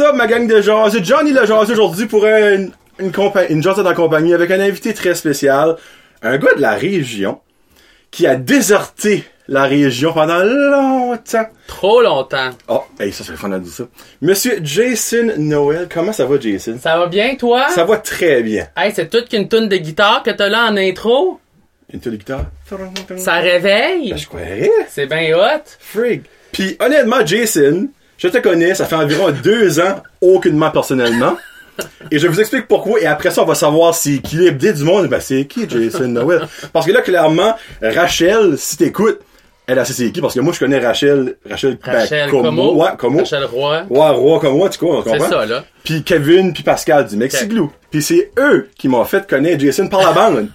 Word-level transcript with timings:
Up, 0.00 0.14
ma 0.14 0.26
gang 0.26 0.46
de 0.46 0.60
jaseux? 0.60 1.02
Johnny 1.02 1.32
le 1.32 1.44
jaseux 1.46 1.72
aujourd'hui 1.72 2.06
pour 2.06 2.24
une, 2.24 2.70
une, 2.98 3.12
une 3.48 3.62
jasette 3.62 3.86
en 3.86 3.94
compagnie 3.94 4.34
avec 4.34 4.50
un 4.50 4.60
invité 4.60 4.94
très 4.94 5.14
spécial. 5.14 5.76
Un 6.22 6.36
gars 6.38 6.54
de 6.54 6.60
la 6.60 6.74
région 6.74 7.40
qui 8.10 8.26
a 8.26 8.36
déserté 8.36 9.24
la 9.48 9.64
région 9.64 10.12
pendant 10.12 10.42
longtemps. 10.44 11.46
Trop 11.66 12.02
longtemps. 12.02 12.50
Oh, 12.68 12.82
hey, 13.00 13.12
ça, 13.12 13.24
c'est 13.24 13.32
le 13.32 13.38
fun 13.38 13.48
de 13.48 13.58
dire 13.58 13.72
ça. 13.72 13.84
Monsieur 14.20 14.60
Jason 14.62 15.32
Noël, 15.38 15.88
comment 15.92 16.12
ça 16.12 16.26
va, 16.26 16.38
Jason? 16.38 16.78
Ça 16.80 16.98
va 16.98 17.06
bien, 17.06 17.34
toi? 17.36 17.68
Ça 17.70 17.84
va 17.84 17.96
très 17.96 18.42
bien. 18.42 18.66
Hey, 18.76 18.92
c'est 18.94 19.08
toute 19.08 19.28
qu'une 19.28 19.48
toune 19.48 19.68
de 19.68 19.76
guitare 19.76 20.22
que 20.22 20.30
t'as 20.30 20.48
là 20.48 20.66
en 20.70 20.76
intro? 20.76 21.40
Une 21.92 22.00
tour 22.00 22.12
de 22.12 22.18
guitare? 22.18 22.44
Ça 23.16 23.36
réveille? 23.36 24.10
Ben, 24.10 24.18
je 24.18 24.26
croirais. 24.26 24.70
C'est 24.88 25.06
bien 25.06 25.34
hot. 25.34 25.62
Frig. 25.80 26.22
Puis, 26.52 26.76
honnêtement, 26.80 27.24
Jason, 27.24 27.88
je 28.18 28.28
te 28.28 28.38
connais, 28.38 28.74
ça 28.74 28.84
fait 28.84 28.96
environ 28.96 29.30
deux 29.42 29.80
ans, 29.80 30.02
aucunement 30.20 30.70
personnellement. 30.70 31.36
Et 32.10 32.18
je 32.18 32.26
vous 32.26 32.40
explique 32.40 32.66
pourquoi, 32.66 33.00
et 33.00 33.06
après 33.06 33.30
ça, 33.30 33.42
on 33.42 33.46
va 33.46 33.54
savoir 33.54 33.94
si 33.94 34.20
qui 34.20 34.36
l'idée 34.36 34.72
du 34.72 34.82
monde, 34.82 35.06
ben 35.06 35.20
c'est 35.20 35.46
qui 35.46 35.68
Jason 35.68 36.08
Noël? 36.08 36.42
Parce 36.72 36.84
que 36.84 36.92
là, 36.92 37.00
clairement, 37.02 37.54
Rachel, 37.80 38.58
si 38.58 38.76
t'écoutes, 38.76 39.20
elle, 39.68 39.84
sait 39.86 39.92
c'est 39.92 40.10
qui, 40.10 40.20
parce 40.20 40.34
que 40.34 40.40
moi, 40.40 40.52
je 40.52 40.58
connais 40.58 40.78
Rachel, 40.78 41.36
Rachel, 41.48 41.78
Rachel 41.82 42.30
Como. 42.30 42.48
Como. 42.48 42.82
Ouais, 42.82 42.90
Como. 42.98 43.18
Rachel 43.18 43.44
Roy. 43.44 43.84
Ouais, 43.90 44.10
roi 44.10 44.40
comme 44.40 44.56
moi, 44.56 44.70
tu 44.70 44.78
on 44.82 45.04
C'est 45.04 45.20
ça, 45.20 45.46
là. 45.46 45.64
Puis 45.84 46.02
Kevin, 46.02 46.52
puis 46.52 46.62
Pascal 46.62 47.06
du 47.06 47.16
Mexiglou. 47.16 47.70
Puis 47.90 48.02
c'est 48.02 48.32
eux 48.38 48.68
qui 48.76 48.88
m'ont 48.88 49.04
fait 49.04 49.28
connaître 49.28 49.60
Jason 49.60 49.88
par 49.88 50.00
la 50.00 50.12
bande. 50.12 50.48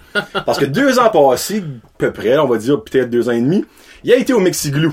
Parce 0.44 0.58
que 0.58 0.64
deux 0.64 0.98
ans 0.98 1.10
passés, 1.10 1.58
à 1.58 1.98
peu 1.98 2.12
près, 2.12 2.36
on 2.38 2.48
va 2.48 2.58
dire 2.58 2.82
peut-être 2.82 3.08
deux 3.08 3.28
ans 3.28 3.32
et 3.32 3.40
demi, 3.40 3.64
il 4.02 4.12
a 4.12 4.16
été 4.16 4.32
au 4.32 4.40
Mexiglou 4.40 4.92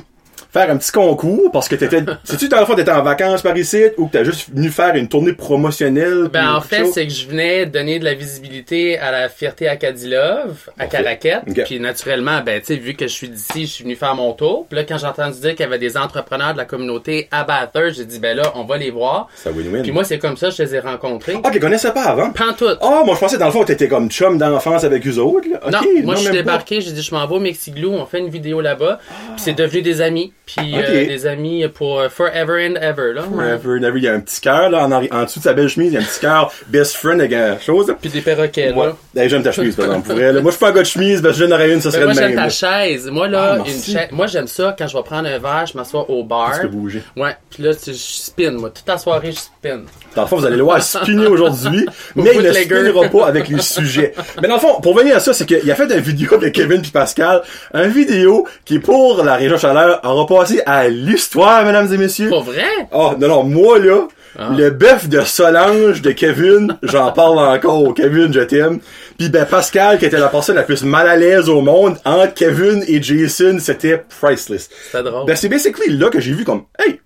faire 0.52 0.70
un 0.70 0.78
petit 0.78 0.92
concours 0.92 1.52
parce 1.52 1.68
que 1.68 1.76
t'étais, 1.76 2.04
sais-tu 2.24 2.50
dans 2.50 2.60
le 2.60 2.66
fond 2.66 2.76
t'étais 2.76 2.92
en 2.92 3.04
vacances 3.04 3.42
par 3.42 3.56
ici 3.58 3.84
ou 3.98 4.08
que 4.08 4.14
t'as 4.14 4.24
juste 4.24 4.50
venu 4.54 4.70
faire 4.70 4.96
une 4.96 5.08
tournée 5.08 5.34
promotionnelle? 5.34 6.30
Ben, 6.32 6.54
en 6.54 6.62
fait, 6.62 6.86
c'est 6.88 7.08
que 7.08 7.14
je 7.14 7.28
venais 7.28 7.66
donner 7.66 8.00
de 8.00 8.06
la 8.06 8.14
visibilité 8.14 8.98
à 9.00 9.12
la 9.12 9.30
fierté 9.30 9.68
Acadilove, 9.68 10.70
à 10.78 10.86
Parfait. 10.86 10.98
Caraquette. 10.98 11.44
Ok. 11.50 11.64
Puis 11.66 11.80
naturellement, 11.80 12.42
ben, 12.46 12.60
tu 12.60 12.68
sais, 12.68 12.76
vu 12.76 12.94
que 12.96 13.08
je 13.08 13.14
suis 13.14 13.30
d'ici, 13.30 13.62
je 13.62 13.72
suis 13.72 13.84
venu 13.84 13.96
faire 13.96 14.16
mon 14.16 14.34
tour. 14.34 14.66
Puis 14.68 14.78
là, 14.78 14.84
quand 14.84 14.98
j'ai 14.98 15.08
entendu 15.08 15.40
dire 15.40 15.52
qu'il 15.52 15.62
y 15.62 15.64
avait 15.64 15.80
des 15.80 15.98
entrepreneurs 15.98 16.54
de 16.54 16.58
la 16.58 16.66
communauté 16.66 17.28
à 17.32 17.44
Bathurst, 17.44 17.98
j'ai 17.98 18.06
dit, 18.06 18.20
ben 18.20 18.36
là, 18.36 18.52
on 18.56 18.64
va 18.66 18.78
les 18.78 18.92
voir. 18.92 19.28
Ça 19.36 19.52
win-win. 19.52 19.82
Puis 19.82 19.92
moi, 19.92 20.04
c'est 20.04 20.20
comme 20.20 20.38
ça, 20.38 20.50
je 20.50 20.62
les 20.64 20.76
ai 20.76 20.80
rencontrés. 20.80 21.38
Ah, 21.44 21.50
qu'ils 21.50 21.60
connaissaient 21.62 21.94
pas 21.94 22.04
avant? 22.04 22.32
Pantoute. 22.32 22.78
Ah, 22.82 23.04
moi 23.06 23.16
je 23.16 23.20
pensais 23.20 23.38
dans 23.38 23.46
le 23.46 23.52
fond 23.52 23.64
t'étais 23.64 23.88
comme 23.88 24.10
chum 24.10 24.38
d'enfance 24.38 24.84
avec 24.84 25.06
eux 25.08 25.18
autres, 25.18 25.48
là. 25.50 25.60
Non, 25.72 25.80
moi 26.04 26.16
je 26.16 26.22
suis 26.22 26.30
pas. 26.30 26.36
débarqué, 26.36 26.82
j'ai 26.82 26.92
dit 26.92 27.02
je 27.02 27.14
m'en 27.14 27.26
vais 27.28 27.36
au 27.36 27.40
Mexiglou, 27.40 27.92
on 27.92 28.06
fait 28.06 28.20
une 28.20 28.30
vidéo 28.30 28.62
là-bas, 28.62 29.00
puis 29.08 29.38
c'est 29.38 29.54
devenu 29.54 29.82
des 29.82 30.02
amis, 30.02 30.34
puis 30.56 30.74
Ok. 30.76 30.84
euh, 30.88 31.06
des 31.08 31.28
amis 31.28 31.66
pour 31.74 32.00
euh, 32.00 32.10
forever 32.10 32.68
and 32.70 32.76
ever 32.82 33.14
là. 33.14 33.24
Forever 33.24 33.80
and 33.80 33.84
ever. 33.84 33.98
Il 33.98 34.04
y 34.04 34.08
a 34.08 34.14
un 34.14 34.20
petit 34.20 34.42
cœur, 34.42 34.70
là, 34.70 34.86
en, 34.86 34.92
en 34.92 35.24
dessous 35.24 35.40
de 35.40 35.44
sa 35.44 35.54
belle 35.54 35.68
chemise, 35.70 35.92
il 35.92 35.96
y 35.96 35.98
a 35.98 36.02
un 36.02 36.04
petit 36.04 36.20
cœur 36.20 36.52
best 36.68 36.96
friend 36.96 37.20
avec 37.20 37.34
un 37.34 37.60
chose. 37.60 37.94
Puis 38.02 38.10
des 38.10 38.22
perroquets 38.22 38.72
Ouais. 38.74 38.88
là. 39.16 39.22
Hey, 39.24 39.30
j'aime 39.30 39.44
ta 39.44 39.52
chemise, 39.52 39.76
par 39.76 39.86
exemple, 39.86 40.10
pour 40.10 40.20
elle. 40.20 40.42
Moi, 40.42 40.52
je 40.52 40.56
suis 40.58 40.60
pas 40.60 40.70
un 40.70 40.74
gars 40.74 40.82
de 40.82 40.88
chemise, 40.88 41.22
parce 41.22 41.38
que 41.38 41.46
j'en 41.48 41.52
aurais 41.54 41.72
une, 41.72 41.82
ça 41.82 41.90
Ben, 41.90 41.94
serait 41.94 42.04
moi 42.06 42.14
le 42.14 42.20
j'aime 42.20 42.30
même. 42.36 42.44
ta 42.44 42.50
chaise. 42.50 43.10
Moi 43.12 43.26
Ah, 43.28 43.32
là, 43.32 43.56
une 43.58 43.64
merci. 43.64 43.92
chaise. 43.94 44.08
Moi 44.12 44.28
j'aime 44.28 44.48
ça 44.48 44.76
quand 44.78 44.88
je 44.88 44.98
vais 44.98 45.04
prendre 45.04 45.28
un 45.28 45.38
verre, 45.40 45.66
je 45.72 45.78
m'assois 45.78 46.10
au 46.10 46.24
bar. 46.24 46.52
Tu 46.56 46.62
peux 46.62 46.68
bouger. 46.68 47.04
Ouais, 47.16 47.36
puis 47.50 47.64
là 47.64 47.74
tu- 47.76 47.92
je 47.92 47.98
spin 47.98 48.52
moi, 48.52 48.70
toute 48.70 48.88
la 48.88 48.98
soirée 48.98 49.32
je 49.32 49.38
spin. 49.38 49.82
Dans 50.16 50.22
le 50.24 50.28
fond, 50.28 50.38
vous 50.38 50.46
allez 50.46 50.58
le 50.58 50.64
voir 50.64 50.82
spinner 50.82 51.28
aujourd'hui, 51.28 51.86
mais 52.16 52.32
il 52.36 52.42
ne 52.42 52.52
spinnera 52.52 53.08
pas 53.10 53.28
avec 53.28 53.48
les 53.48 53.62
sujets. 53.62 54.14
Mais 54.42 54.48
dans 54.48 54.56
le 54.56 54.60
fond, 54.60 54.82
pour 54.82 54.96
venir 54.98 55.16
à 55.16 55.20
ça, 55.20 55.34
c'est 55.34 55.46
qu'il 55.46 55.70
a 55.72 55.76
fait 55.76 55.84
une 55.92 56.00
vidéo 56.00 56.34
avec 56.36 56.54
Kevin 56.54 56.82
puis 56.82 56.92
Pascal, 56.92 57.42
un 57.74 57.88
vidéo 57.88 58.48
qui, 58.66 58.80
pour 58.80 59.24
la 59.24 59.36
région 59.36 59.58
chaleur, 59.58 60.00
aura 60.04 60.26
passé 60.42 60.62
à 60.66 60.88
l'histoire, 60.88 61.64
mesdames 61.66 61.92
et 61.94 61.98
messieurs. 61.98 62.30
Pas 62.30 62.40
vrai? 62.42 62.66
Oh, 62.92 63.14
non, 63.20 63.28
non, 63.28 63.44
moi, 63.44 63.80
là, 63.80 64.08
Ah. 64.40 64.50
le 64.58 64.70
bœuf 64.70 65.10
de 65.10 65.22
Solange 65.22 66.02
de 66.02 66.12
Kevin, 66.12 66.78
j'en 66.84 67.12
parle 67.12 67.38
encore. 67.38 67.94
Kevin, 67.94 68.32
je 68.34 68.40
t'aime. 68.40 68.80
Puis 69.18 69.28
ben, 69.30 69.46
Pascal, 69.46 70.00
qui 70.00 70.06
était 70.06 70.18
la 70.20 70.30
personne 70.30 70.56
la 70.56 70.64
plus 70.64 70.84
mal 70.84 71.08
à 71.08 71.18
l'aise 71.18 71.50
au 71.50 71.62
monde, 71.62 71.98
entre 72.06 72.34
Kevin 72.34 72.84
et 72.88 73.02
Jason, 73.04 73.58
c'était 73.60 74.04
priceless. 74.22 74.70
C'était 74.86 75.04
drôle. 75.04 75.26
Ben, 75.26 75.36
c'est 75.36 75.50
basically 75.50 75.98
là 75.98 76.10
que 76.10 76.20
j'ai 76.22 76.32
vu 76.32 76.46
comme, 76.46 76.64
hey, 76.80 77.02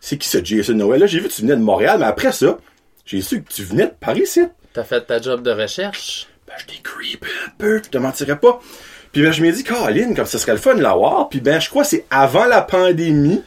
c'est 0.00 0.16
qui 0.16 0.26
ce 0.28 0.42
Jason 0.42 0.72
Noël? 0.74 1.00
Là, 1.00 1.06
j'ai 1.06 1.20
vu 1.20 1.28
que 1.28 1.32
tu 1.34 1.42
venais 1.42 1.56
de 1.56 1.60
Montréal, 1.60 1.98
mais 2.00 2.06
après 2.06 2.32
ça, 2.32 2.56
j'ai 3.04 3.20
su 3.20 3.42
que 3.42 3.52
tu 3.52 3.62
venais 3.62 3.86
de 3.86 3.92
Paris, 4.00 4.22
ici. 4.22 4.40
T'as 4.72 4.84
fait 4.84 5.02
ta 5.02 5.20
job 5.20 5.42
de 5.42 5.50
recherche? 5.50 6.28
Ben, 6.48 6.54
je 6.58 6.64
t'ai 6.64 6.80
creepé 6.82 7.26
un 7.46 7.50
peu, 7.58 7.82
je 7.84 7.90
te 7.90 7.98
mentirais 7.98 8.38
pas. 8.38 8.58
Puis 9.12 9.22
ben, 9.22 9.32
je 9.32 9.42
m'ai 9.42 9.52
dit, 9.52 9.64
Caroline, 9.64 10.14
comme 10.14 10.26
ça 10.26 10.38
serait 10.38 10.52
le 10.52 10.58
fun 10.58 10.74
de 10.74 10.82
l'avoir. 10.82 11.28
Puis 11.28 11.40
ben, 11.40 11.60
je 11.60 11.68
crois 11.68 11.82
que 11.82 11.88
c'est 11.88 12.04
avant 12.10 12.46
la 12.46 12.62
pandémie. 12.62 13.42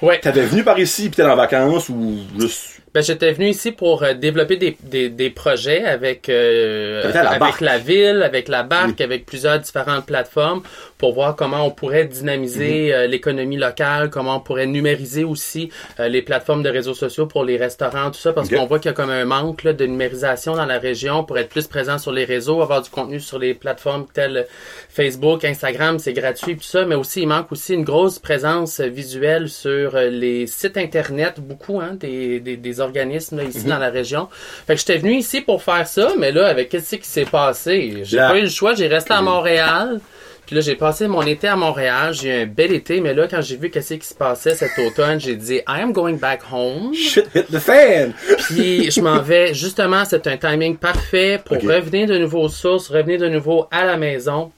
Ouais. 0.00 0.20
T'avais 0.20 0.44
venu 0.44 0.62
par 0.62 0.78
ici, 0.78 1.08
puis 1.08 1.16
t'es 1.16 1.24
en 1.24 1.34
vacances, 1.34 1.88
ou 1.88 2.18
juste... 2.38 2.77
Ben, 2.98 3.04
j'étais 3.04 3.30
venu 3.30 3.46
ici 3.50 3.70
pour 3.70 4.02
euh, 4.02 4.12
développer 4.14 4.56
des, 4.56 4.76
des, 4.82 5.08
des 5.08 5.30
projets 5.30 5.84
avec, 5.84 6.28
euh, 6.28 7.12
la 7.12 7.28
avec 7.28 7.38
barque. 7.38 7.60
la 7.60 7.78
ville, 7.78 8.24
avec 8.24 8.48
la 8.48 8.64
barque, 8.64 9.00
avec 9.00 9.24
plusieurs 9.24 9.60
différentes 9.60 10.04
plateformes 10.04 10.62
pour 10.98 11.14
voir 11.14 11.36
comment 11.36 11.64
on 11.64 11.70
pourrait 11.70 12.06
dynamiser 12.06 12.92
euh, 12.92 13.06
l'économie 13.06 13.56
locale, 13.56 14.10
comment 14.10 14.36
on 14.36 14.40
pourrait 14.40 14.66
numériser 14.66 15.22
aussi 15.22 15.70
euh, 16.00 16.08
les 16.08 16.22
plateformes 16.22 16.64
de 16.64 16.68
réseaux 16.68 16.94
sociaux 16.94 17.26
pour 17.26 17.44
les 17.44 17.56
restaurants, 17.56 18.10
tout 18.10 18.18
ça, 18.18 18.32
parce 18.32 18.48
qu'on 18.48 18.66
voit 18.66 18.80
qu'il 18.80 18.90
y 18.90 18.92
a 18.92 18.94
comme 18.94 19.10
un 19.10 19.24
manque 19.24 19.62
là, 19.62 19.72
de 19.72 19.86
numérisation 19.86 20.56
dans 20.56 20.66
la 20.66 20.78
région 20.80 21.22
pour 21.22 21.38
être 21.38 21.48
plus 21.48 21.68
présent 21.68 21.98
sur 21.98 22.10
les 22.10 22.24
réseaux, 22.24 22.60
avoir 22.62 22.82
du 22.82 22.90
contenu 22.90 23.20
sur 23.20 23.38
les 23.38 23.54
plateformes 23.54 24.06
telles 24.12 24.46
Facebook, 24.90 25.44
Instagram, 25.44 26.00
c'est 26.00 26.12
gratuit, 26.12 26.56
tout 26.56 26.64
ça, 26.64 26.84
mais 26.84 26.96
aussi 26.96 27.22
il 27.22 27.28
manque 27.28 27.52
aussi 27.52 27.74
une 27.74 27.84
grosse 27.84 28.18
présence 28.18 28.80
visuelle 28.80 29.48
sur 29.48 29.96
les 29.96 30.48
sites 30.48 30.76
internet, 30.76 31.38
beaucoup 31.38 31.80
hein, 31.80 31.94
des, 31.94 32.40
des, 32.40 32.56
des 32.56 32.80
organismes 32.88 33.36
là, 33.38 33.44
ici 33.44 33.60
Mhm. 33.64 33.70
dans 33.70 33.78
la 33.78 33.90
région. 33.90 34.28
Fait 34.66 34.74
que 34.74 34.80
j'étais 34.80 34.98
venu 34.98 35.14
ici 35.16 35.40
pour 35.40 35.62
faire 35.62 35.86
ça, 35.86 36.12
mais 36.18 36.32
là 36.32 36.46
avec 36.48 36.68
qu'est-ce 36.70 36.96
qui 36.96 37.08
s'est 37.08 37.24
passé, 37.24 38.02
j'ai 38.02 38.18
pas 38.18 38.36
eu 38.38 38.42
le 38.42 38.48
choix, 38.48 38.74
j'ai 38.74 38.88
resté 38.88 39.12
à 39.14 39.22
Montréal. 39.22 40.00
Puis 40.46 40.54
là, 40.56 40.62
j'ai 40.62 40.76
passé 40.76 41.08
mon 41.08 41.20
été 41.20 41.46
à 41.46 41.56
Montréal. 41.56 42.14
J'ai 42.14 42.28
eu 42.30 42.42
un 42.44 42.46
bel 42.46 42.72
été, 42.72 43.02
mais 43.02 43.12
là, 43.12 43.26
quand 43.30 43.42
j'ai 43.42 43.56
vu 43.58 43.68
qu'est-ce 43.68 43.92
qui 43.92 44.06
se 44.06 44.14
passait 44.14 44.54
cet 44.54 44.78
automne, 44.78 45.20
j'ai 45.20 45.36
dit, 45.36 45.56
I 45.56 45.82
am 45.82 45.92
going 45.92 46.14
back 46.14 46.40
home. 46.50 46.94
Shit 46.94 47.26
hit 47.34 47.48
the 47.52 47.58
fan! 47.58 48.14
Puis 48.48 48.90
je 48.90 49.02
m'en 49.02 49.20
vais. 49.20 49.52
Justement, 49.52 50.06
c'est 50.06 50.26
un 50.26 50.38
timing 50.38 50.78
parfait 50.78 51.38
pour 51.44 51.58
revenir 51.58 52.06
de 52.08 52.16
nouveau 52.16 52.44
aux 52.44 52.48
sources, 52.48 52.88
revenir 52.88 53.18
de 53.20 53.28
nouveau 53.28 53.66
à 53.70 53.84
la 53.84 53.98
maison, 53.98 54.50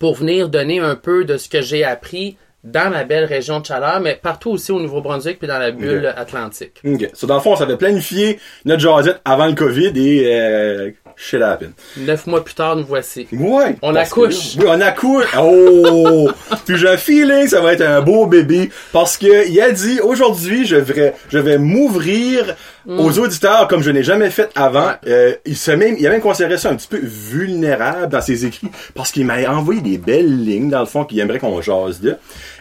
pour 0.00 0.16
venir 0.16 0.48
donner 0.48 0.80
un 0.80 0.96
peu 0.96 1.24
de 1.24 1.36
ce 1.36 1.48
que 1.48 1.60
j'ai 1.62 1.84
appris 1.84 2.36
dans 2.64 2.90
ma 2.90 3.04
belle 3.04 3.26
région 3.26 3.60
de 3.60 3.66
chaleur, 3.66 4.00
mais 4.00 4.18
partout 4.20 4.50
aussi 4.50 4.72
au 4.72 4.80
Nouveau-Brunswick 4.80 5.38
puis 5.38 5.46
dans 5.46 5.58
la 5.58 5.70
bulle 5.70 6.06
atlantique. 6.16 6.80
Ok. 6.84 7.10
So, 7.12 7.26
dans 7.26 7.34
le 7.34 7.40
fond, 7.40 7.52
on 7.52 7.56
s'avait 7.56 7.76
planifié 7.76 8.40
notre 8.64 8.80
jasette 8.80 9.20
avant 9.24 9.46
le 9.46 9.52
COVID 9.52 9.92
et 9.94 10.34
euh, 10.34 10.90
shit 11.16 11.40
happened. 11.42 11.72
Neuf 11.96 12.26
mois 12.26 12.44
plus 12.44 12.54
tard, 12.54 12.76
nous 12.76 12.84
voici. 12.84 13.26
Ouais. 13.32 13.76
On 13.82 13.94
accouche. 13.94 14.56
que- 14.56 14.62
oui, 14.62 14.66
on 14.68 14.80
accouche. 14.80 15.26
Oh! 15.40 16.30
Puis 16.66 16.76
j'ai 16.76 16.88
un 16.88 16.96
feeling 16.96 17.46
ça 17.48 17.60
va 17.60 17.72
être 17.72 17.82
un 17.82 18.00
beau 18.00 18.26
bébé 18.26 18.70
parce 18.92 19.16
que 19.16 19.48
il 19.48 19.60
a 19.60 19.70
dit 19.70 20.00
aujourd'hui 20.00 20.66
je 20.66 20.76
vais 20.76 21.14
je 21.28 21.38
vais 21.38 21.58
m'ouvrir 21.58 22.54
aux 22.86 23.18
auditeurs 23.18 23.66
comme 23.68 23.82
je 23.82 23.90
n'ai 23.90 24.02
jamais 24.02 24.28
fait 24.30 24.50
avant. 24.54 24.92
Euh, 25.06 25.34
il 25.46 25.56
se 25.56 25.70
même 25.70 25.96
il 25.98 26.06
a 26.06 26.10
même 26.10 26.20
considéré 26.20 26.58
ça 26.58 26.70
un 26.70 26.76
petit 26.76 26.88
peu 26.88 27.00
vulnérable 27.02 28.08
dans 28.12 28.20
ses 28.20 28.44
écrits 28.46 28.68
parce 28.94 29.10
qu'il 29.10 29.24
m'a 29.26 29.38
envoyé 29.50 29.80
des 29.80 29.98
belles 29.98 30.44
lignes 30.44 30.70
dans 30.70 30.80
le 30.80 30.86
fond 30.86 31.04
qu'il 31.04 31.18
aimerait 31.20 31.38
qu'on 31.38 31.60
jase 31.62 32.00
de. 32.00 32.16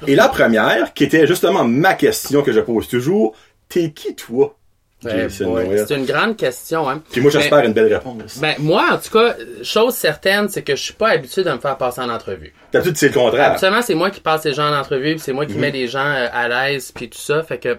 Et 0.08 0.16
la 0.16 0.28
première 0.30 0.94
qui 0.94 1.04
était 1.04 1.28
justement 1.28 1.64
ma 1.64 1.94
question 1.94 2.42
que 2.42 2.52
je 2.52 2.60
pose 2.60 2.88
toujours, 2.88 3.36
t'es 3.70 3.92
qui 3.92 4.16
toi? 4.16 4.56
C'est 5.04 5.96
une 5.96 6.06
grande 6.06 6.38
question, 6.38 6.90
hein. 6.90 7.02
Puis 7.12 7.22
moi 7.22 7.32
j'espère 7.32 7.60
une 7.66 7.74
belle 7.74 7.94
réponse. 7.94 8.38
Ben, 8.40 8.56
moi, 8.60 8.86
en 8.94 8.98
tout 8.98 9.12
cas, 9.12 9.36
chose 9.64 9.94
certaine, 9.96 10.50
c'est 10.50 10.62
que 10.62 10.76
je 10.76 10.84
suis 10.84 10.94
pas 10.94 11.10
habitué 11.10 11.44
de 11.44 11.52
me 11.52 11.60
faire 11.60 11.78
passer 11.78 12.02
en 12.02 12.10
entrevue. 12.10 12.54
D'habitude 12.72 12.98
c'est 12.98 13.08
le 13.10 13.14
contraire. 13.14 13.52
Absolument, 13.52 13.82
c'est 13.82 13.96
moi 13.96 14.10
qui 14.10 14.20
passe 14.20 14.46
les 14.46 14.54
gens 14.54 14.70
en 14.70 14.78
entrevue, 14.80 15.12
puis 15.12 15.20
c'est 15.20 15.34
moi 15.34 15.46
qui 15.46 15.56
mets 15.56 15.72
les 15.72 15.88
gens 15.88 16.06
euh, 16.06 16.28
à 16.32 16.48
l'aise, 16.48 16.92
puis 16.94 17.10
tout 17.10 17.20
ça. 17.20 17.44
Fait 17.44 17.58
que 17.58 17.70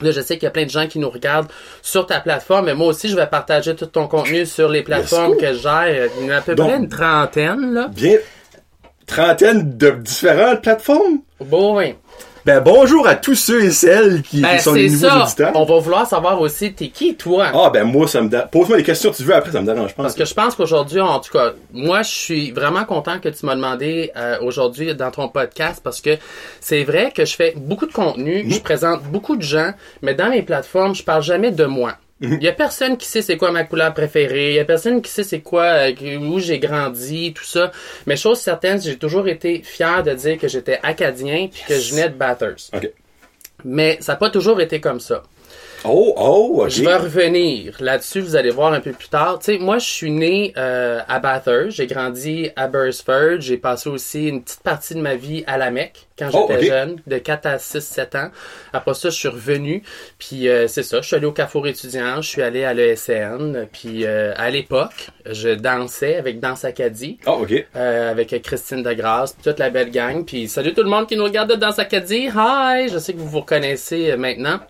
là, 0.00 0.10
je 0.10 0.20
sais 0.20 0.34
qu'il 0.34 0.44
y 0.44 0.46
a 0.46 0.50
plein 0.50 0.64
de 0.64 0.70
gens 0.70 0.86
qui 0.86 0.98
nous 0.98 1.10
regardent 1.10 1.48
sur 1.82 2.06
ta 2.06 2.20
plateforme, 2.20 2.66
mais 2.66 2.74
moi 2.74 2.88
aussi, 2.88 3.08
je 3.08 3.16
vais 3.16 3.26
partager 3.26 3.74
tout 3.74 3.86
ton 3.86 4.06
contenu 4.06 4.46
sur 4.46 4.68
les 4.68 4.82
plateformes 4.82 5.36
que 5.36 5.52
je 5.54 5.58
gère. 5.60 6.08
Il 6.20 6.26
y 6.26 6.30
en 6.30 6.34
a 6.34 6.36
à 6.36 6.40
peu 6.40 6.54
Donc- 6.54 6.68
près 6.68 6.78
une 6.78 6.88
trentaine, 6.88 7.74
là. 7.74 7.88
Bien 7.92 8.18
trentaine 9.08 9.76
de 9.76 9.90
différentes 9.90 10.62
plateformes? 10.62 11.20
Bon, 11.40 11.78
oui. 11.78 11.94
Ben 12.48 12.62
bonjour 12.62 13.06
à 13.06 13.14
tous 13.14 13.34
ceux 13.34 13.62
et 13.62 13.70
celles 13.70 14.22
qui, 14.22 14.40
Ben, 14.40 14.56
qui 14.56 14.62
sont 14.62 14.72
les 14.72 14.88
nouveaux 14.88 15.06
ça. 15.06 15.22
auditeurs. 15.22 15.52
On 15.54 15.66
va 15.66 15.78
vouloir 15.80 16.06
savoir 16.06 16.40
aussi, 16.40 16.72
t'es 16.72 16.88
qui, 16.88 17.14
toi? 17.14 17.48
Ah 17.52 17.68
ben 17.68 17.84
moi 17.84 18.08
ça 18.08 18.22
me 18.22 18.30
dérange. 18.30 18.48
Pose-moi 18.48 18.78
les 18.78 18.84
questions 18.84 19.10
que 19.10 19.16
tu 19.18 19.22
veux 19.22 19.34
après 19.34 19.52
ça 19.52 19.60
me 19.60 19.66
dérange 19.66 19.94
pas. 19.94 20.04
Parce 20.04 20.14
que 20.14 20.24
je 20.24 20.32
pense 20.32 20.54
qu'aujourd'hui, 20.54 20.98
en 21.02 21.20
tout 21.20 21.30
cas, 21.30 21.52
moi, 21.74 22.00
je 22.00 22.08
suis 22.08 22.50
vraiment 22.50 22.86
content 22.86 23.18
que 23.18 23.28
tu 23.28 23.44
m'as 23.44 23.54
demandé 23.54 24.12
euh, 24.16 24.38
aujourd'hui 24.40 24.94
dans 24.94 25.10
ton 25.10 25.28
podcast 25.28 25.82
parce 25.84 26.00
que 26.00 26.16
c'est 26.58 26.84
vrai 26.84 27.12
que 27.14 27.26
je 27.26 27.36
fais 27.36 27.52
beaucoup 27.54 27.84
de 27.84 27.92
contenu, 27.92 28.46
je 28.50 28.60
présente 28.60 29.02
beaucoup 29.02 29.36
de 29.36 29.42
gens, 29.42 29.72
mais 30.00 30.14
dans 30.14 30.30
mes 30.30 30.40
plateformes, 30.40 30.94
je 30.94 31.02
parle 31.02 31.22
jamais 31.22 31.50
de 31.50 31.66
moi. 31.66 31.96
Il 32.20 32.42
y 32.42 32.48
a 32.48 32.52
personne 32.52 32.96
qui 32.96 33.06
sait 33.06 33.22
c'est 33.22 33.36
quoi 33.36 33.52
ma 33.52 33.64
couleur 33.64 33.94
préférée, 33.94 34.50
il 34.50 34.54
y 34.56 34.58
a 34.58 34.64
personne 34.64 35.00
qui 35.02 35.10
sait 35.10 35.22
c'est 35.22 35.40
quoi 35.40 35.64
euh, 35.64 36.18
où 36.18 36.40
j'ai 36.40 36.58
grandi, 36.58 37.32
tout 37.32 37.44
ça. 37.44 37.70
Mais 38.06 38.16
chose 38.16 38.40
certaine, 38.40 38.80
j'ai 38.80 38.96
toujours 38.96 39.28
été 39.28 39.62
fier 39.62 40.02
de 40.02 40.12
dire 40.14 40.38
que 40.38 40.48
j'étais 40.48 40.80
acadien 40.82 41.48
puis 41.50 41.62
que 41.66 41.78
je 41.78 41.92
venais 41.92 42.08
de 42.08 42.14
Bathurst. 42.14 42.74
Ok. 42.74 42.90
Mais 43.64 43.98
ça 44.00 44.12
n'a 44.12 44.16
pas 44.16 44.30
toujours 44.30 44.60
été 44.60 44.80
comme 44.80 45.00
ça. 45.00 45.22
Oh, 45.84 46.14
oh, 46.16 46.62
ok. 46.64 46.68
Je 46.70 46.82
vais 46.82 46.96
revenir 46.96 47.76
là-dessus, 47.80 48.20
vous 48.20 48.36
allez 48.36 48.50
voir 48.50 48.72
un 48.72 48.80
peu 48.80 48.92
plus 48.92 49.08
tard. 49.08 49.38
Tu 49.38 49.52
sais, 49.52 49.58
moi, 49.58 49.78
je 49.78 49.86
suis 49.86 50.10
né 50.10 50.52
euh, 50.56 51.00
à 51.08 51.18
Bathurst, 51.20 51.76
j'ai 51.76 51.86
grandi 51.86 52.50
à 52.56 52.68
Burstford, 52.68 53.40
j'ai 53.40 53.56
passé 53.56 53.88
aussi 53.88 54.28
une 54.28 54.42
petite 54.42 54.62
partie 54.62 54.94
de 54.94 55.00
ma 55.00 55.14
vie 55.14 55.44
à 55.46 55.56
la 55.56 55.70
Mecque 55.70 56.06
quand 56.18 56.30
Oh, 56.34 56.46
j'étais 56.50 56.66
jeune, 56.66 56.96
de 57.06 57.18
4 57.18 57.46
à 57.46 57.58
6, 57.58 57.80
7 57.80 58.14
ans. 58.16 58.30
Après 58.72 58.94
ça, 58.94 59.10
je 59.10 59.14
suis 59.14 59.28
revenu, 59.28 59.82
puis 60.18 60.48
euh, 60.48 60.66
c'est 60.66 60.82
ça, 60.82 61.00
je 61.00 61.06
suis 61.06 61.16
allé 61.16 61.26
au 61.26 61.32
Carrefour 61.32 61.66
étudiant, 61.68 62.20
je 62.20 62.28
suis 62.28 62.42
allé 62.42 62.64
à 62.64 62.74
l'ESN, 62.74 63.66
puis 63.72 64.04
euh, 64.04 64.32
à 64.36 64.50
l'époque, 64.50 65.08
je 65.26 65.50
dansais 65.50 66.16
avec 66.16 66.40
Danse 66.40 66.64
Acadie. 66.64 67.18
Oh, 67.26 67.40
ok. 67.42 67.66
Euh, 67.76 68.10
avec 68.10 68.42
Christine 68.42 68.82
Degrasse, 68.82 69.32
puis 69.32 69.44
toute 69.44 69.58
la 69.58 69.70
belle 69.70 69.90
gang. 69.90 70.24
Puis 70.24 70.48
salut 70.48 70.74
tout 70.74 70.82
le 70.82 70.88
monde 70.88 71.06
qui 71.06 71.16
nous 71.16 71.24
regarde 71.24 71.50
de 71.50 71.56
Danse 71.56 71.78
Acadie. 71.78 72.28
Hi! 72.34 72.88
Je 72.88 72.98
sais 72.98 73.12
que 73.12 73.18
vous 73.18 73.28
vous 73.28 73.40
reconnaissez 73.40 74.10
euh, 74.10 74.16
maintenant. 74.16 74.60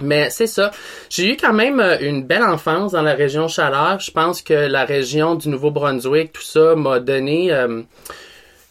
Mais 0.00 0.30
c'est 0.30 0.46
ça. 0.46 0.70
J'ai 1.08 1.32
eu 1.32 1.36
quand 1.36 1.52
même 1.52 1.80
euh, 1.80 1.98
une 2.00 2.24
belle 2.24 2.42
enfance 2.42 2.92
dans 2.92 3.02
la 3.02 3.14
région 3.14 3.48
Chaleur. 3.48 4.00
Je 4.00 4.10
pense 4.10 4.42
que 4.42 4.54
la 4.54 4.84
région 4.84 5.34
du 5.34 5.48
Nouveau-Brunswick, 5.48 6.32
tout 6.32 6.42
ça, 6.42 6.74
m'a 6.74 7.00
donné 7.00 7.52
euh, 7.52 7.82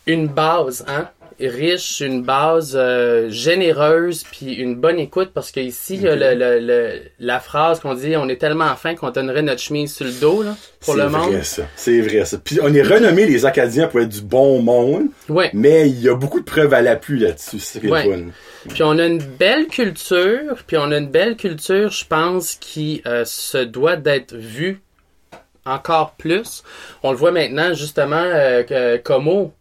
une 0.08 0.28
base, 0.28 0.86
hein, 0.88 1.08
riche, 1.41 2.01
une 2.01 2.24
base 2.24 2.74
euh, 2.75 3.30
généreuse, 3.30 4.24
puis 4.31 4.53
une 4.56 4.75
bonne 4.75 5.00
écoute, 5.00 5.30
parce 5.33 5.51
que 5.51 5.59
ici, 5.59 5.95
il 5.95 6.01
y 6.01 6.07
a 6.07 6.15
le, 6.15 6.33
le- 6.36 6.59
le- 6.59 7.01
la 7.19 7.39
phrase 7.39 7.80
qu'on 7.80 7.94
dit, 7.94 8.15
on 8.18 8.27
est 8.27 8.38
tellement 8.38 8.75
fin 8.75 8.95
qu'on 8.95 9.12
donnerait 9.12 9.41
notre 9.41 9.62
chemise 9.62 9.94
sur 9.95 10.06
le 10.06 10.12
dos, 10.12 10.44
là, 10.44 10.56
pour 10.81 10.95
C'est 10.95 11.00
le 11.01 11.09
monde. 11.09 11.31
vrai, 11.31 11.44
ça. 11.44 11.63
C'est 11.75 12.01
vrai, 12.01 12.25
ça. 12.25 12.38
Puis 12.44 12.59
on 12.62 12.74
est 12.74 12.81
renommé 12.83 13.25
les 13.25 13.45
Acadiens 13.45 13.88
pour 13.88 14.01
être 14.01 14.09
du 14.09 14.21
bon 14.21 14.62
monde, 14.62 15.07
Ouais. 15.30 15.50
mais 15.53 15.88
il 15.89 16.01
y 16.01 16.09
a 16.09 16.15
beaucoup 16.15 16.39
de 16.39 16.45
preuves 16.45 16.74
à 16.74 16.81
l'appui 16.81 17.19
là-dessus. 17.19 17.59
C'est 17.59 17.85
Ouais. 17.89 18.25
Puis 18.68 18.83
on 18.83 18.97
a 19.00 19.06
une 19.06 19.19
belle 19.24 19.68
culture, 19.68 20.57
puis 20.68 20.75
on 20.77 20.92
a 20.92 20.97
une 20.97 21.07
belle 21.09 21.38
culture, 21.38 21.92
je 21.92 22.06
pense, 22.06 22.56
qui 22.56 23.01
euh, 23.07 23.24
se 23.25 23.57
doit 23.59 23.95
d'être 23.95 24.35
vue 24.35 24.81
encore 25.65 26.15
plus. 26.18 26.63
On 27.03 27.12
le 27.12 27.18
voit 27.18 27.31
maintenant, 27.31 27.74
justement, 27.74 28.15
euh, 28.21 28.63
que 28.63 28.97
Como. 28.97 29.53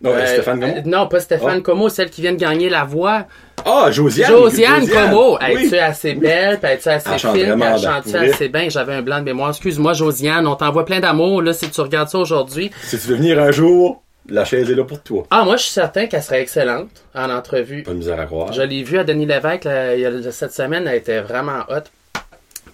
Non, 0.00 0.10
euh, 0.10 0.26
Stéphane 0.26 0.62
euh, 0.62 0.80
non, 0.84 1.08
pas 1.08 1.20
Stéphane 1.20 1.58
Oh. 1.58 1.62
Como, 1.62 1.88
celle 1.88 2.10
qui 2.10 2.20
vient 2.20 2.32
de 2.32 2.38
gagner 2.38 2.68
la 2.68 2.84
voix. 2.84 3.26
Ah, 3.64 3.90
Josiane! 3.90 4.30
Josiane 4.30 4.88
Como. 4.88 5.36
Oui. 5.40 5.64
Es-tu 5.66 5.76
assez 5.78 6.14
belle, 6.14 6.58
puis 6.60 6.70
assez 6.70 6.90
Elle 6.90 7.18
chante 7.18 7.36
fine, 7.36 7.54
puis 7.54 7.62
elle 7.64 7.78
chante 7.80 8.06
vrai. 8.06 8.30
assez 8.30 8.48
bien. 8.48 8.68
J'avais 8.68 8.94
un 8.94 9.02
blanc 9.02 9.18
de 9.18 9.24
mémoire. 9.24 9.50
Excuse-moi, 9.50 9.94
Josiane, 9.94 10.46
on 10.46 10.54
t'envoie 10.54 10.84
plein 10.84 11.00
d'amour, 11.00 11.42
là, 11.42 11.52
si 11.52 11.68
tu 11.68 11.80
regardes 11.80 12.08
ça 12.08 12.18
aujourd'hui. 12.18 12.70
Si 12.84 12.98
tu 12.98 13.08
veux 13.08 13.16
venir 13.16 13.40
un 13.42 13.50
jour, 13.50 14.02
la 14.28 14.44
chaise 14.44 14.70
est 14.70 14.74
là 14.74 14.84
pour 14.84 15.02
toi. 15.02 15.24
Ah, 15.30 15.44
moi, 15.44 15.56
je 15.56 15.62
suis 15.64 15.72
certain 15.72 16.06
qu'elle 16.06 16.22
serait 16.22 16.42
excellente 16.42 16.90
en 17.14 17.30
entrevue. 17.30 17.82
Pas 17.82 17.90
de 17.90 17.96
misère 17.96 18.20
à 18.20 18.26
croire. 18.26 18.52
Je 18.52 18.62
l'ai 18.62 18.84
vue 18.84 18.98
à 18.98 19.04
Denis 19.04 19.26
Lévesque 19.26 19.64
là, 19.64 19.94
il 19.96 20.00
y 20.02 20.06
a- 20.06 20.30
cette 20.32 20.52
semaine, 20.52 20.86
elle 20.86 20.96
était 20.96 21.20
vraiment 21.20 21.60
hot. 21.68 21.82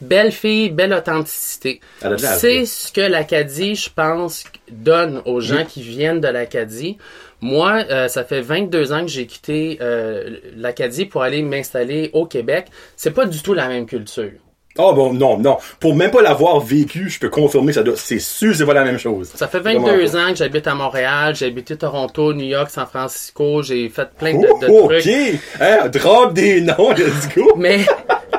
Belle 0.01 0.33
fille, 0.33 0.71
belle 0.71 0.93
authenticité. 0.93 1.81
Elle 2.03 2.19
C'est 2.19 2.67
ce 2.67 2.93
que 2.93 3.01
l'Acadie, 3.01 3.77
je 3.77 3.89
pense, 3.89 4.45
donne 4.71 5.23
aux 5.27 5.41
gens 5.41 5.65
qui 5.65 5.83
viennent 5.83 6.21
de 6.21 6.29
l'Acadie. 6.29 6.99
Moi, 7.41 7.85
euh, 7.91 8.09
ça 8.09 8.25
fait 8.25 8.41
22 8.41 8.93
ans 8.93 9.03
que 9.03 9.09
j'ai 9.11 9.27
quitté 9.27 9.79
euh, 9.83 10.39
l'Acadie 10.57 11.05
pour 11.05 11.23
aller 11.23 11.43
m'installer 11.43 12.11
au 12.15 12.25
Québec. 12.27 12.67
C'est 12.97 13.11
pas 13.13 13.27
du 13.27 13.43
tout 13.43 13.53
la 13.55 13.69
même 13.69 13.87
culture. 13.87 14.31
Ah 14.77 14.91
bon, 14.93 15.13
non, 15.13 15.39
non. 15.39 15.59
Pour 15.79 15.95
même 15.95 16.11
pas 16.11 16.21
l'avoir 16.21 16.59
vécu, 16.59 17.09
je 17.09 17.21
peux 17.21 17.29
confirmer 17.29 17.69
que 17.69 17.75
ça 17.75 17.83
doit... 17.85 17.95
c'est 17.97 18.19
sûr 18.19 18.57
c'est 18.57 18.67
pas 18.67 18.75
la 18.75 18.83
même 18.83 18.99
chose. 18.99 19.31
Ça 19.33 19.47
fait 19.47 19.61
Vraiment 19.61 19.87
22 19.87 20.11
pas. 20.11 20.19
ans 20.19 20.31
que 20.31 20.37
j'habite 20.37 20.67
à 20.67 20.75
Montréal, 20.75 21.37
j'ai 21.37 21.47
habité 21.47 21.77
Toronto, 21.77 22.33
New 22.35 22.45
York, 22.47 22.71
San 22.71 22.87
Francisco, 22.87 23.63
j'ai 23.63 23.89
fait 23.89 24.09
plein 24.19 24.33
de, 24.35 24.47
Oh, 24.51 24.59
de 24.61 24.67
ok! 24.67 25.01
trucs. 25.01 25.41
Hein, 25.61 25.89
drop 25.91 26.33
des 26.35 26.61
noms, 26.63 26.91
let's 26.91 27.29
go! 27.37 27.55
Mais 27.57 27.87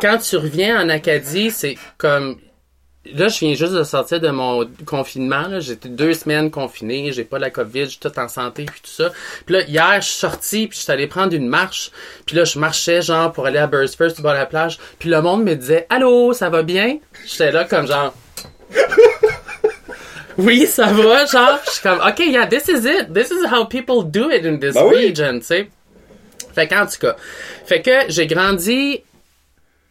quand 0.01 0.17
tu 0.17 0.35
reviens 0.35 0.83
en 0.83 0.89
Acadie, 0.89 1.51
c'est 1.51 1.75
comme 1.97 2.35
là, 3.13 3.27
je 3.27 3.39
viens 3.39 3.53
juste 3.53 3.73
de 3.73 3.83
sortir 3.83 4.19
de 4.19 4.29
mon 4.29 4.67
confinement. 4.85 5.59
J'étais 5.59 5.89
deux 5.89 6.13
semaines 6.13 6.49
confiné, 6.51 7.11
j'ai 7.11 7.23
pas 7.23 7.39
la 7.39 7.49
COVID, 7.49 7.85
je 7.85 7.89
suis 7.89 7.99
tout 7.99 8.17
en 8.19 8.27
santé 8.27 8.65
puis 8.65 8.81
tout 8.81 8.89
ça. 8.91 9.11
Puis 9.45 9.55
là, 9.55 9.61
hier, 9.63 10.01
je 10.01 10.07
suis 10.07 10.17
sorti 10.19 10.67
puis 10.67 10.77
je 10.77 10.83
suis 10.83 10.91
allé 10.91 11.07
prendre 11.07 11.33
une 11.33 11.47
marche. 11.47 11.91
Puis 12.25 12.35
là, 12.35 12.43
je 12.43 12.57
marchais 12.59 13.01
genre 13.01 13.31
pour 13.31 13.45
aller 13.45 13.59
à 13.59 13.67
Burstfirst, 13.67 14.21
de 14.21 14.27
la 14.27 14.45
plage. 14.45 14.77
Puis 14.99 15.09
le 15.09 15.21
monde 15.21 15.43
me 15.43 15.55
disait 15.55 15.85
"Allô, 15.89 16.33
ça 16.33 16.49
va 16.49 16.63
bien 16.63 16.97
J'étais 17.25 17.51
là 17.51 17.65
comme 17.65 17.87
genre 17.87 18.13
Oui, 20.37 20.67
ça 20.67 20.87
va, 20.87 21.25
genre, 21.25 21.59
je 21.65 21.71
suis 21.71 21.81
comme, 21.81 21.99
OK, 22.05 22.19
yeah, 22.19 22.45
this 22.45 22.67
is 22.67 22.85
it. 22.85 23.13
This 23.13 23.31
is 23.31 23.45
how 23.49 23.65
people 23.65 24.03
do 24.03 24.29
it 24.29 24.45
in 24.45 24.57
this 24.57 24.73
Ben 24.73 24.83
oui. 24.85 25.07
region, 25.07 25.39
tu 25.39 25.45
sais. 25.45 25.69
Fait 26.53 26.67
qu'en 26.67 26.85
tout 26.85 26.99
cas, 26.99 27.15
fait 27.65 27.81
que 27.81 27.91
j'ai 28.09 28.27
grandi 28.27 29.01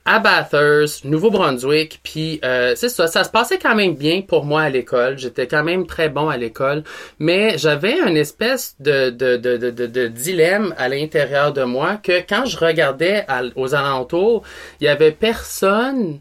à 0.07 0.19
Bathurst, 0.19 1.05
Nouveau-Brunswick, 1.07 2.01
puis 2.03 2.39
euh, 2.45 2.75
c'est 2.77 2.91
ça, 2.91 3.07
ça 3.07 3.25
se 3.25 3.31
passait 3.31 3.59
quand 3.59 3.75
même 3.75 3.95
bien 3.95 4.21
pour 4.21 4.45
moi 4.45 4.63
à 4.63 4.69
l'école. 4.69 5.19
J'étais 5.19 5.47
quand 5.47 5.65
même 5.65 5.87
très 5.87 6.11
bon 6.11 6.29
à 6.29 6.37
l'école, 6.37 6.85
mais 7.19 7.57
j'avais 7.57 7.99
une 8.07 8.17
espèce 8.17 8.77
de, 8.81 9.09
de, 9.09 9.37
de, 9.37 9.57
de, 9.57 9.71
de, 9.71 10.07
dilemme 10.09 10.75
à 10.77 10.91
l'intérieur 10.91 11.55
de 11.55 11.65
moi 11.65 11.97
que 11.97 12.21
quand 12.29 12.45
je 12.45 12.59
regardais 12.59 13.25
à- 13.29 13.45
aux 13.57 13.75
alentours, 13.75 14.43
il 14.81 14.85
y 14.85 14.89
avait 14.89 15.13
personne 15.13 16.21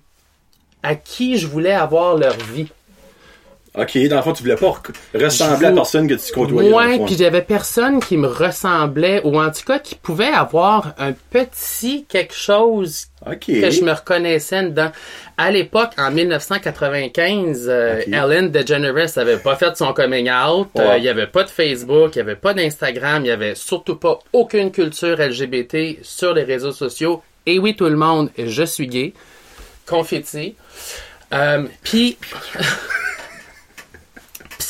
à 0.81 0.95
qui 0.95 1.37
je 1.37 1.47
voulais 1.47 1.73
avoir 1.73 2.15
leur 2.15 2.37
vie. 2.37 2.69
Ok, 3.75 3.97
dans 4.07 4.17
le 4.17 4.21
fond, 4.21 4.33
tu 4.33 4.43
voulais 4.43 4.55
pas 4.55 4.81
ressembler 5.15 5.67
à 5.67 5.71
personne 5.71 6.07
que 6.07 6.13
tu 6.13 6.31
côtoyais. 6.31 6.71
Ouais, 6.71 6.99
puis 7.05 7.15
j'avais 7.17 7.41
personne 7.41 7.99
qui 7.99 8.17
me 8.17 8.27
ressemblait 8.27 9.21
ou 9.23 9.41
en 9.41 9.49
tout 9.49 9.63
cas 9.65 9.79
qui 9.79 9.95
pouvait 9.95 10.27
avoir 10.27 10.93
un 10.99 11.13
petit 11.31 12.05
quelque 12.05 12.35
chose 12.35 13.07
Que 13.61 13.69
je 13.71 13.83
me 13.83 13.91
reconnaissais 13.91 14.63
dedans. 14.63 14.91
À 15.37 15.49
l'époque, 15.51 15.91
en 15.97 16.11
1995, 16.11 17.65
euh. 17.69 18.01
Ellen 18.11 18.49
DeGeneres 18.51 19.17
avait 19.17 19.37
pas 19.37 19.55
fait 19.55 19.75
son 19.77 19.93
coming 19.93 20.29
out. 20.29 20.67
Euh, 20.77 20.83
Ouais. 20.89 20.97
Il 20.99 21.03
y 21.03 21.09
avait 21.09 21.27
pas 21.27 21.43
de 21.43 21.49
Facebook, 21.49 22.15
il 22.15 22.19
y 22.19 22.21
avait 22.21 22.35
pas 22.35 22.53
d'Instagram, 22.53 23.23
il 23.23 23.29
y 23.29 23.31
avait 23.31 23.55
surtout 23.55 23.95
pas 23.95 24.19
aucune 24.33 24.71
culture 24.71 25.17
LGBT 25.17 25.99
sur 26.03 26.33
les 26.33 26.43
réseaux 26.43 26.71
sociaux. 26.73 27.23
Et 27.45 27.59
oui, 27.59 27.75
tout 27.75 27.85
le 27.85 27.95
monde, 27.95 28.29
je 28.37 28.63
suis 28.63 28.87
gay. 28.87 29.13
Confetti. 29.85 30.55
Euh, 31.33 31.63
Puis 31.83 32.17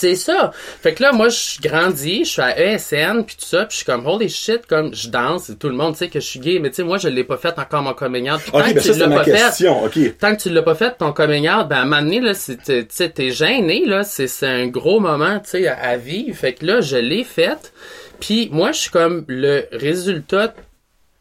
c'est 0.04 0.16
ça. 0.16 0.52
Fait 0.82 0.94
que 0.94 1.02
là, 1.02 1.14
moi, 1.14 1.30
je 1.30 1.62
grandis, 1.62 2.26
je 2.26 2.30
suis 2.30 2.42
à 2.42 2.60
ESN, 2.60 3.24
puis 3.26 3.38
tout 3.40 3.46
ça, 3.46 3.60
puis 3.66 3.72
je 3.72 3.76
suis 3.78 3.86
comme, 3.86 4.06
holy 4.06 4.28
shit, 4.28 4.66
comme, 4.68 4.94
je 4.94 5.08
danse, 5.08 5.50
et 5.50 5.56
tout 5.56 5.70
le 5.70 5.76
monde 5.76 5.96
sait 5.96 6.10
que 6.10 6.20
je 6.20 6.26
suis 6.26 6.40
gay, 6.42 6.60
mais 6.60 6.70
tu 6.72 6.78
sais, 6.78 6.84
moi, 6.84 6.98
je 6.98 7.08
l'ai 7.08 7.24
pas 7.24 7.38
fait 7.38 7.58
encore 7.58 7.82
mon 7.84 7.94
coming 7.94 8.30
out. 8.30 8.42
Puis 8.42 8.52
tant 8.52 8.60
Ok, 8.60 8.66
que 8.66 8.74
ben 8.74 8.82
tu 8.82 8.88
ça, 8.88 8.94
c'est 8.94 9.00
l'as 9.00 9.08
ma 9.08 9.16
pas 9.18 9.24
fait, 9.24 9.32
question. 9.32 9.84
Ok. 9.86 10.18
tant 10.20 10.36
que 10.36 10.42
tu 10.42 10.50
l'as 10.50 10.62
pas 10.62 10.76
fait, 10.76 10.98
ton 10.98 11.14
coming 11.14 11.50
out, 11.50 11.68
ben, 11.70 11.78
à 11.78 11.82
un 11.82 11.86
moment 11.86 12.02
donné, 12.02 12.20
là, 12.20 12.34
tu 12.34 12.58
sais, 12.90 13.10
t'es 13.10 13.32
gêné, 13.32 13.86
là, 13.86 14.04
c'est, 14.04 14.28
c'est 14.28 14.48
un 14.48 14.68
gros 14.68 15.00
moment, 15.00 15.40
tu 15.40 15.52
sais, 15.52 15.68
à, 15.68 15.78
à 15.80 15.96
vivre. 15.98 16.36
Fait 16.38 16.54
que 16.54 16.66
là, 16.66 16.82
je 16.82 16.98
l'ai 16.98 17.24
fait, 17.24 17.72
puis 18.20 18.50
moi, 18.52 18.72
je 18.74 18.80
suis 18.80 18.92
comme 18.92 19.24
le 19.28 19.66
résultat 19.72 20.54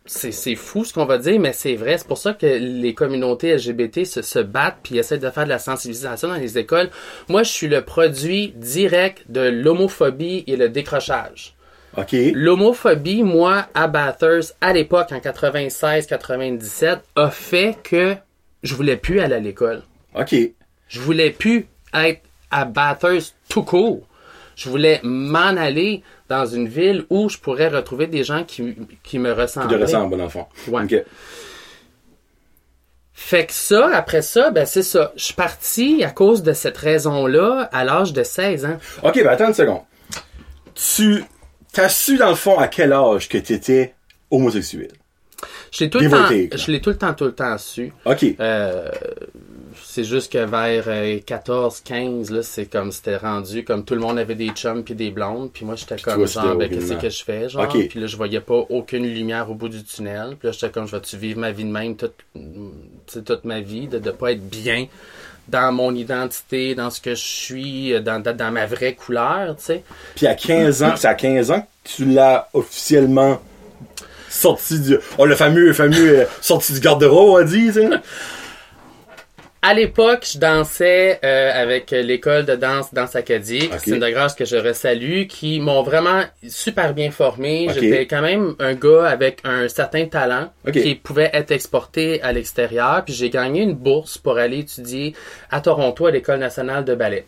c'est, 0.05 0.33
c'est 0.33 0.55
fou 0.57 0.85
ce 0.85 0.93
qu'on 0.93 1.05
va 1.05 1.19
dire, 1.19 1.39
mais 1.39 1.53
c'est 1.53 1.77
vrai. 1.77 1.97
C'est 1.99 2.09
pour 2.09 2.19
ça 2.19 2.33
que 2.35 2.47
les 2.47 2.95
communautés 2.95 3.55
LGBT 3.55 4.05
se, 4.05 4.23
se 4.23 4.39
battent 4.39 4.79
puis 4.83 4.99
essaient 4.99 5.19
de 5.19 5.31
faire 5.31 5.45
de 5.45 5.49
la 5.49 5.59
sensibilisation 5.59 6.29
dans 6.29 6.35
les 6.35 6.59
écoles. 6.59 6.91
Moi, 7.29 7.43
je 7.43 7.51
suis 7.51 7.69
le 7.69 7.83
produit 7.83 8.53
direct 8.57 9.25
de 9.29 9.41
l'homophobie 9.41 10.45
et 10.47 10.57
le 10.57 10.69
décrochage. 10.69 11.55
Ok. 11.97 12.15
L'homophobie, 12.35 13.23
moi, 13.23 13.67
à 13.75 13.87
Bathurst, 13.87 14.57
à 14.61 14.73
l'époque, 14.73 15.13
en 15.13 15.19
96-97, 15.19 17.01
a 17.17 17.31
fait 17.31 17.77
que 17.83 18.17
je 18.63 18.75
voulais 18.75 18.97
plus 18.97 19.21
aller 19.21 19.35
à 19.35 19.41
l'école. 19.41 19.83
Ok. 20.15 20.35
Je 20.89 21.01
voulais 21.01 21.31
plus 21.31 21.67
être 21.95 22.23
à 22.51 22.65
Bathurst 22.65 23.35
tout 23.49 23.63
court. 23.63 24.07
Je 24.57 24.69
voulais 24.69 25.01
m'en 25.03 25.57
aller 25.57 26.03
dans 26.33 26.47
une 26.47 26.67
ville 26.67 27.05
où 27.11 27.29
je 27.29 27.37
pourrais 27.39 27.69
retrouver 27.69 28.07
des 28.07 28.25
gens 28.25 28.43
qui, 28.45 28.75
qui 29.03 29.19
me 29.19 29.33
Qui 29.35 29.41
ressemblaient. 29.41 29.77
te 29.79 29.83
ressemble, 29.83 30.17
dans 30.17 30.25
le 30.25 30.31
fond. 30.31 30.47
Ouais. 30.69 31.05
Fait 33.13 33.47
que 33.47 33.53
ça, 33.53 33.91
après 33.95 34.23
ça, 34.23 34.51
ben 34.51 34.65
c'est 34.67 34.83
ça. 34.83 35.13
Je 35.17 35.25
suis 35.25 35.35
parti 35.35 36.03
à 36.03 36.11
cause 36.11 36.43
de 36.43 36.53
cette 36.55 36.79
raison-là 36.79 37.69
à 37.73 37.85
l'âge 37.85 38.13
de 38.13 38.23
16 38.23 38.65
ans. 38.65 38.79
Ok, 39.03 39.15
ben 39.23 39.29
attends 39.29 39.49
une 39.49 39.55
seconde. 39.55 39.83
Tu 40.75 41.23
t'as 41.73 41.89
su, 41.91 42.17
dans 42.17 42.31
le 42.31 42.35
fond, 42.35 42.59
à 42.59 42.69
quel 42.69 42.93
âge 42.93 43.29
que 43.29 43.39
t'étais 43.39 43.95
homosexuel? 44.31 44.89
Je 45.73 45.85
l'ai 45.85 45.91
tout 45.91 45.99
tout 45.99 46.91
le 46.91 46.97
temps, 46.97 47.15
tout 47.15 47.25
le 47.25 47.33
temps 47.33 47.59
su. 47.59 47.93
Ok. 48.05 48.25
Euh, 48.41 48.89
c'est 49.85 50.05
juste 50.05 50.33
que 50.33 50.39
vers 50.39 50.85
euh, 50.87 51.19
14, 51.25 51.81
15, 51.85 52.31
là, 52.31 52.43
c'est 52.43 52.67
comme 52.67 52.93
c'était 52.93 53.17
rendu, 53.17 53.65
comme 53.65 53.85
tout 53.85 53.95
le 53.95 54.01
monde 54.01 54.19
avait 54.19 54.35
des 54.35 54.49
chums 54.49 54.83
puis 54.85 54.95
des 54.95 55.11
blondes, 55.11 55.51
puis 55.53 55.65
moi 55.65 55.75
j'étais 55.77 55.97
comme 55.97 56.17
toi, 56.17 56.27
genre, 56.27 56.57
ben 56.57 56.69
qu'est-ce 56.69 56.95
que 56.95 57.11
je 57.11 57.25
fais, 57.25 57.49
genre, 57.49 57.69
puis 57.69 58.01
là 58.01 58.07
je 58.07 58.17
voyais 58.17 58.41
pas 58.41 58.65
aucune 58.71 59.07
lumière 59.07 59.51
au 59.51 59.55
bout 59.55 59.69
du 59.69 59.83
tunnel, 59.83 60.37
puis 60.39 60.49
là 60.49 60.53
j'étais 60.53 60.71
comme, 60.71 60.87
je 60.87 60.93
vais-tu 60.93 61.17
vivre 61.17 61.41
ma 61.41 61.53
vie 61.53 61.65
de 61.65 61.71
même 61.71 61.97
toute, 61.97 62.15
toute 63.25 63.45
ma 63.45 63.61
vie, 63.61 63.87
de, 63.89 63.99
de 63.99 64.11
pas 64.11 64.33
être 64.33 64.49
bien 64.49 64.87
dans 65.49 65.73
mon 65.73 65.95
identité, 65.95 66.75
dans 66.75 66.91
ce 66.91 67.01
que 67.01 67.15
je 67.15 67.25
suis, 67.25 68.01
dans, 68.01 68.23
dans, 68.23 68.37
dans 68.37 68.53
ma 68.53 68.65
vraie 68.67 68.95
couleur, 68.95 69.57
tu 69.57 69.65
sais? 69.65 69.83
Puis 70.15 70.27
à 70.27 70.35
15 70.35 70.83
ans, 70.85 70.95
c'est 70.97 71.09
à 71.09 71.15
15 71.15 71.51
ans 71.51 71.61
que 71.61 71.91
tu 71.91 72.05
l'as 72.05 72.49
officiellement. 72.55 73.41
Sorti 74.33 74.81
du, 74.81 74.97
oh, 75.19 75.27
le 75.27 75.37
fameux, 75.37 75.73
fameux, 75.73 76.21
euh, 76.21 76.25
sorti 76.41 76.73
du 76.73 76.81
garde-robe, 76.81 77.41
on 77.41 77.45
dit, 77.45 77.67
tu 77.67 77.75
sais. 77.75 77.89
À 79.65 79.75
l'époque, 79.75 80.27
je 80.33 80.39
dansais 80.39 81.21
euh, 81.25 81.53
avec 81.55 81.93
l'école 81.93 82.45
de 82.45 82.57
danse 82.57 82.93
Danse 82.93 83.15
Acadie, 83.15 83.67
Ok. 83.67 83.71
Christine 83.71 84.01
de 84.01 84.09
Grâce 84.09 84.35
que 84.35 84.45
je 84.45 84.57
resalue, 84.57 85.27
qui 85.29 85.61
m'ont 85.61 85.83
vraiment 85.85 86.23
super 86.49 86.95
bien 86.95 87.13
formé. 87.13 87.69
J'étais 87.73 88.07
quand 88.07 88.23
même 88.23 88.57
un 88.59 88.75
gars 88.75 89.07
avec 89.07 89.39
un 89.45 89.69
certain 89.69 90.07
talent 90.07 90.53
qui 90.73 90.97
pouvait 90.97 91.31
être 91.33 91.53
exporté 91.53 92.21
à 92.23 92.33
l'extérieur. 92.33 93.05
Puis 93.05 93.15
j'ai 93.15 93.31
gagné 93.31 93.63
une 93.63 93.75
bourse 93.75 94.19
pour 94.19 94.37
aller 94.37 94.59
étudier 94.59 95.15
à 95.49 95.61
Toronto 95.61 96.07
à 96.07 96.11
l'école 96.11 96.41
nationale 96.41 96.85
de 96.85 96.97
ballet. 96.97 97.25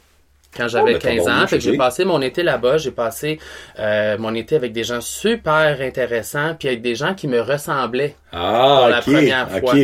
Quand 0.56 0.68
j'avais 0.68 0.94
Oh, 0.96 0.98
ben, 1.02 1.16
15 1.16 1.28
ans, 1.28 1.46
fait 1.46 1.56
que 1.58 1.62
j'ai 1.62 1.76
passé 1.76 2.04
mon 2.04 2.20
été 2.20 2.42
là-bas, 2.42 2.78
j'ai 2.78 2.90
passé 2.90 3.38
euh, 3.78 4.16
mon 4.18 4.34
été 4.34 4.56
avec 4.56 4.72
des 4.72 4.84
gens 4.84 5.00
super 5.00 5.80
intéressants, 5.80 6.54
puis 6.58 6.68
avec 6.68 6.82
des 6.82 6.94
gens 6.94 7.14
qui 7.14 7.28
me 7.28 7.40
ressemblaient. 7.40 8.14
Ah, 8.32 8.78
Pour 8.80 8.88
la 8.88 9.00
première 9.00 9.50
fois. 9.50 9.74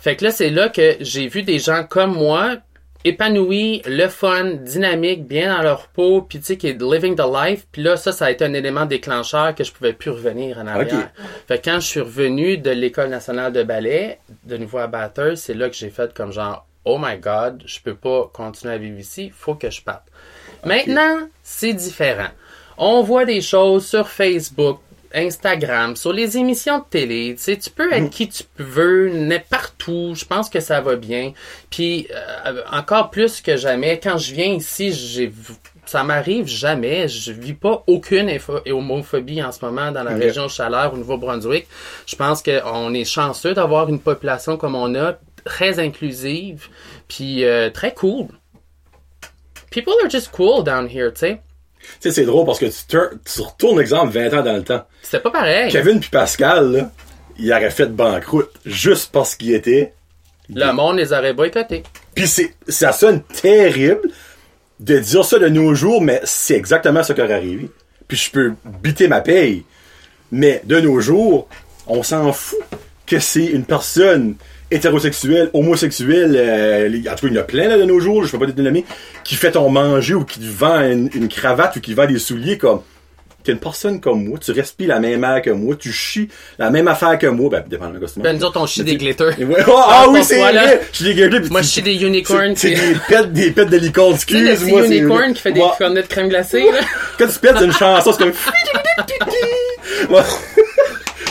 Fait 0.00 0.16
que 0.16 0.24
là, 0.24 0.30
c'est 0.30 0.50
là 0.50 0.68
que 0.68 0.96
j'ai 1.00 1.26
vu 1.26 1.42
des 1.42 1.58
gens 1.58 1.82
comme 1.82 2.14
moi, 2.14 2.56
épanouis, 3.04 3.82
le 3.86 4.08
fun, 4.08 4.44
dynamique, 4.60 5.26
bien 5.26 5.56
dans 5.56 5.62
leur 5.62 5.88
peau, 5.88 6.22
puis 6.22 6.38
tu 6.38 6.44
sais, 6.46 6.56
qui 6.56 6.68
est 6.68 6.80
living 6.80 7.16
the 7.16 7.24
life. 7.32 7.66
Puis 7.72 7.82
là, 7.82 7.96
ça, 7.96 8.12
ça 8.12 8.26
a 8.26 8.30
été 8.30 8.44
un 8.44 8.52
élément 8.52 8.84
déclencheur 8.84 9.54
que 9.54 9.64
je 9.64 9.72
pouvais 9.72 9.92
plus 9.92 10.10
revenir 10.10 10.58
en 10.58 10.66
arrière. 10.66 11.10
Fait 11.48 11.58
que 11.58 11.70
quand 11.70 11.80
je 11.80 11.86
suis 11.86 12.00
revenu 12.00 12.58
de 12.58 12.70
l'École 12.70 13.08
nationale 13.08 13.52
de 13.52 13.62
ballet, 13.62 14.18
de 14.44 14.56
nouveau 14.56 14.78
à 14.78 14.86
Bathurst, 14.86 15.44
c'est 15.44 15.54
là 15.54 15.68
que 15.68 15.76
j'ai 15.76 15.90
fait 15.90 16.12
comme 16.14 16.32
genre, 16.32 16.66
oh 16.86 16.98
my 16.98 17.18
god, 17.18 17.62
je 17.66 17.80
peux 17.80 17.94
pas 17.94 18.30
continuer 18.32 18.74
à 18.74 18.78
vivre 18.78 18.98
ici, 18.98 19.30
faut 19.34 19.54
que 19.54 19.68
je 19.70 19.82
parte. 19.82 20.04
Maintenant, 20.64 21.28
c'est 21.42 21.74
différent. 21.74 22.30
On 22.78 23.02
voit 23.02 23.24
des 23.24 23.40
choses 23.40 23.86
sur 23.86 24.08
Facebook, 24.08 24.80
Instagram, 25.14 25.96
sur 25.96 26.12
les 26.12 26.36
émissions 26.36 26.78
de 26.78 26.84
télé. 26.88 27.34
Tu 27.36 27.42
sais, 27.42 27.56
tu 27.56 27.70
peux 27.70 27.92
être 27.92 28.10
qui 28.10 28.28
tu 28.28 28.44
veux, 28.58 29.10
n'est 29.10 29.40
partout. 29.40 30.12
Je 30.14 30.24
pense 30.24 30.48
que 30.48 30.60
ça 30.60 30.80
va 30.80 30.96
bien. 30.96 31.32
Puis 31.70 32.06
euh, 32.46 32.62
encore 32.72 33.10
plus 33.10 33.40
que 33.40 33.56
jamais, 33.56 33.98
quand 34.00 34.18
je 34.18 34.34
viens 34.34 34.54
ici, 34.54 34.92
j'ai 34.92 35.32
ça 35.86 36.02
m'arrive 36.02 36.46
jamais. 36.46 37.08
Je 37.08 37.32
vis 37.32 37.54
pas 37.54 37.84
aucune 37.86 38.30
homophobie 38.66 39.42
en 39.42 39.52
ce 39.52 39.64
moment 39.64 39.92
dans 39.92 40.02
la 40.02 40.14
région 40.14 40.48
Chaleur 40.48 40.92
au 40.92 40.96
Nouveau-Brunswick. 40.96 41.66
Je 42.06 42.16
pense 42.16 42.42
qu'on 42.42 42.92
est 42.92 43.04
chanceux 43.04 43.54
d'avoir 43.54 43.88
une 43.88 44.00
population 44.00 44.56
comme 44.56 44.74
on 44.74 44.94
a, 44.96 45.16
très 45.46 45.78
inclusive, 45.78 46.68
puis 47.08 47.44
euh, 47.44 47.70
très 47.70 47.94
cool. 47.94 48.26
People 49.70 49.94
are 50.04 50.10
just 50.10 50.30
cool 50.32 50.62
down 50.62 50.86
here, 50.86 51.12
tu 51.12 51.20
sais. 51.20 51.40
Tu 51.80 51.86
sais, 52.00 52.10
c'est 52.10 52.24
drôle 52.24 52.44
parce 52.44 52.58
que 52.58 52.66
tu, 52.66 53.42
retournes, 53.42 53.80
exemple, 53.80 54.12
20 54.12 54.38
ans 54.38 54.42
dans 54.42 54.56
le 54.56 54.64
temps. 54.64 54.84
C'était 55.02 55.20
pas 55.20 55.30
pareil. 55.30 55.70
Kevin 55.70 56.00
puis 56.00 56.10
Pascal, 56.10 56.72
là, 56.72 56.90
ils 57.38 57.52
auraient 57.52 57.70
fait 57.70 57.86
banqueroute 57.86 58.50
juste 58.64 59.12
parce 59.12 59.36
qu'ils 59.36 59.54
étaient. 59.54 59.92
Le 60.48 60.72
monde 60.72 60.96
les 60.96 61.12
aurait 61.12 61.32
boycottés. 61.32 61.84
Puis 62.14 62.26
c'est, 62.26 62.54
ça 62.68 62.92
sonne 62.92 63.22
terrible 63.22 64.08
de 64.80 64.98
dire 64.98 65.24
ça 65.24 65.38
de 65.38 65.48
nos 65.48 65.74
jours, 65.74 66.02
mais 66.02 66.20
c'est 66.24 66.56
exactement 66.56 67.02
ce 67.02 67.12
qui 67.12 67.20
aurait 67.20 67.34
arrivé. 67.34 67.70
Puis 68.08 68.16
je 68.16 68.30
peux 68.30 68.54
biter 68.64 69.08
ma 69.08 69.20
paye. 69.20 69.64
Mais 70.32 70.60
de 70.64 70.80
nos 70.80 71.00
jours, 71.00 71.48
on 71.86 72.02
s'en 72.02 72.32
fout 72.32 72.58
que 73.06 73.20
c'est 73.20 73.46
une 73.46 73.64
personne 73.64 74.34
hétérosexuelle, 74.70 75.50
homosexuelle, 75.52 76.34
euh, 76.36 76.88
en 77.10 77.14
tout 77.14 77.26
cas, 77.26 77.28
il 77.30 77.34
y 77.34 77.38
en 77.38 77.40
a 77.40 77.44
plein 77.44 77.68
là, 77.68 77.78
de 77.78 77.84
nos 77.84 78.00
jours, 78.00 78.24
je 78.24 78.32
peux 78.36 78.38
pas 78.46 78.52
te 78.52 78.60
nommer, 78.60 78.84
qui 79.24 79.34
fait 79.34 79.52
ton 79.52 79.68
manger 79.70 80.14
ou 80.14 80.24
qui 80.24 80.40
te 80.40 80.44
vend 80.46 80.80
une, 80.80 81.08
une 81.14 81.28
cravate 81.28 81.76
ou 81.76 81.80
qui 81.80 81.94
vend 81.94 82.06
des 82.06 82.18
souliers 82.18 82.58
comme 82.58 82.80
t'es 83.44 83.52
une 83.52 83.58
personne 83.60 84.00
comme 84.00 84.24
moi, 84.24 84.38
tu 84.44 84.50
respires 84.50 84.88
la 84.88 84.98
même 84.98 85.22
air 85.22 85.40
que 85.40 85.50
moi, 85.50 85.76
tu 85.76 85.92
chies 85.92 86.28
la 86.58 86.68
même 86.68 86.88
affaire 86.88 87.16
que 87.16 87.28
moi, 87.28 87.48
ben 87.48 87.62
dépendamment 87.64 87.94
du 87.94 88.00
costume. 88.00 88.24
Ben, 88.24 88.36
nous 88.36 88.42
autres, 88.44 88.60
on 88.60 88.66
chie 88.66 88.82
des 88.82 88.96
glitters. 88.96 89.38
Ouais, 89.38 89.62
oh, 89.68 89.72
ah 89.86 90.06
oui, 90.08 90.24
c'est 90.24 90.40
vrai! 90.40 90.80
Je 90.92 90.96
suis 91.04 91.14
des 91.14 91.28
puis 91.28 91.48
Moi, 91.50 91.62
je 91.62 91.68
chie 91.68 91.82
des 91.82 91.94
unicorns. 92.02 92.56
c'est 92.56 92.74
c'est- 92.74 92.92
des 92.94 92.98
pets, 93.08 93.32
des 93.32 93.50
pets 93.52 93.70
de 93.70 93.76
licorne, 93.76 94.14
excuse-moi. 94.14 94.82
c'est- 94.82 94.96
unicorn 94.98 95.32
qui 95.32 95.42
fait 95.42 95.52
des 95.52 95.62
cornets 95.78 96.02
de 96.02 96.08
crème 96.08 96.28
glacée, 96.28 96.64
là. 96.72 96.80
Quand 97.18 97.28
tu 97.28 97.38
pètes 97.38 97.60
une 97.62 97.72
chanson, 97.72 98.10
c'est 98.12 98.18
comme... 98.18 98.32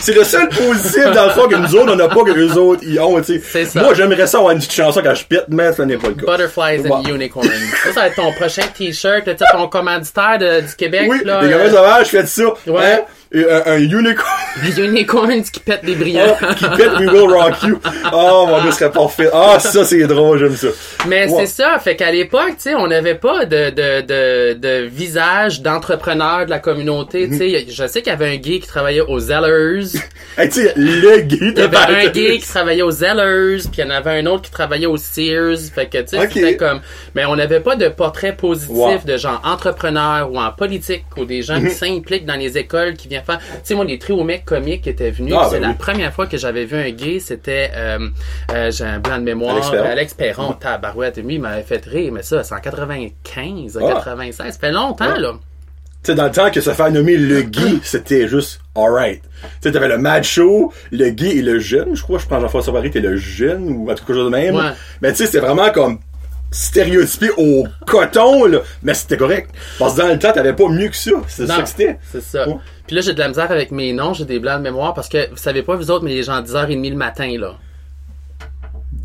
C'est 0.00 0.14
le 0.14 0.24
seul 0.24 0.48
positif 0.48 1.02
dans 1.14 1.24
le 1.24 1.30
fond 1.30 1.48
que 1.48 1.56
nous 1.56 1.74
autres, 1.74 1.92
on 1.92 1.96
n'a 1.96 2.08
pas 2.08 2.22
que 2.22 2.30
les 2.30 2.56
autres, 2.56 2.82
ils 2.86 3.00
ont, 3.00 3.20
tu 3.20 3.40
sais. 3.40 3.66
Moi, 3.80 3.92
j'aimerais 3.94 4.26
ça 4.26 4.38
avoir 4.38 4.52
une 4.52 4.58
petite 4.58 4.72
chanson 4.72 5.00
quand 5.02 5.14
je 5.14 5.24
pète, 5.24 5.46
mais 5.48 5.72
ça 5.72 5.84
n'est 5.84 5.96
pas 5.96 6.08
le 6.08 6.14
cas. 6.14 6.26
Butterflies 6.36 6.88
and. 6.88 7.02
Unicorns. 7.08 7.44
Ça, 7.84 7.92
ça 7.92 8.00
va 8.00 8.06
être 8.08 8.14
ton 8.16 8.32
prochain 8.32 8.62
t-shirt, 8.76 9.24
ton 9.52 9.66
commanditaire 9.68 10.38
de- 10.38 10.60
du 10.60 10.74
Québec, 10.76 11.06
Oui, 11.08 11.22
là. 11.24 11.40
gamins 11.46 11.64
euh, 11.64 11.70
sauvages, 11.70 12.06
faites 12.08 12.28
ça. 12.28 12.44
Ouais. 12.66 12.82
Hein? 12.84 13.00
Et 13.32 13.44
Un, 13.50 13.62
un 13.72 13.78
unicorn 13.78 14.30
des 14.64 14.80
unicorns 14.82 15.42
qui 15.42 15.60
pètent 15.60 15.84
des 15.84 15.94
brillants. 15.96 16.36
qui 16.56 16.64
pète 16.76 16.92
We 17.00 17.08
Will 17.10 17.30
Rock 17.32 17.62
You. 17.64 17.78
Oh, 18.12 18.46
mon 18.48 18.62
dieu, 18.62 18.70
ce 18.70 18.78
serait 18.78 18.92
parfait. 18.92 19.28
Ah, 19.32 19.58
ça, 19.58 19.84
c'est 19.84 20.06
drôle, 20.06 20.38
j'aime 20.38 20.54
ça. 20.56 20.68
Mais 21.08 21.28
c'est 21.28 21.46
ça, 21.46 21.78
fait 21.78 21.96
qu'à 21.96 22.10
l'époque, 22.12 22.50
tu 22.56 22.70
sais, 22.70 22.74
on 22.74 22.86
n'avait 22.86 23.16
pas 23.16 23.44
de, 23.44 23.70
de, 23.70 24.00
de, 24.02 24.52
de 24.54 24.86
visage 24.86 25.60
d'entrepreneur 25.60 26.46
de 26.46 26.50
la 26.50 26.58
communauté, 26.60 27.28
tu 27.28 27.36
sais. 27.36 27.66
Je 27.68 27.86
sais 27.86 28.00
qu'il 28.00 28.10
y 28.12 28.14
avait 28.14 28.28
un 28.32 28.36
gay 28.36 28.60
qui 28.60 28.68
travaillait 28.68 29.00
aux 29.02 29.18
Zellers. 29.18 29.84
Hey, 30.38 30.50
tu 30.50 30.60
sais, 30.64 30.74
le 30.76 31.20
gay 31.22 31.38
Il 31.40 31.54
de 31.54 31.60
y 31.60 31.64
avait 31.64 31.76
un 32.08 32.10
gay 32.10 32.36
qui 32.38 32.46
travaillait 32.46 32.82
aux 32.82 32.90
Zellers, 32.90 33.56
puis 33.72 33.78
il 33.78 33.80
y 33.80 33.84
en 33.84 33.90
avait 33.90 34.18
un 34.20 34.26
autre 34.26 34.42
qui 34.42 34.50
travaillait 34.50 34.84
aux 34.86 34.98
Sears. 34.98 35.56
Fait 35.74 35.86
que, 35.86 35.96
tu 36.02 36.08
sais, 36.18 36.28
c'était 36.30 36.56
comme... 36.58 36.80
Mais 37.14 37.24
on 37.24 37.36
n'avait 37.36 37.60
pas 37.60 37.74
de 37.74 37.88
portrait 37.88 38.36
positif 38.36 38.68
Wow. 38.76 38.98
de 39.06 39.16
gens 39.16 39.40
entrepreneurs 39.44 40.30
ou 40.30 40.38
en 40.38 40.52
politique 40.52 41.04
ou 41.16 41.24
des 41.24 41.40
gens 41.40 41.58
Mhm. 41.58 41.68
qui 41.68 41.74
s'impliquent 41.74 42.26
dans 42.26 42.34
les 42.36 42.58
écoles, 42.58 42.94
qui 42.94 43.08
viennent 43.08 43.15
Tu 43.24 43.34
sais, 43.64 43.74
moi, 43.74 43.84
les 43.84 43.98
trio 43.98 44.22
mecs 44.24 44.44
comiques 44.44 44.86
étaient 44.86 45.10
venus. 45.10 45.34
Ah, 45.36 45.46
c'est 45.50 45.56
ben 45.56 45.62
la 45.62 45.68
oui. 45.70 45.74
première 45.78 46.12
fois 46.12 46.26
que 46.26 46.36
j'avais 46.36 46.64
vu 46.64 46.76
un 46.76 46.90
gay, 46.90 47.20
c'était... 47.20 47.70
Euh, 47.74 48.08
euh, 48.52 48.70
J'ai 48.70 48.84
un 48.84 48.98
blanc 48.98 49.18
de 49.18 49.22
mémoire. 49.24 49.54
Alex 49.56 49.70
Perron. 49.70 49.88
Alex 49.90 50.14
Perron, 50.14 50.52
tabarouette. 50.54 51.16
Lui, 51.18 51.34
il 51.34 51.40
m'avait 51.40 51.62
fait 51.62 51.84
rire, 51.84 52.12
mais 52.12 52.22
ça, 52.22 52.42
c'est 52.44 52.54
en 52.54 52.58
95, 52.60 53.78
Ah. 53.82 53.88
96. 53.94 54.52
Ça 54.54 54.58
fait 54.58 54.72
longtemps, 54.72 55.16
là. 55.16 55.32
Tu 56.02 56.12
sais, 56.12 56.14
dans 56.14 56.24
le 56.26 56.30
temps 56.30 56.50
que 56.52 56.60
se 56.60 56.70
faire 56.70 56.90
nommer 56.92 57.16
le 57.16 57.42
gay, 57.42 57.78
c'était 57.82 58.28
juste 58.28 58.60
alright. 58.76 59.22
Tu 59.22 59.28
sais, 59.62 59.72
t'avais 59.72 59.88
le 59.88 59.98
mad 59.98 60.22
show, 60.22 60.72
le 60.92 61.08
gay 61.10 61.36
et 61.36 61.42
le 61.42 61.58
jeune, 61.58 61.96
je 61.96 62.02
crois, 62.02 62.18
je 62.18 62.26
prends 62.26 62.38
Jean-François 62.40 62.72
Savary, 62.72 62.90
t'es 62.90 63.00
le 63.00 63.16
jeune, 63.16 63.68
ou 63.70 63.90
en 63.90 63.94
tout 63.94 64.04
cas, 64.04 64.12
chose 64.14 64.24
de 64.30 64.36
même. 64.36 64.54
Ouais. 64.54 64.70
Mais 65.02 65.10
tu 65.10 65.18
sais, 65.18 65.26
c'était 65.26 65.40
vraiment 65.40 65.70
comme 65.70 65.98
stéréotypé 66.52 67.30
au 67.36 67.66
coton, 67.86 68.44
là. 68.46 68.60
Mais 68.82 68.94
c'était 68.94 69.16
correct. 69.16 69.50
Parce 69.78 69.94
que 69.94 70.02
dans 70.02 70.08
le 70.08 70.18
temps, 70.18 70.32
t'avais 70.32 70.52
pas 70.52 70.68
mieux 70.68 70.88
que 70.88 70.96
ça. 70.96 71.10
C'est 71.26 71.46
ça 71.46 71.62
que 71.62 71.68
c'était. 71.68 71.98
C'est 72.12 72.22
ça. 72.22 72.48
Ouais. 72.48 72.54
Puis 72.86 72.96
là, 72.96 73.02
j'ai 73.02 73.14
de 73.14 73.18
la 73.18 73.28
misère 73.28 73.50
avec 73.50 73.70
mes 73.70 73.92
noms, 73.92 74.14
j'ai 74.14 74.24
des 74.24 74.38
blancs 74.38 74.58
de 74.58 74.62
mémoire 74.62 74.94
parce 74.94 75.08
que 75.08 75.30
vous 75.30 75.36
savez 75.36 75.62
pas, 75.62 75.74
vous 75.76 75.90
autres, 75.90 76.04
mais 76.04 76.14
les 76.14 76.22
gens 76.22 76.40
10h30 76.40 76.90
le 76.90 76.96
matin, 76.96 77.36
là. 77.38 77.54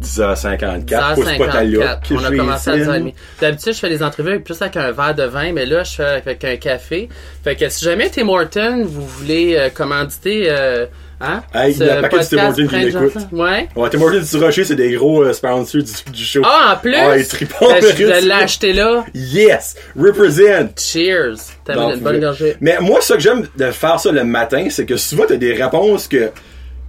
10h54, 0.02 1.16
pousse 1.16 1.26
pas 1.38 1.48
ta 1.48 1.64
10h54. 1.64 1.72
loque. 1.72 1.88
On 2.12 2.24
a 2.24 2.36
commencé 2.36 2.70
à 2.70 2.76
vais 2.76 2.86
10h30. 2.86 3.08
ici. 3.08 3.16
D'habitude, 3.40 3.74
je 3.74 3.80
fais 3.80 3.90
des 3.90 4.04
entrevues 4.04 4.40
plus 4.42 4.62
avec 4.62 4.78
un 4.78 4.92
verre 4.92 5.16
de 5.16 5.24
vin, 5.24 5.52
mais 5.54 5.66
là, 5.66 5.84
je 5.84 5.92
fais 5.94 6.04
avec 6.04 6.44
un 6.44 6.56
café. 6.58 7.10
Fait 7.44 7.56
que 7.56 7.70
si 7.70 7.86
jamais 7.86 8.10
Tim 8.10 8.28
Horton, 8.28 8.84
vous 8.86 9.06
voulez 9.06 9.56
euh, 9.56 9.70
commanditer, 9.70 10.46
euh, 10.48 10.86
hein? 11.22 11.44
Hey, 11.54 11.74
il 11.74 11.86
y 11.86 11.90
a 11.90 11.98
un 12.00 12.02
paquet 12.02 12.20
de 12.20 12.24
Tim 12.24 12.48
Hortons 12.48 12.68
qui 12.68 12.76
l'écoute. 12.76 13.14
Ouais. 13.32 13.68
Ouais, 13.76 13.90
Tim 13.90 14.02
Hortons 14.02 14.38
du 14.38 14.44
Rocher, 14.44 14.64
c'est 14.64 14.76
des 14.76 14.94
gros 14.94 15.24
euh, 15.24 15.34
sponsors 15.34 15.82
du, 15.84 16.12
du 16.12 16.24
show. 16.24 16.42
Ah, 16.44 16.74
en 16.76 16.82
plus! 16.82 16.96
Ah, 16.96 17.18
il 17.18 17.28
tripont, 17.28 17.68
Ben, 17.70 17.84
je 17.96 18.04
l'ai 18.26 18.32
acheté 18.32 18.74
là. 18.74 19.06
Yes! 19.14 19.76
Represent! 19.98 20.70
Cheers! 20.78 21.38
T'as 21.66 21.76
mis 21.88 21.94
une 21.94 22.00
bonne 22.00 22.20
gorgée. 22.20 22.56
Mais 22.62 22.78
moi, 22.82 23.02
ça 23.02 23.16
que 23.16 23.22
j'aime 23.22 23.48
de 23.58 23.72
faire 23.72 24.00
ça 24.00 24.12
le 24.12 24.24
matin, 24.24 24.68
c'est 24.70 24.86
que 24.86 24.98
souvent, 24.98 25.24
t'as 25.28 25.36
des 25.38 25.54
réponses 25.54 26.08
que, 26.08 26.32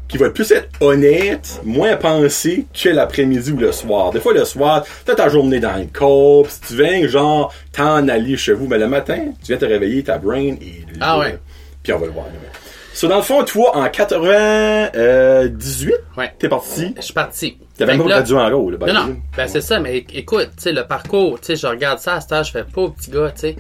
qui 0.08 0.18
vont 0.18 0.30
plus 0.30 0.50
être 0.52 0.68
honnêtes, 0.80 1.60
moins 1.64 1.96
pensées 1.96 2.66
que 2.74 2.88
l'après-midi 2.88 3.52
ou 3.52 3.56
le 3.58 3.72
soir. 3.72 4.10
Des 4.12 4.20
fois, 4.20 4.32
le 4.34 4.44
soir, 4.44 4.84
t'as 5.04 5.14
ta 5.14 5.28
journée 5.28 5.60
dans 5.60 5.76
le 5.76 5.86
corps, 5.92 6.46
si 6.48 6.60
tu 6.60 6.82
viens, 6.82 7.06
genre, 7.06 7.52
t'en 7.72 8.06
aller 8.08 8.36
chez 8.36 8.52
vous, 8.52 8.66
mais 8.66 8.78
le 8.78 8.88
matin, 8.88 9.18
tu 9.42 9.48
viens 9.48 9.56
te 9.56 9.64
réveiller, 9.64 10.02
ta 10.02 10.18
brain 10.18 10.54
est 10.60 10.86
là. 10.92 10.98
Ah 11.00 11.18
ouais. 11.18 11.38
Puis 11.82 11.92
on 11.92 11.98
va 11.98 12.06
le 12.06 12.12
voir. 12.12 12.26
là. 12.26 12.32
So, 13.02 13.08
dans 13.08 13.16
le 13.16 13.22
fond, 13.22 13.42
toi, 13.42 13.76
en 13.76 13.88
98, 13.88 15.92
Ouais. 16.16 16.32
t'es 16.38 16.48
parti. 16.48 16.94
Je 16.96 17.02
suis 17.02 17.12
parti. 17.12 17.58
T'avais 17.76 17.94
même 17.94 18.02
pas 18.02 18.08
gradué 18.10 18.36
en 18.36 18.48
gros, 18.48 18.70
là. 18.70 18.78
Non, 18.80 18.94
non. 18.94 19.16
Ben, 19.36 19.48
c'est 19.48 19.60
ça, 19.60 19.80
mais 19.80 20.04
écoute, 20.14 20.50
tu 20.56 20.62
sais, 20.62 20.72
le 20.72 20.86
parcours, 20.86 21.40
tu 21.40 21.46
sais, 21.46 21.56
je 21.56 21.66
regarde 21.66 21.98
ça 21.98 22.14
à 22.14 22.20
âge, 22.34 22.46
je 22.46 22.52
fais 22.52 22.62
pas 22.62 22.88
petit 22.90 23.10
gars, 23.10 23.32
tu 23.34 23.40
sais. 23.40 23.56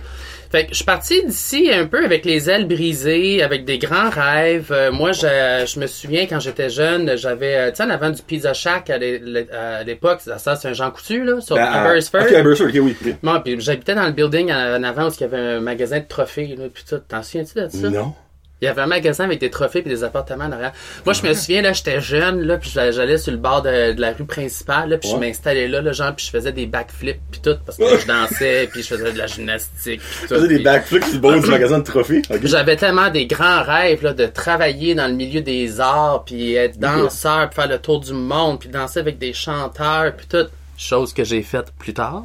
Fait 0.52 0.66
que 0.66 0.70
je 0.70 0.76
suis 0.76 0.84
parti 0.84 1.24
d'ici 1.26 1.70
un 1.72 1.86
peu 1.86 2.04
avec 2.04 2.24
les 2.24 2.48
ailes 2.50 2.68
brisées, 2.68 3.42
avec 3.42 3.64
des 3.64 3.78
grands 3.78 4.10
rêves. 4.10 4.68
Euh, 4.70 4.92
moi, 4.92 5.10
je, 5.10 5.64
je 5.66 5.80
me 5.80 5.88
souviens 5.88 6.26
quand 6.26 6.38
j'étais 6.38 6.70
jeune, 6.70 7.16
j'avais, 7.16 7.56
euh, 7.56 7.70
tu 7.70 7.78
sais, 7.78 7.82
en 7.82 7.90
avant 7.90 8.10
du 8.10 8.22
Pizza 8.22 8.54
Shack 8.54 8.90
à 8.90 8.98
l'é- 8.98 9.18
l'é- 9.18 9.50
à 9.50 9.82
l'époque, 9.82 10.20
ça, 10.20 10.38
ça, 10.38 10.54
c'est 10.54 10.68
un 10.68 10.72
Jean 10.72 10.92
Coutu, 10.92 11.24
là, 11.24 11.40
sur 11.40 11.56
Ben, 11.56 11.64
Abbotsford. 11.64 12.20
Ok, 12.26 12.32
Aberystwyth, 12.32 12.76
ok, 12.76 12.80
oui. 12.84 12.96
Bon, 13.24 13.40
puis 13.44 13.60
j'habitais 13.60 13.96
dans 13.96 14.06
le 14.06 14.12
building 14.12 14.52
en, 14.52 14.84
avant 14.84 15.08
où 15.08 15.12
il 15.12 15.20
y 15.20 15.24
avait 15.24 15.36
un 15.38 15.58
magasin 15.60 15.98
de 15.98 16.06
trophées, 16.06 16.54
là, 16.56 16.66
puis 16.72 16.84
tout. 16.88 17.00
T'en 17.08 17.24
souviens-tu 17.24 17.58
de 17.58 17.66
ça? 17.68 17.90
Non. 17.90 18.12
Il 18.62 18.66
y 18.66 18.68
avait 18.68 18.80
un 18.82 18.86
magasin 18.86 19.24
avec 19.24 19.40
des 19.40 19.50
trophées 19.50 19.80
et 19.80 19.82
des 19.82 20.04
appartements 20.04 20.44
en 20.44 20.52
arrière. 20.52 20.72
Moi, 21.04 21.14
je 21.14 21.26
me 21.26 21.34
souviens, 21.34 21.62
là, 21.62 21.72
j'étais 21.72 22.00
jeune, 22.00 22.42
là, 22.42 22.58
puis 22.58 22.70
j'allais 22.72 23.18
sur 23.18 23.32
le 23.32 23.38
bord 23.38 23.60
de, 23.62 23.92
de 23.92 24.00
la 24.00 24.12
rue 24.12 24.24
principale, 24.24 24.88
là, 24.90 24.98
puis 24.98 25.10
je 25.10 25.16
m'installais 25.16 25.66
là, 25.66 25.80
là, 25.82 25.90
genre, 25.90 26.14
puis 26.14 26.24
je 26.26 26.30
faisais 26.30 26.52
des 26.52 26.66
backflips 26.66 27.18
puis 27.32 27.40
tout, 27.40 27.56
parce 27.66 27.76
que 27.76 27.98
je 27.98 28.06
dansais, 28.06 28.68
puis 28.72 28.82
je 28.84 28.86
faisais 28.94 29.12
de 29.12 29.18
la 29.18 29.26
gymnastique. 29.26 30.00
puis 30.00 30.20
Tu 30.20 30.28
tout, 30.28 30.34
faisais 30.36 30.46
des 30.48 30.54
puis- 30.54 30.64
backflips 30.64 31.04
sur 31.04 31.14
le 31.14 31.18
bord 31.20 31.40
du 31.40 31.50
magasin 31.50 31.78
de 31.80 31.84
trophées. 31.84 32.22
J'avais 32.44 32.76
tellement 32.76 33.10
des 33.10 33.26
grands 33.26 33.64
rêves 33.64 34.04
là, 34.04 34.12
de 34.12 34.26
travailler 34.26 34.94
dans 34.94 35.08
le 35.08 35.14
milieu 35.14 35.40
des 35.40 35.80
arts, 35.80 36.22
puis 36.24 36.54
être 36.54 36.78
danseur, 36.78 37.50
puis 37.50 37.56
faire 37.56 37.68
le 37.68 37.78
tour 37.78 37.98
du 37.98 38.12
monde, 38.12 38.60
puis 38.60 38.68
danser 38.68 39.00
avec 39.00 39.18
des 39.18 39.32
chanteurs, 39.32 40.12
puis 40.16 40.26
tout. 40.28 40.46
Chose 40.78 41.12
que 41.12 41.24
j'ai 41.24 41.42
faite 41.42 41.72
plus 41.78 41.94
tard. 41.94 42.22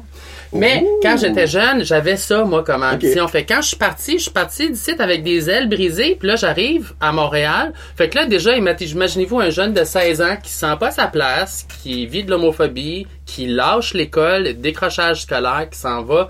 Mais 0.52 0.82
Ouh. 0.82 1.00
quand 1.02 1.16
j'étais 1.18 1.46
jeune, 1.46 1.84
j'avais 1.84 2.16
ça, 2.16 2.44
moi, 2.44 2.64
comme 2.64 2.82
ambition. 2.82 3.28
Fait 3.28 3.44
que 3.44 3.52
quand 3.54 3.60
je 3.60 3.68
suis 3.68 3.76
parti, 3.76 4.12
je 4.18 4.22
suis 4.22 4.30
parti 4.30 4.70
d'ici 4.70 4.92
avec 4.98 5.22
des 5.22 5.50
ailes 5.50 5.68
brisées, 5.68 6.16
puis 6.18 6.26
là, 6.28 6.36
j'arrive 6.36 6.94
à 7.00 7.12
Montréal. 7.12 7.72
Fait 7.96 8.08
que 8.08 8.16
là, 8.16 8.24
déjà, 8.26 8.56
imagine- 8.56 8.88
imaginez-vous 8.96 9.40
un 9.40 9.50
jeune 9.50 9.74
de 9.74 9.84
16 9.84 10.22
ans 10.22 10.36
qui 10.42 10.50
sent 10.50 10.74
pas 10.80 10.90
sa 10.90 11.06
place, 11.06 11.66
qui 11.82 12.06
vit 12.06 12.24
de 12.24 12.30
l'homophobie, 12.30 13.06
qui 13.26 13.46
lâche 13.46 13.92
l'école, 13.92 14.54
décrochage 14.54 15.22
scolaire, 15.22 15.68
qui 15.70 15.78
s'en 15.78 16.02
va 16.02 16.28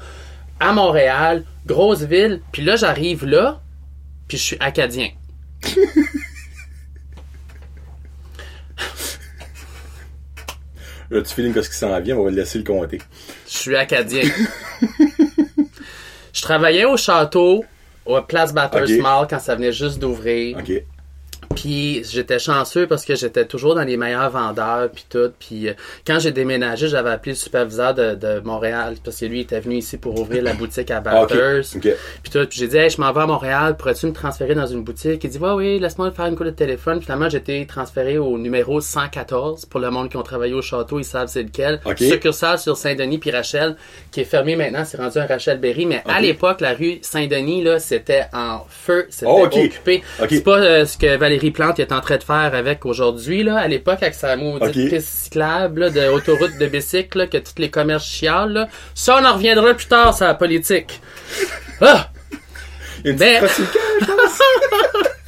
à 0.60 0.72
Montréal, 0.72 1.44
grosse 1.66 2.02
ville, 2.02 2.40
puis 2.50 2.62
là, 2.64 2.74
j'arrive 2.74 3.24
là, 3.24 3.60
puis 4.26 4.36
je 4.36 4.42
suis 4.42 4.56
acadien. 4.58 5.10
Là, 11.10 11.22
tu 11.22 11.34
feeling 11.34 11.54
que 11.54 11.62
ce 11.62 11.70
qui 11.70 11.76
s'en 11.76 11.98
vient, 12.00 12.16
on 12.16 12.24
va 12.24 12.30
le 12.30 12.36
laisser 12.36 12.58
le 12.58 12.64
compter. 12.64 13.00
Je 13.46 13.56
suis 13.56 13.76
acadien. 13.76 14.22
je 16.32 16.42
travaillais 16.42 16.84
au 16.84 16.96
château, 16.96 17.64
au 18.04 18.20
Place 18.22 18.52
Batters. 18.52 19.00
Mall, 19.00 19.26
quand 19.28 19.38
ça 19.38 19.54
venait 19.54 19.72
juste 19.72 19.98
d'ouvrir. 19.98 20.58
Ok. 20.58 20.82
Puis 21.60 22.04
j'étais 22.04 22.38
chanceux 22.38 22.86
parce 22.86 23.04
que 23.04 23.16
j'étais 23.16 23.44
toujours 23.44 23.74
dans 23.74 23.82
les 23.82 23.96
meilleurs 23.96 24.30
vendeurs 24.30 24.90
puis 24.94 25.04
tout. 25.10 25.32
Puis 25.40 25.68
euh, 25.68 25.72
quand 26.06 26.20
j'ai 26.20 26.30
déménagé, 26.30 26.86
j'avais 26.86 27.10
appelé 27.10 27.32
le 27.32 27.36
superviseur 27.36 27.94
de, 27.94 28.14
de 28.14 28.38
Montréal 28.44 28.94
parce 29.04 29.18
que 29.18 29.24
lui 29.26 29.40
était 29.40 29.58
venu 29.58 29.76
ici 29.78 29.96
pour 29.96 30.20
ouvrir 30.20 30.44
la 30.44 30.52
boutique 30.54 30.90
à 30.92 30.98
Ah. 30.98 31.00
Batters. 31.00 31.62
Puis 31.80 32.30
tout, 32.30 32.46
puis 32.46 32.58
j'ai 32.60 32.68
dit, 32.68 32.76
hey, 32.76 32.90
je 32.90 33.00
m'en 33.00 33.12
vais 33.12 33.22
à 33.22 33.26
Montréal, 33.26 33.76
pourrais-tu 33.76 34.06
me 34.06 34.12
transférer 34.12 34.54
dans 34.54 34.66
une 34.66 34.84
boutique? 34.84 35.24
Il 35.24 35.30
dit, 35.30 35.38
ouais, 35.38 35.50
oui, 35.50 35.78
laisse-moi 35.80 36.12
faire 36.12 36.26
une 36.26 36.36
coup 36.36 36.44
de 36.44 36.50
téléphone. 36.50 37.02
Finalement, 37.02 37.28
j'ai 37.28 37.38
été 37.38 37.66
transféré 37.66 38.18
au 38.18 38.38
numéro 38.38 38.80
114. 38.80 39.66
Pour 39.66 39.80
le 39.80 39.90
monde 39.90 40.10
qui 40.10 40.16
ont 40.16 40.22
travaillé 40.22 40.54
au 40.54 40.62
château, 40.62 41.00
ils 41.00 41.04
savent 41.04 41.28
c'est 41.28 41.42
lequel. 41.42 41.80
Ok. 41.84 41.98
Succursale 41.98 42.58
sur 42.60 42.76
Saint-Denis 42.76 43.18
puis 43.18 43.32
Rachel, 43.32 43.76
qui 44.12 44.20
est 44.20 44.24
fermé 44.24 44.54
maintenant, 44.54 44.84
c'est 44.84 44.96
rendu 44.98 45.18
un 45.18 45.26
Rachel 45.26 45.58
Berry. 45.58 45.86
Mais 45.86 46.02
à 46.06 46.20
l'époque, 46.20 46.60
la 46.60 46.74
rue 46.74 46.98
Saint-Denis, 47.02 47.64
là, 47.64 47.80
c'était 47.80 48.26
en 48.32 48.64
feu, 48.68 49.06
c'était 49.10 49.26
Oh, 49.28 49.44
occupé. 49.44 50.02
C'est 50.28 50.44
pas 50.44 50.58
euh, 50.58 50.84
ce 50.86 50.96
que 50.96 51.16
Valérie 51.16 51.47
Plante 51.50 51.78
est 51.78 51.92
en 51.92 52.00
train 52.00 52.16
de 52.16 52.22
faire 52.22 52.52
avec 52.54 52.84
aujourd'hui, 52.86 53.42
là. 53.42 53.56
À 53.58 53.68
l'époque, 53.68 53.98
avec 54.02 54.14
sa 54.14 54.36
maudite 54.36 54.68
Ok. 54.68 54.90
piste 54.90 55.08
cyclable, 55.08 55.80
là, 55.80 55.90
de 55.90 56.08
autoroute 56.08 56.58
de 56.58 56.66
bicycle, 56.66 57.18
là, 57.18 57.26
que 57.26 57.38
tous 57.38 57.58
les 57.58 57.70
commerces 57.70 58.06
chialent, 58.06 58.52
là. 58.52 58.68
Ça, 58.94 59.18
on 59.20 59.24
en 59.24 59.34
reviendra 59.34 59.74
plus 59.74 59.86
tard, 59.86 60.16
sur 60.16 60.26
la 60.26 60.34
politique. 60.34 61.00
Ah! 61.80 62.08
Une 63.04 63.16
pratiquante. 63.16 63.68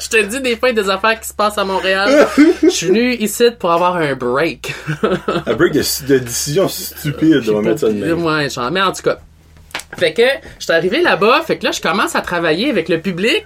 Je 0.01 0.09
te 0.09 0.23
dis 0.25 0.41
des 0.41 0.57
fois 0.57 0.73
des 0.73 0.89
affaires 0.89 1.21
qui 1.21 1.29
se 1.29 1.35
passent 1.35 1.59
à 1.59 1.65
Montréal. 1.65 2.27
Je 2.63 2.69
suis 2.69 2.87
venu 2.87 3.15
ici 3.15 3.51
pour 3.59 3.71
avoir 3.71 3.97
un 3.97 4.15
break. 4.15 4.75
Un 5.47 5.55
break 5.55 5.75
de, 5.75 5.83
de 6.09 6.19
décision 6.19 6.69
stupide, 6.69 7.43
on 7.49 7.57
va 7.57 7.61
mettre 7.63 7.81
ça 7.81 7.89
de 7.89 7.93
même. 7.93 8.25
Ouais, 8.25 8.49
genre, 8.49 8.71
mais 8.71 8.81
en 8.81 8.93
tout 8.93 9.03
cas. 9.03 9.19
Fait 9.99 10.15
que, 10.15 10.23
je 10.59 10.65
suis 10.65 10.73
arrivé 10.73 11.03
là-bas, 11.03 11.43
fait 11.47 11.59
que 11.59 11.65
là, 11.65 11.73
je 11.73 11.81
commence 11.81 12.17
à 12.17 12.23
travailler 12.23 12.71
avec 12.71 12.89
le 12.89 13.01
public. 13.01 13.45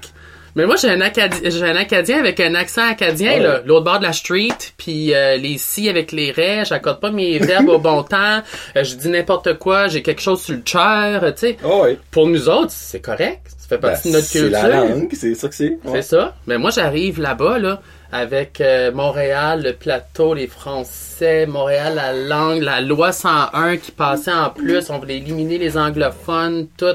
Mais 0.56 0.66
moi, 0.66 0.76
j'ai 0.76 0.88
un, 0.88 1.00
Acadi- 1.00 1.50
j'ai 1.50 1.64
un 1.64 1.74
Acadien 1.76 2.18
avec 2.18 2.38
un 2.40 2.54
accent 2.54 2.88
acadien, 2.88 3.32
Ouais. 3.32 3.40
là, 3.40 3.60
l'autre 3.64 3.84
bord 3.84 3.98
de 3.98 4.04
la 4.04 4.12
street, 4.12 4.48
puis 4.76 5.12
euh, 5.14 5.36
les 5.36 5.58
si 5.58 5.88
avec 5.88 6.12
les 6.12 6.30
raies, 6.30 6.64
j'accorde 6.64 7.00
pas 7.00 7.10
mes 7.10 7.38
verbes 7.38 7.68
au 7.70 7.78
bon 7.78 8.02
temps, 8.04 8.40
euh, 8.76 8.84
je 8.84 8.94
dis 8.94 9.08
n'importe 9.08 9.58
quoi, 9.58 9.88
j'ai 9.88 10.02
quelque 10.02 10.20
chose 10.22 10.40
sur 10.42 10.54
le 10.54 10.62
chair, 10.64 11.20
tu 11.34 11.40
sais. 11.40 11.56
Oh, 11.64 11.82
ouais. 11.84 11.98
Pour 12.12 12.28
nous 12.28 12.48
autres, 12.48 12.70
c'est 12.70 13.00
correct, 13.00 13.40
ça 13.58 13.66
fait 13.68 13.78
Ben, 13.78 13.90
partie 13.90 14.08
de 14.10 14.14
notre 14.14 14.26
c'est 14.26 14.38
culture. 14.40 14.62
la 14.62 14.68
langue, 14.68 15.08
c'est 15.12 15.34
ça 15.34 15.48
que 15.48 15.54
c'est. 15.54 15.78
C'est 15.92 16.02
ça. 16.02 16.34
Mais 16.46 16.56
moi, 16.58 16.70
j'arrive 16.70 17.20
là-bas, 17.20 17.58
là, 17.58 17.80
avec 18.12 18.60
euh, 18.60 18.92
Montréal, 18.92 19.62
le 19.64 19.72
plateau, 19.72 20.34
les 20.34 20.46
Français, 20.46 21.46
Montréal, 21.46 21.94
la 21.96 22.12
langue, 22.12 22.62
la 22.62 22.80
loi 22.80 23.10
101 23.10 23.76
qui 23.76 23.90
passait 23.90 24.30
en 24.32 24.50
plus. 24.50 24.88
On 24.90 24.98
voulait 25.00 25.16
éliminer 25.16 25.58
les 25.58 25.76
anglophones, 25.76 26.68
tout. 26.76 26.94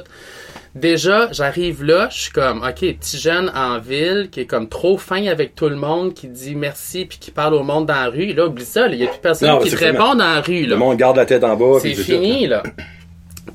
Déjà, 0.76 1.32
j'arrive 1.32 1.84
là, 1.84 2.10
je 2.12 2.22
suis 2.22 2.32
comme, 2.32 2.62
OK, 2.62 2.80
petit 2.80 3.18
jeune 3.18 3.52
en 3.56 3.80
ville 3.80 4.30
qui 4.32 4.42
est 4.42 4.46
comme 4.46 4.70
trop 4.70 4.98
fin 4.98 5.26
avec 5.26 5.56
tout 5.56 5.68
le 5.68 5.76
monde, 5.76 6.14
qui 6.14 6.28
dit 6.28 6.56
merci 6.56 7.06
puis 7.06 7.18
qui 7.18 7.32
parle 7.32 7.56
au 7.56 7.64
monde 7.64 7.88
dans 7.88 7.96
la 7.96 8.10
rue. 8.10 8.34
Là, 8.34 8.46
oublie 8.46 8.66
ça, 8.66 8.88
il 8.88 9.00
y 9.00 9.04
a 9.04 9.08
plus 9.08 9.20
personne 9.20 9.50
Non, 9.50 9.60
qui 9.60 9.72
te 9.72 9.78
répond 9.78 10.14
dans 10.14 10.36
la 10.36 10.42
rue. 10.42 10.66
Le 10.66 10.76
monde 10.76 10.98
garde 10.98 11.18
la 11.18 11.26
tête 11.26 11.44
en 11.44 11.56
bas. 11.56 11.80
C'est 11.82 11.96
fini, 11.96 12.48
là. 12.48 12.62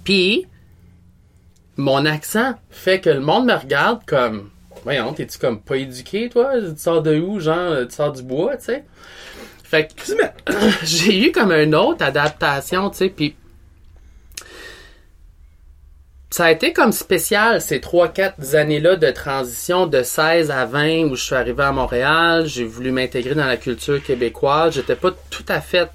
Puis, 0.02 0.46
mon 1.76 2.04
accent 2.04 2.54
fait 2.70 3.00
que 3.00 3.10
le 3.10 3.20
monde 3.20 3.46
me 3.46 3.54
regarde 3.54 4.00
comme, 4.06 4.50
voyons, 4.82 5.12
t'es-tu 5.12 5.38
comme 5.38 5.60
pas 5.60 5.76
éduqué, 5.76 6.28
toi? 6.28 6.52
Tu 6.60 6.76
sors 6.76 7.00
de 7.00 7.16
où, 7.16 7.38
genre, 7.38 7.86
tu 7.88 7.94
sors 7.94 8.12
du 8.12 8.22
bois, 8.22 8.56
tu 8.56 8.64
sais? 8.64 8.84
Fait 9.62 9.88
que 9.88 10.12
j'ai 10.82 11.28
eu 11.28 11.32
comme 11.32 11.52
une 11.52 11.76
autre 11.76 12.04
adaptation, 12.04 12.90
tu 12.90 12.98
sais, 12.98 13.08
puis 13.08 13.36
ça 16.34 16.46
a 16.46 16.50
été 16.50 16.72
comme 16.72 16.90
spécial 16.90 17.60
ces 17.60 17.78
3-4 17.78 18.56
années-là 18.56 18.96
de 18.96 19.08
transition 19.12 19.86
de 19.86 20.02
16 20.02 20.50
à 20.50 20.64
20 20.64 21.04
où 21.04 21.14
je 21.14 21.22
suis 21.22 21.34
arrivé 21.36 21.62
à 21.62 21.70
Montréal, 21.70 22.46
j'ai 22.48 22.64
voulu 22.64 22.90
m'intégrer 22.90 23.36
dans 23.36 23.46
la 23.46 23.56
culture 23.56 24.02
québécoise, 24.02 24.74
j'étais 24.74 24.96
pas 24.96 25.12
tout 25.30 25.44
à 25.46 25.60
fait 25.60 25.88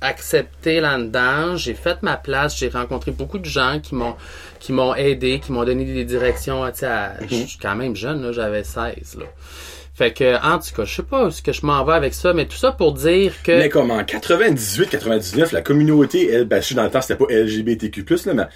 accepté 0.00 0.80
là-dedans, 0.80 1.54
j'ai 1.54 1.74
fait 1.74 2.02
ma 2.02 2.16
place, 2.16 2.58
j'ai 2.58 2.68
rencontré 2.70 3.12
beaucoup 3.12 3.38
de 3.38 3.44
gens 3.44 3.78
qui 3.80 3.94
m'ont 3.94 4.16
qui 4.58 4.72
m'ont 4.72 4.96
aidé, 4.96 5.38
qui 5.38 5.52
m'ont 5.52 5.62
donné 5.62 5.84
des 5.84 6.04
directions, 6.04 6.66
tu 6.72 6.78
sais, 6.80 6.86
à- 6.86 7.14
je 7.30 7.36
suis 7.46 7.58
quand 7.62 7.76
même 7.76 7.94
jeune 7.94 8.22
là, 8.24 8.32
j'avais 8.32 8.64
16 8.64 9.16
là. 9.16 9.26
Fait 9.94 10.12
que 10.12 10.44
en 10.44 10.58
tout 10.58 10.74
cas, 10.74 10.84
je 10.84 10.92
sais 10.96 11.02
pas 11.04 11.30
ce 11.30 11.40
que 11.40 11.52
je 11.52 11.64
m'en 11.64 11.84
vais 11.84 11.92
avec 11.94 12.14
ça, 12.14 12.32
mais 12.32 12.46
tout 12.46 12.56
ça 12.56 12.72
pour 12.72 12.94
dire 12.94 13.32
que 13.44 13.52
Mais 13.52 13.68
comme 13.68 13.92
en 13.92 14.02
98, 14.02 14.88
99, 14.90 15.52
la 15.52 15.62
communauté, 15.62 16.32
elle, 16.32 16.46
ben, 16.46 16.60
je 16.60 16.66
sais, 16.66 16.74
dans 16.74 16.82
le 16.82 16.90
temps, 16.90 17.00
c'était 17.00 17.14
pas 17.14 17.32
LGBTQ+, 17.32 18.04
là, 18.26 18.34
mais 18.34 18.46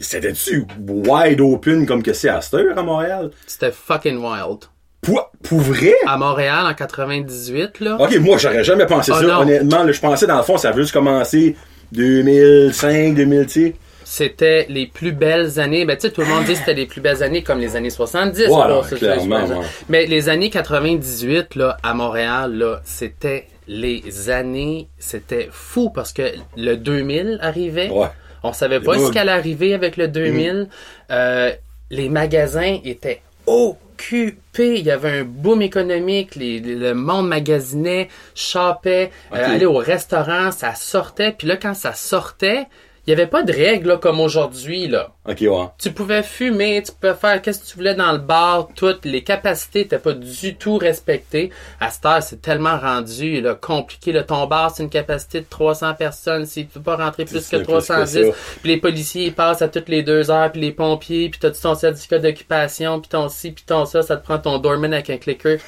c'était-tu 0.00 0.64
wide 0.88 1.40
open 1.40 1.86
comme 1.86 2.02
que 2.02 2.12
c'est 2.12 2.28
à 2.28 2.40
cette 2.40 2.54
heure 2.54 2.78
à 2.78 2.82
Montréal? 2.82 3.30
c'était 3.46 3.72
fucking 3.72 4.16
wild. 4.18 4.60
Pour, 5.00 5.30
pour 5.42 5.60
vrai? 5.60 5.92
À 6.06 6.16
Montréal 6.16 6.64
en 6.66 6.72
98 6.72 7.80
là. 7.80 7.96
Ok, 8.00 8.16
moi, 8.20 8.38
j'aurais 8.38 8.64
jamais 8.64 8.86
pensé 8.86 9.12
Oh, 9.14 9.18
ça. 9.20 9.26
non. 9.26 9.40
Honnêtement, 9.40 9.82
là, 9.84 9.92
je 9.92 10.00
pensais, 10.00 10.26
dans 10.26 10.38
le 10.38 10.42
fond, 10.42 10.56
ça 10.56 10.70
avait 10.70 10.80
juste 10.80 10.94
commencé 10.94 11.56
2005, 11.92 13.14
2000, 13.14 13.46
tu 13.46 13.52
sais. 13.52 13.74
C'était 14.06 14.66
les 14.68 14.86
plus 14.86 15.12
belles 15.12 15.58
années. 15.58 15.84
Ben, 15.84 15.96
tu 15.96 16.02
sais, 16.02 16.10
tout 16.12 16.20
le 16.20 16.26
monde 16.28 16.44
dit 16.44 16.52
que 16.52 16.58
c'était 16.58 16.74
les 16.74 16.86
plus 16.86 17.00
belles 17.00 17.22
années 17.22 17.42
comme 17.42 17.58
les 17.58 17.74
années 17.76 17.90
70. 17.90 18.46
Voilà, 18.48 18.80
clairement, 18.82 19.44
ouais. 19.44 19.66
Mais 19.88 20.06
les 20.06 20.28
années 20.28 20.50
98, 20.50 21.54
là, 21.56 21.76
à 21.82 21.94
Montréal, 21.94 22.54
là, 22.54 22.80
c'était 22.84 23.46
les 23.66 24.30
années, 24.30 24.88
c'était 24.98 25.48
fou 25.50 25.88
parce 25.90 26.12
que 26.12 26.22
le 26.56 26.76
2000 26.76 27.38
arrivait. 27.42 27.88
Ouais. 27.90 28.08
On 28.44 28.52
savait 28.52 28.78
pas 28.80 28.92
ce 28.98 29.12
qu'allait 29.12 29.32
arriver 29.32 29.74
avec 29.74 29.96
le 29.96 30.06
2000. 30.08 30.68
Euh, 31.10 31.52
les 31.90 32.08
magasins 32.08 32.78
étaient 32.84 33.20
occupés. 33.46 34.78
Il 34.78 34.84
y 34.86 34.90
avait 34.90 35.20
un 35.20 35.24
boom 35.24 35.62
économique. 35.62 36.34
Les- 36.36 36.60
le 36.60 36.94
monde 36.94 37.28
magasinait, 37.28 38.08
shoppait, 38.34 39.10
euh, 39.32 39.54
allait 39.54 39.64
au 39.66 39.78
restaurant, 39.78 40.50
ça 40.52 40.74
sortait. 40.74 41.32
Puis 41.36 41.46
là, 41.46 41.56
quand 41.56 41.74
ça 41.74 41.92
sortait, 41.92 42.66
il 43.06 43.10
y 43.10 43.12
avait 43.12 43.26
pas 43.26 43.42
de 43.42 43.52
règles 43.52 43.88
là, 43.88 43.96
comme 43.98 44.20
aujourd'hui. 44.20 44.88
là. 44.88 45.12
Ok, 45.28 45.38
ouais. 45.40 45.66
Tu 45.78 45.90
pouvais 45.92 46.22
fumer, 46.22 46.82
tu 46.84 46.92
pouvais 46.92 47.14
faire 47.14 47.42
qu'est-ce 47.42 47.60
que 47.60 47.66
tu 47.66 47.76
voulais 47.76 47.94
dans 47.94 48.12
le 48.12 48.18
bar, 48.18 48.68
toutes 48.74 49.04
les 49.04 49.22
capacités 49.22 49.80
n'étaient 49.80 49.98
pas 49.98 50.12
du 50.12 50.54
tout 50.56 50.78
respectées. 50.78 51.50
À 51.80 51.90
cette 51.90 52.06
heure, 52.06 52.22
c'est 52.22 52.40
tellement 52.40 52.78
rendu 52.78 53.40
là, 53.40 53.54
compliqué. 53.54 54.12
Le 54.12 54.24
ton 54.24 54.46
bar, 54.46 54.70
c'est 54.70 54.82
une 54.82 54.90
capacité 54.90 55.40
de 55.40 55.46
300 55.48 55.94
personnes. 55.94 56.46
S'il 56.46 56.64
ne 56.64 56.68
peut 56.68 56.80
pas 56.80 56.96
rentrer 56.96 57.24
plus 57.24 57.48
que 57.48 57.56
plus 57.56 57.58
que 57.58 57.62
310, 57.64 58.26
ça. 58.26 58.36
puis 58.62 58.70
les 58.70 58.76
policiers 58.78 59.26
ils 59.26 59.34
passent 59.34 59.62
à 59.62 59.68
toutes 59.68 59.88
les 59.88 60.02
deux 60.02 60.30
heures, 60.30 60.50
puis 60.50 60.60
les 60.60 60.72
pompiers, 60.72 61.28
puis 61.28 61.40
t'as 61.40 61.50
ton 61.50 61.74
certificat 61.74 62.18
d'occupation, 62.18 63.00
puis 63.00 63.08
ton 63.08 63.28
ci, 63.28 63.52
puis 63.52 63.64
ton 63.66 63.84
ça, 63.84 64.02
ça 64.02 64.16
te 64.16 64.24
prend 64.24 64.38
ton 64.38 64.58
doorman 64.58 64.92
avec 64.92 65.10
un 65.10 65.18
clicker. 65.18 65.58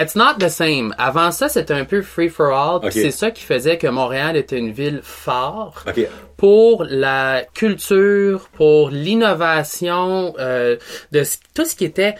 It's 0.00 0.14
not 0.16 0.34
the 0.38 0.48
same. 0.48 0.94
Avant 0.96 1.30
ça, 1.30 1.48
c'était 1.50 1.74
un 1.74 1.84
peu 1.84 2.00
free 2.02 2.28
for 2.30 2.52
all. 2.54 2.90
C'est 2.92 3.10
ça 3.10 3.30
qui 3.30 3.42
faisait 3.42 3.76
que 3.76 3.86
Montréal 3.86 4.36
était 4.36 4.56
une 4.58 4.72
ville 4.72 5.00
phare 5.02 5.84
Ok. 5.86 6.06
pour 6.36 6.84
la 6.88 7.42
culture, 7.54 8.48
pour 8.54 8.88
l'innovation, 8.90 10.34
euh, 10.38 10.76
de 11.12 11.22
tout 11.54 11.64
ce 11.64 11.74
qui 11.76 11.84
était 11.84 12.14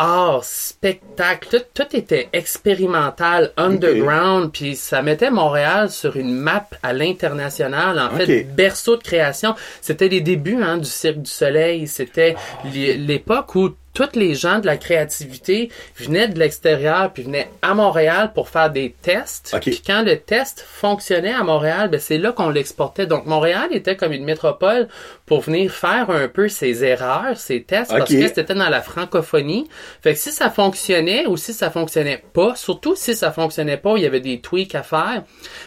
art, 0.00 0.44
spectacle, 0.44 1.48
tout, 1.50 1.64
tout 1.82 1.96
était 1.96 2.28
expérimental, 2.32 3.50
underground, 3.56 4.52
puis 4.52 4.76
ça 4.76 5.02
mettait 5.02 5.32
Montréal 5.32 5.90
sur 5.90 6.16
une 6.16 6.32
map 6.32 6.68
à 6.84 6.92
l'international, 6.92 7.98
en 7.98 8.10
fait, 8.16 8.44
berceau 8.44 8.96
de 8.96 9.02
création. 9.02 9.56
C'était 9.80 10.08
les 10.08 10.20
débuts 10.20 10.62
hein, 10.62 10.78
du 10.78 10.84
Cirque 10.88 11.22
du 11.22 11.30
Soleil, 11.30 11.88
c'était 11.88 12.36
l'é- 12.72 12.94
l'époque 12.96 13.54
où 13.56 13.70
tous 13.98 14.16
les 14.16 14.36
gens 14.36 14.60
de 14.60 14.66
la 14.66 14.76
créativité 14.76 15.70
venaient 15.96 16.28
de 16.28 16.38
l'extérieur 16.38 17.12
puis 17.12 17.24
venaient 17.24 17.50
à 17.62 17.74
Montréal 17.74 18.30
pour 18.32 18.48
faire 18.48 18.70
des 18.70 18.94
tests. 19.02 19.50
Ok. 19.54 19.62
Puis 19.62 19.82
quand 19.84 20.02
le 20.02 20.16
test 20.18 20.64
fonctionnait 20.64 21.32
à 21.32 21.42
Montréal, 21.42 21.88
ben 21.90 21.98
c'est 21.98 22.16
là 22.16 22.30
qu'on 22.30 22.48
l'exportait. 22.48 23.06
Donc 23.06 23.26
Montréal 23.26 23.66
était 23.72 23.96
comme 23.96 24.12
une 24.12 24.24
métropole 24.24 24.86
pour 25.26 25.40
venir 25.40 25.72
faire 25.72 26.10
un 26.10 26.28
peu 26.28 26.48
ses 26.48 26.84
erreurs, 26.84 27.36
ses 27.36 27.64
tests, 27.64 27.90
parce 27.90 28.08
que 28.08 28.28
c'était 28.28 28.54
dans 28.54 28.68
la 28.68 28.82
francophonie. 28.82 29.68
Fait 30.00 30.14
que 30.14 30.20
si 30.20 30.30
ça 30.30 30.48
fonctionnait 30.48 31.26
ou 31.26 31.36
si 31.36 31.52
ça 31.52 31.68
fonctionnait 31.68 32.22
pas, 32.32 32.54
surtout 32.54 32.94
si 32.94 33.16
ça 33.16 33.32
fonctionnait 33.32 33.78
pas, 33.78 33.94
il 33.96 34.04
y 34.04 34.06
avait 34.06 34.20
des 34.20 34.40
tweaks 34.40 34.76
à 34.76 34.84
faire, 34.84 35.24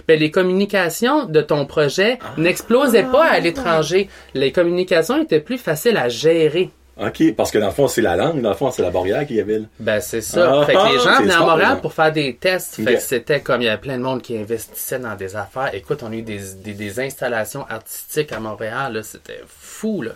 ben 0.08 0.18
les 0.18 0.32
communications 0.32 1.26
de 1.26 1.42
ton 1.42 1.66
projet 1.66 2.18
n'explosaient 2.38 3.04
pas 3.12 3.26
à 3.26 3.40
l'étranger. 3.40 4.08
Les 4.34 4.54
communications 4.54 5.22
étaient 5.22 5.42
plus 5.42 5.58
faciles 5.58 5.98
à 5.98 6.08
gérer. 6.08 6.70
OK, 7.08 7.36
parce 7.36 7.50
que 7.52 7.58
dans 7.58 7.66
le 7.68 7.72
fond, 7.72 7.88
c'est 7.88 8.02
la 8.02 8.16
langue, 8.16 8.42
dans 8.42 8.50
le 8.50 8.56
fond, 8.56 8.70
c'est 8.72 8.82
la 8.82 8.92
barrière 8.92 9.26
qu'il 9.26 9.38
y 9.38 9.40
avait 9.40 9.60
là. 9.60 9.66
Ben 9.80 10.00
c'est 10.02 10.22
ça. 10.22 10.62
Ah, 10.62 10.66
fait 10.66 10.74
que 10.74 10.94
les 10.94 11.00
gens 11.00 11.22
venaient 11.22 11.34
à 11.34 11.40
Montréal 11.40 11.80
pour 11.82 11.94
faire 11.94 12.12
des 12.12 12.36
tests. 12.36 12.76
Fait 12.76 12.96
que 12.96 13.00
c'était 13.02 13.40
comme 13.42 13.62
il 13.62 13.66
y 13.66 13.70
avait 13.70 13.82
plein 13.82 13.98
de 13.98 14.04
monde 14.04 14.22
qui 14.22 14.38
investissait 14.38 15.00
dans 15.00 15.16
des 15.16 15.36
affaires. 15.36 15.74
Écoute, 15.74 16.04
on 16.04 16.12
a 16.12 16.16
eu 16.16 16.22
des, 16.22 16.40
des, 16.64 16.74
des 16.74 17.00
installations 17.00 17.66
artistiques 17.68 18.32
à 18.32 18.40
Montréal. 18.40 18.94
là. 18.94 19.04
C'était 19.04 19.42
fou. 19.48 20.02
Là. 20.04 20.12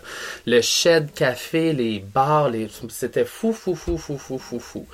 Le 0.46 0.60
shed 0.60 1.12
café, 1.12 1.72
les 1.72 1.98
bars, 1.98 2.48
les... 2.50 2.68
c'était 2.88 3.24
fou, 3.24 3.52
fou, 3.52 3.74
fou, 3.74 3.98
fou, 3.98 4.16
fou, 4.16 4.38
fou, 4.38 4.58
fou. 4.60 4.86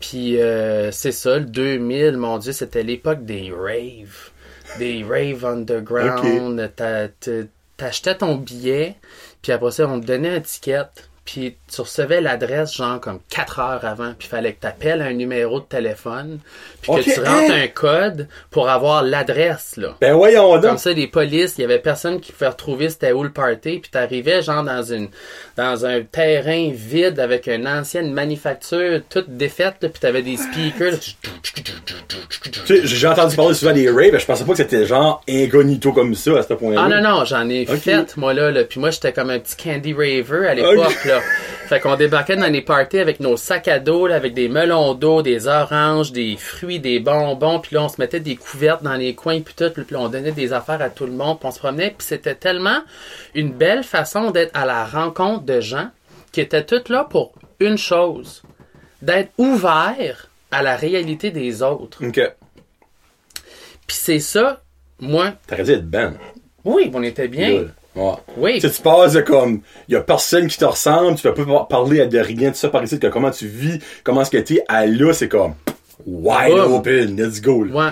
Puis 0.00 0.40
euh, 0.40 0.90
c'est 0.92 1.12
ça, 1.12 1.38
le 1.38 1.44
2000, 1.44 2.16
mon 2.16 2.38
Dieu, 2.38 2.52
c'était 2.52 2.82
l'époque 2.82 3.24
des 3.24 3.52
raves. 3.56 4.30
Des 4.78 5.04
raves 5.08 5.44
underground. 5.44 6.70
T'a- 6.76 7.08
T'achetais 7.76 8.16
ton 8.16 8.34
billet, 8.34 8.96
puis 9.40 9.52
après 9.52 9.70
ça, 9.70 9.86
on 9.86 10.00
te 10.00 10.06
donnait 10.06 10.34
un 10.34 10.40
ticket. 10.40 10.80
Puis 11.30 11.58
tu 11.70 11.82
recevais 11.82 12.22
l'adresse 12.22 12.74
genre 12.74 12.98
comme 13.00 13.18
4 13.28 13.58
heures 13.58 13.84
avant, 13.84 14.14
puis 14.18 14.26
il 14.26 14.30
fallait 14.30 14.54
que 14.54 14.62
tu 14.62 14.66
appelles 14.66 15.02
un 15.02 15.12
numéro 15.12 15.60
de 15.60 15.66
téléphone, 15.66 16.38
puis 16.80 16.90
que 16.90 17.00
tu 17.02 17.20
rentres 17.20 17.52
hein? 17.52 17.64
un 17.64 17.68
code 17.68 18.28
pour 18.50 18.70
avoir 18.70 19.02
l'adresse 19.02 19.76
là. 19.76 19.94
Ben 20.00 20.14
voyons 20.14 20.54
donc. 20.54 20.62
Comme 20.62 20.78
ça, 20.78 20.90
les 20.90 21.06
polices, 21.06 21.56
il 21.58 21.60
y 21.60 21.64
avait 21.64 21.80
personne 21.80 22.18
qui 22.20 22.32
pouvait 22.32 22.48
retrouver 22.48 22.88
c'était 22.88 23.12
où 23.12 23.22
le 23.24 23.30
party, 23.30 23.80
puis 23.80 23.90
t'arrivais 23.90 24.40
genre 24.40 24.62
dans 24.64 24.82
une 24.82 25.08
dans 25.58 25.84
un 25.84 26.00
terrain 26.00 26.70
vide 26.72 27.20
avec 27.20 27.46
une 27.46 27.68
ancienne 27.68 28.10
manufacture 28.10 29.02
toute 29.10 29.28
défaite, 29.28 29.74
là, 29.82 29.90
puis 29.90 30.00
t'avais 30.00 30.22
des 30.22 30.38
speakers. 30.38 30.98
tu- 30.98 31.12
sais, 32.64 32.86
j'ai 32.86 33.06
entendu 33.06 33.36
parler 33.36 33.54
souvent 33.54 33.72
des 33.72 33.90
raves, 33.90 34.12
mais 34.12 34.18
je 34.18 34.24
pensais 34.24 34.44
pas 34.44 34.52
que 34.52 34.56
c'était 34.58 34.86
genre 34.86 35.22
incognito 35.28 35.92
comme 35.92 36.14
ça 36.14 36.38
à 36.38 36.42
ce 36.42 36.54
point-là. 36.54 36.84
Ah 36.86 36.88
non, 36.88 37.02
non, 37.18 37.24
j'en 37.26 37.48
ai 37.50 37.66
fait, 37.66 38.16
moi, 38.16 38.32
là, 38.32 38.50
là. 38.50 38.64
Puis 38.64 38.80
moi, 38.80 38.90
j'étais 38.90 39.12
comme 39.12 39.28
un 39.28 39.38
petit 39.38 39.56
candy 39.56 39.92
raver 39.92 40.48
à 40.48 40.54
l'époque, 40.54 41.04
là. 41.04 41.17
Fait 41.68 41.80
qu'on 41.80 41.96
débarquait 41.96 42.36
dans 42.36 42.50
les 42.50 42.62
parties 42.62 42.98
avec 42.98 43.20
nos 43.20 43.36
sacs 43.36 43.68
à 43.68 43.78
dos, 43.78 44.06
là, 44.06 44.14
avec 44.14 44.32
des 44.32 44.48
melons 44.48 44.94
d'eau, 44.94 45.20
des 45.20 45.46
oranges, 45.46 46.12
des 46.12 46.36
fruits, 46.36 46.80
des 46.80 46.98
bonbons. 46.98 47.60
Puis 47.60 47.74
là, 47.74 47.84
on 47.84 47.88
se 47.88 48.00
mettait 48.00 48.20
des 48.20 48.36
couvertes 48.36 48.82
dans 48.82 48.94
les 48.94 49.14
coins, 49.14 49.40
puis 49.42 49.54
tout. 49.54 49.70
Puis 49.70 49.84
là, 49.90 50.00
on 50.00 50.08
donnait 50.08 50.32
des 50.32 50.52
affaires 50.54 50.80
à 50.80 50.88
tout 50.88 51.04
le 51.04 51.12
monde, 51.12 51.38
puis 51.38 51.48
on 51.48 51.52
se 51.52 51.58
promenait. 51.58 51.94
Puis 51.96 52.06
c'était 52.06 52.34
tellement 52.34 52.78
une 53.34 53.52
belle 53.52 53.84
façon 53.84 54.30
d'être 54.30 54.50
à 54.54 54.64
la 54.64 54.86
rencontre 54.86 55.44
de 55.44 55.60
gens 55.60 55.88
qui 56.32 56.40
étaient 56.40 56.64
tous 56.64 56.90
là 56.90 57.04
pour 57.04 57.32
une 57.60 57.76
chose. 57.76 58.42
D'être 59.02 59.30
ouverts 59.36 60.28
à 60.50 60.62
la 60.62 60.76
réalité 60.76 61.30
des 61.30 61.62
autres. 61.62 62.04
OK. 62.06 62.20
Puis 63.86 63.96
c'est 63.96 64.20
ça, 64.20 64.62
moi, 65.00 65.34
dû 65.50 65.70
être 65.70 65.88
ben. 65.88 66.14
oui, 66.64 66.90
on 66.94 67.02
était 67.02 67.28
bien. 67.28 67.66
Ouais. 67.98 68.12
Oui. 68.36 68.54
Tu 68.54 68.60
sais, 68.68 68.70
tu 68.70 68.82
passes 68.82 69.12
de 69.14 69.20
comme, 69.20 69.60
il 69.88 69.94
y 69.94 69.96
a 69.96 70.00
personne 70.00 70.46
qui 70.46 70.56
te 70.56 70.64
ressemble, 70.64 71.16
tu 71.16 71.22
peux 71.22 71.34
pas 71.34 71.44
par- 71.44 71.68
parler 71.68 72.06
de 72.06 72.18
rien 72.18 72.50
de 72.50 72.54
ça 72.56 72.68
par 72.68 72.82
ici, 72.84 72.98
que 72.98 73.06
comment 73.08 73.30
tu 73.30 73.46
vis, 73.46 73.80
comment 74.04 74.22
est-ce 74.22 74.30
que 74.30 74.38
t'es, 74.38 74.62
à 74.68 74.86
là, 74.86 75.12
c'est 75.12 75.28
comme, 75.28 75.54
wide 76.06 76.52
open, 76.58 77.16
let's 77.16 77.40
go. 77.40 77.64
là. 77.64 77.74
Ouais. 77.74 77.90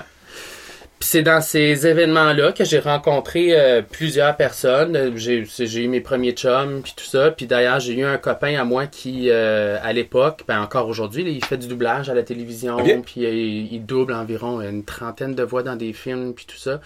Puis 0.99 1.09
c'est 1.09 1.21
dans 1.21 1.41
ces 1.41 1.85
événements-là 1.85 2.53
que 2.53 2.65
j'ai 2.65 2.79
rencontré 2.79 3.49
euh, 3.51 3.83
plusieurs 3.83 4.35
personnes. 4.35 4.95
Euh, 4.95 5.11
J'ai 5.15 5.83
eu 5.83 5.87
mes 5.87 6.01
premiers 6.01 6.31
chums, 6.31 6.81
puis 6.81 6.93
tout 6.97 7.05
ça. 7.05 7.29
Puis 7.29 7.45
d'ailleurs, 7.45 7.79
j'ai 7.79 7.93
eu 7.93 8.03
un 8.03 8.17
copain 8.17 8.59
à 8.59 8.63
moi 8.63 8.87
qui, 8.87 9.29
euh, 9.29 9.77
à 9.83 9.93
l'époque, 9.93 10.41
ben 10.47 10.59
encore 10.59 10.87
aujourd'hui, 10.87 11.23
il 11.27 11.45
fait 11.45 11.57
du 11.57 11.67
doublage 11.67 12.09
à 12.09 12.15
la 12.15 12.23
télévision. 12.23 12.77
Ok. 12.77 13.01
Puis 13.05 13.25
euh, 13.25 13.29
il, 13.31 13.85
double 13.85 14.13
environ 14.13 14.59
une 14.59 14.83
trentaine 14.83 15.35
de 15.35 15.43
voix 15.43 15.61
dans 15.61 15.75
des 15.75 15.93
films, 15.93 16.33
puis 16.33 16.45
tout 16.47 16.57
ça. 16.57 16.81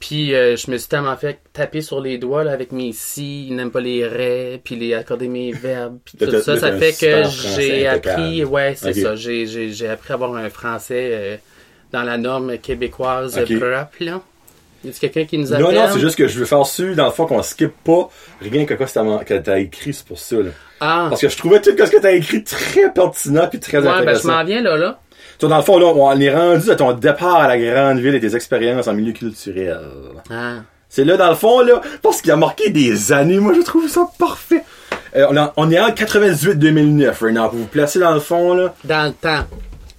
Puis 0.00 0.34
euh, 0.34 0.56
je 0.56 0.68
me 0.70 0.76
suis 0.76 0.88
tellement 0.88 1.16
fait 1.16 1.38
taper 1.52 1.82
sur 1.82 2.00
les 2.00 2.18
doigts 2.18 2.42
là, 2.42 2.50
avec 2.50 2.72
mes 2.72 2.90
si, 2.92 3.46
il 3.46 3.54
n'aime 3.54 3.70
pas 3.70 3.80
les 3.80 4.04
raies, 4.04 4.60
puis 4.64 4.74
les 4.74 4.92
accorder 4.94 5.28
mes 5.28 5.52
verbes, 5.52 5.98
puis 6.04 6.18
tout 6.18 6.40
ça. 6.40 6.58
Ça 6.58 6.72
fait 6.76 6.92
que 6.98 7.22
j'ai 7.56 7.86
appris, 7.86 8.42
ouais, 8.44 8.74
c'est 8.76 8.92
ça. 8.92 9.14
J'ai- 9.14 9.46
J'ai 9.46 9.70
j'ai 9.72 9.88
appris 9.88 10.10
à 10.12 10.14
avoir 10.14 10.34
un 10.34 10.50
français 10.50 11.10
euh, 11.12 11.36
dans 11.92 12.02
la 12.02 12.16
norme 12.18 12.58
québécoise 12.58 13.38
Ok. 13.38 13.58
propre, 13.58 13.88
là? 14.00 14.20
Y 14.84 14.88
a 14.88 14.92
quelqu'un 15.00 15.24
qui 15.26 15.38
nous 15.38 15.48
Non, 15.50 15.66
appelle? 15.66 15.74
non, 15.76 15.86
c'est 15.92 16.00
juste 16.00 16.16
que 16.16 16.26
je 16.26 16.38
veux 16.40 16.44
faire 16.44 16.66
sûr, 16.66 16.96
dans 16.96 17.04
le 17.04 17.12
fond, 17.12 17.24
qu'on 17.26 17.40
skip 17.42 17.70
pas 17.84 18.08
rien 18.40 18.64
que 18.64 18.74
quoi 18.74 18.86
que 18.86 19.34
t'as- 19.38 19.58
écrit, 19.60 19.94
c'est 19.94 20.04
pour 20.04 20.18
ça, 20.18 20.36
là. 20.36 20.50
Ah, 20.80 21.06
Parce 21.08 21.20
que 21.20 21.28
je 21.28 21.36
trouvais 21.36 21.60
tout 21.60 21.70
ce 21.70 21.90
que 21.90 22.00
t'as 22.00 22.10
écrit 22.12 22.42
très 22.42 22.90
pertinent 22.92 23.46
puis 23.48 23.60
très 23.60 23.78
ouais, 23.78 23.84
ben 23.84 23.92
je 23.94 24.00
intéressant. 24.00 24.28
m'en 24.32 24.44
viens 24.44 24.60
là, 24.60 24.76
là. 24.76 24.98
Toi, 25.38 25.48
dans 25.48 25.56
le 25.58 25.62
fond, 25.62 25.78
là, 25.78 25.86
on 25.86 26.18
est 26.20 26.34
rendu 26.34 26.68
à 26.70 26.74
ton 26.74 26.92
départ 26.94 27.36
à 27.36 27.46
la 27.46 27.58
grande 27.58 27.98
ville 28.00 28.14
et 28.16 28.20
tes 28.20 28.34
expériences 28.34 28.88
en 28.88 28.94
milieu 28.94 29.12
culturel. 29.12 29.78
Ah. 30.30 30.54
C'est 30.88 31.04
là, 31.04 31.16
dans 31.16 31.28
le 31.30 31.36
fond, 31.36 31.60
là, 31.60 31.80
parce 32.02 32.20
qu'il 32.20 32.32
a 32.32 32.36
marqué 32.36 32.70
des 32.70 33.12
années. 33.12 33.38
Moi, 33.38 33.54
je 33.54 33.62
trouve 33.62 33.88
ça 33.88 34.08
parfait. 34.18 34.64
Euh, 35.14 35.26
on, 35.56 35.70
est- 35.70 35.78
en 35.80 35.90
98-2009, 35.92 37.22
right 37.22 37.38
vous 37.52 37.66
placez 37.66 38.00
dans 38.00 38.12
le 38.14 38.20
fond, 38.20 38.54
là. 38.54 38.74
Dans 38.84 39.06
le 39.06 39.12
temps. 39.12 39.44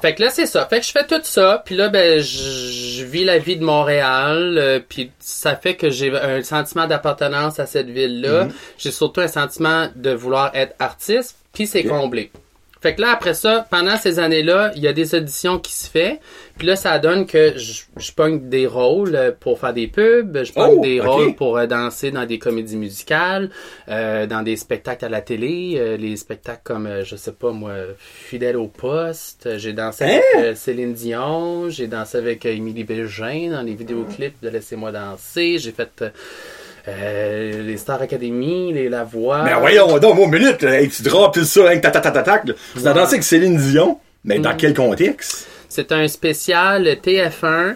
Fait 0.03 0.15
que 0.15 0.21
là, 0.21 0.29
c'est 0.29 0.47
ça. 0.47 0.65
Fait 0.65 0.81
que 0.81 0.85
je 0.85 0.91
fais 0.91 1.07
tout 1.07 1.21
ça, 1.23 1.63
puis 1.63 1.75
là, 1.75 1.87
ben, 1.87 2.19
je 2.19 3.05
vis 3.05 3.23
la 3.23 3.37
vie 3.37 3.55
de 3.55 3.63
Montréal, 3.63 4.57
euh, 4.57 4.81
puis 4.85 5.11
ça 5.17 5.55
fait 5.55 5.77
que 5.77 5.89
j'ai 5.89 6.13
un 6.13 6.43
sentiment 6.43 6.87
d'appartenance 6.87 7.57
à 7.57 7.65
cette 7.65 7.87
ville-là. 7.87 8.49
J'ai 8.77 8.91
surtout 8.91 9.21
un 9.21 9.29
sentiment 9.29 9.87
de 9.95 10.11
vouloir 10.11 10.53
être 10.55 10.75
artiste, 10.77 11.37
puis 11.53 11.67
c'est 11.67 11.85
comblé. 11.85 12.33
Fait 12.83 12.95
que 12.95 13.01
là, 13.01 13.11
après 13.11 13.33
ça, 13.33 13.65
pendant 13.71 13.95
ces 13.95 14.19
années-là, 14.19 14.73
il 14.75 14.81
y 14.81 14.89
a 14.89 14.93
des 14.93 15.15
auditions 15.15 15.57
qui 15.57 15.71
se 15.71 15.89
fait. 15.89 16.19
Puis 16.57 16.67
là, 16.67 16.75
ça 16.75 16.99
donne 16.99 17.25
que 17.25 17.57
je, 17.57 17.83
je 17.95 18.11
pogne 18.11 18.49
des 18.49 18.67
rôles 18.67 19.15
euh, 19.15 19.31
pour 19.31 19.57
faire 19.57 19.73
des 19.73 19.87
pubs, 19.87 20.43
je 20.43 20.51
pogne 20.51 20.75
Oh, 20.79 20.81
des 20.81 20.99
rôles 20.99 21.33
pour 21.33 21.57
euh, 21.57 21.65
danser 21.65 22.11
dans 22.11 22.25
des 22.25 22.39
comédies 22.39 22.75
musicales, 22.75 23.51
euh, 23.87 24.27
dans 24.27 24.41
des 24.41 24.57
spectacles 24.57 25.05
à 25.05 25.09
la 25.09 25.21
télé, 25.21 25.75
euh, 25.77 25.95
les 25.95 26.17
spectacles 26.17 26.59
comme, 26.65 26.85
euh, 26.85 27.05
je 27.05 27.15
sais 27.15 27.31
pas 27.31 27.51
moi, 27.51 27.71
Fidèle 27.97 28.57
au 28.57 28.67
poste. 28.67 29.57
J'ai 29.57 29.71
dansé 29.71 30.03
avec 30.03 30.23
Hein? 30.35 30.53
Céline 30.55 30.93
Dion, 30.93 31.69
j'ai 31.69 31.87
dansé 31.87 32.17
avec 32.17 32.45
Émilie 32.45 32.83
Bégin 32.83 33.51
dans 33.51 33.61
les 33.61 33.75
vidéoclips 33.75 34.43
de 34.43 34.49
Laissez-moi 34.49 34.91
danser. 34.91 35.57
J'ai 35.57 35.71
fait 35.71 36.03
euh, 36.87 37.61
les 37.63 37.77
Star 37.77 38.01
Academy, 38.01 38.73
les 38.73 38.89
La 38.89 39.03
Voix. 39.03 39.43
Ben 39.43 39.57
voyons 39.59 39.97
donc, 39.99 40.15
moi, 40.15 40.27
minute, 40.27 40.63
hey, 40.63 40.89
tu 40.89 41.03
drops 41.03 41.37
tout 41.39 41.45
ça, 41.45 41.69
hein, 41.69 41.77
ta 41.79 41.91
ta 41.91 42.01
ta 42.01 42.11
ta. 42.11 42.39
Tu 42.39 42.53
as 42.87 42.93
dansé 42.93 43.13
avec 43.13 43.23
Céline 43.23 43.57
Dion, 43.57 43.99
mais 44.25 44.39
Mm. 44.39 44.41
dans 44.41 44.55
quel 44.57 44.73
contexte? 44.73 45.47
C'est 45.69 45.91
un 45.91 46.07
spécial 46.07 46.83
TF1 47.01 47.75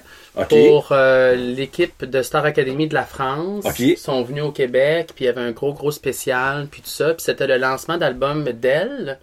Pour 0.50 0.90
euh, 0.92 1.36
l'équipe 1.36 2.06
de 2.06 2.22
Star 2.22 2.46
Academy 2.46 2.88
de 2.88 2.94
la 2.94 3.04
France. 3.04 3.66
Ils 3.80 3.98
sont 3.98 4.24
venus 4.24 4.44
au 4.44 4.52
Québec, 4.52 5.12
puis 5.16 5.26
il 5.26 5.28
y 5.28 5.30
avait 5.30 5.42
un 5.42 5.52
gros, 5.52 5.74
gros 5.74 5.92
spécial, 5.92 6.68
puis 6.70 6.82
tout 6.82 6.90
ça. 6.90 7.14
Puis 7.14 7.24
c'était 7.24 7.48
le 7.48 7.58
lancement 7.58 7.98
d'album 7.98 8.44
d'elle. 8.44 9.20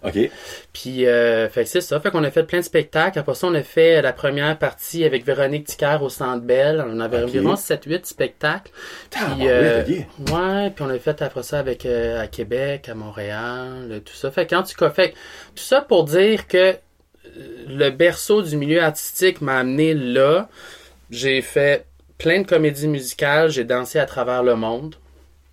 Puis, 0.73 1.05
euh, 1.05 1.47
fait 1.49 1.65
c'est 1.65 1.81
ça. 1.81 1.99
Fait 1.99 2.11
qu'on 2.11 2.23
a 2.23 2.31
fait 2.31 2.43
plein 2.43 2.59
de 2.59 2.65
spectacles. 2.65 3.19
Après 3.19 3.35
ça, 3.35 3.47
on 3.47 3.55
a 3.55 3.63
fait 3.63 4.01
la 4.01 4.13
première 4.13 4.57
partie 4.57 5.05
avec 5.05 5.25
Véronique 5.25 5.67
Ticker 5.67 5.99
au 6.01 6.09
Centre 6.09 6.41
Bell. 6.41 6.83
On 6.87 6.99
avait 6.99 7.23
environ 7.23 7.55
7-8 7.55 8.05
spectacles. 8.05 8.71
Puis, 9.09 9.47
euh, 9.47 9.81
ok. 9.81 9.87
ouais, 10.33 10.69
puis 10.71 10.83
on 10.83 10.89
a 10.89 10.99
fait 10.99 11.21
après 11.21 11.43
ça 11.43 11.59
avec 11.59 11.85
euh, 11.85 12.21
à 12.21 12.27
Québec, 12.27 12.89
à 12.89 12.95
Montréal, 12.95 13.87
euh, 13.89 13.99
tout 13.99 14.13
ça. 14.13 14.31
Fait 14.31 14.45
tout 14.45 14.63
cas, 14.77 14.89
fait 14.89 15.11
tout 15.55 15.63
ça 15.63 15.81
pour 15.81 16.03
dire 16.03 16.47
que 16.47 16.57
euh, 16.57 16.75
le 17.67 17.89
berceau 17.89 18.41
du 18.41 18.57
milieu 18.57 18.81
artistique 18.81 19.41
m'a 19.41 19.59
amené 19.59 19.93
là. 19.93 20.49
J'ai 21.09 21.41
fait 21.41 21.85
plein 22.17 22.41
de 22.41 22.47
comédies 22.47 22.87
musicales, 22.87 23.49
j'ai 23.49 23.63
dansé 23.63 23.99
à 23.99 24.05
travers 24.05 24.43
le 24.43 24.55
monde. 24.55 24.95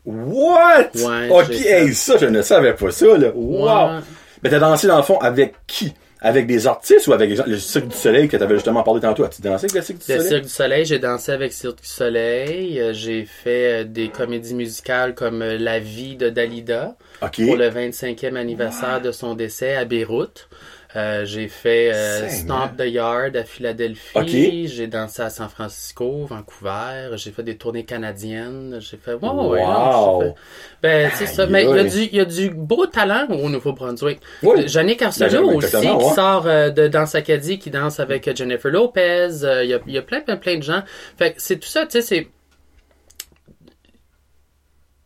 What? 0.04 0.90
Ouais, 0.94 1.28
ok, 1.30 1.50
hey, 1.50 1.94
ça, 1.94 2.16
je 2.18 2.26
ne 2.26 2.42
savais 2.42 2.74
pas 2.74 2.90
ça, 2.90 3.16
là. 3.16 3.30
Wow! 3.34 3.64
Ouais. 3.96 4.00
Mais 4.42 4.50
t'as 4.50 4.58
dansé, 4.58 4.86
dans 4.88 4.96
le 4.96 5.02
fond, 5.02 5.18
avec 5.18 5.54
qui? 5.66 5.92
Avec 6.24 6.46
des 6.46 6.68
artistes 6.68 7.08
ou 7.08 7.12
avec 7.12 7.36
le 7.46 7.58
Cirque 7.58 7.88
du 7.88 7.96
Soleil 7.96 8.28
que 8.28 8.36
t'avais 8.36 8.54
justement 8.54 8.84
parlé 8.84 9.00
tantôt? 9.00 9.24
As-tu 9.24 9.42
dansé 9.42 9.64
avec 9.66 9.74
le 9.74 9.82
Cirque 9.82 9.98
du 9.98 10.12
Le 10.12 10.18
Soleil? 10.18 10.28
Cirque 10.28 10.42
du 10.44 10.48
Soleil, 10.48 10.84
j'ai 10.84 10.98
dansé 11.00 11.32
avec 11.32 11.52
Cirque 11.52 11.80
du 11.82 11.88
Soleil. 11.88 12.80
Euh, 12.80 12.92
J'ai 12.92 13.24
fait 13.24 13.82
euh, 13.82 13.84
des 13.84 14.08
comédies 14.08 14.54
musicales 14.54 15.14
comme 15.16 15.42
euh, 15.42 15.58
La 15.58 15.80
vie 15.80 16.14
de 16.14 16.30
Dalida 16.30 16.94
pour 17.20 17.56
le 17.56 17.68
25e 17.68 18.36
anniversaire 18.36 19.00
de 19.00 19.10
son 19.10 19.34
décès 19.34 19.74
à 19.74 19.84
Beyrouth. 19.84 20.48
Euh, 20.94 21.24
j'ai 21.24 21.48
fait 21.48 21.90
euh. 21.92 22.28
Stomp 22.28 22.76
the 22.76 22.84
Yard 22.84 23.34
à 23.36 23.44
Philadelphie. 23.44 24.10
Ok. 24.14 24.26
J'ai 24.28 24.86
dansé 24.88 25.22
à 25.22 25.30
San 25.30 25.48
Francisco, 25.48 26.26
Vancouver. 26.26 27.10
J'ai 27.16 27.30
fait 27.30 27.42
des 27.42 27.56
tournées 27.56 27.84
canadiennes. 27.84 28.78
J'ai 28.80 28.98
fait. 28.98 29.14
Ouais, 29.14 29.28
ouais, 29.28 29.46
ouais, 29.48 29.62
non, 29.64 30.18
Wow. 30.18 30.20
fait- 30.20 30.34
Ben, 30.82 31.10
c'est 31.14 31.26
ça. 31.26 31.46
Mais 31.46 31.64
il 31.64 32.12
y, 32.12 32.16
y 32.16 32.20
a 32.20 32.24
du 32.26 32.50
beau 32.50 32.86
talent 32.86 33.26
au 33.30 33.48
Nouveau-Brunswick. 33.48 34.20
Oui. 34.42 34.66
Arsenault 35.02 35.48
ben, 35.48 35.56
aussi, 35.56 35.70
qui 35.80 36.14
sort 36.14 36.46
euh, 36.46 36.68
de 36.70 36.88
Danse 36.88 37.14
Acadie, 37.14 37.58
qui 37.58 37.70
danse 37.70 37.98
avec 37.98 38.28
euh, 38.28 38.34
Jennifer 38.36 38.70
Lopez. 38.70 39.28
Il 39.62 39.68
y, 39.70 39.74
a, 39.74 39.78
il 39.86 39.92
y 39.94 39.98
a 39.98 40.02
plein, 40.02 40.20
plein, 40.20 40.36
plein 40.36 40.58
de 40.58 40.62
gens. 40.62 40.82
Fait 41.16 41.32
que 41.32 41.40
c'est 41.40 41.56
tout 41.58 41.68
ça, 41.68 41.86
tu 41.86 41.92
sais, 41.92 42.02
c'est... 42.02 42.28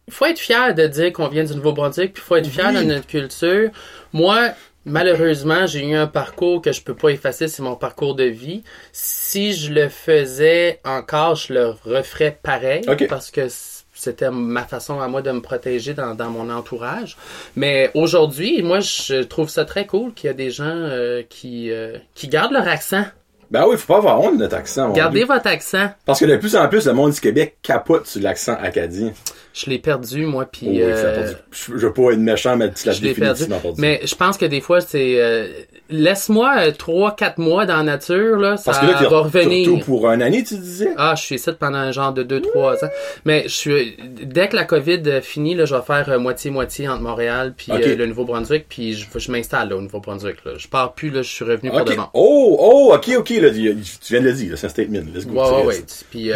Il 0.09 0.12
faut 0.14 0.27
être 0.27 0.38
fier 0.38 0.72
de 0.75 0.87
dire 0.87 1.12
qu'on 1.12 1.27
vient 1.29 1.42
du 1.44 1.55
Nouveau-Brunswick, 1.57 2.12
puis 2.12 2.22
il 2.25 2.27
faut 2.27 2.37
être 2.37 2.46
fier 2.49 2.70
Oui. 2.72 2.77
de 2.77 2.83
notre 2.92 3.07
culture. 3.09 3.70
Moi, 4.12 4.51
malheureusement, 4.87 5.66
j'ai 5.66 5.87
eu 5.87 5.94
un 5.94 6.07
parcours 6.07 6.62
que 6.62 6.72
je 6.72 6.81
peux 6.81 6.94
pas 6.94 7.11
effacer, 7.11 7.49
c'est 7.49 7.62
mon 7.62 7.75
parcours 7.75 8.14
de 8.14 8.25
vie. 8.25 8.62
Si 8.92 9.53
je 9.53 9.72
le 9.72 9.88
faisais 9.88 10.81
encore, 10.85 11.35
je 11.35 11.53
le 11.53 11.75
referais 11.85 12.38
pareil, 12.42 12.83
parce 13.09 13.31
que 13.31 13.49
c'était 13.92 14.31
ma 14.31 14.62
façon 14.62 15.01
à 15.01 15.09
moi 15.09 15.22
de 15.22 15.31
me 15.33 15.40
protéger 15.40 15.94
dans, 15.94 16.14
dans 16.14 16.31
mon 16.31 16.51
entourage. 16.51 17.16
Mais 17.57 17.90
aujourd'hui, 17.94 18.62
moi, 18.62 18.81
je 18.81 19.22
trouve 19.22 19.49
ça 19.49 19.64
très 19.64 19.87
cool 19.87 20.14
qu'il 20.14 20.29
y 20.29 20.31
a 20.31 20.35
des 20.35 20.51
gens 20.51 20.64
euh, 20.66 21.22
qui, 21.29 21.70
euh, 21.70 21.99
qui 22.14 22.29
gardent 22.29 22.53
leur 22.53 22.68
accent. 22.68 23.05
Ben 23.51 23.64
oui, 23.66 23.77
faut 23.77 23.92
pas 23.92 23.99
avoir 23.99 24.20
honte 24.20 24.35
de 24.35 24.42
notre 24.42 24.57
accent. 24.57 24.92
Gardez 24.92 25.25
votre 25.25 25.46
accent. 25.46 25.88
Parce 26.05 26.18
que 26.18 26.25
de 26.25 26.37
plus 26.37 26.57
en 26.57 26.68
plus, 26.68 26.87
le 26.87 26.92
monde 26.92 27.12
du 27.12 27.20
Québec 27.20 27.59
capote 27.62 28.07
sur 28.07 28.20
l'accent 28.20 28.55
acadien. 28.61 29.12
Je 29.57 29.71
l'ai 29.71 29.79
perdu, 29.79 30.27
moi, 30.27 30.45
puis... 30.45 30.66
Oh 30.69 30.71
oui, 30.73 30.83
euh, 30.83 31.33
je, 31.51 31.79
je 31.79 31.87
veux 31.87 31.92
pas 31.95 32.11
être 32.12 32.19
méchant, 32.19 32.59
mais 32.59 32.71
tu 32.73 32.87
l'as 32.87 32.92
perdu. 32.92 33.09
définitivement 33.14 33.59
perdu. 33.59 33.81
Mais 33.81 34.01
je 34.05 34.14
pense 34.14 34.37
que 34.37 34.45
des 34.45 34.61
fois, 34.61 34.83
c'est... 34.83 35.14
euh, 35.19 35.49
Laisse-moi 35.88 36.55
euh, 36.59 36.73
trois, 36.73 37.14
quatre 37.16 37.38
mois 37.38 37.64
dans 37.64 37.77
la 37.77 37.83
nature, 37.85 38.37
là, 38.38 38.57
ça 38.57 38.73
Parce 38.73 38.81
que 38.81 38.87
là, 39.05 39.09
va 39.09 39.21
revenir. 39.21 39.64
surtout 39.64 39.85
pour 39.85 40.09
un 40.11 40.21
année, 40.21 40.42
tu 40.45 40.57
disais? 40.59 40.90
Ah, 40.99 41.14
je 41.16 41.23
suis 41.23 41.37
ici 41.37 41.49
pendant 41.59 41.79
un 41.79 41.92
genre 41.92 42.12
de 42.12 42.23
2-3 42.25 42.85
ans. 42.85 42.88
Mais 43.25 43.45
je 43.45 43.55
suis 43.55 43.97
dès 44.21 44.49
que 44.49 44.57
la 44.57 44.64
COVID 44.64 45.01
euh, 45.07 45.21
finit, 45.23 45.55
là, 45.55 45.64
je 45.64 45.75
vais 45.75 45.83
faire 45.83 46.19
moitié-moitié 46.21 46.88
entre 46.88 47.03
Montréal 47.03 47.55
puis 47.57 47.73
le 47.73 48.05
Nouveau-Brunswick, 48.07 48.66
puis 48.69 48.95
je, 48.95 49.07
je 49.16 49.31
m'installe 49.33 49.69
là, 49.71 49.77
au 49.77 49.81
Nouveau-Brunswick. 49.81 50.45
Là. 50.45 50.53
Je 50.59 50.66
pars 50.69 50.92
plus, 50.92 51.09
là, 51.11 51.23
je 51.23 51.31
suis 51.31 51.45
revenu 51.45 51.71
pour 51.71 51.81
Ok. 51.81 51.90
de 51.92 51.95
bon. 51.97 52.07
Oh, 52.14 52.57
oh, 52.61 52.95
ok, 52.95 53.11
ok, 53.19 53.31
là, 53.40 53.51
tu 53.51 53.75
viens 54.11 54.21
de 54.21 54.27
le 54.27 54.33
dire, 54.33 54.59
c'est 54.59 54.66
un 54.66 54.71
statement. 54.71 55.03
Let's 55.14 55.27
go. 55.27 55.40
Ouais. 55.64 55.77
Puis. 56.11 56.31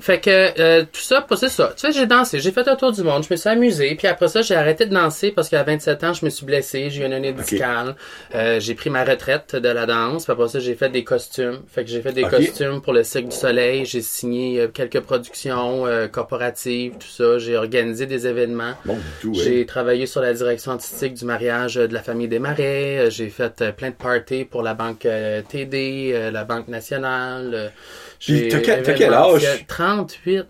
Fait 0.00 0.20
que 0.20 0.30
euh, 0.58 0.82
tout 0.90 1.00
ça, 1.00 1.24
c'est 1.36 1.48
ça. 1.50 1.72
Tu 1.76 1.86
sais, 1.86 1.92
j'ai 1.92 2.06
dansé, 2.06 2.40
j'ai 2.40 2.52
fait 2.62 2.68
un 2.70 2.76
tour 2.76 2.92
du 2.92 3.02
monde, 3.02 3.22
je 3.24 3.28
me 3.32 3.36
suis 3.36 3.48
amusé. 3.48 3.94
Puis 3.96 4.06
après 4.08 4.28
ça, 4.28 4.42
j'ai 4.42 4.54
arrêté 4.54 4.86
de 4.86 4.94
danser 4.94 5.30
parce 5.30 5.48
qu'à 5.48 5.62
27 5.62 6.04
ans, 6.04 6.12
je 6.12 6.24
me 6.24 6.30
suis 6.30 6.44
blessé, 6.46 6.90
j'ai 6.90 7.02
eu 7.02 7.06
une 7.06 7.12
année 7.12 7.32
discale. 7.32 7.94
Euh, 8.34 8.58
j'ai 8.60 8.74
pris 8.74 8.90
ma 8.90 9.04
retraite 9.04 9.54
de 9.56 9.68
la 9.68 9.86
danse. 9.86 10.24
Puis 10.24 10.32
après 10.32 10.48
ça, 10.48 10.58
j'ai 10.58 10.74
fait 10.74 10.88
des 10.88 11.04
costumes. 11.04 11.60
Fait 11.68 11.84
que 11.84 11.90
j'ai 11.90 12.00
fait 12.02 12.12
des 12.12 12.22
costumes 12.22 12.80
pour 12.80 12.92
le 12.92 13.04
Cirque 13.04 13.26
du 13.28 13.36
Soleil. 13.36 13.84
J'ai 13.84 14.00
signé 14.02 14.60
euh, 14.60 14.68
quelques 14.68 15.00
productions 15.00 15.86
euh, 15.86 16.08
corporatives, 16.08 16.94
tout 16.98 17.06
ça. 17.08 17.38
J'ai 17.38 17.56
organisé 17.56 18.06
des 18.06 18.26
événements. 18.26 18.72
Bon, 18.84 18.96
tout, 19.20 19.28
ouais. 19.32 19.34
J'ai 19.44 19.66
travaillé 19.66 20.06
sur 20.06 20.20
la 20.20 20.32
direction 20.32 20.72
artistique 20.72 21.14
du 21.14 21.24
mariage 21.24 21.76
euh, 21.78 21.86
de 21.88 21.94
la 21.94 22.02
famille 22.02 22.28
des 22.28 22.38
Marais. 22.38 22.98
Euh, 23.06 23.10
J'ai 23.10 23.28
fait 23.28 23.72
plein 23.76 23.90
de 23.90 23.94
parties 23.94 24.44
pour 24.44 24.62
la 24.62 24.74
banque 24.74 25.06
TD, 25.48 26.12
euh, 26.14 26.30
la 26.30 26.44
banque 26.44 26.68
nationale. 26.68 27.72
Puis 28.18 28.38
j'ai 28.38 28.48
t'as 28.48 28.60
quel- 28.94 29.12
âge? 29.14 29.46
38. 29.68 30.46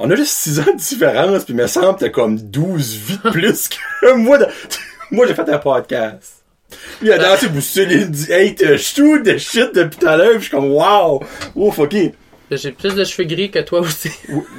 On 0.00 0.10
a 0.10 0.16
juste 0.16 0.32
6 0.32 0.60
ans 0.60 0.72
de 0.72 0.78
différence, 0.78 1.44
puis 1.44 1.52
il 1.52 1.56
me 1.56 1.66
semble 1.66 1.94
que 1.98 2.04
t'as 2.04 2.08
comme 2.10 2.38
12 2.38 2.94
vies 3.06 3.18
de 3.22 3.30
plus 3.30 3.68
que 3.68 4.12
moi. 4.16 4.38
de- 4.38 4.46
Moi, 5.12 5.26
j'ai 5.26 5.34
fait 5.34 5.48
un 5.48 5.58
podcast. 5.58 6.36
Puis 7.00 7.08
il 7.08 7.12
a 7.12 7.18
dansé 7.18 7.48
pour 7.48 7.60
Céline 7.60 8.06
dit, 8.10 8.30
hey, 8.32 8.54
je 8.58 8.76
shoot 8.76 9.22
de 9.24 9.36
shit 9.38 9.74
depuis 9.74 9.98
tout 9.98 10.06
à 10.06 10.16
l'heure, 10.16 10.34
je 10.34 10.38
suis 10.42 10.50
comme, 10.50 10.70
wow! 10.70 11.20
Ouf, 11.56 11.78
ok. 11.80 11.94
J'ai 12.52 12.72
plus 12.72 12.94
de 12.94 13.04
cheveux 13.04 13.28
gris 13.28 13.50
que 13.50 13.58
toi 13.60 13.80
aussi. 13.80 14.10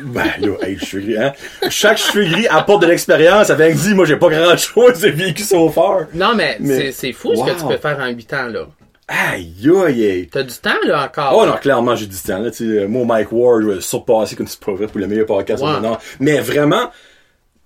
Ben 0.05 0.31
là, 0.39 0.55
hey, 0.61 0.77
cheveux 0.77 1.01
gris, 1.03 1.17
hein. 1.17 1.33
Chaque 1.69 1.97
cheveu 1.97 2.23
gris 2.25 2.47
apporte 2.47 2.81
de 2.83 2.87
l'expérience. 2.87 3.49
Avec 3.49 3.75
dit, 3.75 3.93
moi, 3.93 4.05
j'ai 4.05 4.15
pas 4.17 4.29
grand 4.29 4.55
chose 4.57 4.99
de 4.99 5.09
vécu 5.09 5.43
so 5.43 5.69
far. 5.69 6.01
Non, 6.13 6.35
mais, 6.35 6.57
Mais- 6.59 6.91
c'est- 6.91 7.11
fou 7.13 7.33
ce 7.35 7.43
que 7.43 7.57
tu 7.59 7.65
peux 7.65 7.77
faire 7.77 7.97
en 7.99 8.07
8 8.09 8.33
ans, 8.33 8.47
là. 8.47 8.67
Aïe, 9.13 9.69
aïe. 9.85 10.29
T'as 10.31 10.43
du 10.43 10.53
temps, 10.53 10.69
là, 10.85 11.05
encore. 11.05 11.37
Oh 11.37 11.45
non, 11.45 11.53
clairement, 11.57 11.95
j'ai 11.95 12.07
du 12.07 12.15
temps. 12.15 12.39
Là, 12.39 12.49
tu 12.49 12.79
sais, 12.79 12.87
moi, 12.87 13.05
Mike 13.05 13.31
Ward, 13.31 13.61
je 13.61 13.67
vais 13.67 13.75
le 13.75 13.81
surpasser 13.81 14.35
comme 14.37 14.47
c'est 14.47 14.59
pas 14.59 14.71
vrai 14.71 14.87
pour 14.87 14.99
le 14.99 15.07
meilleur 15.07 15.25
podcast 15.25 15.61
monde. 15.61 15.97
Mais 16.19 16.39
vraiment, 16.39 16.89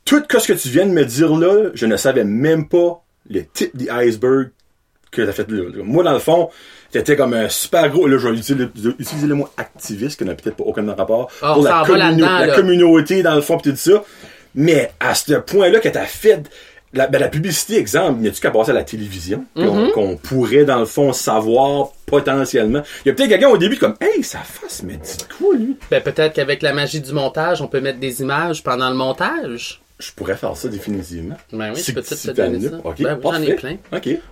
tout 0.05 0.23
ce 0.37 0.47
que 0.47 0.53
tu 0.53 0.69
viens 0.69 0.85
de 0.85 0.91
me 0.91 1.05
dire 1.05 1.35
là, 1.35 1.69
je 1.73 1.85
ne 1.85 1.97
savais 1.97 2.23
même 2.23 2.67
pas 2.67 3.03
le 3.29 3.41
type 3.45 3.75
d'iceberg 3.77 4.49
que 5.11 5.21
t'as 5.21 5.31
fait 5.31 5.49
là. 5.49 5.83
Moi, 5.83 6.03
dans 6.03 6.13
le 6.13 6.19
fond, 6.19 6.49
t'étais 6.91 7.15
comme 7.15 7.33
un 7.33 7.47
super 7.47 7.89
gros, 7.89 8.07
là, 8.07 8.17
je 8.17 8.27
vais 8.27 8.35
utiliser, 8.37 8.67
utiliser 8.99 9.27
le 9.27 9.35
mot 9.35 9.47
activiste, 9.57 10.17
qui 10.17 10.25
n'a 10.25 10.33
peut-être 10.35 10.57
pas 10.57 10.63
aucun 10.63 10.85
rapport, 10.93 11.31
Ah, 11.41 11.53
pour 11.53 11.63
la, 11.63 11.83
là-dedans, 12.09 12.39
la 12.39 12.55
communauté, 12.55 13.21
dans 13.23 13.35
le 13.35 13.41
fond, 13.41 13.57
pis 13.57 13.69
tout 13.69 13.75
ça. 13.77 14.03
Mais 14.55 14.91
à 14.99 15.13
ce 15.15 15.33
point-là 15.33 15.79
que 15.79 15.89
t'as 15.89 16.05
fait 16.05 16.41
la, 16.95 17.07
ben, 17.07 17.19
la 17.19 17.27
publicité, 17.27 17.77
exemple, 17.77 18.19
n'y 18.21 18.27
a-tu 18.27 18.39
qu'à 18.41 18.51
passer 18.51 18.71
à 18.71 18.73
la 18.73 18.83
télévision? 18.83 19.45
qu'on- 19.55 19.65
Mm-hmm. 19.75 19.91
Qu'on 19.91 20.17
pourrait, 20.17 20.65
dans 20.65 20.79
le 20.79 20.85
fond, 20.85 21.11
savoir 21.13 21.89
potentiellement. 22.05 22.81
Il 23.05 23.09
y 23.09 23.11
a 23.11 23.13
peut-être 23.13 23.29
quelqu'un 23.29 23.49
au 23.49 23.57
début 23.57 23.77
comme, 23.77 23.95
hey, 24.01 24.23
sa 24.23 24.39
face 24.39 24.83
dit 24.83 24.95
de 24.95 25.33
quoi, 25.37 25.55
lui? 25.55 25.75
Ben, 25.91 26.01
peut-être 26.01 26.33
qu'avec 26.33 26.61
la 26.61 26.73
magie 26.73 27.01
du 27.01 27.11
montage, 27.13 27.61
on 27.61 27.67
peut 27.67 27.81
mettre 27.81 27.99
des 27.99 28.21
images 28.21 28.63
pendant 28.63 28.89
le 28.89 28.95
montage. 28.95 29.81
Je 29.97 30.11
pourrais 30.11 30.35
faire 30.35 30.57
ça 30.57 30.67
définitivement. 30.67 31.37
Ben 31.53 31.71
oui, 31.73 31.81
je 31.81 31.93
peux 31.93 32.01
si 32.01 32.27
te 32.27 32.31
donner 32.33 32.59
ça. 32.59 32.69
Ben 32.99 33.17
oui, 33.17 33.21
j'en 33.23 33.41
ai 33.41 33.53
plein. 33.53 33.77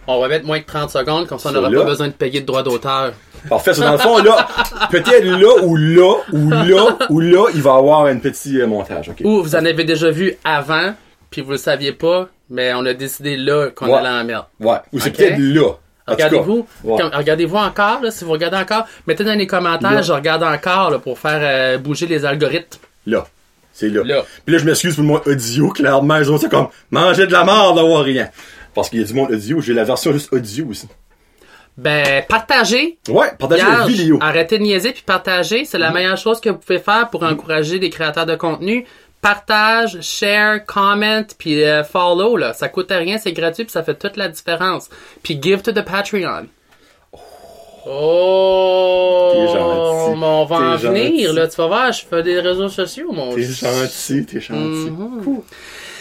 On 0.08 0.19
va 0.19 0.28
mettre 0.28 0.45
moins 0.45 0.60
de 0.60 0.65
30 0.65 0.89
secondes, 0.89 1.26
comme 1.26 1.39
ça, 1.39 1.49
on 1.49 1.54
Ça, 1.54 1.62
n'aura 1.62 1.71
pas 1.84 1.89
besoin 1.89 2.08
de 2.10 2.13
payer 2.13 2.41
de 2.41 2.45
droits 2.45 2.63
d'auteur. 2.63 3.13
Parfait. 3.47 3.73
So, 3.73 3.82
dans 3.82 3.93
le 3.93 3.97
fond, 3.97 4.17
là, 4.21 4.45
peut-être 4.91 5.23
là 5.23 5.63
ou 5.63 5.78
là, 5.78 6.15
ou 6.34 6.49
là, 6.49 6.97
ou 7.10 7.19
là, 7.21 7.47
il 7.56 7.62
va 7.62 7.76
y 7.76 7.78
avoir 7.78 8.06
un 8.06 8.17
petit 8.17 8.60
euh, 8.60 8.67
montage. 8.67 9.10
Ou 9.23 9.41
vous 9.41 9.56
en 9.56 9.63
avez 9.65 9.86
déjà 9.86 10.12
vu 10.12 10.36
avant, 10.43 10.93
puis 11.30 11.41
vous 11.41 11.52
le 11.52 11.58
saviez 11.58 11.93
pas, 11.93 12.28
mais 12.53 12.73
on 12.73 12.85
a 12.85 12.93
décidé 12.93 13.35
là 13.35 13.69
qu'on 13.75 13.87
Ouais. 13.87 13.95
allait 13.97 14.09
en 14.21 14.23
mettre. 14.23 14.47
Ouais. 14.59 14.77
Ou 14.93 14.99
c'est 14.99 15.11
peut-être 15.11 15.37
là. 15.39 15.71
Regardez-vous, 16.07 16.67
ouais. 16.83 17.01
regardez-vous 17.01 17.55
encore, 17.57 18.01
là, 18.01 18.11
si 18.11 18.23
vous 18.25 18.31
regardez 18.31 18.57
encore, 18.57 18.85
mettez 19.07 19.23
dans 19.23 19.37
les 19.37 19.47
commentaires, 19.47 19.91
Là. 19.91 20.01
je 20.01 20.11
regarde 20.11 20.43
encore 20.43 20.91
là, 20.91 20.99
pour 20.99 21.17
faire 21.17 21.39
euh, 21.41 21.77
bouger 21.77 22.07
les 22.07 22.25
algorithmes. 22.25 22.79
Là. 23.05 23.25
C'est 23.71 23.89
là. 23.89 24.03
Là. 24.03 24.23
Puis 24.45 24.53
là, 24.53 24.59
je 24.61 24.65
m'excuse 24.65 24.95
pour 24.95 25.03
le 25.03 25.07
mot 25.09 25.21
audio, 25.25 25.69
clairement. 25.69 26.17
Ils 26.17 26.29
ont 26.31 26.37
ça 26.37 26.47
comme 26.49 26.67
manger 26.91 27.25
de 27.25 27.31
la 27.31 27.43
merde 27.43 27.75
d'avoir 27.77 28.03
rien. 28.03 28.29
Parce 28.75 28.89
qu'il 28.89 28.99
y 28.99 29.03
a 29.03 29.07
du 29.07 29.13
monde 29.13 29.31
audio. 29.31 29.61
J'ai 29.61 29.73
la 29.73 29.83
version 29.83 30.11
juste 30.11 30.31
audio 30.33 30.67
aussi. 30.67 30.87
Ben, 31.75 32.23
partagez. 32.29 32.99
Ouais, 33.09 33.31
partagez 33.39 33.63
la 33.63 33.85
vidéo. 33.87 34.19
Arrêtez 34.21 34.59
de 34.59 34.63
niaiser 34.63 34.91
puis 34.91 35.01
partagez. 35.03 35.65
C'est 35.65 35.79
la 35.79 35.89
meilleure 35.91 36.17
chose 36.17 36.39
que 36.39 36.49
vous 36.49 36.57
pouvez 36.59 36.77
faire 36.79 37.09
pour 37.09 37.23
encourager 37.23 37.79
des 37.79 37.89
créateurs 37.89 38.27
de 38.27 38.35
contenu. 38.35 38.85
Partage, 39.23 40.01
share, 40.01 40.65
comment, 40.65 41.23
puis 41.38 41.63
euh, 41.63 41.83
follow. 41.83 42.36
Là. 42.38 42.53
Ça 42.53 42.67
coûte 42.67 42.91
rien, 42.91 43.17
c'est 43.17 43.31
gratuit 43.31 43.63
puis 43.63 43.71
ça 43.71 43.81
fait 43.81 43.95
toute 43.95 44.17
la 44.17 44.27
différence. 44.27 44.89
Puis 45.23 45.39
give 45.41 45.62
to 45.62 45.71
the 45.71 45.81
Patreon. 45.83 46.47
Oh, 47.86 49.31
T'es 49.33 49.47
gentil. 49.47 50.19
mais 50.19 50.25
on 50.25 50.45
va 50.45 50.55
en 50.55 50.75
venir, 50.75 51.33
là. 51.33 51.47
Tu 51.47 51.55
vas 51.57 51.67
voir, 51.67 51.91
je 51.91 52.05
fais 52.05 52.23
des 52.23 52.39
réseaux 52.39 52.69
sociaux, 52.69 53.12
mon 53.12 53.33
T'es 53.33 53.43
gentil, 53.43 54.25
t'es 54.25 54.39
gentil. 54.39 54.91
Cool. 55.23 55.41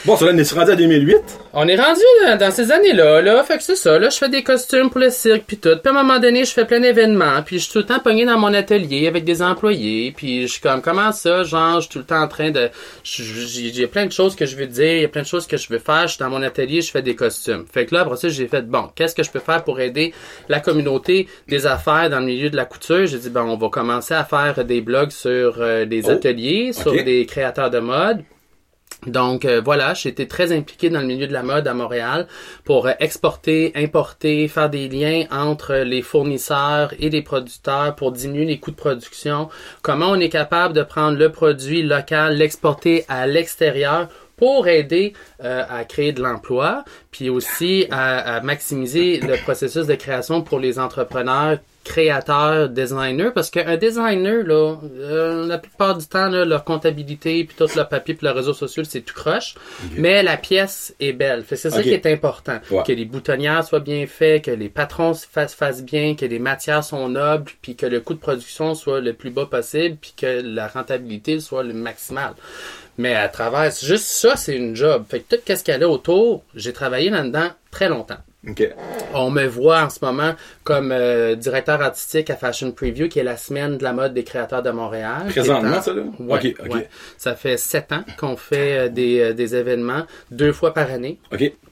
Bon, 0.04 0.16
ça 0.16 0.24
là, 0.26 0.32
on 0.34 0.38
est 0.38 0.52
rendu 0.52 0.70
à 0.72 0.74
2008. 0.74 1.16
On 1.52 1.68
est 1.68 1.76
rendu 1.76 2.00
dans, 2.26 2.36
dans 2.36 2.50
ces 2.50 2.72
années-là, 2.72 3.22
là. 3.22 3.40
Fait 3.44 3.56
que 3.56 3.62
c'est 3.62 3.76
ça, 3.76 4.00
là. 4.00 4.08
Je 4.10 4.16
fais 4.16 4.28
des 4.28 4.42
costumes 4.42 4.90
pour 4.90 4.98
le 4.98 5.10
cirque 5.10 5.44
puis 5.46 5.58
tout. 5.58 5.68
Puis 5.76 5.80
à 5.84 5.90
un 5.90 6.02
moment 6.02 6.18
donné, 6.18 6.44
je 6.44 6.50
fais 6.50 6.64
plein 6.64 6.80
d'événements. 6.80 7.40
Puis 7.46 7.58
je 7.60 7.64
suis 7.64 7.72
tout 7.72 7.78
le 7.78 7.86
temps 7.86 8.00
pogné 8.00 8.24
dans 8.26 8.36
mon 8.36 8.52
atelier 8.52 9.06
avec 9.06 9.22
des 9.22 9.42
employés. 9.42 10.12
Puis 10.16 10.42
je 10.42 10.46
suis 10.54 10.60
comme, 10.60 10.82
comment 10.82 11.12
ça? 11.12 11.44
Genre, 11.44 11.76
je 11.76 11.80
suis 11.82 11.90
tout 11.90 11.98
le 12.00 12.04
temps 12.04 12.20
en 12.20 12.26
train 12.26 12.50
de... 12.50 12.68
J'ai 13.04 13.86
plein 13.86 14.06
de 14.06 14.12
choses 14.12 14.34
que 14.34 14.44
je 14.44 14.56
veux 14.56 14.66
dire. 14.66 14.92
Il 14.96 15.02
y 15.02 15.04
a 15.04 15.08
plein 15.08 15.22
de 15.22 15.26
choses 15.26 15.46
que 15.46 15.56
je 15.56 15.68
veux 15.68 15.78
faire. 15.78 16.02
Je 16.08 16.14
suis 16.14 16.18
dans 16.18 16.30
mon 16.30 16.42
atelier, 16.42 16.80
je 16.80 16.90
fais 16.90 17.02
des 17.02 17.14
costumes. 17.14 17.64
Fait 17.72 17.86
que 17.86 17.94
là, 17.94 18.00
après 18.00 18.16
ça, 18.16 18.28
j'ai 18.28 18.48
fait, 18.48 18.62
bon, 18.62 18.88
qu'est-ce 18.96 19.14
que 19.14 19.22
je 19.22 19.30
peux 19.30 19.38
faire 19.38 19.62
pour 19.62 19.78
aider 19.78 20.12
la 20.48 20.58
communauté 20.58 21.28
des 21.46 21.64
affaires 21.66 22.10
dans 22.10 22.18
le 22.18 22.26
milieu 22.26 22.50
de 22.50 22.56
la 22.56 22.64
couture? 22.64 23.06
J'ai 23.06 23.18
dit, 23.18 23.30
bon, 23.30 23.42
on 23.42 23.56
va 23.56 23.68
commencer 23.68 24.14
à 24.14 24.24
faire 24.24 24.64
des 24.64 24.80
blogs 24.80 25.10
sur 25.12 25.58
euh, 25.60 25.84
des 25.84 26.02
Oh. 26.06 26.10
ateliers, 26.10 26.72
sur 26.72 26.92
des 26.92 27.24
créateurs 27.26 27.70
de 27.70 27.78
mode. 27.78 28.24
Donc 29.06 29.44
euh, 29.44 29.60
voilà, 29.64 29.94
été 30.04 30.28
très 30.28 30.52
impliqué 30.52 30.88
dans 30.88 31.00
le 31.00 31.06
milieu 31.06 31.26
de 31.26 31.32
la 31.32 31.42
mode 31.42 31.66
à 31.66 31.74
Montréal 31.74 32.28
pour 32.64 32.86
euh, 32.86 32.92
exporter, 33.00 33.72
importer, 33.74 34.46
faire 34.46 34.70
des 34.70 34.88
liens 34.88 35.24
entre 35.32 35.74
les 35.74 36.02
fournisseurs 36.02 36.94
et 37.00 37.10
les 37.10 37.22
producteurs 37.22 37.96
pour 37.96 38.12
diminuer 38.12 38.44
les 38.44 38.60
coûts 38.60 38.70
de 38.70 38.76
production. 38.76 39.48
Comment 39.82 40.10
on 40.10 40.20
est 40.20 40.28
capable 40.28 40.72
de 40.72 40.82
prendre 40.82 41.18
le 41.18 41.32
produit 41.32 41.82
local, 41.82 42.36
l'exporter 42.36 43.04
à 43.08 43.26
l'extérieur 43.26 44.08
pour 44.36 44.68
aider 44.68 45.14
euh, 45.42 45.64
à 45.68 45.84
créer 45.84 46.12
de 46.12 46.22
l'emploi. 46.22 46.84
puis 47.10 47.28
aussi 47.28 47.86
à 47.90 48.40
maximiser 48.40 49.18
le 49.20 49.36
processus 49.42 49.86
de 49.86 49.94
création 49.94 50.42
pour 50.42 50.60
les 50.60 50.78
entrepreneurs 50.78 51.58
créateurs, 51.84 52.68
designers, 52.68 53.30
parce 53.34 53.50
qu'un 53.50 53.76
designer, 53.76 54.44
là, 54.44 54.76
euh, 54.98 55.46
la 55.46 55.58
plupart 55.58 55.96
du 55.96 56.06
temps, 56.06 56.28
là, 56.28 56.44
leur 56.44 56.64
comptabilité, 56.64 57.44
puis 57.44 57.56
tout 57.56 57.66
le 57.74 57.84
papier, 57.84 58.14
puis 58.14 58.24
leurs 58.24 58.36
réseaux 58.36 58.54
sociaux, 58.54 58.84
c'est 58.84 59.00
tout 59.00 59.14
croche. 59.14 59.54
Mais 59.96 60.22
la 60.22 60.36
pièce 60.36 60.94
est 61.00 61.12
belle. 61.12 61.44
C'est 61.48 61.70
ça 61.70 61.82
qui 61.82 61.90
est 61.90 62.06
important. 62.06 62.60
Ouais. 62.70 62.82
Que 62.86 62.92
les 62.92 63.04
boutonnières 63.04 63.64
soient 63.64 63.80
bien 63.80 64.06
faits, 64.06 64.44
que 64.44 64.50
les 64.50 64.68
patrons 64.68 65.14
se 65.14 65.26
fassent, 65.26 65.54
fassent 65.54 65.82
bien, 65.82 66.14
que 66.14 66.24
les 66.24 66.38
matières 66.38 66.84
sont 66.84 67.08
nobles, 67.08 67.50
puis 67.60 67.76
que 67.76 67.86
le 67.86 68.00
coût 68.00 68.14
de 68.14 68.20
production 68.20 68.74
soit 68.74 69.00
le 69.00 69.12
plus 69.12 69.30
bas 69.30 69.46
possible, 69.46 69.96
puis 70.00 70.14
que 70.16 70.42
la 70.42 70.68
rentabilité 70.68 71.40
soit 71.40 71.62
le 71.62 71.74
maximal. 71.74 72.34
Mais 72.98 73.14
à 73.14 73.28
travers, 73.28 73.70
juste 73.70 74.04
ça, 74.04 74.36
c'est 74.36 74.56
une 74.56 74.76
job. 74.76 75.04
Fait 75.08 75.20
que 75.20 75.36
tout 75.36 75.42
ce 75.46 75.64
qu'il 75.64 75.72
y 75.72 75.74
a 75.74 75.78
là 75.78 75.88
autour, 75.88 76.44
j'ai 76.54 76.72
travaillé 76.72 77.10
là-dedans 77.10 77.48
très 77.70 77.88
longtemps. 77.88 78.18
On 79.14 79.30
me 79.30 79.46
voit 79.46 79.82
en 79.82 79.90
ce 79.90 80.04
moment 80.04 80.34
comme 80.64 80.90
euh, 80.90 81.36
directeur 81.36 81.80
artistique 81.80 82.28
à 82.30 82.36
Fashion 82.36 82.72
Preview, 82.72 83.08
qui 83.08 83.18
est 83.20 83.24
la 83.24 83.36
semaine 83.36 83.78
de 83.78 83.84
la 83.84 83.92
mode 83.92 84.14
des 84.14 84.24
créateurs 84.24 84.62
de 84.62 84.70
Montréal. 84.70 85.26
Présentement, 85.28 85.76
en- 85.76 85.82
ça, 85.82 85.92
là? 85.92 86.02
Ouais. 86.18 86.88
Ça 87.18 87.34
fait 87.36 87.56
sept 87.56 87.92
ans 87.92 88.02
qu'on 88.18 88.36
fait 88.36 88.78
euh, 88.78 88.88
des, 88.88 89.20
euh, 89.20 89.32
des 89.32 89.54
événements 89.54 90.06
deux 90.32 90.52
fois 90.52 90.74
par 90.74 90.90
année. 90.90 91.18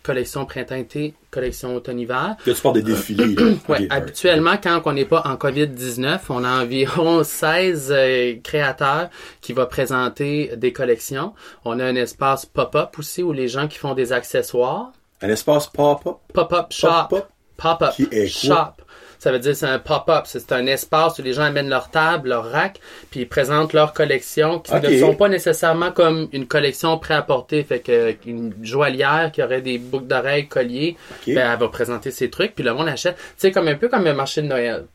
Collection 0.02 0.46
printemps-été, 0.46 1.14
collection 1.30 1.74
automne-hiver. 1.74 2.36
Tu 2.44 2.52
parles 2.54 2.76
des 2.76 2.82
défilés. 2.82 3.34
Ouais, 3.68 3.86
habituellement, 3.90 4.54
quand 4.62 4.80
on 4.86 4.92
n'est 4.92 5.04
pas 5.04 5.22
en 5.26 5.34
COVID-19, 5.34 6.20
on 6.30 6.44
a 6.44 6.62
environ 6.62 7.24
16 7.24 7.88
euh, 7.94 8.34
créateurs 8.44 9.10
qui 9.40 9.52
vont 9.54 9.66
présenter 9.66 10.52
des 10.56 10.72
collections. 10.72 11.34
On 11.64 11.80
a 11.80 11.84
un 11.84 11.96
espace 11.96 12.46
pop-up 12.46 12.90
aussi 12.98 13.22
où 13.24 13.32
les 13.32 13.48
gens 13.48 13.66
qui 13.66 13.78
font 13.78 13.94
des 13.94 14.12
accessoires. 14.12 14.92
Un 15.22 15.28
espace 15.28 15.66
pop-up? 15.66 16.16
Pop-up 16.32 16.66
shop. 16.72 16.88
Pop-up? 17.10 17.26
Pop-up 17.56 17.92
Qui 17.94 18.08
est 18.10 18.30
quoi? 18.46 18.56
shop. 18.76 18.84
Ça 19.18 19.30
veut 19.30 19.38
dire 19.38 19.54
c'est 19.54 19.66
un 19.66 19.78
pop-up, 19.78 20.22
c'est 20.24 20.38
c'est 20.40 20.52
un 20.52 20.64
espace 20.66 21.18
où 21.18 21.22
les 21.22 21.34
gens 21.34 21.42
amènent 21.42 21.68
leur 21.68 21.90
table, 21.90 22.30
leur 22.30 22.50
rack, 22.50 22.80
puis 23.10 23.20
ils 23.20 23.28
présentent 23.28 23.74
leur 23.74 23.92
collection 23.92 24.60
qui 24.60 24.72
ne 24.72 24.98
sont 24.98 25.14
pas 25.14 25.28
nécessairement 25.28 25.92
comme 25.92 26.28
une 26.32 26.46
collection 26.46 26.98
porter. 26.98 27.62
Fait 27.64 27.80
que 27.80 28.14
une 28.24 28.54
joaillière 28.62 29.30
qui 29.30 29.42
aurait 29.42 29.60
des 29.60 29.76
boucles 29.76 30.06
d'oreilles, 30.06 30.48
colliers, 30.48 30.96
ben, 31.26 31.50
elle 31.52 31.58
va 31.58 31.68
présenter 31.68 32.10
ses 32.10 32.30
trucs, 32.30 32.54
puis 32.54 32.64
le 32.64 32.72
monde 32.72 32.88
achète. 32.88 33.18
Sais, 33.36 33.50
comme 33.52 33.68
un 33.68 33.74
peu 33.74 33.88
comme 33.88 34.06
un 34.06 34.14
marché 34.14 34.40
de 34.40 34.46
Noël. 34.46 34.86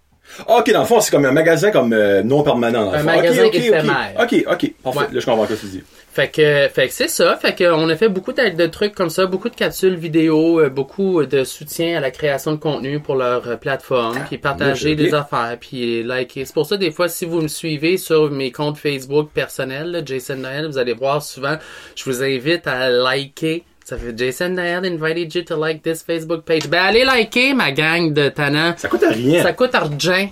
Ah, 0.48 0.58
OK, 0.58 0.72
dans 0.74 0.80
le 0.80 0.86
fond, 0.88 1.00
c'est 1.02 1.12
comme 1.12 1.26
un 1.26 1.32
magasin 1.32 1.70
comme 1.70 1.94
euh, 1.94 2.24
non 2.24 2.42
permanent. 2.42 2.86
dans 2.86 2.92
le 2.94 2.98
Un 2.98 3.00
fond. 3.02 3.06
magasin 3.06 3.44
OK, 3.44 3.48
OK, 3.50 3.56
éphémère. 3.58 4.14
OK, 4.20 4.34
OK. 4.34 4.54
OK, 4.54 4.74
parfait. 4.82 5.00
Ouais. 5.02 5.06
Là, 5.12 5.20
je 5.20 5.26
comprends 5.28 5.46
ce 5.46 5.54
que 5.54 5.60
tu 5.60 5.66
dis. 5.68 5.84
Fait 6.16 6.30
que, 6.30 6.70
fait 6.74 6.88
que 6.88 6.94
c'est 6.94 7.10
ça. 7.10 7.36
Fait 7.36 7.54
que 7.54 7.66
on 7.74 7.90
a 7.90 7.96
fait 7.98 8.08
beaucoup 8.08 8.32
de, 8.32 8.56
de 8.56 8.68
trucs 8.68 8.96
comme 8.96 9.10
ça, 9.10 9.26
beaucoup 9.26 9.50
de 9.50 9.56
capsules 9.56 9.96
vidéo, 9.96 10.62
euh, 10.62 10.70
beaucoup 10.70 11.26
de 11.26 11.44
soutien 11.44 11.98
à 11.98 12.00
la 12.00 12.10
création 12.10 12.54
de 12.54 12.56
contenu 12.56 13.02
pour 13.02 13.16
leur 13.16 13.46
euh, 13.46 13.58
plateforme, 13.58 14.18
puis 14.26 14.38
partager 14.38 14.96
des 14.96 15.14
affaires, 15.14 15.58
puis 15.60 16.04
liker. 16.04 16.46
C'est 16.46 16.54
pour 16.54 16.68
ça 16.68 16.78
des 16.78 16.92
fois 16.92 17.10
si 17.10 17.26
vous 17.26 17.42
me 17.42 17.50
suivez 17.50 17.98
sur 17.98 18.32
mes 18.32 18.54
comptes 18.54 18.78
Facebook 18.78 19.32
personnels, 19.34 19.92
là, 19.92 20.06
Jason 20.06 20.38
Noël, 20.38 20.68
vous 20.68 20.78
allez 20.78 20.94
voir 20.94 21.22
souvent, 21.22 21.58
je 21.98 22.06
vous 22.06 22.24
invite 22.24 22.66
à 22.66 22.90
liker. 22.90 23.66
Ça 23.84 23.98
fait 23.98 24.18
Jason 24.18 24.52
Noël 24.52 24.86
invited 24.86 25.36
you 25.36 25.42
to 25.42 25.60
like 25.60 25.84
this 25.84 26.02
Facebook 26.02 26.46
page. 26.46 26.70
Ben 26.70 26.82
allez 26.82 27.04
liker 27.04 27.54
ma 27.54 27.74
gang 27.74 28.14
de 28.14 28.30
tannants. 28.30 28.74
Ça 28.78 28.88
coûte 28.88 29.04
rien. 29.06 29.44
Ça 29.44 29.52
coûte 29.52 29.76
argent. 29.76 30.30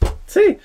Tu 0.00 0.08
sais. 0.26 0.58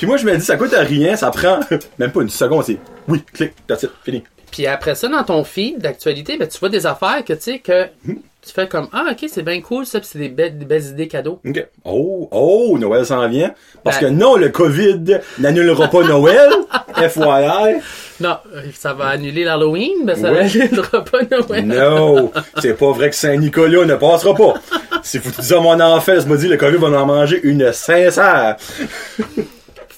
Puis 0.00 0.06
moi, 0.06 0.16
je 0.16 0.24
me 0.24 0.34
dis, 0.34 0.42
ça 0.42 0.56
coûte 0.56 0.72
à 0.72 0.80
rien. 0.80 1.14
Ça 1.14 1.30
prend 1.30 1.60
même 1.98 2.10
pas 2.10 2.22
une 2.22 2.30
seconde. 2.30 2.64
C'est 2.64 2.78
oui, 3.06 3.22
clic, 3.34 3.52
that's 3.66 3.82
it, 3.82 3.90
fini. 4.02 4.24
Puis 4.50 4.66
après 4.66 4.94
ça, 4.94 5.08
dans 5.08 5.22
ton 5.24 5.44
feed 5.44 5.78
d'actualité, 5.78 6.38
ben, 6.38 6.48
tu 6.48 6.58
vois 6.58 6.70
des 6.70 6.86
affaires 6.86 7.22
que 7.22 7.34
tu 7.34 7.42
sais 7.42 7.58
que 7.58 7.84
tu 8.06 8.50
fais 8.54 8.66
comme 8.66 8.88
Ah 8.94 9.04
ok, 9.12 9.26
c'est 9.30 9.42
bien 9.42 9.60
cool 9.60 9.84
ça, 9.84 10.00
puis 10.00 10.08
c'est 10.10 10.18
des 10.18 10.30
belles, 10.30 10.56
des 10.56 10.64
belles 10.64 10.86
idées 10.86 11.06
cadeaux. 11.06 11.38
OK. 11.46 11.66
Oh, 11.84 12.28
oh, 12.32 12.78
Noël 12.78 13.04
s'en 13.04 13.28
vient. 13.28 13.52
Parce 13.84 14.00
Ben- 14.00 14.08
que 14.08 14.18
non, 14.18 14.36
le 14.36 14.48
COVID 14.48 15.18
n'annulera 15.38 15.88
pas 15.88 16.02
Noël. 16.02 16.48
FYI. 16.96 17.80
Non, 18.20 18.38
ça 18.74 18.94
va 18.94 19.08
annuler 19.08 19.44
l'Halloween, 19.44 19.98
mais 20.06 20.14
ça 20.16 20.32
Ouais. 20.32 20.44
n'annulera 20.44 21.04
pas 21.04 21.18
Noël. 21.30 21.66
Non, 21.66 22.32
c'est 22.58 22.72
pas 22.74 22.90
vrai 22.92 23.10
que 23.10 23.16
Saint-Nicolas 23.16 23.84
ne 23.84 23.96
passera 23.96 24.34
pas. 24.34 24.54
Si 25.02 25.18
vous 25.18 25.30
dites 25.30 25.52
à 25.52 25.60
mon 25.60 25.78
enfant, 25.78 26.14
je 26.18 26.26
me 26.26 26.38
dit, 26.38 26.48
le 26.48 26.56
COVID 26.56 26.78
va 26.78 26.88
en 27.02 27.06
manger 27.06 27.38
une 27.44 27.70
sincère. 27.74 28.56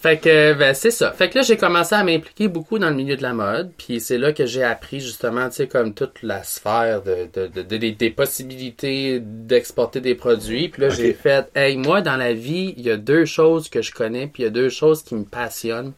Fait 0.02 0.18
que 0.18 0.52
ben 0.54 0.74
c'est 0.74 0.90
ça. 0.90 1.12
Fait 1.12 1.30
que 1.30 1.38
là 1.38 1.42
j'ai 1.42 1.56
commencé 1.56 1.94
à 1.94 2.02
m'impliquer 2.02 2.48
beaucoup 2.48 2.80
dans 2.80 2.90
le 2.90 2.96
milieu 2.96 3.16
de 3.16 3.22
la 3.22 3.32
mode, 3.34 3.70
puis 3.78 4.00
c'est 4.00 4.18
là 4.18 4.32
que 4.32 4.46
j'ai 4.46 4.64
appris 4.64 4.98
justement, 4.98 5.48
tu 5.48 5.54
sais 5.54 5.68
comme 5.68 5.94
toute 5.94 6.24
la 6.24 6.42
sphère 6.42 7.02
de, 7.02 7.28
de, 7.32 7.46
de- 7.46 7.62
de- 7.62 7.90
des- 7.90 8.10
possibilités 8.10 9.20
d'exporter 9.20 10.00
des 10.00 10.16
produits. 10.16 10.68
Puis 10.70 10.82
là 10.82 10.88
j'ai 10.88 11.12
fait 11.14 11.48
hey 11.54 11.76
moi 11.76 12.00
dans 12.00 12.16
la 12.16 12.32
vie, 12.32 12.74
il 12.76 12.82
y 12.84 12.90
a 12.90 12.96
deux 12.96 13.24
choses 13.26 13.68
que 13.68 13.80
je 13.80 13.92
connais, 13.92 14.26
puis 14.26 14.42
il 14.42 14.46
y 14.46 14.48
a 14.48 14.50
deux 14.50 14.70
choses 14.70 15.04
qui 15.04 15.14
me 15.14 15.24
passionnent. 15.24 15.92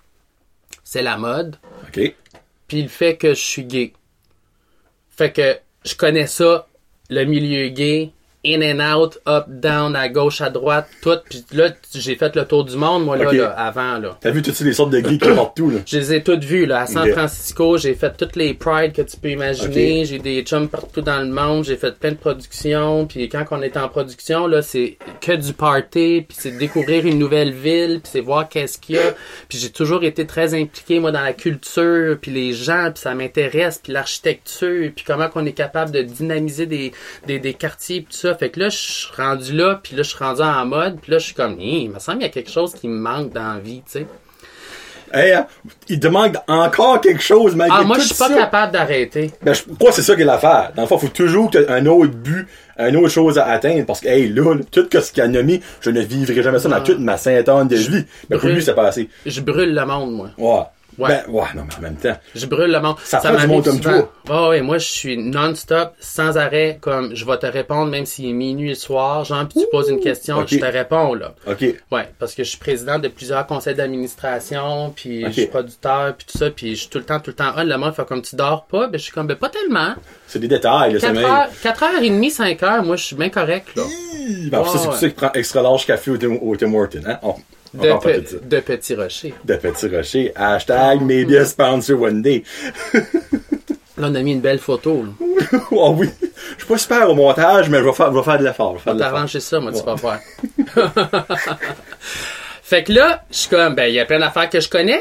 C'est 0.84 1.02
la 1.02 1.16
mode, 1.16 1.56
OK. 1.88 2.14
puis 2.68 2.82
le 2.82 2.88
fait 2.88 3.16
que 3.16 3.30
je 3.30 3.40
suis 3.42 3.64
gay. 3.64 3.94
Fait 5.08 5.32
que 5.32 5.56
je 5.86 5.94
connais 5.94 6.26
ça, 6.26 6.68
le 7.08 7.24
milieu 7.24 7.68
gay, 7.68 8.10
in 8.44 8.62
and 8.62 8.80
out, 8.80 9.18
up, 9.26 9.46
down, 9.48 9.96
à 9.96 10.08
gauche, 10.08 10.40
à 10.40 10.50
droite, 10.50 10.88
tout. 11.00 11.16
Puis 11.28 11.44
là, 11.52 11.70
j'ai 11.94 12.14
fait 12.16 12.36
le 12.36 12.44
tour 12.44 12.64
du 12.64 12.76
monde, 12.76 13.04
moi, 13.04 13.16
là, 13.16 13.32
là, 13.32 13.50
avant, 13.50 13.98
là. 13.98 14.18
T'as 14.20 14.30
vu 14.30 14.42
toutes 14.42 14.58
les 14.60 14.72
sortes 14.72 14.90
de 14.90 14.98
geeks 14.98 15.22
qui 15.22 15.34
partout, 15.34 15.70
là? 15.70 15.78
Je 15.86 15.98
les 15.98 16.14
ai 16.14 16.22
toutes 16.22 16.44
vues, 16.44 16.66
là. 16.66 16.80
À 16.80 16.86
San. 16.86 17.08
Francisco, 17.10 17.78
j'ai 17.78 17.94
fait 17.94 18.16
toutes 18.16 18.36
les 18.36 18.54
prides 18.54 18.92
que 18.92 19.02
tu 19.02 19.16
peux 19.16 19.30
imaginer. 19.30 20.04
J'ai 20.04 20.18
des 20.18 20.42
chums 20.42 20.68
partout 20.68 21.00
dans 21.00 21.20
le 21.20 21.28
monde. 21.28 21.64
J'ai 21.64 21.76
fait 21.76 21.98
plein 21.98 22.12
de 22.12 22.16
productions. 22.16 23.06
Puis 23.06 23.28
quand 23.28 23.44
on 23.50 23.62
est 23.62 23.76
en 23.76 23.88
production, 23.88 24.46
là, 24.46 24.62
c'est 24.62 24.98
que 25.20 25.32
du 25.32 25.52
party. 25.52 26.24
Puis 26.28 26.36
c'est 26.38 26.50
découvrir 26.50 27.06
une 27.06 27.18
nouvelle 27.18 27.52
ville. 27.52 28.00
Puis 28.02 28.10
c'est 28.12 28.20
voir 28.20 28.48
qu'est-ce 28.48 28.78
qu'il 28.78 28.96
y 28.96 28.98
a. 28.98 29.14
Puis 29.48 29.58
j'ai 29.58 29.70
toujours 29.70 30.04
été 30.04 30.26
très 30.26 30.54
impliqué, 30.54 31.00
moi, 31.00 31.12
dans 31.12 31.22
la 31.22 31.32
culture. 31.32 32.18
Puis 32.20 32.30
les 32.30 32.52
gens. 32.52 32.90
Puis 32.92 33.02
ça 33.02 33.14
m'intéresse. 33.14 33.80
Puis 33.82 33.92
l'architecture. 33.92 34.90
Puis 34.94 35.04
comment 35.06 35.28
qu'on 35.28 35.46
est 35.46 35.52
capable 35.52 35.92
de 35.92 36.02
dynamiser 36.02 36.66
des, 36.66 36.92
des, 37.26 37.38
des 37.38 37.54
quartiers. 37.54 38.00
Puis 38.02 38.12
tout 38.12 38.18
ça. 38.18 38.33
Fait 38.34 38.50
que 38.50 38.60
là, 38.60 38.68
je 38.68 38.76
suis 38.76 39.08
rendu 39.16 39.52
là. 39.52 39.80
Puis 39.82 39.96
là, 39.96 40.02
je 40.02 40.08
suis 40.08 40.18
rendu 40.22 40.42
en 40.42 40.66
mode. 40.66 40.98
Puis 41.00 41.12
là, 41.12 41.18
je 41.18 41.24
suis 41.26 41.34
comme, 41.34 41.58
il 41.60 41.90
me 41.90 41.98
semble 41.98 42.18
qu'il 42.18 42.26
y 42.26 42.30
a 42.30 42.32
quelque 42.32 42.50
chose 42.50 42.74
qui 42.74 42.88
me 42.88 42.98
manque 42.98 43.32
dans 43.32 43.54
la 43.54 43.60
vie, 43.60 43.82
tu 43.86 44.00
sais. 44.00 44.06
Hey, 45.12 45.32
hein, 45.32 45.46
il 45.88 46.00
demande 46.00 46.38
encore 46.48 47.00
quelque 47.00 47.22
chose, 47.22 47.54
malgré 47.54 47.78
Ah, 47.80 47.84
moi, 47.84 47.98
je 47.98 48.06
suis 48.06 48.16
pas 48.16 48.28
ça. 48.28 48.34
capable 48.34 48.72
d'arrêter. 48.72 49.30
Ben, 49.42 49.54
je 49.54 49.62
crois 49.78 49.90
que 49.90 49.96
c'est 49.96 50.02
ça 50.02 50.16
qui 50.16 50.22
est 50.22 50.24
l'affaire. 50.24 50.72
Dans 50.74 50.82
le 50.82 50.88
fond, 50.88 50.98
faut 50.98 51.06
toujours 51.06 51.52
que 51.52 51.70
un 51.70 51.86
autre 51.86 52.10
but, 52.14 52.48
une 52.78 52.96
autre 52.96 53.10
chose 53.10 53.38
à 53.38 53.46
atteindre. 53.46 53.86
Parce 53.86 54.00
que, 54.00 54.08
hey, 54.08 54.28
là, 54.28 54.56
tout 54.72 54.88
ce 54.92 55.12
qu'il 55.12 55.22
a 55.22 55.28
nommé, 55.28 55.60
je 55.82 55.90
ne 55.90 56.00
vivrai 56.00 56.42
jamais 56.42 56.58
ça 56.58 56.68
dans 56.68 56.82
toute 56.82 56.98
ma 56.98 57.16
sainte 57.16 57.46
de 57.46 57.76
vie. 57.76 58.04
Mais 58.28 58.36
pour 58.36 58.40
brûle. 58.40 58.54
lui, 58.56 58.62
c'est 58.62 58.74
pas 58.74 58.88
assez. 58.88 59.08
Je 59.24 59.40
brûle 59.40 59.72
le 59.72 59.86
monde, 59.86 60.12
moi. 60.12 60.30
Ouais. 60.36 60.64
Ouais. 60.98 61.08
Ben, 61.08 61.32
ouais, 61.32 61.44
non, 61.54 61.62
mais 61.68 61.74
en 61.76 61.80
même 61.80 61.96
temps. 61.96 62.16
Je 62.34 62.46
brûle 62.46 62.70
le 62.70 62.80
monde. 62.80 62.96
Ça 63.02 63.18
prend 63.18 63.30
du 63.30 63.34
m'arrive 63.34 63.50
monde 63.50 63.64
comme 63.64 63.82
souvent. 63.82 64.08
Ah 64.28 64.48
ouais, 64.50 64.60
moi, 64.62 64.78
je 64.78 64.86
suis 64.86 65.16
non-stop, 65.16 65.92
sans 66.00 66.36
arrêt, 66.38 66.78
comme 66.80 67.14
je 67.14 67.24
vais 67.24 67.36
te 67.38 67.46
répondre, 67.46 67.90
même 67.90 68.06
s'il 68.06 68.28
est 68.28 68.32
minuit 68.32 68.70
le 68.70 68.74
soir, 68.74 69.24
genre, 69.24 69.46
puis 69.48 69.60
tu 69.60 69.66
poses 69.70 69.88
une 69.90 70.00
question, 70.00 70.46
je 70.46 70.58
te 70.58 70.64
réponds, 70.64 71.14
là. 71.14 71.34
OK. 71.46 71.64
Ouais, 71.92 72.08
parce 72.18 72.34
que 72.34 72.44
je 72.44 72.48
suis 72.50 72.58
président 72.58 72.98
de 72.98 73.08
plusieurs 73.08 73.46
conseils 73.46 73.74
d'administration, 73.74 74.92
puis 74.94 75.24
je 75.26 75.30
suis 75.30 75.46
producteur, 75.46 76.14
puis 76.16 76.26
tout 76.30 76.38
ça, 76.38 76.50
puis 76.50 76.74
je 76.74 76.80
suis 76.82 76.88
tout 76.88 76.98
le 76.98 77.04
temps, 77.04 77.20
tout 77.20 77.30
le 77.30 77.36
temps, 77.36 77.52
ah, 77.56 77.64
le 77.64 77.76
monde 77.76 77.94
fait 77.94 78.06
comme 78.06 78.22
tu 78.22 78.36
dors 78.36 78.64
pas, 78.66 78.86
ben 78.86 78.98
je 78.98 79.04
suis 79.04 79.12
comme, 79.12 79.26
ben 79.26 79.36
pas 79.36 79.48
tellement. 79.48 79.94
C'est 80.26 80.38
des 80.38 80.48
détails, 80.48 80.92
le 80.94 81.00
4 81.00 81.08
sommeil. 81.14 81.24
heures, 81.24 81.48
4 81.62 81.82
heures 81.82 82.02
et 82.02 82.10
demie, 82.10 82.30
5 82.30 82.62
heures, 82.62 82.82
moi, 82.84 82.96
je 82.96 83.04
suis 83.04 83.16
bien 83.16 83.28
correct, 83.30 83.68
là. 83.76 83.82
Ben, 84.50 84.64
ça, 84.64 84.70
c'est 84.72 84.78
Ouais, 84.78 84.84
pour 84.84 84.94
ça 84.94 84.98
qu'il 85.00 85.14
prend 85.14 85.32
extra 85.32 85.62
large 85.62 85.86
café 85.86 86.10
au 86.10 86.16
Tim, 86.16 86.74
Hortons, 86.74 87.00
hein? 87.06 87.18
On, 87.22 87.30
on 87.30 87.34
De, 87.74 87.98
pe- 87.98 88.20
de 88.20 88.26
ça. 88.26 88.36
de 88.40 88.60
petits 88.60 88.94
rochers. 88.94 89.34
De 89.44 89.56
petits 89.56 89.88
rochers. 89.88 90.32
Hashtag 90.36 91.00
maybe 91.02 91.36
a 91.36 91.44
sponsor 91.44 92.00
one 92.00 92.22
day. 92.22 92.44
Là, 93.96 94.08
on 94.10 94.14
a 94.16 94.22
mis 94.22 94.32
une 94.32 94.40
belle 94.40 94.58
photo, 94.58 95.04
là. 95.04 95.58
oh 95.70 95.94
oui. 95.96 96.08
Je 96.56 96.64
suis 96.64 96.66
pas 96.66 96.78
super 96.78 97.10
au 97.10 97.14
montage, 97.14 97.68
mais 97.70 97.78
je 97.78 97.84
vais 97.84 97.92
faire, 97.92 98.10
je 98.12 98.16
vais 98.18 98.24
faire 98.24 98.38
de 98.38 98.44
l'effort. 98.44 98.80
faire 98.80 98.94
On 98.94 98.98
t'arranger 98.98 99.38
ça, 99.38 99.60
moi, 99.60 99.70
tu 99.72 99.84
vas 99.84 99.94
voir. 99.94 100.18
fait 102.62 102.82
que 102.82 102.92
là, 102.92 103.24
je 103.30 103.36
suis 103.36 103.48
comme, 103.48 103.76
ben, 103.76 103.84
il 103.84 103.94
y 103.94 104.00
a 104.00 104.04
plein 104.04 104.18
d'affaires 104.18 104.50
que 104.50 104.58
je 104.58 104.68
connais. 104.68 105.00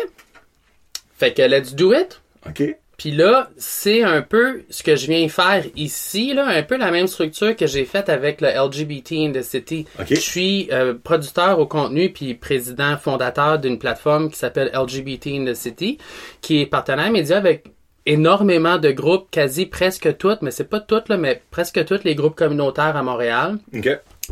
Fait 1.18 1.34
que 1.34 1.42
let's 1.42 1.74
do 1.74 1.92
it. 1.94 2.22
OK. 2.48 2.76
Puis 3.04 3.12
là, 3.12 3.50
c'est 3.58 4.02
un 4.02 4.22
peu 4.22 4.62
ce 4.70 4.82
que 4.82 4.96
je 4.96 5.08
viens 5.08 5.28
faire 5.28 5.66
ici, 5.76 6.34
là, 6.34 6.48
un 6.48 6.64
peu 6.64 6.78
la 6.78 6.90
même 6.90 7.08
structure 7.08 7.54
que 7.54 7.68
j'ai 7.68 7.84
faite 7.84 8.08
avec 8.08 8.40
le 8.40 8.48
LGBT 8.48 9.12
in 9.28 9.34
the 9.34 9.42
City. 9.42 9.86
Je 10.10 10.16
suis 10.16 10.70
euh, 10.72 10.94
producteur 10.94 11.60
au 11.60 11.66
contenu 11.66 12.14
puis 12.14 12.34
président 12.34 12.96
fondateur 12.96 13.60
d'une 13.60 13.78
plateforme 13.78 14.30
qui 14.30 14.38
s'appelle 14.38 14.72
LGBT 14.74 15.28
in 15.34 15.44
the 15.44 15.54
City, 15.54 15.98
qui 16.40 16.62
est 16.62 16.66
partenaire 16.66 17.12
média 17.12 17.36
avec 17.36 17.66
énormément 18.06 18.78
de 18.78 18.92
groupes, 18.92 19.28
quasi 19.32 19.66
presque 19.66 20.16
toutes, 20.16 20.42
mais 20.42 20.52
c'est 20.52 20.70
pas 20.70 20.80
toutes 20.80 21.10
là, 21.10 21.18
mais 21.18 21.42
presque 21.52 21.84
tous 21.84 22.06
les 22.06 22.16
groupes 22.16 22.36
communautaires 22.36 22.96
à 22.96 23.04
Montréal. 23.04 23.58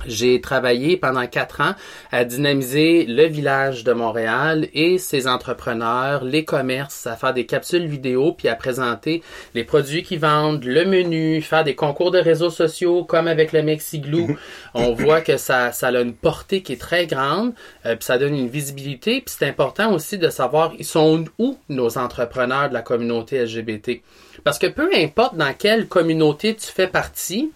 J'ai 0.05 0.39
travaillé 0.39 0.95
pendant 0.95 1.27
quatre 1.27 1.59
ans 1.59 1.73
à 2.11 2.23
dynamiser 2.23 3.05
le 3.05 3.25
village 3.25 3.83
de 3.83 3.91
Montréal 3.91 4.69
et 4.73 4.97
ses 4.97 5.27
entrepreneurs, 5.27 6.23
les 6.23 6.45
commerces, 6.45 7.05
à 7.07 7.17
faire 7.17 7.33
des 7.33 7.45
capsules 7.45 7.85
vidéo, 7.87 8.31
puis 8.31 8.47
à 8.47 8.55
présenter 8.55 9.21
les 9.53 9.65
produits 9.65 10.01
qu'ils 10.01 10.19
vendent, 10.19 10.63
le 10.63 10.85
menu, 10.85 11.41
faire 11.41 11.65
des 11.65 11.75
concours 11.75 12.11
de 12.11 12.19
réseaux 12.19 12.49
sociaux 12.49 13.03
comme 13.03 13.27
avec 13.27 13.51
le 13.51 13.63
Mexiglou. 13.63 14.37
On 14.73 14.93
voit 14.93 15.19
que 15.19 15.35
ça, 15.35 15.73
ça 15.73 15.87
a 15.87 16.01
une 16.01 16.13
portée 16.13 16.61
qui 16.61 16.73
est 16.73 16.81
très 16.81 17.05
grande, 17.05 17.53
euh, 17.85 17.95
puis 17.95 18.05
ça 18.05 18.17
donne 18.17 18.35
une 18.35 18.49
visibilité. 18.49 19.21
Puis 19.21 19.35
c'est 19.37 19.47
important 19.47 19.93
aussi 19.93 20.17
de 20.17 20.29
savoir 20.29 20.71
ils 20.79 20.85
sont 20.85 21.25
où 21.37 21.57
nos 21.67 21.97
entrepreneurs 21.97 22.69
de 22.69 22.73
la 22.73 22.81
communauté 22.81 23.43
LGBT. 23.43 24.01
Parce 24.45 24.57
que 24.57 24.67
peu 24.67 24.89
importe 24.95 25.35
dans 25.35 25.53
quelle 25.53 25.87
communauté 25.87 26.55
tu 26.55 26.67
fais 26.67 26.87
partie, 26.87 27.51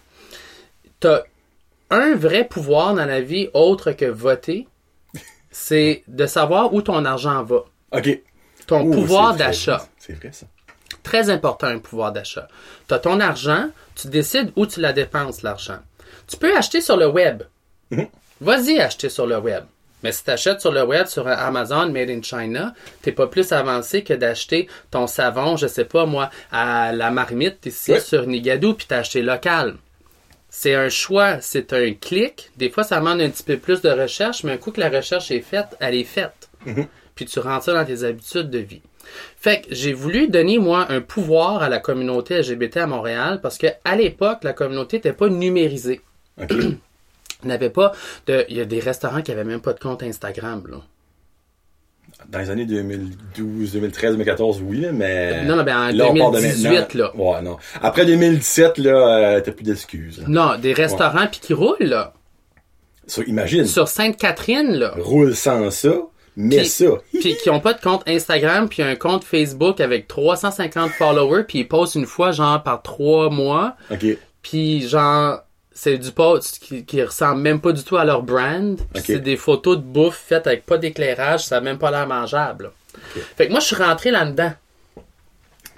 t'as 1.00 1.22
un 1.90 2.14
vrai 2.14 2.44
pouvoir 2.44 2.94
dans 2.94 3.04
la 3.04 3.20
vie 3.20 3.48
autre 3.54 3.92
que 3.92 4.04
voter, 4.06 4.66
c'est 5.50 6.02
de 6.08 6.26
savoir 6.26 6.74
où 6.74 6.82
ton 6.82 7.04
argent 7.04 7.42
va. 7.44 7.64
OK. 7.92 8.22
Ton 8.66 8.82
Ouh, 8.82 8.92
pouvoir 8.92 9.36
d'achat. 9.36 9.86
C'est 9.98 10.14
vrai, 10.14 10.30
ça. 10.32 10.46
Très 11.02 11.30
important, 11.30 11.68
un 11.68 11.78
pouvoir 11.78 12.12
d'achat. 12.12 12.48
Tu 12.88 12.94
as 12.94 12.98
ton 12.98 13.20
argent, 13.20 13.70
tu 13.94 14.08
décides 14.08 14.52
où 14.56 14.66
tu 14.66 14.80
la 14.80 14.92
dépenses, 14.92 15.42
l'argent. 15.42 15.78
Tu 16.26 16.36
peux 16.36 16.56
acheter 16.56 16.80
sur 16.80 16.96
le 16.96 17.06
web. 17.06 17.44
Mhm. 17.90 18.08
Vas-y 18.40 18.80
acheter 18.80 19.08
sur 19.08 19.26
le 19.26 19.38
web. 19.38 19.64
Mais 20.02 20.12
si 20.12 20.24
tu 20.24 20.30
achètes 20.30 20.60
sur 20.60 20.72
le 20.72 20.84
web, 20.84 21.06
sur 21.06 21.26
Amazon 21.26 21.90
Made 21.90 22.10
in 22.10 22.22
China, 22.22 22.74
t'es 23.02 23.12
pas 23.12 23.26
plus 23.28 23.50
avancé 23.52 24.04
que 24.04 24.12
d'acheter 24.12 24.68
ton 24.90 25.06
savon, 25.06 25.56
je 25.56 25.66
sais 25.66 25.84
pas 25.84 26.04
moi, 26.06 26.30
à 26.52 26.92
la 26.92 27.10
marmite 27.10 27.64
ici 27.66 27.98
sur 28.00 28.26
Nigadou, 28.26 28.74
puis 28.74 28.86
t'as 28.86 28.98
acheté 28.98 29.22
local. 29.22 29.76
C'est 30.48 30.74
un 30.74 30.88
choix, 30.88 31.40
c'est 31.40 31.72
un 31.72 31.92
clic. 31.92 32.50
Des 32.56 32.70
fois, 32.70 32.84
ça 32.84 32.98
demande 32.98 33.20
un 33.20 33.28
petit 33.28 33.42
peu 33.42 33.56
plus 33.58 33.82
de 33.82 33.90
recherche, 33.90 34.44
mais 34.44 34.52
un 34.52 34.56
coup 34.56 34.70
que 34.70 34.80
la 34.80 34.88
recherche 34.88 35.30
est 35.30 35.40
faite, 35.40 35.76
elle 35.80 35.94
est 35.94 36.04
faite. 36.04 36.48
Puis 37.14 37.24
tu 37.26 37.38
rentres 37.38 37.64
ça 37.64 37.74
dans 37.74 37.84
tes 37.84 38.04
habitudes 38.04 38.50
de 38.50 38.58
vie. 38.58 38.82
Fait 39.38 39.62
que 39.62 39.68
j'ai 39.70 39.92
voulu 39.92 40.28
donner, 40.28 40.58
moi, 40.58 40.86
un 40.90 41.00
pouvoir 41.00 41.62
à 41.62 41.68
la 41.68 41.78
communauté 41.78 42.38
LGBT 42.38 42.78
à 42.78 42.86
Montréal 42.86 43.40
parce 43.40 43.58
que 43.58 43.68
à 43.84 43.96
l'époque, 43.96 44.42
la 44.42 44.52
communauté 44.52 44.96
n'était 44.96 45.12
pas 45.12 45.28
numérisée. 45.28 46.00
N'avait 47.44 47.70
pas 47.70 47.92
de. 48.26 48.44
Il 48.48 48.56
y 48.56 48.60
a 48.60 48.64
des 48.64 48.80
restaurants 48.80 49.22
qui 49.22 49.30
avaient 49.30 49.44
même 49.44 49.60
pas 49.60 49.72
de 49.72 49.78
compte 49.78 50.02
Instagram, 50.02 50.64
là. 50.68 50.78
Dans 52.28 52.38
les 52.40 52.50
années 52.50 52.64
2012, 52.66 53.72
2013, 53.72 54.12
2014, 54.12 54.62
oui, 54.64 54.86
mais. 54.92 55.44
Non, 55.44 55.56
non, 55.56 55.62
ben, 55.62 55.76
en 55.76 55.92
Là, 55.92 56.06
on 56.10 56.14
parle 56.16 56.34
de 56.34 56.40
2018, 56.40 56.70
maintenant. 56.70 57.04
là. 57.04 57.16
Ouais, 57.16 57.42
non. 57.42 57.56
Après 57.80 58.04
2017, 58.04 58.78
là, 58.78 58.90
euh, 59.36 59.40
t'as 59.40 59.52
plus 59.52 59.64
d'excuses. 59.64 60.24
Non, 60.26 60.58
des 60.58 60.72
restaurants 60.72 61.26
puis 61.30 61.40
qui 61.40 61.54
roulent, 61.54 61.76
là. 61.80 62.12
So, 63.06 63.22
imagine, 63.22 63.66
Sur 63.66 63.86
Sainte-Catherine, 63.86 64.72
là. 64.74 64.94
roule 64.98 65.36
sans 65.36 65.70
ça, 65.70 65.92
mais 66.36 66.64
ça. 66.64 66.86
Puis 67.12 67.36
qui 67.40 67.48
ont 67.50 67.60
pas 67.60 67.72
de 67.72 67.80
compte 67.80 68.02
Instagram 68.08 68.68
puis 68.68 68.82
un 68.82 68.96
compte 68.96 69.22
Facebook 69.24 69.80
avec 69.80 70.08
350 70.08 70.90
followers 70.90 71.44
puis 71.44 71.60
ils 71.60 71.68
postent 71.68 71.94
une 71.94 72.04
fois 72.06 72.32
genre 72.32 72.62
par 72.62 72.82
trois 72.82 73.30
mois 73.30 73.76
OK. 73.92 74.04
puis 74.42 74.86
genre 74.88 75.38
c'est 75.76 75.98
du 75.98 76.10
post 76.10 76.58
qui, 76.58 76.84
qui 76.86 77.02
ressemble 77.02 77.42
même 77.42 77.60
pas 77.60 77.72
du 77.72 77.84
tout 77.84 77.98
à 77.98 78.04
leur 78.04 78.22
brand. 78.22 78.80
C'est 78.94 79.18
des 79.18 79.36
photos 79.36 79.76
de 79.76 79.82
bouffe 79.82 80.24
faites 80.26 80.46
avec 80.46 80.64
pas 80.64 80.78
d'éclairage 80.78 81.44
ça 81.44 81.58
a 81.58 81.60
même 81.60 81.78
pas 81.78 81.90
l'air 81.90 82.06
mangeable. 82.06 82.72
Fait 83.36 83.46
que 83.46 83.52
moi 83.52 83.60
je 83.60 83.66
suis 83.66 83.76
rentré 83.76 84.10
là 84.10 84.24
dedans 84.24 84.52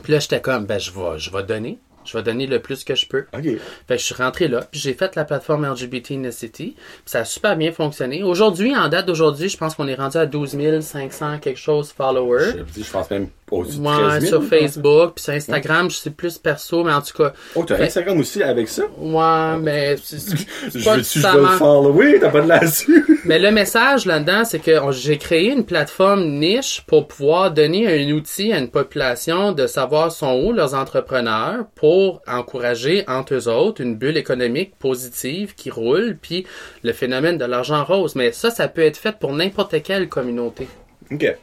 puis 0.05 0.13
là 0.13 0.21
j'étais 0.21 0.41
comme 0.41 0.67
ben 0.67 0.79
je 0.79 0.93
vais 0.93 1.19
je 1.19 1.31
vais 1.31 1.43
donner. 1.43 1.79
Je 2.05 2.17
vais 2.17 2.23
donner 2.23 2.47
le 2.47 2.59
plus 2.61 2.85
que 2.85 2.95
je 2.95 3.07
peux. 3.07 3.27
Fait 3.35 3.61
que 3.97 3.97
je 3.99 4.05
suis 4.05 4.15
rentré 4.15 4.49
là, 4.49 4.63
puis 4.63 4.81
j'ai 4.81 4.95
fait 4.95 5.15
la 5.15 5.27
plateforme 5.27 5.71
LGBT 5.71 6.13
Necessity, 6.13 6.75
puis 6.75 7.03
ça 7.05 7.19
a 7.19 7.25
super 7.27 7.55
bien 7.55 7.71
fonctionné. 7.71 8.23
Aujourd'hui, 8.23 8.75
en 8.75 8.89
date 8.89 9.05
d'aujourd'hui, 9.05 9.51
je 9.51 9.59
pense 9.59 9.75
qu'on 9.75 9.87
est 9.89 9.95
rendu 9.95 10.17
à 10.17 10.25
12 10.25 10.57
500 10.81 11.39
quelque 11.39 11.59
chose 11.59 11.93
followers. 11.93 12.65
Je, 12.75 12.83
je 12.83 12.91
pense 12.91 13.11
même 13.11 13.29
Ouais, 13.51 13.65
13 13.97 14.21
000. 14.21 14.27
sur 14.27 14.43
je. 14.43 14.49
Facebook, 14.49 15.15
puis 15.15 15.25
sur 15.25 15.33
Instagram, 15.33 15.91
je 15.91 15.97
sais 15.97 16.11
plus 16.11 16.39
perso, 16.39 16.85
mais 16.85 16.93
en 16.93 17.01
tout 17.03 17.17
cas, 17.17 17.33
Oh, 17.55 17.65
t'as 17.65 17.83
Instagram 17.83 18.19
aussi 18.21 18.43
avec 18.43 18.69
ça? 18.69 18.83
ouais, 18.99 19.57
mais 19.61 19.97
c'est- 20.03 20.19
c'est 20.19 20.79
Je 20.79 20.85
pas 20.85 20.97
veux-tu, 20.97 21.19
je 21.21 21.27
vais 21.27 21.41
le 21.41 21.47
follower? 21.49 22.19
T'as 22.21 22.31
pas 22.31 22.41
de 22.43 22.49
là-dessus? 22.49 23.05
Mais 23.25 23.39
le 23.39 23.51
message 23.51 24.07
là-dedans, 24.07 24.45
c'est 24.45 24.59
que 24.61 24.73
j'ai 24.93 25.19
créé 25.19 25.51
une 25.53 25.65
plateforme 25.65 26.25
niche 26.39 26.83
pour 26.87 27.09
pouvoir 27.09 27.51
donner 27.51 27.87
un 27.87 28.11
outil 28.13 28.53
à 28.53 28.59
une 28.59 28.71
population 28.71 29.53
de 29.53 29.67
savoir 29.67 30.13
sont 30.13 30.41
où 30.45 30.53
leurs 30.53 30.75
entrepreneurs 30.75 31.67
pour 31.75 32.23
encourager 32.27 33.05
entre 33.09 33.35
eux 33.35 33.49
autres 33.49 33.83
une 33.83 33.97
bulle 33.97 34.17
économique 34.17 34.77
positive 34.79 35.55
qui 35.55 35.71
roule, 35.71 36.17
puis 36.21 36.47
le 36.83 36.93
phénomène 36.93 37.37
de 37.39 37.45
l'argent 37.45 37.85
rose. 37.85 38.15
Mais 38.15 38.33
ça, 38.33 38.51
ça 38.51 38.69
peut 38.69 38.83
être 38.83 38.97
fait 38.97 39.19
pour 39.19 39.33
n'importe 39.33 39.83
quelle 39.83 40.09
communauté. 40.09 40.67
OK. 41.11 41.19
Tu 41.21 41.37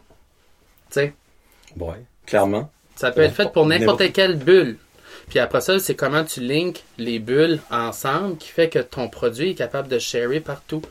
sais? 0.89 1.14
Ouais, 1.80 2.02
clairement. 2.26 2.72
Ça 2.96 3.12
peut 3.12 3.22
être 3.22 3.36
fait 3.36 3.52
pour 3.52 3.66
n'importe 3.80 4.14
quelle 4.14 4.36
bulle. 4.38 4.78
Puis 5.30 5.40
après 5.40 5.62
ça, 5.62 5.80
c'est 5.80 5.96
comment 5.96 6.24
tu 6.24 6.40
links 6.40 6.84
les 6.98 7.20
bulles 7.20 7.60
ensemble 7.72 8.38
qui 8.38 8.50
fait 8.50 8.70
que 8.70 8.80
ton 8.80 9.10
produit 9.10 9.52
est 9.52 9.56
capable 9.56 9.88
de 9.88 10.00
sharer 10.00 10.40
partout. 10.40 10.82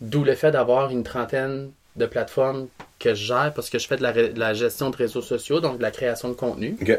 D'où 0.00 0.24
le 0.24 0.34
fait 0.34 0.50
d'avoir 0.50 0.90
une 0.90 1.04
trentaine 1.04 1.70
de 1.96 2.06
plateformes 2.06 2.66
que 2.98 3.14
je 3.14 3.24
gère 3.26 3.52
parce 3.54 3.70
que 3.70 3.78
je 3.78 3.86
fais 3.86 3.96
de 3.96 4.02
la, 4.02 4.10
ré- 4.10 4.30
de 4.30 4.40
la 4.40 4.52
gestion 4.52 4.90
de 4.90 4.96
réseaux 4.96 5.22
sociaux, 5.22 5.60
donc 5.60 5.78
de 5.78 5.82
la 5.82 5.92
création 5.92 6.28
de 6.28 6.34
contenu. 6.34 6.76
OK. 6.82 6.98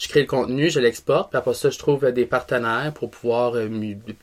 Je 0.00 0.08
crée 0.08 0.20
le 0.22 0.26
contenu, 0.26 0.68
je 0.68 0.80
l'exporte, 0.80 1.30
puis 1.30 1.38
après 1.38 1.54
ça, 1.54 1.70
je 1.70 1.78
trouve 1.78 2.04
euh, 2.04 2.10
des 2.10 2.26
partenaires 2.26 2.92
pour 2.92 3.08
pouvoir, 3.10 3.54
euh, 3.54 3.68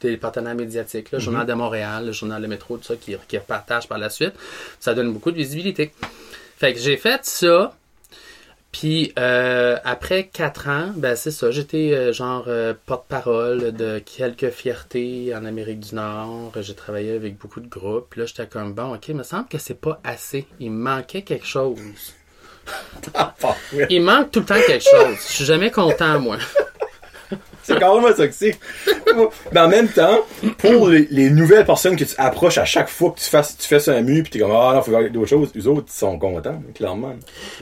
des 0.02 0.18
partenaires 0.18 0.54
médiatiques, 0.54 1.12
le 1.14 1.20
Journal 1.20 1.48
de 1.48 1.54
Montréal, 1.54 2.06
le 2.08 2.12
Journal 2.12 2.42
de 2.42 2.48
Métro, 2.48 2.78
tout 2.78 2.84
ça, 2.84 2.96
qui, 2.98 3.16
qui 3.30 3.38
repartage 3.38 3.88
par 3.88 3.98
la 3.98 4.10
suite. 4.10 4.34
Ça 4.82 4.94
donne 4.94 5.14
beaucoup 5.14 5.32
de 5.32 5.38
visibilité. 5.38 5.94
Fait 6.58 6.74
que 6.74 6.80
j'ai 6.80 6.98
fait 6.98 7.22
ça, 7.26 7.74
puis 8.72 9.12
euh, 9.20 9.78
après 9.84 10.28
quatre 10.28 10.70
ans, 10.70 10.92
ben 10.96 11.16
c'est 11.16 11.32
ça, 11.32 11.52
j'étais 11.52 11.92
euh, 11.94 12.14
genre 12.14 12.46
euh, 12.48 12.74
porte-parole 12.86 13.74
de 13.74 14.00
quelques 14.00 14.50
fiertés 14.50 15.36
en 15.36 15.44
Amérique 15.44 15.82
du 15.82 15.96
Nord. 15.96 16.54
J'ai 16.62 16.74
travaillé 16.74 17.12
avec 17.12 17.38
beaucoup 17.38 17.60
de 17.60 17.68
groupes. 17.68 18.08
Puis 18.10 18.22
là, 18.22 18.26
j'étais 18.26 18.48
comme 18.48 18.74
bon, 18.74 18.96
ok, 18.96 19.10
il 19.10 19.16
me 19.16 19.24
semble 19.24 19.50
que 19.50 19.58
c'est 19.58 19.80
pas 19.80 20.00
assez. 20.04 20.48
Il 20.60 20.72
manquait 20.72 21.24
quelque 21.24 21.48
chose. 21.48 21.80
Ah. 23.16 23.34
Il 23.90 24.04
manque 24.04 24.30
tout 24.30 24.42
le 24.42 24.46
temps 24.46 24.60
quelque 24.66 24.84
chose. 24.84 25.18
Je 25.28 25.34
suis 25.34 25.46
jamais 25.46 25.72
content, 25.72 26.20
moi. 26.20 26.38
C'est 27.64 27.80
carrément 27.80 28.14
ça 28.16 28.28
que 28.28 28.34
c'est. 28.34 28.58
Mais 29.52 29.60
en 29.60 29.68
même 29.68 29.88
temps, 29.88 30.20
pour 30.58 30.90
les, 30.90 31.08
les 31.12 31.30
nouvelles 31.30 31.66
personnes 31.66 31.96
que 31.96 32.04
tu 32.04 32.16
approches 32.18 32.58
à 32.58 32.66
chaque 32.66 32.90
fois 32.90 33.12
que 33.12 33.20
tu, 33.20 33.30
fasses, 33.30 33.58
tu 33.58 33.68
fais 33.68 33.80
ça 33.80 33.94
un 33.94 34.02
mur, 34.02 34.24
pis 34.24 34.32
t'es 34.32 34.40
comme, 34.40 34.52
ah 34.52 34.74
non, 34.76 34.82
faut 34.82 34.92
faire 34.92 35.12
d'autres 35.12 35.28
choses, 35.30 35.50
les 35.54 35.68
autres, 35.68 35.88
ils 35.88 35.98
sont 35.98 36.18
contents, 36.18 36.62
clairement. 36.76 37.16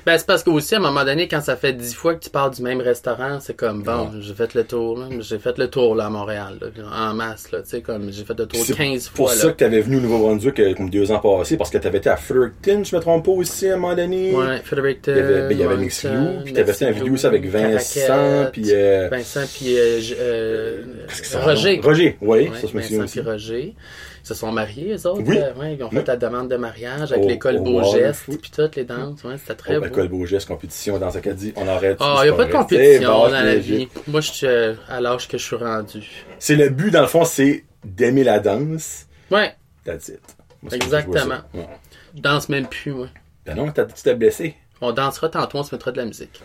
Ben, 0.05 0.17
c'est 0.17 0.25
parce 0.25 0.43
que 0.43 0.49
aussi, 0.49 0.75
à 0.75 0.77
un 0.77 0.81
moment 0.81 1.03
donné, 1.03 1.27
quand 1.27 1.41
ça 1.41 1.55
fait 1.55 1.73
dix 1.73 1.93
fois 1.93 2.15
que 2.15 2.23
tu 2.23 2.29
parles 2.29 2.53
du 2.53 2.61
même 2.61 2.81
restaurant, 2.81 3.39
c'est 3.39 3.55
comme, 3.55 3.83
bon, 3.83 4.11
j'ai 4.19 4.33
fait 4.33 4.53
le 4.53 4.63
tour, 4.63 4.97
là. 4.97 5.07
J'ai 5.19 5.39
fait 5.39 5.57
le 5.57 5.69
tour, 5.69 5.95
là, 5.95 6.05
à 6.05 6.09
Montréal, 6.09 6.59
là, 6.61 6.85
en 7.09 7.13
masse, 7.13 7.51
là. 7.51 7.61
Tu 7.61 7.69
sais, 7.69 7.81
comme, 7.81 8.11
j'ai 8.11 8.23
fait 8.23 8.37
le 8.37 8.45
tour 8.45 8.61
C'est 8.63 8.75
15 8.75 9.09
pour 9.09 9.27
fois, 9.27 9.35
ça 9.35 9.47
là. 9.47 9.53
que 9.53 9.57
t'avais 9.57 9.81
venu 9.81 9.97
au 9.97 10.01
Nouveau-Brunswick 10.01 10.59
euh, 10.59 10.73
comme 10.73 10.89
deux 10.89 11.11
ans 11.11 11.19
passés, 11.19 11.57
parce 11.57 11.69
que 11.69 11.77
t'avais 11.77 11.97
été 11.97 12.09
à 12.09 12.17
Fredericton, 12.17 12.83
je 12.83 12.95
me 12.95 13.01
trompe 13.01 13.25
pas 13.25 13.31
aussi, 13.31 13.67
à 13.69 13.73
un 13.73 13.77
moment 13.77 13.95
donné. 13.95 14.33
Ouais, 14.33 14.59
Fredericton. 14.63 15.11
Il 15.15 15.17
y 15.17 15.21
avait, 15.21 15.41
ben, 15.41 15.51
il 15.51 15.59
y 15.59 15.63
avait 15.63 15.75
Moncton, 15.75 15.83
Mixilou, 15.83 16.43
puis 16.43 16.53
t'avais 16.53 16.73
fait 16.73 16.85
une 16.85 16.93
vidéo 16.93 17.13
aussi 17.13 17.25
avec 17.25 17.45
Vincent, 17.45 18.49
puis 18.51 18.65
euh, 18.71 19.09
Vincent, 19.11 19.41
puis 19.53 19.77
euh, 19.77 19.88
euh, 20.17 20.83
c'est, 21.09 21.37
Roger. 21.37 21.79
Roger, 21.83 22.17
oui, 22.21 22.49
Ouais, 22.49 22.51
ça 22.59 22.67
Vincent 22.73 23.03
aussi. 23.03 23.21
Roger. 23.21 23.75
Ils 24.23 24.27
se 24.27 24.33
sont 24.33 24.51
mariés, 24.51 24.93
eux 24.95 25.07
autres. 25.07 25.23
Oui. 25.25 25.37
euh, 25.39 25.53
ouais, 25.55 25.75
ils 25.75 25.83
ont 25.83 25.89
fait 25.89 25.97
Oui. 25.99 26.03
la 26.05 26.17
demande 26.17 26.49
de 26.49 26.57
mariage 26.57 27.11
avec 27.11 27.23
Au- 27.23 27.27
l'école 27.27 27.57
au 27.57 27.61
Beau 27.63 27.71
Waterford. 27.79 27.99
Geste, 27.99 28.41
puis 28.41 28.51
toutes 28.51 28.75
les 28.75 28.83
danses. 28.83 29.23
Ouais, 29.23 29.37
c'était 29.37 29.55
très 29.55 29.77
Oh, 29.77 29.79
beau. 29.79 29.85
école 29.87 30.07
beau 30.09 30.25
geste, 30.25 30.47
compétition 30.47 30.99
dans 30.99 31.15
Acadie, 31.15 31.53
on 31.55 31.67
arrête. 31.67 31.97
Ah, 31.99 32.17
c'est 32.19 32.27
il 32.27 32.29
n'y 32.29 32.33
a 32.33 32.37
pas 32.37 32.45
de 32.45 32.51
compétition 32.51 33.11
bon, 33.11 33.23
dans 33.29 33.29
la 33.29 33.55
vie. 33.55 33.87
Moi, 34.07 34.21
je 34.21 34.31
suis 34.31 34.45
euh, 34.47 34.73
à 34.89 34.99
l'âge 35.01 35.27
que 35.27 35.37
je 35.37 35.43
suis 35.43 35.55
rendu. 35.55 36.03
C'est 36.37 36.55
le 36.55 36.69
but, 36.69 36.91
dans 36.91 37.01
le 37.01 37.07
fond, 37.07 37.23
c'est 37.25 37.63
d'aimer 37.83 38.23
la 38.23 38.39
danse. 38.39 39.05
Ouais, 39.31 39.55
That's 39.85 40.09
it. 40.09 40.19
Moi, 40.61 40.69
c'est 40.71 40.75
Exactement. 40.75 41.35
je. 41.53 41.59
Ouais. 41.59 41.67
danse 42.15 42.49
même 42.49 42.67
plus, 42.67 42.91
moi. 42.91 43.07
Ben 43.45 43.55
non, 43.55 43.71
t'as- 43.71 43.85
tu 43.85 44.03
t'es 44.03 44.13
blessé. 44.15 44.55
On 44.81 44.91
dansera 44.91 45.29
tantôt, 45.29 45.59
on 45.59 45.63
se 45.63 45.73
mettra 45.73 45.91
de 45.91 45.97
la 45.97 46.05
musique. 46.05 46.41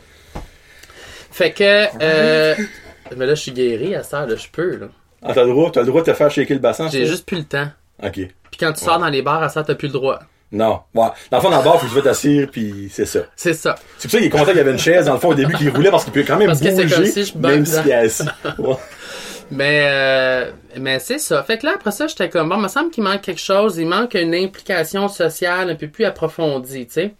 Fait 1.30 1.50
que, 1.52 1.86
euh, 2.00 2.54
mais 3.16 3.26
là, 3.26 3.34
je 3.34 3.40
suis 3.42 3.52
guéri 3.52 3.94
à 3.94 4.02
ça, 4.02 4.26
là, 4.26 4.34
je 4.36 4.48
peux, 4.50 4.76
là. 4.76 4.86
Ah, 5.22 5.32
t'as 5.32 5.44
le 5.44 5.50
droit, 5.50 5.70
t'as 5.72 5.80
le 5.80 5.86
droit 5.86 6.02
de 6.02 6.06
te 6.06 6.12
faire 6.12 6.30
shaker 6.30 6.56
le 6.56 6.60
bassin, 6.60 6.88
J'ai 6.90 7.06
juste 7.06 7.24
plus 7.24 7.38
le 7.38 7.44
temps. 7.44 7.68
Ok. 8.02 8.12
Puis 8.12 8.58
quand 8.58 8.72
tu 8.72 8.84
sors 8.84 8.98
dans 8.98 9.08
les 9.08 9.22
bars 9.22 9.42
à 9.42 9.48
ça, 9.48 9.62
t'as 9.62 9.74
plus 9.74 9.88
le 9.88 9.94
droit. 9.94 10.20
Non. 10.52 10.80
Ouais. 10.94 11.08
Dans 11.30 11.38
le 11.38 11.42
fond, 11.42 11.50
dans 11.50 11.58
le 11.58 11.64
bar, 11.64 11.80
faut 11.80 11.86
que 11.86 11.90
tu 11.90 11.96
vas 11.96 12.02
t'asseoir, 12.02 12.46
puis 12.50 12.88
c'est 12.90 13.06
ça. 13.06 13.20
C'est 13.34 13.54
ça. 13.54 13.74
C'est 13.98 14.08
pour 14.08 14.12
ça 14.12 14.18
qu'il 14.18 14.26
est 14.26 14.30
content 14.30 14.44
qu'il 14.46 14.56
y 14.56 14.60
avait 14.60 14.70
une 14.70 14.78
chaise, 14.78 15.06
dans 15.06 15.14
le 15.14 15.18
fond, 15.18 15.30
au 15.30 15.34
début, 15.34 15.54
qu'il 15.54 15.70
roulait, 15.70 15.90
parce 15.90 16.04
qu'il 16.04 16.12
peut 16.12 16.24
quand 16.26 16.36
même 16.36 16.48
Parce 16.48 16.60
que 16.60 16.70
bouger, 16.70 16.94
comme 16.94 17.06
si 17.06 17.24
je 17.24 17.38
même 17.38 17.66
s'il 17.66 17.88
est 17.88 17.92
assis. 17.92 18.24
Ouais. 18.58 18.76
Mais, 19.50 19.86
euh, 19.88 20.50
mais 20.78 20.98
c'est 21.00 21.18
ça. 21.18 21.42
Fait 21.42 21.58
que 21.58 21.66
là, 21.66 21.72
après 21.74 21.90
ça, 21.90 22.06
j'étais 22.06 22.28
comme, 22.28 22.48
bon, 22.48 22.56
il 22.56 22.62
me 22.62 22.68
semble 22.68 22.90
qu'il 22.90 23.04
manque 23.04 23.22
quelque 23.22 23.40
chose. 23.40 23.76
Il 23.78 23.86
manque 23.86 24.14
une 24.14 24.34
implication 24.34 25.08
sociale 25.08 25.70
un 25.70 25.74
peu 25.74 25.88
plus 25.88 26.04
approfondie, 26.04 26.86
tu 26.86 26.92
sais. 26.92 27.14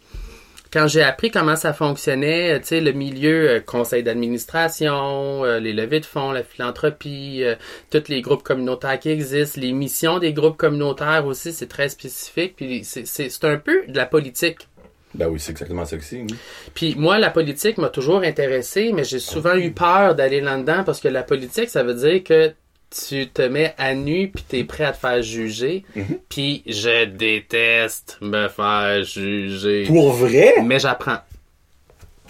Quand 0.75 0.89
j'ai 0.89 1.03
appris 1.03 1.31
comment 1.31 1.55
ça 1.55 1.71
fonctionnait, 1.71 2.59
tu 2.59 2.67
sais, 2.67 2.81
le 2.81 2.91
milieu 2.91 3.49
euh, 3.49 3.59
conseil 3.61 4.03
d'administration, 4.03 5.45
euh, 5.45 5.57
les 5.57 5.71
levées 5.71 6.01
de 6.01 6.05
fonds, 6.05 6.33
la 6.33 6.43
philanthropie, 6.43 7.43
euh, 7.45 7.55
tous 7.91 8.09
les 8.09 8.21
groupes 8.21 8.43
communautaires 8.43 8.99
qui 8.99 9.07
existent, 9.07 9.61
les 9.61 9.71
missions 9.71 10.19
des 10.19 10.33
groupes 10.33 10.57
communautaires 10.57 11.25
aussi, 11.25 11.53
c'est 11.53 11.67
très 11.67 11.87
spécifique. 11.87 12.57
Puis 12.57 12.83
c'est 12.83 13.45
un 13.45 13.55
peu 13.55 13.87
de 13.87 13.95
la 13.95 14.05
politique. 14.05 14.67
Ben 15.13 15.29
oui, 15.29 15.39
c'est 15.39 15.51
exactement 15.51 15.85
ça 15.85 15.95
que 15.95 16.03
c'est. 16.03 16.17
oui. 16.17 16.35
Puis 16.73 16.95
moi, 16.97 17.19
la 17.19 17.29
politique 17.29 17.77
m'a 17.77 17.87
toujours 17.87 18.23
intéressé, 18.23 18.91
mais 18.91 19.05
j'ai 19.05 19.19
souvent 19.19 19.55
eu 19.55 19.71
peur 19.71 20.13
d'aller 20.13 20.41
là-dedans 20.41 20.83
parce 20.83 20.99
que 20.99 21.07
la 21.07 21.23
politique, 21.23 21.69
ça 21.69 21.83
veut 21.83 21.93
dire 21.93 22.21
que 22.21 22.53
tu 22.89 23.27
te 23.29 23.41
mets 23.41 23.73
à 23.77 23.93
nu 23.93 24.29
puis 24.29 24.43
t'es 24.47 24.63
prêt 24.63 24.85
à 24.85 24.91
te 24.93 24.97
faire 24.97 25.21
juger. 25.21 25.83
Puis 26.29 26.63
je 26.67 27.05
déteste 27.05 28.17
me 28.21 28.47
faire 28.47 29.03
juger. 29.03 29.83
Pour 29.85 30.11
vrai? 30.13 30.55
Mais 30.63 30.79
j'apprends. 30.79 31.19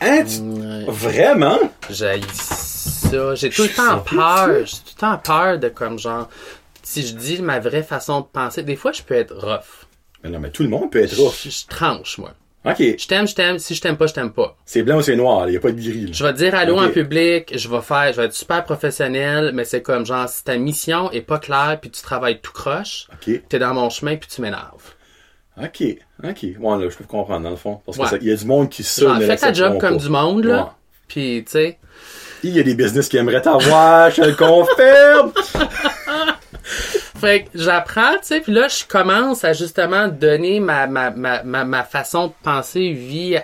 Hein? 0.02 0.24
tu- 0.26 0.40
Ouais. 0.42 0.86
Vraiment? 0.88 1.60
J'ai 1.90 2.20
ça. 2.34 3.36
J'ai 3.36 3.50
tout 3.50 3.64
le 3.64 3.68
Je 3.70 3.76
temps 3.76 4.00
peur. 4.00 4.66
J'ai 4.66 4.76
tout 4.78 4.84
le 4.96 5.00
temps 5.00 5.18
peur 5.18 5.58
de 5.60 5.70
comme 5.70 5.98
genre 6.00 6.28
si 6.84 7.06
je 7.06 7.14
dis 7.16 7.42
ma 7.42 7.60
vraie 7.60 7.84
façon 7.84 8.22
de 8.22 8.26
penser. 8.26 8.62
Des 8.64 8.76
fois, 8.76 8.92
je 8.92 9.02
peux 9.04 9.14
être 9.16 9.34
rough. 9.36 9.86
Mais 10.24 10.30
non, 10.30 10.40
mais 10.40 10.50
tout 10.52 10.64
le 10.64 10.70
monde 10.70 10.92
peut 10.92 11.02
être 11.04 11.16
Je, 11.16 11.22
rough. 11.22 11.34
je 11.46 11.68
tranche, 11.68 12.18
moi. 12.18 12.34
Ok. 12.66 12.78
Je 12.80 13.08
t'aime, 13.08 13.28
je 13.28 13.36
t'aime. 13.36 13.60
Si 13.60 13.76
je 13.76 13.82
t'aime 13.82 13.96
pas, 13.98 14.08
je 14.08 14.14
t'aime 14.14 14.32
pas. 14.32 14.58
C'est 14.66 14.82
blanc 14.84 14.98
ou 14.98 15.02
c'est 15.02 15.16
noir, 15.16 15.48
il 15.48 15.52
n'y 15.52 15.58
a 15.58 15.60
pas 15.60 15.72
de 15.72 15.80
gris. 15.80 16.06
là. 16.08 16.12
Je 16.12 16.24
vais 16.24 16.34
te 16.34 16.38
dire 16.38 16.56
allô 16.56 16.80
en 16.80 16.90
public, 16.90 17.58
je 17.58 17.70
vais 17.70 17.82
faire, 17.82 18.12
je 18.12 18.18
vais 18.20 18.26
être 18.28 18.34
super 18.34 18.64
professionnel, 18.64 19.52
mais 19.54 19.66
c'est 19.66 19.82
comme 19.82 20.06
genre 20.06 20.28
si 20.28 20.44
ta 20.44 20.58
mission 20.58 21.12
est 21.12 21.22
pas 21.22 21.38
claire 21.40 21.78
puis 21.80 21.92
tu 21.92 22.02
travailles 22.02 22.40
tout 22.42 22.52
croche, 22.54 23.08
Ok. 23.14 23.42
t'es 23.50 23.60
dans 23.60 23.74
mon 23.74 23.90
chemin 23.90 24.16
puis 24.16 24.28
tu 24.34 24.42
m'énerves. 24.42 24.94
Ok. 25.62 25.84
Ok. 26.24 26.44
Ouais, 26.60 26.78
là, 26.84 26.90
je 26.90 26.98
peux 26.98 27.04
comprendre, 27.06 27.44
dans 27.44 27.50
le 27.52 27.56
fond. 27.56 27.82
Parce 27.86 27.98
Ouais. 27.98 28.20
qu'il 28.20 28.28
y 28.28 28.32
a 28.32 28.36
du 28.36 28.46
monde 28.46 28.70
qui 28.70 28.82
ne 28.82 29.20
fais 29.22 29.38
ta 29.38 29.54
job 29.54 29.78
comme 29.80 29.98
pas. 29.98 30.04
du 30.04 30.10
monde 30.10 30.44
là, 30.46 30.64
Ouais. 30.64 30.70
puis 31.08 31.44
tu 31.46 31.52
sais. 31.52 31.78
Il 32.44 32.56
y 32.56 32.60
a 32.60 32.64
des 32.64 32.76
business 32.76 33.08
qui 33.08 33.18
aimeraient 33.18 33.42
t'avoir, 33.42 34.10
je 34.12 34.22
te 34.22 34.28
le 34.28 34.34
confirme. 34.36 35.32
Fait 37.20 37.44
que 37.44 37.50
j'apprends, 37.56 38.12
tu 38.20 38.24
sais, 38.24 38.40
puis 38.42 38.52
là, 38.52 38.68
je 38.68 38.84
commence 38.88 39.44
à 39.46 39.54
justement 39.54 40.08
donner 40.10 40.60
ma, 40.60 40.86
ma, 40.86 41.12
ma, 41.12 41.44
ma, 41.44 41.64
ma 41.64 41.84
façon 41.84 42.28
de 42.28 42.34
penser 42.44 42.92
vie 42.92 43.38
à, 43.38 43.42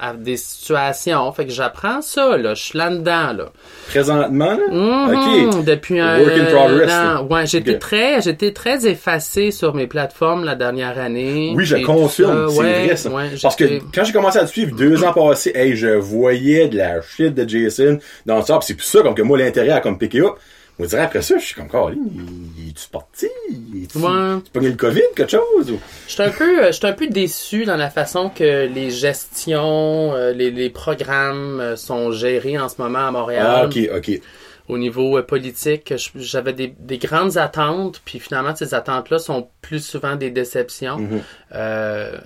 à 0.00 0.12
des 0.14 0.36
situations. 0.36 1.30
Fait 1.32 1.44
que 1.46 1.52
j'apprends 1.52 2.00
ça, 2.02 2.36
là. 2.36 2.54
Je 2.54 2.62
suis 2.62 2.78
là-dedans, 2.78 3.32
là. 3.32 3.44
Présentement, 3.88 4.56
là? 4.56 4.68
Mhm, 4.70 5.14
Ok. 5.58 5.64
Depuis 5.64 6.00
un 6.00 6.18
Work 6.20 6.32
in 6.38 6.44
progress, 6.46 6.88
là. 6.88 7.22
Ouais, 7.22 7.46
j'étais 7.46 7.78
très, 7.78 8.20
j'étais 8.20 8.52
très 8.52 8.86
effacé 8.86 9.50
sur 9.50 9.74
mes 9.74 9.86
plateformes 9.86 10.44
la 10.44 10.54
dernière 10.54 10.98
année. 10.98 11.52
Oui, 11.56 11.64
je 11.64 11.76
confirme, 11.78 12.48
c'est 12.48 12.58
Ouais, 12.58 12.84
vrai 12.86 12.96
ça. 12.96 13.10
ouais, 13.10 13.24
Parce 13.42 13.56
que 13.56 13.64
quand 13.94 14.04
j'ai 14.04 14.12
commencé 14.12 14.38
à 14.38 14.44
te 14.44 14.50
suivre 14.50 14.76
deux 14.76 15.02
ans 15.04 15.12
passés, 15.12 15.52
hey, 15.54 15.76
je 15.76 15.88
voyais 15.88 16.68
de 16.68 16.78
la 16.78 17.00
shit 17.02 17.34
de 17.34 17.48
Jason 17.48 17.98
dans 18.26 18.42
ça, 18.42 18.58
pis 18.58 18.66
c'est 18.66 18.74
plus 18.74 18.86
ça 18.86 19.02
comme 19.02 19.14
que 19.14 19.22
moi 19.22 19.36
l'intérêt 19.38 19.70
a 19.70 19.80
comme 19.80 19.98
piqué 19.98 20.20
up. 20.20 20.34
On 20.78 20.84
dirait 20.86 21.02
après 21.02 21.22
ça, 21.22 21.38
je 21.38 21.44
suis 21.44 21.54
comme 21.54 21.68
Caroline, 21.68 22.10
il 22.58 22.70
est-tu 22.70 22.88
parti? 22.90 23.28
Il 23.50 23.84
est-tu 23.84 23.98
Ouais. 23.98 24.40
tu 24.44 24.50
pogné 24.50 24.70
le 24.70 24.76
COVID, 24.76 25.02
quelque 25.14 25.30
chose? 25.30 25.70
Ou... 25.70 25.78
J'étais 26.08 26.24
un 26.24 26.30
peu, 26.30 26.64
euh, 26.64 26.70
un 26.82 26.92
peu 26.92 27.06
déçu 27.08 27.64
dans 27.64 27.76
la 27.76 27.90
façon 27.90 28.30
que 28.30 28.66
les 28.66 28.90
gestions, 28.90 30.12
euh, 30.14 30.32
les, 30.32 30.50
les 30.50 30.70
programmes 30.70 31.60
euh, 31.60 31.76
sont 31.76 32.10
gérés 32.12 32.58
en 32.58 32.68
ce 32.68 32.80
moment 32.80 33.06
à 33.06 33.10
Montréal. 33.10 33.46
Ah, 33.48 33.64
ok, 33.66 33.78
ok. 33.96 34.20
Au 34.68 34.78
niveau 34.78 35.18
euh, 35.18 35.22
politique, 35.22 35.92
je- 35.96 36.10
j'avais 36.20 36.52
des, 36.54 36.74
des 36.78 36.98
grandes 36.98 37.36
attentes, 37.36 38.00
puis 38.04 38.18
finalement 38.18 38.54
ces 38.56 38.74
attentes-là 38.74 39.18
sont 39.18 39.48
plus 39.60 39.84
souvent 39.84 40.16
des 40.16 40.30
déceptions 40.30 40.98
Mhm. 40.98 41.20
euh, 41.54 42.18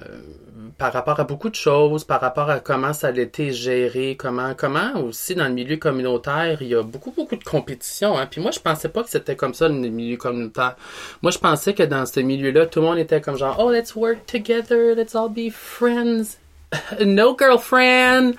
par 0.79 0.93
rapport 0.93 1.19
à 1.21 1.25
beaucoup 1.25 1.49
de 1.49 1.55
choses, 1.55 2.05
par 2.05 2.21
rapport 2.21 2.51
à 2.51 2.61
comment 2.61 2.93
ça 2.93 3.09
a 3.09 3.11
été 3.13 3.53
géré, 3.53 4.17
comment, 4.19 4.55
comment 4.55 5.01
aussi 5.01 5.35
dans 5.35 5.47
le 5.47 5.55
milieu 5.55 5.77
communautaire, 5.79 6.59
il 6.61 6.69
y 6.69 6.75
a 6.75 6.83
beaucoup 6.83 7.13
beaucoup 7.13 7.37
de 7.37 7.45
compétition. 7.45 8.19
Hein. 8.19 8.27
Puis 8.31 8.43
moi, 8.43 8.51
je 8.51 8.61
pensais 8.61 8.91
pas 8.91 9.03
que 9.03 9.11
c'était 9.11 9.37
comme 9.37 9.55
ça 9.55 9.69
le 9.69 9.75
milieu 9.75 10.17
communautaire. 10.19 10.77
Moi, 11.23 11.33
je 11.33 11.39
pensais 11.39 11.73
que 11.73 11.83
dans 11.83 12.05
ce 12.05 12.21
milieu-là, 12.21 12.67
tout 12.67 12.81
le 12.81 12.87
monde 12.87 12.99
était 12.99 13.21
comme 13.21 13.39
genre, 13.39 13.57
oh, 13.59 13.71
let's 13.71 13.95
work 13.95 14.27
together, 14.27 14.95
let's 14.95 15.15
all 15.15 15.31
be 15.31 15.51
friends, 15.51 16.37
no 17.01 17.35
girlfriend. 17.39 18.35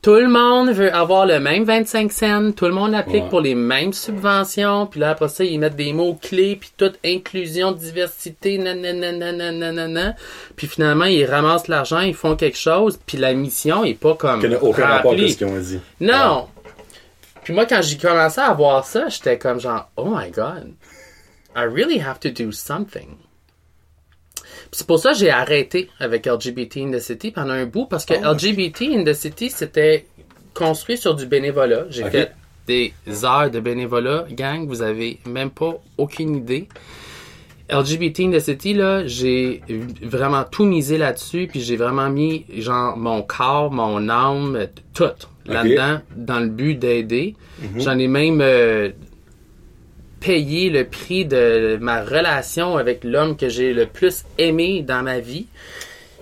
Tout 0.00 0.14
le 0.14 0.28
monde 0.28 0.70
veut 0.70 0.94
avoir 0.94 1.26
le 1.26 1.40
même 1.40 1.64
25 1.64 2.12
cents. 2.12 2.52
Tout 2.52 2.66
le 2.66 2.70
monde 2.72 2.94
applique 2.94 3.24
Ouais. 3.24 3.28
pour 3.30 3.40
les 3.40 3.56
mêmes 3.56 3.92
subventions. 3.92 4.86
Puis 4.86 5.00
là, 5.00 5.10
après 5.10 5.28
ça, 5.28 5.42
ils 5.42 5.58
mettent 5.58 5.74
des 5.74 5.92
mots-clés, 5.92 6.54
puis 6.54 6.70
toute 6.76 6.98
inclusion, 7.04 7.72
diversité, 7.72 8.58
nanana. 8.58 10.14
Puis 10.56 10.66
finalement, 10.68 11.04
ils 11.06 11.24
ramassent 11.24 11.66
l'argent, 11.68 12.00
ils 12.00 12.14
font 12.14 12.36
quelque 12.36 12.56
chose, 12.58 12.98
puis 13.06 13.18
la 13.18 13.34
mission 13.34 13.84
est 13.84 13.94
pas 13.94 14.14
comme 14.14 14.40
n'a 14.46 14.62
aucun 14.62 14.86
rapport 14.86 15.12
avec 15.12 15.30
ce 15.32 15.36
qu'ils 15.38 15.46
ont 15.48 15.58
dit. 15.58 15.80
Non! 16.00 16.46
Puis 17.42 17.52
moi, 17.52 17.66
quand 17.66 17.80
j'ai 17.82 17.96
commencé 17.96 18.40
à 18.40 18.52
voir 18.52 18.84
ça, 18.86 19.08
j'étais 19.08 19.38
comme 19.38 19.58
genre, 19.60 19.88
oh 19.96 20.04
my 20.14 20.30
god, 20.30 20.72
I 21.56 21.64
really 21.64 21.98
have 22.00 22.20
to 22.20 22.30
do 22.30 22.52
something. 22.52 23.16
C'est 24.72 24.86
pour 24.86 24.98
ça 24.98 25.12
que 25.12 25.18
j'ai 25.18 25.30
arrêté 25.30 25.88
avec 25.98 26.26
LGBT 26.26 26.78
in 26.78 26.90
the 26.90 27.00
City 27.00 27.30
pendant 27.30 27.52
un 27.52 27.66
bout, 27.66 27.86
parce 27.86 28.04
que 28.04 28.14
Oh, 28.14 28.32
LGBT 28.32 28.82
in 28.94 29.04
the 29.04 29.14
City, 29.14 29.50
c'était 29.50 30.06
construit 30.54 30.98
sur 30.98 31.14
du 31.14 31.26
bénévolat. 31.26 31.86
J'ai 31.90 32.04
fait 32.04 32.32
des 32.66 32.92
heures 33.24 33.50
de 33.50 33.60
bénévolat. 33.60 34.26
Gang, 34.30 34.66
vous 34.66 34.82
avez 34.82 35.18
même 35.26 35.50
pas 35.50 35.74
aucune 35.96 36.36
idée. 36.36 36.68
LGBT 37.70 38.20
in 38.20 38.30
the 38.30 38.40
City, 38.40 38.72
là, 38.74 39.06
j'ai 39.06 39.62
vraiment 40.02 40.44
tout 40.44 40.64
misé 40.64 40.96
là-dessus, 40.96 41.48
puis 41.50 41.60
j'ai 41.60 41.76
vraiment 41.76 42.08
mis, 42.08 42.46
genre, 42.56 42.96
mon 42.96 43.22
corps, 43.22 43.70
mon 43.70 44.08
âme, 44.08 44.66
tout 44.94 45.04
là-dedans, 45.44 46.00
dans 46.16 46.40
le 46.40 46.48
but 46.48 46.78
d'aider. 46.78 47.36
J'en 47.76 47.98
ai 47.98 48.08
même 48.08 48.40
euh, 48.40 48.90
payé 50.20 50.70
le 50.70 50.84
prix 50.84 51.24
de 51.24 51.78
ma 51.80 52.02
relation 52.02 52.76
avec 52.76 53.04
l'homme 53.04 53.36
que 53.36 53.48
j'ai 53.48 53.72
le 53.72 53.86
plus 53.86 54.24
aimé 54.38 54.82
dans 54.86 55.02
ma 55.02 55.20
vie. 55.20 55.46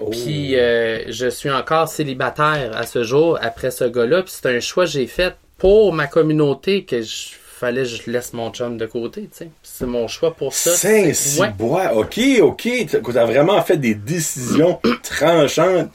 Oh. 0.01 0.11
Puis 0.11 0.57
euh, 0.57 1.11
je 1.11 1.29
suis 1.29 1.51
encore 1.51 1.89
célibataire 1.89 2.77
à 2.77 2.85
ce 2.85 3.03
jour 3.03 3.39
après 3.41 3.71
ce 3.71 3.85
gars-là. 3.85 4.23
Puis 4.23 4.35
c'est 4.37 4.55
un 4.55 4.61
choix 4.61 4.85
que 4.85 4.91
j'ai 4.91 5.07
fait 5.07 5.35
pour 5.59 5.93
ma 5.93 6.07
communauté 6.07 6.85
que 6.85 7.01
je 7.01 7.29
fallait 7.39 7.85
que 7.85 7.89
je 7.89 8.11
laisse 8.11 8.35
mon 8.35 8.51
chum 8.53 8.77
de 8.77 8.85
côté. 8.85 9.23
tu 9.23 9.29
sais. 9.33 9.49
C'est 9.63 9.87
mon 9.87 10.07
choix 10.09 10.35
pour 10.35 10.53
ça. 10.53 10.73
C'est- 10.75 11.41
ouais. 11.41 11.51
bois 11.57 11.95
ok, 11.95 12.21
ok. 12.43 12.69
T'as 12.91 12.99
t'as 13.01 13.25
vraiment 13.25 13.63
fait 13.63 13.79
des 13.79 13.95
décisions 13.95 14.79
tranchantes, 15.03 15.89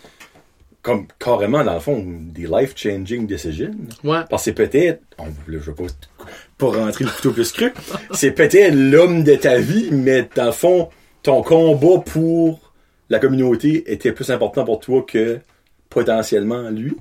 comme 0.82 1.06
carrément, 1.20 1.64
dans 1.64 1.76
le 1.76 1.80
fond, 1.80 2.04
des 2.04 2.47
life-changing 2.47 3.28
decisions. 3.28 3.76
Ouais. 4.04 4.22
Parce 4.28 4.41
que 4.41 4.45
c'est 4.45 4.54
peut-être, 4.54 5.02
on, 5.20 5.26
là, 5.26 5.32
je 5.47 5.58
veux 5.60 5.76
pas, 5.76 5.84
pas 6.62 6.78
rentrer 6.80 7.03
le 7.05 7.09
couteau 7.12 7.32
plus 7.32 7.51
cru, 7.51 7.74
c'est 8.12 8.32
peut-être 8.32 8.74
l'homme 8.74 9.24
de 9.24 9.36
ta 9.36 9.57
vie, 9.57 9.89
mais 9.91 10.28
dans 10.36 10.45
le 10.45 10.51
fond, 10.51 10.89
ton 11.24 11.41
combat 11.41 11.99
pour 12.05 12.72
la 13.09 13.20
communauté 13.20 13.84
était 13.91 14.12
plus 14.12 14.30
important 14.32 14.64
pour 14.64 14.80
toi 14.80 15.03
que 15.07 15.39
potentiellement 15.89 16.70
lui. 16.70 16.95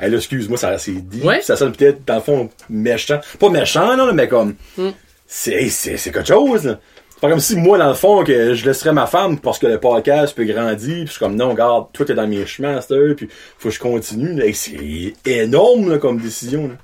Hey, 0.00 0.10
là, 0.10 0.16
excuse-moi, 0.16 0.56
ça 0.56 0.78
c'est 0.78 0.92
dit. 0.92 1.20
Ouais. 1.22 1.42
Ça 1.42 1.56
sonne 1.56 1.72
peut-être, 1.72 2.04
dans 2.06 2.14
le 2.14 2.20
fond, 2.22 2.48
méchant. 2.70 3.20
Pas 3.38 3.50
méchant, 3.50 3.96
non, 3.96 4.12
mais 4.14 4.28
comme, 4.28 4.54
Mm. 4.78 4.88
c'est, 5.26 5.68
c'est, 5.68 5.96
c'est 5.98 6.10
quelque 6.10 6.28
chose. 6.28 6.64
là. 6.64 6.80
C'est 7.10 7.20
pas 7.20 7.28
comme 7.28 7.40
si 7.40 7.54
moi, 7.56 7.76
dans 7.76 7.88
le 7.88 7.94
fond, 7.94 8.24
que 8.24 8.54
je 8.54 8.64
laisserais 8.64 8.94
ma 8.94 9.06
femme 9.06 9.38
parce 9.38 9.58
que 9.58 9.66
le 9.66 9.78
podcast 9.78 10.34
peut 10.34 10.44
grandir, 10.44 10.94
puis 10.94 11.06
je 11.06 11.10
suis 11.10 11.18
comme, 11.18 11.36
non, 11.36 11.50
regarde, 11.50 11.88
toi, 11.92 12.06
t'es 12.06 12.14
dans 12.14 12.26
mes 12.26 12.46
chemins, 12.46 12.80
c'est 12.80 13.14
puis 13.14 13.28
faut 13.58 13.68
que 13.68 13.74
je 13.74 13.80
continue. 13.80 14.40
Hey, 14.42 14.54
c'est 14.54 15.12
énorme, 15.26 15.90
là, 15.90 15.98
comme 15.98 16.18
décision, 16.18 16.68
là. 16.68 16.74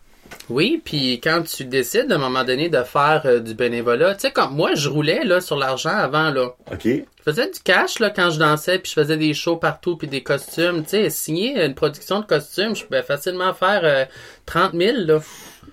Oui, 0.48 0.80
puis 0.84 1.20
quand 1.20 1.42
tu 1.42 1.64
décides 1.64 2.10
à 2.12 2.14
un 2.14 2.18
moment 2.18 2.44
donné 2.44 2.68
de 2.68 2.82
faire 2.82 3.22
euh, 3.24 3.40
du 3.40 3.54
bénévolat, 3.54 4.14
tu 4.14 4.20
sais, 4.22 4.30
comme 4.30 4.54
moi, 4.54 4.74
je 4.74 4.88
roulais 4.88 5.24
là 5.24 5.40
sur 5.40 5.56
l'argent 5.56 5.90
avant, 5.90 6.30
là. 6.30 6.54
OK? 6.72 6.84
Je 6.84 7.02
faisais 7.24 7.50
du 7.50 7.58
cash 7.60 7.98
là 7.98 8.10
quand 8.10 8.30
je 8.30 8.38
dansais, 8.38 8.78
puis 8.78 8.92
je 8.94 9.00
faisais 9.00 9.16
des 9.16 9.34
shows 9.34 9.56
partout, 9.56 9.96
puis 9.96 10.06
des 10.06 10.22
costumes. 10.22 10.84
Tu 10.84 10.90
sais, 10.90 11.10
signer 11.10 11.64
une 11.64 11.74
production 11.74 12.20
de 12.20 12.26
costumes, 12.26 12.76
je 12.76 12.84
pouvais 12.84 13.02
facilement 13.02 13.52
faire 13.54 13.80
euh, 13.82 14.04
30 14.46 14.72
000 14.74 14.98
là, 15.06 15.20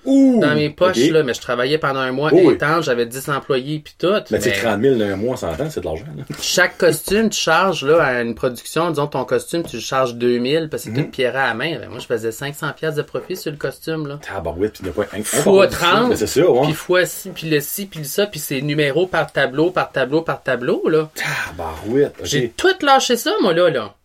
Ouh! 0.05 0.39
dans 0.41 0.55
mes 0.55 0.69
poches, 0.69 0.97
là. 1.09 1.23
Mais 1.23 1.33
je 1.33 1.41
travaillais 1.41 1.77
pendant 1.77 1.99
un 1.99 2.11
mois 2.11 2.29
Oh 2.33 2.49
intense, 2.49 2.85
j'avais 2.85 3.05
10 3.05 3.29
employés, 3.29 3.79
puis 3.79 3.95
tout. 3.97 4.07
Mais 4.31 4.39
tu 4.39 4.43
sais, 4.45 4.49
mais 4.51 4.61
30 4.61 4.81
000 4.81 4.95
d'un 4.95 5.15
mois, 5.15 5.35
temps, 5.37 5.69
c'est 5.69 5.79
de 5.79 5.85
l'argent, 5.85 6.05
là. 6.17 6.23
chaque 6.41 6.77
costume, 6.77 7.29
tu 7.29 7.39
charges 7.39 7.85
là, 7.85 8.03
à 8.03 8.21
une 8.21 8.35
production, 8.35 8.89
disons 8.89 9.07
ton 9.07 9.23
costume, 9.25 9.63
tu 9.63 9.77
le 9.77 9.81
charges 9.81 10.15
2000 10.15 10.69
parce 10.69 10.83
que 10.83 10.89
c'est 10.93 11.03
tout 11.03 11.09
pierre 11.09 11.35
à 11.35 11.47
la 11.47 11.53
main. 11.53 11.77
Ben, 11.79 11.89
moi, 11.89 11.99
je 11.99 12.05
faisais 12.05 12.31
500 12.31 12.71
pièces 12.75 12.95
de 12.95 13.01
profit 13.01 13.35
sur 13.37 13.51
le 13.51 13.57
costume, 13.57 14.07
là. 14.07 14.19
Tabarouette, 14.21 14.73
pis 14.73 14.79
il 14.81 14.85
n'y 14.85 14.89
a 14.89 14.93
pas 14.93 15.17
un 15.17 15.23
Fois 15.23 15.67
par- 15.67 15.79
30. 15.79 16.09
Mais 16.09 16.15
C'est 16.15 16.27
ça, 16.27 16.49
ouais. 16.49 16.61
Puis 16.63 16.73
fois 16.73 17.05
ci, 17.05 17.29
puis 17.29 17.49
le 17.49 17.59
ci, 17.61 17.85
puis 17.85 17.99
le 17.99 18.05
ça, 18.05 18.27
puis 18.27 18.39
c'est 18.39 18.61
numéro 18.61 19.07
par 19.07 19.31
tableau, 19.31 19.71
par 19.71 19.91
tableau, 19.91 20.21
par 20.21 20.43
tableau, 20.43 20.87
là. 20.89 21.09
Tabarouette, 21.15 22.15
OK. 22.19 22.25
J'ai 22.25 22.49
tout 22.49 22.67
lâché 22.81 23.15
ça, 23.17 23.31
moi, 23.41 23.53
là, 23.53 23.69
là. 23.69 23.95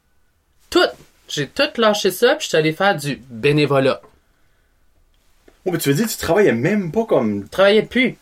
Tout. 0.70 0.80
J'ai 1.28 1.46
tout 1.46 1.62
lâché 1.76 2.10
ça, 2.10 2.34
puis 2.36 2.44
je 2.44 2.48
suis 2.48 2.56
allé 2.56 2.72
faire 2.72 2.96
du 2.96 3.20
bénévolat. 3.30 4.00
Oh, 5.68 5.72
mais 5.72 5.78
tu 5.78 5.88
veux 5.90 5.94
dire, 5.94 6.08
tu 6.08 6.16
travaillais 6.16 6.52
même 6.52 6.90
pas 6.90 7.04
comme. 7.04 7.44
Je 7.44 7.48
travaillais 7.50 7.82
plus. 7.82 8.16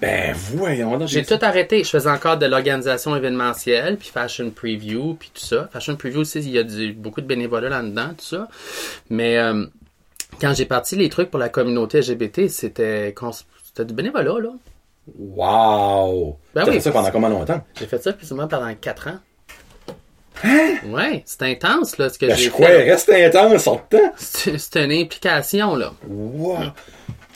Ben, 0.00 0.32
voyons. 0.34 1.06
J'ai 1.06 1.24
tout 1.24 1.38
arrêté. 1.42 1.82
Je 1.84 1.90
faisais 1.90 2.08
encore 2.10 2.38
de 2.38 2.46
l'organisation 2.46 3.16
événementielle, 3.16 3.96
puis 3.96 4.08
fashion 4.08 4.50
preview, 4.50 5.14
puis 5.14 5.30
tout 5.34 5.44
ça. 5.44 5.68
Fashion 5.72 5.96
preview 5.96 6.20
aussi, 6.20 6.38
il 6.38 6.50
y 6.50 6.58
a 6.58 6.62
du- 6.62 6.92
beaucoup 6.92 7.20
de 7.20 7.26
bénévolat 7.26 7.68
là-dedans, 7.68 8.10
tout 8.16 8.24
ça. 8.24 8.48
Mais 9.10 9.38
euh, 9.38 9.66
quand 10.40 10.54
j'ai 10.54 10.66
parti 10.66 10.94
les 10.96 11.08
trucs 11.08 11.30
pour 11.30 11.40
la 11.40 11.48
communauté 11.48 12.00
LGBT, 12.00 12.48
c'était 12.48 13.12
du 13.78 13.92
bénévolat, 13.94 14.38
là. 14.40 14.50
Wow! 15.18 16.38
Ben 16.54 16.64
oui. 16.66 16.74
fait 16.74 16.80
ça 16.80 16.90
pendant 16.92 17.10
combien 17.10 17.28
longtemps? 17.30 17.60
J'ai 17.78 17.86
fait 17.86 18.02
ça 18.02 18.12
plus 18.12 18.30
ou 18.32 18.36
moins 18.36 18.46
pendant 18.46 18.72
quatre 18.74 19.08
ans. 19.08 19.18
Ouais, 20.44 21.22
c'est 21.26 21.42
intense, 21.42 21.98
là, 21.98 22.08
ce 22.08 22.18
que 22.18 22.26
Ben, 22.26 22.36
j'ai 22.36 22.44
je 22.44 22.50
crois, 22.50 22.68
fait. 22.68 22.90
reste 22.90 23.10
intense, 23.10 23.62
sortant. 23.64 24.12
C'est 24.16 24.58
c'est 24.58 24.84
une 24.84 24.92
implication, 24.92 25.74
là. 25.76 25.92
Wow! 26.08 26.58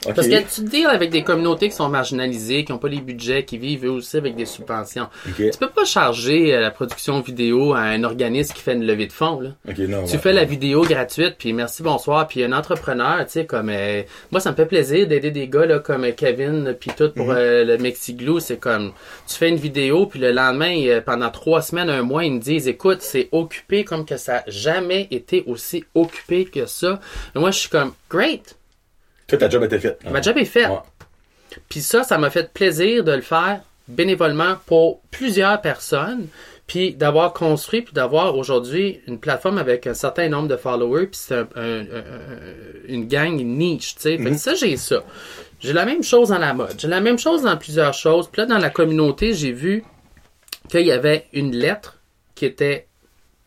Ok. 0.06 0.14
Parce 0.14 0.26
que 0.26 0.54
tu 0.54 0.62
deals 0.62 0.86
avec 0.86 1.10
des 1.10 1.22
communautés 1.22 1.68
qui 1.68 1.76
sont 1.76 1.88
marginalisées, 1.88 2.64
qui 2.64 2.72
n'ont 2.72 2.78
pas 2.78 2.88
les 2.88 3.00
budgets, 3.00 3.44
qui 3.44 3.56
vivent 3.58 3.86
eux 3.86 3.90
aussi 3.90 4.16
avec 4.16 4.34
des 4.34 4.46
subventions. 4.46 5.08
Ok. 5.28 5.50
Tu 5.50 5.58
peux 5.58 5.68
pas 5.68 5.84
charger 5.84 6.54
euh, 6.54 6.60
la 6.60 6.70
production 6.70 7.20
vidéo 7.20 7.72
à 7.74 7.80
un 7.80 8.02
organisme 8.02 8.52
qui 8.54 8.62
fait 8.62 8.74
une 8.74 8.84
levée 8.84 9.06
de 9.06 9.12
fonds, 9.12 9.40
là. 9.40 9.50
Ok, 9.68 9.78
non. 9.78 10.04
Tu 10.04 10.12
ouais. 10.12 10.18
fais 10.18 10.32
la 10.32 10.44
vidéo 10.44 10.82
gratuite, 10.82 11.36
puis 11.38 11.52
merci, 11.52 11.82
bonsoir, 11.82 12.26
puis 12.26 12.42
un 12.42 12.52
entrepreneur, 12.52 13.24
tu 13.26 13.32
sais, 13.32 13.46
comme... 13.46 13.68
euh, 13.70 14.02
moi, 14.30 14.40
ça 14.40 14.50
me 14.50 14.56
fait 14.56 14.66
plaisir 14.66 15.06
d'aider 15.06 15.30
des 15.30 15.46
gars, 15.48 15.66
là, 15.66 15.78
comme 15.78 16.04
euh, 16.04 16.12
Kevin, 16.12 16.76
puis 16.78 16.90
tout, 16.96 17.10
pour 17.10 17.30
euh, 17.30 17.64
le 17.64 17.78
Mexiglou, 17.78 18.40
c'est 18.40 18.58
comme... 18.58 18.92
Tu 19.28 19.36
fais 19.36 19.48
une 19.48 19.56
vidéo, 19.56 20.06
puis 20.06 20.18
le 20.18 20.32
lendemain, 20.32 20.74
euh, 20.86 21.00
pendant 21.00 21.30
trois 21.30 21.62
semaines, 21.62 21.90
un 21.90 22.02
mois, 22.02 22.24
ils 22.24 22.32
me 22.32 22.40
disent, 22.40 22.66
écoute, 22.66 23.02
c'est 23.02 23.28
occupé 23.30 23.84
comme 23.84 24.04
que 24.04 24.16
ça 24.16 24.38
a 24.38 24.42
jamais 24.48 25.06
été 25.10 25.44
aussi 25.46 25.84
occupé 25.94 26.44
que 26.44 26.66
ça. 26.66 26.98
Et 27.36 27.38
moi, 27.38 27.50
je 27.52 27.58
suis 27.60 27.68
comme, 27.68 27.92
great! 28.10 28.56
Ta 29.38 29.48
job 29.48 29.64
était 29.64 29.78
faite. 29.78 29.98
Ma 30.10 30.20
job 30.20 30.36
est 30.38 30.44
faite. 30.44 30.70
Puis 31.68 31.80
ça, 31.80 32.02
ça 32.02 32.18
m'a 32.18 32.30
fait 32.30 32.52
plaisir 32.52 33.04
de 33.04 33.12
le 33.12 33.20
faire 33.22 33.60
bénévolement 33.88 34.54
pour 34.66 35.00
plusieurs 35.10 35.60
personnes, 35.60 36.28
puis 36.66 36.94
d'avoir 36.94 37.32
construit, 37.32 37.82
puis 37.82 37.92
d'avoir 37.92 38.36
aujourd'hui 38.38 39.00
une 39.06 39.18
plateforme 39.18 39.58
avec 39.58 39.86
un 39.86 39.92
certain 39.94 40.28
nombre 40.28 40.48
de 40.48 40.56
followers, 40.56 41.06
puis 41.08 41.20
c'est 41.20 41.34
un- 41.34 41.48
un- 41.56 41.80
un- 41.80 42.86
une 42.88 43.06
gang 43.08 43.34
niche, 43.34 43.96
tu 43.96 44.02
sais. 44.02 44.16
Que 44.16 44.34
ça, 44.38 44.54
j'ai 44.54 44.76
ça. 44.76 45.02
J'ai 45.60 45.72
la 45.72 45.84
même 45.84 46.02
chose 46.02 46.30
dans 46.30 46.38
la 46.38 46.54
mode. 46.54 46.74
J'ai 46.78 46.88
la 46.88 47.00
même 47.00 47.18
chose 47.18 47.42
dans 47.42 47.56
plusieurs 47.56 47.92
choses. 47.94 48.28
Puis 48.32 48.40
là, 48.42 48.46
dans 48.46 48.58
la 48.58 48.70
communauté, 48.70 49.34
j'ai 49.34 49.52
vu 49.52 49.84
qu'il 50.70 50.86
y 50.86 50.92
avait 50.92 51.26
une 51.32 51.54
lettre 51.54 51.98
qui 52.34 52.46
était 52.46 52.86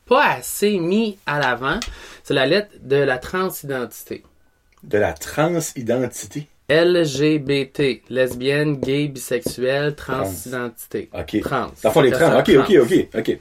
pas 0.06 0.24
assez 0.24 0.78
mise 0.78 1.16
à 1.26 1.40
l'avant. 1.40 1.80
C'est 2.24 2.34
la 2.36 2.46
lettre 2.46 2.70
de 2.82 2.98
la 2.98 3.18
transidentité. 3.18 4.24
De 4.86 4.98
la 4.98 5.14
transidentité. 5.14 6.48
LGBT, 6.70 8.02
lesbienne, 8.10 8.78
gay, 8.78 9.08
bisexuelle, 9.08 9.96
transidentité. 9.96 11.10
Ok. 11.14 11.40
Trans. 11.42 11.72
Dans 11.84 12.02
les 12.02 12.12
trans. 12.12 12.40
Ok, 12.40 12.50
ok, 12.58 12.76
ok, 12.82 13.08
ok. 13.18 13.38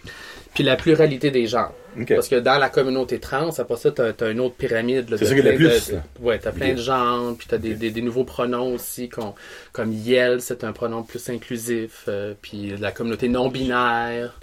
Puis 0.54 0.62
la 0.62 0.76
pluralité 0.76 1.30
des 1.30 1.46
genres. 1.46 1.72
Ok. 2.00 2.14
Parce 2.14 2.28
que 2.28 2.36
dans 2.36 2.58
la 2.58 2.68
communauté 2.68 3.18
trans, 3.18 3.50
après 3.58 3.76
ça, 3.76 3.90
t'as, 3.90 4.12
t'as 4.12 4.30
une 4.30 4.40
autre 4.40 4.54
pyramide. 4.56 5.06
C'est 5.16 5.24
ça 5.26 5.34
qui 5.34 5.40
est 5.40 5.42
le 5.52 5.56
plein 5.56 5.68
plus, 5.70 5.90
de- 5.90 5.98
ouais, 6.24 6.38
t'as 6.38 6.52
plein 6.52 6.74
de 6.74 6.80
genres, 6.80 7.34
puis 7.36 7.46
t'as 7.48 7.58
des, 7.58 7.74
des, 7.74 7.90
des 7.90 8.02
nouveaux 8.02 8.24
pronoms 8.24 8.74
aussi, 8.74 9.08
comme 9.08 9.92
Yel, 9.92 10.40
c'est 10.40 10.62
un 10.64 10.72
pronom 10.72 11.02
plus 11.02 11.28
inclusif, 11.30 12.04
euh, 12.08 12.34
puis 12.40 12.74
la 12.78 12.92
communauté 12.92 13.28
non-binaire, 13.28 14.38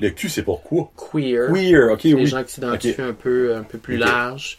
Le 0.00 0.10
Q, 0.10 0.28
c'est 0.28 0.42
pourquoi? 0.42 0.90
queer. 1.12 1.48
Queer, 1.52 1.92
ok, 1.92 2.02
les 2.04 2.14
oui. 2.14 2.26
gens 2.26 2.42
qui 2.44 2.52
s'identifient 2.52 3.00
un 3.02 3.12
peu 3.14 3.54
un 3.56 3.62
peu 3.62 3.78
plus 3.78 3.96
large. 3.96 4.58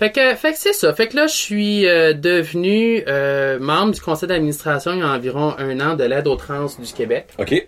Fait 0.00 0.10
que, 0.10 0.34
fait 0.34 0.52
que 0.54 0.58
c'est 0.58 0.72
ça. 0.72 0.94
Fait 0.94 1.08
que 1.08 1.16
là, 1.16 1.26
je 1.26 1.34
suis 1.34 1.86
euh, 1.86 2.14
devenu 2.14 3.04
euh, 3.06 3.58
membre 3.58 3.92
du 3.92 4.00
conseil 4.00 4.30
d'administration 4.30 4.94
il 4.94 5.00
y 5.00 5.02
a 5.02 5.08
environ 5.08 5.54
un 5.58 5.78
an 5.78 5.94
de 5.94 6.04
l'aide 6.04 6.26
aux 6.26 6.36
trans 6.36 6.64
du 6.64 6.90
Québec. 6.94 7.26
Ok. 7.38 7.66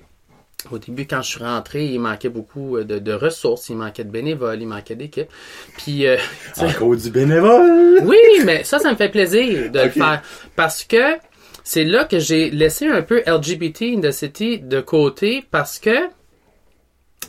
Au 0.71 0.79
début, 0.79 1.07
quand 1.07 1.21
je 1.21 1.29
suis 1.29 1.45
rentré, 1.45 1.85
il 1.85 2.01
manquait 2.01 2.31
beaucoup 2.31 2.79
euh, 2.79 2.85
de, 2.85 2.99
de 2.99 3.13
ressources, 3.13 3.69
il 3.69 3.77
manquait 3.77 4.05
de 4.05 4.11
bénévoles, 4.11 4.63
il 4.63 4.67
manquait 4.67 4.95
d'équipes. 4.95 5.29
Puis, 5.77 6.07
euh, 6.07 6.17
Encore 6.57 6.97
du 6.97 7.11
bénévole. 7.11 7.99
oui, 8.03 8.17
mais 8.47 8.65
ça, 8.65 8.79
ça 8.79 8.91
me 8.91 8.97
fait 8.97 9.11
plaisir 9.11 9.71
de 9.71 9.81
le 9.81 9.91
faire. 9.91 10.23
Parce 10.57 10.85
que 10.85 11.19
c'est 11.65 11.85
là 11.85 12.07
que 12.07 12.19
j'ai 12.19 12.49
laissé 12.49 12.87
un 12.87 13.03
peu 13.03 13.23
LGBT 13.27 13.83
in 13.83 14.01
the 14.01 14.11
City 14.11 14.59
de 14.59 14.81
côté 14.81 15.45
parce 15.51 15.79
que 15.79 16.09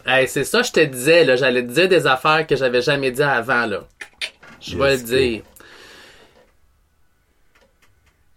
hey, 0.05 0.27
c'est 0.27 0.43
ça, 0.43 0.61
je 0.61 0.71
te 0.71 0.79
disais, 0.79 1.23
là, 1.25 1.35
j'allais 1.35 1.63
te 1.63 1.71
dire 1.71 1.87
des 1.89 2.07
affaires 2.07 2.45
que 2.47 2.55
j'avais 2.55 2.81
jamais 2.81 3.11
dit 3.11 3.23
avant, 3.23 3.65
là. 3.65 3.83
Je 4.65 4.77
vais 4.77 4.97
le 4.97 5.03
dire. 5.03 5.41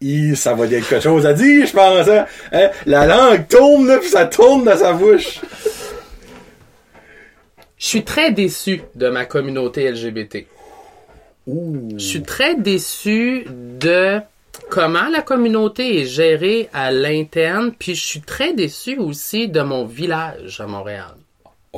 Hi, 0.00 0.36
ça 0.36 0.54
va 0.54 0.66
dire 0.66 0.86
quelque 0.86 1.02
chose 1.02 1.24
à 1.24 1.32
dire, 1.32 1.66
je 1.66 1.72
pense. 1.72 2.08
Hein? 2.08 2.26
Hein? 2.52 2.70
La 2.84 3.06
langue 3.06 3.48
tourne, 3.48 3.86
là, 3.86 3.98
puis 3.98 4.08
ça 4.08 4.26
tourne 4.26 4.64
dans 4.64 4.76
sa 4.76 4.92
bouche. 4.92 5.40
Je 7.78 7.86
suis 7.86 8.04
très 8.04 8.32
déçu 8.32 8.82
de 8.94 9.08
ma 9.08 9.24
communauté 9.24 9.90
LGBT. 9.90 10.46
Ouh. 11.46 11.90
Je 11.96 12.04
suis 12.04 12.22
très 12.22 12.56
déçu 12.56 13.46
de 13.50 14.18
comment 14.68 15.08
la 15.08 15.22
communauté 15.22 16.00
est 16.00 16.06
gérée 16.06 16.68
à 16.72 16.90
l'interne, 16.90 17.72
puis 17.78 17.94
je 17.94 18.04
suis 18.04 18.20
très 18.20 18.52
déçu 18.52 18.98
aussi 18.98 19.48
de 19.48 19.60
mon 19.60 19.86
village 19.86 20.60
à 20.60 20.66
Montréal. 20.66 21.14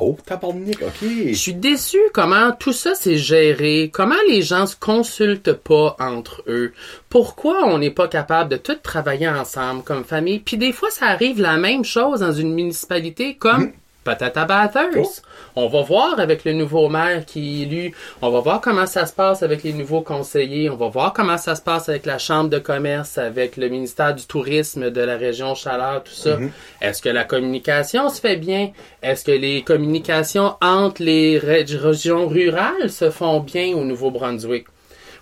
Oh, 0.01 0.17
tabarnak, 0.25 0.81
ok. 0.81 1.09
Je 1.27 1.33
suis 1.33 1.53
déçu 1.53 1.97
comment 2.13 2.51
tout 2.53 2.71
ça 2.71 2.95
s'est 2.95 3.17
géré, 3.17 3.89
comment 3.91 4.15
les 4.29 4.41
gens 4.41 4.65
se 4.65 4.75
consultent 4.75 5.51
pas 5.53 5.97
entre 5.99 6.43
eux, 6.47 6.71
pourquoi 7.09 7.65
on 7.65 7.79
n'est 7.79 7.91
pas 7.91 8.07
capable 8.07 8.49
de 8.51 8.57
tout 8.57 8.75
travailler 8.75 9.27
ensemble 9.27 9.83
comme 9.83 10.05
famille, 10.05 10.39
puis 10.39 10.57
des 10.57 10.71
fois 10.71 10.89
ça 10.89 11.07
arrive 11.07 11.41
la 11.41 11.57
même 11.57 11.83
chose 11.83 12.21
dans 12.21 12.31
une 12.31 12.53
municipalité 12.53 13.35
comme 13.35 13.73
peut-être 14.03 14.37
à 14.37 14.45
Bathurst. 14.45 15.23
On 15.55 15.67
va 15.67 15.81
voir 15.81 16.19
avec 16.19 16.45
le 16.45 16.53
nouveau 16.53 16.89
maire 16.89 17.25
qui 17.25 17.61
est 17.61 17.65
élu, 17.65 17.95
on 18.21 18.29
va 18.29 18.39
voir 18.39 18.61
comment 18.61 18.85
ça 18.85 19.05
se 19.05 19.13
passe 19.13 19.43
avec 19.43 19.63
les 19.63 19.73
nouveaux 19.73 20.01
conseillers, 20.01 20.69
on 20.69 20.75
va 20.75 20.87
voir 20.87 21.11
comment 21.13 21.37
ça 21.37 21.55
se 21.55 21.61
passe 21.61 21.89
avec 21.89 22.05
la 22.05 22.17
chambre 22.17 22.49
de 22.49 22.59
commerce, 22.59 23.17
avec 23.17 23.57
le 23.57 23.67
ministère 23.67 24.15
du 24.15 24.25
tourisme 24.25 24.89
de 24.89 25.01
la 25.01 25.17
région 25.17 25.53
Chaleur, 25.55 26.03
tout 26.03 26.13
ça. 26.13 26.37
Est-ce 26.81 27.01
que 27.01 27.09
la 27.09 27.23
communication 27.25 28.09
se 28.09 28.21
fait 28.21 28.37
bien? 28.37 28.71
Est-ce 29.03 29.25
que 29.25 29.31
les 29.31 29.63
communications 29.63 30.55
entre 30.61 31.03
les 31.03 31.37
ré- 31.37 31.65
régions 31.67 32.27
rurales 32.27 32.89
se 32.89 33.09
font 33.09 33.39
bien 33.41 33.75
au 33.75 33.83
Nouveau-Brunswick? 33.83 34.67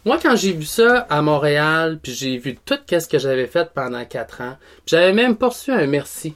Moi, 0.05 0.19
quand 0.21 0.35
j'ai 0.37 0.53
vu 0.53 0.63
ça 0.65 1.07
à 1.09 1.21
Montréal, 1.21 1.99
puis 2.01 2.13
j'ai 2.13 2.37
vu 2.37 2.57
tout 2.63 2.77
ce 2.87 3.07
que 3.07 3.17
j'avais 3.19 3.47
fait 3.47 3.69
pendant 3.73 4.05
quatre 4.05 4.41
ans, 4.41 4.55
puis 4.85 4.95
j'avais 4.95 5.11
même 5.13 5.35
pas 5.35 5.49
reçu 5.49 5.71
un 5.71 5.85
merci. 5.87 6.35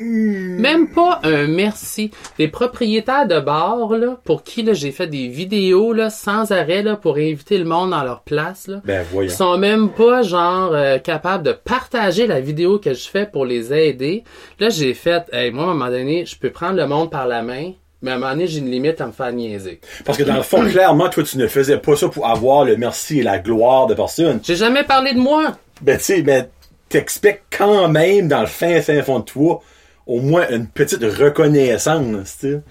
Même 0.00 0.88
pas 0.88 1.20
un 1.24 1.46
merci. 1.46 2.10
Les 2.38 2.48
propriétaires 2.48 3.26
de 3.26 3.40
bars, 3.40 3.90
là, 3.96 4.18
pour 4.24 4.42
qui 4.42 4.62
là, 4.62 4.72
j'ai 4.72 4.92
fait 4.92 5.06
des 5.06 5.28
vidéos 5.28 5.92
là, 5.92 6.10
sans 6.10 6.52
arrêt 6.52 6.82
là, 6.82 6.96
pour 6.96 7.16
inviter 7.16 7.58
le 7.58 7.64
monde 7.64 7.90
dans 7.90 8.02
leur 8.04 8.22
place, 8.22 8.68
là, 8.68 8.80
Ben, 8.84 9.04
voyons. 9.10 9.30
ils 9.30 9.34
sont 9.34 9.58
même 9.58 9.90
pas 9.90 10.22
genre 10.22 10.70
euh, 10.72 10.98
capables 10.98 11.44
de 11.44 11.52
partager 11.52 12.26
la 12.26 12.40
vidéo 12.40 12.78
que 12.78 12.94
je 12.94 13.08
fais 13.08 13.26
pour 13.26 13.44
les 13.44 13.72
aider. 13.72 14.24
Là, 14.60 14.68
j'ai 14.70 14.94
fait, 14.94 15.24
hey, 15.32 15.50
moi, 15.50 15.64
à 15.64 15.66
un 15.68 15.74
moment 15.74 15.90
donné, 15.90 16.26
je 16.26 16.36
peux 16.38 16.50
prendre 16.50 16.76
le 16.76 16.86
monde 16.86 17.10
par 17.10 17.26
la 17.26 17.42
main, 17.42 17.72
mais 18.02 18.12
à 18.12 18.14
un 18.14 18.18
moment 18.18 18.30
donné, 18.32 18.46
j'ai 18.46 18.58
une 18.60 18.70
limite 18.70 19.00
à 19.00 19.06
me 19.06 19.12
faire 19.12 19.32
niaiser. 19.32 19.80
Parce 20.04 20.16
que 20.18 20.22
dans 20.22 20.36
le 20.36 20.42
fond, 20.42 20.64
clairement, 20.70 21.08
toi, 21.08 21.24
tu 21.24 21.38
ne 21.38 21.46
faisais 21.48 21.78
pas 21.78 21.96
ça 21.96 22.08
pour 22.08 22.28
avoir 22.28 22.64
le 22.64 22.76
merci 22.76 23.20
et 23.20 23.22
la 23.22 23.38
gloire 23.38 23.86
de 23.88 23.94
personne. 23.94 24.40
J'ai 24.44 24.56
jamais 24.56 24.84
parlé 24.84 25.12
de 25.14 25.18
moi. 25.18 25.56
Ben, 25.80 25.98
tu 25.98 26.04
sais, 26.04 26.22
ben, 26.22 26.46
t'expectes 26.88 27.44
quand 27.56 27.88
même, 27.88 28.28
dans 28.28 28.40
le 28.40 28.46
fin, 28.46 28.80
fin 28.80 29.02
fond 29.02 29.18
de 29.20 29.24
toi, 29.24 29.60
au 30.08 30.20
moins 30.20 30.48
une 30.50 30.66
petite 30.66 31.04
reconnaissance, 31.04 32.38
tu 32.40 32.52
sais. 32.52 32.62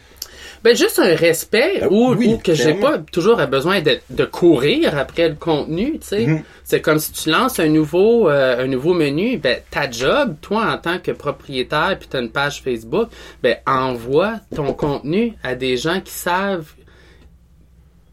Ben, 0.64 0.76
juste 0.76 0.98
un 0.98 1.16
respect 1.16 1.82
Ben 1.82 1.88
ou, 1.92 2.16
oui, 2.16 2.34
ou 2.34 2.38
que 2.40 2.54
j'ai 2.56 2.74
pas 2.74 2.98
toujours 2.98 3.38
besoin 3.46 3.80
de, 3.82 4.00
de 4.10 4.26
courir 4.26 4.98
après 4.98 5.30
le 5.30 5.36
contenu, 5.36 6.00
tu 6.00 6.08
sais. 6.08 6.26
Mhm. 6.26 6.42
C'est 6.64 6.82
comme 6.82 6.98
si 6.98 7.12
tu 7.12 7.30
lances 7.30 7.60
un 7.60 7.68
nouveau, 7.70 8.28
euh, 8.28 8.64
un 8.64 8.68
nouveau 8.68 8.94
menu, 8.96 9.38
ben, 9.38 9.60
ta 9.70 9.90
job, 9.90 10.36
toi, 10.42 10.72
en 10.74 10.78
tant 10.80 10.98
que 10.98 11.12
propriétaire, 11.12 11.96
puis 12.00 12.08
t'as 12.10 12.22
une 12.22 12.32
page 12.32 12.64
Facebook, 12.64 13.10
ben, 13.44 13.58
envoie 13.68 14.40
ton 14.56 14.74
contenu 14.74 15.34
à 15.44 15.54
des 15.54 15.78
gens 15.78 16.02
qui 16.02 16.12
savent, 16.12 16.72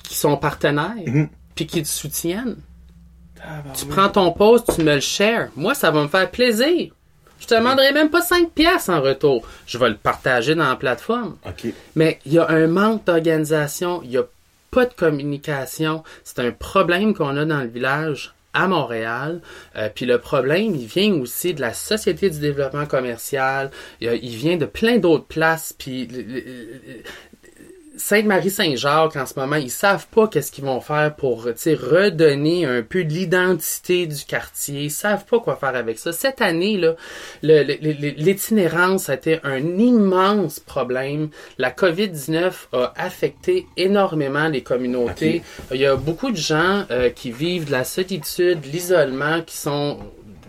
qui 0.07 0.15
sont 0.15 0.37
partenaires, 0.37 0.93
Mhm. 1.07 1.29
puis 1.55 1.67
qui 1.67 1.83
te 1.83 1.89
soutiennent. 1.89 2.57
Tu 3.75 3.87
prends 3.87 4.09
ton 4.11 4.33
post, 4.33 4.71
tu 4.77 4.83
me 4.83 4.95
le 4.95 5.01
shares. 5.01 5.49
Moi, 5.57 5.75
ça 5.75 5.91
va 5.91 6.03
me 6.03 6.09
faire 6.09 6.31
plaisir. 6.31 6.93
Je 7.45 7.49
te 7.49 7.55
demanderai 7.57 7.93
même 7.93 8.09
pas 8.09 8.23
5 8.23 8.53
pièces 8.53 8.89
en 8.89 9.03
retour. 9.03 9.47
Je 9.67 9.77
vais 9.77 9.91
le 9.91 9.97
partager 9.97 10.55
dans 10.55 10.67
la 10.67 10.77
plateforme. 10.77 11.37
Mais 11.95 12.19
il 12.25 12.33
y 12.33 12.39
a 12.39 12.49
un 12.49 12.67
manque 12.67 13.05
d'organisation, 13.05 14.01
il 14.03 14.09
n'y 14.09 14.17
a 14.17 14.25
pas 14.71 14.87
de 14.87 14.95
communication. 14.95 16.03
C'est 16.25 16.39
un 16.39 16.53
problème 16.53 17.13
qu'on 17.13 17.37
a 17.37 17.45
dans 17.45 17.61
le 17.61 17.69
village 17.69 18.35
à 18.55 18.67
Montréal. 18.67 19.43
Euh, 19.77 19.91
puis 19.95 20.07
le 20.07 20.19
problème, 20.19 20.75
il 20.75 20.87
vient 20.87 21.13
aussi 21.17 21.53
de 21.53 21.61
la 21.61 21.75
Société 21.75 22.31
du 22.31 22.39
développement 22.39 22.87
commercial. 22.87 23.71
Il, 24.01 24.09
il 24.23 24.37
vient 24.37 24.57
de 24.57 24.65
plein 24.65 24.97
d'autres 24.97 25.27
places. 25.27 25.75
Puis 25.79 26.09
Sainte-Marie-Saint-Jacques, 27.97 29.17
en 29.17 29.27
ce 29.27 29.39
moment, 29.39 29.57
ils 29.57 29.71
savent 29.71 30.07
pas 30.09 30.27
qu'est-ce 30.27 30.51
qu'ils 30.51 30.65
vont 30.65 30.81
faire 30.81 31.15
pour, 31.15 31.45
tu 31.45 31.53
sais, 31.57 31.75
redonner 31.75 32.67
un 32.67 32.83
peu 32.83 33.05
de 33.05 33.13
l'identité 33.13 34.07
du 34.07 34.25
quartier. 34.25 34.85
Ils 34.85 34.91
savent 34.91 35.25
pas 35.25 35.39
quoi 35.39 35.57
faire 35.57 35.77
avec 35.77 35.99
ça. 35.99 36.13
Cette 36.13 36.43
année, 36.43 36.77
là, 36.77 36.95
l'itinérance 37.43 39.09
a 39.09 39.15
été 39.15 39.39
un 39.45 39.79
immense 39.79 40.59
problème. 40.59 41.29
La 41.59 41.71
COVID-19 41.71 42.53
a 42.73 42.93
affecté 42.97 43.67
énormément 43.77 44.49
les 44.49 44.63
communautés. 44.63 45.43
Il 45.73 45.81
y 45.81 45.87
a 45.87 45.97
beaucoup 45.97 46.33
de 46.33 46.37
gens 46.37 46.85
euh, 46.91 47.11
qui 47.11 47.31
vivent 47.31 47.67
de 47.67 47.73
la 47.73 47.85
solitude, 47.85 48.61
de 48.61 48.69
l'isolement, 48.69 49.41
qui 49.43 49.57
sont 49.57 49.99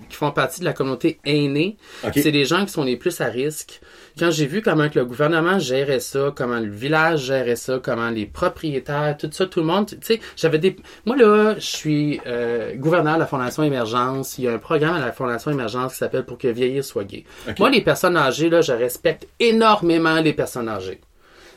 qui 0.09 0.17
font 0.17 0.31
partie 0.31 0.59
de 0.59 0.65
la 0.65 0.73
communauté 0.73 1.19
aînée. 1.25 1.77
C'est 2.13 2.31
des 2.31 2.45
gens 2.45 2.65
qui 2.65 2.71
sont 2.71 2.83
les 2.83 2.95
plus 2.95 3.21
à 3.21 3.25
risque. 3.25 3.81
Quand 4.17 4.31
j'ai 4.31 4.45
vu 4.45 4.61
comment 4.61 4.87
que 4.87 4.97
le 4.97 5.05
gouvernement 5.05 5.59
gérait 5.59 5.99
ça, 5.99 6.31
comment 6.33 6.59
le 6.59 6.69
village 6.69 7.25
gérait 7.25 7.57
ça, 7.57 7.81
comment 7.83 8.09
les 8.09 8.25
propriétaires, 8.25 9.17
tout 9.19 9.29
ça, 9.31 9.45
tout 9.45 9.59
le 9.59 9.65
monde, 9.65 9.87
tu 9.87 9.97
sais, 10.01 10.21
j'avais 10.37 10.57
des... 10.57 10.77
Moi, 11.05 11.17
là, 11.17 11.55
je 11.55 11.65
suis 11.65 12.21
euh, 12.25 12.75
gouverneur 12.75 13.15
de 13.15 13.19
la 13.19 13.25
Fondation 13.25 13.63
Émergence. 13.63 14.37
Il 14.37 14.45
y 14.45 14.47
a 14.47 14.53
un 14.53 14.57
programme 14.57 14.95
à 14.95 15.05
la 15.05 15.11
Fondation 15.11 15.51
Émergence 15.51 15.93
qui 15.93 15.97
s'appelle 15.97 16.23
Pour 16.23 16.37
que 16.37 16.47
vieillir 16.47 16.85
soit 16.85 17.03
gay. 17.03 17.25
Moi, 17.59 17.69
les 17.69 17.81
personnes 17.81 18.15
âgées, 18.15 18.49
là, 18.49 18.61
je 18.61 18.71
respecte 18.71 19.27
énormément 19.39 20.21
les 20.21 20.33
personnes 20.33 20.69
âgées. 20.69 21.01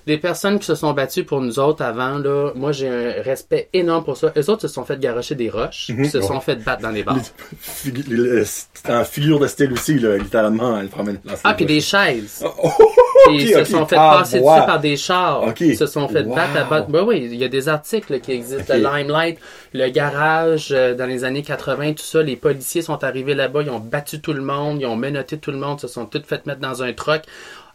Des 0.09 0.16
personnes 0.16 0.59
qui 0.59 0.64
se 0.64 0.74
sont 0.74 0.94
battues 0.94 1.24
pour 1.24 1.42
nous 1.42 1.59
autres 1.59 1.84
avant, 1.84 2.16
là, 2.16 2.52
moi 2.54 2.72
j'ai 2.72 2.88
un 2.88 3.22
respect 3.22 3.68
énorme 3.74 4.04
pour 4.04 4.16
ça. 4.16 4.32
Eux 4.38 4.48
autres 4.48 4.62
se 4.62 4.68
sont 4.68 4.86
fait 4.86 4.98
garocher 4.98 5.34
des 5.34 5.50
roches, 5.50 5.90
puis 5.94 6.09
se 6.09 6.22
sont 6.22 6.40
fait 6.40 6.56
battre 6.56 6.80
dans 6.80 6.88
les 6.88 7.02
bars. 7.02 7.18
C'est 7.54 8.90
en 8.90 9.04
figure 9.04 9.38
de 9.38 9.46
style 9.46 9.70
aussi, 9.70 9.98
là, 9.98 10.16
littéralement, 10.16 10.80
elle 10.80 10.88
promène. 10.88 11.20
Ah, 11.44 11.52
puis 11.52 11.66
des 11.66 11.82
chaises. 11.82 12.42
Oh, 12.42 12.70
oh, 12.78 12.88
Puis 13.26 13.42
ils 13.42 13.52
se 13.52 13.64
sont 13.64 13.84
fait 13.84 13.96
Ah, 13.98 14.20
passer 14.20 14.38
dessus 14.40 14.46
par 14.46 14.80
des 14.80 14.96
chars. 14.96 15.42
Ok. 15.42 15.61
Ils 15.61 15.76
se 15.76 15.84
sont 15.84 16.09
fait 16.09 16.22
battre 16.22 16.56
à 16.56 16.64
battre. 16.64 16.88
Ben 16.88 17.02
oui, 17.02 17.28
il 17.30 17.36
y 17.36 17.44
a 17.44 17.48
des 17.48 17.68
articles 17.68 18.11
là, 18.14 18.18
qui 18.18 18.32
existent. 18.32 18.72
Le 18.74 18.80
Limelight, 18.80 19.38
le 19.74 19.90
garage, 19.90 20.68
euh, 20.72 20.94
dans 20.94 21.04
les 21.04 21.24
années 21.24 21.42
80, 21.42 21.92
tout 21.92 22.02
ça. 22.02 22.22
Les 22.22 22.36
policiers 22.36 22.80
sont 22.80 23.04
arrivés 23.04 23.34
là-bas, 23.34 23.61
ils 23.62 23.70
ont 23.70 23.80
battu 23.80 24.22
tout 24.22 24.32
le 24.32 24.40
monde, 24.42 24.80
ils 24.80 24.86
ont 24.86 24.96
menotté 24.96 25.36
tout 25.36 25.50
le 25.50 25.59
monde, 25.59 25.80
se 25.80 25.88
sont 25.88 26.06
tous 26.06 26.22
fait 26.26 26.46
mettre 26.46 26.61
dans 26.61 26.82
un 26.82 26.94
truck. 26.94 27.24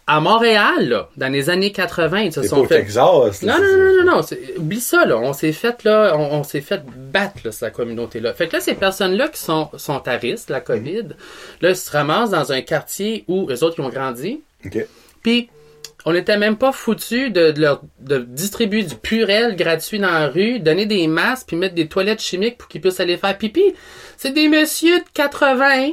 À 0.05 0.19
Montréal, 0.19 0.89
là, 0.89 1.09
dans 1.15 1.31
les 1.31 1.49
années 1.49 1.71
80, 1.71 2.19
ils 2.19 2.33
se 2.33 2.43
sont 2.43 2.65
fait 2.65 2.81
Texas. 2.81 3.41
là, 3.41 3.57
non, 3.57 3.63
non, 3.63 3.77
non, 3.77 4.05
non, 4.05 4.15
non, 4.17 4.21
oublie 4.57 4.81
ça, 4.81 5.05
là. 5.05 5.17
On 5.17 5.31
s'est 5.31 5.53
fait, 5.53 5.83
là, 5.85 6.13
on, 6.17 6.39
on 6.39 6.43
s'est 6.43 6.59
fait 6.59 6.81
battre, 6.85 7.39
là, 7.45 7.51
cette 7.53 7.73
communauté-là. 7.73 8.33
Fait 8.33 8.47
que 8.49 8.57
là, 8.57 8.61
ces 8.61 8.73
personnes-là 8.73 9.29
qui 9.29 9.39
sont, 9.39 9.69
sont 9.77 10.05
à 10.07 10.17
risque, 10.17 10.49
la 10.49 10.59
COVID, 10.59 11.09
là, 11.61 11.69
ils 11.69 11.75
se 11.75 11.89
ramassent 11.89 12.31
dans 12.31 12.51
un 12.51 12.61
quartier 12.61 13.23
où 13.29 13.47
eux 13.49 13.63
autres, 13.63 13.75
ils 13.79 13.85
ont 13.85 13.89
grandi. 13.89 14.41
Ok. 14.65 14.85
Puis, 15.21 15.49
on 16.05 16.11
n'était 16.11 16.37
même 16.37 16.57
pas 16.57 16.73
foutus 16.73 17.31
de, 17.31 17.51
de 17.51 17.61
leur 17.61 17.81
de 17.99 18.17
distribuer 18.17 18.83
du 18.83 18.95
purel 18.95 19.55
gratuit 19.55 19.99
dans 19.99 20.11
la 20.11 20.27
rue, 20.27 20.59
donner 20.59 20.85
des 20.85 21.07
masques, 21.07 21.47
puis 21.47 21.55
mettre 21.55 21.75
des 21.75 21.87
toilettes 21.87 22.21
chimiques 22.21 22.57
pour 22.57 22.67
qu'ils 22.67 22.81
puissent 22.81 22.99
aller 22.99 23.15
faire 23.15 23.37
pipi. 23.37 23.73
C'est 24.17 24.31
des 24.31 24.49
messieurs 24.49 24.99
de 24.99 25.05
80 25.13 25.91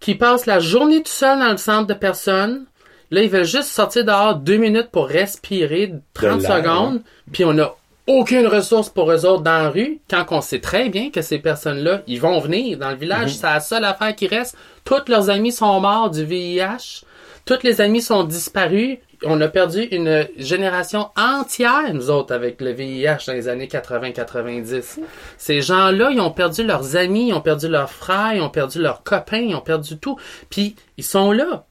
qui 0.00 0.14
passent 0.14 0.46
la 0.46 0.60
journée 0.60 1.02
tout 1.02 1.10
seuls 1.10 1.38
dans 1.38 1.50
le 1.50 1.56
centre 1.56 1.86
de 1.86 1.94
personnes. 1.94 2.66
Là, 3.10 3.22
ils 3.22 3.30
veulent 3.30 3.44
juste 3.44 3.68
sortir 3.68 4.04
dehors 4.04 4.36
deux 4.36 4.56
minutes 4.56 4.90
pour 4.92 5.08
respirer 5.08 5.94
30 6.14 6.38
De 6.38 6.42
l'air, 6.42 6.56
secondes, 6.56 7.02
puis 7.32 7.44
on 7.44 7.52
n'a 7.52 7.74
aucune 8.06 8.46
ressource 8.46 8.88
pour 8.88 9.10
eux 9.10 9.24
autres 9.24 9.42
dans 9.42 9.62
la 9.62 9.70
rue, 9.70 10.00
quand 10.08 10.24
on 10.30 10.40
sait 10.40 10.60
très 10.60 10.88
bien 10.88 11.10
que 11.10 11.22
ces 11.22 11.38
personnes-là, 11.38 12.02
ils 12.06 12.20
vont 12.20 12.40
venir 12.40 12.78
dans 12.78 12.90
le 12.90 12.96
village, 12.96 13.34
c'est 13.36 13.46
la 13.46 13.60
seule 13.60 13.84
affaire 13.84 14.14
qui 14.16 14.26
reste. 14.26 14.56
Tous 14.84 15.08
leurs 15.08 15.30
amis 15.30 15.52
sont 15.52 15.80
morts 15.80 16.10
du 16.10 16.24
VIH, 16.24 17.04
tous 17.44 17.62
les 17.62 17.80
amis 17.80 18.02
sont 18.02 18.24
disparus. 18.24 18.98
On 19.24 19.40
a 19.40 19.48
perdu 19.48 19.82
une 19.90 20.26
génération 20.38 21.08
entière, 21.16 21.92
nous 21.92 22.10
autres, 22.10 22.34
avec 22.34 22.60
le 22.60 22.72
VIH 22.72 23.26
dans 23.26 23.32
les 23.34 23.48
années 23.48 23.66
80-90. 23.66 25.00
Ces 25.36 25.60
gens-là, 25.60 26.10
ils 26.10 26.20
ont 26.20 26.30
perdu 26.30 26.64
leurs 26.64 26.96
amis, 26.96 27.28
ils 27.28 27.34
ont 27.34 27.42
perdu 27.42 27.68
leurs 27.68 27.90
frères, 27.90 28.32
ils 28.34 28.40
ont 28.40 28.50
perdu 28.50 28.80
leurs 28.80 29.02
copains, 29.02 29.40
ils 29.40 29.54
ont 29.54 29.60
perdu 29.60 29.98
tout. 29.98 30.16
Puis, 30.48 30.74
ils 30.96 31.04
sont 31.04 31.32
là. 31.32 31.66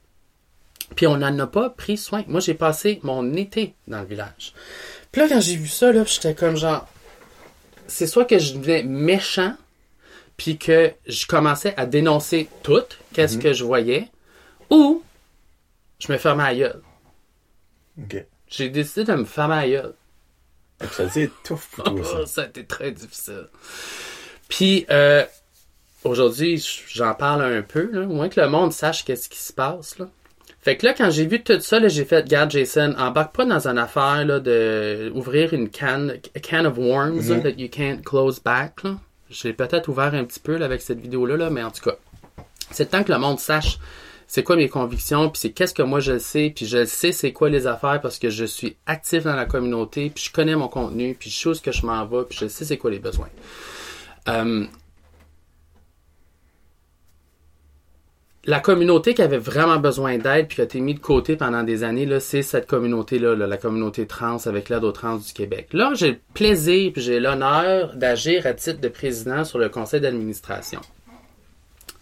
Puis, 0.95 1.07
on 1.07 1.17
n'en 1.17 1.37
a 1.39 1.47
pas 1.47 1.69
pris 1.69 1.97
soin. 1.97 2.23
Moi, 2.27 2.39
j'ai 2.39 2.53
passé 2.53 2.99
mon 3.03 3.33
été 3.35 3.73
dans 3.87 4.01
le 4.01 4.05
village. 4.05 4.53
Puis 5.11 5.21
là, 5.21 5.27
quand 5.29 5.41
j'ai 5.41 5.55
vu 5.55 5.67
ça, 5.67 5.91
là, 5.91 6.03
j'étais 6.05 6.35
comme 6.35 6.57
genre... 6.57 6.87
C'est 7.87 8.07
soit 8.07 8.25
que 8.25 8.37
je 8.37 8.53
devenais 8.53 8.83
méchant, 8.83 9.55
puis 10.37 10.57
que 10.57 10.93
je 11.07 11.25
commençais 11.25 11.73
à 11.75 11.85
dénoncer 11.85 12.47
tout, 12.63 12.83
qu'est-ce 13.13 13.37
que 13.37 13.51
je 13.51 13.63
voyais, 13.63 14.07
ou 14.69 15.03
je 15.99 16.11
me 16.11 16.17
fermais 16.17 16.43
à 16.43 16.55
gueule. 16.55 16.81
Ok. 18.01 18.25
J'ai 18.47 18.69
décidé 18.69 19.03
de 19.03 19.15
me 19.15 19.25
fermer 19.25 19.55
à 19.55 19.67
gueule. 19.67 19.93
Ça 20.91 21.09
c'est 21.09 21.29
tough 21.43 21.59
pour 21.73 21.83
toi, 21.83 22.03
ça. 22.03 22.19
Oh, 22.21 22.25
ça 22.27 22.41
a 22.43 22.45
été 22.45 22.65
très 22.65 22.91
difficile. 22.91 23.47
Puis, 24.47 24.85
euh, 24.89 25.25
aujourd'hui, 26.03 26.65
j'en 26.87 27.13
parle 27.13 27.41
un 27.43 27.61
peu, 27.61 27.89
là, 27.91 28.01
au 28.03 28.13
moins 28.13 28.29
que 28.29 28.39
le 28.39 28.47
monde 28.47 28.71
sache 28.71 29.03
qu'est-ce 29.03 29.27
qui 29.27 29.39
se 29.39 29.51
passe. 29.51 29.99
Là. 29.99 30.09
Fait 30.61 30.75
que 30.75 30.85
là, 30.85 30.93
quand 30.93 31.09
j'ai 31.09 31.25
vu 31.25 31.41
tout 31.41 31.59
ça, 31.61 31.79
là, 31.79 31.87
j'ai 31.87 32.03
fait, 32.03 32.27
garde 32.27 32.51
Jason, 32.51 32.93
embarque 32.97 33.35
pas 33.35 33.45
dans 33.45 33.67
une 33.67 33.77
affaire 33.77 34.25
là, 34.25 34.39
de 34.39 35.11
ouvrir 35.15 35.53
une 35.53 35.69
canne, 35.69 36.17
a 36.35 36.39
can 36.39 36.65
of 36.65 36.77
worms 36.77 37.29
là, 37.29 37.39
that 37.39 37.51
you 37.57 37.69
can't 37.69 38.01
close 38.03 38.41
back. 38.41 38.81
J'ai 39.29 39.53
peut-être 39.53 39.87
ouvert 39.87 40.13
un 40.13 40.25
petit 40.25 40.39
peu 40.39 40.57
là, 40.57 40.65
avec 40.65 40.81
cette 40.81 40.99
vidéo-là, 40.99 41.37
là, 41.37 41.49
mais 41.49 41.63
en 41.63 41.71
tout 41.71 41.89
cas, 41.89 41.95
c'est 42.71 42.83
le 42.83 42.89
temps 42.89 43.03
que 43.03 43.11
le 43.11 43.19
monde 43.19 43.39
sache 43.39 43.79
c'est 44.29 44.43
quoi 44.43 44.55
mes 44.55 44.69
convictions, 44.69 45.27
puis 45.31 45.39
c'est 45.39 45.49
qu'est-ce 45.49 45.73
que 45.73 45.81
moi 45.81 45.99
je 45.99 46.19
sais, 46.19 46.53
puis 46.55 46.67
je 46.67 46.85
sais 46.85 47.11
c'est 47.11 47.33
quoi 47.33 47.49
les 47.49 47.65
affaires 47.65 47.99
parce 47.99 48.19
que 48.19 48.29
je 48.29 48.45
suis 48.45 48.77
actif 48.85 49.23
dans 49.23 49.35
la 49.35 49.45
communauté, 49.45 50.11
puis 50.13 50.25
je 50.25 50.31
connais 50.31 50.55
mon 50.55 50.67
contenu, 50.67 51.15
puis 51.19 51.31
je 51.31 51.35
sais 51.35 51.49
où 51.49 51.51
est-ce 51.53 51.63
que 51.63 51.71
je 51.71 51.83
m'en 51.83 52.05
vais, 52.05 52.25
puis 52.29 52.37
je 52.39 52.47
sais 52.47 52.63
c'est 52.63 52.77
quoi 52.77 52.91
les 52.91 52.99
besoins. 52.99 53.29
Euh, 54.27 54.65
la 58.49 58.59
communauté 58.59 59.13
qui 59.13 59.21
avait 59.21 59.37
vraiment 59.37 59.77
besoin 59.77 60.17
d'aide 60.17 60.47
puis 60.47 60.55
qui 60.55 60.61
a 60.61 60.63
été 60.63 60.79
mise 60.79 60.95
de 60.95 60.99
côté 60.99 61.35
pendant 61.35 61.61
des 61.61 61.83
années, 61.83 62.07
là, 62.07 62.19
c'est 62.19 62.41
cette 62.41 62.65
communauté-là, 62.65 63.35
là, 63.35 63.45
la 63.45 63.57
communauté 63.57 64.07
trans 64.07 64.37
avec 64.47 64.69
l'aide 64.69 64.83
aux 64.83 64.91
trans 64.91 65.17
du 65.17 65.33
Québec. 65.33 65.67
Là, 65.71 65.91
j'ai 65.93 66.11
le 66.13 66.19
plaisir 66.33 66.91
puis 66.91 66.99
j'ai 67.03 67.19
l'honneur 67.19 67.95
d'agir 67.95 68.47
à 68.47 68.53
titre 68.53 68.81
de 68.81 68.87
président 68.87 69.43
sur 69.43 69.59
le 69.59 69.69
conseil 69.69 70.01
d'administration 70.01 70.81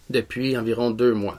depuis 0.08 0.56
environ 0.56 0.90
deux 0.90 1.12
mois. 1.12 1.38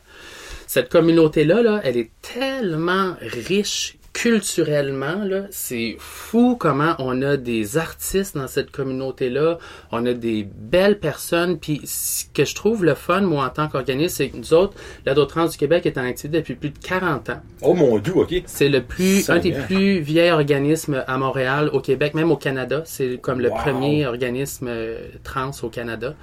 Cette 0.68 0.90
communauté-là, 0.90 1.64
là, 1.64 1.82
elle 1.84 1.98
est 1.98 2.12
tellement 2.22 3.16
riche 3.20 3.98
culturellement, 4.22 5.24
là, 5.24 5.44
c'est 5.50 5.96
fou 5.98 6.58
comment 6.60 6.94
on 7.00 7.22
a 7.22 7.38
des 7.38 7.78
artistes 7.78 8.36
dans 8.36 8.48
cette 8.48 8.70
communauté-là, 8.70 9.60
on 9.94 10.06
a 10.06 10.14
des 10.14 10.44
belles 10.44 11.00
personnes, 11.00 11.58
puis 11.58 11.82
ce 11.86 12.26
que 12.34 12.44
je 12.44 12.54
trouve 12.54 12.84
le 12.84 12.96
fun, 12.96 13.22
moi, 13.22 13.46
en 13.46 13.50
tant 13.50 13.70
qu'organisme, 13.70 14.16
c'est 14.18 14.30
que 14.30 14.38
nous 14.38 14.54
autres, 14.54 14.74
la 15.06 15.16
Trans 15.26 15.46
du 15.46 15.58
Québec 15.58 15.86
est 15.86 15.98
en 15.98 16.04
activité 16.04 16.40
depuis 16.40 16.56
plus 16.56 16.70
de 16.72 16.80
40 16.80 17.30
ans. 17.30 17.42
Oh 17.62 17.74
mon 17.74 17.98
dieu, 18.00 18.14
ok. 18.16 18.44
C'est 18.46 18.68
le 18.70 18.82
plus, 18.82 19.22
Ça 19.22 19.36
un 19.36 19.40
des 19.40 19.52
plus 19.52 20.00
vieux 20.00 20.32
organismes 20.32 21.04
à 21.08 21.18
Montréal, 21.18 21.70
au 21.72 21.80
Québec, 21.80 22.14
même 22.14 22.32
au 22.32 22.38
Canada. 22.38 22.82
C'est 22.86 23.20
comme 23.22 23.40
le 23.40 23.50
Wow. 23.50 23.56
premier 23.58 24.06
organisme 24.06 24.68
euh, 24.70 25.00
trans 25.24 25.52
au 25.64 25.70
Canada, 25.70 26.16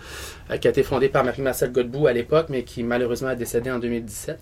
qui 0.60 0.68
a 0.68 0.70
été 0.70 0.82
fondé 0.82 1.08
par 1.08 1.24
Marie-Marcel 1.24 1.72
Godbout 1.72 2.06
à 2.06 2.12
l'époque, 2.12 2.46
mais 2.48 2.62
qui 2.62 2.82
malheureusement 2.82 3.28
a 3.28 3.34
décédé 3.34 3.70
en 3.70 3.78
2017. 3.78 4.38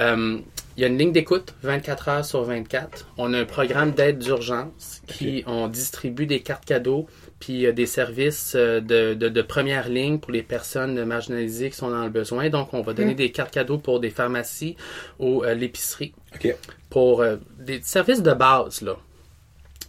Euh, 0.00 0.38
il 0.76 0.82
y 0.82 0.84
a 0.84 0.88
une 0.88 0.98
ligne 0.98 1.12
d'écoute 1.12 1.54
24 1.62 2.08
heures 2.08 2.24
sur 2.24 2.42
24. 2.42 3.06
On 3.16 3.32
a 3.32 3.38
un 3.38 3.44
programme 3.46 3.92
d'aide 3.92 4.18
d'urgence 4.18 5.00
qui 5.06 5.42
on 5.46 5.68
distribue 5.68 6.26
des 6.26 6.40
cartes 6.40 6.66
cadeaux 6.66 7.06
puis 7.40 7.66
euh, 7.66 7.72
des 7.72 7.86
services 7.86 8.54
euh, 8.56 8.80
de, 8.80 9.14
de, 9.14 9.28
de 9.28 9.42
première 9.42 9.88
ligne 9.88 10.18
pour 10.18 10.32
les 10.32 10.42
personnes 10.42 11.02
marginalisées 11.04 11.70
qui 11.70 11.76
sont 11.76 11.90
dans 11.90 12.04
le 12.04 12.10
besoin. 12.10 12.50
Donc, 12.50 12.74
on 12.74 12.82
va 12.82 12.92
donner 12.92 13.14
des 13.14 13.30
cartes 13.30 13.52
cadeaux 13.52 13.78
pour 13.78 14.00
des 14.00 14.10
pharmacies 14.10 14.76
ou 15.18 15.44
euh, 15.44 15.54
l'épicerie 15.54 16.12
Ok. 16.34 16.54
pour 16.90 17.22
euh, 17.22 17.36
des 17.58 17.80
services 17.82 18.22
de 18.22 18.32
base 18.32 18.82
là. 18.82 18.96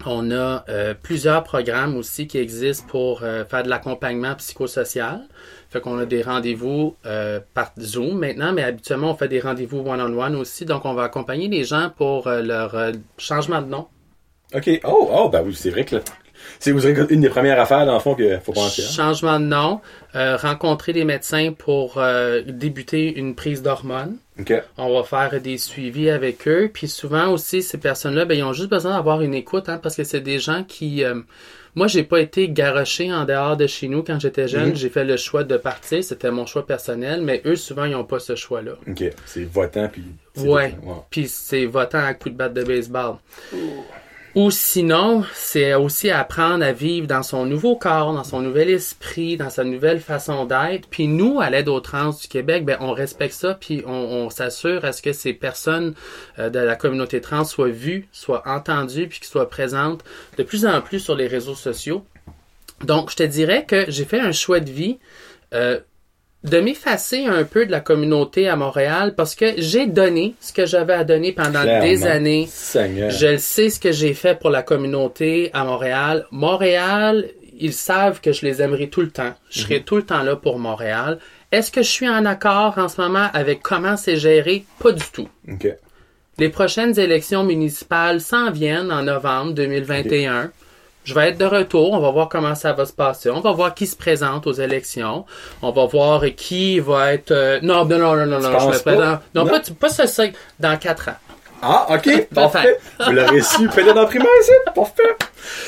On 0.06 0.30
a 0.32 0.64
euh, 0.70 0.94
plusieurs 0.94 1.44
programmes 1.44 1.96
aussi 1.98 2.28
qui 2.28 2.38
existent 2.38 2.86
pour 2.88 3.24
euh, 3.24 3.44
faire 3.46 3.64
de 3.64 3.70
l'accompagnement 3.70 4.36
psychosocial. 4.36 5.22
Fait 5.70 5.82
qu'on 5.82 5.98
a 6.00 6.06
des 6.06 6.22
rendez-vous 6.22 6.96
euh, 7.06 7.40
par 7.54 7.72
Zoom 7.80 8.20
maintenant, 8.20 8.54
mais 8.54 8.64
habituellement 8.64 9.12
on 9.12 9.16
fait 9.16 9.28
des 9.28 9.40
rendez-vous 9.42 9.80
one-on-one 9.80 10.36
aussi. 10.36 10.66
Donc 10.66 10.86
on 10.86 10.94
va 10.94 11.04
accompagner 11.04 11.48
les 11.48 11.64
gens 11.64 11.92
pour 11.98 12.28
euh, 12.28 12.42
leur 12.42 12.76
euh, 12.76 12.92
changement 13.18 13.62
de 13.62 13.68
nom, 13.68 13.88
Ok. 14.56 14.70
Oh, 14.86 15.10
oh, 15.12 15.30
ben 15.30 15.44
oui, 15.46 15.54
c'est 15.54 15.70
vrai 15.70 15.84
que 15.84 15.96
là, 15.96 16.02
c'est 16.60 16.72
vous 16.72 16.88
une 16.88 17.20
des 17.20 17.30
premières 17.30 17.60
affaires, 17.60 17.86
dans 17.86 17.96
le 17.96 18.00
fond, 18.00 18.16
qu'il 18.16 18.40
faut 18.42 18.54
penser. 18.54 18.82
hein. 18.82 18.92
changement 18.96 19.40
de 19.42 19.46
nom, 19.46 19.82
euh, 20.16 20.38
rencontrer 20.38 20.94
des 20.94 21.04
médecins 21.04 21.52
pour 21.52 21.96
euh, 21.98 22.42
débuter 22.48 23.18
une 23.20 23.36
prise 23.36 23.62
d'hormones. 23.62 24.16
Ok. 24.40 24.54
On 24.78 24.94
va 24.94 25.04
faire 25.04 25.42
des 25.42 25.58
suivis 25.58 26.10
avec 26.10 26.48
eux. 26.48 26.70
Puis 26.74 26.88
souvent 26.88 27.28
aussi, 27.30 27.62
ces 27.62 27.78
personnes-là, 27.78 28.24
ben, 28.24 28.38
ils 28.38 28.44
ont 28.44 28.54
juste 28.54 28.70
besoin 28.70 28.94
d'avoir 28.96 29.22
une 29.22 29.34
écoute, 29.34 29.68
hein, 29.68 29.80
parce 29.84 29.96
que 29.98 30.06
c'est 30.06 30.22
des 30.22 30.40
gens 30.40 30.64
qui... 30.64 31.04
euh, 31.04 31.20
moi, 31.78 31.86
j'ai 31.86 32.04
pas 32.04 32.20
été 32.20 32.50
garoché 32.50 33.14
en 33.14 33.24
dehors 33.24 33.56
de 33.56 33.68
chez 33.68 33.88
nous 33.88 34.02
quand 34.02 34.20
j'étais 34.20 34.48
jeune. 34.48 34.70
Mhm. 34.70 34.76
J'ai 34.76 34.90
fait 34.90 35.04
le 35.04 35.16
choix 35.16 35.44
de 35.44 35.58
partir. 35.58 36.04
C'était 36.04 36.32
mon 36.32 36.48
choix 36.48 36.66
personnel. 36.66 37.22
Mais 37.22 37.40
eux, 37.46 37.56
souvent, 37.56 37.86
ils 37.86 37.94
ont 37.96 38.04
pas 38.04 38.18
ce 38.18 38.36
choix-là. 38.36 38.72
Ok. 38.88 39.04
C'est 39.28 39.44
votant, 39.44 39.88
puis. 39.88 40.04
c'est 40.34 40.48
Ouais. 40.48 40.76
Wow. 40.82 41.06
Puis 41.12 41.28
c'est 41.28 41.68
votant 41.68 42.04
à 42.04 42.16
coup 42.16 42.32
de 42.32 42.36
batte 42.36 42.56
de 42.56 42.64
baseball. 42.64 43.18
Ou 44.38 44.52
sinon, 44.52 45.24
c'est 45.34 45.74
aussi 45.74 46.12
apprendre 46.12 46.64
à 46.64 46.72
vivre 46.72 47.08
dans 47.08 47.24
son 47.24 47.48
nouveau 47.48 47.76
corps, 47.76 48.14
dans 48.14 48.24
son 48.24 48.40
nouvel 48.40 48.70
esprit, 48.70 49.36
dans 49.36 49.50
sa 49.50 49.64
nouvelle 49.64 50.00
façon 50.00 50.46
d'être. 50.46 50.88
Puis 50.90 51.08
nous, 51.08 51.42
à 51.42 51.50
l'aide 51.50 51.68
aux 51.68 51.80
trans 51.80 52.12
du 52.12 52.28
Québec, 52.28 52.64
ben 52.64 52.78
on 52.80 52.94
respecte 52.94 53.34
ça, 53.34 53.56
puis 53.56 53.82
on, 53.88 54.30
s'assure 54.30 54.86
à 54.86 54.92
ce 54.92 55.02
que 55.02 55.12
ces 55.12 55.34
personnes 55.34 55.96
euh, 56.38 56.52
de 56.52 56.60
la 56.60 56.76
communauté 56.76 57.20
trans 57.20 57.46
soient 57.46 57.70
vues, 57.70 58.08
soient 58.12 58.44
entendues, 58.48 59.08
puis 59.08 59.18
qu'ils 59.18 59.28
soient 59.28 59.50
présentes 59.50 60.04
de 60.38 60.44
plus 60.44 60.68
en 60.68 60.82
plus 60.82 61.00
sur 61.00 61.16
les 61.16 61.26
réseaux 61.26 61.56
sociaux. 61.56 62.06
Donc, 62.84 63.10
je 63.10 63.16
te 63.16 63.24
dirais 63.24 63.66
que 63.66 63.86
j'ai 63.88 64.06
fait 64.06 64.20
un 64.20 64.34
choix 64.34 64.60
de 64.60 64.70
vie. 64.70 65.00
euh, 65.56 65.80
de 66.44 66.60
m'effacer 66.60 67.26
un 67.26 67.44
peu 67.44 67.66
de 67.66 67.72
la 67.72 67.80
communauté 67.80 68.48
à 68.48 68.56
Montréal 68.56 69.16
parce 69.16 69.36
que 69.36 69.54
j'ai 69.58 69.88
donné 69.88 70.36
ce 70.40 70.54
que 70.54 70.66
j'avais 70.66 70.94
à 70.94 71.04
donner 71.04 71.32
pendant 71.32 71.64
des 71.64 72.06
années. 72.06 72.48
Seigneur. 72.50 73.10
Je 73.10 73.28
le 73.28 73.38
sais 73.38 73.70
ce 73.70 73.80
que 73.80 73.92
j'ai 73.92 74.14
fait 74.14 74.40
pour 74.40 74.50
la 74.50 74.64
communauté 74.64 75.50
à 75.54 75.64
Montréal. 75.64 76.26
Montréal, 76.32 77.26
ils 77.60 77.74
savent 77.74 78.22
que 78.22 78.32
je 78.32 78.46
les 78.46 78.62
aimerai 78.62 78.90
tout 78.90 79.02
le 79.02 79.10
temps. 79.10 79.34
Je 79.50 79.62
serai 79.62 79.82
tout 79.82 79.96
le 79.96 80.04
temps 80.04 80.24
là 80.24 80.36
pour 80.36 80.60
Montréal. 80.60 81.18
Est-ce 81.52 81.72
que 81.72 81.82
je 81.82 81.90
suis 81.90 82.10
en 82.10 82.26
accord 82.26 82.78
en 82.78 82.88
ce 82.88 83.02
moment 83.02 83.28
avec 83.34 83.62
comment 83.62 83.98
c'est 83.98 84.18
géré? 84.18 84.66
Pas 84.80 84.92
du 84.92 85.04
tout. 85.12 85.28
OK. 85.50 85.68
Les 86.40 86.50
prochaines 86.50 87.00
élections 87.00 87.44
municipales 87.44 88.22
s'en 88.22 88.52
viennent 88.52 88.92
en 88.92 89.02
novembre 89.02 89.54
2021. 89.54 90.52
Je 91.08 91.14
vais 91.14 91.30
être 91.30 91.38
de 91.38 91.46
retour. 91.46 91.94
On 91.94 92.00
va 92.00 92.12
voir 92.12 92.28
comment 92.28 92.54
ça 92.54 92.74
va 92.74 92.86
se 92.86 92.92
passer. 92.92 93.30
On 93.30 93.40
va 93.40 93.54
voir 93.54 93.74
qui 93.74 93.88
se 93.88 93.96
présente 93.96 94.46
aux 94.46 94.52
élections. 94.52 95.26
On 95.62 95.72
va 95.72 95.86
voir 95.86 96.22
qui 96.36 96.82
va 96.82 97.14
être... 97.14 97.32
euh, 97.32 97.60
Non, 97.64 97.86
non, 97.86 97.98
non, 97.98 98.14
non, 98.18 98.26
non, 98.26 98.40
non, 98.42 98.60
je 98.60 98.66
me 98.68 98.72
pas? 98.74 98.80
présente. 98.80 99.20
Non, 99.34 99.46
Non. 99.46 99.52
pas, 99.52 99.62
pas 99.80 99.88
ça, 99.90 100.06
ça, 100.06 100.24
dans 100.60 100.78
quatre 100.78 101.08
ans. 101.08 101.16
Ah, 101.62 101.88
OK, 101.96 102.28
parfait. 102.36 102.78
Vous 103.06 103.12
l'aurez 103.14 103.42
su 103.42 103.70
peut-être 103.70 103.94
dans 103.96 104.06
primaire, 104.06 104.28
c'est 104.44 104.74
parfait. 104.76 105.16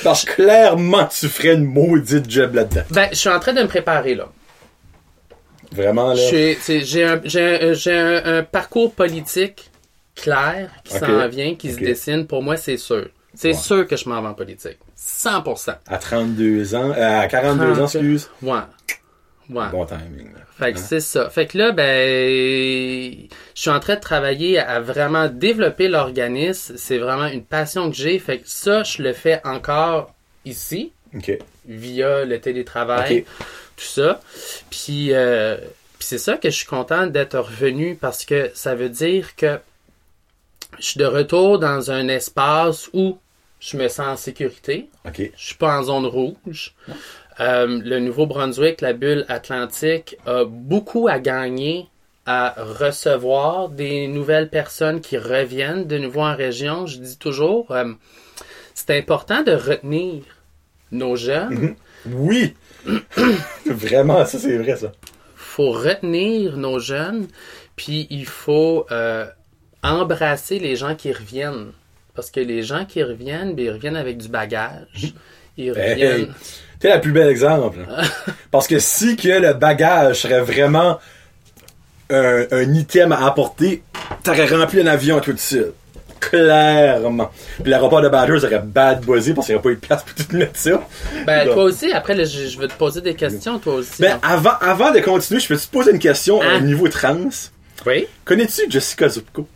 Parce 0.04 0.26
que 0.26 0.34
clairement, 0.34 1.06
tu 1.06 1.30
ferais 1.30 1.54
une 1.54 1.64
maudite 1.64 2.30
job 2.30 2.56
là-dedans. 2.56 2.84
Ben, 2.92 3.08
je 3.12 3.16
suis 3.18 3.30
en 3.30 3.40
train 3.40 3.54
de 3.54 3.62
me 3.62 3.68
préparer, 3.68 4.16
là. 4.16 4.28
Vraiment, 5.72 6.10
là? 6.10 6.16
J'ai 6.16 6.58
un, 7.06 7.22
j'ai 7.24 7.44
un, 7.46 7.74
j'ai 7.74 7.98
un- 7.98 8.40
un 8.40 8.44
parcours 8.44 8.92
politique 8.94 9.70
clair 10.16 10.70
qui 10.84 10.94
s'en 10.98 11.28
vient, 11.30 11.56
qui 11.56 11.72
se 11.72 11.80
dessine. 11.80 12.28
Pour 12.28 12.44
moi, 12.44 12.58
c'est 12.58 12.78
sûr. 12.78 13.08
C'est 13.42 13.50
Ouais. 13.50 13.54
sûr 13.54 13.88
que 13.88 13.96
je 13.96 14.10
m'en 14.10 14.22
vais 14.22 14.28
en 14.28 14.34
politique. 14.34 14.78
100%. 14.98 15.76
À 15.88 15.98
32 15.98 16.76
ans, 16.76 16.92
euh, 16.92 17.20
à 17.22 17.26
42 17.28 17.80
ans, 17.80 17.84
excuse? 17.86 18.30
Ouais. 18.42 18.60
Ouais. 19.50 19.70
Bon 19.72 19.86
timing, 19.86 20.34
là. 20.34 20.40
Fait 20.58 20.74
que 20.74 20.80
c'est 20.80 21.00
ça. 21.00 21.30
Fait 21.30 21.48
que 21.48 21.58
là, 21.58 21.72
ben, 21.72 23.28
je 23.56 23.62
suis 23.62 23.70
en 23.70 23.80
train 23.80 23.96
de 23.96 24.02
travailler 24.02 24.60
à 24.60 24.82
vraiment 24.82 25.30
développer 25.30 25.88
l'organisme. 25.88 26.76
C'est 26.78 26.98
vraiment 26.98 27.28
une 27.28 27.44
passion 27.46 27.90
que 27.90 27.96
j'ai. 27.96 28.20
Fait 28.20 28.40
que 28.40 28.48
ça, 28.50 28.84
je 28.84 29.02
le 29.02 29.14
fais 29.14 29.40
encore 29.46 30.14
ici, 30.44 30.92
OK. 31.16 31.32
via 31.66 32.26
le 32.26 32.40
télétravail, 32.42 33.20
Ok. 33.20 33.26
tout 33.78 33.86
ça. 33.86 34.20
Puis, 34.70 35.14
euh, 35.14 35.56
puis 35.98 36.08
c'est 36.08 36.18
ça 36.18 36.36
que 36.36 36.50
je 36.50 36.56
suis 36.58 36.68
content 36.68 37.08
d'être 37.08 37.40
revenu 37.40 37.96
parce 37.96 38.26
que 38.26 38.52
ça 38.54 38.76
veut 38.76 38.90
dire 38.90 39.36
que 39.38 39.60
je 40.78 40.86
suis 40.86 41.00
de 41.00 41.06
retour 41.06 41.58
dans 41.58 41.90
un 41.90 42.10
espace 42.10 42.90
où 42.94 43.18
je 43.60 43.78
me 43.78 43.88
sens 43.88 44.08
en 44.08 44.16
sécurité. 44.16 44.90
Je 45.06 45.30
suis 45.36 45.56
pas 45.56 45.80
en 45.80 45.84
zone 45.84 46.06
rouge. 46.06 46.76
Euh, 47.40 47.82
le 47.84 48.00
Nouveau-Brunswick, 48.00 48.82
la 48.82 48.94
bulle 48.94 49.26
atlantique, 49.30 50.18
a 50.26 50.44
beaucoup 50.46 51.08
à 51.08 51.20
gagner 51.20 51.88
à 52.26 52.54
recevoir 52.58 53.70
des 53.70 54.08
nouvelles 54.08 54.50
personnes 54.50 55.02
qui 55.02 55.18
reviennent 55.18 55.86
de 55.86 55.98
nouveau 55.98 56.22
en 56.22 56.36
région. 56.36 56.86
Je 56.86 57.00
dis 57.00 57.18
toujours, 57.18 57.72
euh, 57.72 57.94
c'est 58.76 58.98
important 58.98 59.42
de 59.42 59.52
retenir 59.52 60.24
nos 60.92 61.16
jeunes. 61.16 61.76
Oui! 62.06 62.54
Vraiment, 63.66 64.26
ça, 64.26 64.38
c'est 64.38 64.58
vrai, 64.58 64.76
ça. 64.76 64.92
faut 65.36 65.72
retenir 65.72 66.56
nos 66.58 66.80
jeunes, 66.80 67.28
puis 67.76 68.08
il 68.10 68.26
faut 68.26 68.86
euh, 68.92 69.26
embrasser 69.84 70.60
les 70.60 70.76
gens 70.76 70.96
qui 70.96 71.12
reviennent. 71.12 71.72
Parce 72.20 72.32
que 72.32 72.42
les 72.42 72.64
gens 72.64 72.84
qui 72.84 73.02
reviennent, 73.02 73.56
ben, 73.56 73.64
ils 73.66 73.72
reviennent 73.72 73.96
avec 73.96 74.18
du 74.18 74.28
bagage. 74.28 75.14
Ils 75.58 75.70
Hey, 75.70 75.94
reviennent. 75.94 76.34
T'es 76.82 76.90
la 76.90 77.00
plus 77.00 77.14
belle 77.14 77.30
exemple. 77.30 77.78
Parce 78.52 78.68
que 78.68 78.78
si 78.80 79.16
que 79.16 79.30
le 79.30 79.54
bagage 79.54 80.22
serait 80.24 80.42
vraiment 80.42 81.00
un, 82.10 82.46
un 82.52 82.74
item 82.74 83.14
à 83.14 83.26
apporter, 83.26 83.84
t'aurais 84.24 84.48
rempli 84.48 84.82
un 84.82 84.88
avion 84.88 85.22
tout 85.22 85.32
de 85.32 85.40
suite. 85.40 85.68
Clairement. 86.20 87.32
Puis 87.62 87.72
l'aéroport 87.72 88.02
de 88.02 88.10
Badger 88.10 88.40
serait 88.42 88.60
bad 88.60 89.06
buzzé 89.06 89.34
parce 89.34 89.48
qu'il 89.48 89.56
n'y 89.56 89.60
aurait 89.60 89.64
pas 89.64 89.70
eu 89.72 89.76
de 89.76 89.80
place 89.80 90.04
pour 90.04 90.14
tout 90.26 90.36
mettre 90.36 90.60
ça. 90.60 90.82
Ben, 91.26 91.46
Donc, 91.46 91.54
toi 91.56 91.64
aussi, 91.64 91.92
après, 91.94 92.16
là, 92.16 92.26
je, 92.26 92.48
je 92.48 92.60
veux 92.60 92.68
te 92.68 92.74
poser 92.74 93.00
des 93.00 93.16
questions, 93.16 93.58
toi 93.60 93.76
aussi. 93.76 94.02
Ben, 94.02 94.20
avant, 94.22 94.58
avant 94.60 94.92
de 94.92 95.00
continuer, 95.00 95.40
je 95.40 95.48
peux 95.48 95.58
te 95.58 95.68
poser 95.68 95.92
une 95.92 96.00
question 96.00 96.42
Hein? 96.42 96.58
au 96.58 96.60
niveau 96.62 96.90
trans? 96.90 97.30
oui? 97.86 98.08
Connais-tu 98.26 98.64
Jessica 98.70 99.08
Zupko? 99.08 99.48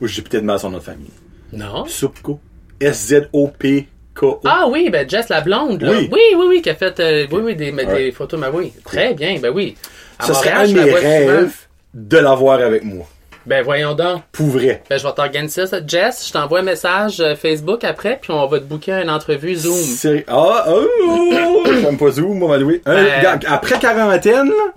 Ou 0.00 0.06
j'ai 0.06 0.22
peut-être 0.22 0.44
mal 0.44 0.58
son 0.58 0.70
nom 0.70 0.78
de 0.78 0.82
famille. 0.82 1.10
Non? 1.52 1.86
Zupko. 1.86 2.40
S-Z-O-P-K-O. 2.80 4.40
Ah 4.44 4.66
oui, 4.70 4.90
ben 4.90 5.08
Jess 5.08 5.28
la 5.28 5.40
blonde, 5.40 5.82
là. 5.82 5.90
Oui. 5.92 6.08
Oui, 6.12 6.20
oui, 6.36 6.46
oui, 6.48 6.62
qui 6.62 6.70
a 6.70 6.74
fait 6.74 6.98
euh, 7.00 7.26
oui, 7.30 7.40
oui, 7.44 7.56
des, 7.56 7.72
des 7.72 7.84
Ouais. 7.84 8.12
photos, 8.12 8.38
mais 8.40 8.48
oui. 8.52 8.72
Très 8.84 9.14
bien, 9.14 9.38
ben 9.40 9.50
oui. 9.54 9.76
À 10.18 10.26
Ce 10.26 10.34
serait 10.34 10.52
un 10.52 10.66
de 10.66 10.72
mes 10.72 10.92
rêves 10.92 11.54
de 11.94 12.18
l'avoir 12.18 12.60
avec 12.60 12.84
moi. 12.84 13.06
Ben 13.46 13.62
voyons 13.62 13.94
donc. 13.94 14.22
Pour 14.32 14.46
vrai. 14.48 14.82
Ben, 14.90 14.98
je 14.98 15.06
vais 15.06 15.12
t'organiser 15.14 15.66
ça. 15.66 15.78
Jess, 15.86 16.26
je 16.26 16.32
t'envoie 16.32 16.58
un 16.60 16.62
message 16.62 17.20
euh, 17.20 17.36
Facebook 17.36 17.84
après, 17.84 18.18
puis 18.20 18.32
on 18.32 18.44
va 18.48 18.58
te 18.58 18.64
booker 18.64 19.00
une 19.04 19.08
entrevue 19.10 19.54
Zoom. 19.54 20.24
Ah, 20.26 20.64
oh, 20.68 20.84
oh, 21.06 21.62
j'aime 21.80 21.96
pas 21.96 22.10
Zoom, 22.10 22.38
moi, 22.38 22.58
Louis. 22.58 22.82
Un, 22.86 23.04
Ben- 23.04 23.38
après 23.46 23.78
quarantaine, 23.78 24.48
là, 24.48 24.72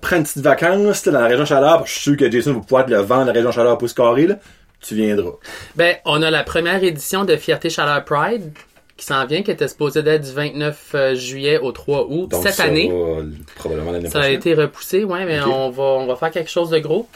prends 0.00 0.16
une 0.16 0.22
petite 0.22 0.42
vacance 0.42 1.06
là, 1.06 1.12
dans 1.12 1.20
la 1.20 1.26
région 1.26 1.44
Chaleur, 1.44 1.86
je 1.86 1.92
suis 1.92 2.00
sûr 2.00 2.16
que 2.16 2.30
Jason 2.30 2.54
va 2.54 2.60
pouvoir 2.60 2.86
te 2.86 2.90
le 2.90 2.98
vendre, 2.98 3.26
la 3.26 3.32
région 3.32 3.52
Chaleur 3.52 3.78
pouce 3.78 3.94
carré, 3.94 4.26
là. 4.26 4.36
Tu 4.80 4.94
viendras. 4.96 5.32
Ben, 5.76 5.96
on 6.04 6.22
a 6.22 6.30
la 6.30 6.42
première 6.42 6.82
édition 6.82 7.24
de 7.24 7.36
Fierté 7.36 7.70
Chaleur 7.70 8.04
Pride 8.04 8.52
qui 8.96 9.06
s'en 9.06 9.26
vient, 9.26 9.42
qui 9.42 9.50
était 9.50 9.68
supposée 9.68 10.02
d'être 10.02 10.22
du 10.22 10.32
29 10.32 10.90
euh, 10.94 11.14
juillet 11.14 11.58
au 11.58 11.72
3 11.72 12.06
août 12.08 12.28
Donc, 12.30 12.42
cette 12.42 12.54
ça 12.54 12.64
année. 12.64 12.88
va, 12.88 13.22
probablement 13.56 13.92
l'année 13.92 14.10
Ça 14.10 14.20
a 14.20 14.28
été 14.28 14.54
repoussé, 14.54 15.04
ouais, 15.04 15.24
mais 15.24 15.40
on 15.40 15.70
va 15.70 15.82
on 15.82 16.06
va 16.06 16.16
faire 16.16 16.30
quelque 16.30 16.50
chose 16.50 16.70
de 16.70 16.78
gros. 16.78 17.08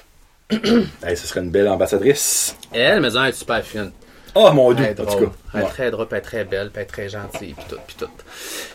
Hey, 0.51 1.17
ce 1.17 1.27
serait 1.27 1.41
une 1.41 1.51
belle 1.51 1.69
ambassadrice. 1.69 2.57
Elle, 2.73 3.01
mais 3.01 3.09
elle 3.15 3.29
est 3.29 3.33
super 3.33 3.63
fine. 3.65 3.91
Oh, 4.39 4.53
mon 4.53 4.73
dieu, 4.73 4.85
en 4.85 4.95
tout 4.95 5.03
drôle. 5.05 5.25
cas. 5.27 5.33
Elle 5.55 5.61
est 5.61 5.65
Ouais. 5.65 5.71
très 5.71 5.91
drôle, 5.91 6.07
elle 6.11 6.19
est 6.19 6.21
très 6.21 6.45
belle, 6.45 6.71
elle 6.75 6.83
est 6.83 6.85
très 6.87 7.09
gentille, 7.09 7.55
puis 7.55 7.65
tout, 7.69 7.79
puis 7.87 7.97
tout. 7.99 8.11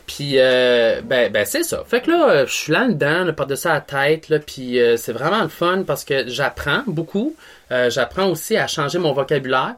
Puis, 0.07 0.31
euh, 0.39 1.01
ben, 1.03 1.31
ben 1.31 1.45
c'est 1.45 1.63
ça. 1.63 1.83
Fait 1.87 2.01
que 2.01 2.09
là, 2.11 2.29
euh, 2.29 2.45
je 2.47 2.51
suis 2.53 2.73
là-dedans, 2.73 3.23
là, 3.25 3.33
par-dessus 3.33 3.67
la 3.67 3.79
tête, 3.81 4.29
là, 4.29 4.39
puis 4.39 4.79
euh, 4.79 4.97
c'est 4.97 5.13
vraiment 5.13 5.43
le 5.43 5.49
fun 5.49 5.83
parce 5.85 6.03
que 6.03 6.27
j'apprends 6.27 6.81
beaucoup. 6.87 7.35
Euh, 7.71 7.89
j'apprends 7.89 8.25
aussi 8.27 8.57
à 8.57 8.67
changer 8.67 8.97
mon 8.99 9.13
vocabulaire. 9.13 9.75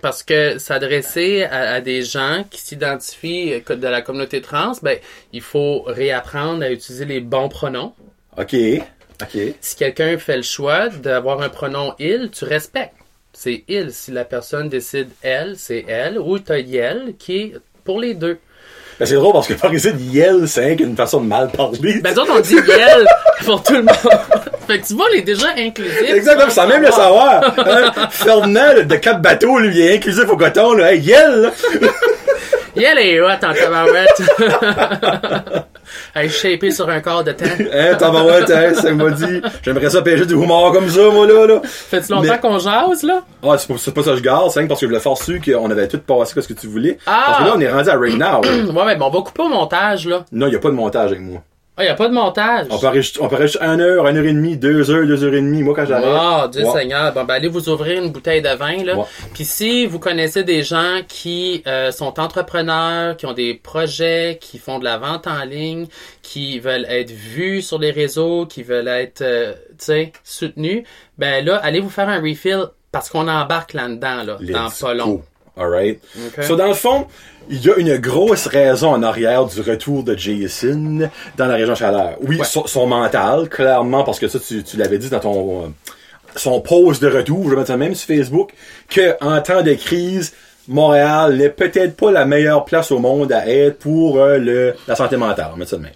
Parce 0.00 0.22
que 0.22 0.56
s'adresser 0.56 1.44
à, 1.44 1.74
à 1.74 1.80
des 1.82 2.02
gens 2.04 2.42
qui 2.50 2.58
s'identifient 2.58 3.62
de 3.68 3.86
la 3.86 4.00
communauté 4.00 4.40
trans, 4.40 4.72
ben, 4.82 4.96
il 5.34 5.42
faut 5.42 5.82
réapprendre 5.82 6.62
à 6.64 6.70
utiliser 6.70 7.04
les 7.04 7.20
bons 7.20 7.50
pronoms. 7.50 7.92
OK. 8.38 8.54
OK. 9.20 9.38
Si 9.60 9.76
quelqu'un 9.76 10.16
fait 10.16 10.36
le 10.38 10.42
choix 10.42 10.88
d'avoir 10.88 11.42
un 11.42 11.50
pronom 11.50 11.92
il, 11.98 12.30
tu 12.32 12.46
respectes. 12.46 12.94
C'est 13.34 13.64
il. 13.68 13.92
Si 13.92 14.10
la 14.10 14.24
personne 14.24 14.68
décide 14.68 15.08
elle, 15.22 15.56
c'est 15.58 15.84
elle. 15.88 16.18
Ou 16.18 16.38
t'as 16.38 16.58
yel 16.58 17.14
qui 17.18 17.36
est 17.36 17.54
pour 17.84 18.00
les 18.00 18.14
deux. 18.14 18.38
Ben, 18.98 19.06
c'est 19.06 19.16
drôle 19.16 19.32
parce 19.32 19.48
que 19.48 19.54
par 19.54 19.74
ici, 19.74 19.90
Yel, 20.12 20.46
c'est 20.46 20.64
rien 20.64 20.76
qu'une 20.76 20.96
façon 20.96 21.20
de 21.20 21.26
mal 21.26 21.50
parler. 21.50 22.00
Ben, 22.00 22.14
d'autres, 22.14 22.32
on 22.36 22.40
dit 22.40 22.54
yel 22.54 23.06
pour 23.44 23.60
tout 23.62 23.74
le 23.74 23.82
monde. 23.82 23.96
fait 24.68 24.78
que 24.78 24.86
tu 24.86 24.94
vois, 24.94 25.06
il 25.12 25.18
est 25.18 25.22
déjà 25.22 25.48
inclusif. 25.58 26.14
Exactement, 26.14 26.50
ça 26.50 26.66
même 26.66 26.82
le 26.82 26.92
savoir. 26.92 27.42
Hein? 27.64 28.08
Ferdinand 28.10 28.84
de 28.84 28.96
Cap 28.96 29.20
Bateau, 29.20 29.58
lui, 29.58 29.76
il 29.76 29.80
est 29.80 29.96
inclusif 29.96 30.28
au 30.28 30.36
coton, 30.36 30.74
là. 30.74 30.92
Hey, 30.92 31.00
Yel, 31.00 31.50
là. 32.76 32.82
Yel 32.82 32.98
est 32.98 33.20
hot 33.20 33.26
en 33.26 33.54
tabarouette. 33.54 34.22
Elle 36.14 36.26
est 36.26 36.28
shapée 36.28 36.70
sur 36.70 36.88
un 36.88 37.00
corps 37.00 37.24
de 37.24 37.32
temps. 37.32 37.44
Hein, 37.72 37.94
tabarouette, 37.96 38.50
hein, 38.50 38.74
ça 38.74 38.92
m'a 38.92 39.10
dit. 39.10 39.40
J'aimerais 39.62 39.90
ça 39.90 40.02
pêcher 40.02 40.26
du 40.26 40.34
humour 40.34 40.72
comme 40.72 40.88
ça, 40.88 41.10
moi, 41.10 41.26
là, 41.26 41.46
là. 41.46 41.60
Fait-tu 41.64 42.12
longtemps 42.12 42.28
Mais- 42.30 42.38
qu'on 42.40 42.58
jase, 42.58 43.02
là? 43.02 43.22
Ah, 43.42 43.56
c'est 43.58 43.92
pas, 43.94 44.02
ça 44.02 44.10
que 44.12 44.16
je 44.16 44.22
garde, 44.22 44.50
c'est 44.50 44.66
parce 44.66 44.80
que 44.80 44.86
je 44.86 44.90
voulais 44.90 45.00
faire 45.00 45.16
su 45.16 45.40
qu'on 45.40 45.70
avait 45.70 45.88
tout 45.88 45.98
passé 45.98 46.40
ce 46.40 46.48
que 46.48 46.52
tu 46.58 46.66
voulais. 46.66 46.98
Ah! 47.06 47.24
Parce 47.26 47.38
que 47.38 47.44
là, 47.44 47.52
on 47.56 47.60
est 47.60 47.70
rendu 47.70 47.90
à 47.90 47.96
right 47.98 48.16
now. 48.18 48.40
Ouais, 48.42 48.84
mais 48.86 48.96
bon, 48.96 49.06
on 49.06 49.10
va 49.10 49.20
couper 49.22 49.42
au 49.42 49.48
montage, 49.48 50.06
là. 50.08 50.24
Non, 50.32 50.46
il 50.46 50.50
n'y 50.50 50.56
a 50.56 50.60
pas 50.60 50.70
de 50.70 50.74
montage 50.74 51.10
avec 51.10 51.20
moi. 51.20 51.42
Ah, 51.76 51.84
y 51.84 51.88
a 51.88 51.94
pas 51.94 52.08
de 52.08 52.14
montage. 52.14 52.68
On 52.70 52.78
peut 52.78 52.86
enregistrer, 52.86 53.24
on 53.24 53.28
peut 53.28 53.34
enregistrer 53.34 53.66
une 53.66 53.80
heure, 53.80 54.06
une 54.06 54.16
heure 54.16 54.24
et 54.24 54.32
demie, 54.32 54.56
deux 54.56 54.92
heures, 54.92 55.06
deux 55.06 55.24
heures 55.24 55.34
et 55.34 55.40
demie. 55.40 55.64
Moi, 55.64 55.74
quand 55.74 55.84
j'arrête. 55.84 56.06
Oh, 56.08 56.46
Dieu. 56.48 56.62
Seigneur. 56.72 57.12
Bon, 57.12 57.24
ben, 57.24 57.34
allez 57.34 57.48
vous 57.48 57.68
ouvrir 57.68 58.00
une 58.00 58.12
bouteille 58.12 58.42
de 58.42 58.54
vin, 58.54 58.84
là. 58.84 59.04
Puis 59.32 59.44
si 59.44 59.84
vous 59.86 59.98
connaissez 59.98 60.44
des 60.44 60.62
gens 60.62 61.00
qui 61.08 61.64
euh, 61.66 61.90
sont 61.90 62.20
entrepreneurs, 62.20 63.16
qui 63.16 63.26
ont 63.26 63.32
des 63.32 63.54
projets, 63.54 64.38
qui 64.40 64.58
font 64.58 64.78
de 64.78 64.84
la 64.84 64.98
vente 64.98 65.26
en 65.26 65.44
ligne, 65.44 65.86
qui 66.22 66.60
veulent 66.60 66.86
être 66.88 67.10
vus 67.10 67.60
sur 67.62 67.80
les 67.80 67.90
réseaux, 67.90 68.46
qui 68.46 68.62
veulent 68.62 68.88
être, 68.88 69.22
euh, 69.22 69.54
tu 69.70 69.74
sais, 69.78 70.12
soutenus, 70.22 70.84
ben 71.18 71.44
là, 71.44 71.56
allez 71.56 71.80
vous 71.80 71.90
faire 71.90 72.08
un 72.08 72.20
refill 72.20 72.66
Parce 72.92 73.10
qu'on 73.10 73.26
embarque 73.26 73.72
là-dedans, 73.72 74.22
là, 74.22 74.38
dans 74.40 74.70
pas 74.70 74.94
long. 74.94 75.06
go. 75.06 75.22
Alright. 75.56 76.00
Ok. 76.26 76.44
So, 76.44 76.56
dans 76.56 76.66
le 76.66 76.74
fond, 76.74 77.06
il 77.50 77.64
y 77.64 77.70
a 77.70 77.76
une 77.76 77.96
grosse 77.98 78.46
raison 78.46 78.90
en 78.90 79.02
arrière 79.02 79.44
du 79.46 79.60
retour 79.60 80.02
de 80.02 80.16
Jason 80.16 81.08
dans 81.36 81.46
la 81.46 81.54
région 81.54 81.74
chaleur. 81.74 82.16
Oui, 82.22 82.38
Ouais. 82.38 82.44
son, 82.44 82.66
son 82.66 82.86
mental, 82.86 83.48
clairement, 83.48 84.04
parce 84.04 84.18
que 84.18 84.28
ça, 84.28 84.38
tu, 84.38 84.62
tu 84.62 84.76
l'avais 84.76 84.98
dit 84.98 85.08
dans 85.10 85.20
ton, 85.20 85.64
euh, 85.64 85.66
son 86.36 86.60
pause 86.60 87.00
de 87.00 87.08
retour, 87.08 87.44
je 87.44 87.50
vais 87.50 87.56
mettre 87.56 87.68
ça 87.68 87.76
même 87.76 87.94
sur 87.94 88.06
Facebook, 88.14 88.50
que 88.88 89.16
en 89.22 89.40
temps 89.40 89.62
de 89.62 89.74
crise, 89.74 90.32
Montréal 90.66 91.36
n'est 91.36 91.50
peut-être 91.50 91.94
pas 91.96 92.10
la 92.10 92.24
meilleure 92.24 92.64
place 92.64 92.90
au 92.90 92.98
monde 92.98 93.30
à 93.32 93.46
être 93.46 93.78
pour 93.78 94.18
euh, 94.18 94.38
le, 94.38 94.74
la 94.88 94.96
santé 94.96 95.16
mentale. 95.16 95.46
On 95.48 95.52
va 95.52 95.56
mettre 95.58 95.70
ça 95.70 95.76
de 95.76 95.82
même. 95.82 95.92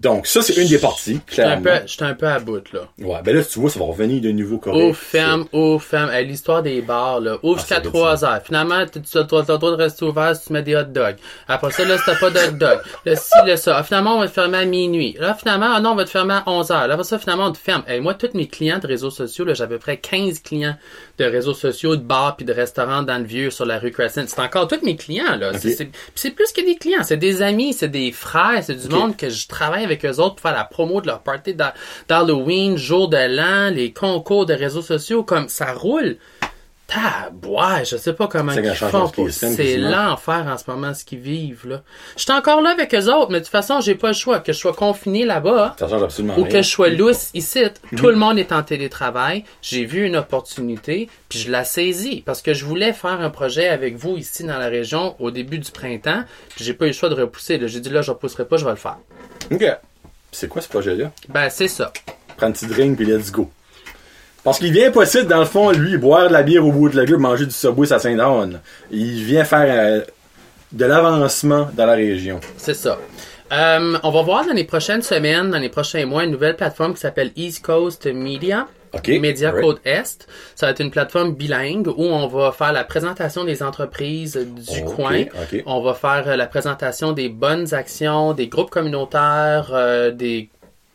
Donc, 0.00 0.26
ça, 0.26 0.40
c'est 0.40 0.54
une 0.56 0.66
des 0.66 0.78
parties, 0.78 1.20
J'étais 1.28 1.42
un 1.42 1.60
clairement. 1.60 1.80
peu, 1.80 1.86
j'étais 1.86 2.04
un 2.04 2.14
peu 2.14 2.26
à 2.26 2.38
bout, 2.38 2.72
là. 2.72 2.80
Ouais, 3.00 3.20
ben 3.22 3.36
là, 3.36 3.44
tu 3.44 3.58
vois, 3.60 3.68
ça 3.68 3.78
va 3.78 3.84
revenir 3.84 4.22
de 4.22 4.30
nouveau 4.30 4.56
correct. 4.56 4.90
Ouf, 4.92 4.96
ferme, 4.98 5.44
ouf, 5.52 5.84
ferme. 5.84 6.10
L'histoire 6.22 6.62
des 6.62 6.80
bars, 6.80 7.20
là. 7.20 7.36
Ouvre 7.42 7.56
Ah, 7.56 7.60
jusqu'à 7.60 7.74
c'est 7.76 7.88
3 7.90 8.24
heures. 8.24 8.40
Finalement, 8.42 8.82
tu 8.86 8.98
as 8.98 9.20
le 9.20 9.24
droit 9.26 9.42
de 9.42 9.76
rester 9.76 10.04
ouvert 10.06 10.34
si 10.34 10.46
tu 10.46 10.52
mets 10.54 10.62
des 10.62 10.74
hot 10.74 10.84
dogs. 10.84 11.16
Après 11.48 11.70
ça, 11.70 11.84
là, 11.84 11.98
si 11.98 12.04
t'as 12.06 12.16
pas 12.16 12.30
de 12.30 12.38
hot 12.38 12.52
dogs. 12.52 12.80
Là, 13.04 13.14
si, 13.16 13.30
là, 13.46 13.56
ça. 13.58 13.76
Ah, 13.76 13.82
finalement, 13.82 14.16
on 14.16 14.20
va 14.20 14.28
te 14.28 14.32
fermer 14.32 14.58
à 14.58 14.64
minuit. 14.64 15.16
Là, 15.20 15.34
finalement, 15.34 15.72
ah 15.74 15.80
non, 15.80 15.90
on 15.90 15.96
va 15.96 16.04
te 16.04 16.10
fermer 16.10 16.32
à 16.34 16.44
11 16.46 16.70
heures. 16.70 16.86
Là, 16.88 16.94
après 16.94 17.04
ça, 17.04 17.18
finalement, 17.18 17.46
on 17.48 17.52
te 17.52 17.58
ferme. 17.58 17.82
Hey, 17.86 18.00
moi, 18.00 18.14
tous 18.14 18.30
mes 18.32 18.48
clients 18.48 18.78
de 18.78 18.86
réseaux 18.86 19.10
sociaux, 19.10 19.44
là, 19.44 19.52
j'ai 19.52 19.64
à 19.64 19.66
peu 19.66 19.78
près 19.78 19.98
15 19.98 20.40
clients 20.40 20.76
de 21.20 21.30
réseaux 21.30 21.54
sociaux, 21.54 21.96
de 21.96 22.02
bars 22.02 22.36
puis 22.36 22.44
de 22.46 22.52
restaurants 22.52 23.02
dans 23.02 23.18
le 23.18 23.24
vieux 23.24 23.50
sur 23.50 23.66
la 23.66 23.78
rue 23.78 23.90
Crescent. 23.90 24.22
C'est 24.26 24.40
encore 24.40 24.66
tous 24.68 24.82
mes 24.84 24.96
clients, 24.96 25.36
là. 25.38 25.52
C'est- 25.58 25.90
C'est 26.14 26.30
plus 26.30 26.50
que 26.52 26.64
des 26.64 26.76
clients. 26.76 27.02
C'est 27.02 27.16
des 27.18 27.42
amis, 27.42 27.72
c'est 27.72 27.88
des 27.88 28.10
frères, 28.12 28.62
c'est 28.62 28.74
du 28.74 28.88
monde 28.94 29.16
que 29.16 29.28
je 29.28 29.46
travaille 29.46 29.84
avec 29.84 30.04
eux 30.04 30.16
autres 30.18 30.36
pour 30.36 30.40
faire 30.42 30.52
la 30.54 30.64
promo 30.64 31.00
de 31.00 31.06
leur 31.06 31.20
party 31.22 31.54
d'Ha- 31.54 31.74
d'Halloween, 32.08 32.76
jour 32.76 33.08
de 33.08 33.16
l'an, 33.36 33.70
les 33.70 33.92
concours 33.92 34.46
de 34.46 34.54
réseaux 34.54 34.82
sociaux, 34.82 35.22
comme 35.22 35.48
ça 35.48 35.72
roule. 35.72 36.16
Tabouais, 36.90 37.84
je 37.84 37.96
sais 37.96 38.12
pas 38.14 38.26
comment 38.26 38.52
ils 38.62 38.74
font. 38.90 38.98
pour- 39.12 39.24
C'est 39.56 39.76
l'enfer 39.90 40.46
en 40.48 40.58
ce 40.58 40.64
moment 40.68 40.92
ce 40.92 41.04
qu'ils 41.04 41.20
vivent 41.20 41.68
là. 41.68 41.82
Je 42.16 42.22
suis 42.22 42.32
encore 42.32 42.60
là 42.62 42.70
avec 42.70 42.92
eux 42.94 43.06
autres, 43.12 43.30
mais 43.30 43.38
de 43.38 43.44
toute 43.44 43.52
façon, 43.52 43.80
j'ai 43.80 43.94
pas 43.94 44.08
le 44.08 44.14
choix. 44.14 44.40
Que 44.40 44.52
je 44.52 44.58
sois 44.58 44.72
confiné 44.72 45.24
là-bas, 45.24 45.74
ou 46.38 46.44
que 46.44 46.62
je 46.62 46.68
sois 46.68 46.88
lousse 46.98 47.30
ici. 47.34 47.60
Tout 47.96 48.08
le 48.08 48.16
monde 48.16 48.38
est 48.38 48.50
en 48.52 48.62
télétravail. 48.62 49.44
J'ai 49.62 49.84
vu 49.84 50.04
une 50.06 50.16
opportunité, 50.16 51.08
puis 51.28 51.38
je 51.38 51.50
la 51.50 51.64
saisis 51.64 52.22
parce 52.26 52.42
que 52.42 52.54
je 52.54 52.64
voulais 52.64 52.92
faire 52.92 53.20
un 53.20 53.30
projet 53.30 53.68
avec 53.68 53.96
vous 53.96 54.16
ici 54.16 54.44
dans 54.44 54.58
la 54.58 54.68
région 54.68 55.14
au 55.20 55.30
début 55.30 55.58
du 55.58 55.70
printemps, 55.70 56.24
puis 56.56 56.64
j'ai 56.64 56.74
pas 56.74 56.86
eu 56.86 56.88
le 56.88 56.94
choix 56.94 57.08
de 57.08 57.14
repousser. 57.14 57.58
là. 57.58 57.66
J'ai 57.68 57.80
dit 57.80 57.90
là, 57.90 58.02
je 58.02 58.10
repousserai 58.10 58.44
pas, 58.46 58.56
je 58.56 58.64
vais 58.64 58.70
le 58.70 58.76
faire. 58.76 58.98
OK. 59.52 59.64
C'est 60.32 60.48
quoi 60.48 60.60
ce 60.62 60.68
projet-là? 60.68 61.10
Ben 61.28 61.48
c'est 61.50 61.68
ça. 61.68 61.92
Prends 62.36 62.46
un 62.46 62.52
petit 62.52 62.66
drink 62.66 62.96
puis 62.96 63.04
let's 63.06 63.30
go. 63.32 63.50
Parce 64.42 64.58
qu'il 64.58 64.72
vient 64.72 64.90
pas 64.90 65.04
ici, 65.04 65.24
dans 65.26 65.40
le 65.40 65.44
fond, 65.44 65.70
lui, 65.70 65.98
boire 65.98 66.28
de 66.28 66.32
la 66.32 66.42
bière 66.42 66.66
au 66.66 66.72
bout 66.72 66.88
de 66.88 66.96
la 66.96 67.04
gueule, 67.04 67.18
manger 67.18 67.44
du 67.44 67.52
Subway 67.52 67.92
à 67.92 67.98
Saint-Anne. 67.98 68.60
Il 68.90 69.22
vient 69.24 69.44
faire 69.44 69.66
euh, 69.68 70.00
de 70.72 70.84
l'avancement 70.84 71.68
dans 71.74 71.86
la 71.86 71.94
région. 71.94 72.40
C'est 72.56 72.74
ça. 72.74 72.98
Euh, 73.52 73.98
on 74.02 74.10
va 74.10 74.22
voir 74.22 74.46
dans 74.46 74.52
les 74.52 74.64
prochaines 74.64 75.02
semaines, 75.02 75.50
dans 75.50 75.58
les 75.58 75.68
prochains 75.68 76.06
mois, 76.06 76.24
une 76.24 76.30
nouvelle 76.30 76.56
plateforme 76.56 76.94
qui 76.94 77.00
s'appelle 77.00 77.32
East 77.36 77.64
Coast 77.64 78.06
Media. 78.06 78.66
OK. 78.92 79.08
Média. 79.20 79.52
Côte 79.52 79.80
Est. 79.84 80.26
Ça 80.56 80.66
va 80.66 80.72
être 80.72 80.80
une 80.80 80.90
plateforme 80.90 81.34
bilingue 81.34 81.86
où 81.88 82.04
on 82.04 82.26
va 82.26 82.50
faire 82.50 82.72
la 82.72 82.82
présentation 82.82 83.44
des 83.44 83.62
entreprises 83.62 84.36
du 84.36 84.84
coin. 84.84 85.22
ok. 85.22 85.62
On 85.66 85.80
va 85.80 85.94
faire 85.94 86.24
euh, 86.26 86.36
la 86.36 86.46
présentation 86.46 87.12
des 87.12 87.28
bonnes 87.28 87.72
actions, 87.74 88.32
des 88.32 88.48
groupes 88.48 88.70
communautaires, 88.70 89.70
euh, 89.72 90.10
des 90.10 90.42
de 90.42 90.48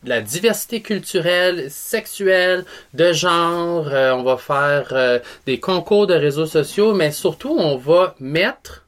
la 0.06 0.20
diversité 0.20 0.80
culturelle, 0.80 1.70
sexuelle, 1.70 2.64
de 2.94 3.12
genre. 3.12 3.88
Euh, 3.88 4.12
on 4.12 4.22
va 4.22 4.36
faire 4.36 4.88
euh, 4.92 5.18
des 5.46 5.60
concours 5.60 6.06
de 6.06 6.14
réseaux 6.14 6.46
sociaux, 6.46 6.94
mais 6.94 7.10
surtout 7.10 7.54
on 7.58 7.76
va 7.76 8.14
mettre 8.20 8.86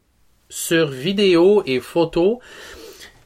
sur 0.48 0.88
vidéo 0.88 1.62
et 1.66 1.80
photo 1.80 2.40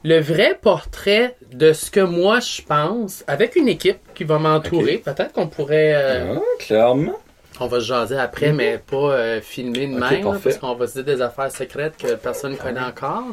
le 0.05 0.19
vrai 0.21 0.59
portrait 0.61 1.37
de 1.53 1.73
ce 1.73 1.91
que 1.91 2.01
moi 2.01 2.41
je 2.41 2.63
pense 2.63 3.23
avec 3.29 3.55
une 3.57 3.69
équipe 3.69 4.01
qui 4.15 4.25
va 4.25 4.39
m'entourer. 4.39 4.99
Peut-être 4.99 5.33
qu'on 5.33 5.47
pourrait 5.47 5.95
euh, 5.95 6.35
Ah, 6.37 6.41
clairement. 6.59 7.21
on 7.61 7.67
va 7.69 7.79
se 7.81 7.85
jaser 7.87 8.17
après, 8.19 8.53
mais 8.53 8.79
pas 8.79 8.97
euh, 8.97 9.41
filmer 9.41 9.87
de 9.87 9.95
Ok, 9.95 10.01
même, 10.01 10.25
là, 10.25 10.39
parce 10.43 10.59
qu'on 10.59 10.75
va 10.75 10.87
se 10.89 10.95
dire 11.01 11.05
des 11.17 11.23
affaires 11.23 11.53
secrètes 11.53 11.97
que 11.97 12.15
personne 12.15 12.53
ne 12.53 12.57
connaît 12.57 12.81
encore. 12.81 13.27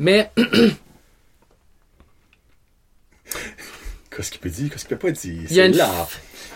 Mais 0.00 0.30
Qu'est-ce 4.14 4.30
qu'il 4.30 4.40
peut 4.40 4.50
dire? 4.50 4.70
Qu'est-ce 4.70 4.84
qu'il 4.86 4.96
peut 4.96 5.08
pas 5.08 5.12
dire? 5.12 5.42
Il 5.50 5.56
y 5.56 5.60
a 5.60 5.66
une- 5.66 5.76
là. 5.76 5.90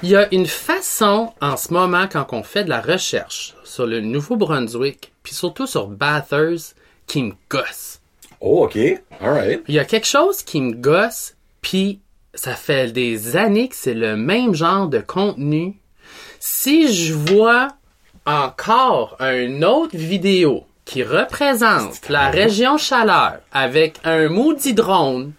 il 0.02 0.11
y 0.11 0.16
a 0.16 0.32
une 0.34 0.46
façon 0.46 1.32
en 1.40 1.57
ce 1.57 1.72
moment, 1.72 2.07
quand 2.11 2.26
on 2.32 2.42
fait 2.42 2.64
de 2.64 2.68
la 2.68 2.80
recherche 2.80 3.54
sur 3.64 3.86
le 3.86 4.00
Nouveau-Brunswick, 4.00 5.12
puis 5.22 5.34
surtout 5.34 5.66
sur 5.66 5.86
Bathurst, 5.88 6.76
qui 7.07 7.22
me 7.22 7.32
gosse. 7.48 8.00
Oh, 8.40 8.64
OK. 8.64 8.78
Alright. 9.20 9.62
Il 9.68 9.74
y 9.74 9.78
a 9.78 9.84
quelque 9.84 10.07
chose 10.07 10.42
qui 10.42 10.61
me 10.61 10.74
gosse, 10.74 11.34
puis 11.62 12.00
ça 12.34 12.54
fait 12.54 12.92
des 12.92 13.36
années 13.36 13.68
que 13.68 13.76
c'est 13.76 13.94
le 13.94 14.16
même 14.16 14.54
genre 14.54 14.88
de 14.88 14.98
contenu. 14.98 15.78
Si 16.40 16.92
je 16.92 17.14
vois 17.14 17.68
encore 18.26 19.16
une 19.20 19.64
autre 19.64 19.96
vidéo 19.96 20.64
qui 20.84 21.02
représente 21.02 22.09
la 22.09 22.28
région 22.30 22.76
chaleur 22.76 23.38
avec 23.52 23.98
un 24.04 24.28
maudit 24.28 24.74
drone, 24.74 25.32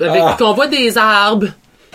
avec 0.00 0.22
Ah. 0.24 0.36
qu'on 0.38 0.52
voit 0.52 0.68
des 0.68 0.96
arbres, 0.98 1.48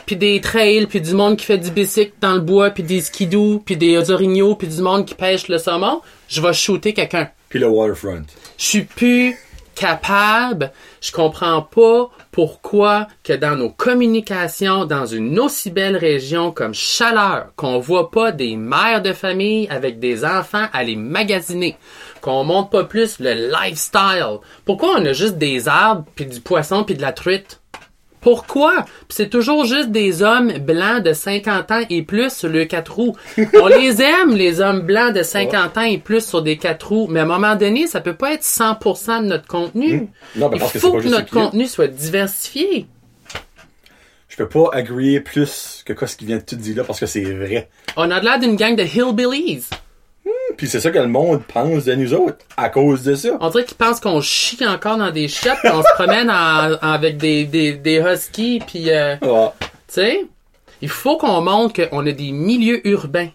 puis 0.06 0.16
des 0.16 0.40
trails, 0.42 0.86
puis 0.88 1.02
du 1.02 1.14
monde 1.14 1.38
qui 1.38 1.46
fait 1.46 1.58
du 1.58 1.72
bicycle 1.72 2.14
dans 2.22 2.34
le 2.34 2.42
bois, 2.42 2.70
puis 2.70 2.84
des 2.84 3.02
skidoo, 3.02 3.62
puis 3.66 3.78
des 3.78 4.12
orignaux, 4.12 4.56
puis 4.56 4.68
du 4.68 4.82
monde 4.82 5.06
qui 5.06 5.16
pêche 5.16 5.48
le 5.48 5.58
saumon, 5.58 6.02
je 6.28 6.42
vais 6.42 6.54
shooter 6.54 6.94
quelqu'un. 6.94 7.30
Puis 7.50 7.60
le 7.60 7.68
waterfront. 7.68 8.24
Je 8.58 8.66
suis 8.66 8.84
plus 8.84 9.36
capable, 9.76 10.72
je 11.02 11.12
comprends 11.12 11.62
pas 11.62 12.10
pourquoi 12.32 13.08
que 13.24 13.34
dans 13.34 13.58
nos 13.58 13.70
communications, 13.70 14.86
dans 14.86 15.06
une 15.06 15.38
aussi 15.40 15.70
belle 15.70 15.98
région 15.98 16.52
comme 16.52 16.74
Chaleur, 16.74 17.48
qu'on 17.56 17.80
voit 17.80 18.10
pas 18.10 18.32
des 18.32 18.56
mères 18.56 19.02
de 19.02 19.12
famille 19.12 19.68
avec 19.70 20.00
des 20.00 20.24
enfants 20.24 20.68
aller 20.72 20.96
magasiner, 20.96 21.78
qu'on 22.22 22.44
montre 22.46 22.70
pas 22.70 22.86
plus 22.86 23.20
le 23.20 23.52
lifestyle. 23.52 24.40
Pourquoi 24.64 24.96
on 24.98 25.06
a 25.06 25.14
juste 25.14 25.38
des 25.38 25.68
arbres, 25.68 26.06
puis 26.16 26.26
du 26.26 26.40
poisson, 26.40 26.84
puis 26.84 26.96
de 26.96 27.02
la 27.02 27.12
truite? 27.12 27.60
Pourquoi? 28.26 28.86
C'est 29.08 29.30
toujours 29.30 29.66
juste 29.66 29.92
des 29.92 30.24
hommes 30.24 30.58
blancs 30.58 31.04
de 31.04 31.14
50 31.14 31.70
ans 31.70 31.82
et 31.92 32.02
plus 32.02 32.34
sur 32.34 32.50
le 32.50 32.66
4 32.66 32.92
roues. 32.92 33.16
On 33.62 33.68
les 33.68 34.02
aime, 34.02 34.36
les 34.36 34.62
hommes 34.62 34.80
blancs 34.80 35.14
de 35.14 35.22
50 35.22 35.78
ans 35.78 35.84
et 35.84 36.00
plus 36.00 36.26
sur 36.26 36.42
des 36.42 36.58
4 36.58 36.88
roues, 36.88 37.08
mais 37.08 37.20
à 37.20 37.24
un 37.24 37.28
moment 37.28 37.56
donné, 37.56 37.86
ça 37.86 38.02
peut 38.02 38.16
pas 38.16 38.34
être 38.34 38.42
100% 38.42 39.22
de 39.22 39.28
notre 39.28 39.46
contenu. 39.46 40.10
Non, 40.36 40.50
ben, 40.50 40.56
Il 40.56 40.60
parce 40.60 40.72
que 40.72 40.80
c'est 40.80 40.88
faut 40.88 40.94
que 40.94 41.08
notre 41.08 41.30
contenu 41.30 41.68
soit 41.68 41.86
diversifié. 41.86 42.88
Je 44.28 44.38
peux 44.38 44.50
pas 44.50 44.72
agréer 44.74 45.20
plus 45.20 45.84
que 45.86 45.94
quoi 45.94 46.08
ce 46.08 46.16
qu'il 46.16 46.26
vient 46.26 46.38
de 46.38 46.42
te 46.42 46.56
dire 46.56 46.78
là 46.78 46.84
parce 46.84 47.00
que 47.00 47.06
c'est 47.06 47.22
vrai. 47.22 47.70
On 47.96 48.10
a 48.10 48.20
l'air 48.22 48.40
d'une 48.40 48.56
gang 48.56 48.76
de 48.76 48.82
hillbillies. 48.82 49.66
Puis 50.58 50.68
c'est 50.68 50.80
ça 50.80 50.92
que 50.92 51.00
le 51.00 51.08
monde 51.08 51.42
pense 51.54 51.86
de 51.86 51.94
nous 51.96 52.14
autres 52.14 52.38
à 52.58 52.70
cause 52.70 53.04
de 53.04 53.16
ça. 53.16 53.38
On 53.42 53.50
dirait 53.50 53.66
qu'ils 53.66 53.78
pensent 53.78 54.00
qu'on 54.00 54.22
chie 54.22 54.66
encore 54.68 54.98
dans 54.98 55.12
des 55.12 55.28
shops, 55.28 55.62
qu'on 55.62 55.82
se 55.82 55.94
promène 55.96 56.30
en- 56.30 56.78
avec 56.82 57.18
des, 57.18 57.46
des, 57.46 57.74
des 57.74 58.00
huskies, 58.00 58.60
puis... 58.66 58.90
euh, 58.90 59.16
Ah. 59.22 59.54
Tu 59.60 60.02
sais, 60.02 60.26
il 60.82 60.90
faut 60.90 61.18
qu'on 61.18 61.42
montre 61.42 61.88
qu'on 61.90 62.06
a 62.06 62.12
des 62.12 62.32
milieux 62.32 62.86
urbains, 62.88 63.30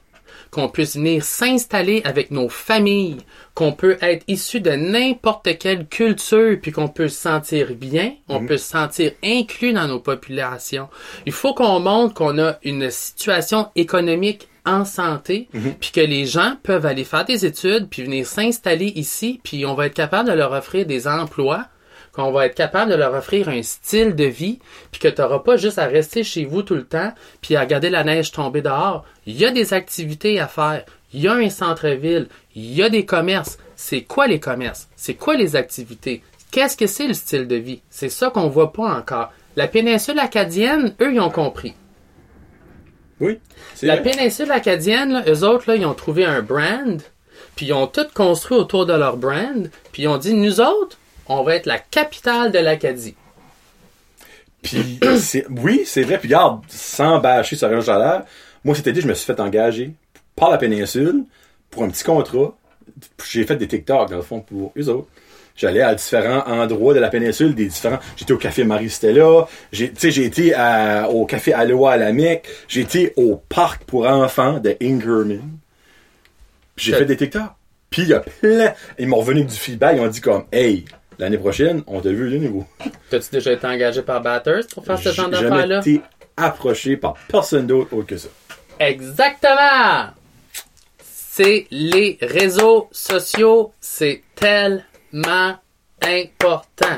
qu'on 0.51 0.69
puisse 0.69 0.97
venir 0.97 1.23
s'installer 1.25 2.03
avec 2.05 2.31
nos 2.33 2.49
familles, 2.49 3.19
qu'on 3.55 3.73
peut 3.73 3.97
être 4.03 4.25
issu 4.29 4.61
de 4.61 4.71
n'importe 4.73 5.57
quelle 5.59 5.87
culture, 5.87 6.59
puis 6.61 6.73
qu'on 6.73 6.89
peut 6.89 7.09
se 7.09 7.21
sentir 7.21 7.69
bien, 7.75 8.13
on 8.29 8.45
peut 8.45 8.57
se 8.57 8.69
sentir 8.69 9.13
inclus 9.25 9.73
dans 9.73 9.87
nos 9.87 10.01
populations. 10.01 10.89
Il 11.25 11.33
faut 11.33 11.55
qu'on 11.55 11.79
montre 11.81 12.15
qu'on 12.15 12.39
a 12.39 12.57
une 12.65 12.91
situation 12.91 13.69
économique 13.77 14.49
en 14.67 14.85
santé, 14.85 15.49
puis 15.81 15.91
que 15.93 16.01
les 16.01 16.27
gens 16.27 16.55
peuvent 16.63 16.87
aller 16.87 17.05
faire 17.05 17.25
des 17.25 17.47
études, 17.47 17.89
puis 17.89 18.03
venir 18.03 18.27
s'installer 18.27 18.93
ici, 18.97 19.41
puis 19.43 19.65
on 19.67 19.75
va 19.75 19.87
être 19.87 19.95
capable 19.95 20.29
de 20.29 20.35
leur 20.35 20.53
offrir 20.53 20.87
des 20.87 21.07
emplois, 21.07 21.67
qu'on 22.13 22.33
va 22.33 22.47
être 22.47 22.55
capable 22.55 22.91
de 22.91 22.97
leur 22.97 23.15
offrir 23.15 23.49
un 23.49 23.63
style 23.63 24.15
de 24.15 24.25
vie, 24.25 24.59
puis 24.91 25.01
que 25.01 25.09
tu 25.09 25.21
n'auras 25.21 25.41
pas 25.41 25.57
juste 25.57 25.79
à 25.79 25.87
rester 25.87 26.25
chez 26.25 26.45
vous 26.45 26.63
tout 26.63 26.75
le 26.75 26.85
temps, 26.85 27.13
puis 27.41 27.57
à 27.57 27.61
regarder 27.61 27.91
la 27.91 28.05
neige 28.05 28.33
tomber 28.33 28.63
dehors. 28.63 29.05
Il 29.27 29.37
y 29.37 29.45
a 29.45 29.51
des 29.51 29.75
activités 29.75 30.41
à 30.41 30.49
faire. 30.49 30.85
Il 31.13 31.21
y 31.21 31.29
a 31.29 31.35
un 31.35 31.51
centre-ville. 31.51 32.29
Il 32.55 32.73
y 32.75 32.83
a 32.83 32.89
des 32.89 33.05
commerces. 33.05 33.59
C'est 33.77 34.03
quoi 34.03 34.27
les 34.27 34.41
commerces? 34.41 34.89
C'est 34.97 35.15
quoi 35.15 35.37
les 35.37 35.57
activités? 35.57 36.23
Qu'est-ce 36.51 36.77
que 36.77 36.87
c'est 36.87 37.07
le 37.07 37.15
style 37.15 37.47
de 37.47 37.57
vie? 37.57 37.81
C'est 37.91 38.09
ça 38.09 38.31
qu'on 38.31 38.49
voit 38.49 38.73
pas 38.73 38.93
encore. 38.93 39.33
La 39.57 39.69
péninsule 39.69 40.19
acadienne, 40.19 40.95
eux, 41.01 41.13
ils 41.13 41.21
ont 41.21 41.31
compris. 41.31 41.75
Oui. 43.21 43.39
La 43.83 43.97
vrai. 43.97 44.11
péninsule 44.11 44.51
acadienne, 44.51 45.13
là, 45.13 45.25
eux 45.29 45.45
autres, 45.45 45.65
là, 45.69 45.77
ils 45.77 45.87
ont 45.87 45.95
trouvé 45.95 46.25
un 46.25 46.43
brand, 46.43 47.01
puis 47.55 47.67
ils 47.67 47.73
ont 47.73 47.87
tout 47.87 48.07
construit 48.15 48.57
autour 48.57 48.87
de 48.87 48.95
leur 48.95 49.17
brand, 49.17 49.71
puis 49.93 50.05
ils 50.05 50.09
ont 50.09 50.19
dit, 50.19 50.35
nous 50.35 50.61
autres, 50.61 50.99
on 51.27 51.43
va 51.43 51.57
être 51.57 51.67
la 51.67 51.79
capitale 51.79 52.51
de 52.51 52.59
l'Acadie. 52.59 53.15
Puis 54.63 54.99
oui, 55.51 55.83
c'est 55.85 56.03
vrai. 56.03 56.19
Puis 56.19 56.29
regarde, 56.29 56.63
sans 56.69 57.19
bâcher 57.19 57.57
sur 57.57 57.69
région 57.69 57.85
chaleur, 57.85 58.25
moi 58.65 58.75
cet 58.75 58.87
été, 58.87 59.01
je 59.01 59.07
me 59.07 59.15
suis 59.15 59.27
fait 59.27 59.41
engager 59.41 59.93
par 60.37 60.51
la 60.51 60.59
péninsule 60.59 61.25
pour 61.71 61.85
un 61.85 61.89
petit 61.89 62.05
contrat, 62.05 62.57
j'ai 63.31 63.45
fait 63.45 63.57
des 63.57 63.69
TikTok, 63.69 64.11
dans 64.11 64.17
le 64.17 64.23
fond, 64.23 64.41
pour 64.41 64.73
eux 64.77 64.89
autres. 64.89 65.09
J'allais 65.57 65.83
à 65.83 65.95
différents 65.95 66.43
endroits 66.47 66.95
de 66.95 67.01
la 67.01 67.09
péninsule, 67.09 67.55
des 67.55 67.67
différents. 67.67 67.99
J'étais 68.17 68.33
au 68.33 68.39
café 68.39 68.65
Marie-Stella, 68.65 69.47
j'ai, 69.73 69.91
tu 69.91 70.01
sais, 70.01 70.11
j'ai 70.11 70.25
été 70.25 70.55
à- 70.55 71.09
au 71.11 71.27
café 71.27 71.53
Aloha 71.53 71.93
à 71.93 71.97
la 71.99 72.13
Mecque, 72.13 72.49
j'ai 72.69 72.81
été 72.81 73.13
au 73.17 73.37
parc 73.49 73.85
pour 73.85 74.07
enfants 74.07 74.59
de 74.59 74.77
Ingerman. 74.83 75.43
J'ai 76.77 76.93
fait 76.95 77.05
des 77.05 77.17
TikTok. 77.17 77.43
Puis 77.91 78.03
il 78.03 78.09
y 78.09 78.15
a 78.15 78.21
plein. 78.21 78.73
Ils 78.99 79.07
m'ont 79.09 79.17
revenu 79.19 79.45
du 79.45 79.55
feedback, 79.55 79.97
ils 79.97 80.01
ont 80.01 80.07
dit 80.09 80.21
comme, 80.21 80.45
hey, 80.53 80.85
l'année 81.19 81.37
prochaine, 81.39 81.83
on 81.89 82.01
t'a 82.01 82.11
vu 82.11 82.31
de 82.31 82.39
nouveau. 82.39 82.65
T'as-tu 83.11 83.31
déjà 83.33 83.53
été 83.53 83.67
engagé 83.67 84.01
par 84.03 84.23
Batters 84.23 84.67
pour 84.73 84.85
faire 84.87 84.99
ce 84.99 85.11
genre 85.13 85.27
J'ai 85.33 85.43
d'affaires-là? 85.43 85.81
été 85.81 86.01
approché 86.37 86.97
par 86.97 87.15
personne 87.29 87.67
d'autre 87.67 87.93
autre 87.95 88.07
que 88.07 88.17
ça. 88.17 88.29
Exactement! 88.79 90.11
C'est 91.03 91.67
les 91.71 92.17
réseaux 92.23 92.89
sociaux, 92.93 93.73
c'est 93.81 94.23
tellement 94.35 94.83
important. 95.13 96.97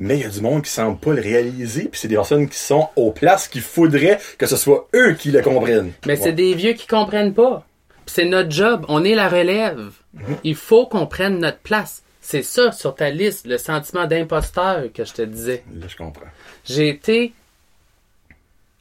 Mais 0.00 0.16
il 0.18 0.22
y 0.22 0.24
a 0.24 0.28
du 0.28 0.40
monde 0.40 0.62
qui 0.62 0.70
semble 0.70 0.98
pas 0.98 1.12
le 1.12 1.20
réaliser, 1.20 1.88
puis 1.88 1.98
c'est 2.00 2.08
des 2.08 2.14
personnes 2.14 2.48
qui 2.48 2.58
sont 2.58 2.88
aux 2.94 3.10
places 3.10 3.48
qu'il 3.48 3.62
faudrait 3.62 4.20
que 4.38 4.46
ce 4.46 4.56
soit 4.56 4.88
eux 4.94 5.14
qui 5.14 5.30
le 5.32 5.42
comprennent. 5.42 5.92
Mais 6.06 6.16
Ouais. 6.16 6.22
c'est 6.24 6.32
des 6.32 6.54
vieux 6.54 6.74
qui 6.74 6.86
comprennent 6.86 7.34
pas. 7.34 7.64
C'est 8.06 8.24
notre 8.24 8.50
job, 8.50 8.84
on 8.88 9.04
est 9.04 9.14
la 9.16 9.28
relève. 9.28 9.90
Mhm. 10.14 10.36
Il 10.44 10.54
faut 10.54 10.86
qu'on 10.86 11.06
prenne 11.06 11.38
notre 11.40 11.58
place. 11.58 12.02
C'est 12.20 12.42
ça 12.42 12.70
sur 12.72 12.94
ta 12.94 13.10
liste, 13.10 13.46
le 13.46 13.58
sentiment 13.58 14.06
d'imposteur 14.06 14.84
que 14.94 15.04
je 15.04 15.12
te 15.14 15.22
disais. 15.22 15.64
Là, 15.74 15.86
je 15.88 15.96
comprends. 15.96 16.26
J'ai 16.64 16.88
été 16.88 17.32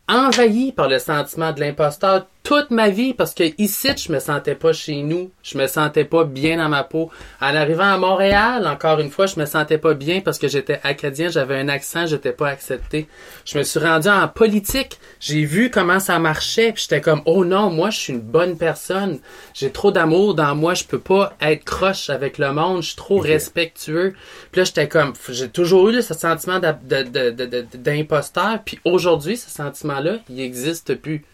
envahi 0.08 0.72
par 0.72 0.88
le 0.88 1.00
sentiment 1.00 1.52
de 1.52 1.60
l'imposteur 1.60 2.28
toute 2.48 2.72
ma 2.72 2.88
vie 2.88 3.14
parce 3.14 3.34
que 3.34 3.44
ici 3.58 3.90
je 3.98 4.10
me 4.10 4.20
sentais 4.20 4.56
pas 4.56 4.72
chez 4.72 5.04
nous, 5.04 5.32
je 5.44 5.58
me 5.58 5.68
sentais 5.68 6.06
pas 6.06 6.24
bien 6.24 6.56
dans 6.56 6.70
ma 6.70 6.86
peau. 6.86 7.12
En 7.42 7.54
arrivant 7.54 7.92
à 7.92 7.98
Montréal, 7.98 8.66
encore 8.68 9.02
une 9.02 9.10
fois, 9.10 9.26
je 9.26 9.38
me 9.38 9.46
sentais 9.46 9.78
pas 9.78 9.96
bien 9.96 10.22
parce 10.22 10.40
que 10.40 10.48
j'étais 10.48 10.80
acadien, 10.84 11.28
j'avais 11.28 11.60
un 11.60 11.68
accent, 11.68 12.06
j'étais 12.06 12.32
pas 12.32 12.48
accepté. 12.48 13.10
Je 13.44 13.58
me 13.58 13.64
suis 13.64 13.82
rendu 13.82 14.08
en 14.08 14.30
politique, 14.30 14.98
j'ai 15.20 15.44
vu 15.44 15.70
comment 15.70 16.00
ça 16.00 16.20
marchait, 16.20 16.72
puis 16.72 16.84
j'étais 16.84 17.02
comme 17.02 17.22
oh 17.26 17.44
non, 17.44 17.70
moi 17.70 17.90
je 17.90 17.98
suis 17.98 18.14
une 18.14 18.22
bonne 18.22 18.58
personne, 18.58 19.20
j'ai 19.54 19.74
trop 19.74 19.92
d'amour 19.92 20.34
dans 20.34 20.56
moi, 20.56 20.74
je 20.74 20.86
peux 20.86 21.00
pas 21.00 21.34
être 21.42 21.66
croche 21.66 22.10
avec 22.10 22.38
le 22.38 22.54
monde, 22.54 22.82
je 22.82 22.88
suis 22.88 22.96
trop 22.96 23.18
respectueux. 23.18 24.16
Puis 24.54 24.62
là 24.62 24.64
j'étais 24.64 24.88
comme 24.88 25.12
j'ai 25.28 25.50
toujours 25.50 25.90
eu 25.90 26.02
ce 26.02 26.14
sentiment 26.14 26.62
d'imposteur, 26.62 28.60
puis 28.64 28.80
aujourd'hui 28.86 29.36
ce 29.36 29.50
sentiment-là, 29.50 30.20
il 30.30 30.40
existe 30.40 30.96
plus. 30.96 31.26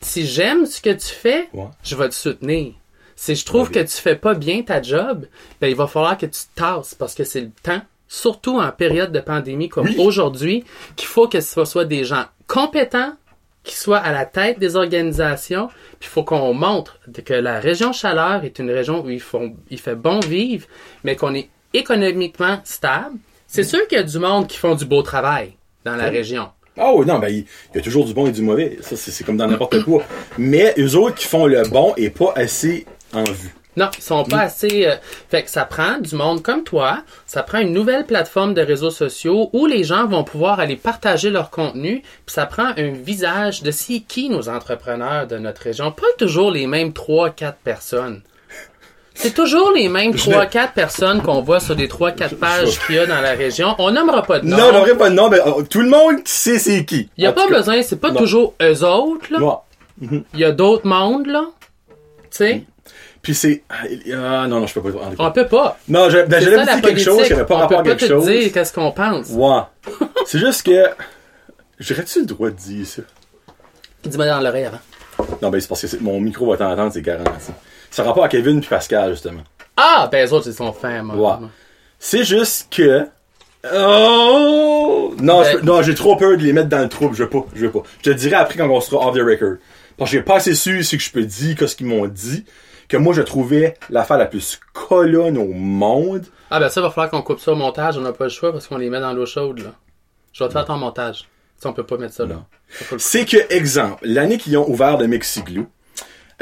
Si 0.00 0.26
j'aime 0.26 0.66
ce 0.66 0.80
que 0.80 0.90
tu 0.90 1.06
fais, 1.08 1.48
Ouais. 1.52 1.66
je 1.82 1.96
vais 1.96 2.08
te 2.08 2.14
soutenir. 2.14 2.72
Si 3.16 3.34
je 3.34 3.44
trouve 3.44 3.70
que 3.70 3.80
tu 3.80 3.88
fais 3.96 4.14
pas 4.16 4.34
bien 4.34 4.62
ta 4.62 4.80
job, 4.80 5.26
ben 5.60 5.68
il 5.68 5.74
va 5.74 5.86
falloir 5.88 6.16
que 6.16 6.26
tu 6.26 6.32
te 6.32 6.54
tasses 6.54 6.94
parce 6.94 7.14
que 7.14 7.24
c'est 7.24 7.40
le 7.40 7.50
temps, 7.62 7.82
surtout 8.06 8.60
en 8.60 8.70
période 8.70 9.10
de 9.10 9.18
pandémie 9.20 9.68
comme 9.68 9.86
Oui. 9.86 9.96
aujourd'hui, 9.98 10.64
qu'il 10.94 11.08
faut 11.08 11.26
que 11.26 11.40
ce 11.40 11.64
soit 11.64 11.84
des 11.84 12.04
gens 12.04 12.26
compétents 12.46 13.12
qui 13.64 13.74
soient 13.74 13.98
à 13.98 14.12
la 14.12 14.24
tête 14.24 14.58
des 14.60 14.76
organisations, 14.76 15.66
puis 15.98 16.08
il 16.08 16.12
faut 16.12 16.22
qu'on 16.22 16.54
montre 16.54 17.00
que 17.24 17.34
la 17.34 17.58
région 17.60 17.92
Chaleur 17.92 18.44
est 18.44 18.58
une 18.60 18.70
région 18.70 19.04
où 19.04 19.10
il 19.10 19.20
fait 19.80 19.94
bon 19.96 20.20
vivre, 20.20 20.66
mais 21.04 21.16
qu'on 21.16 21.34
est 21.34 21.50
économiquement 21.74 22.60
stable. 22.64 23.16
C'est 23.46 23.64
sûr 23.64 23.86
qu'il 23.88 23.98
y 23.98 24.00
a 24.00 24.04
du 24.04 24.18
monde 24.18 24.46
qui 24.46 24.56
font 24.58 24.74
du 24.74 24.84
beau 24.84 25.02
travail 25.02 25.54
dans 25.84 25.96
la 25.96 26.08
région. 26.08 26.50
Ah 26.78 26.92
oui, 26.94 27.04
non, 27.06 27.18
ben, 27.18 27.28
il 27.28 27.44
y 27.74 27.78
a 27.78 27.82
toujours 27.82 28.04
du 28.04 28.14
bon 28.14 28.26
et 28.26 28.32
du 28.32 28.42
mauvais. 28.42 28.78
Ça, 28.80 28.96
c'est 28.96 29.10
c'est 29.10 29.24
comme 29.24 29.36
dans 29.36 29.46
n'importe 29.48 29.82
quoi. 29.84 30.02
Mais 30.38 30.74
eux 30.78 30.94
autres 30.96 31.16
qui 31.16 31.26
font 31.26 31.46
le 31.46 31.62
bon 31.68 31.92
et 31.96 32.10
pas 32.10 32.32
assez 32.36 32.86
en 33.12 33.24
vue. 33.24 33.54
Non, 33.76 33.90
ils 33.96 34.02
sont 34.02 34.24
pas 34.24 34.40
assez. 34.40 34.86
euh, 34.86 34.96
Fait 35.30 35.44
que 35.44 35.50
ça 35.50 35.64
prend 35.64 35.98
du 35.98 36.16
monde 36.16 36.42
comme 36.42 36.64
toi. 36.64 37.04
Ça 37.26 37.44
prend 37.44 37.58
une 37.58 37.72
nouvelle 37.72 38.06
plateforme 38.06 38.52
de 38.52 38.60
réseaux 38.60 38.90
sociaux 38.90 39.50
où 39.52 39.66
les 39.66 39.84
gens 39.84 40.06
vont 40.06 40.24
pouvoir 40.24 40.58
aller 40.58 40.74
partager 40.74 41.30
leur 41.30 41.50
contenu. 41.50 42.02
Puis 42.26 42.34
ça 42.34 42.46
prend 42.46 42.72
un 42.76 42.90
visage 42.90 43.62
de 43.62 43.70
c'est 43.70 44.00
qui 44.00 44.30
nos 44.30 44.48
entrepreneurs 44.48 45.28
de 45.28 45.38
notre 45.38 45.62
région. 45.62 45.92
Pas 45.92 46.06
toujours 46.18 46.50
les 46.50 46.66
mêmes 46.66 46.92
trois, 46.92 47.30
quatre 47.30 47.58
personnes. 47.58 48.22
C'est 49.20 49.34
toujours 49.34 49.72
les 49.72 49.88
mêmes 49.88 50.16
Je 50.16 50.30
trois, 50.30 50.46
quatre 50.46 50.74
personnes 50.74 51.22
qu'on 51.22 51.42
voit 51.42 51.58
sur 51.58 51.74
les 51.74 51.88
trois, 51.88 52.12
quatre 52.12 52.36
pages 52.36 52.78
qu'il 52.86 52.94
y 52.94 52.98
a 52.98 53.06
dans 53.06 53.20
la 53.20 53.32
région. 53.32 53.74
On 53.78 53.90
nommera 53.90 54.22
pas 54.22 54.38
de 54.38 54.46
nom. 54.46 54.56
Non, 54.56 54.70
j'aurais 54.72 54.96
pas 54.96 55.10
de 55.10 55.14
nom, 55.14 55.28
mais 55.28 55.40
euh, 55.40 55.62
tout 55.68 55.80
le 55.80 55.88
monde 55.88 56.16
sait 56.24 56.58
c'est 56.60 56.84
qui. 56.84 57.08
Il 57.16 57.24
y 57.24 57.26
a 57.26 57.30
En 57.30 57.32
pas 57.32 57.42
tout 57.42 57.48
cas, 57.48 57.56
besoin, 57.58 57.82
c'est 57.82 58.00
pas 58.00 58.12
non. 58.12 58.20
toujours 58.20 58.54
eux 58.62 58.84
autres, 58.84 59.26
là. 59.32 59.38
ouais. 59.40 60.22
Il 60.34 60.38
y 60.40 60.44
a 60.44 60.52
d'autres 60.52 60.86
mondes, 60.86 61.26
là. 61.26 61.46
Tu 61.88 61.94
sais, 62.30 62.62
Puis 63.20 63.34
c'est. 63.34 63.64
Ah 63.70 64.46
non, 64.46 64.60
non, 64.60 64.66
je 64.68 64.74
peux 64.78 64.82
pas. 64.92 65.00
en 65.04 65.10
tout 65.10 65.16
cas. 65.16 65.24
on 65.24 65.32
peut 65.32 65.46
pas. 65.48 65.76
Non, 65.88 66.08
j'ai- 66.10 66.22
ben, 66.22 66.38
C'est 66.38 66.44
j'allais 66.44 66.56
ça, 66.56 66.62
vous 66.62 66.68
la 66.68 66.74
dire 66.76 66.82
quelque 66.84 67.00
chose 67.00 67.22
qui 67.24 67.30
n'avait 67.32 67.44
pas 67.44 67.54
on 67.56 67.58
rapport 67.58 67.80
à 67.80 67.82
peut 67.82 67.90
pas 67.90 67.96
quelque 67.96 68.08
te 68.12 68.12
chose. 68.20 68.26
dire 68.26 68.52
qu'est-ce 68.52 68.72
qu'on 68.72 68.92
pense. 68.92 69.26
Ouais. 69.30 69.60
c'est 70.26 70.38
juste 70.38 70.62
que. 70.64 70.84
J'aurais-tu 71.80 72.20
le 72.20 72.26
droit 72.26 72.50
de 72.50 72.54
dire 72.54 72.86
ça? 72.86 73.02
Dis-moi 74.04 74.26
dans 74.26 74.40
l'oreille 74.40 74.66
avant. 74.66 74.78
Non, 75.42 75.50
ben 75.50 75.60
c'est 75.60 75.66
parce 75.68 75.80
que 75.80 75.86
c'est- 75.88 76.00
mon 76.00 76.20
micro 76.20 76.48
va 76.50 76.56
t'entendre, 76.56 76.92
c'est 76.92 77.02
garanti. 77.02 77.50
Ça 77.90 78.02
a 78.02 78.06
rapport 78.06 78.24
à 78.24 78.28
Kevin 78.28 78.60
puis 78.60 78.68
Pascal, 78.68 79.10
justement. 79.10 79.42
Ah, 79.76 80.08
ben 80.10 80.24
les 80.24 80.32
autres, 80.32 80.48
ils 80.48 80.54
sont 80.54 80.72
fins, 80.72 81.02
moi. 81.02 81.38
Ouais. 81.40 81.46
C'est 81.98 82.24
juste 82.24 82.68
que. 82.70 83.06
Oh! 83.72 85.14
Non, 85.20 85.42
Ben- 85.42 85.60
non, 85.62 85.82
j'ai 85.82 85.94
trop 85.94 86.16
peur 86.16 86.36
de 86.36 86.42
les 86.42 86.52
mettre 86.52 86.68
dans 86.68 86.82
le 86.82 86.88
trouble, 86.88 87.14
je 87.14 87.24
veux 87.24 87.30
pas, 87.30 87.44
je 87.54 87.66
veux 87.66 87.72
pas. 87.72 87.82
Je 88.02 88.10
te 88.10 88.16
dirai 88.16 88.36
après 88.36 88.56
quand 88.56 88.68
on 88.68 88.80
sera 88.80 89.06
off 89.08 89.16
the 89.16 89.20
record. 89.20 89.56
Parce 89.96 90.10
que 90.10 90.16
j'ai 90.16 90.22
pas 90.22 90.36
assez 90.36 90.54
su 90.54 90.84
ce 90.84 90.96
que 90.96 91.02
je 91.02 91.10
peux 91.10 91.24
dire, 91.24 91.56
que 91.56 91.66
ce 91.66 91.74
qu'ils 91.74 91.86
m'ont 91.86 92.06
dit, 92.06 92.44
que 92.88 92.96
moi 92.96 93.12
je 93.14 93.22
trouvais 93.22 93.74
l'affaire 93.90 94.18
la 94.18 94.26
plus 94.26 94.60
colonne 94.72 95.36
au 95.38 95.52
monde. 95.52 96.24
Ah, 96.50 96.60
ben 96.60 96.68
ça, 96.68 96.80
va 96.80 96.90
falloir 96.90 97.10
qu'on 97.10 97.22
coupe 97.22 97.40
ça 97.40 97.52
au 97.52 97.56
montage. 97.56 97.98
On 97.98 98.00
n'a 98.00 98.12
pas 98.12 98.24
le 98.24 98.30
choix 98.30 98.52
parce 98.52 98.66
qu'on 98.68 98.78
les 98.78 98.90
met 98.90 99.00
dans 99.00 99.12
l'eau 99.12 99.26
chaude, 99.26 99.58
là. 99.58 99.72
Je 100.32 100.44
vais 100.44 100.48
te 100.48 100.52
faire 100.52 100.64
ton 100.64 100.76
montage. 100.76 101.28
Ça, 101.58 101.68
on 101.68 101.72
peut 101.72 101.84
pas 101.84 101.96
mettre 101.96 102.14
ça, 102.14 102.24
là. 102.26 102.44
C'est 102.98 103.24
que, 103.24 103.52
exemple, 103.52 103.98
l'année 104.02 104.38
qu'ils 104.38 104.56
ont 104.56 104.68
ouvert 104.68 104.96
le 104.96 105.08
Mexiglou, 105.08 105.66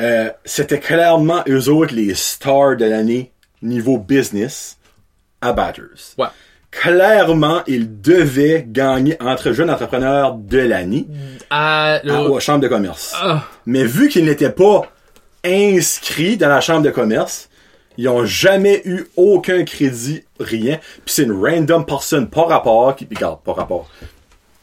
euh, 0.00 0.30
c'était 0.44 0.80
clairement 0.80 1.42
eux 1.48 1.68
autres 1.68 1.94
les 1.94 2.14
stars 2.14 2.76
de 2.76 2.84
l'année 2.84 3.32
niveau 3.62 3.98
business 3.98 4.76
à 5.40 5.52
Batters. 5.52 6.14
Ouais. 6.18 6.26
Clairement, 6.70 7.62
ils 7.66 8.00
devaient 8.02 8.64
gagner 8.68 9.16
entre 9.22 9.52
jeunes 9.52 9.70
entrepreneurs 9.70 10.34
de 10.34 10.58
l'année 10.58 11.06
le- 11.10 11.46
à 11.50 12.00
la 12.34 12.40
Chambre 12.40 12.60
de 12.60 12.68
commerce. 12.68 13.14
Ah. 13.16 13.44
Mais 13.64 13.84
vu 13.84 14.08
qu'ils 14.08 14.26
n'étaient 14.26 14.50
pas 14.50 14.82
inscrits 15.44 16.36
dans 16.36 16.48
la 16.48 16.60
Chambre 16.60 16.82
de 16.82 16.90
commerce, 16.90 17.48
ils 17.96 18.08
ont 18.08 18.26
jamais 18.26 18.82
eu 18.84 19.06
aucun 19.16 19.64
crédit, 19.64 20.24
rien. 20.38 20.78
Puis 21.04 21.14
c'est 21.14 21.22
une 21.22 21.32
random 21.32 21.86
personne, 21.86 22.28
pas 22.28 22.44
rapport, 22.44 22.94
qui, 22.94 23.06
regarde, 23.10 23.40
pas 23.42 23.54
rapport. 23.54 23.88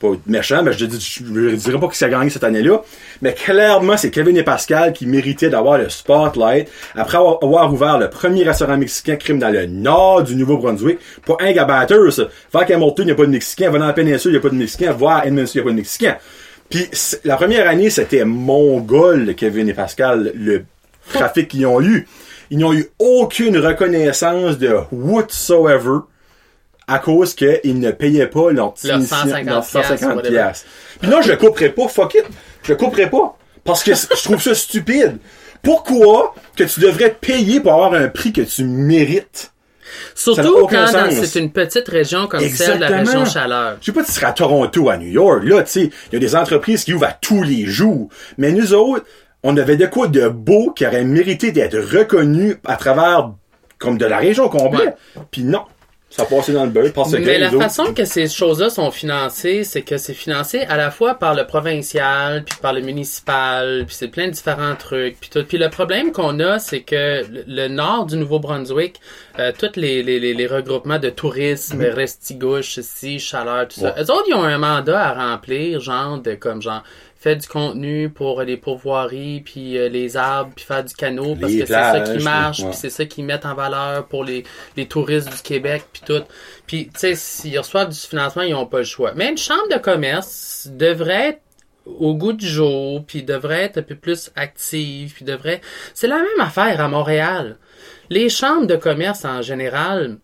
Pas 0.04 0.10
méchant, 0.28 0.64
mais 0.64 0.74
je, 0.74 0.80
je 0.80 1.56
dirais 1.56 1.80
pas 1.80 1.88
ça 1.94 2.08
a 2.08 2.10
gagné 2.10 2.30
cette 2.30 2.44
année-là. 2.44 2.82
Mais 3.22 3.34
clairement, 3.34 3.96
c'est 3.96 4.12
Kevin 4.12 4.36
et 4.36 4.44
Pascal 4.44 4.92
qui 4.92 5.06
méritaient 5.06 5.50
d'avoir 5.50 5.78
le 5.78 5.88
spotlight 5.88 6.70
après 6.94 7.18
avoir, 7.18 7.74
ouvert 7.74 7.98
le 7.98 8.10
premier 8.10 8.44
restaurant 8.44 8.76
mexicain 8.76 9.16
crime 9.16 9.40
dans 9.40 9.50
le 9.50 9.66
nord 9.66 10.24
du 10.24 10.36
Nouveau-Brunswick. 10.36 11.00
Pas 11.26 11.38
un 11.40 11.54
gabatteur, 11.54 12.12
ça. 12.12 12.24
Va 12.52 12.66
qu'à 12.66 12.74
il 12.74 13.06
n'y 13.06 13.12
a 13.12 13.16
pas 13.16 13.26
de 13.26 13.32
Mexicain. 13.32 13.70
Va 13.70 13.80
dans 13.80 13.88
la 13.88 13.94
péninsule, 13.94 14.32
il 14.32 14.34
n'y 14.34 14.40
a 14.40 14.42
pas 14.42 14.50
de 14.50 14.56
Mexicain. 14.56 14.92
Va 14.92 15.16
à 15.16 15.26
Edmonton, 15.26 15.52
il 15.54 15.58
n'y 15.58 15.62
a 15.62 15.64
pas 15.64 15.70
de 15.70 15.76
Mexicain. 15.76 16.18
Puis 16.70 16.90
la 17.24 17.38
première 17.38 17.70
année, 17.70 17.90
c'était 17.90 18.26
mongol, 18.26 19.36
Kevin 19.36 19.70
et 19.70 19.74
Pascal, 19.74 20.34
le 20.36 20.66
trafic 21.14 21.48
qu'ils 21.48 21.66
ont 21.66 21.82
eu. 21.82 22.08
Ils 22.52 22.58
n'ont 22.58 22.74
eu 22.74 22.90
aucune 23.00 23.58
reconnaissance 23.58 24.58
de 24.58 24.76
whatsoever 24.92 26.00
à 26.88 27.00
cause 27.00 27.34
qu'ils 27.34 27.80
ne 27.80 27.92
payaient 27.92 28.28
pas 28.28 28.52
leur, 28.52 28.74
initiation- 28.84 29.06
150 29.18 29.46
leur 29.46 29.64
150 29.64 30.16
whatever. 30.16 30.34
piastres. 30.36 30.66
Puis 31.00 31.10
non, 31.10 31.22
je 31.22 31.32
le 31.32 31.38
couperai 31.38 31.70
pas, 31.70 31.88
fuck 31.88 32.14
it. 32.16 32.26
Je 32.64 32.72
le 32.74 32.78
couperai 32.78 33.10
pas. 33.10 33.38
Parce 33.64 33.84
que 33.84 33.94
je 33.94 34.24
trouve 34.24 34.42
ça 34.42 34.54
stupide. 34.54 35.18
Pourquoi 35.62 36.36
que 36.58 36.64
tu 36.66 36.82
devrais 36.82 37.12
te 37.12 37.26
payer 37.26 37.60
pour 37.62 37.74
avoir 37.74 37.94
un 37.94 38.10
prix 38.10 38.34
que 38.34 38.42
tu 38.42 38.66
mérites? 38.66 39.52
Surtout 40.16 40.68
quand 40.68 40.88
c'est 41.24 41.40
une 41.40 41.52
petite 41.52 41.88
région 41.88 42.28
comme 42.28 42.42
celle 42.50 42.78
de 42.80 42.82
la 42.82 42.98
région 42.98 43.26
Chaleur. 43.26 43.78
Je 43.80 43.86
sais 43.86 43.92
pas 43.92 44.02
si 44.04 44.08
tu 44.08 44.14
seras 44.20 44.30
à 44.30 44.34
Toronto, 44.34 44.90
à 44.90 44.98
New 44.98 45.08
York, 45.08 45.44
là, 45.44 45.62
tu 45.64 45.72
sais, 45.72 45.82
il 46.12 46.14
y 46.14 46.16
a 46.18 46.20
des 46.20 46.36
entreprises 46.36 46.84
qui 46.84 46.94
ouvrent 46.94 47.06
à 47.06 47.14
tous 47.14 47.44
les 47.44 47.66
jours. 47.66 48.10
Mais 48.38 48.52
nous 48.52 48.74
autres, 48.74 49.06
on 49.44 49.56
avait 49.58 49.78
de 49.78 49.86
quoi 49.86 50.08
de 50.08 50.28
beau 50.28 50.72
qui 50.72 50.86
aurait 50.86 51.04
mérité 51.06 51.52
d'être 51.52 51.78
reconnu 51.78 52.58
à 52.66 52.76
travers, 52.76 53.32
comme 53.78 53.98
de 53.98 54.06
la 54.06 54.18
région 54.18 54.50
complète. 54.50 54.98
Puis 55.32 55.44
non. 55.44 55.62
Ça 56.16 56.26
passait 56.26 56.54
dans 56.54 56.64
le 56.66 56.70
beurre 56.70 56.94
parce 56.94 57.12
que 57.12 57.18
Mais 57.18 57.40
la 57.40 57.48
autres- 57.48 57.60
façon 57.60 57.92
que 57.94 58.06
ces 58.06 58.28
choses-là 58.28 58.70
sont 58.70 58.92
financées, 58.92 59.64
c'est 59.64 59.82
que 59.82 59.98
c'est 59.98 60.14
financé 60.14 60.60
à 60.62 60.78
la 60.78 60.92
fois 60.92 61.16
par 61.16 61.34
le 61.34 61.48
provincial, 61.48 62.44
puis 62.44 62.56
par 62.62 62.72
le 62.74 62.82
municipal, 62.82 63.84
puis 63.88 63.96
c'est 63.96 64.10
plein 64.10 64.28
de 64.28 64.32
différents 64.32 64.76
trucs, 64.76 65.20
puis 65.20 65.30
tout. 65.32 65.44
Puis 65.44 65.58
le 65.58 65.70
problème 65.70 66.12
qu'on 66.12 66.40
a, 66.40 66.60
c'est 66.60 66.82
que 66.82 67.24
le, 67.48 67.68
nord 67.68 68.06
du 68.06 68.18
Nouveau-Brunswick, 68.18 69.00
euh, 69.40 69.52
tous 69.58 69.72
les, 69.76 70.04
les, 70.04 70.20
les, 70.20 70.36
les 70.36 70.48
regroupements 70.48 71.00
de 71.00 71.10
tourisme, 71.10 71.82
Restigouche, 71.84 72.78
ici, 72.78 73.20
Chaleur, 73.20 73.68
tout 73.68 73.80
ça, 73.80 73.96
Ouais. 73.96 74.04
eux 74.04 74.12
autres, 74.12 74.26
ils 74.28 74.36
ont 74.36 74.44
un 74.44 74.60
mandat 74.60 75.00
à 75.08 75.14
remplir, 75.32 75.80
genre 75.80 76.20
de 76.20 76.36
comme 76.36 76.62
genre 76.62 76.84
fait 77.24 77.38
du 77.38 77.48
contenu 77.48 78.10
pour 78.10 78.42
les 78.42 78.58
pourvoiries, 78.58 79.40
puis 79.40 79.78
euh, 79.78 79.88
les 79.88 80.18
arbres, 80.18 80.52
puis 80.54 80.66
faire 80.66 80.84
du 80.84 80.94
canot, 80.94 81.38
parce 81.40 81.54
Les 81.54 81.60
que 81.60 81.66
c'est 81.66 81.74
ça 81.74 82.02
qui 82.02 82.22
marche, 82.22 82.60
ouais. 82.60 82.70
puis 82.70 82.78
c'est 82.78 82.90
ça 82.90 83.06
qu'ils 83.06 83.24
mettent 83.24 83.46
en 83.46 83.56
valeur 83.56 84.08
pour 84.08 84.26
les, 84.26 84.44
les 84.76 84.90
touristes 84.90 85.30
du 85.34 85.42
Québec, 85.42 85.86
puis 85.94 86.02
tout. 86.06 86.22
Puis, 86.68 86.88
tu 86.88 87.00
sais, 87.00 87.16
s'ils 87.16 87.58
reçoivent 87.58 87.88
du 87.88 87.98
financement, 87.98 88.42
ils 88.42 88.52
n'ont 88.52 88.66
pas 88.66 88.80
le 88.80 88.84
choix. 88.84 89.14
Mais 89.16 89.30
une 89.30 89.38
chambre 89.38 89.70
de 89.72 89.78
commerce 89.78 90.68
devrait 90.70 91.30
être 91.30 91.42
au 91.86 92.14
goût 92.14 92.34
du 92.34 92.46
jour, 92.46 93.06
puis 93.06 93.24
devrait 93.24 93.64
être 93.64 93.78
un 93.78 93.84
peu 93.84 93.96
plus 93.96 94.30
active, 94.36 95.14
puis 95.14 95.24
devrait... 95.24 95.62
C'est 95.94 96.08
la 96.08 96.18
même 96.18 96.42
affaire 96.42 96.82
à 96.82 96.90
Montréal. 96.90 97.58
Les 98.10 98.28
chambres 98.28 98.68
de 98.68 98.76
commerce, 98.76 99.24
en 99.24 99.42
général, 99.42 100.18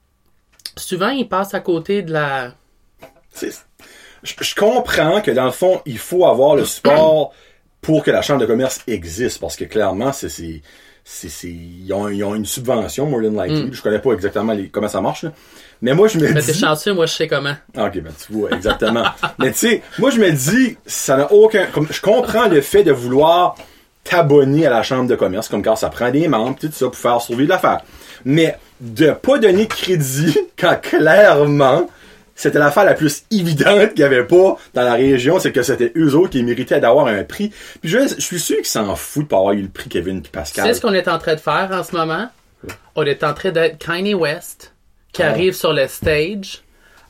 souvent, 0.76 1.12
ils 1.12 1.30
passent 1.30 1.54
à 1.54 1.62
côté 1.62 2.02
de 2.02 2.12
la... 2.12 2.56
Je, 4.24 4.34
je 4.40 4.56
comprends 4.56 5.22
que 5.22 5.32
dans 5.32 5.46
le 5.46 5.52
fond, 5.52 5.82
il 5.86 5.98
faut 6.00 6.26
avoir 6.26 6.56
le 6.56 6.66
support 6.66 7.32
pour 7.82 8.04
que 8.04 8.12
la 8.12 8.22
chambre 8.22 8.42
de 8.42 8.46
commerce 8.46 8.82
existe, 8.88 9.40
parce 9.40 9.56
que 9.56 9.64
clairement, 9.66 10.12
c'est, 10.12 10.30
c'est, 10.30 10.62
c'est, 11.04 11.30
c'est- 11.30 11.48
ils, 11.48 11.92
ont, 11.94 12.10
ils 12.10 12.24
ont 12.24 12.36
une 12.36 12.46
subvention, 12.46 13.06
more 13.06 13.22
than 13.22 13.42
likely. 13.42 13.70
Je 13.72 13.82
connais 13.82 14.00
pas 14.00 14.12
exactement 14.12 14.54
les- 14.54 14.70
comment 14.70 14.90
ça 14.90 15.00
marche, 15.02 15.24
là. 15.24 15.32
Mais 15.82 15.94
moi, 15.94 16.10
je 16.10 16.18
me 16.20 16.28
Mm. 16.30 16.34
Mais 16.34 16.42
t'es 16.42 16.52
dis... 16.52 16.60
chanceux, 16.60 16.94
moi, 16.94 17.06
je 17.06 17.14
sais 17.14 17.28
comment. 17.30 17.56
Ah, 17.78 17.86
Ok, 17.86 18.00
ben 18.02 18.12
tu 18.26 18.34
vois, 18.34 18.52
exactement. 18.52 19.06
Mais 19.40 19.52
tu 19.54 19.60
sais, 19.60 19.82
moi 19.98 20.10
je 20.10 20.20
me 20.20 20.30
dis, 20.30 20.76
ça 20.86 21.16
n'a 21.16 21.32
aucun. 21.32 21.68
Comme, 21.68 21.88
je 21.90 22.02
comprends 22.02 22.50
le 22.50 22.60
fait 22.60 22.84
de 22.84 22.92
vouloir 22.92 23.56
t'abonner 24.04 24.66
à 24.68 24.70
la 24.72 24.84
chambre 24.84 25.08
de 25.08 25.16
commerce, 25.16 25.48
comme 25.48 25.64
quand 25.64 25.78
ça 25.78 25.88
prend 25.90 26.12
des 26.12 26.28
membres, 26.28 26.58
tout 26.60 26.70
ça, 26.72 26.86
pour 26.88 26.96
faire 26.98 27.22
survivre 27.22 27.50
l'affaire. 27.50 27.80
Mais 28.26 28.58
de 28.82 29.12
pas 29.12 29.38
donner 29.38 29.68
crédit 29.68 30.38
quand 30.60 30.78
clairement 30.82 31.88
c'était 32.42 32.60
l'affaire 32.60 32.86
la 32.86 32.94
plus 32.94 33.24
évidente 33.32 33.90
qu'il 33.94 34.00
n'y 34.00 34.04
avait 34.04 34.24
pas 34.26 34.58
dans 34.74 34.84
la 34.84 34.94
région, 34.94 35.40
c'est 35.40 35.52
que 35.52 35.62
c'était 35.62 35.92
eux 35.98 36.16
autres 36.16 36.30
qui 36.32 36.44
méritaient 36.44 36.80
d'avoir 36.80 37.08
un 37.08 37.24
prix. 37.24 37.50
Puis 37.82 37.90
je, 37.90 38.00
je 38.18 38.22
suis 38.22 38.40
sûr 38.40 38.58
qu'ils 38.58 38.66
s'en 38.66 38.96
foutent 38.96 39.24
de 39.24 39.28
pas 39.30 39.38
avoir 39.38 39.54
eu 39.54 39.62
le 39.62 39.68
prix 39.70 39.90
Kevin 39.90 40.20
et 40.20 40.22
Tu 40.22 40.30
Pascal. 40.32 40.66
sais 40.66 40.74
ce 40.74 40.82
qu'on 40.82 40.94
est 40.94 41.08
en 41.08 41.18
train 41.20 41.36
de 41.36 41.40
faire 41.40 41.70
en 41.72 41.84
ce 41.84 41.96
moment? 41.96 42.28
On 42.96 43.04
est 43.04 43.24
en 43.24 43.34
train 43.34 43.52
d'être 43.52 43.78
Kanye 43.78 44.14
West, 44.14 44.74
qui 45.14 45.24
Ah. 45.24 45.30
arrive 45.30 45.54
sur 45.54 45.74
le 45.74 45.88
stage 45.88 46.62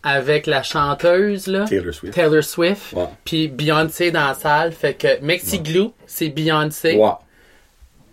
avec 0.04 0.48
la 0.48 0.64
chanteuse, 0.64 1.48
là. 1.48 1.66
Taylor 1.66 1.94
Swift. 1.94 2.14
Taylor 2.14 2.44
Swift. 2.44 2.94
Ouais. 2.94 3.06
Puis 3.26 3.48
Beyoncé 3.50 4.12
dans 4.12 4.28
la 4.28 4.34
salle. 4.34 4.72
Fait 4.72 4.94
que 4.94 5.20
Mexi 5.22 5.60
Glue, 5.60 5.90
c'est 6.08 6.30
Beyoncé. 6.30 6.96
Ouais. 6.96 7.10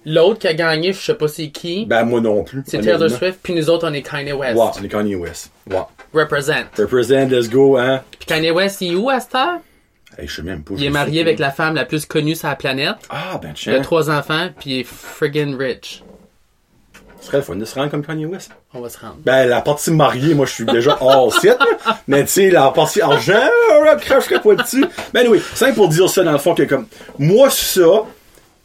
L'autre 0.05 0.39
qui 0.41 0.49
a 0.49 0.55
gagné, 0.55 0.93
je 0.93 1.01
sais 1.01 1.15
pas 1.15 1.27
c'est 1.29 1.49
qui. 1.49 1.85
Ben 1.87 2.05
moi 2.05 2.21
non 2.21 2.45
plus. 2.45 2.63
c'est 2.67 2.81
Taylor. 2.81 3.11
Swift. 3.11 3.39
Puis 3.43 3.55
nous 3.55 3.69
autres, 3.71 3.89
on 3.89 3.93
est 3.93 4.03
Kanye 4.03 4.33
West. 4.33 4.57
Ouais, 4.57 4.67
on 4.81 4.85
est 4.85 4.89
Kanye 4.89 5.15
West. 5.17 5.51
Ouais. 5.71 5.79
Represent. 6.17 6.65
Represent, 6.79 7.29
let's 7.31 7.49
go, 7.49 7.77
hein. 7.77 8.03
Puis 8.19 8.27
Kanye 8.27 8.51
West, 8.51 8.81
il 8.81 8.93
est 8.93 8.97
où 8.97 9.11
à 9.11 9.21
cette 9.21 9.35
heure? 9.35 9.59
Hey, 10.19 10.27
je 10.27 10.37
sais 10.37 10.43
même 10.43 10.63
pas. 10.63 10.75
Il 10.79 10.85
est 10.85 10.91
marié 10.91 11.21
avec 11.21 11.39
la 11.39 11.51
femme 11.51 11.75
la 11.75 11.85
plus 11.85 12.07
connue 12.07 12.35
sur 12.35 12.49
la 12.49 12.57
planète. 12.57 12.95
Ah, 13.11 13.39
ben 13.43 13.49
Il 13.49 13.71
a 13.71 13.75
tiens. 13.75 13.83
trois 13.83 14.09
enfants, 14.11 14.49
puis 14.59 14.71
il 14.71 14.81
est 14.81 14.85
friggin' 14.87 15.57
rich. 15.59 16.03
Ce 17.21 17.27
serait 17.27 17.39
le 17.39 17.43
fun 17.43 17.57
de 17.57 17.65
se 17.65 17.75
rendre 17.75 17.91
comme 17.91 18.05
Kanye 18.07 18.25
West. 18.25 18.53
On 18.73 18.81
va 18.81 18.89
se 18.89 18.99
rendre. 18.99 19.17
Ben, 19.25 19.47
la 19.49 19.61
partie 19.61 19.91
mariée, 19.91 20.33
moi, 20.35 20.47
je 20.47 20.53
suis 20.53 20.65
déjà 20.65 20.97
hors 21.01 21.35
site. 21.41 21.59
Mais 22.07 22.23
tu 22.25 22.31
sais, 22.31 22.51
la 22.51 22.71
partie 22.71 23.01
argent, 23.01 23.35
cracherais 24.01 24.41
pas 24.41 24.55
dessus. 24.55 24.85
Ben 25.13 25.27
oui, 25.29 25.43
c'est 25.55 25.75
pour 25.75 25.89
dire 25.89 26.09
ça, 26.09 26.23
dans 26.23 26.33
le 26.33 26.39
fond, 26.39 26.55
que 26.55 26.63
comme, 26.63 26.87
moi, 27.19 27.51
ça, 27.51 28.05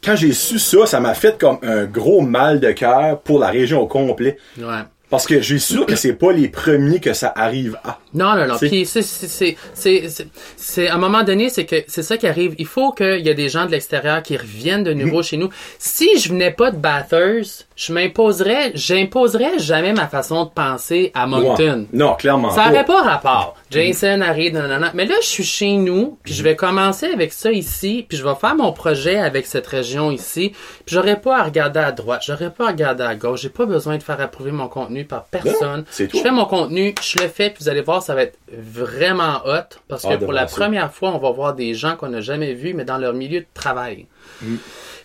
quand 0.03 0.15
j'ai 0.15 0.31
su 0.31 0.59
ça, 0.59 0.85
ça 0.85 0.99
m'a 0.99 1.15
fait 1.15 1.39
comme 1.39 1.57
un 1.63 1.85
gros 1.85 2.21
mal 2.21 2.59
de 2.59 2.71
cœur 2.71 3.19
pour 3.21 3.39
la 3.39 3.47
région 3.47 3.81
au 3.81 3.87
complet. 3.87 4.37
Ouais. 4.57 4.81
Parce 5.11 5.27
que 5.27 5.41
j'ai 5.41 5.59
sûr 5.59 5.85
que 5.85 5.95
c'est 5.95 6.13
pas 6.13 6.31
les 6.31 6.47
premiers 6.47 6.99
que 6.99 7.13
ça 7.13 7.31
arrive 7.35 7.77
à. 7.83 7.99
Non, 8.15 8.33
non, 8.35 8.47
non. 8.47 8.57
Puis 8.57 8.85
c'est, 8.87 9.01
c'est, 9.03 9.55
c'est, 9.75 10.07
c'est, 10.55 10.87
à 10.87 10.95
un 10.95 10.97
moment 10.97 11.23
donné, 11.23 11.49
c'est 11.49 11.65
que 11.65 11.75
c'est 11.87 12.01
ça 12.01 12.17
qui 12.17 12.25
arrive. 12.27 12.55
Il 12.57 12.65
faut 12.65 12.91
qu'il 12.93 13.19
y 13.19 13.29
ait 13.29 13.35
des 13.35 13.49
gens 13.49 13.65
de 13.65 13.71
l'extérieur 13.71 14.23
qui 14.23 14.37
reviennent 14.37 14.83
de 14.83 14.93
Mhm. 14.93 15.03
nouveau 15.03 15.21
chez 15.21 15.37
nous. 15.37 15.49
Si 15.77 16.17
je 16.17 16.29
venais 16.29 16.51
pas 16.51 16.71
de 16.71 16.77
Bathurst, 16.77 17.67
je 17.81 17.93
m'imposerais, 17.93 18.71
j'imposerais 18.75 19.57
jamais 19.57 19.91
ma 19.91 20.07
façon 20.07 20.45
de 20.45 20.51
penser 20.51 21.11
à 21.15 21.25
Moncton. 21.25 21.87
Ouais. 21.91 21.97
Non, 21.97 22.13
clairement. 22.13 22.51
Ça 22.51 22.67
n'aurait 22.69 22.85
pas 22.85 23.01
rapport. 23.01 23.55
Jason 23.71 24.21
arrive, 24.21 24.53
non, 24.53 24.67
non, 24.67 24.79
non. 24.79 24.89
Mais 24.93 25.05
là, 25.05 25.15
je 25.21 25.25
suis 25.25 25.43
chez 25.43 25.71
nous, 25.77 26.19
puis 26.21 26.31
je 26.35 26.43
vais 26.43 26.55
commencer 26.55 27.07
avec 27.07 27.33
ça 27.33 27.51
ici, 27.51 28.05
puis 28.07 28.19
je 28.19 28.23
vais 28.23 28.35
faire 28.35 28.55
mon 28.55 28.71
projet 28.71 29.17
avec 29.17 29.47
cette 29.47 29.65
région 29.65 30.11
ici, 30.11 30.49
puis 30.85 30.93
j'aurais 30.93 31.19
pas 31.19 31.39
à 31.39 31.43
regarder 31.43 31.79
à 31.79 31.91
droite, 31.91 32.21
j'aurais 32.23 32.51
pas 32.51 32.67
à 32.67 32.71
regarder 32.71 33.03
à 33.03 33.15
gauche, 33.15 33.41
j'ai 33.41 33.49
pas 33.49 33.65
besoin 33.65 33.97
de 33.97 34.03
faire 34.03 34.21
approuver 34.21 34.51
mon 34.51 34.67
contenu 34.67 35.05
par 35.05 35.23
personne. 35.23 35.79
Non, 35.99 36.07
je 36.13 36.19
fais 36.19 36.31
mon 36.31 36.45
contenu, 36.45 36.93
je 37.01 37.19
le 37.19 37.29
fais, 37.29 37.49
puis 37.49 37.63
vous 37.63 37.69
allez 37.69 37.81
voir, 37.81 38.03
ça 38.03 38.13
va 38.13 38.23
être 38.23 38.37
vraiment 38.51 39.41
hot, 39.45 39.77
parce 39.87 40.03
que 40.03 40.09
Ah, 40.11 40.17
de 40.17 40.23
pour 40.23 40.33
la 40.33 40.45
première 40.45 40.93
fois, 40.93 41.09
on 41.15 41.17
va 41.17 41.31
voir 41.31 41.55
des 41.55 41.73
gens 41.73 41.95
qu'on 41.95 42.09
n'a 42.09 42.21
jamais 42.21 42.53
vus, 42.53 42.75
mais 42.75 42.85
dans 42.85 42.99
leur 42.99 43.13
milieu 43.13 43.39
de 43.39 43.47
travail. 43.55 44.05
Mm. 44.43 44.55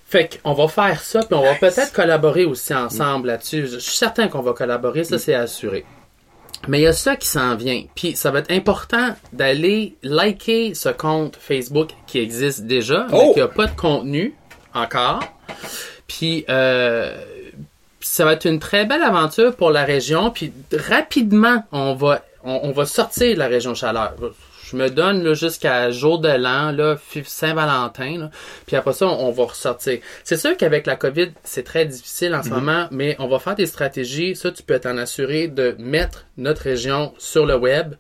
Fait 0.09 0.41
qu'on 0.43 0.53
va 0.55 0.69
faire 0.69 1.01
ça, 1.01 1.21
puis 1.21 1.35
on 1.35 1.43
va 1.43 1.55
peut-être 1.55 1.93
collaborer 1.93 2.45
aussi 2.45 2.73
ensemble 2.73 3.27
là-dessus. 3.29 3.67
Je 3.67 3.79
suis 3.79 3.97
certain 3.97 4.29
qu'on 4.29 4.41
va 4.43 4.53
collaborer, 4.53 5.01
Mm. 5.01 5.05
ça 5.05 5.19
c'est 5.19 5.35
assuré. 5.35 5.85
Mais 6.69 6.79
il 6.79 6.83
y 6.83 6.87
a 6.87 6.93
ça 6.93 7.17
qui 7.17 7.27
s'en 7.29 7.55
vient. 7.57 7.83
Puis 7.95 8.15
ça 8.17 8.31
va 8.31 8.39
être 8.39 8.51
important 8.53 9.15
d'aller 9.33 9.95
liker 10.03 10.75
ce 10.75 10.89
compte 10.91 11.37
Facebook 11.41 11.91
qui 12.07 12.19
existe 12.21 12.63
déjà, 12.63 13.07
mais 13.11 13.19
Oh! 13.21 13.33
qui 13.35 13.41
n'a 13.41 13.49
pas 13.49 13.67
de 13.67 13.75
contenu 13.77 14.35
encore. 14.75 15.21
Puis 16.07 16.45
euh, 16.49 17.15
ça 18.01 18.25
va 18.25 18.35
être 18.35 18.47
une 18.47 18.61
très 18.61 18.85
belle 18.87 19.03
aventure 19.03 19.55
pour 19.57 19.71
la 19.71 19.85
région. 19.85 20.31
Puis 20.31 20.53
rapidement, 20.89 21.65
on 21.73 21.95
va, 21.95 22.23
on, 22.45 22.61
on 22.63 22.71
va 22.73 22.87
sortir 22.87 23.35
de 23.35 23.39
la 23.41 23.49
région 23.49 23.75
chaleur. 23.75 24.15
Je 24.71 24.77
me 24.77 24.91
donne 24.91 25.23
là, 25.23 25.35
jusqu'à 25.35 25.91
jour 25.91 26.19
de 26.19 26.29
l'an, 26.29 26.73
là, 26.73 26.97
Saint-Valentin. 27.25 28.19
là. 28.19 28.31
Puis 28.67 28.77
après 28.77 28.93
ça, 28.93 29.07
on, 29.07 29.29
on 29.29 29.31
va 29.31 29.45
ressortir. 29.45 29.99
C'est 30.25 30.37
sûr 30.37 30.57
qu'avec 30.57 30.87
la 30.87 30.97
COVID, 30.97 31.29
c'est 31.45 31.63
très 31.63 31.87
difficile 31.87 32.35
en 32.35 32.43
ce 32.43 32.49
moment, 32.49 32.89
mais 32.91 33.17
on 33.19 33.29
va 33.29 33.39
faire 33.39 33.55
des 33.55 33.67
stratégies. 33.67 34.35
Ça, 34.37 34.51
tu 34.51 34.63
peux 34.63 34.79
t'en 34.79 34.97
assurer 34.99 35.49
de 35.49 35.77
mettre 35.79 36.27
notre 36.37 36.63
région 36.63 37.13
sur 37.19 37.47
le 37.47 37.57
web. 37.57 37.95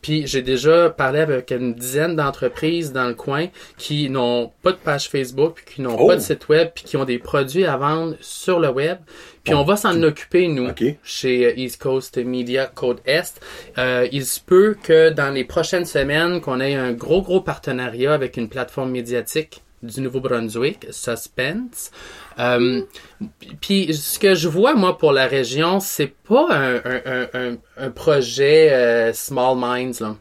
Puis 0.00 0.26
j'ai 0.26 0.42
déjà 0.42 0.90
parlé 0.90 1.20
avec 1.20 1.50
une 1.52 1.74
dizaine 1.74 2.16
d'entreprises 2.16 2.92
dans 2.92 3.06
le 3.06 3.14
coin 3.14 3.46
qui 3.78 4.10
n'ont 4.10 4.50
pas 4.62 4.72
de 4.72 4.76
page 4.76 5.08
Facebook, 5.08 5.62
puis 5.64 5.76
qui 5.76 5.82
n'ont 5.82 5.96
Oh! 5.98 6.08
pas 6.08 6.16
de 6.16 6.20
site 6.20 6.48
web, 6.48 6.70
puis 6.74 6.84
qui 6.84 6.96
ont 6.96 7.04
des 7.04 7.18
produits 7.18 7.64
à 7.64 7.76
vendre 7.76 8.16
sur 8.20 8.58
le 8.58 8.68
web. 8.70 8.98
Puis 9.44 9.54
on 9.54 9.64
va 9.64 9.76
s'en 9.76 10.00
occuper, 10.02 10.46
nous, 10.48 10.68
chez 11.02 11.46
euh, 11.46 11.52
East 11.56 11.80
Coast 11.82 12.16
Media 12.18 12.66
Code 12.66 13.00
Est. 13.06 13.40
Euh, 13.76 14.06
il 14.12 14.24
se 14.24 14.38
peut 14.40 14.76
que 14.80 15.10
dans 15.10 15.30
les 15.34 15.44
prochaines 15.44 15.84
semaines, 15.84 16.40
qu'on 16.40 16.60
ait 16.60 16.74
un 16.76 16.92
gros, 16.92 17.22
gros 17.22 17.40
partenariat 17.40 18.14
avec 18.14 18.36
une 18.36 18.48
plateforme 18.48 18.90
médiatique 18.92 19.62
du 19.82 20.00
Nouveau-Brunswick, 20.00 20.86
Suspense. 20.92 21.90
Euh, 22.38 22.82
puis 23.60 23.92
ce 23.94 24.20
que 24.20 24.36
je 24.36 24.48
vois, 24.48 24.74
moi, 24.74 24.96
pour 24.96 25.10
la 25.10 25.26
région, 25.26 25.80
c'est 25.80 26.12
pas 26.28 26.46
un, 26.50 26.76
un, 26.76 27.26
un, 27.34 27.56
un, 27.78 27.90
projet 27.90 28.70
euh, 28.72 29.12
Small 29.12 29.56
Minds, 29.58 30.00
là. 30.00 30.16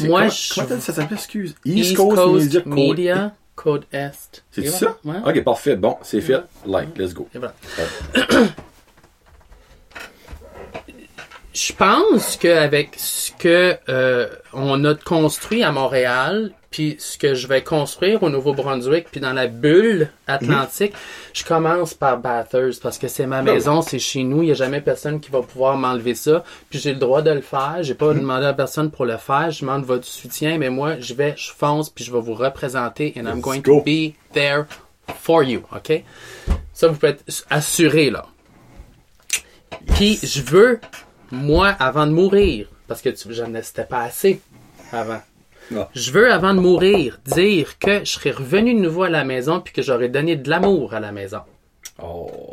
Moi, 0.00 0.20
comment, 0.20 0.30
je- 0.30 0.54
comment 0.54 0.80
ça 0.80 0.92
s'appelle, 0.92 1.16
excuse? 1.16 1.54
East, 1.64 1.96
Coast, 1.96 2.66
Media 2.66 3.34
Code 3.58 3.86
Est. 3.92 4.44
C'est 4.52 4.68
ça? 4.68 4.96
Ouais. 5.04 5.16
Ok, 5.26 5.42
parfait. 5.42 5.74
Bon, 5.74 5.96
c'est 6.02 6.20
fait. 6.20 6.40
Like, 6.64 6.96
let's 6.96 7.12
go. 7.12 7.28
Et 7.34 7.38
voilà. 7.38 7.54
Je 11.58 11.72
pense 11.72 12.36
qu'avec 12.36 12.90
ce 12.96 13.32
que 13.32 13.76
euh, 13.88 14.28
on 14.52 14.84
a 14.84 14.94
construit 14.94 15.64
à 15.64 15.72
Montréal, 15.72 16.52
puis 16.70 16.94
ce 17.00 17.18
que 17.18 17.34
je 17.34 17.48
vais 17.48 17.64
construire 17.64 18.22
au 18.22 18.30
Nouveau-Brunswick, 18.30 19.08
puis 19.10 19.20
dans 19.20 19.32
la 19.32 19.48
bulle 19.48 20.08
atlantique, 20.28 20.92
je 21.32 21.42
commence 21.42 21.94
par 21.94 22.18
Bathurst 22.18 22.80
parce 22.80 22.96
que 22.96 23.08
c'est 23.08 23.26
ma 23.26 23.42
Ben 23.42 23.54
maison, 23.54 23.82
c'est 23.82 23.98
chez 23.98 24.22
nous, 24.22 24.42
il 24.42 24.46
n'y 24.46 24.50
a 24.52 24.54
jamais 24.54 24.80
personne 24.80 25.18
qui 25.18 25.32
va 25.32 25.42
pouvoir 25.42 25.76
m'enlever 25.76 26.14
ça, 26.14 26.44
puis 26.70 26.78
j'ai 26.78 26.92
le 26.92 27.00
droit 27.00 27.22
de 27.22 27.32
le 27.32 27.40
faire, 27.40 27.78
j'ai 27.80 27.94
pas 27.94 28.14
demandé 28.14 28.46
à 28.46 28.54
personne 28.54 28.92
pour 28.92 29.04
le 29.04 29.16
faire, 29.16 29.50
je 29.50 29.62
demande 29.62 29.84
votre 29.84 30.06
soutien, 30.06 30.58
mais 30.58 30.70
moi, 30.70 31.00
je 31.00 31.12
vais, 31.12 31.34
je 31.36 31.50
fonce, 31.50 31.90
puis 31.90 32.04
je 32.04 32.12
vais 32.12 32.20
vous 32.20 32.34
représenter, 32.34 33.14
and 33.16 33.28
I'm 33.28 33.40
going 33.40 33.62
go. 33.62 33.80
to 33.80 33.84
be 33.84 34.14
there 34.32 34.66
for 35.18 35.42
you, 35.42 35.62
ok? 35.74 36.04
Ça, 36.72 36.86
vous 36.86 36.94
pouvez 36.94 37.08
être 37.08 37.24
assuré, 37.50 38.10
là. 38.10 38.26
Puis, 39.94 40.20
je 40.22 40.40
veux, 40.42 40.78
moi, 41.30 41.68
avant 41.68 42.06
de 42.06 42.12
mourir, 42.12 42.68
parce 42.86 43.02
que 43.02 43.10
tu, 43.10 43.32
j'en 43.32 43.52
c'était 43.62 43.84
pas 43.84 44.02
assez 44.02 44.40
avant. 44.92 45.20
Je 45.94 46.10
veux, 46.10 46.32
avant 46.32 46.54
de 46.54 46.60
mourir, 46.60 47.18
dire 47.26 47.78
que 47.78 48.00
je 48.00 48.12
serai 48.12 48.30
revenu 48.30 48.74
de 48.74 48.80
nouveau 48.80 49.02
à 49.02 49.10
la 49.10 49.24
maison, 49.24 49.60
puis 49.60 49.74
que 49.74 49.82
j'aurais 49.82 50.08
donné 50.08 50.36
de 50.36 50.48
l'amour 50.48 50.94
à 50.94 51.00
la 51.00 51.12
maison. 51.12 51.40
Oh. 52.02 52.52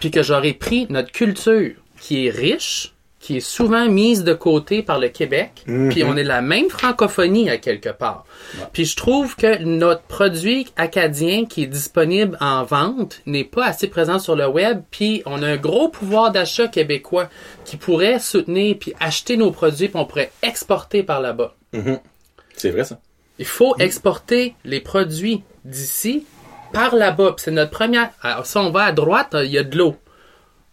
Puis 0.00 0.10
que 0.10 0.22
j'aurais 0.22 0.52
pris 0.52 0.86
notre 0.90 1.12
culture, 1.12 1.74
qui 2.00 2.26
est 2.26 2.30
riche, 2.30 2.95
qui 3.26 3.38
est 3.38 3.40
souvent 3.40 3.88
mise 3.88 4.22
de 4.22 4.34
côté 4.34 4.84
par 4.84 5.00
le 5.00 5.08
Québec, 5.08 5.64
puis 5.90 6.04
on 6.04 6.16
est 6.16 6.22
la 6.22 6.42
même 6.42 6.70
francophonie 6.70 7.50
à 7.50 7.56
quelque 7.56 7.88
part. 7.88 8.24
Puis 8.72 8.84
je 8.84 8.94
trouve 8.94 9.34
que 9.34 9.64
notre 9.64 10.02
produit 10.02 10.68
acadien 10.76 11.44
qui 11.44 11.64
est 11.64 11.66
disponible 11.66 12.38
en 12.40 12.62
vente 12.62 13.22
n'est 13.26 13.42
pas 13.42 13.64
assez 13.66 13.88
présent 13.88 14.20
sur 14.20 14.36
le 14.36 14.46
web, 14.46 14.82
puis 14.92 15.24
on 15.26 15.42
a 15.42 15.46
un 15.48 15.56
gros 15.56 15.88
pouvoir 15.88 16.30
d'achat 16.30 16.68
québécois 16.68 17.28
qui 17.64 17.76
pourrait 17.76 18.20
soutenir 18.20 18.76
puis 18.78 18.94
acheter 19.00 19.36
nos 19.36 19.50
produits, 19.50 19.88
puis 19.88 19.98
on 19.98 20.04
pourrait 20.04 20.30
exporter 20.44 21.02
par 21.02 21.20
là-bas. 21.20 21.56
C'est 22.56 22.70
vrai, 22.70 22.84
ça? 22.84 23.00
Il 23.40 23.44
faut 23.44 23.74
exporter 23.80 24.54
les 24.64 24.78
produits 24.80 25.42
d'ici 25.64 26.24
par 26.72 26.94
là-bas. 26.94 27.32
Puis 27.32 27.42
C'est 27.42 27.50
notre 27.50 27.72
première. 27.72 28.10
Alors, 28.22 28.46
si 28.46 28.56
on 28.56 28.70
va 28.70 28.84
à 28.84 28.92
droite, 28.92 29.34
il 29.42 29.50
y 29.50 29.58
a 29.58 29.64
de 29.64 29.76
l'eau. 29.76 29.96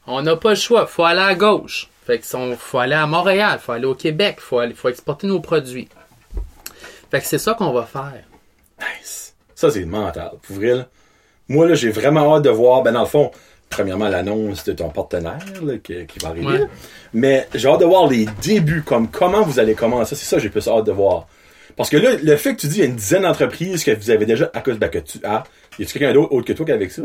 On 0.06 0.22
n'a 0.22 0.36
pas 0.36 0.52
le 0.52 0.56
choix. 0.56 0.86
faut 0.86 1.04
aller 1.04 1.20
à 1.20 1.34
gauche. 1.34 1.90
Fait 2.06 2.20
que 2.20 2.26
si 2.26 2.36
on- 2.36 2.56
faut 2.58 2.80
aller 2.80 2.96
à 2.96 3.08
Montréal, 3.08 3.60
faut 3.62 3.72
aller 3.72 3.86
au 3.86 3.96
Québec, 3.96 4.38
faut 4.40 4.60
aller, 4.60 4.74
faut 4.74 4.90
exporter 4.90 5.28
nos 5.28 5.40
produits. 5.40 5.88
Fait 7.12 7.20
que 7.22 7.26
c'est 7.26 7.38
ça 7.38 7.54
qu'on 7.54 7.72
va 7.72 7.84
faire. 7.84 8.24
Nice. 8.80 9.36
Ça, 9.56 9.70
c'est 9.72 9.86
mental. 9.86 10.32
Pour 10.42 10.56
vrai, 10.58 10.74
là. 10.76 10.88
Moi, 11.48 11.68
là, 11.68 11.76
j'ai 11.76 11.90
vraiment 11.92 12.36
hâte 12.36 12.44
de 12.44 12.50
voir, 12.50 12.82
ben, 12.84 12.92
dans 12.94 13.02
le 13.02 13.08
fond, 13.08 13.32
premièrement, 13.70 14.08
l'annonce 14.10 14.64
de 14.64 14.74
ton 14.74 14.90
partenaire, 14.90 15.38
là, 15.64 15.78
qui, 15.78 16.06
qui 16.08 16.20
va 16.20 16.30
arriver. 16.30 16.48
Ouais. 16.48 16.68
Mais 17.14 17.48
j'ai 17.54 17.68
hâte 17.70 17.82
de 17.82 17.86
voir 17.86 18.08
les 18.08 18.26
débuts, 18.42 18.82
comme 18.82 19.10
comment 19.10 19.44
vous 19.44 19.60
allez 19.60 19.76
commencer. 19.76 20.16
C'est 20.16 20.26
ça, 20.26 20.38
que 20.38 20.44
j'ai 20.44 20.50
plus 20.50 20.68
hâte 20.68 20.86
de 20.86 20.92
voir. 20.92 21.28
Parce 21.76 21.90
que 21.90 21.98
là, 21.98 22.12
le 22.22 22.36
fait 22.38 22.56
que 22.56 22.62
tu 22.62 22.68
dis, 22.68 22.78
il 22.78 22.80
y 22.80 22.84
a 22.84 22.86
une 22.86 22.96
dizaine 22.96 23.24
d'entreprises 23.24 23.84
que 23.84 23.92
vous 23.92 24.10
avez 24.10 24.26
déjà, 24.26 24.50
à 24.54 24.62
cause, 24.62 24.78
ben, 24.78 24.90
que 24.90 25.00
tu 25.00 25.20
as, 25.24 25.44
y 25.80 25.84
a-tu 25.84 25.94
quelqu'un 26.00 26.14
d'autre 26.14 26.32
autre 26.34 26.46
que 26.48 26.54
toi 26.54 26.66
qui 26.66 26.72
est 26.72 26.76
avec 26.76 26.92
ça? 26.92 27.02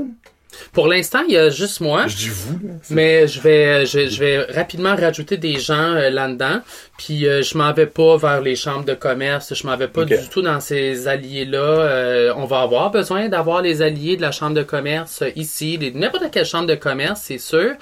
Pour 0.73 0.89
l'instant, 0.89 1.21
il 1.29 1.35
y 1.35 1.37
a 1.37 1.51
juste 1.51 1.81
moi. 1.81 2.07
Je 2.07 2.17
dis 2.17 2.29
vous, 2.31 2.59
là. 2.67 2.75
Mais 2.91 3.29
je 3.29 3.41
vais, 3.41 3.85
je, 3.87 4.09
je 4.09 4.19
vais 4.19 4.43
rapidement 4.45 4.97
rajouter 4.97 5.37
des 5.37 5.59
gens 5.59 5.95
euh, 5.95 6.11
là-dedans. 6.11 6.61
Puis 6.97 7.27
euh, 7.29 7.43
je 7.43 7.57
m'en 7.57 7.73
vais 7.73 7.87
pas 7.87 8.17
vers 8.17 8.41
les 8.41 8.57
chambres 8.57 8.85
de 8.85 8.95
commerce. 8.95 9.55
Je 9.55 9.67
m'en 9.67 9.77
vais 9.77 9.89
pas 9.89 10.05
du 10.23 10.29
tout 10.31 10.43
dans 10.43 10.59
ces 10.61 11.07
alliés-là. 11.07 11.59
Euh, 11.59 12.33
on 12.37 12.45
va 12.47 12.61
avoir 12.63 12.91
besoin 12.91 13.29
d'avoir 13.29 13.63
les 13.63 13.83
alliés 13.83 14.17
de 14.17 14.23
la 14.23 14.33
chambre 14.33 14.55
de 14.55 14.63
commerce 14.63 15.23
euh, 15.23 15.31
ici, 15.37 15.77
les- 15.77 15.93
n'importe 15.93 16.31
quelle 16.33 16.47
chambre 16.47 16.67
de 16.67 16.75
commerce, 16.75 17.21
c'est 17.25 17.39
sûr. 17.39 17.73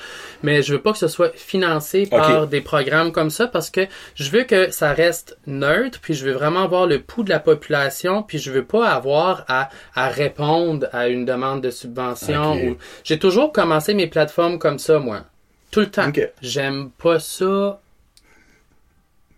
Mais 0.43 0.63
je 0.63 0.73
veux 0.75 0.81
pas 0.83 0.93
que 0.93 0.99
ce 0.99 1.09
soit 1.09 1.31
financé 1.37 2.07
par 2.07 2.47
des 2.47 2.61
programmes 2.61 3.13
comme 3.13 3.31
ça 3.31 3.47
parce 3.47 3.71
que 3.71 3.83
je 4.15 4.31
veux 4.31 4.45
que 4.45 4.71
ça 4.71 4.93
reste 4.93 5.37
neutre. 5.47 5.99
Puis 6.01 6.15
je 6.15 6.25
veux 6.27 6.33
vraiment 6.33 6.67
voir 6.69 6.87
le 6.87 7.01
pouls 7.01 7.23
de 7.23 7.31
la 7.31 7.41
population. 7.41 8.23
Puis 8.23 8.39
je 8.39 8.51
veux 8.51 8.65
pas 8.65 8.89
avoir 8.91 9.45
à, 9.49 9.69
à 9.95 10.09
répondre 10.09 10.89
à 10.93 11.09
une 11.09 11.25
demande 11.25 11.61
de 11.63 11.71
subvention. 11.71 12.55
Ou- 12.57 12.77
J'ai 13.05 13.19
toujours 13.19 13.53
commencé 13.53 13.95
mes 13.95 14.07
plateformes 14.07 14.59
comme 14.59 14.79
ça, 14.79 14.99
moi. 14.99 15.23
Tout 15.71 15.81
le 15.81 15.91
temps. 15.91 16.05
J'aime 16.43 16.91
pas 16.91 17.19
ça 17.21 17.81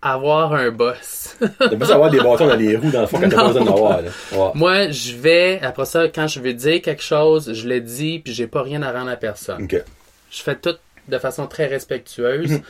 avoir 0.00 0.52
un 0.54 0.70
boss. 0.70 1.36
T'as 1.58 1.68
besoin 1.74 1.88
d'avoir 1.88 2.10
des 2.10 2.18
bâtons 2.18 2.46
dans 2.46 2.54
les 2.56 2.76
roues, 2.76 2.90
dans 2.90 3.00
le 3.00 3.06
fond, 3.08 3.18
quand 3.20 3.28
t'as 3.28 3.36
pas 3.36 3.46
besoin 3.48 3.64
d'en 3.64 3.74
avoir, 3.74 4.02
là. 4.02 4.08
Ouais. 4.32 4.50
moi, 4.54 4.90
je 4.90 5.16
vais, 5.16 5.58
après 5.60 5.86
ça, 5.86 6.06
quand 6.08 6.28
je 6.28 6.38
veux 6.40 6.52
dire 6.54 6.80
quelque 6.82 7.02
chose, 7.02 7.52
je 7.52 7.68
le 7.68 7.80
dis, 7.80 8.20
puis 8.20 8.32
j'ai 8.32 8.46
pas 8.46 8.62
rien 8.62 8.82
à 8.82 8.92
rendre 8.92 9.10
à 9.10 9.16
personne. 9.16 9.66
Je 10.30 10.42
fais 10.42 10.54
tout 10.54 10.76
de 11.08 11.18
façon 11.18 11.46
très 11.46 11.66
respectueuse. 11.66 12.60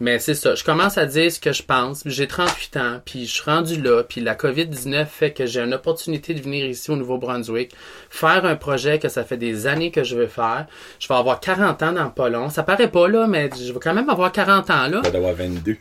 mais 0.00 0.18
c'est 0.18 0.34
ça. 0.34 0.54
Je 0.54 0.64
commence 0.64 0.98
à 0.98 1.06
dire 1.06 1.30
ce 1.30 1.40
que 1.40 1.52
je 1.52 1.62
pense. 1.62 2.02
J'ai 2.06 2.26
38 2.26 2.76
ans, 2.76 3.00
puis 3.04 3.26
je 3.26 3.32
suis 3.32 3.42
rendu 3.42 3.80
là, 3.80 4.02
puis 4.02 4.20
la 4.20 4.34
COVID-19 4.34 5.06
fait 5.06 5.32
que 5.32 5.46
j'ai 5.46 5.60
une 5.60 5.74
opportunité 5.74 6.34
de 6.34 6.40
venir 6.40 6.66
ici 6.66 6.90
au 6.90 6.96
Nouveau-Brunswick, 6.96 7.74
faire 8.10 8.44
un 8.44 8.56
projet 8.56 8.98
que 8.98 9.08
ça 9.08 9.24
fait 9.24 9.36
des 9.36 9.66
années 9.66 9.90
que 9.90 10.04
je 10.04 10.16
veux 10.16 10.26
faire. 10.26 10.66
Je 10.98 11.08
vais 11.08 11.14
avoir 11.14 11.40
40 11.40 11.82
ans 11.82 11.92
dans 11.92 12.10
pas 12.10 12.28
long. 12.28 12.50
Ça 12.50 12.62
paraît 12.62 12.90
pas 12.90 13.08
là, 13.08 13.26
mais 13.26 13.50
je 13.56 13.72
vais 13.72 13.80
quand 13.80 13.94
même 13.94 14.08
avoir 14.08 14.32
40 14.32 14.70
ans 14.70 14.88
là. 14.88 14.98
Tu 14.98 15.06
vas 15.06 15.10
d'avoir 15.10 15.34
22. 15.34 15.76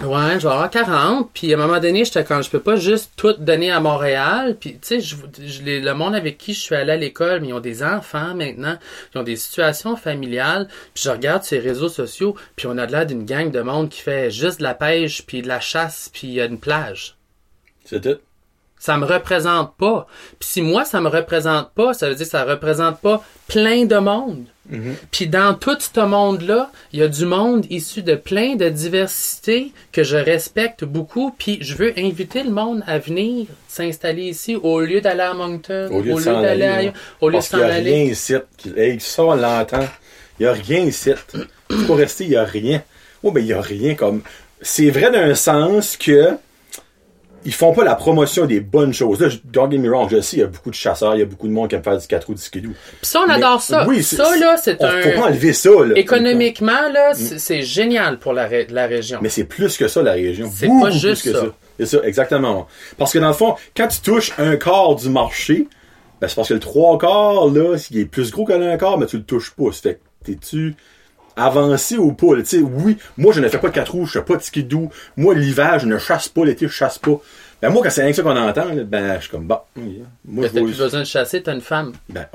Ouais, 0.00 0.40
je 0.40 0.46
vais 0.48 0.52
avoir 0.52 0.68
40, 0.70 1.30
puis 1.32 1.54
à 1.54 1.56
un 1.56 1.60
moment 1.66 1.78
donné, 1.78 2.04
j'étais 2.04 2.24
quand 2.24 2.42
je 2.42 2.50
peux 2.50 2.58
pas 2.60 2.74
juste 2.74 3.12
tout 3.16 3.32
donner 3.34 3.70
à 3.70 3.78
Montréal, 3.78 4.56
puis 4.58 4.72
tu 4.72 4.78
sais, 4.82 5.00
je, 5.00 5.14
je- 5.46 5.62
les- 5.62 5.80
le 5.80 5.94
monde 5.94 6.16
avec 6.16 6.36
qui 6.36 6.52
je 6.52 6.60
suis 6.60 6.74
allé 6.74 6.90
à 6.92 6.96
l'école, 6.96 7.40
mais 7.40 7.48
ils 7.48 7.52
ont 7.54 7.60
des 7.60 7.84
enfants 7.84 8.34
maintenant, 8.34 8.76
ils 9.14 9.18
ont 9.18 9.22
des 9.22 9.36
situations 9.36 9.94
familiales, 9.94 10.66
puis 10.94 11.04
je 11.04 11.10
regarde 11.10 11.44
ces 11.44 11.60
réseaux 11.60 11.88
sociaux, 11.88 12.34
puis 12.56 12.66
on 12.66 12.76
a 12.76 12.86
de 12.86 12.92
l'air 12.92 13.06
d'une 13.06 13.24
gang 13.24 13.52
de 13.52 13.60
monde 13.60 13.88
qui 13.88 14.00
fait 14.00 14.32
juste 14.32 14.58
de 14.58 14.64
la 14.64 14.74
pêche, 14.74 15.24
puis 15.26 15.42
de 15.42 15.48
la 15.48 15.60
chasse, 15.60 16.10
puis 16.12 16.26
il 16.26 16.34
y 16.34 16.40
a 16.40 16.46
une 16.46 16.58
plage. 16.58 17.16
C'est 17.84 18.00
tout. 18.00 18.18
Ça 18.80 18.98
me 18.98 19.06
représente 19.06 19.76
pas. 19.76 20.08
Puis 20.40 20.48
si 20.48 20.60
moi, 20.60 20.84
ça 20.84 21.00
me 21.00 21.08
représente 21.08 21.72
pas, 21.72 21.94
ça 21.94 22.08
veut 22.08 22.16
dire 22.16 22.26
que 22.26 22.30
ça 22.32 22.44
représente 22.44 23.00
pas 23.00 23.24
plein 23.46 23.84
de 23.84 23.96
monde. 23.96 24.46
Puis 25.10 25.26
dans 25.28 25.54
tout 25.54 25.76
ce 25.78 26.00
monde-là, 26.00 26.70
il 26.92 27.00
y 27.00 27.02
a 27.02 27.08
du 27.08 27.26
monde 27.26 27.66
issu 27.70 28.02
de 28.02 28.14
plein 28.14 28.56
de 28.56 28.68
diversités 28.70 29.72
que 29.92 30.02
je 30.02 30.16
respecte 30.16 30.84
beaucoup. 30.84 31.34
Puis 31.38 31.58
je 31.60 31.74
veux 31.74 31.92
inviter 31.98 32.42
le 32.42 32.50
monde 32.50 32.82
à 32.86 32.98
venir 32.98 33.46
s'installer 33.68 34.22
ici 34.30 34.56
au 34.56 34.80
lieu 34.80 35.00
d'aller 35.00 35.20
à 35.20 35.34
Moncton, 35.34 35.88
Au 35.92 36.00
lieu 36.00 36.14
de 36.14 36.20
s'en 36.20 36.36
aller. 36.38 36.42
d'aller 36.46 36.64
ailleurs, 36.64 36.92
au 37.20 37.28
lieu 37.28 37.32
de 37.34 37.38
Parce 37.38 37.48
qu'il 37.50 37.58
s'en 37.58 37.64
n'y 37.64 37.70
a 37.70 37.74
aller. 37.74 37.90
rien 37.94 38.04
ici. 38.04 38.34
Hey, 38.76 39.00
ça, 39.00 39.24
on 39.24 39.34
l'entend. 39.34 39.86
Il 40.40 40.44
n'y 40.44 40.48
a 40.48 40.52
rien 40.52 40.80
ici. 40.80 41.10
Pour 41.86 41.96
rester, 41.96 42.24
il 42.24 42.30
n'y 42.30 42.36
a 42.36 42.44
rien. 42.44 42.82
Oh, 43.22 43.30
ben, 43.30 43.40
il 43.40 43.46
n'y 43.46 43.52
a 43.52 43.60
rien 43.60 43.94
comme. 43.94 44.22
C'est 44.62 44.90
vrai 44.90 45.10
d'un 45.10 45.34
sens 45.34 45.96
que. 45.96 46.30
Ils 47.46 47.52
font 47.52 47.72
pas 47.74 47.84
la 47.84 47.94
promotion 47.94 48.46
des 48.46 48.60
bonnes 48.60 48.94
choses. 48.94 49.20
Là, 49.20 49.28
don't 49.44 49.70
get 49.70 49.78
me 49.78 49.88
wrong, 49.90 50.08
je 50.10 50.20
sais, 50.20 50.36
il 50.36 50.40
y 50.40 50.42
a 50.42 50.46
beaucoup 50.46 50.70
de 50.70 50.74
chasseurs, 50.74 51.14
il 51.14 51.18
y 51.18 51.22
a 51.22 51.26
beaucoup 51.26 51.46
de 51.46 51.52
monde 51.52 51.68
qui 51.68 51.74
aime 51.76 51.82
faire 51.82 51.98
du 51.98 52.06
4 52.06 52.26
roues, 52.26 52.34
du 52.34 52.40
skidoo. 52.42 52.70
Puis 52.70 52.98
ça, 53.02 53.20
on 53.26 53.30
adore 53.30 53.60
ça. 53.60 53.86
Oui, 53.86 54.02
c'est- 54.02 54.16
ça, 54.16 54.34
là, 54.36 54.56
c'est 54.56 54.82
un... 54.82 55.02
Faut 55.02 55.20
pas 55.20 55.26
enlever 55.28 55.52
ça, 55.52 55.70
là. 55.70 55.94
Économiquement, 55.96 56.88
là, 56.92 57.12
c'est 57.14 57.38
c'est 57.38 57.62
génial 57.62 58.18
pour 58.18 58.32
la, 58.32 58.46
ré- 58.46 58.66
la 58.70 58.86
région. 58.86 59.18
Mais 59.22 59.28
c'est 59.28 59.44
plus 59.44 59.76
que 59.76 59.88
ça, 59.88 60.02
la 60.02 60.12
région. 60.12 60.50
C'est 60.54 60.66
pas 60.68 60.86
plus 60.90 60.98
juste 60.98 61.24
que 61.24 61.32
ça. 61.32 61.46
C'est 61.78 61.86
ça, 61.86 61.98
exactement. 62.04 62.66
Parce 62.96 63.12
que 63.12 63.18
dans 63.18 63.28
le 63.28 63.34
fond, 63.34 63.56
quand 63.76 63.88
tu 63.88 64.00
touches 64.00 64.32
un 64.38 64.56
quart 64.56 64.94
du 64.94 65.08
marché, 65.10 65.66
ben 66.20 66.28
c'est 66.28 66.36
parce 66.36 66.48
que 66.48 66.54
le 66.54 66.60
trois 66.60 66.96
quarts, 66.98 67.48
là, 67.48 67.76
il 67.90 67.98
est 67.98 68.04
plus 68.06 68.30
gros 68.30 68.44
que 68.44 68.52
un 68.52 68.76
quart, 68.78 68.96
mais 68.96 69.06
tu 69.06 69.16
le 69.18 69.24
touches 69.24 69.50
pas. 69.50 69.72
Ça 69.72 69.80
Fait 69.82 69.94
que 69.94 70.30
t'es-tu 70.32 70.74
avancé 71.36 71.96
ou 71.96 72.12
pas? 72.12 72.34
là? 72.36 72.42
Tu 72.42 72.48
sais, 72.48 72.62
oui, 72.62 72.96
moi, 73.16 73.32
je 73.32 73.40
ne 73.40 73.48
fais 73.48 73.58
pas 73.58 73.68
de 73.68 73.74
quatre 73.74 73.92
roues, 73.92 74.06
je 74.06 74.12
fais 74.18 74.24
pas 74.24 74.36
de 74.36 74.42
skidoo. 74.42 74.90
Moi, 75.16 75.34
l'hiver, 75.34 75.78
je 75.78 75.86
ne 75.86 75.98
chasse 75.98 76.28
pas, 76.28 76.44
l'été, 76.44 76.66
je 76.66 76.72
chasse 76.72 76.98
pas. 76.98 77.20
Ben, 77.62 77.70
moi, 77.70 77.82
quand 77.82 77.90
c'est 77.90 78.02
rien 78.02 78.10
que 78.10 78.16
ça 78.16 78.22
qu'on 78.22 78.36
entend, 78.36 78.64
là, 78.66 78.84
ben, 78.84 79.14
je 79.16 79.22
suis 79.22 79.30
comme, 79.30 79.46
bah, 79.46 79.64
oui, 79.76 80.02
moi, 80.26 80.46
t'as 80.52 80.60
plus 80.60 80.76
besoin 80.78 81.00
de 81.00 81.04
chasser, 81.04 81.42
t'as 81.42 81.54
une 81.54 81.60
femme. 81.62 81.92
ben, 82.08 82.26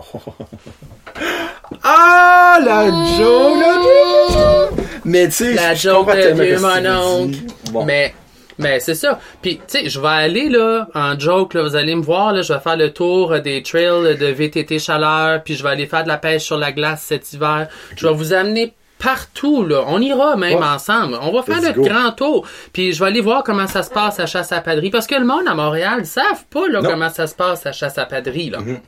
Ah, 1.84 2.58
la 2.64 2.86
joke, 2.88 3.60
là! 3.60 4.70
Mais 5.06 5.26
tu 5.28 5.34
sais, 5.34 5.54
La 5.54 5.76
joke 5.76 6.08
de 6.16 6.42
vieux 6.42 6.60
mon 6.60 7.24
oncle. 7.24 7.38
Bon. 7.72 7.86
Mais, 7.86 8.14
mais 8.58 8.80
c'est 8.80 8.96
ça. 8.96 9.20
Puis, 9.42 9.58
tu 9.58 9.64
sais, 9.68 9.90
je 9.90 10.00
vais 10.00 10.08
aller, 10.08 10.50
là, 10.50 10.88
en 10.96 11.18
joke, 11.18 11.54
là, 11.54 11.62
vous 11.64 11.76
allez 11.76 11.96
me 11.96 12.02
voir, 12.02 12.34
là, 12.34 12.42
je 12.42 12.52
vais 12.52 12.60
faire 12.60 12.76
le 12.78 12.92
tour 12.92 13.40
des 13.40 13.62
trails 13.62 14.18
de 14.18 14.26
VTT 14.26 14.80
chaleur, 14.80 15.44
puis 15.44 15.56
je 15.56 15.64
vais 15.64 15.70
aller 15.70 15.86
faire 15.86 16.04
de 16.04 16.08
la 16.10 16.18
pêche 16.18 16.44
sur 16.44 16.58
la 16.58 16.72
glace 16.72 17.04
cet 17.08 17.32
hiver. 17.34 17.68
Je 17.96 18.08
vais 18.08 18.14
vous 18.14 18.34
amener 18.34 18.74
partout, 19.00 19.66
là. 19.66 19.84
On 19.88 20.00
ira 20.02 20.36
même 20.36 20.60
Ouais. 20.60 20.64
ensemble. 20.66 21.18
On 21.22 21.32
va 21.32 21.42
faire 21.42 21.56
Let's 21.58 21.64
notre 21.66 21.78
go. 21.82 21.84
grand 21.86 22.12
tour. 22.12 22.48
Puis 22.74 22.94
je 22.94 23.00
vais 23.00 23.08
aller 23.08 23.22
voir 23.22 23.44
comment 23.44 23.66
ça 23.68 23.82
se 23.82 23.90
passe 23.90 24.20
à 24.20 24.26
Chasse 24.28 24.52
à 24.52 24.62
Padrie. 24.62 24.92
Parce 24.92 25.08
que 25.08 25.16
le 25.16 25.26
monde 25.26 25.48
à 25.48 25.56
Montréal, 25.56 26.00
ils 26.02 26.06
savent 26.06 26.46
pas, 26.50 26.68
là, 26.68 26.82
Non. 26.82 26.90
comment 26.90 27.10
ça 27.10 27.26
se 27.26 27.34
passe 27.36 27.66
à 27.66 27.72
Chasse 27.72 27.98
à 27.98 28.06
Padrie, 28.06 28.50
là. 28.52 28.60
Mhm. 28.60 28.80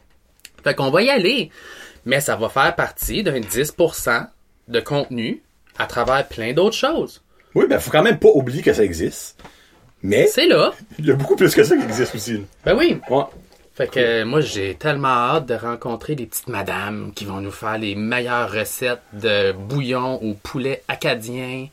Fait 0.64 0.76
qu'on 0.76 0.92
va 0.92 1.02
y 1.02 1.10
aller. 1.10 1.50
Mais 2.06 2.20
ça 2.20 2.36
va 2.36 2.50
faire 2.50 2.76
partie 2.76 3.24
d'un 3.24 3.40
10% 3.40 4.28
de 4.68 4.80
contenu 4.80 5.42
à 5.78 5.86
travers 5.88 6.28
plein 6.28 6.54
d'autres 6.54 6.76
choses. 6.76 7.22
Oui, 7.56 7.66
ben, 7.68 7.80
faut 7.80 7.92
quand 7.92 8.04
même 8.04 8.20
pas 8.20 8.30
oublier 8.34 8.62
que 8.62 8.74
ça 8.74 8.84
existe. 8.84 9.42
Mais, 10.04 10.28
C'est 10.28 10.48
là. 10.48 10.72
il 11.00 11.06
y 11.06 11.12
a 11.12 11.16
beaucoup 11.16 11.36
plus 11.36 11.54
que 11.54 11.64
ça 11.64 11.76
qui 11.78 11.84
existe 11.84 12.16
aussi. 12.16 12.34
là. 12.34 12.40
Ben 12.66 12.76
oui. 12.78 13.00
Ouais. 13.10 13.24
Fait 13.74 13.90
que 13.90 14.24
moi, 14.26 14.42
j'ai 14.42 14.76
tellement 14.76 15.08
hâte 15.08 15.46
de 15.46 15.54
rencontrer 15.54 16.16
les 16.16 16.26
petites 16.26 16.50
madames 16.50 17.14
qui 17.16 17.24
vont 17.24 17.40
nous 17.40 17.52
faire 17.52 17.78
les 17.78 17.96
meilleures 17.96 18.52
recettes 18.52 19.02
de 19.14 19.54
bouillon 19.54 20.22
au 20.22 20.34
poulet 20.34 20.84
acadien, 20.90 21.68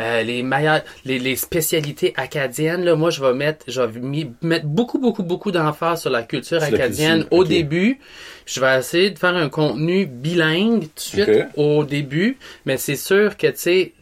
euh, 0.00 0.22
les 0.22 0.42
meilleures, 0.42 0.82
les, 1.04 1.20
les 1.20 1.36
spécialités 1.36 2.12
acadiennes. 2.16 2.84
Là, 2.84 2.96
moi, 2.96 3.10
je 3.10 3.24
vais 3.24 3.34
mettre, 3.34 3.64
je 3.68 3.80
vais 3.80 4.28
mettre 4.42 4.66
beaucoup, 4.66 4.98
beaucoup, 4.98 5.22
beaucoup 5.22 5.52
d'emphase 5.52 6.00
sur 6.00 6.10
la 6.10 6.22
culture 6.24 6.60
Sur 6.60 6.70
la 6.70 6.76
acadienne 6.76 7.20
culture, 7.20 7.38
au 7.38 7.44
début. 7.44 8.00
Je 8.46 8.60
vais 8.60 8.78
essayer 8.78 9.10
de 9.10 9.18
faire 9.18 9.36
un 9.36 9.48
contenu 9.48 10.06
bilingue 10.06 10.80
tout 10.80 10.86
de 10.96 11.00
suite 11.00 11.46
au 11.56 11.84
début, 11.84 12.36
mais 12.66 12.78
c'est 12.78 12.96
sûr 12.96 13.36
que 13.36 13.46
tu 13.46 13.58
sais, 13.58 13.92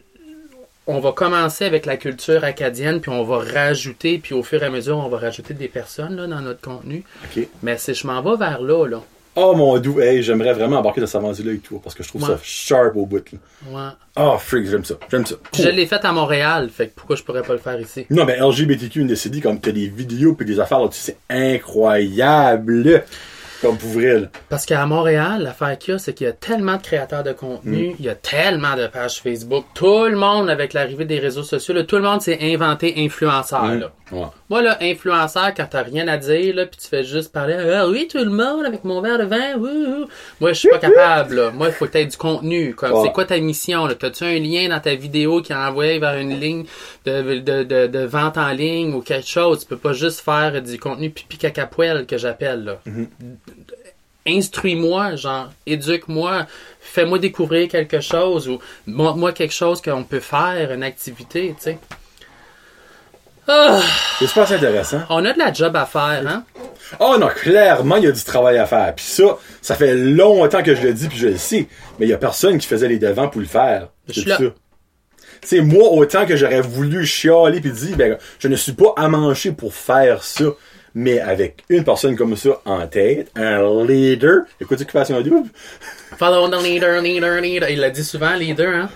on 0.87 0.99
va 0.99 1.11
commencer 1.13 1.65
avec 1.65 1.85
la 1.85 1.97
culture 1.97 2.43
acadienne, 2.43 2.99
puis 3.01 3.11
on 3.11 3.23
va 3.23 3.37
rajouter, 3.39 4.17
puis 4.17 4.33
au 4.33 4.43
fur 4.43 4.61
et 4.63 4.65
à 4.65 4.69
mesure, 4.69 4.97
on 4.97 5.07
va 5.09 5.17
rajouter 5.17 5.53
des 5.53 5.67
personnes 5.69 6.15
là, 6.15 6.27
dans 6.27 6.41
notre 6.41 6.61
contenu. 6.61 7.03
Mais 7.61 7.77
c'est 7.77 7.93
je 7.93 8.05
m'en 8.07 8.21
vais 8.21 8.37
vers 8.37 8.61
là, 8.61 8.85
là. 8.87 9.01
Oh 9.35 9.55
mon 9.55 9.79
doux, 9.79 9.99
hey, 9.99 10.21
j'aimerais 10.21 10.53
vraiment 10.53 10.77
embarquer 10.77 11.01
dans 11.01 11.07
cette 11.07 11.15
aventure-là 11.15 11.49
avec 11.51 11.63
toi 11.63 11.79
parce 11.83 11.95
que 11.95 12.03
je 12.03 12.09
trouve 12.09 12.21
Ouais. 12.21 12.27
ça 12.35 12.39
sharp 12.43 12.95
au 12.95 13.07
bout. 13.07 13.23
là. 13.31 13.39
Ouais. 13.71 13.91
Oh, 14.17 14.37
freak, 14.37 14.67
j'aime 14.69 14.85
ça. 14.85 14.93
J'aime 15.09 15.25
ça. 15.25 15.35
Cool. 15.55 15.65
Je 15.65 15.69
l'ai 15.69 15.87
fait 15.87 16.05
à 16.05 16.11
Montréal, 16.11 16.69
fait 16.69 16.89
que 16.89 16.93
pourquoi 16.95 17.15
je 17.15 17.23
pourrais 17.23 17.41
pas 17.41 17.53
le 17.53 17.59
faire 17.59 17.79
ici? 17.79 18.05
Non, 18.11 18.25
mais 18.25 18.37
LGBTQ 18.39 19.01
Indécidé, 19.01 19.41
comme 19.41 19.59
t'as 19.59 19.71
des 19.71 19.87
vidéos 19.87 20.35
puis 20.35 20.45
des 20.45 20.59
affaires 20.59 20.79
là-dessus, 20.81 21.01
c'est 21.01 21.17
incroyable. 21.29 23.03
Comme 23.63 23.77
pour 23.77 23.89
vrai, 23.91 24.19
là. 24.19 24.27
Parce 24.49 24.65
qu'à 24.65 24.85
Montréal, 24.85 25.41
l'affaire 25.41 25.77
qu'il 25.79 25.93
y 25.93 25.95
a, 25.95 25.99
c'est 25.99 26.13
qu'il 26.13 26.27
y 26.27 26.29
a 26.29 26.33
tellement 26.33 26.75
de 26.75 26.81
créateurs 26.81 27.23
de 27.23 27.31
contenu, 27.31 27.87
Mm. 27.91 27.95
il 27.97 28.05
y 28.05 28.09
a 28.09 28.15
tellement 28.15 28.75
de 28.75 28.87
pages 28.87 29.21
Facebook. 29.21 29.63
Tout 29.73 30.03
le 30.05 30.17
monde, 30.17 30.49
avec 30.49 30.73
l'arrivée 30.73 31.05
des 31.05 31.17
réseaux 31.19 31.43
sociaux, 31.43 31.73
là, 31.73 31.83
tout 31.83 31.95
le 31.95 32.01
monde 32.03 32.21
s'est 32.21 32.37
inventé 32.41 32.93
influenceur. 32.97 33.63
Mm. 33.63 33.79
Là. 33.79 33.91
Ouais. 34.13 34.27
Moi, 34.49 34.61
là, 34.61 34.77
influenceur, 34.81 35.53
quand 35.55 35.65
t'as 35.69 35.81
rien 35.83 36.07
à 36.07 36.17
dire, 36.17 36.55
là, 36.55 36.65
puis 36.65 36.79
tu 36.81 36.87
fais 36.87 37.03
juste 37.03 37.31
parler, 37.31 37.55
ah 37.55 37.87
oui, 37.87 38.07
tout 38.07 38.19
le 38.19 38.29
monde 38.29 38.65
avec 38.65 38.83
mon 38.83 39.01
verre 39.01 39.17
de 39.17 39.23
vin, 39.25 39.55
ouh, 39.57 39.65
ouh. 40.03 40.07
Moi, 40.39 40.53
je 40.53 40.59
suis 40.59 40.69
pas 40.69 40.77
capable, 40.77 41.35
là. 41.35 41.51
Moi, 41.51 41.67
il 41.67 41.73
faut 41.73 41.85
que 41.87 41.91
t'aies 41.91 42.05
du 42.05 42.15
contenu. 42.17 42.75
Comme, 42.75 42.91
Ouais. 42.93 43.01
c'est 43.05 43.11
quoi 43.11 43.25
ta 43.25 43.37
mission, 43.39 43.85
là? 43.87 43.95
T'as-tu 43.95 44.23
un 44.23 44.39
lien 44.39 44.69
dans 44.69 44.79
ta 44.79 44.93
vidéo 44.95 45.41
qui 45.41 45.51
a 45.53 45.69
envoyé 45.69 45.97
vers 45.99 46.15
une 46.17 46.39
ligne 46.39 46.65
de, 47.05 47.39
de, 47.39 47.63
de, 47.63 47.87
de 47.87 47.99
vente 48.05 48.37
en 48.37 48.49
ligne 48.51 48.93
ou 48.93 49.01
quelque 49.01 49.27
chose? 49.27 49.61
Tu 49.61 49.65
peux 49.65 49.77
pas 49.77 49.93
juste 49.93 50.19
faire 50.21 50.61
du 50.61 50.77
contenu 50.79 51.09
pipi 51.09 51.37
caca 51.37 51.65
poêle 51.65 52.05
que 52.05 52.17
j'appelle, 52.17 52.63
là. 52.65 52.79
Instruis-moi, 54.25 55.17
genre, 55.17 55.49
éduque-moi, 55.65 56.47
fais-moi 56.79 57.19
découvrir 57.19 57.67
quelque 57.67 57.99
chose 57.99 58.47
ou 58.47 58.59
montre-moi 58.87 59.33
quelque 59.33 59.53
chose 59.53 59.81
qu'on 59.81 60.03
peut 60.05 60.21
faire, 60.21 60.71
une 60.71 60.83
activité, 60.83 61.53
tu 61.57 61.63
sais. 61.63 61.77
Ah! 63.47 63.81
C'est 64.19 64.27
super 64.27 64.51
intéressant. 64.51 65.01
On 65.09 65.25
a 65.25 65.33
de 65.33 65.39
la 65.39 65.51
job 65.51 65.75
à 65.75 65.85
faire, 65.85 66.23
hein? 66.27 66.43
Oh 66.99 67.17
non, 67.19 67.27
clairement, 67.27 67.97
il 67.97 68.03
y 68.03 68.07
a 68.07 68.11
du 68.11 68.23
travail 68.23 68.57
à 68.57 68.65
faire. 68.65 68.93
Puis 68.95 69.05
ça, 69.05 69.37
ça 69.61 69.75
fait 69.75 69.95
longtemps 69.95 70.63
que 70.63 70.75
je 70.75 70.81
le 70.81 70.93
dis, 70.93 71.07
puis 71.07 71.17
je 71.17 71.27
le 71.29 71.37
sais. 71.37 71.67
Mais 71.99 72.05
il 72.05 72.09
y 72.09 72.13
a 72.13 72.17
personne 72.17 72.57
qui 72.57 72.67
faisait 72.67 72.87
les 72.87 72.99
devants 72.99 73.27
pour 73.27 73.41
le 73.41 73.47
faire. 73.47 73.89
C'est 74.09 74.27
ça. 74.27 74.37
C'est 75.43 75.61
moi, 75.61 75.89
autant 75.89 76.25
que 76.25 76.37
j'aurais 76.37 76.61
voulu 76.61 77.05
chialer 77.05 77.59
puis 77.59 77.71
dire, 77.71 77.97
ben, 77.97 78.17
je 78.39 78.47
ne 78.47 78.55
suis 78.55 78.71
pas 78.71 78.93
amanché 78.95 79.51
pour 79.51 79.73
faire 79.73 80.23
ça. 80.23 80.45
Mais 80.95 81.19
avec 81.19 81.63
une 81.69 81.83
personne 81.83 82.15
comme 82.15 82.37
ça 82.37 82.61
en 82.65 82.85
tête, 82.87 83.31
un 83.35 83.83
leader, 83.83 84.43
écoute 84.61 84.79
occupation 84.79 85.19
double, 85.21 85.49
Follow 86.17 86.47
the 86.47 86.63
leader, 86.63 87.01
leader, 87.01 87.41
leader. 87.41 87.69
Il 87.69 87.79
l'a 87.79 87.89
dit 87.89 88.03
souvent, 88.03 88.35
leader, 88.35 88.73
hein? 88.75 88.89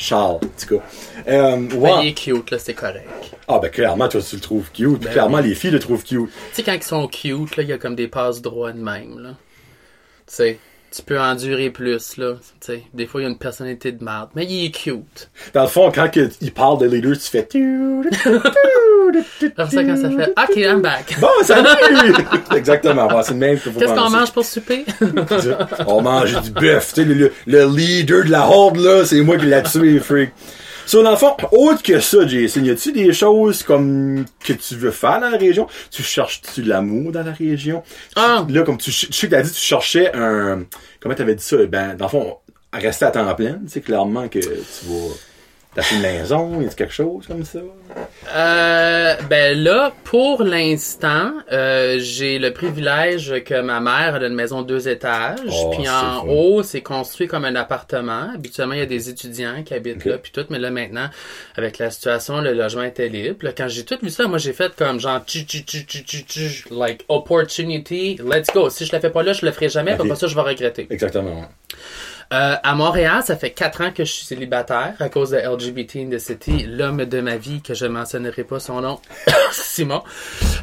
Charles, 0.00 0.36
en 0.36 0.38
tout 0.38 0.78
cas. 0.78 0.84
Euh, 1.28 1.56
Ben, 1.56 2.00
il 2.02 2.08
est 2.08 2.14
cute, 2.14 2.50
là, 2.50 2.58
c'est 2.58 2.72
correct. 2.74 3.06
Ah 3.46 3.58
ben 3.60 3.68
clairement, 3.70 4.08
toi 4.08 4.20
tu 4.22 4.36
le 4.36 4.40
trouves 4.40 4.70
cute. 4.72 5.00
Ben 5.00 5.10
clairement, 5.12 5.38
oui. 5.38 5.48
les 5.50 5.54
filles 5.54 5.70
le 5.72 5.78
trouvent 5.78 6.02
cute. 6.04 6.30
Tu 6.30 6.54
sais, 6.54 6.62
quand 6.62 6.72
ils 6.72 6.82
sont 6.82 7.06
cute, 7.06 7.56
là, 7.56 7.62
il 7.62 7.68
y 7.68 7.72
a 7.72 7.78
comme 7.78 7.94
des 7.94 8.08
passes 8.08 8.40
droits 8.40 8.72
de 8.72 8.80
même, 8.80 9.18
là. 9.18 9.30
Tu 10.26 10.34
sais, 10.34 10.58
tu 10.94 11.02
peux 11.02 11.20
endurer 11.20 11.70
plus, 11.70 12.16
là. 12.16 12.34
Tu 12.60 12.66
sais, 12.66 12.82
des 12.94 13.06
fois, 13.06 13.20
il 13.20 13.24
y 13.24 13.26
a 13.26 13.30
une 13.30 13.38
personnalité 13.38 13.92
de 13.92 14.02
merde, 14.04 14.30
mais 14.34 14.44
il 14.44 14.66
est 14.66 14.70
cute. 14.70 15.30
Dans 15.54 15.62
le 15.62 15.68
fond, 15.68 15.90
quand 15.94 16.10
que 16.10 16.28
il 16.40 16.52
parle 16.52 16.78
de 16.78 16.86
leader, 16.86 17.16
tu 17.16 17.28
fais... 17.30 17.46
Après 19.56 19.70
ça, 19.76 19.84
quand 19.84 19.96
ça 19.96 20.10
fait, 20.10 20.30
OK, 20.30 20.56
I'm 20.56 20.80
back. 20.80 21.16
Bon, 21.20 21.28
salut! 21.42 22.14
Exactement. 22.56 23.06
Bon, 23.08 23.22
c'est 23.22 23.32
le 23.32 23.38
même 23.38 23.58
que 23.58 23.68
Qu'est-ce 23.70 23.94
qu'on 23.94 24.10
mange 24.10 24.32
pour 24.32 24.44
souper? 24.44 24.84
On 25.86 26.00
mange 26.00 26.40
du 26.42 26.50
bœuf. 26.50 26.94
Le- 26.96 27.32
le 27.46 27.64
leader 27.76 28.24
de 28.24 28.30
la 28.30 28.46
horde, 28.46 28.76
là, 28.76 29.04
c'est 29.04 29.20
moi 29.20 29.36
qui 29.36 29.46
l'a 29.46 29.62
tué, 29.62 29.98
freak. 29.98 30.30
So, 30.90 31.04
dans 31.04 31.12
le 31.12 31.16
fond, 31.16 31.36
autre 31.52 31.84
que 31.84 32.00
ça, 32.00 32.26
Jason, 32.26 32.64
y 32.64 32.70
a-tu 32.70 32.90
des 32.90 33.12
choses 33.12 33.62
comme 33.62 34.24
que 34.44 34.52
tu 34.54 34.74
veux 34.74 34.90
faire 34.90 35.20
dans 35.20 35.30
la 35.30 35.36
région? 35.38 35.68
Tu 35.92 36.02
cherches-tu 36.02 36.62
de 36.62 36.68
l'amour 36.68 37.12
dans 37.12 37.22
la 37.22 37.30
région? 37.30 37.84
Tu- 37.86 37.94
Ah. 38.16 38.44
Là, 38.48 38.62
comme 38.64 38.76
tu, 38.76 38.90
je 38.90 39.06
sais 39.12 39.28
que 39.28 39.30
t'as 39.30 39.42
dit, 39.42 39.52
tu 39.52 39.60
cherchais 39.60 40.10
un, 40.16 40.64
comment 40.98 41.14
t'avais 41.14 41.36
dit 41.36 41.44
ça? 41.44 41.58
Ben, 41.66 41.94
dans 41.96 42.06
le 42.06 42.10
fond, 42.10 42.36
rester 42.72 43.04
à 43.04 43.12
temps 43.12 43.32
plein, 43.36 43.60
tu 43.64 43.68
sais, 43.68 43.80
clairement 43.82 44.26
que 44.26 44.40
tu 44.40 44.48
vas 44.86 45.14
t'acheter 45.74 45.96
une 45.96 46.02
maison, 46.02 46.60
y 46.60 46.66
a 46.66 46.68
quelque 46.70 46.92
chose 46.92 47.26
comme 47.26 47.44
ça? 47.44 47.60
Euh, 48.34 49.14
ben 49.28 49.58
là, 49.62 49.92
pour 50.04 50.42
l'instant, 50.42 51.32
euh, 51.52 51.98
j'ai 52.00 52.38
le 52.38 52.52
privilège 52.52 53.42
que 53.44 53.60
ma 53.60 53.80
mère 53.80 54.16
a 54.16 54.26
une 54.26 54.34
maison 54.34 54.62
de 54.62 54.66
deux 54.66 54.88
étages, 54.88 55.38
Oh, 55.48 55.70
puis 55.70 55.88
en 55.88 56.26
haut, 56.26 56.62
c'est 56.62 56.80
construit 56.82 57.26
comme 57.28 57.44
un 57.44 57.54
appartement. 57.56 58.30
Habituellement, 58.34 58.74
il 58.74 58.80
y 58.80 58.82
a 58.82 58.86
des 58.86 59.08
étudiants 59.10 59.62
qui 59.64 59.74
habitent 59.74 60.04
là, 60.04 60.18
puis 60.18 60.32
tout, 60.32 60.44
mais 60.50 60.58
là 60.58 60.70
maintenant, 60.70 61.08
avec 61.56 61.78
la 61.78 61.90
situation, 61.90 62.40
le 62.40 62.52
logement 62.52 62.82
était 62.84 63.08
libre. 63.08 63.38
Là, 63.42 63.52
quand 63.56 63.68
j'ai 63.68 63.84
tout 63.84 63.98
vu 64.02 64.10
ça, 64.10 64.26
moi 64.26 64.38
j'ai 64.38 64.52
fait 64.52 64.74
comme 64.76 65.00
genre 65.00 65.20
tchu, 65.26 65.40
tchu, 65.42 65.60
tchu, 65.60 65.80
tchu, 65.84 65.98
tchu, 66.04 66.22
tchu, 66.24 66.64
like 66.70 67.04
opportunity, 67.08 68.18
let's 68.24 68.48
go. 68.52 68.70
Si 68.70 68.86
je 68.86 68.92
le 68.94 69.00
fais 69.00 69.10
pas 69.10 69.22
là, 69.22 69.32
je 69.32 69.44
le 69.46 69.52
ferai 69.52 69.68
jamais, 69.68 69.94
Ok. 69.98 70.08
pas 70.08 70.14
ça 70.16 70.26
je 70.26 70.34
vais 70.34 70.40
regretter. 70.42 70.86
Exactement. 70.90 71.44
Euh, 72.32 72.54
à 72.62 72.74
Montréal, 72.76 73.22
ça 73.24 73.34
fait 73.34 73.50
quatre 73.50 73.80
ans 73.80 73.90
que 73.90 74.04
je 74.04 74.12
suis 74.12 74.24
célibataire 74.24 74.94
à 75.00 75.08
cause 75.08 75.30
de 75.30 75.38
LGBT 75.38 75.96
in 75.96 76.10
the 76.10 76.18
City, 76.20 76.64
l'homme 76.64 77.04
de 77.04 77.20
ma 77.20 77.36
vie, 77.36 77.60
que 77.60 77.74
je 77.74 77.86
mentionnerai 77.86 78.44
pas 78.44 78.60
son 78.60 78.80
nom, 78.82 79.00
Simon. 79.50 80.02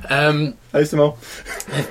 Euh, 0.10 0.50
Allez, 0.74 0.88
bon. 0.94 1.14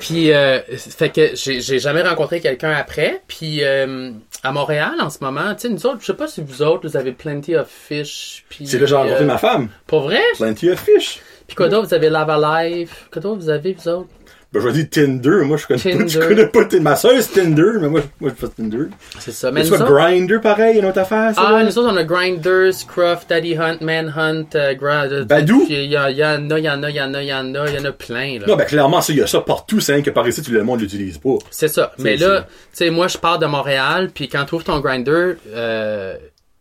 puis, 0.01 0.33
euh, 0.33 0.61
fait 0.79 1.11
que 1.11 1.33
j'ai 1.35 1.79
jamais 1.79 2.01
rencontré 2.03 2.41
quelqu'un 2.41 2.73
après. 2.73 3.21
Puis, 3.29 3.63
euh, 3.65 4.13
à 4.43 4.53
Montréal, 4.53 4.95
en 4.99 5.11
ce 5.11 5.19
moment, 5.21 5.55
tu 5.55 5.63
sais, 5.63 5.69
nous 5.69 5.85
autres, 5.85 5.99
je 6.01 6.07
sais 6.07 6.15
pas 6.15 6.29
si 6.29 6.41
vous 6.41 6.63
autres, 6.63 6.89
vous 6.89 6.97
avez 6.97 7.13
Plenty 7.13 7.55
of 7.57 7.69
Fish. 7.69 8.45
Puis, 8.49 8.67
C'est 8.67 8.79
là 8.79 8.81
que 8.85 8.87
j'ai 8.87 8.97
rencontré 8.97 9.25
euh, 9.25 9.27
ma 9.27 9.37
femme. 9.39 9.69
Pour 9.87 10.03
vrai? 10.05 10.23
Plenty 10.37 10.71
of 10.71 10.81
fish. 10.81 11.21
Puis 11.47 11.55
quoi 11.55 11.69
d'autre? 11.69 11.89
Vous 11.89 11.95
avez 11.95 12.09
Lava 12.09 12.65
Life. 12.65 13.09
Quoi 13.13 13.21
d'autre 13.21 13.41
vous 13.43 13.51
avez, 13.51 13.75
vous 13.75 13.89
autres? 13.89 14.09
Ben, 14.53 14.63
je 14.63 14.69
dire 14.71 14.87
Tinder. 14.89 15.45
Moi, 15.45 15.57
je 15.57 15.67
connais 15.67 15.81
pas, 15.83 16.07
je 16.07 16.19
Tinder. 16.19 16.29
connais 16.29 16.47
pas 16.47 16.65
Tinder. 16.65 16.81
Ma 16.83 16.97
soeur, 16.97 17.13
c'est 17.21 17.33
Tinder, 17.41 17.73
mais 17.81 17.89
moi, 17.89 18.01
je- 18.01 18.07
moi, 18.25 18.31
je 18.35 18.47
fais 18.47 18.53
Tinder. 18.53 18.85
C'est 19.19 19.33
ça. 19.33 19.51
Mais 19.51 19.71
autres, 19.71 19.85
Grinder, 19.85 20.39
pareil, 20.41 20.79
une 20.79 20.85
autre 20.87 20.99
affaire, 21.01 21.35
ça? 21.35 21.43
Ah, 21.45 21.53
là? 21.53 21.65
nous 21.65 21.79
autres, 21.79 21.93
on 21.93 21.97
a 21.97 22.05
Grinders, 22.05 22.73
Scruff, 22.73 23.27
Daddy 23.29 23.57
Hunt, 23.57 23.79
Manhunt, 23.83 24.47
euh, 24.55 24.75
euh, 24.81 25.25
Badou? 25.25 25.67
Il 25.69 25.85
y, 25.85 25.99
en 25.99 26.03
a, 26.03 26.11
il 26.11 26.17
y 26.19 26.25
en 26.25 26.51
a, 26.51 26.59
il 26.59 26.65
y 26.65 26.71
en 26.71 26.83
a, 26.85 26.91
il 26.91 26.97
y 26.97 27.01
en 27.35 27.55
a, 27.55 27.69
il 27.69 27.75
y 27.75 27.79
en 27.79 27.85
a 27.85 27.93
plein, 27.93 28.39
là. 28.39 28.47
Non, 28.47 28.57
ben, 28.57 28.65
clairement, 28.65 29.01
ça, 29.01 29.13
il 29.13 29.19
y 29.19 29.23
a 29.23 29.27
ça 29.27 29.41
partout, 29.41 29.81
c'est 29.81 30.01
que 30.03 30.11
par 30.11 30.27
ici, 30.29 30.43
tout 30.43 30.53
le 30.53 30.63
monde 30.63 30.81
l'utilise 30.81 31.19
pas. 31.19 31.37
C'est 31.51 31.69
ça. 31.69 31.93
Mais 31.99 32.17
là, 32.17 32.43
tu 32.43 32.47
sais, 32.73 32.91
moi, 32.91 33.09
je 33.09 33.19
pars 33.19 33.39
de 33.39 33.47
Montréal, 33.47 34.11
puis 34.15 34.29
quand 34.29 34.45
tu 34.45 34.55
ouvres 34.55 34.65
ton 34.65 34.81
grinder, 34.81 35.35
euh, 35.55 36.15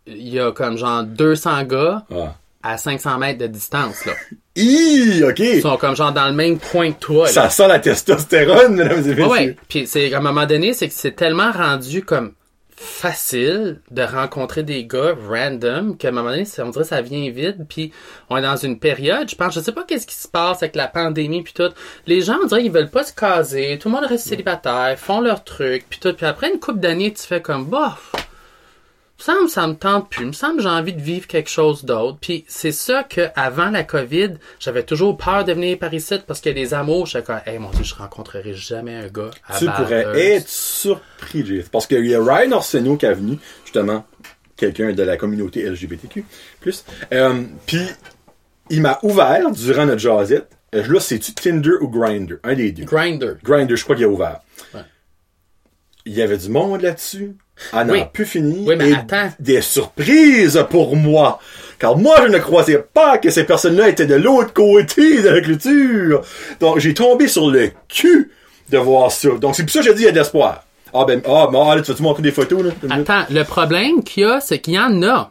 il 0.06 0.28
y 0.28 0.38
a 0.40 0.52
comme 0.52 0.76
genre 0.76 1.02
200 1.04 1.62
gars 1.64 2.02
Ah. 2.14 2.34
À 2.62 2.78
500 2.78 3.18
mètres 3.18 3.38
de 3.38 3.46
distance, 3.46 4.04
là. 4.04 4.12
Hi, 4.56 5.22
ok. 5.22 5.38
Ils 5.38 5.60
sont 5.60 5.76
comme 5.76 5.94
genre 5.94 6.12
dans 6.12 6.28
le 6.28 6.32
même 6.32 6.58
coin 6.58 6.92
que 6.92 6.98
toi, 6.98 7.26
là. 7.26 7.32
Ça 7.32 7.50
sent 7.50 7.68
la 7.68 7.78
testostérone, 7.78 8.74
mesdames 8.74 9.04
et 9.04 9.08
messieurs. 9.08 9.26
Ouais. 9.26 9.56
Puis 9.68 9.86
c'est 9.86 10.12
à 10.14 10.18
un 10.18 10.22
moment 10.22 10.46
donné, 10.46 10.72
c'est 10.72 10.88
que 10.88 10.94
c'est 10.94 11.12
tellement 11.12 11.52
rendu 11.52 12.02
comme 12.02 12.32
facile 12.76 13.80
de 13.90 14.02
rencontrer 14.02 14.62
des 14.62 14.84
gars 14.84 15.14
random 15.28 15.96
qu'à 15.96 16.08
un 16.08 16.10
moment 16.10 16.30
donné, 16.30 16.44
on 16.58 16.68
dirait 16.68 16.84
que 16.84 16.88
ça 16.88 17.00
vient 17.00 17.30
vite. 17.30 17.56
Puis 17.68 17.92
on 18.28 18.36
est 18.36 18.42
dans 18.42 18.56
une 18.56 18.78
période, 18.78 19.28
je 19.28 19.34
pense, 19.34 19.54
je 19.54 19.60
sais 19.60 19.72
pas 19.72 19.84
qu'est-ce 19.84 20.06
qui 20.06 20.14
se 20.14 20.28
passe 20.28 20.62
avec 20.62 20.76
la 20.76 20.86
pandémie 20.86 21.42
puis 21.42 21.54
tout. 21.54 21.70
Les 22.06 22.20
gens, 22.20 22.36
on 22.42 22.46
dirait 22.46 22.62
qu'ils 22.62 22.72
veulent 22.72 22.90
pas 22.90 23.04
se 23.04 23.14
caser. 23.14 23.78
Tout 23.80 23.88
le 23.88 23.94
monde 23.94 24.04
reste 24.04 24.26
célibataire, 24.26 24.94
font 24.98 25.20
leur 25.20 25.42
truc 25.42 25.86
puis 25.88 25.98
tout. 25.98 26.12
Puis 26.12 26.26
après 26.26 26.52
une 26.52 26.60
couple 26.60 26.80
d'années, 26.80 27.12
tu 27.12 27.22
fais 27.22 27.40
comme 27.40 27.64
bof. 27.64 28.12
Me 29.18 29.22
semble 29.24 29.48
ça 29.48 29.66
me 29.66 29.74
tente 29.74 30.10
plus. 30.10 30.26
Me 30.26 30.32
semble 30.32 30.60
j'ai 30.60 30.68
envie 30.68 30.92
de 30.92 31.00
vivre 31.00 31.26
quelque 31.26 31.48
chose 31.50 31.84
d'autre. 31.84 32.18
Puis 32.20 32.44
c'est 32.48 32.72
ça 32.72 33.02
que 33.02 33.28
avant 33.34 33.70
la 33.70 33.82
COVID, 33.82 34.34
j'avais 34.60 34.82
toujours 34.82 35.16
peur 35.16 35.44
de 35.44 35.52
venir 35.54 35.78
par 35.78 35.92
ici 35.94 36.16
parce 36.26 36.40
qu'il 36.40 36.56
y 36.56 36.60
a 36.60 36.64
des 36.64 36.74
amours. 36.74 37.06
J'étais 37.06 37.24
comme, 37.24 37.40
hey 37.46 37.58
mon 37.58 37.70
dieu, 37.70 37.82
je 37.82 37.94
rencontrerai 37.94 38.52
jamais 38.54 38.94
un 38.94 39.08
gars. 39.08 39.30
À 39.48 39.58
Tu 39.58 39.64
pourrais 39.66 40.04
être 40.34 40.48
surpris, 40.48 41.44
Jeff. 41.46 41.70
Parce 41.70 41.86
qu'il 41.86 42.04
y 42.06 42.14
a 42.14 42.22
Ryan 42.22 42.52
Arsenault 42.52 42.96
qui 42.96 43.06
est 43.06 43.14
venu, 43.14 43.38
justement, 43.64 44.04
quelqu'un 44.56 44.92
de 44.92 45.02
la 45.02 45.16
communauté 45.16 45.62
LGBTQ+. 45.68 46.24
Euh, 47.12 47.42
Puis, 47.66 47.80
il 48.70 48.82
m'a 48.82 48.98
ouvert 49.02 49.50
durant 49.50 49.86
notre 49.86 50.00
jazzette. 50.00 50.50
Euh, 50.74 50.82
Là, 50.86 51.00
c'est-tu 51.00 51.32
Tinder 51.32 51.76
ou 51.80 51.88
Grinder? 51.88 52.36
Un 52.44 52.54
des 52.54 52.72
deux. 52.72 52.84
Grinder. 52.84 53.34
Grinder, 53.42 53.76
je 53.76 53.84
crois 53.84 53.96
qu'il 53.96 54.04
a 54.04 54.08
ouvert. 54.08 54.40
Ouais. 54.74 54.80
Il 56.06 56.14
y 56.14 56.22
avait 56.22 56.38
du 56.38 56.48
monde 56.48 56.80
là-dessus. 56.82 57.32
À 57.72 57.84
n'en 57.84 57.92
Oui. 57.94 58.02
plus 58.12 58.26
fini. 58.26 58.64
Oui, 58.66 58.74
mais 58.78 58.90
Et 58.90 58.94
attends. 58.94 59.30
Des 59.40 59.60
surprises 59.60 60.62
pour 60.70 60.94
moi. 60.96 61.40
Car 61.78 61.96
moi, 61.96 62.14
je 62.22 62.28
ne 62.28 62.38
croisais 62.38 62.78
pas 62.94 63.18
que 63.18 63.28
ces 63.30 63.44
personnes-là 63.44 63.88
étaient 63.88 64.06
de 64.06 64.14
l'autre 64.14 64.52
côté 64.52 65.20
de 65.22 65.28
la 65.28 65.40
clôture. 65.40 66.22
Donc, 66.60 66.78
j'ai 66.78 66.94
tombé 66.94 67.28
sur 67.28 67.50
le 67.50 67.70
cul 67.88 68.30
de 68.70 68.78
voir 68.78 69.10
ça. 69.10 69.30
Donc, 69.40 69.54
c'est 69.56 69.62
pour 69.64 69.72
ça 69.72 69.80
que 69.80 69.86
j'ai 69.86 69.94
dit, 69.94 70.02
il 70.02 70.06
y 70.06 70.08
a 70.08 70.12
de 70.12 70.18
l'espoir. 70.18 70.64
Ah, 70.94 71.04
ben, 71.06 71.20
ah, 71.26 71.48
ben, 71.50 71.58
ah, 71.66 71.74
là, 71.76 71.82
tu 71.82 71.90
vas-tu 71.90 72.02
montrer 72.02 72.22
des 72.22 72.30
photos, 72.30 72.62
là? 72.64 72.70
Attends, 72.90 73.24
le 73.30 73.42
problème 73.42 74.02
qu'il 74.04 74.22
y 74.22 74.26
a, 74.26 74.40
c'est 74.40 74.58
qu'il 74.60 74.74
y 74.74 74.78
en 74.78 75.02
a. 75.02 75.30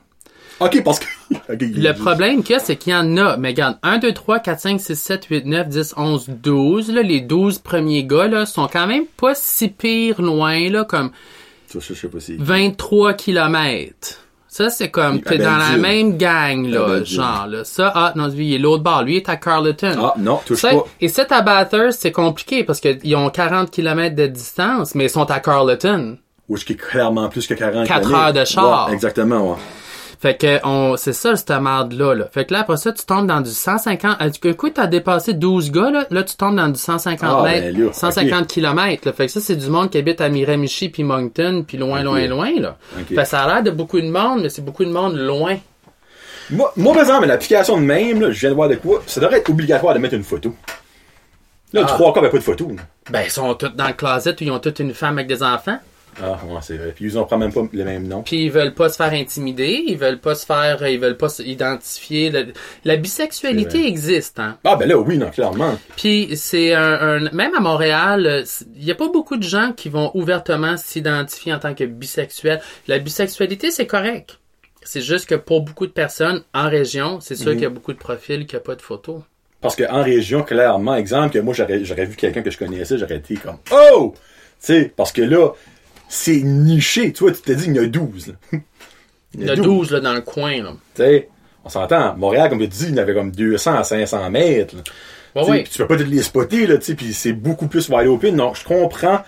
Ok, 0.59 0.83
parce 0.83 0.99
que... 0.99 1.05
Ok, 1.51 1.59
Le 1.61 1.91
problème 1.93 2.43
a, 2.53 2.59
c'est 2.59 2.75
qu'il 2.75 2.93
y 2.93 2.95
en 2.95 3.17
a. 3.17 3.37
Mais 3.37 3.49
regarde, 3.49 3.77
1, 3.83 3.97
2, 3.97 4.13
3, 4.13 4.39
4, 4.39 4.59
5, 4.59 4.79
6, 4.81 4.95
7, 4.95 5.25
8, 5.25 5.45
9, 5.45 5.67
10, 5.69 5.93
11, 5.97 6.25
12. 6.29 6.91
Là, 6.91 7.01
les 7.01 7.21
12 7.21 7.59
premiers 7.59 8.03
gars, 8.03 8.27
là, 8.27 8.45
sont 8.45 8.67
quand 8.71 8.87
même 8.87 9.05
pas 9.17 9.33
si 9.35 9.67
pire 9.69 10.21
loin, 10.21 10.69
là, 10.69 10.83
comme 10.85 11.11
Ça, 11.67 11.79
je 11.81 11.93
sais 11.93 12.07
pas 12.07 12.19
si... 12.19 12.37
23 12.37 13.13
kilomètres. 13.13 14.19
Ça, 14.47 14.69
c'est 14.69 14.89
comme, 14.89 15.19
t'es 15.21 15.35
Ah, 15.35 15.37
ben, 15.37 15.43
dans 15.43 15.57
la 15.57 15.69
Dieu. 15.73 15.81
même 15.81 16.17
gang, 16.17 16.65
là, 16.67 16.81
Ah, 16.85 16.87
ben, 16.89 16.99
Dieu. 17.01 17.15
genre, 17.17 17.47
là. 17.47 17.63
Ça, 17.65 17.91
ah, 17.93 18.13
non, 18.15 18.27
lui, 18.27 18.47
il 18.47 18.53
est 18.53 18.59
l'autre 18.59 18.83
bord. 18.83 19.03
Lui, 19.03 19.13
il 19.15 19.17
est 19.17 19.29
à 19.29 19.35
Carleton. 19.35 19.95
Ah, 19.99 20.13
non, 20.17 20.39
touche 20.45 20.59
Ça, 20.61 20.69
pas. 20.69 20.85
et 21.01 21.09
c'est 21.09 21.31
à 21.33 21.41
Bathurst, 21.41 21.99
c'est 22.01 22.13
compliqué 22.13 22.63
parce 22.63 22.79
qu'ils 22.79 23.15
ont 23.17 23.29
40 23.29 23.69
km 23.71 24.15
de 24.15 24.27
distance, 24.27 24.95
mais 24.95 25.05
ils 25.05 25.09
sont 25.09 25.29
à 25.29 25.39
Carleton. 25.41 26.17
Ou 26.47 26.55
ce 26.55 26.63
qui 26.63 26.73
est 26.73 26.77
clairement 26.77 27.27
plus 27.27 27.45
que 27.47 27.53
40 27.55 27.85
Quatre 27.87 28.03
kilomètres. 28.07 28.25
heures 28.27 28.33
de 28.33 28.45
char. 28.45 28.87
Ouais, 28.87 28.93
exactement, 28.93 29.51
ouais. 29.51 29.57
Fait 30.25 30.37
que 30.37 30.59
on, 30.65 30.97
c'est 30.97 31.13
ça 31.13 31.35
cette 31.35 31.51
merde 31.51 31.93
là, 31.93 32.15
là. 32.15 32.27
Fait 32.31 32.45
que 32.45 32.53
là 32.53 32.61
après 32.61 32.77
ça 32.77 32.91
tu 32.91 33.05
tombes 33.05 33.27
dans 33.27 33.41
du 33.41 33.51
150. 33.51 34.17
euh, 34.21 34.29
Du 34.29 34.55
coup 34.55 34.69
t'as 34.71 34.87
dépassé 34.87 35.33
12 35.33 35.71
gars 35.71 35.91
là, 35.91 36.07
là 36.09 36.23
tu 36.23 36.35
tombes 36.35 36.55
dans 36.55 36.67
du 36.67 36.79
150 36.79 37.19
Ah, 37.21 37.43
mètres, 37.43 37.73
ben 37.77 37.85
là, 37.85 37.93
150 37.93 38.47
kilomètres. 38.47 39.07
Là. 39.07 39.13
Fait 39.13 39.27
que 39.27 39.31
ça 39.31 39.39
c'est 39.39 39.55
du 39.55 39.69
monde 39.69 39.91
qui 39.91 39.99
habite 39.99 40.21
à 40.21 40.29
Miramichi 40.29 40.89
puis 40.89 41.03
Moncton 41.03 41.63
puis 41.67 41.77
loin 41.77 42.01
loin 42.01 42.25
loin 42.25 42.49
là. 42.59 42.77
Fait 43.07 43.13
que 43.15 43.23
ça 43.25 43.43
a 43.43 43.47
l'air 43.53 43.61
de 43.63 43.69
beaucoup 43.69 44.01
de 44.01 44.09
monde 44.09 44.41
mais 44.41 44.49
c'est 44.49 44.63
beaucoup 44.63 44.83
de 44.83 44.89
monde 44.91 45.15
loin. 45.15 45.57
Moi, 46.49 46.71
moi, 46.75 46.93
par 46.93 47.01
exemple, 47.03 47.25
l'application 47.27 47.77
de 47.77 47.81
même, 47.83 48.21
là, 48.21 48.31
je 48.31 48.39
viens 48.39 48.49
de 48.49 48.55
voir 48.55 48.69
de 48.69 48.75
quoi, 48.75 49.01
ça 49.07 49.19
devrait 49.19 49.37
être 49.39 49.49
obligatoire 49.49 49.93
de 49.95 49.99
mettre 49.99 50.13
une 50.15 50.23
photo. 50.23 50.53
Là, 51.73 51.81
Ah. 51.83 51.87
trois 51.87 52.13
n'y 52.21 52.27
a 52.27 52.29
pas 52.29 52.37
de 52.37 52.43
photo. 52.43 52.67
là. 52.69 52.83
Ben, 53.09 53.21
ils 53.25 53.31
sont 53.31 53.53
tous 53.55 53.69
dans 53.69 53.87
le 53.87 53.93
closet 53.93 54.31
où 54.39 54.43
ils 54.43 54.51
ont 54.51 54.59
toutes 54.59 54.79
une 54.79 54.93
femme 54.93 55.17
avec 55.17 55.27
des 55.27 55.41
enfants. 55.43 55.77
Ah, 56.21 56.39
ouais, 56.47 56.59
c'est 56.61 56.77
vrai. 56.77 56.93
Puis 56.95 57.05
ils 57.05 57.17
ont 57.19 57.27
même 57.37 57.51
pas 57.51 57.61
le 57.71 57.83
même 57.83 58.07
nom. 58.07 58.23
Puis 58.23 58.45
ils 58.45 58.51
veulent 58.51 58.73
pas 58.73 58.89
se 58.89 58.95
faire 58.95 59.11
intimider, 59.13 59.83
ils 59.87 59.97
veulent 59.97 60.19
pas 60.19 60.33
se 60.35 60.45
faire, 60.45 60.85
ils 60.87 60.99
veulent 60.99 61.17
pas 61.17 61.27
s'identifier. 61.29 62.29
Le- 62.29 62.53
La 62.85 62.95
bisexualité 62.95 63.85
existe, 63.87 64.39
hein. 64.39 64.57
Ah, 64.63 64.75
ben 64.75 64.87
là, 64.87 64.97
oui, 64.97 65.17
non, 65.17 65.29
clairement. 65.29 65.77
Puis 65.97 66.29
c'est 66.37 66.73
un, 66.73 66.93
un- 67.25 67.31
même 67.31 67.53
à 67.55 67.59
Montréal, 67.59 68.43
il 68.75 68.83
y 68.85 68.91
a 68.91 68.95
pas 68.95 69.09
beaucoup 69.09 69.37
de 69.37 69.43
gens 69.43 69.73
qui 69.75 69.89
vont 69.89 70.11
ouvertement 70.13 70.77
s'identifier 70.77 71.53
en 71.53 71.59
tant 71.59 71.73
que 71.73 71.83
bisexuel. 71.83 72.61
La 72.87 72.99
bisexualité, 72.99 73.71
c'est 73.71 73.87
correct. 73.87 74.39
C'est 74.83 75.01
juste 75.01 75.25
que 75.27 75.35
pour 75.35 75.61
beaucoup 75.61 75.87
de 75.87 75.91
personnes 75.91 76.43
en 76.53 76.69
région, 76.69 77.19
c'est 77.19 77.35
sûr 77.35 77.47
Mhm. 77.51 77.53
qu'il 77.55 77.63
y 77.63 77.67
a 77.67 77.69
beaucoup 77.71 77.93
de 77.93 77.97
profils 77.97 78.45
qui 78.45 78.55
a 78.55 78.59
pas 78.59 78.75
de 78.75 78.81
photos. 78.81 79.21
Parce 79.61 79.75
qu'en 79.75 80.03
région, 80.03 80.43
clairement, 80.43 80.95
exemple, 80.95 81.33
que 81.33 81.39
moi, 81.39 81.53
j'aurais, 81.55 81.83
j'aurais 81.83 82.05
vu 82.05 82.15
quelqu'un 82.15 82.43
que 82.43 82.51
je 82.51 82.57
connaissais, 82.57 82.97
j'aurais 82.99 83.15
été 83.17 83.35
comme, 83.35 83.57
oh! 83.71 84.13
Tu 84.15 84.73
sais, 84.73 84.93
parce 84.95 85.11
que 85.11 85.21
là, 85.23 85.49
c'est 86.09 86.41
niché. 86.43 87.11
Tu 87.13 87.23
vois, 87.23 87.31
tu 87.33 87.41
t'es 87.41 87.55
dit, 87.55 87.65
il 87.67 87.75
y 87.75 87.79
en 87.79 87.83
a 87.83 87.87
12. 87.87 88.27
là. 88.27 88.59
Il 89.37 89.45
y 89.45 89.49
a 89.49 89.55
12 89.55 89.91
là, 89.91 89.99
dans 89.99 90.13
le 90.13 90.21
coin. 90.21 90.63
Là. 90.63 90.71
Tu 90.95 91.01
sais, 91.01 91.29
on 91.65 91.69
s'entend. 91.69 92.15
Montréal, 92.15 92.49
comme 92.49 92.59
tu 92.59 92.67
dis, 92.67 92.85
il 92.85 92.91
y 92.91 92.93
en 92.93 92.97
avait 92.97 93.13
comme 93.13 93.31
200 93.31 93.75
à 93.75 93.83
500 93.83 94.29
mètres. 94.29 94.75
Ouais, 95.35 95.43
ouais. 95.49 95.63
tu 95.69 95.77
peux 95.79 95.87
pas 95.87 95.95
les 95.97 96.21
spotter, 96.21 96.65
là, 96.67 96.77
tu 96.77 96.85
sais, 96.85 96.95
puis 96.95 97.13
c'est 97.13 97.33
beaucoup 97.33 97.67
plus 97.67 97.89
wide 97.89 98.07
open. 98.07 98.37
Donc, 98.37 98.55
je 98.55 98.63
comprends, 98.63 99.19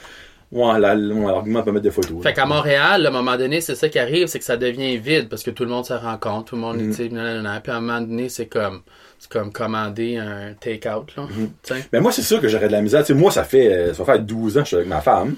ouais, 0.54 0.80
la- 0.80 0.95
ouais, 0.95 1.26
l'argument 1.26 1.60
de 1.60 1.66
pas 1.66 1.72
mettre 1.74 1.84
de 1.84 1.90
photos. 1.90 2.24
Fait 2.24 2.32
qu'à 2.32 2.45
Montréal, 2.45 3.06
à 3.06 3.10
un 3.10 3.12
moment 3.12 3.36
donné, 3.36 3.60
c'est 3.60 3.76
ça 3.76 3.90
qui 3.90 3.99
arrive, 3.99 4.28
c'est 4.28 4.40
que 4.40 4.45
ça 4.45 4.56
devient 4.56 4.98
vide 4.98 5.28
parce 5.28 5.44
que 5.44 5.52
tout 5.52 5.64
le 5.66 5.70
monde 5.70 5.86
se 5.86 5.91
rencontre, 5.91 6.45
tout 6.52 6.56
le 6.56 6.62
monde, 6.62 6.78
Mm. 6.78 6.95
tu 6.95 7.10
puis 7.10 7.18
à 7.18 7.76
un 7.76 7.82
moment 7.82 7.99
donné, 7.99 8.30
c'est 8.30 8.45
comme, 8.45 8.84
c'est 9.20 9.30
comme 9.30 9.52
commander 9.52 10.16
un 10.16 10.54
take-out, 10.54 11.12
là. 11.18 11.28
Mm-hmm. 11.70 11.84
Mais 11.91 11.99
moi, 11.99 12.14
c'est 12.14 12.22
sûr 12.22 12.40
que 12.40 12.48
j'aurais 12.48 12.68
de 12.68 12.72
la 12.72 12.82
misère. 12.82 13.04
Moi, 13.10 13.32
ça 13.32 13.44
fait, 13.44 13.68
euh, 13.74 13.94
ça 13.94 14.04
va 14.06 14.14
faire 14.14 14.24
12 14.24 14.58
ans 14.58 14.62
que 14.62 14.66
je 14.66 14.68
suis 14.70 14.76
avec 14.78 14.88
ma 14.88 15.02
femme. 15.02 15.36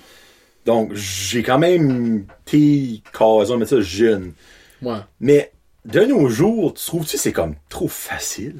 Donc, 0.65 0.93
j'ai 0.93 1.43
quand 1.43 1.59
même 1.59 2.25
été 2.45 3.01
casé, 3.17 3.55
mais 3.57 3.65
ça, 3.65 3.81
jeune. 3.81 4.33
Ouais. 4.81 4.97
Mais, 5.19 5.51
de 5.85 6.01
nos 6.01 6.29
jours, 6.29 6.73
tu 6.73 6.85
trouves-tu 6.85 7.15
que 7.15 7.21
c'est 7.21 7.33
comme 7.33 7.55
trop 7.69 7.87
facile? 7.87 8.55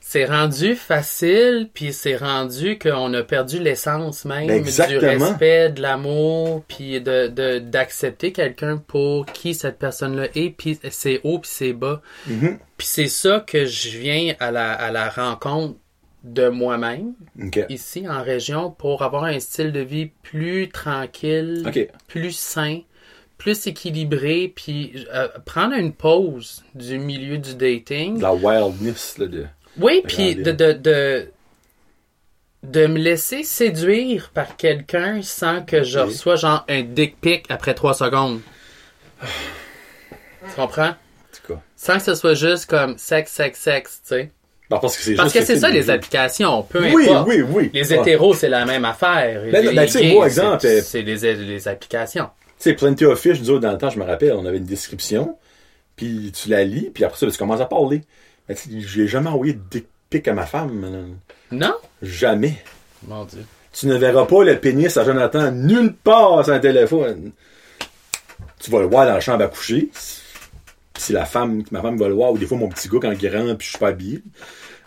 C'est 0.00 0.24
rendu 0.24 0.74
facile, 0.74 1.68
puis 1.74 1.92
c'est 1.92 2.16
rendu 2.16 2.78
qu'on 2.78 3.12
a 3.12 3.22
perdu 3.22 3.58
l'essence 3.58 4.24
même 4.24 4.46
Ben, 4.46 4.62
du 4.62 4.96
respect, 4.96 5.68
de 5.68 5.82
l'amour, 5.82 6.64
puis 6.66 6.98
de 7.02 7.58
d'accepter 7.58 8.32
quelqu'un 8.32 8.78
pour 8.78 9.26
qui 9.26 9.52
cette 9.52 9.78
personne-là 9.78 10.28
est, 10.34 10.48
puis 10.48 10.80
c'est 10.90 11.20
haut, 11.24 11.40
puis 11.40 11.50
c'est 11.52 11.74
bas. 11.74 12.00
Mhm. 12.26 12.58
Puis 12.78 12.86
c'est 12.86 13.08
ça 13.08 13.44
que 13.46 13.66
je 13.66 13.98
viens 13.98 14.34
à 14.40 14.50
la, 14.50 14.72
à 14.72 14.90
la 14.90 15.10
rencontre 15.10 15.74
de 16.24 16.48
moi-même, 16.48 17.14
ici 17.68 18.08
en 18.08 18.22
région, 18.22 18.70
pour 18.70 19.02
avoir 19.02 19.24
un 19.24 19.38
style 19.40 19.72
de 19.72 19.80
vie 19.80 20.06
plus 20.22 20.68
tranquille, 20.68 21.62
plus 22.08 22.32
sain, 22.32 22.80
plus 23.38 23.66
équilibré, 23.68 24.52
puis 24.54 25.06
euh, 25.14 25.28
prendre 25.44 25.74
une 25.74 25.92
pause 25.92 26.64
du 26.74 26.98
milieu 26.98 27.38
du 27.38 27.54
dating. 27.54 28.20
La 28.20 28.34
wildness, 28.34 29.18
là, 29.18 29.26
de... 29.26 29.46
Oui, 29.78 30.02
puis 30.06 30.34
de, 30.34 30.50
de, 30.50 30.72
de, 30.72 31.30
de 32.64 32.86
me 32.88 32.98
laisser 32.98 33.44
séduire 33.44 34.30
par 34.34 34.56
quelqu'un 34.56 35.22
sans 35.22 35.62
que 35.64 35.84
je 35.84 36.00
Ok. 36.00 36.06
reçois 36.06 36.34
genre 36.36 36.64
un 36.68 36.82
dick 36.82 37.20
pic 37.20 37.46
après 37.48 37.74
trois 37.74 37.94
secondes. 37.94 38.40
tu 39.20 40.54
comprends? 40.56 40.88
En 40.90 40.96
tout 41.46 41.54
cas. 41.54 41.60
Sans 41.76 41.94
que 41.98 42.02
ce 42.02 42.14
soit 42.16 42.34
juste 42.34 42.66
comme 42.66 42.98
sexe, 42.98 43.30
sexe, 43.32 43.60
sexe, 43.60 44.00
tu 44.02 44.08
sais. 44.08 44.32
Ben, 44.70 44.78
parce 44.78 44.96
que 44.98 45.02
c'est 45.02 45.14
Parce 45.14 45.32
juste 45.32 45.40
que 45.40 45.46
c'est 45.46 45.54
le 45.54 45.60
ça 45.60 45.70
les 45.70 45.88
applications, 45.88 46.62
peu 46.62 46.80
Oui, 46.92 47.08
importe. 47.08 47.28
oui, 47.28 47.40
oui. 47.42 47.70
Les 47.72 47.92
hétéros, 47.94 48.34
c'est 48.34 48.50
la 48.50 48.66
même 48.66 48.84
affaire. 48.84 49.42
Ben, 49.50 49.64
Les 49.64 49.72
ben, 49.74 49.86
tu 49.86 49.92
sais, 49.92 50.00
gays, 50.02 50.14
moi, 50.14 50.26
exemple, 50.26 50.66
euh, 50.66 50.80
C'est 50.84 51.00
les, 51.02 51.34
les 51.36 51.68
applications. 51.68 52.28
Tu 52.58 52.64
sais, 52.64 52.74
Plenty 52.74 53.04
of 53.06 53.18
Fish, 53.18 53.40
nous 53.40 53.50
autres, 53.50 53.60
dans 53.60 53.72
le 53.72 53.78
temps, 53.78 53.88
je 53.88 53.98
me 53.98 54.04
rappelle, 54.04 54.32
on 54.34 54.44
avait 54.44 54.58
une 54.58 54.64
description, 54.66 55.38
puis 55.96 56.32
tu 56.34 56.50
la 56.50 56.64
lis, 56.64 56.90
puis 56.92 57.04
après 57.04 57.18
ça, 57.18 57.26
tu 57.30 57.38
commences 57.38 57.60
à 57.62 57.64
parler. 57.66 58.02
Ben, 58.46 58.54
tu 58.56 58.62
sais, 58.70 58.86
j'ai 58.86 59.06
jamais 59.08 59.30
envoyé 59.30 59.54
de 59.54 59.60
dick 59.70 59.86
pic 60.10 60.28
à 60.28 60.34
ma 60.34 60.44
femme. 60.44 61.16
Non? 61.50 61.74
Jamais. 62.02 62.54
Mon 63.06 63.24
Dieu. 63.24 63.44
Tu 63.72 63.86
ne 63.86 63.94
verras 63.96 64.26
pas 64.26 64.42
le 64.44 64.58
pénis 64.58 64.94
à 64.96 65.04
Jonathan 65.04 65.50
nulle 65.50 65.94
part 65.94 66.44
sur 66.44 66.52
un 66.52 66.58
téléphone. 66.58 67.30
Tu 68.60 68.70
vas 68.70 68.80
le 68.80 68.86
voir 68.86 69.06
dans 69.06 69.14
la 69.14 69.20
chambre 69.20 69.44
à 69.44 69.48
coucher. 69.48 69.88
Si 70.98 71.12
la 71.12 71.24
femme, 71.24 71.62
ma 71.70 71.80
femme 71.80 71.96
va 71.96 72.08
le 72.08 72.14
voir, 72.14 72.32
ou 72.32 72.38
des 72.38 72.46
fois 72.46 72.58
mon 72.58 72.68
petit 72.68 72.88
gars 72.88 72.98
quand 73.00 73.12
il 73.12 73.36
rentre 73.36 73.56
puis 73.56 73.66
je 73.66 73.70
suis 73.70 73.78
pas 73.78 73.88
habillé. 73.88 74.22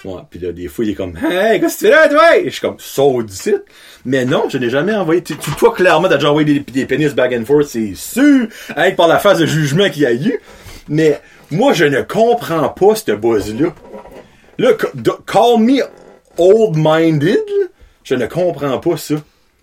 Ouais, 0.04 0.22
puis 0.30 0.40
là, 0.40 0.52
des 0.52 0.68
fois, 0.68 0.84
il 0.84 0.92
est 0.92 0.96
comme, 0.96 1.16
hey, 1.18 1.60
qu'est-ce 1.60 1.76
que 1.76 1.80
tu 1.80 1.86
fais 1.86 1.92
là, 1.92 2.08
toi? 2.08 2.44
Je 2.44 2.50
suis 2.50 2.62
comme, 2.62 2.78
saut 2.80 3.22
du 3.22 3.34
site. 3.34 3.64
Mais 4.04 4.26
non, 4.26 4.50
je 4.50 4.58
n'ai 4.58 4.70
jamais 4.70 4.96
envoyé. 4.96 5.22
Tu, 5.22 5.36
toi, 5.36 5.74
clairement, 5.74 6.10
t'as 6.10 6.16
déjà 6.16 6.30
envoyé 6.30 6.60
des, 6.60 6.86
pénis 6.86 7.14
back 7.14 7.34
and 7.34 7.46
forth, 7.46 7.68
c'est 7.68 7.94
sûr, 7.96 8.48
avec 8.76 8.96
par 8.96 9.08
la 9.08 9.20
phase 9.20 9.40
de 9.40 9.46
jugement 9.46 9.90
qu'il 9.90 10.04
y 10.04 10.06
a 10.08 10.14
eu. 10.14 10.40
Mais 10.88 11.22
moi, 11.52 11.74
je 11.74 11.86
ne 11.86 12.02
comprends 12.02 12.70
pas 12.70 12.96
ce 12.96 13.12
buzz-là. 13.12 13.74
Là, 14.58 14.74
call 15.28 15.60
me 15.60 15.82
old-minded, 16.38 17.46
je 18.04 18.16
ne 18.16 18.26
comprends 18.26 18.80
pas 18.80 18.98
ça. 18.98 19.16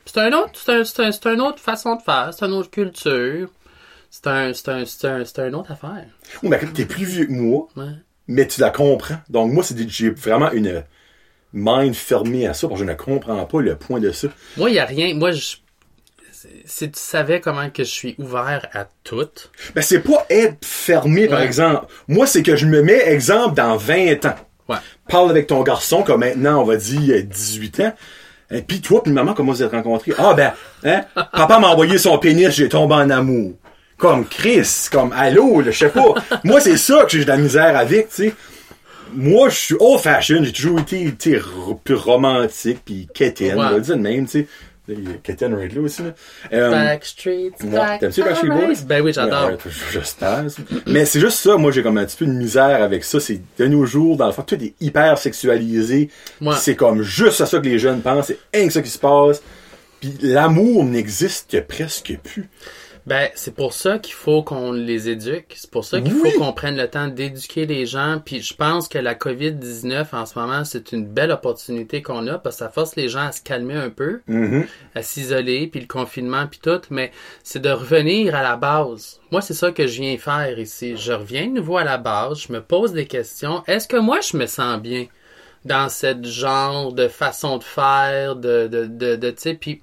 C'est 0.07 0.21
un 0.21 0.33
autre, 0.33 0.53
c'est 0.55 0.73
un, 0.73 0.85
c'est 0.85 1.03
un, 1.03 1.13
c'est 1.13 1.27
une 1.27 1.41
autre 1.41 1.59
façon 1.59 1.97
de 1.97 2.03
faire, 2.03 2.31
c'est 2.33 2.47
une 2.47 2.53
autre 2.53 2.71
culture. 2.71 3.49
C'est 4.11 4.27
un, 4.27 4.53
c'est 4.55 4.69
un, 4.71 4.85
c'est 4.85 5.07
un, 5.07 5.25
c'est 5.25 5.39
une 5.49 5.55
autre 5.55 5.71
affaire. 5.73 6.05
Oui, 6.43 6.49
mais 6.49 6.59
t'es 6.75 6.85
plus 6.87 7.05
vieux 7.05 7.27
que 7.27 7.33
moi, 7.33 7.69
Ouais. 7.77 7.93
mais 8.27 8.47
tu 8.47 8.61
la 8.61 8.71
comprends. 8.71 9.19
Donc 9.29 9.53
moi, 9.53 9.63
c'est 9.63 9.75
des- 9.75 9.89
j'ai 9.89 10.11
vraiment 10.11 10.51
une 10.53 10.83
mind 11.53 11.95
fermée 11.95 12.47
à 12.47 12.55
ça, 12.55 12.69
parce 12.69 12.81
que 12.81 12.87
je 12.87 12.91
ne 12.91 12.97
comprends 12.97 13.45
pas 13.45 13.61
le 13.61 13.77
point 13.77 14.01
de 14.01 14.11
ça. 14.11 14.29
Moi, 14.57 14.71
il 14.71 14.75
n'y 14.75 14.79
a 14.79 14.85
rien. 14.87 15.15
Moi, 15.15 15.33
je. 15.33 15.57
Si 16.67 16.89
tu 16.91 17.01
savais 17.01 17.41
comment 17.41 17.69
que 17.71 17.83
je 17.83 17.89
suis 17.91 18.15
ouvert 18.19 18.69
à 18.73 18.87
tout. 19.03 19.27
Ben 19.75 19.83
c'est 19.83 20.01
pas 20.01 20.25
être 20.31 20.65
fermé, 20.65 21.27
par 21.27 21.41
Ouais. 21.41 21.45
exemple. 21.45 21.87
Moi, 22.07 22.27
c'est 22.29 22.43
que 22.45 22.55
je 22.55 22.67
me 22.67 22.81
mets, 22.83 23.09
exemple, 23.09 23.57
dans 23.57 23.77
20 23.77 24.25
ans. 24.25 24.37
Ouais. 24.69 24.77
Parle 25.09 25.31
avec 25.31 25.49
ton 25.49 25.63
garçon, 25.65 26.03
comme 26.05 26.21
maintenant, 26.21 26.61
on 26.61 26.65
va 26.65 26.77
dire, 26.77 27.17
euh, 27.17 27.23
18 27.23 27.81
ans. 27.81 27.93
Et 28.51 28.63
puis 28.63 28.81
toi, 28.81 29.03
puis 29.03 29.13
maman, 29.13 29.35
comment 29.35 29.53
vous 29.53 29.63
êtes 29.63 29.73
rencontrés? 29.73 30.13
Ah 30.17 30.33
ben, 30.35 30.53
hein? 30.85 31.03
Papa 31.15 31.59
m'a 31.59 31.69
envoyé 31.69 31.99
son 31.99 32.17
pénis, 32.19 32.51
j'ai 32.51 32.69
tombé 32.69 32.95
en 32.95 33.11
amour. 33.11 33.55
Comme 33.99 34.27
Chris, 34.27 34.89
comme 34.91 35.13
allô, 35.13 35.63
je 35.63 35.71
sais 35.73 35.89
pas. 35.91 36.15
Moi, 36.45 36.61
c'est 36.61 36.77
ça 36.77 37.05
que 37.05 37.11
j'ai 37.11 37.25
de 37.25 37.29
la 37.29 37.37
misère 37.37 37.77
avec, 37.77 38.09
tu 38.09 38.15
sais. 38.29 38.35
Moi, 39.13 39.49
je 39.49 39.57
suis 39.57 39.77
old 39.81 40.01
fashion, 40.01 40.45
j'ai 40.45 40.53
toujours 40.53 40.81
été, 40.81 41.13
tu 41.19 41.41
plus 41.83 41.95
romantique, 41.95 42.81
puis 42.85 43.09
quétaine, 43.13 43.59
on 43.59 43.71
va 43.71 43.81
dire 43.81 43.97
de 43.97 44.03
même, 44.03 44.27
tu 44.27 44.41
sais. 44.41 44.47
Il 44.91 45.05
y 45.05 45.13
a 45.13 45.17
Quétaine 45.23 45.55
right 45.55 45.75
là 45.75 45.83
aussi, 45.83 46.03
là. 46.03 46.15
Euh, 46.53 46.71
Backstreet, 46.71 47.53
Ouais. 47.63 47.99
T'aimes-tu 47.99 48.23
Backstreet 48.23 48.49
Boys? 48.49 48.85
Ben 48.87 49.03
oui, 49.03 49.13
j'adore. 49.13 49.53
J'espère. 49.93 50.47
Mais 50.87 51.05
c'est 51.05 51.21
juste 51.21 51.39
ça, 51.39 51.57
moi 51.57 51.71
j'ai 51.73 51.83
comme 51.83 51.99
un 51.99 52.07
petit 52.07 52.17
peu 52.17 52.25
de 52.27 52.33
misère 52.33 52.83
avec 52.83 53.05
ça. 53.05 53.21
C'est 53.21 53.41
de 53.59 53.67
nos 53.67 53.85
jours, 53.85 54.17
dans 54.17 54.27
le 54.27 54.33
fond, 54.33 54.43
tout 54.43 54.55
est 54.55 54.73
hyper 54.81 55.19
sexualisé. 55.19 56.09
Ouais. 56.41 56.55
C'est 56.59 56.75
comme 56.75 57.03
juste 57.03 57.41
à 57.43 57.47
ça 57.47 57.59
que 57.59 57.65
les 57.65 57.79
jeunes 57.79 58.01
pensent. 58.01 58.29
C'est 58.29 58.39
rien 58.55 58.67
que 58.67 58.73
ça 58.73 58.81
qui 58.81 58.91
se 58.91 58.99
passe. 58.99 59.43
Puis 60.01 60.15
l'amour 60.23 60.85
n'existe 60.85 61.61
presque 61.67 62.17
plus. 62.25 62.49
Ben, 63.09 63.31
c'est 63.35 63.55
pour 63.55 63.73
ça 63.73 63.99
qu'il 63.99 64.13
faut 64.13 64.43
qu'on 64.43 64.71
les 64.71 65.09
éduque. 65.09 65.55
C'est 65.57 65.71
pour 65.71 65.87
ça 65.87 65.99
qu'il 65.99 66.13
Oui. 66.13 66.31
faut 66.31 66.39
qu'on 66.41 66.53
prenne 66.53 66.77
le 66.77 66.89
temps 66.89 67.09
d'éduquer 67.09 67.65
les 67.65 67.87
gens. 67.87 68.21
Puis 68.23 68.43
je 68.43 68.53
pense 68.55 68.87
que 68.87 68.99
la 68.99 69.15
COVID-19, 69.15 70.09
en 70.13 70.27
ce 70.27 70.39
moment, 70.39 70.63
c'est 70.65 70.93
une 70.93 71.07
belle 71.07 71.31
opportunité 71.31 72.03
qu'on 72.03 72.27
a 72.27 72.37
parce 72.39 72.57
que 72.57 72.59
ça 72.65 72.69
force 72.69 72.97
les 72.97 73.09
gens 73.09 73.27
à 73.29 73.33
se 73.33 73.41
calmer 73.41 73.77
un 73.77 73.89
peu, 73.89 74.21
Mhm. 74.27 74.67
à 74.95 75.03
s'isoler, 75.03 75.69
puis 75.69 75.81
le 75.81 75.87
confinement, 75.87 76.47
puis 76.47 76.61
tout. 76.63 76.83
Mais 76.91 77.11
c'est 77.43 77.63
de 77.63 77.71
revenir 77.71 78.35
à 78.35 78.43
la 78.43 78.57
base. 78.57 79.21
Moi, 79.31 79.41
c'est 79.41 79.55
ça 79.55 79.73
que 79.73 79.87
je 79.87 80.03
viens 80.03 80.19
faire 80.19 80.59
ici. 80.59 80.95
Je 80.99 81.13
reviens 81.15 81.47
de 81.47 81.53
nouveau 81.53 81.79
à 81.79 81.85
la 81.85 81.97
base. 81.97 82.41
Je 82.47 82.53
me 82.53 82.61
pose 82.61 82.93
des 82.93 83.07
questions. 83.07 83.63
Est-ce 83.67 83.89
que 83.89 83.97
moi, 83.97 84.21
je 84.21 84.37
me 84.37 84.45
sens 84.47 84.79
bien 84.83 85.07
dans 85.65 85.89
cette 85.89 86.27
genre 86.27 86.93
de 86.93 87.09
façon 87.09 87.57
de 87.57 87.65
faire, 87.65 88.37
de, 88.37 88.69
de, 88.69 88.85
de, 88.85 89.17
de 89.17 89.31
tu 89.31 89.37
sais, 89.43 89.55
puis 89.55 89.81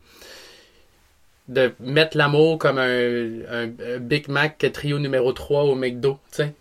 de 1.48 1.74
mettre 1.80 2.18
l'amour 2.18 2.58
comme 2.58 2.78
un, 2.80 3.68
Big 4.00 4.28
Mac 4.30 4.66
trio 4.74 5.00
numéro 5.00 5.32
3 5.34 5.64
au 5.64 5.76
McDo, 5.76 6.20
tu 6.32 6.38
sais. 6.44 6.54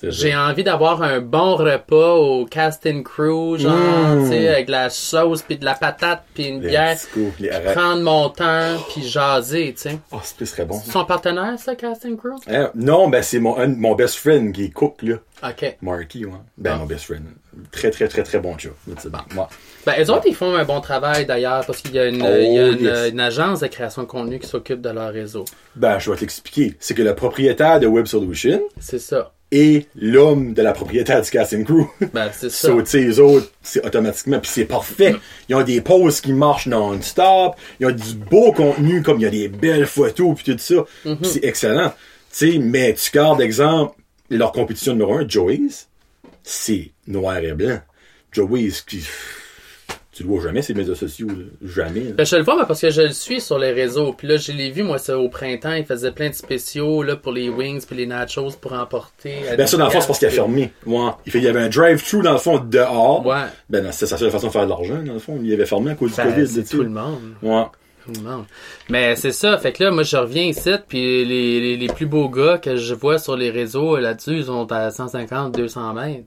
J'ai 0.00 0.36
envie 0.36 0.62
d'avoir 0.62 1.02
un 1.02 1.18
bon 1.20 1.56
repas 1.56 2.14
au 2.14 2.46
casting 2.46 3.02
crew, 3.02 3.56
genre, 3.58 3.72
Mm. 4.14 4.22
tu 4.22 4.28
sais, 4.30 4.46
avec 4.48 4.66
de 4.66 4.70
la 4.70 4.90
sauce, 4.90 5.42
puis 5.42 5.58
de 5.58 5.64
la 5.64 5.74
patate, 5.74 6.22
puis 6.34 6.44
une 6.46 6.60
Les 6.62 6.68
bière. 6.68 6.96
coups. 7.12 7.32
Prendre 7.74 8.02
mon 8.04 8.28
temps, 8.28 8.76
puis 8.92 9.02
jaser, 9.02 9.74
tu 9.74 9.80
sais. 9.90 9.98
Oh, 10.12 10.18
c'est 10.22 10.44
serait 10.46 10.66
bon. 10.66 10.78
Son 10.78 11.04
partenaire, 11.04 11.58
ça, 11.58 11.74
casting 11.74 12.16
crew? 12.16 12.36
Hein? 12.46 12.70
Non, 12.76 13.08
ben 13.08 13.22
c'est 13.24 13.40
mon, 13.40 13.58
un- 13.58 13.66
mon 13.74 13.96
best 13.96 14.14
friend 14.18 14.52
qui 14.54 14.66
est 14.66 14.70
cook, 14.70 15.02
là. 15.02 15.16
OK. 15.42 15.76
Marky, 15.82 16.24
ouais. 16.26 16.32
Ben, 16.56 16.76
mon 16.76 16.86
best 16.86 17.06
friend. 17.06 17.24
Très, 17.72 17.90
très, 17.90 18.06
très, 18.06 18.22
très 18.22 18.38
bon. 18.38 18.54
C'est 18.98 19.10
bon. 19.10 19.18
Ouais. 19.36 19.42
Ben, 19.88 20.04
eux 20.04 20.10
autres, 20.10 20.26
ils 20.26 20.34
font 20.34 20.54
un 20.54 20.64
bon 20.64 20.82
travail, 20.82 21.24
d'ailleurs, 21.24 21.64
parce 21.64 21.80
qu'il 21.80 21.94
y 21.94 21.98
a, 21.98 22.06
une, 22.06 22.20
Oh, 22.22 22.26
il 22.38 22.52
y 22.52 22.58
a 22.58 22.66
une, 22.68 22.84
yes. 22.84 23.10
une 23.10 23.20
agence 23.20 23.60
de 23.60 23.68
création 23.68 24.02
de 24.02 24.06
contenu 24.06 24.38
qui 24.38 24.46
s'occupe 24.46 24.82
de 24.82 24.90
leur 24.90 25.10
réseau. 25.12 25.46
Ben, 25.76 25.98
je 25.98 26.10
vais 26.10 26.16
t'expliquer. 26.18 26.74
C'est 26.78 26.92
que 26.92 27.00
le 27.00 27.14
propriétaire 27.14 27.80
de 27.80 27.86
Web 27.86 28.04
Solution, 28.04 28.60
C'est 28.78 28.98
ça. 28.98 29.32
et 29.50 29.86
l'homme 29.96 30.52
de 30.52 30.60
la 30.60 30.72
propriétaire 30.72 31.22
du 31.22 31.30
casting 31.30 31.64
crew. 31.64 31.86
Ben, 32.12 32.28
c'est 32.32 32.50
ça. 32.50 32.68
So, 32.68 32.82
les 32.98 33.18
autres, 33.18 33.50
c'est 33.62 33.82
automatiquement, 33.86 34.40
puis 34.40 34.50
c'est 34.52 34.66
parfait. 34.66 35.16
Ils 35.48 35.54
ont 35.54 35.62
des 35.62 35.80
poses 35.80 36.20
qui 36.20 36.34
marchent 36.34 36.66
non-stop. 36.66 37.54
Ils 37.80 37.86
ont 37.86 37.90
du 37.90 38.14
beau 38.14 38.52
contenu, 38.52 39.02
comme 39.02 39.16
il 39.18 39.22
y 39.22 39.26
a 39.26 39.30
des 39.30 39.48
belles 39.48 39.86
photos, 39.86 40.34
puis 40.36 40.52
tout 40.52 40.58
ça. 40.58 40.84
Mm-hmm. 41.06 41.24
C'est 41.24 41.44
excellent. 41.44 41.94
Tu 42.30 42.52
sais, 42.52 42.58
mais 42.58 42.92
tu 42.92 43.10
gardes 43.10 43.40
exemple, 43.40 43.94
leur 44.28 44.52
compétition 44.52 44.92
numéro 44.92 45.14
un, 45.14 45.26
Joey's, 45.26 45.88
c'est 46.42 46.90
noir 47.06 47.38
et 47.38 47.52
blanc. 47.52 47.78
Joey's, 48.32 48.82
qui, 48.82 49.02
tu 50.18 50.24
le 50.24 50.30
vois 50.30 50.42
jamais, 50.42 50.62
ces 50.62 50.74
médias 50.74 50.96
sociaux, 50.96 51.28
là. 51.28 51.44
Jamais. 51.62 52.00
là. 52.00 52.10
Ben, 52.16 52.26
je 52.26 52.34
le 52.34 52.42
vois, 52.42 52.56
mais 52.58 52.66
parce 52.66 52.80
que 52.80 52.90
je 52.90 53.02
le 53.02 53.12
suis 53.12 53.40
sur 53.40 53.56
les 53.56 53.70
réseaux. 53.70 54.12
Puis 54.12 54.26
là, 54.26 54.36
je 54.36 54.50
l'ai 54.50 54.70
vu, 54.70 54.82
moi, 54.82 54.98
c'est 54.98 55.12
au 55.12 55.28
printemps. 55.28 55.74
Il 55.74 55.84
faisait 55.84 56.10
plein 56.10 56.28
de 56.28 56.34
spéciaux, 56.34 57.04
là, 57.04 57.14
pour 57.14 57.30
les 57.30 57.48
wings 57.48 57.86
puis 57.86 57.96
les 57.96 58.06
nachos 58.06 58.50
pour 58.60 58.72
emporter. 58.72 59.48
à 59.48 59.54
Ben 59.54 59.66
ça, 59.66 59.76
dans 59.76 59.84
le 59.84 59.90
fond, 59.92 60.00
c'est 60.00 60.06
parce 60.08 60.18
qu'il 60.18 60.26
a 60.26 60.32
fermé. 60.32 60.72
Ouais. 60.86 61.10
Il, 61.24 61.30
fait, 61.30 61.38
il 61.38 61.44
y 61.44 61.46
avait 61.46 61.60
un 61.60 61.68
drive-thru, 61.68 62.22
dans 62.22 62.32
le 62.32 62.38
fond, 62.38 62.58
dehors. 62.58 63.24
Ouais. 63.24 63.44
Ben, 63.70 63.92
c'était 63.92 64.06
sa 64.06 64.16
seule 64.16 64.32
façon 64.32 64.48
de 64.48 64.52
faire 64.52 64.64
de 64.64 64.70
l'argent, 64.70 65.00
dans 65.04 65.12
le 65.12 65.18
fond. 65.20 65.38
Il 65.40 65.52
avait 65.52 65.66
fermé 65.66 65.92
à 65.92 65.94
cause 65.94 66.16
du 66.16 66.20
COVID. 66.20 66.46
c'est 66.48 66.64
tout 66.68 66.82
le 66.82 66.88
monde. 66.88 67.34
Ouais. 67.42 67.64
Tout 68.04 68.12
le 68.20 68.28
monde. 68.28 68.44
Mais 68.88 69.14
c'est 69.14 69.32
ça. 69.32 69.56
Fait 69.58 69.72
que 69.72 69.84
là, 69.84 69.92
moi, 69.92 70.02
je 70.02 70.16
reviens 70.16 70.44
ici, 70.44 70.70
puis 70.88 71.24
les, 71.24 71.60
les, 71.60 71.76
les 71.76 71.86
plus 71.86 72.06
beaux 72.06 72.28
gars 72.28 72.58
que 72.58 72.76
je 72.76 72.94
vois 72.94 73.18
sur 73.18 73.36
les 73.36 73.50
réseaux 73.50 73.96
euh, 73.96 74.00
là-dessus, 74.00 74.38
ils 74.38 74.44
sont 74.46 74.70
à 74.72 74.90
150, 74.90 75.54
200 75.54 75.94
mètres. 75.94 76.24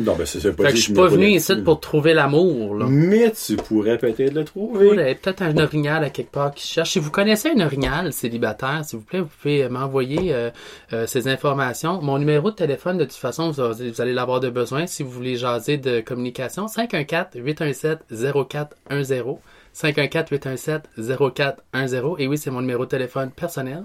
Non, 0.00 0.16
ben, 0.16 0.26
c'est. 0.26 0.40
Fait 0.40 0.54
que 0.54 0.70
je 0.70 0.76
suis 0.76 0.92
pas 0.92 1.06
venu 1.06 1.28
ici 1.28 1.54
pour 1.56 1.80
trouver 1.80 2.12
l'amour, 2.12 2.74
là. 2.74 2.86
Mais 2.88 3.32
tu 3.32 3.56
pourrais 3.56 3.96
peut-être 3.96 4.34
le 4.34 4.44
trouver. 4.44 4.86
Voilà, 4.86 5.14
peut-être 5.14 5.42
un 5.42 5.56
orignal 5.56 6.02
à 6.04 6.10
quelque 6.10 6.32
part 6.32 6.52
qui 6.54 6.66
cherche. 6.66 6.90
Si 6.90 6.98
vous 6.98 7.10
connaissez 7.10 7.50
un 7.50 7.60
orignal 7.60 8.12
célibataire, 8.12 8.84
s'il 8.84 8.98
vous 8.98 9.04
plaît, 9.04 9.20
vous 9.20 9.30
pouvez 9.40 9.66
m'envoyer 9.68 10.34
euh, 10.34 10.50
euh, 10.92 11.06
ces 11.06 11.28
informations. 11.28 12.02
Mon 12.02 12.18
numéro 12.18 12.50
de 12.50 12.56
téléphone, 12.56 12.98
de 12.98 13.04
toute 13.04 13.14
façon, 13.14 13.50
vous, 13.50 13.62
vous 13.62 14.00
allez 14.00 14.12
l'avoir 14.12 14.40
de 14.40 14.50
besoin 14.50 14.86
si 14.86 15.02
vous 15.02 15.10
voulez 15.10 15.36
jaser 15.36 15.78
de 15.78 16.00
communication. 16.00 16.66
514-817-0410. 16.66 19.38
514-817-0410. 19.74 22.16
Et 22.18 22.28
oui, 22.28 22.38
c'est 22.38 22.50
mon 22.50 22.60
numéro 22.60 22.84
de 22.84 22.90
téléphone 22.90 23.30
personnel. 23.30 23.84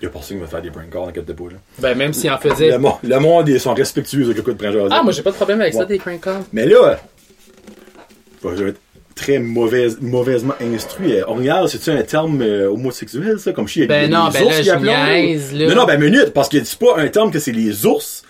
Il 0.00 0.04
y 0.04 0.06
a 0.06 0.10
personne 0.10 0.36
qui 0.36 0.42
va 0.44 0.48
faire 0.48 0.62
des 0.62 0.70
prank 0.70 0.90
calls 0.90 1.02
en 1.02 1.10
cas 1.10 1.20
de 1.22 1.32
là. 1.32 1.56
Ben, 1.80 1.96
même 1.96 2.12
s'il 2.12 2.30
en 2.30 2.38
faisait... 2.38 2.70
Le, 2.70 2.78
monde- 2.78 2.98
le 3.02 3.18
monde, 3.18 3.48
ils 3.48 3.58
sont 3.60 3.74
respectueux 3.74 4.24
avec 4.24 4.36
le 4.36 4.42
coup 4.42 4.52
de 4.52 4.56
printemps. 4.56 4.86
Ah, 4.90 5.02
moi, 5.02 5.12
j'ai 5.12 5.22
pas 5.22 5.30
de 5.30 5.36
problème 5.36 5.60
avec 5.60 5.74
ça, 5.74 5.84
des 5.84 5.98
crank 5.98 6.20
calls. 6.20 6.42
Mais 6.52 6.66
là, 6.66 7.00
je 8.44 8.48
vais 8.48 8.70
être 8.70 8.80
très 9.16 9.38
mauvaise, 9.40 9.98
mauvaisement 10.00 10.54
instruit. 10.60 11.14
Euh, 11.18 11.24
Orignal, 11.26 11.68
c'est-tu 11.68 11.90
un 11.90 12.02
terme 12.02 12.40
euh, 12.42 12.70
homosexuel, 12.70 13.38
ça? 13.40 13.52
Comme 13.52 13.66
chez 13.66 13.86
Ben 13.86 14.08
non, 14.08 14.28
ben 14.32 14.44
là, 14.44 14.62
je 14.62 14.70
niaise, 14.76 15.52
là. 15.54 15.66
Non, 15.68 15.74
non, 15.74 15.84
ben 15.86 16.00
minute, 16.00 16.32
parce 16.32 16.48
que 16.48 16.62
c'est 16.62 16.78
pas 16.78 16.96
un 16.98 17.08
terme 17.08 17.32
que 17.32 17.40
c'est 17.40 17.52
les 17.52 17.84
ours, 17.84 18.22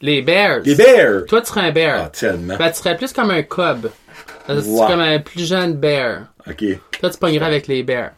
Les 0.00 0.20
bears. 0.22 0.60
les 0.64 0.74
bears. 0.74 1.24
Toi, 1.26 1.40
tu 1.42 1.46
serais 1.48 1.60
un 1.68 1.70
bear. 1.70 2.02
Ah, 2.06 2.08
tellement. 2.08 2.56
Ben, 2.56 2.70
tu 2.70 2.78
serais 2.78 2.96
plus 2.96 3.12
comme 3.12 3.30
un 3.30 3.42
que 3.44 3.62
Ouais. 4.48 4.62
C'est 4.64 4.86
comme 4.92 5.00
un 5.00 5.18
plus 5.20 5.46
jeune 5.46 5.74
bear. 5.74 6.22
OK. 6.48 6.64
Toi, 7.00 7.10
tu 7.10 7.18
pognerais 7.18 7.46
avec 7.46 7.66
les 7.68 7.82
bears. 7.82 8.10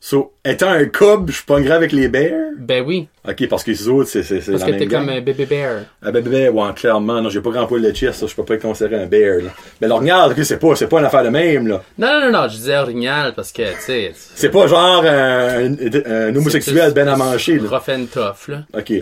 So, 0.00 0.32
étant 0.44 0.68
un 0.70 0.84
cub, 0.84 1.28
je 1.30 1.42
pognerais 1.44 1.74
avec 1.74 1.90
les 1.90 2.06
bears? 2.06 2.52
Ben 2.56 2.84
oui, 2.86 3.08
OK, 3.28 3.48
parce 3.48 3.64
que 3.64 3.72
les 3.72 3.88
autres, 3.88 4.08
c'est 4.08 4.22
c'est- 4.22 4.40
c'est 4.40 4.52
parce 4.52 4.62
la 4.62 4.66
que 4.68 4.70
même 4.72 4.80
t'es 4.80 4.86
gang. 4.86 5.00
comme 5.00 5.08
un 5.16 5.20
bébé 5.20 5.44
bear. 5.44 5.80
Ah 6.02 6.12
ben, 6.12 6.22
ben, 6.22 6.50
ouais, 6.50 6.72
clairement, 6.76 7.20
non, 7.20 7.28
j'ai 7.30 7.40
pas 7.40 7.50
grand 7.50 7.66
poil 7.66 7.82
de 7.82 7.90
chest, 7.92 8.20
ça, 8.20 8.26
je 8.28 8.34
peux 8.34 8.44
pas 8.44 8.54
être 8.54 8.62
considéré 8.62 9.02
un 9.02 9.06
bear, 9.06 9.38
là. 9.42 9.50
Mais 9.80 9.88
l'orignal, 9.88 10.30
ok, 10.30 10.44
c'est 10.44 10.58
pas, 10.58 10.76
c'est 10.76 10.86
pas 10.86 11.00
une 11.00 11.06
affaire 11.06 11.24
de 11.24 11.30
même, 11.30 11.66
là. 11.66 11.82
Non, 11.98 12.06
non, 12.20 12.30
non, 12.30 12.42
non, 12.42 12.48
je 12.48 12.56
disais 12.56 12.76
orignal 12.78 13.32
parce 13.34 13.50
que, 13.50 13.62
tu 13.74 13.80
sais... 13.80 14.12
C'est 14.14 14.50
pas 14.50 14.68
genre 14.68 15.02
un, 15.04 15.64
un, 15.72 16.28
un 16.28 16.36
homosexuel 16.36 16.92
ben 16.94 17.08
à 17.08 17.16
manger, 17.16 17.58
là. 17.58 17.68
Rough 17.68 17.88
and 17.88 18.06
tough, 18.12 18.46
là. 18.48 18.62
Ok. 18.74 18.92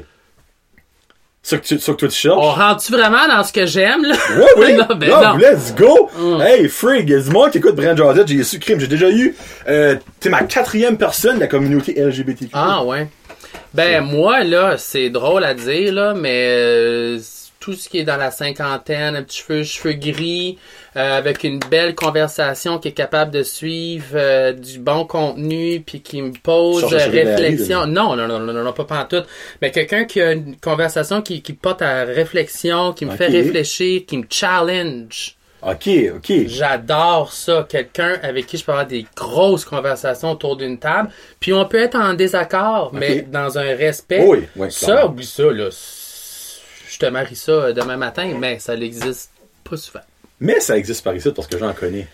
Ça 1.46 1.58
que, 1.58 1.64
tu, 1.64 1.78
que 1.78 2.08
cherches? 2.08 2.36
On 2.36 2.50
rentre-tu 2.50 2.90
vraiment 2.90 3.28
dans 3.28 3.44
ce 3.44 3.52
que 3.52 3.66
j'aime, 3.66 4.02
là? 4.02 4.16
Ouais, 4.36 4.46
oui! 4.56 4.72
non, 4.74 4.96
ben 4.96 5.10
non. 5.10 5.36
let's 5.36 5.72
go! 5.76 6.10
Hey, 6.40 6.68
Frig, 6.68 7.08
il 7.08 7.10
y 7.10 7.14
a 7.14 7.20
du 7.20 7.30
monde 7.30 7.52
qui 7.52 7.58
écoute 7.58 7.76
Brand 7.76 7.96
Josette, 7.96 8.26
j'ai 8.26 8.42
su 8.42 8.58
crime. 8.58 8.80
J'ai 8.80 8.88
déjà 8.88 9.08
eu, 9.08 9.32
euh, 9.68 9.94
t'es 10.18 10.28
ma 10.28 10.42
quatrième 10.42 10.98
personne 10.98 11.36
de 11.36 11.40
la 11.42 11.46
communauté 11.46 11.94
LGBTQ. 12.02 12.50
Ah, 12.52 12.82
ouais. 12.82 13.06
Ben, 13.72 14.02
moi, 14.02 14.42
là, 14.42 14.74
c'est 14.76 15.08
drôle 15.08 15.44
à 15.44 15.54
dire, 15.54 15.92
là, 15.92 16.14
mais 16.14 16.48
euh, 16.48 17.18
tout 17.66 17.72
ce 17.72 17.88
qui 17.88 17.98
est 17.98 18.04
dans 18.04 18.16
la 18.16 18.30
cinquantaine, 18.30 19.16
un 19.16 19.24
petit 19.24 19.42
cheveu, 19.42 19.64
cheveux 19.64 19.94
gris, 19.94 20.56
euh, 20.94 21.18
avec 21.18 21.42
une 21.42 21.58
belle 21.58 21.96
conversation 21.96 22.78
qui 22.78 22.88
est 22.88 22.92
capable 22.92 23.32
de 23.32 23.42
suivre 23.42 24.06
euh, 24.14 24.52
du 24.52 24.78
bon 24.78 25.04
contenu, 25.04 25.82
puis 25.84 26.00
qui 26.00 26.22
me 26.22 26.30
pose 26.30 26.84
réflexion. 26.84 27.86
vie, 27.86 27.90
non, 27.90 28.14
non, 28.14 28.28
non, 28.28 28.38
non, 28.38 28.52
non, 28.52 28.72
pas 28.72 28.84
pantoute. 28.84 29.26
Mais 29.60 29.72
quelqu'un 29.72 30.04
qui 30.04 30.20
a 30.20 30.30
une 30.30 30.54
conversation 30.58 31.22
qui, 31.22 31.42
qui 31.42 31.54
porte 31.54 31.82
à 31.82 32.04
réflexion, 32.04 32.92
qui 32.92 33.04
me 33.04 33.16
fait 33.16 33.26
réfléchir, 33.26 34.02
qui 34.06 34.18
me 34.18 34.26
challenge. 34.30 35.34
Ok, 35.60 35.88
ok. 36.14 36.46
J'adore 36.46 37.32
ça. 37.32 37.66
Quelqu'un 37.68 38.20
avec 38.22 38.46
qui 38.46 38.58
je 38.58 38.64
peux 38.64 38.70
avoir 38.70 38.86
des 38.86 39.04
grosses 39.16 39.64
conversations 39.64 40.30
autour 40.30 40.56
d'une 40.56 40.78
table. 40.78 41.08
Puis 41.40 41.52
on 41.52 41.64
peut 41.64 41.78
être 41.78 41.98
en 41.98 42.14
désaccord, 42.14 42.90
mais 42.92 43.22
dans 43.22 43.58
un 43.58 43.74
respect. 43.74 44.24
Oui, 44.24 44.44
oui, 44.54 44.70
ça, 44.70 45.06
oublie 45.06 45.26
ça, 45.26 45.50
là. 45.50 45.70
Je 46.96 47.00
te 47.00 47.10
marie 47.10 47.36
ça 47.36 47.52
euh, 47.52 47.72
demain 47.74 47.98
matin, 47.98 48.32
mais 48.40 48.58
ça 48.58 48.74
n'existe 48.74 49.30
pas 49.68 49.76
souvent. 49.76 50.00
Mais 50.40 50.60
ça 50.60 50.78
existe 50.78 51.04
par 51.04 51.14
ici 51.14 51.30
parce 51.30 51.46
que 51.46 51.58
j'en 51.58 51.74
connais. 51.74 52.08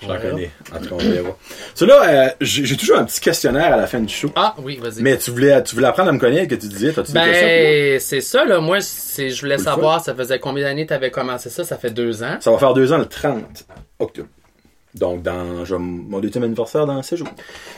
J'en 0.00 0.20
connais. 0.20 0.52
En 0.72 0.78
tout 0.78 0.96
cas, 0.96 1.04
on. 1.04 1.34
So 1.74 1.84
là, 1.84 2.02
euh, 2.08 2.30
j'ai 2.40 2.76
toujours 2.76 2.98
un 2.98 3.04
petit 3.04 3.20
questionnaire 3.20 3.72
à 3.72 3.76
la 3.76 3.88
fin 3.88 3.98
du 3.98 4.14
show. 4.14 4.30
Ah, 4.36 4.54
oui, 4.58 4.76
vas-y. 4.76 5.02
Mais 5.02 5.18
tu 5.18 5.32
voulais, 5.32 5.60
tu 5.64 5.74
voulais 5.74 5.88
apprendre 5.88 6.10
à 6.10 6.12
me 6.12 6.20
connaître, 6.20 6.48
que 6.48 6.54
tu 6.54 6.68
disais, 6.68 6.92
t'as-tu? 6.92 7.10
Ben, 7.10 7.98
c'est 7.98 8.20
ça, 8.20 8.44
là. 8.44 8.60
Moi, 8.60 8.78
je 8.78 9.40
voulais 9.40 9.58
savoir, 9.58 10.04
ça 10.04 10.14
faisait 10.14 10.38
combien 10.38 10.62
d'années 10.62 10.86
tu 10.86 10.92
avais 10.92 11.10
commencé 11.10 11.50
ça? 11.50 11.64
Ça 11.64 11.78
fait 11.78 11.90
deux 11.90 12.22
ans. 12.22 12.36
Ça 12.38 12.52
va 12.52 12.58
faire 12.58 12.72
deux 12.72 12.92
ans 12.92 12.98
le 12.98 13.06
30 13.06 13.66
octobre. 13.98 14.28
Donc, 14.94 15.22
dans 15.22 15.64
je 15.64 15.74
mon 15.74 16.20
deuxième 16.20 16.44
anniversaire 16.44 16.84
dans 16.86 17.02
6 17.02 17.16
jours. 17.16 17.28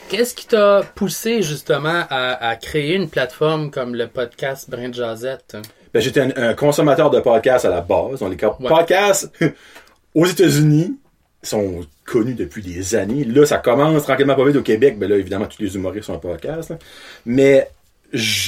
Qu'est-ce 0.08 0.34
qui 0.34 0.46
t'a 0.46 0.82
poussé, 0.96 1.42
justement, 1.42 2.02
à, 2.10 2.48
à 2.48 2.56
créer 2.56 2.94
une 2.94 3.08
plateforme 3.08 3.70
comme 3.70 3.94
le 3.94 4.08
podcast 4.08 4.68
Brin 4.68 4.88
de 4.88 4.94
Jazette? 4.94 5.56
Ben, 5.92 6.00
j'étais 6.00 6.20
un, 6.20 6.32
un 6.36 6.54
consommateur 6.54 7.10
de 7.10 7.20
podcasts 7.20 7.64
à 7.64 7.70
la 7.70 7.80
base. 7.80 8.20
On 8.22 8.28
les 8.28 8.36
Ouais. 8.36 8.50
podcasts 8.68 9.30
aux 10.14 10.26
États-Unis 10.26 10.96
sont 11.42 11.82
connus 12.04 12.34
depuis 12.34 12.62
des 12.62 12.94
années. 12.96 13.22
Là, 13.24 13.46
ça 13.46 13.58
commence 13.58 14.02
tranquillement 14.02 14.34
pas 14.34 14.44
vite 14.46 14.56
au 14.56 14.62
Québec. 14.62 14.98
Ben 14.98 15.08
là, 15.08 15.16
évidemment, 15.16 15.46
tous 15.46 15.62
les 15.62 15.74
humoristes 15.76 16.06
sont 16.06 16.14
un 16.14 16.18
podcast. 16.18 16.70
là. 16.70 16.78
Mais 17.26 17.70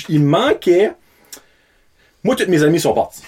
il 0.08 0.22
manquait. 0.24 0.90
Moi, 2.24 2.34
tous 2.34 2.48
mes 2.48 2.62
amis 2.64 2.80
sont 2.80 2.94
partis. 2.94 3.22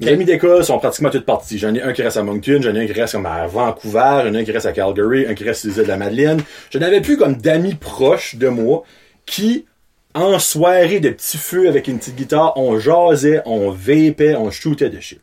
Ok. 0.00 0.08
amis 0.08 0.24
d'école 0.24 0.64
sont 0.64 0.78
pratiquement 0.78 1.10
tous 1.10 1.20
partis. 1.20 1.58
J'en 1.58 1.72
ai 1.74 1.80
un 1.80 1.92
qui 1.92 2.02
reste 2.02 2.16
à 2.16 2.22
Moncton, 2.24 2.58
j'en 2.60 2.74
ai 2.74 2.82
un 2.82 2.86
qui 2.86 2.92
reste 2.92 3.12
comme 3.12 3.26
à 3.26 3.46
Vancouver, 3.46 4.22
j'en 4.24 4.34
ai 4.34 4.40
un 4.40 4.44
qui 4.44 4.50
reste 4.50 4.66
à 4.66 4.72
Calgary, 4.72 5.26
un 5.26 5.34
qui 5.34 5.44
reste 5.44 5.60
sur 5.60 5.70
les 5.70 5.76
îles 5.76 5.84
de 5.84 5.88
la 5.88 5.96
Madeleine. 5.96 6.42
Je 6.70 6.78
n'avais 6.78 7.00
plus 7.00 7.16
comme 7.16 7.36
d'amis 7.36 7.74
proches 7.74 8.34
de 8.34 8.48
moi 8.48 8.82
qui, 9.24 9.66
en 10.14 10.38
soirée 10.40 10.98
de 10.98 11.10
petits 11.10 11.38
feux 11.38 11.68
avec 11.68 11.86
une 11.86 11.98
petite 11.98 12.16
guitare, 12.16 12.54
on 12.56 12.78
jasait, 12.78 13.40
on 13.46 13.70
vapait, 13.70 14.34
on 14.34 14.50
shootait 14.50 14.90
de 14.90 14.98
shit. 14.98 15.22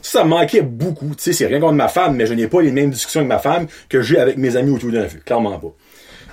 Ça, 0.00 0.20
ça 0.20 0.24
manquait 0.24 0.62
beaucoup. 0.62 1.14
Tu 1.16 1.22
sais, 1.22 1.32
c'est 1.32 1.46
rien 1.46 1.58
contre 1.58 1.74
ma 1.74 1.88
femme, 1.88 2.14
mais 2.14 2.26
je 2.26 2.34
n'ai 2.34 2.46
pas 2.46 2.62
les 2.62 2.70
mêmes 2.70 2.90
discussions 2.90 3.20
avec 3.20 3.28
ma 3.28 3.38
femme 3.38 3.66
que 3.88 4.00
j'ai 4.00 4.18
avec 4.18 4.36
mes 4.36 4.54
amis 4.56 4.70
autour 4.70 4.92
d'un 4.92 5.08
feu. 5.08 5.18
Clairement 5.24 5.58
pas. 5.58 5.74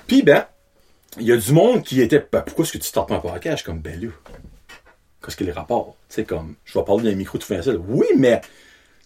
Puis, 0.06 0.22
ben, 0.22 0.44
il 1.18 1.26
y 1.26 1.32
a 1.32 1.36
du 1.36 1.52
monde 1.52 1.82
qui 1.82 2.00
était, 2.00 2.24
ben, 2.30 2.42
pourquoi 2.42 2.64
est-ce 2.64 2.72
que 2.72 2.78
tu 2.78 2.92
pas 2.92 3.06
un 3.10 3.18
podcast? 3.18 3.64
Comme, 3.64 3.80
ben 3.80 4.00
là, 4.00 4.08
qu'est-ce 5.24 5.36
que 5.36 5.44
les 5.44 5.52
rapports? 5.52 5.96
C'est 6.08 6.24
comme, 6.24 6.54
je 6.64 6.78
vais 6.78 6.84
parler 6.84 7.10
d'un 7.10 7.16
micro 7.16 7.38
tout 7.38 7.46
facile. 7.46 7.78
Oui, 7.88 8.06
mais 8.16 8.40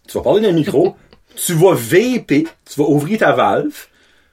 tu 0.06 0.16
vas 0.16 0.22
parler 0.22 0.40
d'un 0.40 0.52
micro, 0.52 0.97
tu 1.36 1.52
vas 1.55 1.74
vaper, 1.74 2.47
tu 2.64 2.80
vas 2.80 2.86
ouvrir 2.88 3.18
ta 3.18 3.32
valve, 3.32 3.86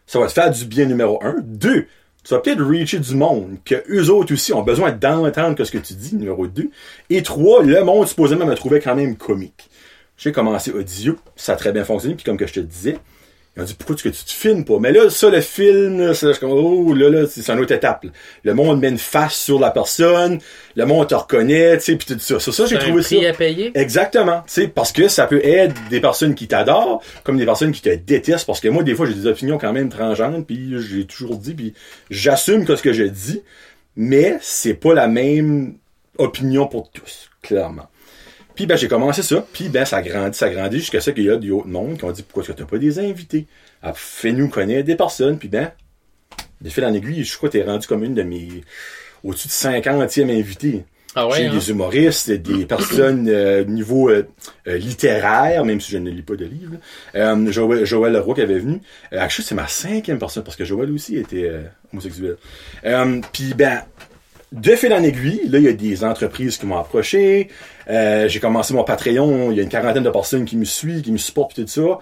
ça 0.07 0.19
va 0.19 0.27
te 0.27 0.33
faire 0.33 0.51
du 0.51 0.65
bien 0.65 0.85
numéro 0.85 1.19
un. 1.23 1.35
Deux, 1.41 1.87
tu 2.23 2.33
vas 2.33 2.39
peut-être 2.39 2.63
reacher 2.63 2.99
du 2.99 3.15
monde, 3.15 3.57
que 3.65 3.83
eux 3.89 4.09
autres 4.09 4.33
aussi 4.33 4.53
ont 4.53 4.63
besoin 4.63 4.91
d'entendre 4.91 5.55
que 5.55 5.63
ce 5.63 5.71
que 5.71 5.77
tu 5.77 5.93
dis, 5.93 6.15
numéro 6.15 6.47
deux. 6.47 6.69
Et 7.09 7.21
trois, 7.21 7.63
le 7.63 7.83
monde 7.83 8.07
supposément 8.07 8.45
me 8.45 8.55
trouvait 8.55 8.79
quand 8.79 8.95
même 8.95 9.17
comique. 9.17 9.69
J'ai 10.17 10.31
commencé 10.31 10.71
audio, 10.71 11.17
ça 11.35 11.53
a 11.53 11.55
très 11.55 11.71
bien 11.71 11.83
fonctionné, 11.83 12.15
puis 12.15 12.23
comme 12.23 12.37
que 12.37 12.47
je 12.47 12.53
te 12.53 12.59
disais, 12.59 12.97
ils 13.55 13.61
ont 13.61 13.65
dit 13.65 13.75
pourquoi 13.75 13.95
est-ce 13.95 14.03
que 14.03 14.09
tu 14.09 14.23
te 14.23 14.31
filmes 14.31 14.65
pas? 14.65 14.79
Mais 14.79 14.91
là, 14.91 15.11
ça, 15.11 15.29
le 15.29 15.39
film, 15.39 15.99
là, 15.99 16.15
c'est 16.15 16.39
comme, 16.39 16.51
oh, 16.51 16.93
là, 16.95 17.09
là, 17.09 17.27
c'est 17.29 17.47
une 17.51 17.59
autre 17.59 17.71
étape. 17.71 18.03
là. 18.05 18.09
Le 18.43 18.53
monde 18.55 18.79
met 18.81 18.89
une 18.89 18.97
face 18.97 19.35
sur 19.35 19.59
la 19.59 19.69
personne, 19.69 20.39
le 20.75 20.85
monde 20.85 21.07
te 21.07 21.13
reconnaît, 21.13 21.77
tu 21.77 21.83
sais, 21.83 21.95
puis 21.95 22.07
tout 22.07 22.19
ça. 22.19 22.39
Sur 22.39 22.51
ça, 22.51 22.65
j'ai 22.65 22.79
trouvé 22.79 23.03
ça. 23.03 23.15
prix 23.15 23.27
à 23.27 23.33
payer? 23.33 23.71
Exactement, 23.75 24.41
tu 24.47 24.53
sais, 24.53 24.67
parce 24.67 24.91
que 24.91 25.07
ça 25.07 25.27
peut 25.27 25.45
être 25.45 25.75
des 25.89 26.01
personnes 26.01 26.33
qui 26.33 26.47
t'adorent, 26.47 27.03
comme 27.23 27.37
des 27.37 27.45
personnes 27.45 27.71
qui 27.71 27.81
te 27.81 27.93
détestent, 27.93 28.47
parce 28.47 28.59
que 28.59 28.69
moi, 28.69 28.81
des 28.81 28.95
fois, 28.95 29.05
j'ai 29.05 29.13
des 29.13 29.27
opinions 29.27 29.59
quand 29.59 29.71
même 29.71 29.89
transgentes, 29.89 30.47
puis 30.47 30.73
j'ai 30.79 31.05
toujours 31.05 31.37
dit, 31.37 31.53
puis 31.53 31.73
j'assume 32.09 32.65
que 32.65 32.75
ce 32.75 32.81
que 32.81 32.91
je 32.91 33.03
dis, 33.03 33.43
mais 33.95 34.39
c'est 34.41 34.73
pas 34.73 34.95
la 34.95 35.07
même 35.07 35.75
opinion 36.17 36.65
pour 36.65 36.89
tous, 36.89 37.29
clairement. 37.43 37.87
Puis 38.55 38.65
ben 38.65 38.75
j'ai 38.77 38.87
commencé 38.87 39.23
ça, 39.23 39.45
puis 39.53 39.69
ben 39.69 39.85
ça 39.85 40.01
grandit, 40.01 40.37
ça 40.37 40.49
grandit 40.49 40.79
jusqu'à 40.79 41.01
ce 41.01 41.11
qu'il 41.11 41.23
y 41.25 41.29
a 41.29 41.37
du 41.37 41.51
autre 41.51 41.67
monde 41.67 41.97
qui 41.97 42.05
ont 42.05 42.11
dit 42.11 42.23
pourquoi 42.23 42.43
que 42.43 42.51
t'as 42.57 42.65
pas 42.65 42.77
des 42.77 42.99
invités? 42.99 43.47
Ah, 43.81 43.93
Fais-nous 43.95 44.49
connaître 44.49 44.85
des 44.85 44.95
personnes, 44.95 45.37
puis 45.37 45.47
ben 45.47 45.71
de 46.61 46.69
fil 46.69 46.85
en 46.85 46.93
aiguille, 46.93 47.23
je 47.23 47.35
crois 47.37 47.49
que 47.49 47.57
t'es 47.57 47.63
rendu 47.63 47.87
comme 47.87 48.03
une 48.03 48.13
de 48.13 48.23
mes, 48.23 48.63
au-dessus 49.23 49.47
de 49.47 49.53
50e 49.53 50.31
invités. 50.31 50.85
Ah 51.15 51.27
ouais, 51.27 51.37
J'ai 51.37 51.45
hein? 51.47 51.53
des 51.53 51.69
humoristes, 51.69 52.31
des 52.31 52.65
personnes 52.67 53.27
euh, 53.29 53.63
niveau 53.65 54.09
euh, 54.09 54.27
euh, 54.67 54.77
littéraire, 54.77 55.63
même 55.63 55.79
si 55.79 55.91
je 55.91 55.97
ne 55.99 56.09
lis 56.09 56.23
pas 56.23 56.35
de 56.35 56.45
livres. 56.45 56.77
Euh, 57.13 57.51
Joël, 57.51 57.85
Joël 57.85 58.13
Leroy 58.13 58.33
qui 58.33 58.41
avait 58.41 58.57
venu. 58.57 58.81
Euh, 59.11 59.19
actually, 59.19 59.45
c'est 59.47 59.55
ma 59.55 59.67
cinquième 59.67 60.17
personne 60.17 60.43
parce 60.43 60.55
que 60.55 60.65
Joël 60.65 60.89
aussi 60.91 61.17
était 61.17 61.51
homosexuel. 61.91 62.37
Puis 63.31 63.53
ben, 63.53 63.81
de 64.53 64.75
fil 64.75 64.93
en 64.93 65.01
aiguille, 65.01 65.47
là, 65.49 65.57
il 65.57 65.65
y 65.65 65.67
a 65.67 65.73
des 65.73 66.03
entreprises 66.03 66.57
qui 66.57 66.67
m'ont 66.67 66.77
approché. 66.77 67.49
Euh, 67.89 68.27
j'ai 68.27 68.39
commencé 68.39 68.73
mon 68.73 68.83
Patreon, 68.83 69.51
il 69.51 69.57
y 69.57 69.59
a 69.59 69.63
une 69.63 69.69
quarantaine 69.69 70.03
de 70.03 70.09
personnes 70.11 70.45
qui 70.45 70.57
me 70.57 70.65
suivent, 70.65 71.01
qui 71.01 71.11
me 71.11 71.17
supportent, 71.17 71.55
puis 71.55 71.65
tout 71.65 71.69
ça. 71.69 71.99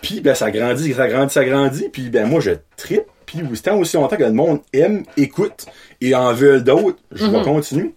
Puis 0.00 0.20
ben, 0.20 0.34
ça 0.34 0.52
grandit, 0.52 0.92
ça 0.94 1.08
grandit, 1.08 1.32
ça 1.32 1.44
grandit. 1.44 1.88
Puis 1.92 2.08
ben, 2.08 2.26
moi, 2.26 2.40
je 2.40 2.52
tripe. 2.76 3.02
Puis 3.26 3.42
tant 3.62 3.76
aussi 3.76 3.96
longtemps 3.96 4.16
que 4.16 4.22
le 4.22 4.32
monde 4.32 4.60
aime, 4.72 5.02
écoute 5.16 5.66
et 6.00 6.14
en 6.14 6.32
veut 6.32 6.60
d'autres, 6.62 6.98
je 7.12 7.26
vais 7.26 7.42
continuer. 7.42 7.94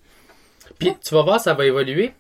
Puis 0.80 0.94
tu 1.02 1.14
vas 1.14 1.22
voir, 1.22 1.40
ça 1.40 1.54
va 1.54 1.66
évoluer. 1.66 2.12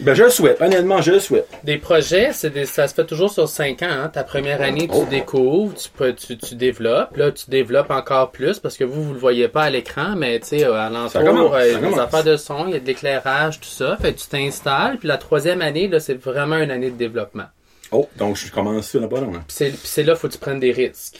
Ben, 0.00 0.14
je 0.14 0.24
le 0.24 0.30
souhaite. 0.30 0.60
Honnêtement, 0.60 1.00
je 1.02 1.12
le 1.12 1.20
souhaite. 1.20 1.46
Des 1.64 1.76
projets, 1.76 2.30
c'est 2.32 2.50
des, 2.50 2.64
ça 2.64 2.88
se 2.88 2.94
fait 2.94 3.04
toujours 3.04 3.30
sur 3.30 3.48
5 3.48 3.82
ans. 3.82 3.86
hein. 3.90 4.08
Ta 4.08 4.24
première 4.24 4.62
année, 4.62 4.88
tu 4.88 4.94
Oh. 4.94 5.06
découvres, 5.08 5.74
tu, 5.74 5.88
peux- 5.90 6.14
tu, 6.14 6.38
tu 6.38 6.54
développes. 6.54 7.16
Là, 7.16 7.30
tu 7.32 7.50
développes 7.50 7.90
encore 7.90 8.30
plus 8.30 8.58
parce 8.58 8.76
que 8.76 8.84
vous, 8.84 9.02
vous 9.02 9.12
le 9.12 9.18
voyez 9.18 9.48
pas 9.48 9.64
à 9.64 9.70
l'écran, 9.70 10.14
mais 10.16 10.40
tu 10.40 10.46
sais, 10.48 10.64
à 10.64 10.88
commence, 10.88 11.14
l'entour, 11.14 11.54
euh, 11.54 11.66
il 11.66 11.72
y 11.72 11.74
a 11.74 11.78
des 11.78 11.82
commence. 11.84 11.98
affaires 12.00 12.24
de 12.24 12.36
son, 12.36 12.66
il 12.68 12.72
y 12.72 12.76
a 12.76 12.80
de 12.80 12.86
l'éclairage, 12.86 13.60
tout 13.60 13.68
ça. 13.68 13.96
Fait 14.00 14.12
que 14.14 14.18
tu 14.20 14.26
t'installes. 14.28 14.96
Puis 14.98 15.08
la 15.08 15.18
troisième 15.18 15.60
année, 15.62 15.88
là, 15.88 16.00
c'est 16.00 16.14
vraiment 16.14 16.56
une 16.58 16.70
année 16.70 16.90
de 16.90 16.96
développement. 16.96 17.44
Oh, 17.92 18.08
donc 18.16 18.36
je 18.36 18.50
commence 18.52 18.86
ça 18.88 19.00
là-bas, 19.00 19.20
non? 19.20 19.34
hein? 19.34 19.42
Puis 19.48 19.56
c'est, 19.56 19.68
puis 19.70 19.80
c'est 19.82 20.04
là, 20.04 20.14
faut 20.14 20.28
que 20.28 20.32
tu 20.34 20.38
prennes 20.38 20.60
des 20.60 20.70
risques. 20.72 21.18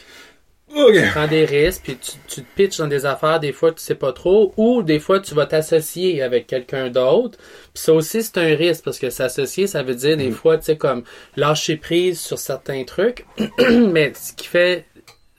Tu 0.73 1.09
prends 1.11 1.27
des 1.27 1.45
risques, 1.45 1.81
puis 1.83 1.97
tu, 1.97 2.11
tu 2.27 2.43
te 2.43 2.55
pitches 2.55 2.77
dans 2.77 2.87
des 2.87 3.05
affaires, 3.05 3.39
des 3.39 3.51
fois 3.51 3.71
tu 3.71 3.81
sais 3.81 3.95
pas 3.95 4.13
trop, 4.13 4.53
ou 4.57 4.83
des 4.83 4.99
fois 4.99 5.19
tu 5.19 5.35
vas 5.35 5.45
t'associer 5.45 6.21
avec 6.21 6.47
quelqu'un 6.47 6.89
d'autre. 6.89 7.37
Puis 7.73 7.83
ça 7.83 7.93
aussi, 7.93 8.23
c'est 8.23 8.37
un 8.37 8.55
risque, 8.55 8.83
parce 8.83 8.99
que 8.99 9.09
s'associer, 9.09 9.67
ça 9.67 9.83
veut 9.83 9.95
dire 9.95 10.17
des 10.17 10.31
fois, 10.31 10.57
tu 10.57 10.65
sais, 10.65 10.77
comme 10.77 11.03
lâcher 11.35 11.77
prise 11.77 12.19
sur 12.19 12.39
certains 12.39 12.83
trucs. 12.83 13.25
Mais 13.69 14.13
ce 14.13 14.33
qui 14.33 14.47
fait, 14.47 14.85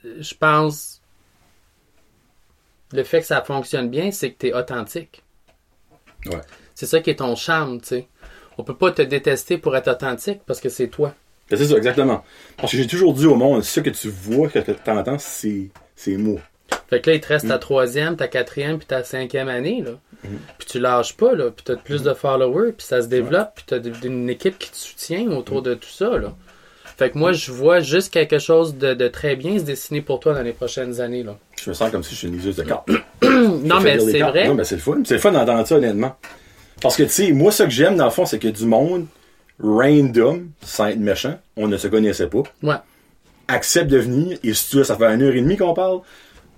je 0.03 0.33
pense, 0.35 1.01
le 2.91 3.03
fait 3.03 3.21
que 3.21 3.27
ça 3.27 3.41
fonctionne 3.41 3.89
bien, 3.89 4.11
c'est 4.11 4.31
que 4.31 4.37
tu 4.39 4.47
es 4.47 4.53
authentique. 4.53 5.23
Ouais. 6.27 6.41
C'est 6.75 6.85
ça 6.85 6.99
qui 6.99 7.09
est 7.09 7.15
ton 7.15 7.35
charme, 7.35 7.81
tu 7.81 7.87
sais. 7.87 8.07
On 8.57 8.63
peut 8.63 8.77
pas 8.77 8.91
te 8.91 9.01
détester 9.01 9.57
pour 9.57 9.75
être 9.75 9.89
authentique, 9.89 10.41
parce 10.45 10.61
que 10.61 10.69
c'est 10.69 10.87
toi. 10.87 11.15
Ben, 11.53 11.65
c'est 11.65 11.71
ça, 11.71 11.77
exactement. 11.77 12.23
Parce 12.57 12.71
que 12.71 12.77
j'ai 12.77 12.87
toujours 12.87 13.13
dit 13.13 13.25
au 13.25 13.35
monde, 13.35 13.63
ce 13.63 13.79
que 13.79 13.89
tu 13.89 14.09
vois, 14.09 14.49
ce 14.49 14.59
que 14.59 14.71
tu 14.71 14.89
entends, 14.89 15.17
c'est, 15.19 15.69
c'est 15.95 16.17
moi. 16.17 16.39
Fait 16.89 17.01
que 17.01 17.09
là, 17.09 17.15
il 17.15 17.21
te 17.21 17.27
reste 17.27 17.47
ta 17.47 17.57
troisième, 17.57 18.15
ta 18.15 18.27
quatrième, 18.27 18.77
puis 18.77 18.87
ta 18.87 19.03
cinquième 19.03 19.49
année, 19.49 19.83
là. 19.85 19.91
Puis 20.57 20.67
tu 20.67 20.79
lâches 20.79 21.15
pas, 21.17 21.33
là. 21.33 21.51
Puis 21.51 21.63
t'as 21.65 21.75
plus 21.75 22.01
de 22.01 22.13
followers, 22.13 22.71
puis 22.71 22.85
ça 22.85 23.01
se 23.01 23.07
développe, 23.07 23.49
puis 23.55 23.65
t'as 23.67 23.79
une 24.03 24.29
équipe 24.29 24.57
qui 24.57 24.71
te 24.71 24.77
soutient 24.77 25.29
autour 25.31 25.61
de 25.61 25.73
tout 25.73 25.89
ça, 25.89 26.17
là. 26.17 26.33
Fait 26.97 27.09
que 27.09 27.17
moi, 27.17 27.31
je 27.31 27.51
vois 27.51 27.79
juste 27.79 28.13
quelque 28.13 28.37
chose 28.37 28.77
de, 28.77 28.93
de 28.93 29.07
très 29.07 29.35
bien 29.35 29.57
se 29.57 29.63
dessiner 29.63 30.01
pour 30.01 30.19
toi 30.19 30.33
dans 30.33 30.43
les 30.43 30.53
prochaines 30.53 31.01
années, 31.01 31.23
là. 31.23 31.37
Je 31.61 31.69
me 31.69 31.73
sens 31.73 31.89
comme 31.91 32.03
si 32.03 32.11
je 32.11 32.19
suis 32.19 32.27
une 32.27 32.37
liseuse 32.37 32.55
de 32.55 32.63
cartes. 32.63 32.87
Non, 33.21 33.79
mais 33.81 33.99
c'est 33.99 34.19
vrai. 34.19 34.47
Non, 34.47 34.55
ben 34.55 34.63
c'est 34.63 34.75
le 34.75 34.81
fun. 34.81 35.01
C'est 35.05 35.15
le 35.15 35.19
fun 35.19 35.31
d'entendre 35.31 35.65
ça, 35.65 35.75
honnêtement. 35.75 36.15
Parce 36.81 36.95
que, 36.95 37.03
tu 37.03 37.09
sais, 37.09 37.31
moi, 37.31 37.51
ce 37.51 37.63
que 37.63 37.69
j'aime, 37.69 37.95
dans 37.95 38.05
le 38.05 38.11
fond, 38.11 38.25
c'est 38.25 38.39
que 38.39 38.47
du 38.47 38.65
monde 38.65 39.07
random, 39.59 40.49
sans 40.61 40.87
être 40.87 40.99
méchant, 40.99 41.39
on 41.57 41.67
ne 41.67 41.77
se 41.77 41.87
connaissait 41.87 42.27
pas, 42.27 42.43
Ouais. 42.61 42.75
accepte 43.47 43.89
de 43.89 43.97
venir, 43.97 44.37
et 44.43 44.53
si 44.53 44.69
tu 44.69 44.77
veux, 44.77 44.83
ça 44.83 44.95
fait 44.97 45.05
une 45.05 45.21
heure 45.21 45.33
et 45.35 45.41
demie 45.41 45.57
qu'on 45.57 45.73
parle, 45.73 45.99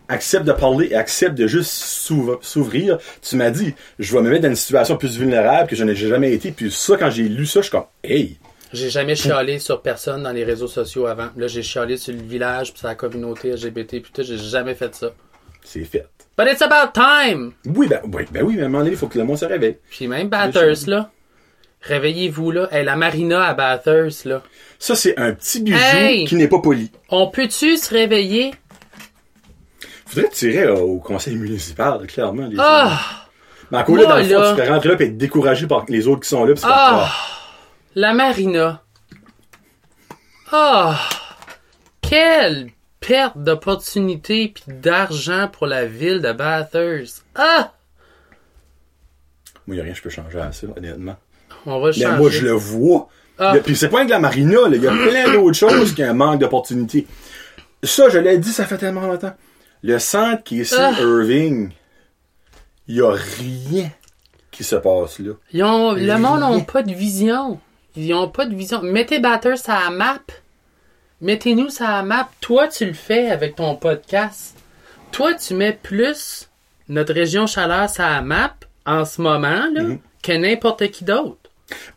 accepte 0.08 0.46
de 0.46 0.52
parler 0.52 0.88
et 0.92 0.96
accepte 0.96 1.36
de 1.36 1.48
juste 1.48 1.72
s'ouvrir. 1.72 2.98
Tu 3.22 3.36
m'as 3.36 3.50
dit, 3.50 3.74
je 4.00 4.16
vais 4.16 4.22
me 4.22 4.30
mettre 4.30 4.44
dans 4.44 4.50
une 4.50 4.56
situation 4.56 4.98
plus 4.98 5.18
vulnérable 5.18 5.68
que 5.68 5.76
je 5.76 5.84
n'ai 5.84 5.96
jamais 5.96 6.32
été, 6.34 6.52
puis 6.52 6.72
ça, 6.72 6.96
quand 6.98 7.10
j'ai 7.10 7.24
lu 7.24 7.46
ça, 7.46 7.60
je 7.62 7.64
suis 7.66 7.72
comme, 7.72 7.86
hey, 8.04 8.38
J'ai 8.74 8.90
jamais 8.90 9.16
chialé 9.16 9.58
sur 9.60 9.82
personne 9.82 10.24
dans 10.24 10.32
les 10.32 10.44
réseaux 10.44 10.68
sociaux 10.68 11.06
avant. 11.08 11.30
Là, 11.38 11.48
j'ai 11.48 11.64
chialé 11.64 11.98
sur 11.98 12.14
le 12.14 12.22
village, 12.22 12.72
puis 12.72 12.80
sur 12.80 12.88
la 12.90 12.96
communauté 12.96 13.52
LGBT, 13.52 14.02
puis 14.02 14.12
tout. 14.14 14.24
J'ai 14.24 14.38
jamais 14.38 14.76
fait 14.76 14.94
ça. 14.94 15.12
c'est 15.64 15.84
fait. 15.86 16.08
But 16.38 16.48
it's 16.52 16.62
about 16.62 16.92
time! 16.94 17.54
Oui, 17.66 17.88
ben, 17.88 18.02
oui, 18.04 18.26
ben 18.30 18.44
oui, 18.44 18.56
mais 18.58 18.64
à 18.64 18.66
un 18.66 18.68
moment 18.68 18.80
donné, 18.80 18.92
il 18.92 18.98
faut 18.98 19.08
que 19.08 19.18
le 19.18 19.24
monde 19.24 19.38
se 19.38 19.46
réveille. 19.46 19.78
Puis 19.90 20.08
même 20.08 20.28
Bathurst, 20.28 20.88
là. 20.88 21.10
Réveillez-vous, 21.86 22.52
là. 22.52 22.68
Hey, 22.72 22.84
la 22.84 22.95
marina 22.95 23.44
à 23.45 23.53
Bathurst, 23.53 24.26
là. 24.26 24.41
Ça, 24.80 24.95
c'est 24.95 25.18
un 25.18 25.34
petit 25.34 25.62
bijou 25.62 25.78
Hey! 25.78 26.26
qui 26.26 26.36
n'est 26.36 26.48
pas 26.48 26.60
poli. 26.60 26.91
On 27.10 27.28
peut-tu 27.30 27.78
se 27.78 27.94
réveiller? 27.94 28.53
Faudrait 30.07 30.30
tirer 30.30 30.68
au 30.68 30.98
conseil 30.99 31.36
municipal, 31.36 32.02
là, 32.02 32.07
clairement. 32.07 32.48
Les 32.48 32.56
Ah! 32.60 33.28
Mais 33.72 33.78
encore 33.80 33.98
là, 33.98 34.06
dans 34.06 34.16
le 34.18 34.24
là. 34.24 34.44
fond, 34.44 34.56
tu 34.56 34.62
peux 34.62 34.70
rentrer 34.72 34.90
là 34.90 34.95
et 34.99 35.03
être 35.06 35.18
découragé 35.18 35.68
par 35.68 35.86
les 35.88 36.07
autres 36.07 36.22
qui 36.22 36.30
sont 36.30 36.44
là. 36.45 36.53
pis 36.53 36.62
Ah! 36.64 37.12
comme, 37.94 38.02
La 38.02 38.14
marina. 38.14 38.82
Ah! 40.52 40.99
Quelle 42.02 42.70
perte 42.99 43.38
d'opportunité 43.38 44.49
puis 44.53 44.64
d'argent 44.68 45.48
pour 45.52 45.68
la 45.68 45.86
ville 45.86 46.22
de 46.22 46.32
Bathurst. 46.32 47.26
Ah! 47.36 47.74
Moi, 49.68 49.74
il 49.74 49.74
n'y 49.76 49.80
a 49.80 49.84
rien 49.84 49.94
que 49.94 49.98
je 49.98 50.03
peux 50.03 50.10
changer 50.10 50.40
à 50.40 50.52
ça, 50.52 50.68
honnêtement. 50.76 51.16
On 51.66 51.80
va 51.80 51.88
Mais 51.88 51.94
changer. 51.94 52.18
moi, 52.18 52.30
je 52.30 52.42
le 52.44 52.52
vois. 52.52 53.08
Ah. 53.38 53.52
A- 53.52 53.60
Puis 53.60 53.76
c'est 53.76 53.90
pas 53.90 54.06
que 54.06 54.10
la 54.10 54.20
marina. 54.20 54.60
Il 54.72 54.82
y 54.82 54.88
a 54.88 54.92
plein 54.92 55.32
d'autres 55.34 55.58
choses 55.58 55.94
qui 55.94 56.04
ont 56.04 56.10
un 56.10 56.14
manque 56.14 56.40
d'opportunité. 56.40 57.06
Ça, 57.84 58.10
je 58.10 58.18
l'ai 58.20 58.38
dit, 58.38 58.52
ça 58.52 58.66
fait 58.66 58.78
tellement 58.78 59.02
longtemps. 59.08 59.34
Le 59.84 60.00
centre 60.00 60.44
qui 60.44 60.60
est 60.60 60.64
ici, 60.64 60.76
Ah. 60.78 60.94
Irving, 61.00 61.72
il 62.88 62.96
y 62.96 63.02
a 63.02 63.12
rien 63.12 63.90
qui 64.52 64.64
se 64.64 64.76
passe 64.76 65.20
là. 65.20 65.34
Ils 65.52 65.64
ont, 65.64 65.94
le 65.94 66.18
monde 66.18 66.40
n'a 66.40 66.60
pas 66.64 66.82
de 66.82 66.94
vision. 66.94 67.60
Ils 67.96 68.14
ont 68.14 68.30
pas 68.30 68.46
de 68.46 68.56
vision. 68.56 68.82
Mettez 68.82 69.20
Bathurst 69.20 69.70
à 69.70 69.86
la 69.86 69.90
map. 69.90 70.20
Mettez-nous 71.22 71.70
ça 71.70 71.90
à 71.90 71.98
la 71.98 72.04
map. 72.04 72.30
Toi, 72.42 72.68
tu 72.68 72.86
le 72.86 72.94
fais 72.94 73.30
avec 73.30 73.56
ton 73.56 73.76
podcast. 73.76 74.56
Toi, 75.12 75.34
tu 75.34 75.54
mets 75.54 75.78
plus 75.82 76.50
notre 76.90 77.14
région 77.14 77.48
chaleur 77.48 77.88
à 77.98 78.10
la 78.16 78.22
map 78.22 78.54
en 78.86 79.06
ce 79.06 79.22
moment 79.22 79.66
là, 79.74 79.82
Mhm. 79.84 80.00
que 80.22 80.32
n'importe 80.34 80.88
qui 80.92 81.04
d'autre. 81.04 81.45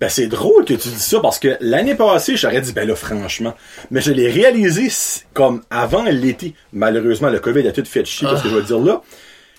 Ben, 0.01 0.09
c'est 0.09 0.29
drôle 0.29 0.65
que 0.65 0.75
tu 0.75 0.89
dis 0.89 0.99
ça 0.99 1.21
parce 1.21 1.39
que 1.39 1.57
l'année 1.61 1.95
passée, 1.95 2.37
j'aurais 2.37 2.61
dit, 2.61 2.73
ben 2.73 2.89
là, 2.89 2.95
franchement. 2.97 3.55
Mais 3.91 4.01
je 4.01 4.13
l'ai 4.13 4.31
réalisé 4.31 4.89
comme 5.35 5.63
avant 5.71 6.05
l'été. 6.05 6.55
Malheureusement, 6.73 7.29
le 7.29 7.39
COVID 7.39 7.67
a 7.69 7.73
tout 7.73 7.85
fait 7.85 8.05
chier, 8.05 8.27
qu'est-ce 8.29 8.43
que 8.45 8.49
je 8.49 8.55
veux 8.55 8.63
dire 8.63 8.79
là. 8.79 9.03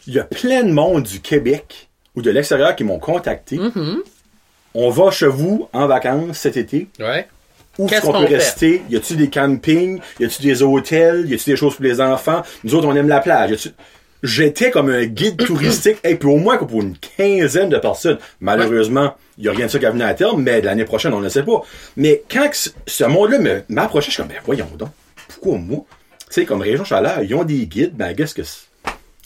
Il 0.07 0.13
y 0.15 0.19
a 0.19 0.23
plein 0.23 0.63
de 0.63 0.71
monde 0.71 1.03
du 1.03 1.19
Québec 1.19 1.89
ou 2.15 2.21
de 2.23 2.31
l'extérieur 2.31 2.75
qui 2.75 2.83
m'ont 2.83 2.97
contacté. 2.99 3.57
Mhm. 3.57 4.01
On 4.73 4.89
va 4.89 5.11
chez 5.11 5.27
vous 5.27 5.67
en 5.73 5.85
vacances 5.87 6.37
cet 6.39 6.57
été. 6.57 6.87
Ouais. 6.99 7.27
Où 7.77 7.87
est-ce 7.87 8.01
qu'on 8.01 8.11
peut 8.13 8.25
rester? 8.35 8.81
Y 8.89 8.95
a-tu 8.97 9.15
des 9.15 9.29
campings? 9.29 9.99
Y 10.19 10.25
a-tu 10.25 10.41
des 10.41 10.63
hôtels? 10.63 11.25
Y 11.29 11.35
a-tu 11.35 11.49
des 11.51 11.55
choses 11.55 11.75
pour 11.75 11.83
les 11.85 12.01
enfants? 12.01 12.41
Nous 12.63 12.75
autres, 12.75 12.87
on 12.87 12.95
aime 12.95 13.07
la 13.07 13.19
plage. 13.19 13.51
Y 13.51 13.53
a-tu- 13.53 13.69
J'étais 14.23 14.69
comme 14.71 14.89
un 14.89 15.05
guide 15.05 15.37
touristique, 15.45 15.97
et 16.03 16.15
puis 16.15 16.27
au 16.29 16.37
moins 16.37 16.57
pour 16.57 16.81
une 16.81 16.95
quinzaine 16.97 17.69
de 17.69 17.77
personnes. 17.77 18.17
Malheureusement, 18.41 19.15
il 19.37 19.45
y 19.45 19.47
a 19.49 19.51
rien 19.51 19.67
de 19.67 19.71
ça 19.71 19.79
qui 19.79 19.85
a 19.85 19.91
venu 19.91 20.03
à 20.03 20.13
terme, 20.13 20.41
mais 20.41 20.61
l'année 20.61 20.85
prochaine, 20.85 21.13
on 21.13 21.21
ne 21.21 21.29
sait 21.29 21.43
pas. 21.43 21.61
Mais 21.95 22.23
quand 22.29 22.49
ce- 22.85 23.03
monde-là 23.05 23.61
m'approchait, 23.69 24.07
je 24.07 24.13
suis 24.15 24.21
comme, 24.21 24.29
ben 24.31 24.39
voyons 24.45 24.67
donc, 24.77 24.89
pourquoi 25.29 25.57
moi? 25.57 25.85
Tu 26.27 26.33
sais, 26.41 26.45
comme 26.45 26.61
Région 26.61 26.83
Chaleur, 26.83 27.23
ils 27.23 27.33
ont 27.33 27.43
des 27.43 27.65
guides, 27.65 27.95
ben 27.95 28.13
qu'est-ce 28.15 28.35
que 28.35 28.43
c'est? 28.43 28.67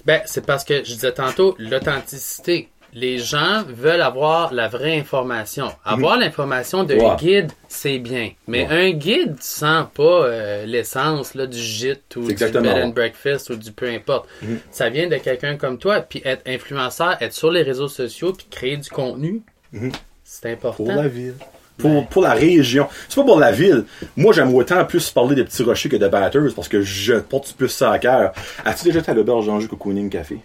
Ben, 0.05 0.21
c'est 0.25 0.45
parce 0.45 0.63
que 0.65 0.77
je 0.83 0.93
disais 0.93 1.13
tantôt, 1.13 1.55
l'authenticité. 1.59 2.69
Les 2.95 3.17
gens 3.17 3.63
veulent 3.67 4.01
avoir 4.01 4.53
la 4.53 4.67
vraie 4.67 4.97
information. 4.99 5.67
Avoir 5.83 6.17
l'information 6.17 6.83
d'un 6.83 6.95
Mhm. 6.95 7.15
Guide, 7.17 7.51
c'est 7.67 7.97
bien. 7.97 8.31
Mais 8.47 8.67
un 8.69 8.91
guide, 8.91 9.35
tu 9.37 9.41
sens 9.47 9.87
pas 9.93 10.03
euh, 10.25 10.65
l'essence 10.65 11.33
là, 11.33 11.47
du 11.47 11.57
gîte 11.57 12.15
ou 12.15 12.27
C'est 12.29 12.51
du 12.51 12.59
bed 12.59 12.83
and 12.85 12.89
breakfast 12.89 13.49
ou 13.49 13.55
du 13.55 13.71
peu 13.71 13.87
importe. 13.89 14.27
Mhm. 14.41 14.59
Ça 14.71 14.89
vient 14.89 15.07
de 15.07 15.15
quelqu'un 15.17 15.57
comme 15.57 15.77
toi. 15.79 16.01
Puis 16.01 16.21
être 16.23 16.43
influenceur, 16.47 17.17
être 17.19 17.33
sur 17.33 17.51
les 17.51 17.63
réseaux 17.63 17.87
sociaux, 17.87 18.33
puis 18.33 18.45
créer 18.51 18.77
du 18.77 18.89
contenu, 18.89 19.41
Mhm. 19.71 19.91
c'est 20.23 20.51
important. 20.51 20.83
Pour 20.83 20.93
la 20.93 21.07
ville. 21.07 21.33
Pour, 21.79 22.05
pour 22.07 22.21
la 22.21 22.33
région. 22.33 22.87
C'est 23.09 23.15
pas 23.15 23.25
pour 23.25 23.39
la 23.39 23.51
ville. 23.51 23.85
Moi, 24.15 24.31
j'aime 24.31 24.53
autant 24.53 24.85
plus 24.85 25.09
parler 25.09 25.35
de 25.35 25.41
Petits 25.41 25.63
Rochers 25.63 25.89
que 25.89 25.95
de 25.95 26.07
Batters 26.07 26.53
parce 26.55 26.67
que 26.67 26.81
je 26.83 27.15
porte 27.15 27.53
plus 27.53 27.69
ça 27.69 27.91
à 27.91 27.97
cœur. 27.97 28.31
As-tu 28.63 28.83
déjà 28.85 28.99
été 28.99 29.09
à 29.09 29.15
l'auberge 29.15 29.47
d'Anjou 29.47 29.67
Cocooning 29.67 30.07
Café? 30.11 30.37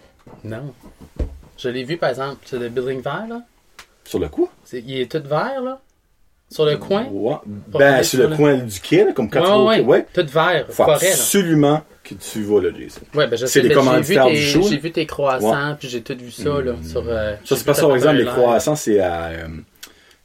Non. 0.43 0.73
Je 1.61 1.69
l'ai 1.69 1.83
vu, 1.83 1.97
par 1.97 2.09
exemple, 2.09 2.37
c'est 2.45 2.57
le 2.57 2.69
building 2.69 3.01
vert, 3.01 3.25
là. 3.29 3.41
Sur 4.05 4.19
le 4.19 4.29
quoi? 4.29 4.49
C'est- 4.63 4.83
il 4.85 5.01
est 5.01 5.11
tout 5.11 5.21
vert, 5.27 5.61
là. 5.61 5.79
Sur 6.49 6.65
le 6.65 6.77
coin. 6.77 7.05
Ouais. 7.11 7.35
Ben, 7.67 8.01
sur 8.01 8.19
le 8.23 8.27
le- 8.29 8.35
coin 8.35 8.55
du 8.57 8.79
quai, 8.79 9.03
là, 9.05 9.11
comme 9.13 9.29
quand 9.29 9.41
tu 9.41 9.47
vas 9.47 9.81
Ouais. 9.87 10.05
Tout 10.11 10.25
vert, 10.25 10.65
Faut 10.69 10.83
forêt, 10.85 11.05
là. 11.07 11.13
absolument 11.13 11.83
que 12.03 12.15
tu 12.15 12.41
vas 12.41 12.61
là, 12.61 12.69
Jason. 12.75 13.01
Ouais, 13.13 13.27
ben 13.27 13.35
je 13.37 13.45
C'est 13.45 13.61
sais, 13.61 13.61
les 13.61 13.69
ben, 13.69 13.75
j'ai 13.75 13.81
vu, 13.81 13.87
commanditaires 13.87 14.25
tes, 14.25 14.31
du 14.31 14.41
show, 14.41 14.61
j'ai 14.67 14.77
vu 14.77 14.91
tes 14.91 15.05
croissants, 15.05 15.75
puis 15.77 15.87
j'ai 15.89 16.01
tout 16.01 16.17
vu 16.17 16.31
ça, 16.31 16.59
là, 16.61 16.73
sur... 16.83 17.03
euh, 17.07 17.35
Ça, 17.45 17.55
c'est 17.55 17.63
pas 17.65 17.75
ça, 17.75 17.85
par 17.85 17.95
exemple, 17.95 18.15
les 18.17 18.25
croissants, 18.25 18.75
c'est 18.75 18.99
à, 18.99 19.25
euh, 19.27 19.47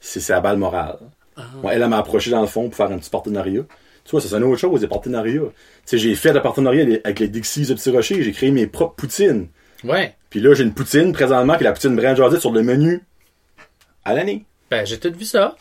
c'est 0.01 0.33
à 0.33 0.41
Balmoral. 0.41 0.97
Ah. 1.37 1.43
Ouais, 1.63 1.75
elle 1.75 1.83
elle 1.83 1.89
m'a 1.89 1.99
approché 1.99 2.31
dans 2.31 2.41
le 2.41 2.47
fond 2.47 2.69
pour 2.69 2.75
faire 2.77 2.91
un 2.91 2.99
petit 2.99 3.11
partenariat. 3.11 3.63
Tu 4.05 4.11
vois, 4.13 4.21
ça, 4.23 4.29
c'est 4.29 4.37
une 4.37 4.45
autre 4.45 4.61
chose, 4.61 4.81
des 4.81 4.87
partenariats. 4.87 5.41
Tu 5.41 5.51
sais, 5.85 5.99
j'ai 5.99 6.15
fait 6.15 6.31
un 6.31 6.41
partenariat 6.41 6.87
avec 7.05 7.21
les 7.21 7.29
Dixies 7.29 7.67
de 7.67 7.75
Petit 7.75 7.91
Rocher, 7.91 8.23
j'ai 8.23 8.33
créé 8.33 8.51
mes 8.51 8.67
propres 8.67 8.95
poutines. 8.95 9.49
Ouais. 9.83 10.15
Puis 10.35 10.43
là, 10.43 10.53
j'ai 10.53 10.65
une 10.65 10.75
poutine 10.75 11.13
présentement, 11.13 11.55
qui 11.55 11.61
est 11.63 11.65
la 11.65 11.71
poutine 11.71 11.95
Brand 11.95 12.17
Josette 12.17 12.41
sur 12.41 12.51
le 12.51 12.65
menu 12.65 13.01
à 14.05 14.15
l'année. 14.15 14.45
Ben, 14.69 14.85
j'ai 14.85 14.99
tout 14.99 15.13
vu 15.17 15.25
ça. 15.25 15.55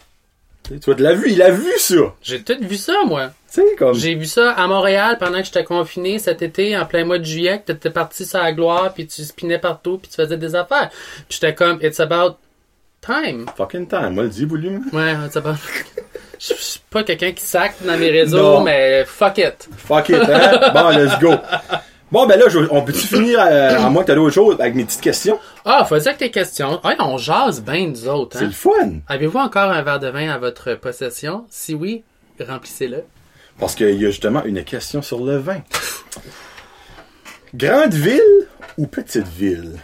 Tu 0.68 0.80
vois, 0.84 0.96
tu 0.96 1.04
l'as 1.04 1.14
vu, 1.14 1.30
il 1.32 1.44
a 1.44 1.52
vu 1.52 1.72
ça. 1.78 1.96
J'ai 2.24 2.42
tout 2.42 2.56
vu 2.60 2.76
ça, 2.78 2.94
moi. 3.06 3.28
Tu 3.54 3.62
sais, 3.62 3.76
comme. 3.78 3.94
J'ai 3.94 4.16
vu 4.16 4.26
ça 4.26 4.50
à 4.54 4.66
Montréal 4.66 5.18
pendant 5.20 5.38
que 5.38 5.46
j'étais 5.46 5.64
confiné 5.64 6.18
cet 6.18 6.42
été, 6.42 6.76
en 6.76 6.88
plein 6.88 7.06
mois 7.06 7.20
de 7.20 7.24
juillet, 7.24 7.60
que 7.60 7.72
t'étais 7.72 7.92
parti 7.92 8.26
sur 8.26 8.40
la 8.40 8.52
gloire, 8.52 8.92
puis 8.96 9.06
tu 9.06 9.24
spinais 9.24 9.60
partout, 9.60 10.00
puis 10.00 10.10
tu 10.10 10.16
faisais 10.16 10.38
des 10.38 10.56
affaires. 10.56 10.90
Puis 11.30 11.38
j'étais 11.40 11.54
comme, 11.54 11.78
it's 11.84 12.00
about 12.00 12.38
time. 13.00 13.46
Fucking 13.56 13.88
time, 13.88 14.10
moi 14.16 14.24
le 14.24 14.30
dis, 14.30 14.46
voulu. 14.46 14.80
Ouais, 14.92 15.14
it's 15.24 15.38
about... 15.38 15.54
Je 16.40 16.54
suis 16.56 16.80
pas 16.90 17.04
quelqu'un 17.04 17.32
qui 17.32 17.46
sac 17.46 17.76
dans 17.86 17.96
mes 17.96 18.10
réseaux, 18.10 18.38
Non. 18.58 18.64
mais 18.64 19.06
fuck 19.06 19.38
it. 19.38 19.70
Fuck 19.78 20.10
it, 20.10 20.16
hein? 20.28 20.72
bon, 20.74 20.90
let's 20.90 21.20
go. 21.20 21.36
Bon, 22.14 22.28
ben 22.28 22.38
là, 22.40 22.48
je- 22.48 22.60
on 22.70 22.84
peut-tu 22.84 23.08
finir, 23.08 23.40
euh, 23.42 23.76
à 23.86 23.90
moins 23.90 24.04
que 24.04 24.08
t'as 24.08 24.14
d'autres 24.16 24.36
choses, 24.36 24.56
avec 24.62 24.76
mes 24.76 24.86
petites 24.86 25.02
questions? 25.02 25.40
Ah, 25.66 25.84
faut 25.84 25.98
dire 25.98 26.14
que 26.14 26.20
tes 26.20 26.30
questions. 26.30 26.80
Ah, 26.84 26.94
on 27.00 27.18
jase 27.18 27.60
bien 27.64 27.88
nous 27.88 28.08
autres, 28.08 28.38
C'est 28.38 28.44
hein. 28.44 28.48
le 28.48 28.54
fun. 28.54 28.92
Avez-vous 29.08 29.40
encore 29.40 29.72
un 29.72 29.82
verre 29.82 30.00
de 30.00 30.10
vin 30.10 30.30
à 30.30 30.38
votre 30.38 30.76
possession? 30.76 31.46
Si 31.50 31.74
oui, 31.74 32.04
remplissez-le. 32.40 33.04
Parce 33.60 33.74
qu'il 33.74 34.00
y 34.00 34.06
a 34.06 34.12
justement 34.12 34.44
une 34.44 34.64
question 34.64 35.02
sur 35.02 35.24
le 35.26 35.38
vin. 35.38 35.62
Grande 37.56 37.96
ville 37.96 38.22
ou 38.78 38.86
petite 38.86 39.28
ville? 39.28 39.80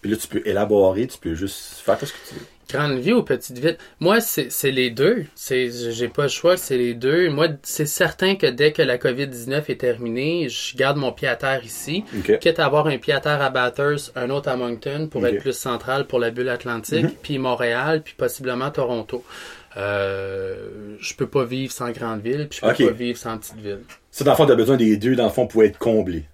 Puis 0.00 0.10
là, 0.10 0.16
tu 0.16 0.26
peux 0.26 0.40
élaborer, 0.46 1.06
tu 1.06 1.18
peux 1.18 1.34
juste 1.34 1.82
faire 1.84 1.98
tout 1.98 2.06
ce 2.06 2.14
que 2.14 2.18
tu 2.30 2.34
veux. 2.34 2.46
Grande 2.72 2.98
vie 2.98 3.12
ou 3.12 3.22
petite 3.22 3.58
ville? 3.58 3.76
Moi, 4.00 4.20
c'est 4.20 4.70
les 4.70 4.90
deux. 4.90 5.26
J'ai 5.46 6.08
pas 6.08 6.22
le 6.22 6.28
choix, 6.28 6.56
c'est 6.56 6.78
les 6.78 6.94
deux. 6.94 7.28
Moi, 7.28 7.48
c'est 7.62 7.86
certain 7.86 8.34
que 8.34 8.46
dès 8.46 8.72
que 8.72 8.80
la 8.80 8.96
COVID-19 8.96 9.64
est 9.68 9.80
terminée, 9.80 10.48
je 10.48 10.74
garde 10.76 10.96
mon 10.96 11.12
pied 11.12 11.28
à 11.28 11.36
terre 11.36 11.62
ici. 11.64 12.04
OK. 12.16 12.38
Quitte 12.38 12.58
à 12.58 12.64
avoir 12.64 12.86
un 12.86 12.96
pied 12.96 13.12
à 13.12 13.20
terre 13.20 13.42
à 13.42 13.50
Bathurst, 13.50 14.12
un 14.16 14.30
autre 14.30 14.48
à 14.48 14.56
Moncton 14.56 15.08
pour 15.10 15.26
être 15.26 15.40
plus 15.40 15.52
central 15.52 16.06
pour 16.06 16.18
la 16.18 16.30
bulle 16.30 16.48
atlantique, 16.48 17.06
puis 17.22 17.38
Montréal, 17.38 18.02
puis 18.02 18.14
possiblement 18.16 18.70
Toronto. 18.70 19.22
Euh, 19.76 20.96
je 21.00 21.14
peux 21.14 21.26
pas 21.26 21.44
vivre 21.44 21.72
sans 21.72 21.90
grande 21.90 22.20
ville, 22.20 22.48
puis 22.48 22.60
je 22.62 22.66
peux 22.66 22.86
pas 22.86 22.92
vivre 22.92 23.18
sans 23.18 23.38
petite 23.38 23.58
ville. 23.58 23.80
Ça, 24.10 24.24
dans 24.24 24.32
le 24.32 24.36
fond, 24.36 24.46
t'as 24.46 24.54
besoin 24.54 24.76
des 24.76 24.96
deux, 24.96 25.14
dans 25.14 25.24
le 25.24 25.30
fond, 25.30 25.46
pour 25.46 25.62
être 25.62 25.78
comblé. 25.78 26.24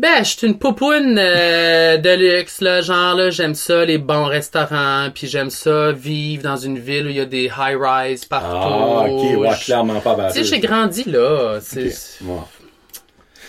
Ben, 0.00 0.24
je 0.24 0.30
suis 0.30 0.46
une 0.46 0.58
poupoune 0.58 1.18
euh, 1.18 1.98
de 1.98 2.08
luxe, 2.08 2.62
là, 2.62 2.80
genre, 2.80 3.14
là, 3.14 3.28
j'aime 3.28 3.54
ça, 3.54 3.84
les 3.84 3.98
bons 3.98 4.24
restaurants, 4.24 5.10
puis 5.14 5.26
j'aime 5.26 5.50
ça, 5.50 5.92
vivre 5.92 6.42
dans 6.42 6.56
une 6.56 6.78
ville 6.78 7.06
où 7.06 7.10
il 7.10 7.16
y 7.16 7.20
a 7.20 7.26
des 7.26 7.50
high-rise 7.54 8.24
partout. 8.24 8.46
Ah, 8.50 9.04
ok, 9.06 9.38
ouais, 9.40 9.48
clairement 9.62 10.00
pas 10.00 10.32
Tu 10.32 10.38
sais, 10.38 10.44
j'ai 10.44 10.58
grandi 10.58 11.04
là, 11.04 11.58
c'est... 11.60 11.88
Ok, 11.88 12.28
ouais. 12.28 12.36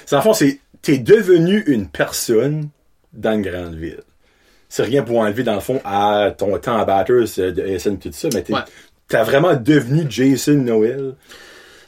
C'est, 0.05 0.11
dans 0.11 0.17
le 0.17 0.23
fond, 0.23 0.33
c'est, 0.33 0.59
t'es 0.81 0.97
devenu 0.97 1.63
une 1.67 1.87
personne 1.87 2.67
dans 3.13 3.31
une 3.31 3.43
grande 3.43 3.75
ville. 3.75 4.01
C'est 4.67 4.83
rien 4.83 5.03
pour 5.03 5.19
enlever, 5.19 5.43
dans 5.43 5.55
le 5.55 5.61
fond, 5.61 5.79
à 5.85 6.31
ton 6.37 6.57
temps 6.57 6.77
à 6.77 6.83
Batters, 6.83 7.39
euh, 7.39 7.51
de 7.53 7.77
SN, 7.77 7.97
tout 7.97 8.09
ça, 8.11 8.27
mais 8.33 8.41
t'es, 8.41 8.53
Ouais. 8.53 8.59
t'as 9.07 9.23
vraiment 9.23 9.55
devenu 9.55 10.05
Jason 10.09 10.55
Noel. 10.55 11.13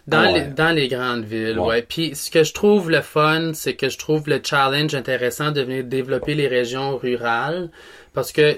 Dans, 0.05 0.19
Ah 0.19 0.31
ouais. 0.33 0.39
les, 0.41 0.47
dans 0.47 0.75
les 0.75 0.87
grandes 0.89 1.23
villes, 1.23 1.57
Ouais. 1.59 1.67
ouais. 1.67 1.81
Puis 1.81 2.15
ce 2.15 2.29
que 2.29 2.43
je 2.43 2.53
trouve 2.53 2.89
le 2.91 3.01
fun, 3.01 3.53
c'est 3.53 3.75
que 3.75 3.87
je 3.89 3.97
trouve 3.97 4.27
le 4.27 4.41
challenge 4.43 4.93
intéressant 4.95 5.51
de 5.51 5.61
venir 5.61 5.83
développer 5.85 6.35
les 6.35 6.47
régions 6.47 6.97
rurales. 6.97 7.69
Parce 8.13 8.31
que 8.33 8.57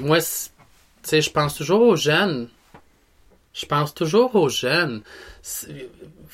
moi, 0.00 0.18
tu 0.18 0.24
sais, 1.02 1.20
je 1.20 1.30
pense 1.30 1.54
toujours 1.54 1.82
aux 1.82 1.96
jeunes. 1.96 2.48
Je 3.54 3.66
pense 3.66 3.94
toujours 3.94 4.34
aux 4.34 4.48
jeunes. 4.48 5.02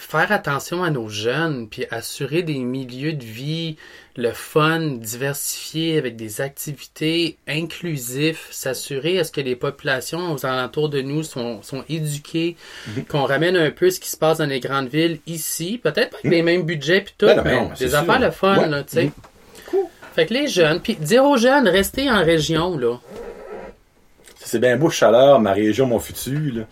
Faire 0.06 0.31
attention 0.32 0.85
à 0.85 0.90
nos 0.90 1.09
jeunes, 1.09 1.66
puis 1.68 1.86
assurer 1.90 2.43
des 2.43 2.59
milieux 2.59 3.14
de 3.14 3.24
vie, 3.24 3.76
le 4.16 4.31
fun, 4.32 4.81
diversifié, 4.81 5.97
avec 5.98 6.14
des 6.14 6.40
activités 6.43 7.36
inclusifs, 7.48 8.47
s'assurer 8.51 9.18
à 9.18 9.24
ce 9.24 9.32
que 9.32 9.40
les 9.40 9.56
populations 9.56 10.32
aux 10.32 10.44
alentours 10.47 10.89
de 10.90 11.01
nous 11.01 11.22
sont, 11.22 11.62
sont 11.62 11.85
éduquées, 11.89 12.55
qu'on 13.09 13.24
ramène 13.24 13.56
un 13.56 13.70
peu 13.70 13.90
ce 13.90 13.98
qui 13.98 14.09
se 14.10 14.16
passe 14.16 14.39
dans 14.39 14.47
les 14.47 14.60
grandes 14.60 14.89
villes 14.89 15.18
ici, 15.26 15.81
peut-être 15.82 16.10
pas 16.10 16.18
avec 16.22 16.31
les 16.31 16.43
mêmes 16.43 16.62
budgets 16.64 17.01
puis 17.01 17.14
tout, 17.16 17.26
Ben 17.26 17.36
non, 17.39 17.43
mais 17.44 17.55
non, 17.55 17.70
c'est 17.74 17.85
des 17.86 17.90
sûr. 17.90 17.98
affaires 18.01 18.20
le 18.20 18.31
fun, 18.31 18.59
Ouais. 18.59 18.68
là, 18.68 18.82
tu 18.85 18.93
sais. 18.94 19.05
Mhm. 19.06 19.10
Cool. 19.66 19.85
Fait 20.14 20.26
que 20.26 20.35
les 20.35 20.47
jeunes, 20.48 20.81
puis 20.81 20.94
dire 20.97 21.24
aux 21.24 21.39
jeunes, 21.39 21.66
restez 21.66 22.09
en 22.10 22.22
région, 22.22 22.76
là. 22.78 23.01
C'est 24.39 24.60
bien 24.60 24.76
beau, 24.76 24.90
chaleur, 24.90 25.40
ma 25.40 25.55
région, 25.55 25.86
mon 25.86 25.98
futur, 25.98 26.55
là. 26.55 26.62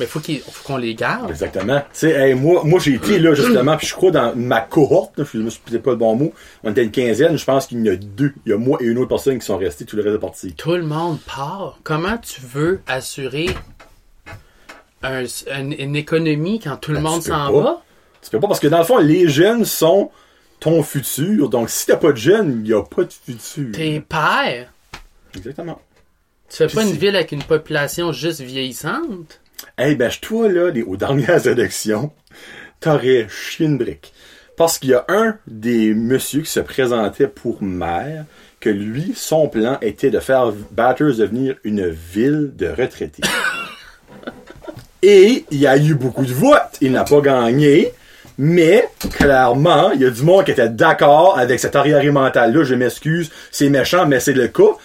Mais 0.00 0.06
faut 0.06 0.18
qu'il 0.18 0.40
faut 0.40 0.64
qu'on 0.66 0.78
les 0.78 0.94
garde. 0.94 1.30
Exactement. 1.30 1.78
Tu 1.80 1.86
sais, 1.92 2.10
hey, 2.10 2.34
moi, 2.34 2.62
moi 2.64 2.80
j'ai 2.80 2.94
été 2.94 3.18
là, 3.18 3.34
justement, 3.34 3.76
puis 3.76 3.86
je 3.86 3.94
crois 3.94 4.10
dans 4.10 4.34
ma 4.34 4.60
cohorte, 4.60 5.22
je 5.32 5.38
me 5.38 5.50
suis 5.50 5.60
pas 5.78 5.90
le 5.90 5.96
bon 5.96 6.16
mot, 6.16 6.32
on 6.64 6.70
était 6.72 6.82
une 6.82 6.90
quinzaine, 6.90 7.36
je 7.36 7.44
pense 7.44 7.66
qu'il 7.66 7.84
y 7.84 7.90
en 7.90 7.92
a 7.92 7.96
deux. 7.96 8.32
Il 8.46 8.50
y 8.50 8.52
a 8.54 8.58
moi 8.58 8.78
et 8.80 8.86
une 8.86 8.98
autre 8.98 9.10
personne 9.10 9.38
qui 9.38 9.44
sont 9.46 9.58
restés, 9.58 9.84
tout 9.84 9.96
le 9.96 10.02
reste 10.02 10.16
est 10.16 10.18
parti. 10.18 10.52
Tout 10.54 10.72
le 10.72 10.82
monde 10.82 11.18
part. 11.20 11.78
Comment 11.84 12.16
tu 12.18 12.40
veux 12.40 12.80
assurer 12.88 13.46
un- 15.02 15.24
une, 15.58 15.72
une 15.78 15.96
économie 15.96 16.60
quand 16.60 16.76
tout 16.76 16.90
le 16.92 16.98
Ben, 16.98 17.02
monde 17.04 17.22
s'en 17.22 17.52
va? 17.52 17.82
Tu 18.22 18.30
peux 18.30 18.40
pas, 18.40 18.48
parce 18.48 18.60
que 18.60 18.68
dans 18.68 18.78
le 18.78 18.84
fond, 18.84 18.98
les 18.98 19.28
jeunes 19.28 19.64
sont 19.64 20.10
ton 20.60 20.82
futur, 20.82 21.48
donc 21.48 21.70
si 21.70 21.86
t'as 21.86 21.96
pas 21.96 22.12
de 22.12 22.16
jeunes, 22.18 22.62
il 22.64 22.70
y 22.70 22.74
a 22.74 22.82
pas 22.82 23.04
de 23.04 23.12
futur. 23.12 23.72
Tes 23.72 24.00
pères. 24.00 24.72
Exactement. 25.34 25.80
Tu 26.50 26.56
fais 26.56 26.66
Puis 26.66 26.74
pas 26.76 26.82
une 26.82 26.92
ville 26.92 27.14
avec 27.16 27.32
une 27.32 27.42
population 27.44 28.12
juste 28.12 28.40
vieillissante? 28.40 29.40
Hey, 29.78 29.94
ben, 29.96 30.10
je- 30.10 30.20
toi, 30.20 30.48
là, 30.48 30.70
les, 30.70 30.82
aux 30.82 30.96
dernières 30.96 31.46
élections, 31.46 32.12
t'aurais 32.80 33.26
chié 33.28 33.66
une 33.66 33.78
brique. 33.78 34.12
Parce 34.56 34.78
qu'il 34.78 34.90
y 34.90 34.94
a 34.94 35.04
un 35.08 35.36
des 35.46 35.94
messieurs 35.94 36.42
qui 36.42 36.50
se 36.50 36.60
présentait 36.60 37.28
pour 37.28 37.62
maire, 37.62 38.24
que 38.60 38.68
lui, 38.68 39.14
son 39.16 39.48
plan 39.48 39.78
était 39.80 40.10
de 40.10 40.20
faire 40.20 40.52
Batters 40.70 41.16
devenir 41.16 41.56
une 41.64 41.88
ville 41.88 42.52
de 42.54 42.68
retraités. 42.68 43.22
Et 45.02 45.46
il 45.50 45.58
y 45.58 45.66
a 45.66 45.78
eu 45.78 45.94
beaucoup 45.94 46.24
de 46.26 46.32
votes. 46.32 46.76
Il 46.82 46.92
n'a 46.92 47.04
pas 47.04 47.20
gagné. 47.22 47.92
Mais, 48.36 48.88
clairement, 49.14 49.90
il 49.92 50.00
y 50.02 50.06
a 50.06 50.10
du 50.10 50.22
monde 50.22 50.44
qui 50.44 50.50
était 50.50 50.68
d'accord 50.68 51.38
avec 51.38 51.58
cet 51.60 51.76
arriéré 51.76 52.10
mental-là. 52.10 52.64
Je 52.64 52.74
m'excuse, 52.74 53.30
c'est 53.50 53.68
méchant, 53.68 54.06
mais 54.06 54.20
c'est 54.20 54.32
le 54.32 54.48
cas. 54.48 54.76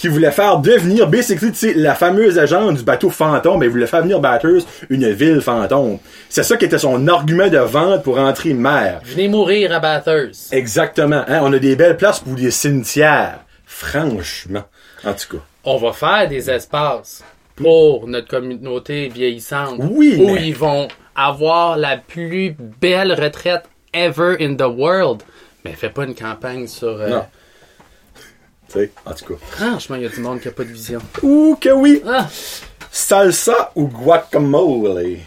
Qui 0.00 0.08
voulait 0.08 0.30
faire 0.30 0.56
devenir, 0.60 1.06
basically, 1.08 1.52
tu 1.52 1.58
sais, 1.58 1.74
la 1.74 1.94
fameuse 1.94 2.38
agence 2.38 2.78
du 2.78 2.84
bateau 2.84 3.10
fantôme, 3.10 3.60
mais 3.60 3.66
il 3.66 3.70
voulait 3.70 3.86
faire 3.86 4.00
venir 4.00 4.18
Batters 4.18 4.62
une 4.88 5.10
ville 5.10 5.42
fantôme. 5.42 5.98
C'est 6.30 6.42
ça 6.42 6.56
qui 6.56 6.64
était 6.64 6.78
son 6.78 7.06
argument 7.06 7.48
de 7.48 7.58
vente 7.58 8.02
pour 8.02 8.18
entrer 8.18 8.54
maire. 8.54 9.02
Venez 9.04 9.28
mourir 9.28 9.74
à 9.74 9.78
Bathurst. 9.78 10.54
Exactement. 10.54 11.22
Hein? 11.28 11.40
On 11.42 11.52
a 11.52 11.58
des 11.58 11.76
belles 11.76 11.98
places 11.98 12.20
pour 12.20 12.32
des 12.32 12.50
cimetières. 12.50 13.40
Franchement. 13.66 14.64
En 15.04 15.12
tout 15.12 15.36
cas. 15.36 15.42
On 15.64 15.76
va 15.76 15.92
faire 15.92 16.26
des 16.28 16.48
espaces 16.50 17.22
pour 17.56 18.08
notre 18.08 18.28
communauté 18.28 19.08
vieillissante. 19.08 19.80
Oui, 19.90 20.16
Où 20.18 20.32
mais- 20.34 20.48
ils 20.48 20.56
vont 20.56 20.88
avoir 21.14 21.76
la 21.76 21.98
plus 21.98 22.56
belle 22.80 23.12
retraite 23.12 23.64
ever 23.92 24.36
in 24.40 24.54
the 24.54 24.62
world. 24.62 25.22
Mais 25.64 25.72
fais 25.72 25.90
pas 25.90 26.04
une 26.04 26.14
campagne 26.14 26.66
sur... 26.66 26.88
euh, 26.88 27.20
En 29.04 29.12
tout 29.12 29.24
cas. 29.24 29.34
Franchement, 29.50 29.96
il 29.96 30.02
y 30.02 30.06
a 30.06 30.08
du 30.08 30.20
monde 30.20 30.40
qui 30.40 30.48
a 30.48 30.52
pas 30.52 30.64
de 30.64 30.68
vision. 30.72 31.00
Ouh 31.22 31.56
que 31.60 31.70
oui! 31.70 32.02
Ah! 32.06 32.28
Salsa 32.90 33.72
ou 33.74 33.86
guacamole? 33.88 35.18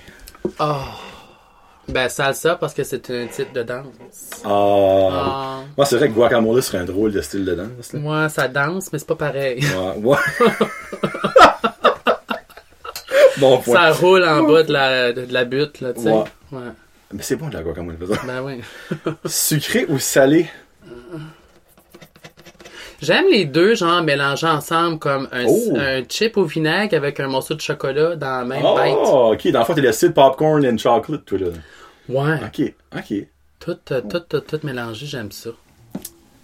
Ben, 1.88 2.08
salsa 2.10 2.56
parce 2.56 2.74
que 2.74 2.84
c'est 2.84 3.10
un 3.10 3.28
titre 3.28 3.54
de 3.54 3.64
danse. 3.64 3.86
Ah. 4.46 5.10
Ah. 5.12 5.62
Moi, 5.78 5.86
c'est 5.86 5.98
vrai 5.98 6.10
que 6.10 6.14
guacamole 6.14 6.62
serait 6.64 6.78
un 6.80 6.86
drôle 6.86 7.12
de 7.12 7.22
style 7.22 7.46
de 7.46 7.56
danse. 7.56 7.94
Moi, 7.94 8.30
ça 8.30 8.48
danse, 8.48 8.92
mais 8.92 9.00
c'est 9.00 9.08
pas 9.08 9.16
pareil. 9.16 9.64
Ouais. 9.66 9.98
ouais. 9.98 10.18
bon 13.38 13.58
point. 13.60 13.76
Ça 13.76 13.92
roule 13.92 14.24
en 14.24 14.44
bas 14.44 14.64
de 14.64 14.72
la, 14.72 15.14
de, 15.14 15.26
de 15.26 15.34
la 15.34 15.44
butte, 15.46 15.82
là, 15.82 15.94
tu 15.94 16.04
sais. 16.04 16.12
Ouais. 16.12 16.24
Ouais. 16.52 16.72
Mais 17.12 17.22
c'est 17.22 17.36
bon 17.36 17.50
de 17.50 17.54
la 17.54 17.64
guacamole, 17.64 17.96
exemple. 18.02 18.26
Ben 18.26 18.42
oui. 18.42 18.62
Sucré 19.26 19.86
ou 19.88 20.00
salé? 20.00 20.50
J'aime 23.04 23.26
les 23.30 23.46
deux, 23.46 23.76
genre, 23.76 24.02
mélangés 24.02 24.48
ensemble 24.48 24.98
comme 24.98 25.28
un, 25.32 25.46
Oh. 25.46 25.74
un 25.78 26.02
chip 26.08 26.38
au 26.38 26.46
vinaigre 26.46 26.96
avec 26.96 27.20
un 27.20 27.28
morceau 27.28 27.54
de 27.54 27.62
chocolat 27.62 28.16
dans 28.16 28.40
la 28.40 28.46
même 28.46 28.62
bite. 28.62 28.98
Oh, 28.98 29.34
ok. 29.34 29.48
Dans 29.52 29.60
le 29.60 29.66
fond, 29.66 29.74
t'es 29.74 29.82
le 29.82 29.92
style 29.92 30.14
popcorn 30.14 30.66
and 30.66 30.78
chocolate, 30.78 31.26
toi, 31.26 31.38
là. 31.40 31.48
Ouais. 32.10 32.40
Ok, 32.46 32.74
ok. 32.96 33.28
Tout, 33.60 33.78
euh, 33.92 34.02
tout, 34.10 34.20
tout, 34.22 34.40
tout 34.40 34.60
mélangé, 34.64 35.06
j'aime 35.06 35.32
ça. 35.32 35.50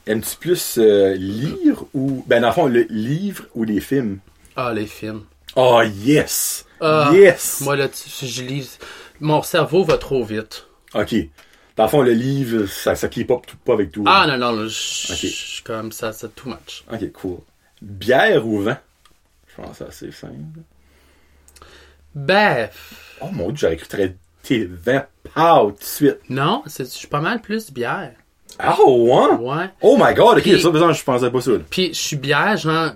Aimes-tu 0.05 0.35
plus 0.37 0.77
euh, 0.77 1.13
lire 1.15 1.83
ou. 1.93 2.23
Ben, 2.27 2.41
dans 2.41 2.47
le 2.47 2.53
fond, 2.53 2.65
le 2.67 2.85
livre 2.89 3.43
ou 3.55 3.63
les 3.63 3.79
films? 3.79 4.19
Ah, 4.55 4.73
les 4.73 4.85
films. 4.87 5.23
Oh, 5.55 5.81
yes! 6.03 6.65
Ah, 6.81 7.11
yes! 7.13 7.61
Moi, 7.61 7.75
là, 7.75 7.87
tu- 7.87 8.25
je 8.25 8.41
lis. 8.43 8.77
Mon 9.19 9.41
cerveau 9.41 9.83
va 9.83 9.97
trop 9.97 10.23
vite. 10.23 10.65
Ok. 10.93 11.15
Dans 11.79 11.85
le 11.85 11.89
fond, 11.91 12.01
le 12.01 12.11
livre, 12.11 12.65
ça, 12.65 12.93
ça 12.93 13.07
keep 13.07 13.31
up 13.31 13.43
tout, 13.47 13.55
pas 13.55 13.71
avec 13.71 13.89
tout. 13.93 14.03
Ah, 14.05 14.25
non, 14.27 14.37
non, 14.37 14.51
là, 14.51 14.67
je 14.67 15.13
Ok. 15.13 15.17
je 15.21 15.27
suis 15.27 15.63
comme 15.63 15.93
ça, 15.93 16.11
c'est 16.11 16.35
too 16.35 16.49
much. 16.49 16.83
Ok, 16.91 17.09
cool. 17.13 17.37
Bière 17.81 18.45
ou 18.45 18.59
vin? 18.61 18.77
Je 19.47 19.55
pense 19.61 19.69
que 19.71 19.75
c'est 19.77 19.87
assez 19.87 20.11
simple. 20.11 20.59
Ben, 22.13 22.69
Oh 23.21 23.29
mon 23.31 23.47
dieu, 23.51 23.55
j'aurais 23.69 23.77
cru 23.77 24.13
été 24.43 24.65
20 24.69 25.05
pow 25.33 25.71
tout 25.71 25.77
de 25.79 25.83
suite. 25.85 26.17
non, 26.29 26.63
je 26.65 26.83
suis 26.83 27.07
pas 27.07 27.21
mal 27.21 27.39
plus 27.41 27.71
bière. 27.71 28.11
Oh, 28.79 29.07
ouais? 29.09 29.37
Ouais. 29.37 29.69
Oh 29.81 29.95
my 29.97 30.13
god, 30.13 30.37
ok, 30.39 30.43
Puis- 30.43 30.59
ça, 30.61 30.69
besoin, 30.71 30.91
je 30.91 31.01
pensais 31.01 31.31
pas 31.31 31.39
ça. 31.39 31.51
Puis 31.69 31.93
je 31.93 31.99
suis 31.99 32.15
bière, 32.17 32.57
genre, 32.57 32.91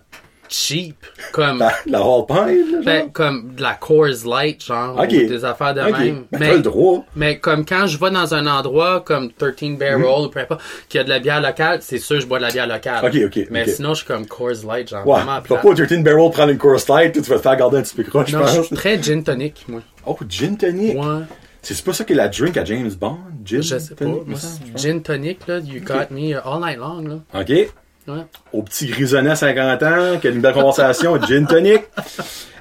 cheap. 0.53 0.95
Comme, 1.31 1.59
La, 1.59 1.71
la 1.87 2.01
Hall 2.05 2.25
Pine, 2.27 2.71
là, 2.71 2.79
ben, 2.85 3.09
comme 3.11 3.55
de 3.55 3.61
la 3.61 3.73
Coors 3.73 4.25
Light, 4.25 4.63
genre, 4.63 4.99
ou 4.99 5.05
des 5.07 5.43
affaires 5.45 5.73
de 5.73 5.81
même. 5.81 6.25
ben, 6.31 6.39
Mais, 6.39 6.53
le 6.53 6.59
droit. 6.61 7.05
mais 7.15 7.39
comme 7.39 7.65
quand 7.65 7.87
je 7.87 7.97
vais 7.97 8.11
dans 8.11 8.33
un 8.35 8.45
endroit 8.45 9.01
comme 9.01 9.31
13 9.31 9.77
Barrel 9.77 9.97
Mhm. 9.99 10.25
ou 10.25 10.29
peu 10.29 10.39
importe, 10.41 10.61
qui 10.89 10.99
a 10.99 11.03
de 11.03 11.09
la 11.09 11.19
bière 11.19 11.41
locale, 11.41 11.79
c'est 11.81 11.97
sûr 11.97 12.19
je 12.21 12.27
bois 12.27 12.37
de 12.37 12.43
la 12.43 12.51
bière 12.51 12.67
locale. 12.67 13.03
Ok, 13.03 13.17
ok, 13.25 13.47
Mais 13.49 13.67
sinon, 13.67 13.93
je 13.93 13.99
suis 13.99 14.07
comme 14.07 14.27
Coors 14.27 14.51
Light, 14.67 14.89
genre, 14.89 15.07
Ouais, 15.07 15.15
vraiment 15.21 15.41
tu 15.41 15.47
vas 15.49 15.55
plate. 15.59 15.61
pas 15.63 15.69
au 15.69 15.73
13 15.87 16.03
Barrel 16.03 16.31
prendre 16.31 16.51
une 16.51 16.57
Coors 16.57 16.79
Light, 16.89 17.13
tu 17.13 17.21
vas 17.21 17.37
te 17.37 17.41
faire 17.41 17.55
garder 17.57 17.77
un 17.77 17.81
petit 17.81 17.95
peu 17.95 18.03
croche, 18.03 18.29
je 18.29 18.37
Non, 18.37 18.45
je 18.45 18.61
suis 18.61 18.75
très 18.75 19.01
gin 19.01 19.23
tonic, 19.23 19.65
moi. 19.67 19.81
Oh, 20.05 20.17
gin 20.29 20.55
tonic? 20.55 20.95
Ouais. 20.97 21.23
C'est 21.61 21.81
pas 21.83 21.93
ça 21.93 22.03
qui 22.03 22.11
est 22.13 22.15
la 22.17 22.27
drink 22.27 22.57
à 22.57 22.65
James 22.65 22.91
Bond? 22.99 23.17
Gin 23.45 23.61
Je 23.63 23.77
sais 23.79 23.95
pas. 23.95 24.03
tonic, 24.05 24.27
Moi, 24.27 24.37
je 24.39 24.71
pense. 24.71 24.81
gin 24.83 25.01
tonic, 25.01 25.47
là, 25.47 25.59
you 25.59 25.81
got 25.81 26.11
me 26.11 26.35
all 26.35 26.59
night 26.59 26.77
long, 26.77 27.01
là. 27.01 27.15
OK. 27.41 27.73
Ouais. 28.07 28.25
Au 28.51 28.63
petit 28.63 28.87
grisonnet 28.87 29.31
à 29.31 29.35
50 29.35 29.83
ans, 29.83 30.19
qui 30.19 30.27
a 30.27 30.31
une 30.31 30.41
belle 30.41 30.53
conversation, 30.53 31.21
gin 31.27 31.47
tonic. 31.47 31.83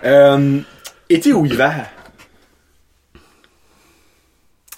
Euh, 0.04 0.60
été 1.08 1.32
ou 1.32 1.44
hiver? 1.46 1.90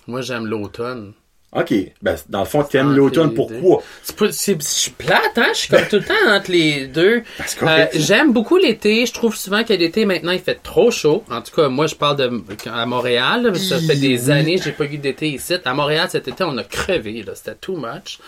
Moi, 0.07 0.21
j'aime 0.23 0.47
l'automne. 0.47 1.13
OK. 1.55 1.73
Ben, 2.03 2.17
dans 2.29 2.41
le 2.41 2.45
fond, 2.47 2.63
t'aimes 2.65 2.89
Entre 2.89 2.97
l'automne, 2.97 3.35
pourquoi? 3.35 3.83
C'est 4.31 4.61
Je 4.61 4.67
suis 4.67 4.91
plate, 4.91 5.37
hein? 5.37 5.49
Je 5.53 5.59
suis 5.59 5.69
comme 5.69 5.87
tout 5.89 5.97
le 5.97 6.03
temps 6.05 6.15
entre 6.35 6.51
les 6.51 6.87
deux. 6.87 7.19
Ben, 7.21 7.45
c'est 7.47 7.59
correct. 7.59 7.95
Euh, 7.95 7.99
J'aime 8.01 8.33
beaucoup 8.33 8.57
l'été. 8.57 9.07
Je 9.07 9.13
trouve 9.13 9.37
souvent 9.37 9.63
que 9.63 9.73
l'été, 9.73 10.05
maintenant, 10.05 10.33
il 10.33 10.41
fait 10.41 10.59
trop 10.63 10.91
chaud. 10.91 11.23
En 11.31 11.41
tout 11.43 11.55
cas, 11.55 11.69
moi, 11.69 11.87
je 11.87 11.95
parle 11.95 12.17
de 12.17 12.31
à 12.71 12.87
Montréal. 12.87 13.43
là, 13.45 13.55
Ça 13.55 13.79
fait 13.79 13.97
des 13.97 14.31
années 14.31 14.57
que 14.59 14.65
j'ai 14.65 14.73
pas 14.73 14.85
eu 14.85 14.99
d'été 14.99 15.29
ici. 15.29 15.55
À 15.65 15.75
Montréal, 15.75 16.09
cet 16.11 16.27
été, 16.29 16.43
on 16.45 16.57
a 16.59 16.65
crevé. 16.65 17.23
là. 17.23 17.33
C'était 17.35 17.55
too 17.55 17.77
much. 17.77 18.19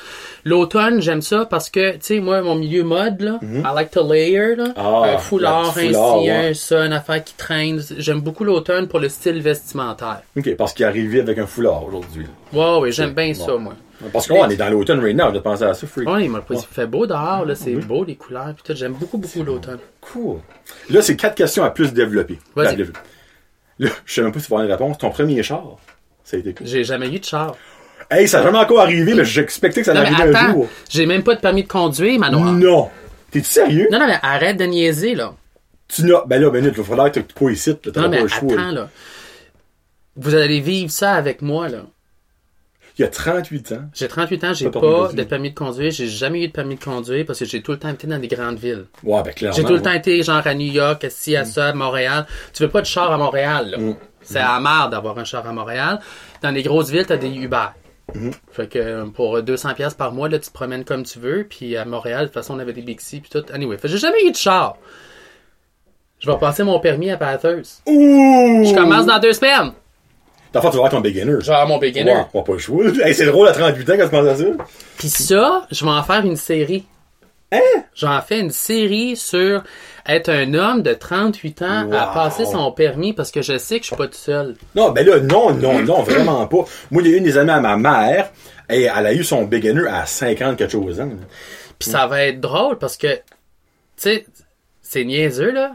L'automne, 0.45 1.01
j'aime 1.03 1.23
ça 1.23 1.47
parce 1.47 1.69
que, 1.71 1.93
tu 1.93 1.99
sais, 2.03 2.21
moi, 2.21 2.41
mon 2.43 2.55
milieu 2.55 2.85
mode, 2.85 3.21
là, 3.21 3.41
I 3.43 3.63
like 3.75 3.91
to 3.91 4.07
layer, 4.13 4.55
là. 4.57 4.67
Mhm. 4.69 4.73
Ah, 4.77 5.03
un 5.15 5.19
foulard, 5.19 5.63
la 5.67 5.73
petite 5.73 5.97
un 5.97 5.99
foulard, 5.99 6.21
sien, 6.23 6.41
ouais. 6.43 6.55
ça, 6.55 6.85
une 6.87 6.93
affaire 6.93 7.25
qui 7.25 7.35
traîne. 7.35 7.83
J'aime 7.99 8.21
beaucoup 8.21 8.45
l'automne 8.45 8.87
pour 8.87 9.01
le 9.01 9.09
style 9.09 9.41
vestimentaire. 9.43 10.21
OK, 10.37 10.55
parce 10.57 10.73
qu'il 10.73 10.85
est 10.85 10.89
arrivé 10.89 11.21
avec 11.21 11.39
un 11.39 11.47
foulard 11.47 11.85
aujourd'hui. 11.85 12.27
Ouais, 12.53 12.79
ouais, 12.79 12.93
j'aime 12.93 13.13
bien 13.13 13.33
bon. 13.33 13.47
ça, 13.47 13.57
moi. 13.57 13.75
Parce 14.13 14.27
qu'on 14.27 14.49
est 14.49 14.57
dans 14.57 14.69
l'automne 14.69 15.01
right 15.01 15.17
now, 15.17 15.33
je 15.33 15.39
pensé 15.39 15.65
à 15.65 15.75
ça, 15.75 15.87
freak. 15.87 16.09
Ouais, 16.09 16.27
il 16.27 16.59
fait 16.71 16.87
beau 16.87 17.07
dehors, 17.07 17.45
là, 17.45 17.55
c'est 17.55 17.75
beau, 17.75 18.05
les 18.05 18.15
couleurs, 18.17 18.55
pis 18.55 18.63
tout. 18.63 18.75
J'aime 18.77 18.93
beaucoup, 18.93 19.19
beaucoup 19.19 19.43
l'automne. 19.43 19.79
Cool. 20.01 20.39
Là, 20.91 21.03
c'est 21.03 21.17
quatre 21.17 21.35
questions 21.35 21.65
à 21.65 21.71
plus 21.71 21.93
développer. 21.93 22.39
Là, 23.79 23.91
je 24.05 24.15
sais 24.15 24.23
même 24.23 24.33
pas 24.33 24.39
si 24.39 24.47
tu 24.47 24.51
vas 24.51 24.57
avoir 24.61 24.67
une 24.67 24.73
réponse. 24.73 24.99
Ton 24.99 25.11
premier 25.11 25.43
char, 25.43 25.77
ça 26.25 26.37
a 26.37 26.41
été 26.41 26.55
quoi? 26.55 26.67
J'ai 26.67 26.83
jamais 26.85 27.09
eu 27.09 27.19
de 27.19 27.25
char. 27.25 27.55
Hey, 28.11 28.29
ça 28.29 28.39
n'a 28.39 28.45
jamais 28.45 28.59
encore 28.59 28.81
arrivé, 28.81 29.15
mais 29.15 29.25
j'expectais 29.25 29.81
que 29.81 29.87
ça 29.87 29.93
allait 29.93 30.09
arriver 30.15 30.37
un 30.37 30.53
jour. 30.53 30.69
j'ai 30.89 31.07
même 31.07 31.23
pas 31.23 31.35
de 31.35 31.41
permis 31.41 31.65
de 31.65 31.69
conduire, 31.69 32.19
Manoir. 32.19 32.53
Non. 32.53 32.89
T'es-tu 33.31 33.47
sérieux? 33.47 33.89
Non, 33.91 33.99
non, 33.99 34.07
mais 34.07 34.19
arrête 34.23 34.57
de 34.57 34.65
niaiser, 34.65 35.15
là. 35.15 35.35
Tu 35.89 36.05
n'as. 36.05 36.25
Ben 36.27 36.41
là, 36.41 36.51
ben 36.51 36.65
là, 36.65 36.71
il 36.77 36.85
faudra 36.85 37.11
que 37.11 37.21
tu 37.21 37.35
pas 37.35 37.51
ici. 37.51 37.77
T'as 37.77 38.01
Non, 38.03 38.11
pas 38.11 38.21
le 38.23 38.29
choix. 38.29 38.53
attends, 38.55 38.71
là. 38.71 38.89
Vous 40.17 40.35
allez 40.35 40.61
vivre 40.61 40.91
ça 40.91 41.13
avec 41.15 41.43
moi, 41.43 41.69
là. 41.69 41.83
Il 42.99 43.03
y 43.03 43.05
a 43.05 43.09
38 43.09 43.73
ans. 43.73 43.91
J'ai 43.93 44.09
38 44.09 44.45
ans, 44.45 44.55
j'ai 44.55 44.71
Pas 44.71 44.71
de 44.71 44.81
permis 44.81 44.81
de 44.81 44.95
pas 44.95 45.03
conduire. 45.03 45.25
de 45.25 45.29
permis 45.29 45.51
de 45.51 45.55
conduire. 45.55 45.91
J'ai 45.91 46.07
jamais 46.09 46.45
eu 46.45 46.49
de 46.49 46.53
permis 46.53 46.77
de 46.77 46.85
conduire 46.85 47.27
parce 47.27 47.39
que 47.41 47.45
j'ai 47.45 47.61
tout 47.61 47.73
le 47.73 47.79
temps 47.79 47.91
été 47.91 48.07
dans 48.07 48.19
des 48.19 48.29
grandes 48.29 48.59
villes. 48.59 48.87
Ouais, 49.05 49.23
ben 49.23 49.33
clairement. 49.35 49.57
J'ai 49.57 49.65
tout 49.65 49.69
le 49.71 49.77
ouais. 49.77 49.83
temps 49.83 49.93
été 49.93 50.23
genre 50.23 50.47
à 50.47 50.55
New 50.55 50.73
York, 50.73 51.05
ici, 51.05 51.37
à 51.37 51.45
ça, 51.45 51.67
à 51.67 51.73
Montréal. 51.75 52.27
Tu 52.55 52.63
veux 52.63 52.71
pas 52.71 52.81
de 52.81 52.87
char 52.87 53.13
à 53.13 53.19
Montréal, 53.19 53.71
là. 53.71 53.79
Mm. 53.79 53.97
C'est 54.23 54.41
à 54.41 54.59
marre 54.61 54.91
d'avoir 54.91 55.19
un 55.19 55.25
char 55.25 55.47
à 55.47 55.53
Montréal. 55.53 56.01
Dans 56.43 56.51
les 56.51 56.63
grosses 56.63 56.91
villes, 56.91 57.07
t'as 57.07 57.19
des 57.19 57.29
Uber. 57.29 57.67
Mm-hmm. 58.15 58.33
Fait 58.51 58.67
que 58.67 58.79
euh, 58.79 59.05
pour 59.07 59.43
200 59.43 59.75
pièces 59.75 59.95
par 59.95 60.13
mois, 60.13 60.29
là, 60.29 60.39
tu 60.39 60.49
te 60.49 60.55
promènes 60.55 60.85
comme 60.85 61.05
tu 61.05 61.19
veux. 61.19 61.47
Puis 61.49 61.77
à 61.77 61.85
Montréal, 61.85 62.23
de 62.23 62.25
toute 62.27 62.35
façon, 62.35 62.55
on 62.57 62.59
avait 62.59 62.73
des 62.73 62.83
Bixi 62.83 63.21
puis 63.21 63.31
tout. 63.31 63.45
Anyway, 63.53 63.77
fait 63.77 63.83
que 63.83 63.89
j'ai 63.89 63.99
jamais 63.99 64.25
eu 64.27 64.31
de 64.31 64.37
char. 64.37 64.79
Je 66.19 66.31
vais 66.31 66.39
passer 66.39 66.65
mon 66.65 66.81
permis 66.81 67.11
à. 67.11 67.17
Ouh! 67.17 68.65
Je 68.65 68.75
commence 68.75 69.05
dans 69.05 69.19
deux 69.19 69.35
semaines. 69.35 69.73
Dans 70.57 70.63
le 70.63 70.67
fond, 70.69 70.71
tu 70.71 70.77
vas 70.79 70.87
avoir 70.87 70.91
ton 70.91 71.01
beginner. 71.03 71.33
Je 71.41 71.47
vais 71.47 71.53
avoir 71.53 71.69
mon 71.69 71.77
beginner. 71.77 72.13
Ouais, 72.13 72.25
on 72.33 72.41
va 72.41 72.45
pas. 72.45 73.07
Hey, 73.07 73.15
c'est 73.15 73.27
drôle 73.27 73.47
à 73.47 73.53
38 73.53 73.91
ans 73.91 73.95
quand 73.99 74.05
tu 74.05 74.11
penses 74.11 74.27
à 74.27 74.37
ça? 74.37 74.45
Puis 74.97 75.09
ça, 75.11 75.67
je 75.71 75.85
vais 75.85 75.91
en 75.91 76.03
faire 76.03 76.25
une 76.25 76.37
série. 76.37 76.87
Hein? 77.53 77.61
J'en 77.95 78.23
fais 78.23 78.41
une 78.41 78.51
série 78.51 79.17
sur 79.17 79.63
être 80.07 80.31
un 80.31 80.55
homme 80.55 80.83
de 80.83 80.95
38 80.95 81.63
ans 81.63 81.93
à 81.93 82.07
passer 82.07 82.47
son 82.47 82.73
permis 82.73 83.13
parce 83.13 83.31
que 83.31 83.43
je 83.43 83.59
sais 83.59 83.77
que 83.77 83.83
je 83.83 83.89
suis 83.89 83.97
pas 83.97 84.07
tout 84.07 84.15
seul. 84.15 84.57
Non, 84.75 84.93
ben 84.93 85.07
là, 85.07 85.21
non, 85.21 85.53
non, 85.53 85.83
non, 85.83 86.03
vraiment 86.03 86.47
pas. 86.47 86.65
Moi, 86.91 87.03
il 87.03 87.11
y 87.11 87.15
a 87.15 87.19
une 87.19 87.25
des 87.25 87.37
amies 87.37 87.51
à 87.51 87.61
ma 87.61 87.77
mère, 87.77 88.33
et 88.71 88.85
elle 88.85 89.07
a 89.07 89.13
eu 89.13 89.25
son 89.25 89.45
beginner 89.45 89.87
à 89.87 90.07
50 90.07 90.57
quelque 90.57 90.73
chose 90.73 91.01
ans. 91.03 91.11
Puis 91.79 91.91
ça 91.91 92.07
va 92.07 92.23
être 92.25 92.41
drôle 92.41 92.79
parce 92.79 92.97
que, 92.97 93.15
tu 93.15 93.23
sais, 93.97 94.27
c'est 94.81 95.05
niaiseux, 95.05 95.53
là, 95.53 95.73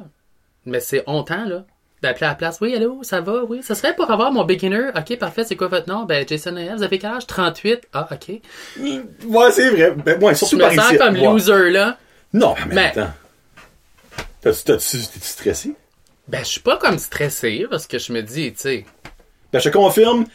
mais 0.65 0.79
c'est 0.79 1.03
hontant, 1.05 1.45
là, 1.45 1.65
d'appeler 2.01 2.25
à 2.25 2.29
la 2.29 2.35
place. 2.35 2.57
Oui, 2.61 2.75
allô, 2.75 2.99
ça 3.03 3.21
va, 3.21 3.43
oui. 3.43 3.61
Ça 3.63 3.75
serait 3.75 3.95
pour 3.95 4.09
avoir 4.11 4.31
mon 4.31 4.43
beginner. 4.43 4.89
OK, 4.95 5.17
parfait, 5.17 5.43
c'est 5.43 5.55
quoi 5.55 5.67
votre 5.67 5.87
nom? 5.89 6.03
Ben, 6.05 6.27
Jason 6.27 6.51
Noël, 6.51 6.75
vous 6.75 6.83
avez 6.83 6.97
quel 6.99 7.11
âge? 7.11 7.27
38. 7.27 7.87
Ah, 7.93 8.07
OK. 8.11 8.41
Ouais, 8.79 9.51
c'est 9.51 9.69
vrai. 9.69 9.91
Ben, 9.91 10.21
ouais, 10.21 10.33
Je 10.33 10.39
surtout 10.39 10.57
me 10.57 10.61
par 10.61 10.73
sens 10.73 10.97
comme 10.97 11.13
Ouais. 11.15 11.23
loser, 11.25 11.69
là. 11.69 11.97
Non, 12.33 12.55
mais, 12.67 12.75
Mais- 12.75 12.85
attends. 12.99 13.13
T'as-tu, 14.41 14.97
stressé? 15.21 15.75
Ben, 16.27 16.39
je 16.39 16.45
suis 16.49 16.59
pas 16.61 16.77
comme 16.77 16.97
stressé 16.97 17.67
parce 17.69 17.85
que 17.87 17.99
je 17.99 18.11
me 18.13 18.21
dis, 18.23 18.53
tu 18.53 18.59
sais, 18.59 18.85
Ben, 19.53 19.59
je 19.59 19.69
te 19.69 19.73
confirme, 19.77 20.25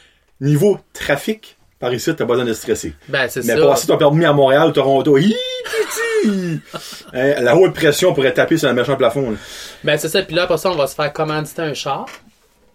niveau 0.41 0.79
trafic, 0.93 1.56
par 1.79 1.93
ici, 1.93 2.15
t'as 2.17 2.25
besoin 2.25 2.45
de 2.45 2.53
stresser. 2.55 2.95
ben, 3.09 3.29
c'est 3.29 3.45
Mais 3.45 3.57
ça. 3.57 3.67
passer 3.67 3.87
ton 3.87 3.97
permis 3.99 4.25
à 4.25 4.33
Montréal 4.33 4.69
ou 4.69 4.73
Toronto, 4.73 5.17
hi! 5.19 5.35
Hein, 7.13 7.35
la 7.41 7.57
haute 7.57 7.73
pression 7.75 8.13
pourrait 8.13 8.33
taper 8.35 8.57
sur 8.59 8.69
un 8.69 8.73
méchant 8.73 8.97
plafond. 8.97 9.31
là. 9.31 9.37
Ben, 9.85 9.97
c'est 9.97 10.09
ça. 10.09 10.23
Puis 10.23 10.35
là, 10.35 10.43
après 10.45 10.59
ça, 10.59 10.71
on 10.71 10.75
va 10.75 10.87
se 10.89 10.95
faire 10.95 11.13
commanditer 11.13 11.63
un 11.63 11.75
char 11.75 12.07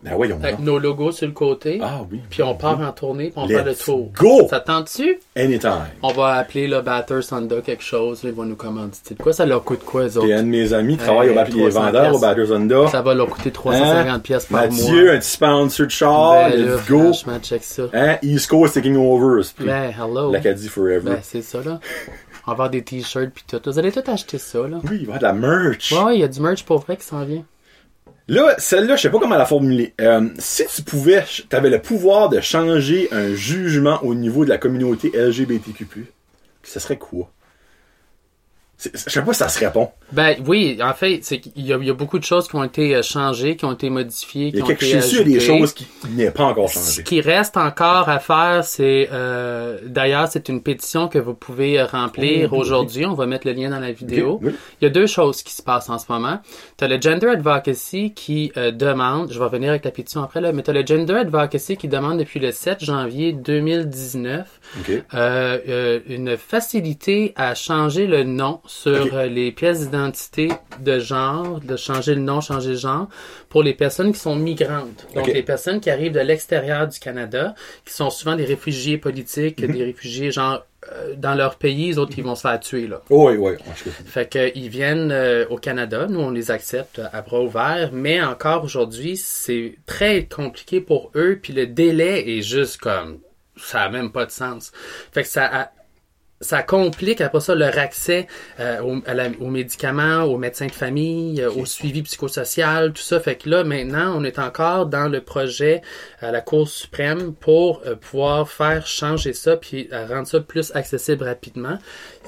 Ben 0.03 0.15
voyons 0.15 0.40
nos 0.60 0.80
logos 0.80 1.11
sur 1.11 1.28
le 1.28 1.34
côté. 1.34 1.80
Ah 1.82 2.02
oui. 2.11 2.22
Puis 2.30 2.41
on 2.41 2.56
part 2.56 2.80
en 2.82 2.91
tournée, 2.91 3.26
puis 3.30 3.34
on 3.38 3.45
Let's 3.45 3.57
fait 3.60 3.64
le 3.65 3.76
tour. 3.76 4.11
go! 4.19 4.48
Ça 4.49 4.60
te 4.60 4.65
tente-tu? 4.65 5.19
Anytime. 5.36 5.86
On 6.02 6.11
va 6.11 6.34
appeler 6.38 6.68
le 6.68 6.82
Batter 6.82 7.22
Sonda 7.22 7.61
quelque 7.61 7.84
chose. 7.84 8.23
là, 8.23 8.30
ils 8.32 8.36
vont 8.36 8.45
nous 8.45 8.56
commanditer. 8.56 9.14
De 9.14 9.22
quoi 9.22 9.32
ça 9.32 9.45
leur 9.45 9.64
coûte 9.64 9.84
quoi, 9.86 10.07
eux 10.07 10.18
autres? 10.18 10.28
Et 10.28 10.34
un 10.34 10.41
de 10.44 10.48
mes 10.48 10.73
amis 10.73 10.98
travaille 10.98 11.30
au 11.30 11.34
300 11.34 11.69
vendeur 11.69 12.15
au. 12.15 12.88
Ça 12.88 13.02
va 13.03 13.14
leur 13.14 13.28
coûter 13.28 13.52
350 13.52 14.23
pièces 14.23 14.45
par 14.48 14.61
Mathieu, 14.61 15.03
mois. 15.06 15.14
un 15.14 15.18
petit 15.19 15.30
sponsor 15.30 15.86
de 15.86 15.91
char, 15.91 16.49
Ben, 16.49 16.65
là, 16.65 16.76
let's 16.78 16.88
go. 16.90 16.99
Franchement, 16.99 17.40
check 17.40 17.64
ça. 17.64 17.84
Hein, 17.94 18.18
East 18.23 18.49
Coast 18.49 18.73
taking 18.73 18.95
over, 18.95 19.44
c'est 19.44 19.64
Ben, 19.64 19.91
hello. 19.98 20.32
l'Acadie 20.32 20.68
forever. 20.68 21.11
Ben, 21.11 21.19
c'est 21.22 21.41
ça, 21.44 21.60
là. 21.64 21.80
On 22.48 22.52
va 22.52 22.53
avoir 22.53 22.69
des 22.72 22.82
t-shirts 22.82 23.30
puis 23.36 23.44
tout. 23.48 23.61
Vous 23.64 23.78
allez 23.78 23.91
tout 23.91 24.02
acheter 24.07 24.40
ça, 24.40 24.60
là. 24.68 24.80
oui, 24.90 24.98
il 25.02 25.06
va 25.07 25.14
y 25.14 25.18
avoir 25.18 25.19
de 25.19 25.23
la 25.23 25.34
merch. 25.34 25.91
Ouais, 25.91 26.15
il 26.15 26.22
y 26.22 26.23
a 26.23 26.28
du 26.28 26.40
merch 26.41 26.64
pour 26.64 26.80
vrai 26.80 26.98
qui 26.98 27.06
s'en 27.06 27.23
vient. 27.23 27.44
Là, 28.31 28.55
celle-là, 28.57 28.95
je 28.95 29.01
sais 29.01 29.09
pas 29.09 29.19
comment 29.19 29.35
la 29.35 29.45
formuler. 29.45 29.93
Euh, 29.99 30.29
si 30.39 30.65
tu 30.65 30.83
pouvais, 30.83 31.25
t'avais 31.49 31.69
le 31.69 31.81
pouvoir 31.81 32.29
de 32.29 32.39
changer 32.39 33.09
un 33.11 33.33
jugement 33.33 33.99
au 34.03 34.15
niveau 34.15 34.45
de 34.45 34.49
la 34.49 34.57
communauté 34.57 35.11
LGBTQ+, 35.13 35.85
ce 36.63 36.79
serait 36.79 36.97
quoi? 36.97 37.29
Je 38.83 39.09
sais 39.09 39.21
pas 39.21 39.33
si 39.33 39.39
ça 39.39 39.49
se 39.49 39.59
répond. 39.59 39.89
Ben 40.11 40.35
oui, 40.47 40.79
en 40.83 40.93
fait, 40.93 41.19
c'est 41.23 41.39
qu'il 41.39 41.65
y, 41.65 41.71
a- 41.71 41.77
il 41.77 41.85
y 41.85 41.89
a 41.89 41.93
beaucoup 41.93 42.17
de 42.19 42.23
choses 42.23 42.47
qui 42.47 42.55
ont 42.55 42.63
été 42.63 42.95
euh, 42.95 43.01
changées, 43.03 43.55
qui 43.55 43.65
ont 43.65 43.73
été 43.73 43.89
modifiées, 43.89 44.47
Il 44.47 44.51
qui 44.53 44.57
y 44.57 44.61
a 44.61 44.63
ont 44.63 44.67
quelque 44.67 44.83
été 44.85 45.01
chose, 45.01 45.11
il 45.13 45.17
y 45.17 45.21
a 45.21 45.23
des 45.23 45.39
choses 45.39 45.73
qui 45.73 45.87
n'est 46.09 46.31
pas 46.31 46.45
encore 46.45 46.69
Ce 46.69 46.79
changées. 46.79 47.03
qui 47.03 47.21
reste 47.21 47.57
encore 47.57 48.09
à 48.09 48.19
faire, 48.19 48.63
c'est 48.63 49.09
euh, 49.11 49.77
d'ailleurs 49.85 50.27
c'est 50.29 50.49
une 50.49 50.61
pétition 50.63 51.07
que 51.07 51.19
vous 51.19 51.33
pouvez 51.35 51.79
euh, 51.79 51.85
remplir 51.85 52.49
Oh, 52.51 52.55
oui. 52.55 52.59
aujourd'hui. 52.61 53.05
On 53.05 53.13
va 53.13 53.25
mettre 53.27 53.45
le 53.47 53.53
lien 53.53 53.69
dans 53.69 53.79
la 53.79 53.91
vidéo. 53.91 54.39
Oui. 54.41 54.51
Il 54.81 54.85
y 54.85 54.87
a 54.87 54.89
deux 54.89 55.07
choses 55.07 55.43
qui 55.43 55.53
se 55.53 55.61
passent 55.61 55.89
en 55.89 55.99
ce 55.99 56.05
moment. 56.09 56.39
Tu 56.77 56.83
as 56.83 56.87
le 56.87 56.99
Gender 56.99 57.27
Advocacy 57.27 58.13
qui 58.15 58.51
euh, 58.57 58.71
demande, 58.71 59.31
je 59.31 59.37
vais 59.37 59.45
revenir 59.45 59.69
avec 59.69 59.85
la 59.85 59.91
pétition 59.91 60.23
après 60.23 60.41
là, 60.41 60.51
mais 60.53 60.63
tu 60.63 60.71
as 60.71 60.73
le 60.73 60.85
Gender 60.85 61.13
Advocacy 61.15 61.77
qui 61.77 61.87
demande 61.87 62.17
depuis 62.19 62.39
le 62.39 62.51
7 62.51 62.83
janvier 62.83 63.33
2019 63.33 64.59
Ok. 64.79 64.89
euh, 65.13 65.57
euh, 65.67 65.99
une 66.07 66.37
facilité 66.37 67.33
à 67.35 67.53
changer 67.55 68.07
le 68.07 68.23
nom 68.23 68.59
sur 68.72 69.15
euh, 69.15 69.26
les 69.26 69.52
pièces 69.52 69.81
d'identité 69.81 70.49
de 70.80 70.98
genre, 70.98 71.60
de 71.60 71.76
changer 71.76 72.15
le 72.15 72.22
nom, 72.22 72.39
changer 72.39 72.69
le 72.72 72.76
genre, 72.77 73.07
pour 73.49 73.64
les 73.64 73.73
personnes 73.73 74.14
qui 74.14 74.19
sont 74.19 74.35
migrantes. 74.35 75.06
Donc, 75.14 75.27
les 75.27 75.43
personnes 75.43 75.81
qui 75.81 75.89
arrivent 75.89 76.14
de 76.14 76.22
l'extérieur 76.22 76.88
du 76.88 76.98
Canada, 76.98 77.53
qui 77.85 77.93
sont 77.93 78.10
souvent 78.10 78.35
des 78.35 78.45
réfugiés 78.45 78.98
politiques, 78.98 79.61
Mhm. 79.61 79.72
des 79.73 79.84
réfugiés, 79.84 80.31
genre, 80.31 80.65
euh, 80.93 81.14
dans 81.18 81.35
leur 81.35 81.56
pays, 81.57 81.88
les 81.89 81.98
autres, 81.99 82.15
qui 82.15 82.22
vont 82.22 82.34
se 82.35 82.41
faire 82.41 82.60
tuer, 82.61 82.88
là. 82.88 83.02
Oui, 83.10 83.35
oui. 83.38 83.52
Fait 84.06 84.27
que 84.27 84.52
ils 84.57 84.69
viennent 84.69 85.11
euh, 85.11 85.45
au 85.49 85.57
Canada, 85.57 86.07
nous 86.10 86.22
on 86.22 86.31
les 86.31 86.49
accepte 86.49 87.02
à 87.11 87.22
bras 87.22 87.41
ouverts, 87.41 87.89
mais 87.91 88.22
encore 88.23 88.64
aujourd'hui, 88.64 89.18
c'est 89.18 89.76
très 89.85 90.26
compliqué 90.26 90.80
pour 90.81 91.11
eux, 91.15 91.38
puis 91.41 91.52
le 91.53 91.68
délai 91.68 92.38
est 92.38 92.41
juste 92.41 92.77
comme 92.77 93.19
ça 93.57 93.81
a 93.81 93.89
même 93.89 94.11
pas 94.11 94.26
de 94.26 94.31
sens. 94.31 94.72
Fait 95.11 95.22
que 95.23 95.27
ça 95.27 95.45
a 95.45 95.72
ça 96.41 96.63
complique 96.63 97.22
après 97.22 97.39
ça 97.39 97.55
leur 97.55 97.77
accès 97.77 98.27
euh, 98.59 98.81
aux, 98.81 99.01
à 99.05 99.13
la- 99.13 99.30
aux 99.39 99.49
médicaments, 99.49 100.23
aux 100.23 100.38
médecins 100.38 100.68
de 100.68 100.72
famille, 100.72 101.41
euh, 101.41 101.49
au 101.51 101.65
suivi 101.65 102.01
psychosocial, 102.01 102.93
tout 102.93 103.01
ça. 103.01 103.19
Fait 103.19 103.35
que 103.35 103.49
là, 103.49 103.63
maintenant, 103.63 104.13
on 104.18 104.23
est 104.23 104.39
encore 104.39 104.88
dans 104.88 105.07
le 105.07 105.22
projet 105.22 105.81
à 106.19 106.31
la 106.31 106.41
Cour 106.41 106.68
suprême 106.68 107.34
pour 107.34 107.81
euh, 107.85 107.95
pouvoir 107.95 108.49
faire 108.49 108.85
changer 108.88 109.34
ça 109.34 109.55
puis 109.57 109.88
euh, 109.93 110.05
rendre 110.07 110.27
ça 110.27 110.39
plus 110.39 110.72
accessible 110.76 111.23
rapidement. 111.23 111.77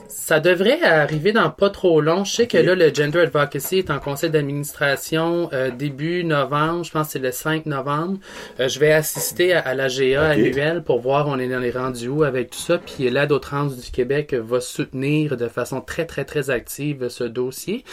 Ça 0.08 0.40
devrait 0.40 0.82
arriver 0.84 1.32
dans 1.32 1.50
pas 1.50 1.70
trop 1.72 2.00
long. 2.02 2.24
Je 2.24 2.34
sais 2.34 2.48
que 2.48 2.58
là, 2.58 2.76
le 2.76 2.94
Gender 2.94 3.22
Advocacy 3.22 3.80
est 3.80 3.90
en 3.90 4.00
conseil 4.00 4.30
d'administration 4.30 5.50
euh, 5.54 5.72
début 5.72 6.24
novembre. 6.24 6.84
Je 6.84 6.92
pense 6.92 7.08
que 7.08 7.14
c'est 7.14 7.20
le 7.20 7.32
5 7.32 7.66
novembre. 7.66 8.20
Euh, 8.60 8.68
je 8.68 8.80
vais 8.80 8.92
assister 8.92 9.54
à, 9.54 9.60
à 9.62 9.74
la 9.74 9.88
GA 9.88 10.30
annuelle 10.30 10.84
pour 10.84 11.00
voir 11.00 11.28
on 11.28 11.40
est 11.40 11.48
dans 11.48 11.60
les 11.60 11.72
rendus 11.72 12.10
où 12.10 12.24
avec 12.24 12.52
tout 12.52 12.60
ça. 12.60 12.78
Puis 12.78 13.10
l'aide 13.10 13.32
aux 13.32 13.40
trans 13.40 13.66
du 13.66 13.76
Québec 13.92 14.03
va 14.34 14.62
soutenir 14.62 15.38
de 15.38 15.48
façon 15.48 15.82
très, 15.82 16.06
très, 16.06 16.26
très 16.26 16.50
active 16.50 17.10
ce 17.10 17.24
dossier. 17.24 17.84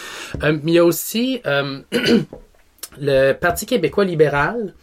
Euh, 0.43 0.59
mais 0.63 0.73
il 0.73 0.75
y 0.75 0.79
a 0.79 0.85
aussi 0.85 1.41
euh, 1.47 1.81
le 3.01 3.33
Parti 3.33 3.67
québécois 3.67 4.05
libéral 4.05 4.75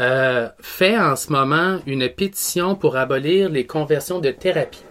euh, 0.00 0.48
fait 0.60 0.98
en 0.98 1.16
ce 1.16 1.32
moment 1.32 1.80
une 1.86 2.08
pétition 2.08 2.74
pour 2.74 2.96
abolir 2.96 3.48
les 3.48 3.66
conversions 3.66 4.18
de 4.20 4.30
thérapie 4.30 4.84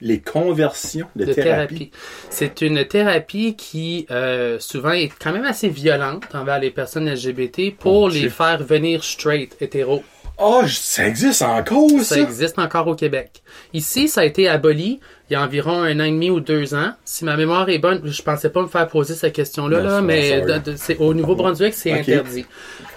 Les 0.00 0.20
conversions 0.20 1.08
de, 1.16 1.24
de 1.24 1.32
thérapie? 1.32 1.74
thérapie. 1.74 1.90
C'est 2.30 2.60
une 2.60 2.84
thérapie 2.84 3.56
qui 3.56 4.06
euh, 4.10 4.58
souvent 4.60 4.92
est 4.92 5.10
quand 5.18 5.32
même 5.32 5.44
assez 5.44 5.68
violente 5.68 6.24
envers 6.34 6.60
les 6.60 6.70
personnes 6.70 7.08
LGBT 7.10 7.74
pour 7.76 8.10
les 8.10 8.28
faire 8.28 8.62
venir 8.62 9.02
straight, 9.02 9.56
hétéro. 9.60 10.02
Oh, 10.38 10.62
ça 10.68 11.06
existe 11.06 11.40
encore, 11.42 11.88
ça? 12.00 12.16
Ça 12.16 12.20
existe 12.20 12.58
encore 12.58 12.86
au 12.88 12.94
Québec. 12.94 13.42
Ici, 13.72 14.06
ça 14.08 14.20
a 14.20 14.24
été 14.24 14.48
aboli 14.48 15.00
il 15.28 15.32
y 15.32 15.36
a 15.36 15.42
environ 15.42 15.82
un 15.82 15.98
an 15.98 16.04
et 16.04 16.10
demi 16.10 16.30
ou 16.30 16.40
deux 16.40 16.74
ans. 16.74 16.92
Si 17.04 17.24
ma 17.24 17.36
mémoire 17.36 17.68
est 17.68 17.78
bonne, 17.78 18.00
je 18.04 18.22
pensais 18.22 18.50
pas 18.50 18.62
me 18.62 18.68
faire 18.68 18.86
poser 18.86 19.14
cette 19.14 19.32
question-là, 19.32 19.80
là, 19.80 20.00
mais 20.02 20.42
de- 20.42 20.58
de- 20.58 20.76
c'est, 20.76 20.98
au 20.98 21.14
Nouveau-Brunswick, 21.14 21.74
c'est 21.74 21.90
interdit. 21.90 22.44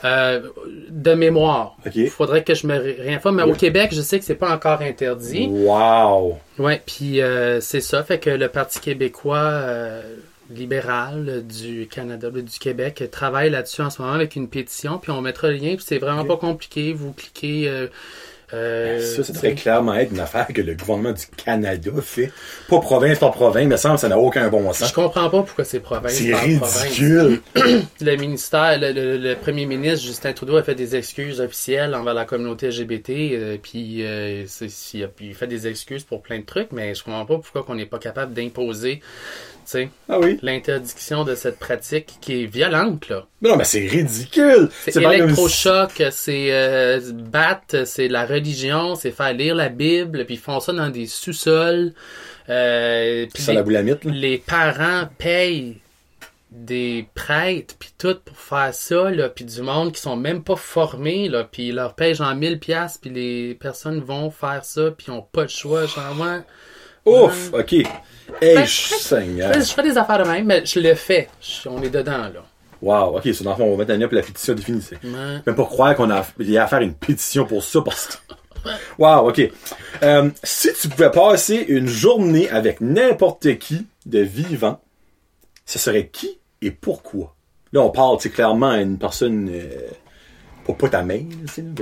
Euh, 0.04 0.42
de 0.90 1.14
mémoire. 1.14 1.76
Il 1.96 2.10
faudrait 2.10 2.44
que 2.44 2.54
je 2.54 2.68
me 2.68 2.78
ré- 2.78 2.98
réinforme. 3.00 3.38
Mais 3.38 3.44
Oui. 3.44 3.52
au 3.52 3.56
Québec, 3.56 3.90
je 3.94 4.02
sais 4.02 4.20
que 4.20 4.26
c'est 4.26 4.36
pas 4.36 4.54
encore 4.54 4.82
interdit. 4.82 5.48
Wow. 5.50 6.38
Ouais, 6.60 6.82
puis 6.86 7.22
euh, 7.22 7.62
c'est 7.62 7.82
ça, 7.82 8.04
fait 8.04 8.20
que 8.20 8.30
le 8.30 8.48
Parti 8.50 8.80
québécois 8.80 9.38
euh, 9.40 10.02
libéral 10.50 11.44
du 11.48 11.88
Canada, 11.88 12.30
du 12.30 12.60
Québec, 12.60 13.04
travaille 13.12 13.50
là-dessus 13.50 13.82
en 13.82 13.90
ce 13.90 14.02
moment 14.02 14.14
avec 14.14 14.36
une 14.36 14.50
pétition, 14.50 14.98
puis 14.98 15.12
on 15.12 15.22
mettra 15.22 15.50
le 15.50 15.56
lien, 15.56 15.76
puis 15.76 15.86
c'est 15.88 16.00
vraiment 16.00 16.26
pas 16.26 16.38
compliqué, 16.38 16.94
vous 16.94 17.14
cliquez... 17.14 17.68
Euh, 17.70 17.88
euh, 18.52 19.00
ça, 19.00 19.24
ça 19.24 19.32
devrait 19.32 19.54
clairement 19.54 19.94
être 19.94 20.12
une 20.12 20.20
affaire 20.22 20.48
que 20.48 20.60
le 20.64 20.74
gouvernement 20.74 21.12
du 21.12 21.22
Canada 21.38 21.92
fait. 22.02 22.32
Pas 22.68 22.80
province 22.80 23.20
par 23.20 23.30
province, 23.32 23.68
mais 23.68 23.78
ça, 23.78 23.96
ça 23.96 24.10
n'a 24.10 24.18
aucun 24.18 24.48
bon 24.50 24.68
je 24.74 24.78
sens. 24.80 24.92
comprends 24.92 25.30
pas 25.30 25.44
pourquoi 25.44 25.64
c'est 25.64 25.80
province 25.80 26.14
C'est 26.14 26.32
par 26.32 26.40
province. 26.42 26.82
ridicule. 26.82 27.42
Le 28.02 28.16
ministère, 28.16 28.80
le, 28.80 28.92
le- 28.92 29.18
le 29.18 29.36
premier 29.36 29.68
ministre 29.68 30.04
Justin 30.04 30.34
Trudeau 30.34 30.58
a 30.58 30.64
fait 30.64 30.74
des 30.74 30.96
excuses 30.96 31.42
officielles 31.42 31.94
envers 31.94 32.16
la 32.16 32.26
communauté 32.26 32.70
LGBT, 32.70 33.10
euh, 33.12 33.58
puis 33.62 34.04
euh, 34.04 34.46
il, 34.96 35.04
a, 35.04 35.08
il 35.22 35.36
fait 35.36 35.46
des 35.46 35.68
excuses 35.68 36.04
pour 36.04 36.24
plein 36.24 36.40
de 36.40 36.46
trucs, 36.46 36.72
mais 36.72 36.96
je 36.96 37.04
comprends 37.04 37.28
pas 37.28 37.36
pourquoi 37.38 37.62
qu'on 37.64 37.76
n'est 37.76 37.86
pas 37.86 38.00
capable 38.00 38.34
d'imposer, 38.34 39.02
sais, 39.70 39.90
Ah 40.10 40.20
oui. 40.20 40.40
l'interdiction 40.42 41.24
de 41.24 41.36
cette 41.36 41.60
pratique 41.60 42.18
qui 42.22 42.44
est 42.44 42.46
violente, 42.46 43.10
là. 43.10 43.26
Mais 43.42 43.50
non, 43.50 43.58
mais 43.58 43.64
c'est 43.64 43.88
ridicule. 43.88 44.70
C'est 44.84 44.92
comme 44.94 45.12
électrochoc, 45.12 46.04
c'est 46.12 46.48
euh, 46.52 47.00
battre, 47.14 47.86
c'est 47.86 48.08
la 48.08 48.26
religion, 48.26 48.96
c'est 48.96 49.12
faire 49.12 49.34
lire 49.34 49.56
la 49.56 49.70
Bible, 49.70 50.26
puis 50.26 50.36
ils 50.36 50.40
font 50.40 50.60
ça 50.60 50.74
dans 50.74 50.90
des 50.90 51.08
sous-sols. 51.08 51.94
Euh, 52.50 53.28
puis 53.34 53.44
Ça 53.44 53.52
les, 53.52 53.58
la 53.58 53.64
boulamite, 53.64 54.04
là. 54.06 54.12
les 54.12 54.38
parents 54.40 55.08
payent 55.18 55.78
des 56.52 57.08
prêtres 57.14 57.76
puis 57.78 57.92
tout 57.96 58.16
pour 58.26 58.36
faire 58.36 58.74
ça 58.74 59.12
là 59.12 59.30
puis 59.30 59.46
du 59.46 59.62
monde 59.62 59.92
qui 59.92 60.02
sont 60.02 60.16
même 60.16 60.44
pas 60.44 60.56
formés 60.56 61.30
là 61.30 61.44
puis 61.44 61.68
ils 61.68 61.76
leur 61.76 61.94
payent 61.94 62.16
genre 62.16 62.34
1000 62.34 62.58
pièces 62.58 62.98
puis 63.00 63.12
les 63.12 63.54
personnes 63.54 64.00
vont 64.00 64.32
faire 64.32 64.66
ça 64.66 64.90
puis 64.90 65.06
ils 65.10 65.12
ont 65.12 65.22
pas 65.22 65.44
de 65.44 65.50
choix 65.50 65.86
genre 65.86 66.16
Ouf, 67.06 67.54
ok. 67.54 67.76
Hey, 68.42 68.56
Ben, 68.56 68.66
Seigneur. 68.68 69.54
je 69.54 69.60
fais 69.62 69.84
des 69.84 69.98
affaires 69.98 70.24
de 70.24 70.30
même 70.30 70.46
mais 70.46 70.66
je 70.66 70.80
le 70.80 70.94
fais 70.96 71.28
Je- 71.42 71.68
on 71.70 71.82
est 71.82 71.90
dedans 71.90 72.18
là 72.34 72.44
Wow, 72.82 73.18
ok, 73.18 73.24
c'est 73.26 73.44
dans 73.44 73.52
le 73.52 73.58
fond, 73.58 73.64
on 73.66 73.72
va 73.72 73.78
mettre 73.80 73.92
un 73.92 73.98
lien 73.98 74.08
pour 74.08 74.16
la 74.16 74.22
pétition 74.22 74.54
définie. 74.54 74.82
Ouais. 75.04 75.42
Même 75.46 75.56
pas 75.56 75.66
croire 75.66 75.96
qu'on 75.96 76.10
a, 76.12 76.26
il 76.40 76.50
y 76.50 76.58
a 76.58 76.64
à 76.64 76.68
faire 76.68 76.80
une 76.80 76.94
pétition 76.94 77.46
pour 77.46 77.62
ça, 77.62 77.82
parce 77.82 78.08
que... 78.08 78.70
Wow, 78.98 79.28
ok. 79.30 79.42
Euh, 80.02 80.30
si 80.44 80.70
tu 80.80 80.88
pouvais 80.88 81.12
passer 81.12 81.66
une 81.68 81.88
journée 81.88 82.50
avec 82.50 82.80
n'importe 82.80 83.58
qui 83.58 83.86
de 84.06 84.20
vivant, 84.20 84.80
ce 85.66 85.78
serait 85.78 86.08
qui 86.08 86.40
et 86.62 86.72
pourquoi? 86.72 87.36
Là, 87.74 87.82
on 87.82 87.90
parle, 87.90 88.18
tu 88.18 88.30
clairement 88.30 88.70
à 88.70 88.78
une 88.78 88.98
personne, 88.98 89.50
euh, 89.52 89.90
pas, 90.66 90.74
pas 90.74 90.88
ta 90.90 91.02
mère, 91.04 91.24
tu. 91.54 91.60
Une 91.62 91.76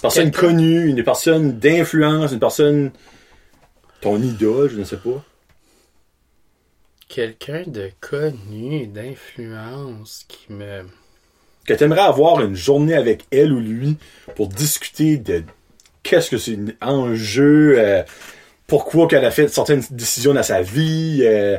personne 0.00 0.30
connue, 0.30 0.86
une 0.90 1.02
personne 1.02 1.58
d'influence, 1.58 2.30
une 2.30 2.38
personne, 2.38 2.92
ton 4.00 4.16
idole, 4.22 4.70
je 4.70 4.78
ne 4.78 4.84
sais 4.84 4.96
pas. 4.98 5.24
Quelqu'un 7.08 7.62
de 7.66 7.90
connu 8.00 8.86
d'influence 8.86 10.24
qui 10.28 10.52
me 10.52 10.82
que 11.66 11.72
tu 11.72 11.84
aimerais 11.84 12.00
avoir 12.02 12.42
une 12.42 12.54
journée 12.54 12.94
avec 12.94 13.24
elle 13.30 13.52
ou 13.52 13.60
lui 13.60 13.96
pour 14.36 14.48
discuter 14.48 15.16
de 15.16 15.42
qu'est-ce 16.02 16.30
que 16.30 16.36
c'est 16.36 16.58
en 16.82 17.14
jeu, 17.14 17.76
euh, 17.78 18.02
pourquoi 18.66 19.08
qu'elle 19.08 19.24
a 19.24 19.30
fait 19.30 19.48
certaines 19.48 19.82
décisions 19.90 20.34
dans 20.34 20.42
sa 20.42 20.60
vie, 20.60 21.20
euh, 21.22 21.56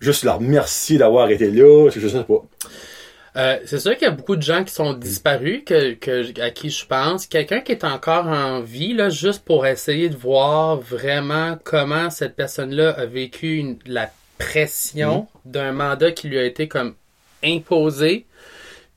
juste 0.00 0.24
leur 0.24 0.38
remercier 0.38 0.96
d'avoir 0.96 1.28
été 1.30 1.50
là, 1.50 1.90
je 1.94 2.08
sais 2.08 2.24
pas. 2.24 2.42
Euh, 3.36 3.58
c'est 3.64 3.78
sûr 3.78 3.92
qu'il 3.96 4.02
y 4.06 4.10
a 4.10 4.14
beaucoup 4.14 4.36
de 4.36 4.42
gens 4.42 4.62
qui 4.64 4.72
sont 4.74 4.92
disparus 4.94 5.62
que, 5.64 5.94
que, 5.94 6.40
à 6.40 6.50
qui 6.50 6.68
je 6.70 6.84
pense. 6.86 7.26
Quelqu'un 7.26 7.60
qui 7.60 7.72
est 7.72 7.84
encore 7.84 8.26
en 8.26 8.60
vie, 8.60 8.92
là, 8.94 9.08
juste 9.08 9.44
pour 9.44 9.66
essayer 9.66 10.08
de 10.10 10.16
voir 10.16 10.76
vraiment 10.76 11.58
comment 11.64 12.10
cette 12.10 12.36
personne-là 12.36 12.90
a 12.90 13.06
vécu 13.06 13.56
une- 13.56 13.78
la 13.86 14.10
pression 14.38 15.28
d'un 15.44 15.72
mandat 15.72 16.12
qui 16.12 16.28
lui 16.28 16.38
a 16.38 16.44
été 16.44 16.68
comme 16.68 16.94
imposé. 17.44 18.26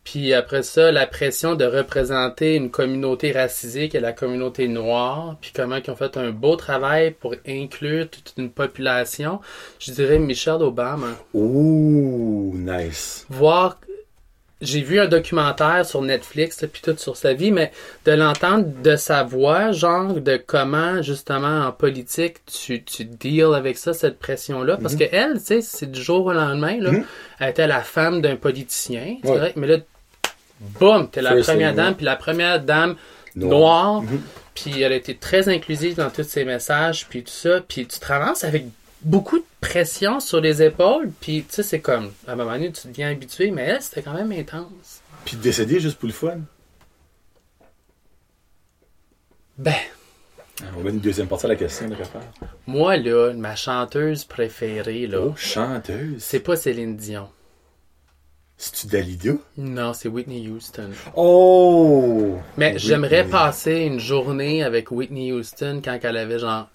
Puis 0.03 0.33
après 0.35 0.61
ça, 0.61 0.91
la 0.91 1.07
pression 1.07 1.55
de 1.55 1.65
représenter 1.65 2.53
une 2.55 2.69
communauté 2.69 3.31
racisée 3.31 3.89
qui 3.89 3.97
est 3.97 4.01
la 4.01 4.13
communauté 4.13 4.67
noire, 4.67 5.35
puis 5.41 5.51
comment 5.53 5.77
ils 5.77 5.89
ont 5.89 5.95
fait 5.95 6.15
un 6.17 6.29
beau 6.29 6.55
travail 6.55 7.09
pour 7.09 7.33
inclure 7.47 8.07
toute 8.07 8.33
une 8.37 8.51
population. 8.51 9.39
Je 9.79 9.91
dirais 9.91 10.19
Michelle 10.19 10.61
Obama 10.61 11.07
Ouh, 11.33 12.53
nice. 12.55 13.25
voir 13.29 13.79
j'ai 14.61 14.81
vu 14.81 14.99
un 15.01 15.07
documentaire 15.07 15.85
sur 15.85 16.01
Netflix 16.01 16.63
puis 16.71 16.81
tout 16.81 16.95
sur 16.97 17.17
sa 17.17 17.33
vie 17.33 17.51
mais 17.51 17.71
de 18.05 18.13
l'entendre 18.13 18.65
de 18.83 18.95
sa 18.95 19.23
voix 19.23 19.71
genre 19.73 20.13
de 20.13 20.37
comment 20.37 21.01
justement 21.01 21.65
en 21.67 21.71
politique 21.73 22.37
tu 22.45 22.81
tu 22.83 23.03
deals 23.03 23.53
avec 23.53 23.77
ça 23.77 23.93
cette 23.93 24.17
pression 24.17 24.63
là 24.63 24.77
parce 24.77 24.95
que 24.95 25.03
elle 25.11 25.33
tu 25.39 25.45
sais 25.45 25.61
c'est 25.61 25.91
du 25.91 26.01
jour 26.01 26.25
au 26.27 26.33
lendemain 26.33 26.77
là 26.79 26.91
Mhm. 26.91 27.03
elle 27.39 27.49
était 27.49 27.67
la 27.67 27.81
femme 27.81 28.21
d'un 28.21 28.37
politicien 28.37 29.17
c'est 29.23 29.29
Ouais. 29.29 29.37
vrai 29.37 29.53
mais 29.57 29.67
là 29.67 29.77
boum 30.79 31.09
t'es 31.09 31.21
la 31.21 31.35
première 31.35 31.73
dame 31.75 31.95
puis 31.95 32.05
la 32.05 32.15
première 32.15 32.59
dame 32.61 32.95
Noir. 33.35 34.01
noire 34.01 34.03
puis 34.53 34.81
elle 34.81 34.93
a 34.93 34.95
été 34.95 35.15
très 35.17 35.49
inclusive 35.49 35.95
dans 35.95 36.09
tous 36.09 36.23
ses 36.23 36.45
messages 36.45 37.07
puis 37.09 37.23
tout 37.23 37.31
ça 37.31 37.59
puis 37.67 37.85
tu 37.85 37.99
te 37.99 38.05
ramasses 38.05 38.45
avec 38.45 38.63
beaucoup 39.05 39.37
de 39.39 39.45
pression 39.61 40.19
sur 40.19 40.41
les 40.41 40.61
épaules 40.63 41.11
puis 41.21 41.43
tu 41.47 41.53
sais 41.55 41.63
c'est 41.63 41.79
comme 41.79 42.11
à 42.27 42.31
un 42.33 42.35
moment 42.35 42.51
donné 42.53 42.71
tu 42.71 42.87
deviens 42.87 43.11
habitué 43.11 43.51
mais 43.51 43.61
elle 43.63 43.81
c'était 43.81 44.01
quand 44.01 44.13
même 44.13 44.31
intense 44.31 45.01
Puis 45.25 45.37
décéder 45.37 45.79
juste 45.79 45.97
pour 45.99 46.07
le 46.07 46.13
fun? 46.13 46.39
ben 49.57 49.73
On 50.75 50.81
va 50.81 50.89
une 50.89 50.99
deuxième 50.99 51.27
partie 51.27 51.45
à 51.45 51.49
la 51.49 51.55
question 51.55 51.87
de 51.87 51.95
faire. 51.95 52.21
moi 52.67 52.97
là 52.97 53.31
ma 53.33 53.55
chanteuse 53.55 54.25
préférée 54.25 55.07
là 55.07 55.19
Oh, 55.21 55.33
chanteuse? 55.37 56.21
c'est 56.21 56.39
pas 56.41 56.55
Céline 56.55 56.97
Dion 56.97 57.29
C'est-tu 58.57 58.87
Dalida? 58.87 59.33
non 59.57 59.93
c'est 59.93 60.09
Whitney 60.09 60.49
Houston 60.49 60.89
Oh! 61.15 62.37
mais 62.57 62.77
j'aimerais 62.77 63.25
passer 63.25 63.81
une 63.81 63.99
journée 63.99 64.63
avec 64.63 64.91
Whitney 64.91 65.31
Houston 65.31 65.81
quand 65.83 65.97
elle 66.03 66.17
avait 66.17 66.39
genre 66.39 66.69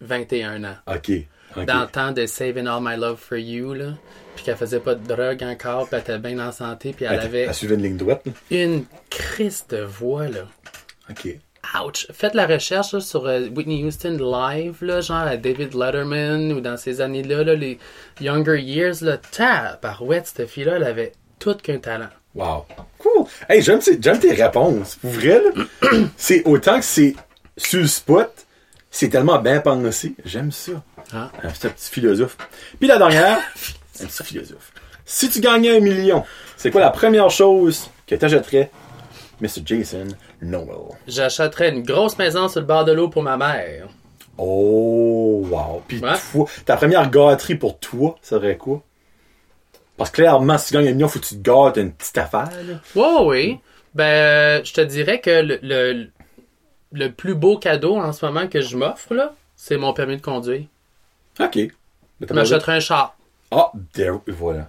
21 0.00 0.64
ans 0.64 0.76
Ok. 0.86 1.12
Dans 1.56 1.80
le 1.82 1.86
temps 1.88 2.12
de 2.12 2.26
Saving 2.26 2.66
All 2.66 2.80
My 2.82 2.96
Love 2.96 3.18
for 3.18 3.38
You, 3.38 3.74
là, 3.74 3.92
puis 4.34 4.44
qu'elle 4.44 4.56
faisait 4.56 4.80
pas 4.80 4.94
de 4.94 5.06
drogue 5.06 5.42
encore, 5.42 5.86
puis 5.88 5.96
elle 5.96 6.00
était 6.00 6.18
bien 6.18 6.38
en 6.46 6.52
santé, 6.52 6.92
puis 6.92 7.04
elle 7.04 7.14
Elle, 7.14 7.20
avait 7.20 7.40
elle 7.42 7.54
suivait 7.54 7.74
une 7.74 7.82
ligne 7.82 7.96
droite. 7.96 8.22
là? 8.26 8.32
une 8.50 8.84
crise 9.10 9.64
de 9.68 9.78
voix, 9.82 10.28
là. 10.28 10.46
Ok. 11.10 11.28
Ouch! 11.84 12.06
Faites 12.12 12.34
la 12.34 12.46
recherche 12.46 12.92
là, 12.94 13.00
sur 13.00 13.26
euh, 13.26 13.48
Whitney 13.54 13.84
Houston 13.84 14.16
live, 14.18 14.76
là, 14.82 15.00
genre 15.00 15.18
à 15.18 15.36
David 15.36 15.74
Letterman, 15.74 16.52
ou 16.52 16.60
dans 16.60 16.76
ces 16.76 17.00
années-là, 17.00 17.44
là, 17.44 17.54
les 17.54 17.78
Younger 18.20 18.60
Years, 18.60 19.02
là, 19.02 19.18
tabarouette, 19.18 20.26
cette 20.34 20.48
fille-là, 20.48 20.76
elle 20.76 20.84
avait 20.84 21.12
tout 21.38 21.54
qu'un 21.56 21.78
talent. 21.78 22.08
Wow. 22.34 22.64
Cool. 22.98 23.26
Hey, 23.48 23.60
j'aime 23.60 23.80
tes, 23.80 23.98
j'aime 24.00 24.18
tes 24.18 24.32
réponses. 24.32 24.96
Pour 24.96 25.10
vrai, 25.10 25.40
là, 25.42 25.90
c'est 26.16 26.42
autant 26.46 26.78
que 26.78 26.84
c'est 26.84 27.14
sur 27.56 27.80
le 27.80 27.86
spot, 27.88 28.30
c'est 28.90 29.08
tellement 29.08 29.38
bien 29.38 29.60
pensé. 29.60 30.14
J'aime 30.24 30.50
ça. 30.52 30.72
Ah. 31.14 31.30
Un 31.42 31.48
petit, 31.50 31.68
philosophe. 31.90 32.36
Puis 32.78 32.88
la 32.88 32.98
dernière, 32.98 33.38
un 34.00 34.06
petit 34.06 34.22
philosophe. 34.24 34.72
Si 35.04 35.28
tu 35.28 35.40
gagnais 35.40 35.76
un 35.76 35.80
million, 35.80 36.24
c'est 36.56 36.70
quoi 36.70 36.80
la 36.80 36.90
première 36.90 37.30
chose 37.30 37.90
que 38.06 38.14
t'achèterais, 38.14 38.70
Mr. 39.40 39.62
Jason 39.64 40.08
Noel? 40.40 40.96
J'achèterais 41.08 41.70
une 41.70 41.82
grosse 41.82 42.16
maison 42.18 42.48
sur 42.48 42.60
le 42.60 42.66
bord 42.66 42.84
de 42.84 42.92
l'eau 42.92 43.08
pour 43.08 43.22
ma 43.22 43.36
mère. 43.36 43.88
Oh, 44.38 45.44
wow. 45.50 45.82
Puis 45.86 45.98
Ouais. 46.00 46.12
toi, 46.32 46.46
ta 46.64 46.76
première 46.76 47.10
gâterie 47.10 47.56
pour 47.56 47.78
toi, 47.78 48.16
ça 48.22 48.36
serait 48.36 48.56
quoi? 48.56 48.82
Parce 49.96 50.10
que 50.10 50.16
clairement, 50.16 50.56
si 50.56 50.68
tu 50.68 50.74
gagnes 50.74 50.88
un 50.88 50.92
million, 50.92 51.08
faut 51.08 51.18
que 51.18 51.26
tu 51.26 51.36
te 51.36 51.42
gâtes 51.42 51.76
une 51.76 51.92
petite 51.92 52.16
affaire. 52.18 52.48
là. 52.66 52.80
Ouais, 52.94 53.24
oui. 53.26 53.58
Ben, 53.94 54.64
je 54.64 54.72
te 54.72 54.80
dirais 54.80 55.20
que 55.20 55.42
le, 55.42 55.58
le, 55.62 56.06
le 56.92 57.12
plus 57.12 57.34
beau 57.34 57.58
cadeau 57.58 57.96
en 57.96 58.12
ce 58.12 58.24
moment 58.24 58.46
que 58.46 58.60
je 58.60 58.76
m'offre, 58.76 59.12
là, 59.14 59.34
c'est 59.56 59.76
mon 59.76 59.92
permis 59.92 60.16
de 60.16 60.22
conduire. 60.22 60.64
OK. 61.40 61.58
Je 62.28 62.34
m'achèterais 62.34 62.72
un 62.76 62.80
char. 62.80 63.16
Ah, 63.50 63.72
voilà. 64.28 64.68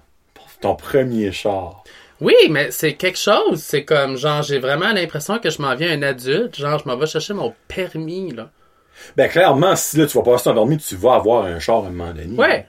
Ton 0.61 0.75
premier 0.75 1.31
char. 1.31 1.83
Oui, 2.19 2.35
mais 2.49 2.69
c'est 2.71 2.93
quelque 2.93 3.17
chose. 3.17 3.61
C'est 3.61 3.83
comme, 3.83 4.15
genre, 4.15 4.43
j'ai 4.43 4.59
vraiment 4.59 4.91
l'impression 4.93 5.39
que 5.39 5.49
je 5.49 5.61
m'en 5.61 5.75
viens 5.75 5.91
un 5.91 6.03
adulte. 6.03 6.55
Genre, 6.55 6.77
je 6.79 6.87
m'en 6.87 6.95
vais 6.95 7.07
chercher 7.07 7.33
mon 7.33 7.53
permis, 7.67 8.31
là. 8.31 8.49
Ben, 9.17 9.27
clairement, 9.27 9.75
si 9.75 9.97
là, 9.97 10.05
tu 10.05 10.17
vas 10.17 10.23
passer 10.23 10.43
ton 10.45 10.53
permis, 10.53 10.77
tu 10.77 10.95
vas 10.95 11.15
avoir 11.15 11.45
un 11.45 11.59
char 11.59 11.77
à 11.83 11.87
un 11.87 11.89
moment 11.89 12.13
donné. 12.13 12.37
Ouais. 12.37 12.67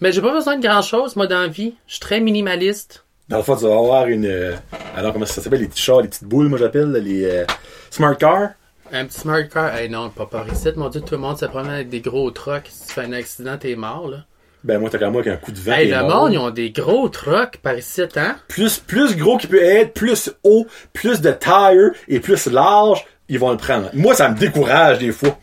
Mais 0.00 0.12
j'ai 0.12 0.22
pas 0.22 0.32
besoin 0.32 0.56
de 0.56 0.62
grand 0.66 0.80
chose, 0.80 1.14
moi, 1.16 1.26
dans 1.26 1.40
la 1.42 1.48
vie. 1.48 1.74
Je 1.86 1.92
suis 1.94 2.00
très 2.00 2.20
minimaliste. 2.20 3.04
Dans 3.28 3.36
le 3.36 3.42
fond, 3.42 3.54
tu 3.54 3.64
vas 3.64 3.74
avoir 3.76 4.06
une. 4.06 4.24
euh, 4.24 4.56
alors, 4.96 5.12
comment 5.12 5.26
ça 5.26 5.42
s'appelle 5.42 5.60
Les 5.60 5.68
petits 5.68 5.82
chars, 5.82 6.00
les 6.00 6.08
petites 6.08 6.24
boules, 6.24 6.48
moi 6.48 6.58
j'appelle, 6.58 6.90
là, 6.90 6.98
les 6.98 7.24
euh, 7.26 7.44
smart 7.90 8.16
cars. 8.16 8.50
Un 8.92 9.04
petit 9.04 9.20
smart 9.20 9.48
car. 9.48 9.74
Hey, 9.74 9.88
non, 9.88 10.10
pas 10.10 10.26
par 10.26 10.46
ici. 10.52 10.68
Mon 10.76 10.88
Dieu, 10.88 11.00
tout 11.00 11.14
le 11.14 11.20
monde 11.20 11.38
se 11.38 11.46
promène 11.46 11.72
avec 11.72 11.88
des 11.88 12.00
gros 12.00 12.30
trucks. 12.30 12.66
Si 12.68 12.88
tu 12.88 12.92
fais 12.94 13.02
un 13.02 13.12
accident, 13.12 13.56
t'es 13.56 13.76
mort, 13.76 14.08
là. 14.08 14.24
Ben, 14.64 14.78
moi, 14.78 14.90
t'as 14.90 14.98
quand 14.98 15.06
même 15.06 15.14
avec 15.14 15.28
un 15.28 15.36
coup 15.36 15.52
de 15.52 15.58
vent. 15.58 15.72
Hey, 15.72 15.88
le 15.88 16.00
mort. 16.00 16.22
monde, 16.22 16.32
ils 16.32 16.38
ont 16.38 16.50
des 16.50 16.70
gros 16.70 17.08
trucks 17.08 17.58
par 17.58 17.76
ici, 17.78 18.02
hein? 18.16 18.36
Plus, 18.48 18.78
plus 18.78 19.16
gros 19.16 19.38
qu'il 19.38 19.48
peut 19.48 19.62
être, 19.62 19.94
plus 19.94 20.30
haut, 20.42 20.66
plus 20.92 21.20
de 21.20 21.30
tire 21.30 21.92
et 22.08 22.20
plus 22.20 22.46
large, 22.48 23.06
ils 23.28 23.38
vont 23.38 23.52
le 23.52 23.56
prendre. 23.56 23.90
Moi, 23.94 24.14
ça 24.14 24.28
me 24.28 24.36
décourage 24.36 24.98
des 24.98 25.12
fois. 25.12 25.38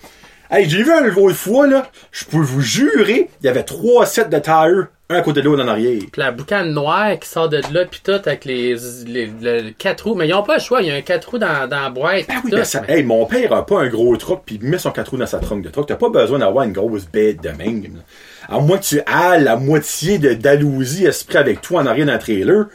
Hey, 0.51 0.69
j'ai 0.69 0.83
vu 0.83 0.91
un 0.91 1.01
l'autre 1.01 1.35
fois, 1.35 1.67
là, 1.67 1.89
je 2.11 2.25
peux 2.25 2.37
vous 2.37 2.61
jurer, 2.61 3.29
il 3.41 3.45
y 3.45 3.49
avait 3.49 3.63
trois 3.63 4.05
sets 4.05 4.29
de 4.29 4.39
tire, 4.39 4.87
un 5.09 5.15
à 5.15 5.21
côté 5.21 5.41
de 5.41 5.45
l'autre 5.45 5.63
en 5.63 5.67
arrière. 5.69 5.99
Puis 6.11 6.19
la 6.21 6.31
boucane 6.31 6.71
noire 6.73 7.17
qui 7.17 7.29
sort 7.29 7.47
de 7.47 7.61
là, 7.71 7.85
pis 7.85 8.01
tout, 8.03 8.11
avec 8.11 8.43
les, 8.43 8.75
les, 9.05 9.27
le 9.41 9.71
quatre 9.71 10.01
roues. 10.05 10.15
Mais 10.15 10.27
ils 10.27 10.33
ont 10.33 10.43
pas 10.43 10.55
le 10.55 10.61
choix, 10.61 10.81
il 10.81 10.87
y 10.87 10.91
a 10.91 10.95
un 10.95 11.01
quatre 11.01 11.29
roues 11.29 11.37
dans, 11.37 11.67
dans 11.69 11.79
la 11.81 11.89
boîte. 11.89 12.27
Pis 12.27 12.33
oui, 12.43 12.51
tout, 12.51 12.57
ben 12.57 12.63
ça, 12.65 12.83
mais- 12.85 12.97
hey, 12.97 13.03
mon 13.03 13.25
père 13.25 13.53
a 13.53 13.65
pas 13.65 13.79
un 13.81 13.87
gros 13.87 14.15
truck 14.17 14.41
puis 14.45 14.59
il 14.61 14.67
met 14.69 14.77
son 14.77 14.91
4 14.91 15.09
roues 15.11 15.17
dans 15.17 15.25
sa 15.25 15.39
trunk 15.39 15.63
de 15.63 15.69
truck. 15.69 15.87
T'as 15.87 15.95
pas 15.95 16.09
besoin 16.09 16.39
d'avoir 16.39 16.65
une 16.65 16.73
grosse 16.73 17.05
bête 17.05 17.41
de 17.41 17.49
même. 17.49 18.01
À 18.49 18.59
moins 18.59 18.77
que 18.77 18.83
tu 18.83 18.97
aies 18.97 19.39
la 19.39 19.55
moitié 19.55 20.19
de 20.19 20.33
d'Alousie 20.33 21.05
esprit 21.05 21.37
avec 21.37 21.61
toi 21.61 21.81
en 21.81 21.85
arrière 21.85 22.05
d'un 22.05 22.17
trailer. 22.17 22.65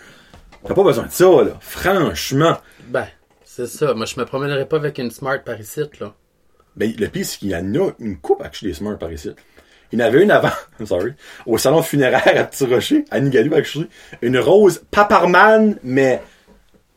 T'as 0.67 0.75
pas 0.75 0.85
besoin 0.85 1.05
de 1.07 1.11
ça, 1.13 1.27
là. 1.27 1.59
Franchement. 1.61 2.57
Ben, 2.89 3.07
c'est 3.45 3.67
ça. 3.67 3.93
Moi, 3.95 4.07
je 4.07 4.19
me 4.19 4.25
promènerais 4.25 4.67
pas 4.67 4.77
avec 4.77 4.97
une 4.99 5.11
Smart 5.11 5.43
par 5.45 5.61
ici, 5.61 5.81
là. 6.01 6.15
Ben, 6.77 6.91
le 6.99 7.07
pire, 7.09 7.27
c'est 7.27 7.39
qu'il 7.39 7.51
y 7.51 7.57
en 7.57 7.75
a 7.75 7.91
une 7.99 8.17
coupe 8.19 8.41
actually 8.43 8.73
des 8.73 8.79
Smart 8.79 8.97
par 8.97 9.13
ici. 9.13 9.31
Il 9.93 9.99
y 9.99 10.03
en 10.03 10.07
avait 10.07 10.23
une 10.23 10.31
avant, 10.31 10.49
I'm 10.81 10.87
sorry, 10.87 11.13
au 11.47 11.59
salon 11.59 11.83
funéraire 11.83 12.23
à 12.41 12.45
Petit 12.45 12.65
Rocher, 12.67 13.05
à 13.11 13.21
Nigalou, 13.21 13.55
actually. 13.55 13.89
Une 14.23 14.39
rose 14.39 14.83
Paparman, 14.91 15.77
mais 15.83 16.23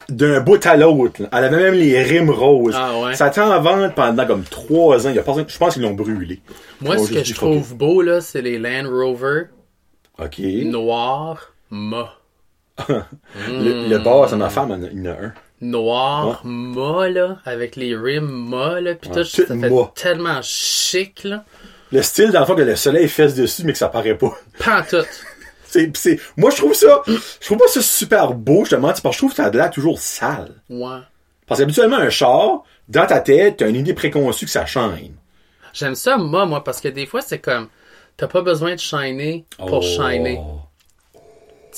d'un 0.07 0.39
bout 0.39 0.63
à 0.65 0.77
l'autre. 0.77 1.21
Elle 1.31 1.43
avait 1.45 1.63
même 1.63 1.73
les 1.73 2.01
rimes 2.03 2.29
roses. 2.29 2.75
Ah 2.77 2.99
ouais. 2.99 3.15
Ça 3.15 3.29
tient 3.31 3.49
en 3.51 3.59
vente 3.61 3.95
pendant 3.95 4.25
comme 4.27 4.43
trois 4.43 5.05
ans. 5.07 5.09
Il 5.09 5.15
y 5.15 5.19
a 5.19 5.23
personne- 5.23 5.45
je 5.47 5.57
pense 5.57 5.73
qu'ils 5.73 5.81
l'ont 5.83 5.93
brûlé. 5.95 6.41
Moi, 6.81 6.97
ce 6.99 7.11
que 7.11 7.23
je 7.23 7.33
trouve 7.33 7.75
beau, 7.75 8.01
là, 8.01 8.21
c'est 8.21 8.41
les 8.41 8.59
Land 8.59 8.87
Rover 8.89 9.45
OK. 10.19 10.39
noirs 10.39 11.53
mat. 11.71 12.09
Le, 12.89 13.89
le 13.89 13.97
bar, 13.99 14.29
c'est 14.29 14.35
ma 14.35 14.49
femme, 14.49 14.87
il 14.93 14.99
y 15.03 15.07
en 15.07 15.11
a- 15.11 15.15
un. 15.15 15.33
Noir 15.61 16.41
mat, 16.45 17.09
là, 17.09 17.37
avec 17.45 17.75
les 17.77 17.95
rims 17.95 18.21
mat, 18.49 18.81
là, 18.81 18.93
pis 18.95 19.07
Ouais, 19.09 19.15
tout, 19.15 19.23
ça 19.23 19.45
fait 19.45 19.71
tellement 19.95 20.41
chic, 20.41 21.23
là. 21.23 21.45
Le 21.91 22.01
style, 22.01 22.31
dans 22.31 22.39
le 22.41 22.45
fond, 22.45 22.55
que 22.55 22.61
le 22.61 22.75
soleil 22.75 23.07
fesse 23.07 23.35
dessus, 23.35 23.63
mais 23.63 23.71
que 23.73 23.77
ça 23.77 23.89
paraît 23.89 24.17
pas. 24.17 24.33
Pantoute. 24.63 25.07
C'est, 25.67 25.87
pis 25.87 25.99
c'est, 25.99 26.19
moi, 26.37 26.51
je 26.51 26.57
trouve 26.57 26.73
ça, 26.73 27.01
je 27.07 27.45
trouve 27.45 27.57
pas 27.57 27.67
ça 27.67 27.81
super 27.81 28.33
beau, 28.33 28.61
justement, 28.61 28.87
parce 28.87 29.01
que 29.01 29.11
je 29.11 29.17
trouve 29.17 29.29
que 29.31 29.35
ça 29.35 29.45
a 29.45 29.49
de 29.49 29.57
l'air 29.57 29.69
toujours 29.69 29.99
sale. 29.99 30.53
Ouais. 30.69 30.99
Parce 31.47 31.59
qu'habituellement, 31.59 31.97
un 31.97 32.09
char, 32.09 32.63
dans 32.87 33.05
ta 33.05 33.19
tête, 33.19 33.57
t'as 33.57 33.67
une 33.69 33.75
idée 33.75 33.93
préconçue 33.93 34.45
que 34.45 34.51
ça 34.51 34.65
shine. 34.65 35.13
J'aime 35.73 35.95
ça, 35.95 36.17
moi, 36.17 36.45
moi, 36.45 36.63
parce 36.63 36.79
que 36.81 36.87
des 36.87 37.05
fois, 37.05 37.21
c'est 37.21 37.39
comme, 37.39 37.67
t'as 38.17 38.27
pas 38.27 38.41
besoin 38.41 38.73
de 38.75 38.79
shiner 38.79 39.45
pour 39.57 39.79
Oh. 39.79 39.81
shiner. 39.81 40.39
Tu 41.13 41.19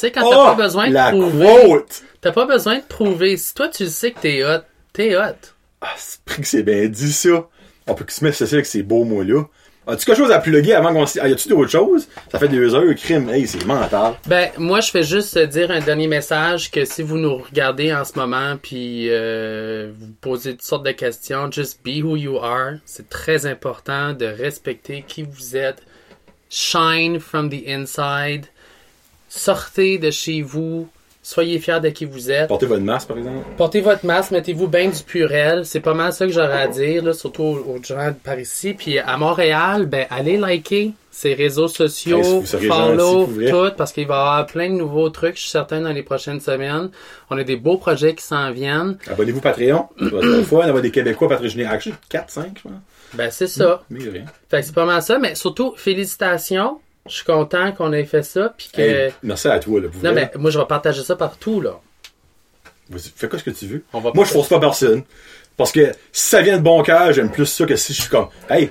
sais, 0.01 0.11
quand 0.11 0.21
t'as 0.29 0.38
Oh, 0.51 0.55
pas 0.55 0.63
besoin 0.63 0.89
de 0.89 0.93
la 0.93 1.09
prouver, 1.09 1.84
t'as 2.21 2.31
pas 2.31 2.45
besoin 2.45 2.77
de 2.77 2.84
prouver. 2.84 3.35
Si 3.38 3.53
toi, 3.55 3.67
tu 3.67 3.88
sais 3.88 4.11
que 4.11 4.19
t'es 4.19 4.43
hot, 4.45 4.61
t'es 4.93 5.17
hot. 5.17 5.34
Ah, 5.81 5.88
c'est 5.97 6.21
pris 6.23 6.41
que 6.43 6.47
c'est 6.47 6.61
bien 6.63 6.85
dit, 6.85 7.11
ça. 7.11 7.47
On 7.88 7.95
peut 7.95 8.05
se 8.07 8.23
mettre 8.23 8.38
ceci 8.38 8.53
avec 8.53 8.67
ces 8.67 8.84
beaux 8.84 9.03
mots-là. 9.05 9.43
As-tu 9.88 10.05
quelque 10.05 10.18
chose 10.18 10.31
à 10.31 10.39
plugger 10.39 10.73
avant 10.73 10.93
qu'on. 10.93 11.05
Ah, 11.22 11.30
y 11.30 11.31
a-tu 11.31 11.47
d'autres 11.47 11.72
choses? 11.72 12.09
Ça 12.30 12.39
fait 12.39 12.49
deux 12.49 12.76
heures, 12.76 12.93
crime. 12.95 13.30
Hey, 13.30 13.47
c'est 13.47 13.65
mental. 13.65 14.15
Ben, 14.27 14.49
moi, 14.57 14.81
je 14.81 14.91
fais 14.91 15.03
juste 15.03 15.38
dire 15.38 15.72
un 15.72 15.80
dernier 15.80 16.07
message 16.07 16.69
que 16.69 16.84
si 16.84 17.01
vous 17.03 17.18
nous 17.18 17.38
regardez 17.38 17.93
en 17.93 18.03
ce 18.03 18.19
moment, 18.19 18.57
puis 18.61 19.07
euh, 19.09 19.89
vous 19.97 20.11
posez 20.19 20.51
toutes 20.51 20.64
sortes 20.64 20.85
de 20.85 20.91
questions, 20.91 21.49
just 21.49 21.80
be 21.85 22.03
who 22.03 22.18
you 22.18 22.38
are. 22.38 22.73
C'est 22.84 23.07
très 23.07 23.45
important 23.45 24.11
de 24.11 24.26
respecter 24.26 25.05
qui 25.07 25.23
vous 25.23 25.55
êtes. 25.55 25.81
Shine 26.49 27.19
from 27.19 27.49
the 27.49 27.64
inside. 27.68 28.47
Sortez 29.30 29.99
de 29.99 30.11
chez 30.11 30.41
vous. 30.41 30.89
Soyez 31.30 31.60
fiers 31.60 31.82
de 31.82 31.90
qui 31.90 32.06
vous 32.06 32.32
êtes. 32.32 32.48
Portez 32.48 32.68
votre 32.68 32.84
masque, 32.84 33.10
par 33.10 33.18
exemple. 33.18 33.45
Portez 33.58 33.82
votre 33.82 34.06
masque, 34.06 34.32
mettez-vous 34.32 34.70
bien 34.70 34.88
du 34.88 35.04
purel. 35.04 35.66
C'est 35.66 35.82
pas 35.82 35.94
mal 35.94 36.14
ça 36.14 36.26
que 36.26 36.32
j'aurais 36.32 36.62
à 36.62 36.68
dire, 36.70 37.04
là, 37.04 37.12
surtout 37.12 37.44
aux, 37.44 37.84
gens 37.84 38.16
par 38.24 38.40
ici. 38.40 38.74
Puis 38.74 38.98
à 38.98 39.18
Montréal, 39.18 39.88
ben 39.88 40.06
allez 40.10 40.38
liker 40.38 40.94
ces 41.12 41.34
réseaux 41.34 41.68
sociaux, 41.68 42.22
Hey, 42.24 42.45
gentil, 42.45 42.68
follow, 42.68 43.26
tout, 43.49 43.76
parce 43.76 43.91
qu'il 43.91 44.08
va 44.08 44.16
y 44.16 44.18
avoir 44.20 44.45
plein 44.45 44.70
de 44.70 44.76
nouveaux 44.76 45.10
trucs, 45.10 45.36
je 45.36 45.41
suis 45.41 45.49
certain, 45.49 45.82
dans 45.82 45.91
les 45.91 46.02
prochaines 46.02 46.40
semaines. 46.40 46.91
On 47.30 47.38
a 47.38 47.44
des 47.44 47.58
beaux 47.58 47.78
projets 47.78 48.16
qui 48.16 48.24
s'en 48.24 48.49
viennent. 48.52 48.98
Abonnez-vous 49.08 49.41
Patreon. 49.41 49.90
Le 49.99 50.44
fun 50.44 50.66
d'avoir 50.66 50.82
des 50.82 50.91
Québécois 50.91 51.28
patrocignés. 51.28 51.66
Actually, 51.66 51.98
4, 52.08 52.30
5, 52.30 52.52
je 52.56 52.62
pense. 52.62 52.72
Ben 53.16 53.30
c'est 53.32 53.48
ça. 53.48 53.84
Mais 53.90 53.99
rien. 53.99 54.24
Fait 54.49 54.62
que 54.62 54.66
c'est 54.66 54.76
pas 54.76 54.86
mal 54.86 55.02
ça, 55.02 55.20
mais 55.20 55.36
surtout, 55.36 55.74
félicitations. 55.76 56.80
Je 57.07 57.15
suis 57.15 57.25
content 57.25 57.71
qu'on 57.71 57.93
ait 57.93 58.05
fait 58.05 58.23
ça, 58.23 58.53
puis 58.55 58.69
que... 58.73 58.81
Hey, 58.81 59.13
merci 59.23 59.47
à 59.47 59.59
toi, 59.59 59.81
là. 59.81 59.88
non, 60.03 60.13
mais 60.13 60.31
moi, 60.35 60.51
je 60.51 60.59
vais 60.59 60.65
partager 60.65 61.03
ça 61.03 61.15
partout, 61.15 61.61
là. 61.61 61.79
Vas-y, 62.89 63.11
Fais 63.15 63.27
quoi 63.27 63.39
ce 63.39 63.43
que 63.43 63.49
tu 63.49 63.65
veux. 63.65 63.84
On 63.93 63.99
va 63.99 64.11
Moi, 64.13 64.25
je 64.25 64.31
force 64.31 64.47
pas 64.47 64.59
personne. 64.59 65.03
Parce 65.57 65.71
que 65.71 65.91
si 66.11 66.29
ça 66.29 66.41
vient 66.41 66.57
de 66.57 66.61
bon 66.61 66.81
cœur, 66.84 67.11
j'aime 67.11 67.31
plus 67.31 67.47
ça 67.47 67.65
que 67.65 67.75
si 67.75 67.93
je 67.93 68.01
suis 68.01 68.09
comme, 68.09 68.27
hey, 68.49 68.69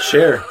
share. 0.00 0.44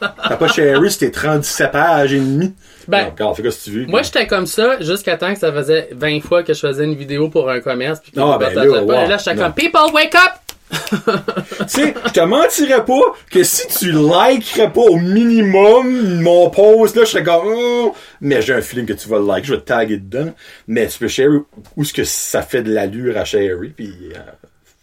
T'as 0.00 0.36
pas 0.36 0.48
sharé 0.48 0.88
t'es 0.98 1.10
37 1.10 1.70
pages 1.70 2.12
et 2.12 2.18
demi. 2.18 2.54
Ben, 2.88 3.06
regarde, 3.10 3.36
fais 3.36 3.42
quoi 3.42 3.50
si 3.50 3.70
tu 3.70 3.70
veux. 3.78 3.86
Moi, 3.86 4.02
j'étais 4.02 4.26
comme 4.26 4.46
ça 4.46 4.80
jusqu'à 4.80 5.16
temps 5.16 5.32
que 5.32 5.38
ça 5.38 5.52
faisait 5.52 5.88
20 5.92 6.20
fois 6.20 6.42
que 6.42 6.52
je 6.54 6.60
faisais 6.60 6.84
une 6.84 6.94
vidéo 6.94 7.28
pour 7.28 7.50
un 7.50 7.60
commerce. 7.60 8.00
Puis 8.00 8.12
Ah, 8.16 8.38
ben 8.38 8.52
là, 8.54 8.82
wow. 8.82 8.92
Et 8.92 9.08
là, 9.08 9.16
j'étais 9.18 9.36
comme 9.36 9.52
People, 9.54 9.92
wake 9.92 10.14
up! 10.14 10.32
Tu 10.90 11.68
sais, 11.68 11.94
je 12.06 12.12
te 12.12 12.20
mentirais 12.20 12.84
pas 12.84 13.14
que 13.30 13.42
si 13.44 13.68
tu 13.68 13.92
likerais 13.92 14.72
pas 14.72 14.80
au 14.80 14.96
minimum 14.96 16.22
mon 16.22 16.48
post, 16.50 16.96
là, 16.96 17.04
je 17.04 17.10
serais 17.10 17.22
comme, 17.22 17.42
oh, 17.44 17.94
mais 18.20 18.40
j'ai 18.42 18.54
un 18.54 18.62
feeling 18.62 18.86
que 18.86 18.94
tu 18.94 19.08
vas 19.08 19.18
le 19.18 19.26
like, 19.26 19.44
je 19.44 19.52
vais 19.54 19.60
te 19.60 19.66
taguer 19.66 19.98
dedans. 19.98 20.32
Mais 20.66 20.86
tu 20.86 20.98
peux 20.98 21.08
share 21.08 21.28
où 21.76 21.84
ce 21.84 21.92
que 21.92 22.04
ça 22.04 22.42
fait 22.42 22.62
de 22.62 22.72
l'allure 22.72 23.16
à 23.18 23.24
share, 23.24 23.56
puis 23.76 23.92
euh, 24.14 24.18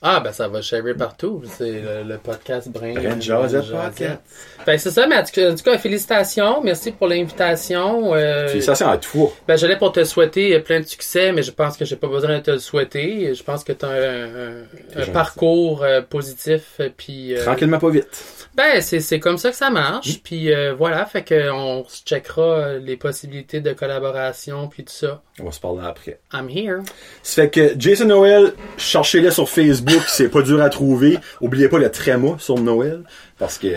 Ah, 0.01 0.21
ben 0.21 0.31
ça 0.31 0.47
va 0.47 0.61
sharer 0.61 0.93
partout. 0.93 1.43
C'est 1.57 1.81
le, 1.81 2.03
le 2.07 2.17
podcast 2.17 2.69
Brain. 2.69 2.93
Brain 2.93 3.19
Josette 3.19 3.65
Josette. 3.65 3.81
Podcast. 3.97 4.21
Que 4.65 4.77
c'est 4.77 4.91
ça, 4.91 5.07
mais 5.07 5.17
en 5.17 5.23
tout 5.55 5.63
cas, 5.63 5.77
félicitations. 5.77 6.61
Merci 6.63 6.91
pour 6.91 7.07
l'invitation. 7.07 8.13
Euh, 8.15 8.47
c'est 8.47 8.81
à 8.81 8.97
toi. 8.97 9.31
ben, 9.47 9.57
j'allais 9.57 9.77
pour 9.77 9.91
te 9.91 10.03
souhaiter 10.05 10.55
euh, 10.55 10.59
plein 10.61 10.79
de 10.79 10.85
succès, 10.85 11.33
mais 11.33 11.43
je 11.43 11.51
pense 11.51 11.75
que 11.75 11.83
j'ai 11.83 11.97
pas 11.97 12.07
besoin 12.07 12.37
de 12.37 12.43
te 12.43 12.51
le 12.51 12.59
souhaiter. 12.59 13.33
Je 13.35 13.43
pense 13.43 13.63
que 13.65 13.73
tu 13.73 13.85
as 13.85 13.89
un, 13.89 13.93
un- 13.95 14.61
un 14.95 14.99
gentil. 14.99 15.11
parcours 15.11 15.83
euh, 15.83 16.01
positif. 16.01 16.75
euh, 16.79 16.89
Puis, 16.95 17.35
euh, 17.35 17.43
Tranquillement, 17.43 17.79
pas 17.79 17.89
vite. 17.89 18.07
Ben, 18.55 18.81
c'est, 18.81 19.19
comme 19.19 19.37
ça 19.37 19.51
que 19.51 19.55
ça 19.55 19.69
marche. 19.69 20.21
Puis 20.23 20.53
euh, 20.53 20.73
voilà, 20.77 21.05
fait 21.05 21.23
que 21.23 21.51
on 21.51 21.85
se 21.87 22.03
checkera 22.03 22.41
euh, 22.41 22.79
les 22.79 22.97
possibilités 22.97 23.61
de 23.61 23.71
collaboration 23.73 24.67
puis 24.67 24.83
tout 24.83 24.93
ça. 24.93 25.21
On 25.39 25.45
va 25.45 25.51
se 25.51 25.59
parler 25.59 25.81
après. 25.85 26.19
I'm 26.33 26.49
here. 26.49 26.79
Ça 27.23 27.43
fait 27.43 27.49
que 27.49 27.75
Jason 27.77 28.05
Noël, 28.05 28.53
cherchez-le 28.77 29.31
sur 29.31 29.47
Facebook, 29.47 29.88
c'est 30.07 30.29
pas 30.29 30.41
dur 30.41 30.61
à 30.61 30.69
trouver. 30.69 31.17
Oubliez 31.41 31.69
pas 31.69 31.79
le 31.79 31.89
tréma 31.91 32.37
sur 32.39 32.59
Noël, 32.59 33.03
parce 33.37 33.57
que, 33.57 33.67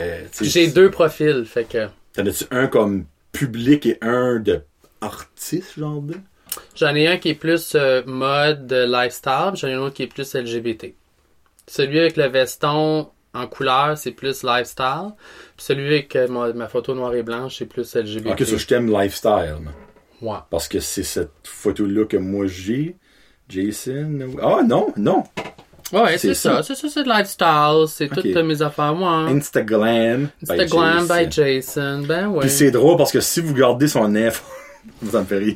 J'ai 0.40 0.68
deux 0.68 0.90
profils, 0.90 1.44
fait 1.44 1.64
que 1.64 1.86
T'en 2.14 2.26
as-tu 2.26 2.44
un 2.50 2.66
comme 2.66 3.06
public 3.32 3.86
et 3.86 3.98
un 4.02 4.38
de 4.38 4.62
artiste, 5.00 5.78
genre 5.78 6.00
de? 6.02 6.14
j'en 6.74 6.94
ai 6.94 7.06
un 7.06 7.16
qui 7.16 7.30
est 7.30 7.34
plus 7.34 7.72
euh, 7.74 8.02
mode 8.04 8.70
euh, 8.72 8.86
lifestyle, 8.86 9.52
j'en 9.54 9.68
ai 9.68 9.72
un 9.72 9.80
autre 9.80 9.94
qui 9.94 10.02
est 10.02 10.06
plus 10.06 10.34
LGBT. 10.34 10.94
Celui 11.66 11.98
avec 11.98 12.16
le 12.16 12.26
veston, 12.26 13.08
en 13.34 13.46
couleur, 13.46 13.96
c'est 13.96 14.10
plus 14.10 14.42
lifestyle. 14.42 15.14
Puis 15.56 15.64
celui 15.64 15.86
avec 15.86 16.14
euh, 16.16 16.28
ma, 16.28 16.52
ma 16.52 16.68
photo 16.68 16.94
noire 16.94 17.14
et 17.14 17.22
blanche, 17.22 17.56
c'est 17.58 17.66
plus 17.66 17.94
LGBT. 17.94 18.32
Ok, 18.32 18.46
ça, 18.46 18.56
je 18.56 18.66
t'aime 18.66 18.90
lifestyle. 18.90 19.56
Ouais. 20.20 20.38
Parce 20.50 20.68
que 20.68 20.80
c'est 20.80 21.02
cette 21.02 21.30
photo-là 21.44 22.04
que 22.04 22.16
moi 22.18 22.46
j'ai. 22.46 22.96
Jason. 23.48 24.18
Ah 24.40 24.62
non, 24.66 24.92
non. 24.96 25.24
Ouais, 25.92 26.16
C'est 26.18 26.34
ça. 26.34 26.62
C'est 26.62 26.74
ça, 26.74 26.88
c'est 26.88 27.02
de 27.04 27.08
lifestyle. 27.08 27.84
C'est 27.88 28.06
Ok. 28.10 28.22
toutes 28.32 28.44
mes 28.44 28.62
affaires, 28.62 28.94
moi. 28.94 29.10
hein. 29.10 29.36
Instagram. 29.36 30.28
Instagram 30.42 31.06
by 31.06 31.30
Jason. 31.30 31.42
Jason. 31.42 32.02
Ben 32.06 32.28
ouais. 32.28 32.40
Puis 32.40 32.50
c'est 32.50 32.70
drôle 32.70 32.96
parce 32.96 33.12
que 33.12 33.20
si 33.20 33.40
vous 33.40 33.54
gardez 33.54 33.88
son 33.88 34.12
ça 35.12 35.20
me 35.20 35.24
fait 35.24 35.38
rire. 35.38 35.54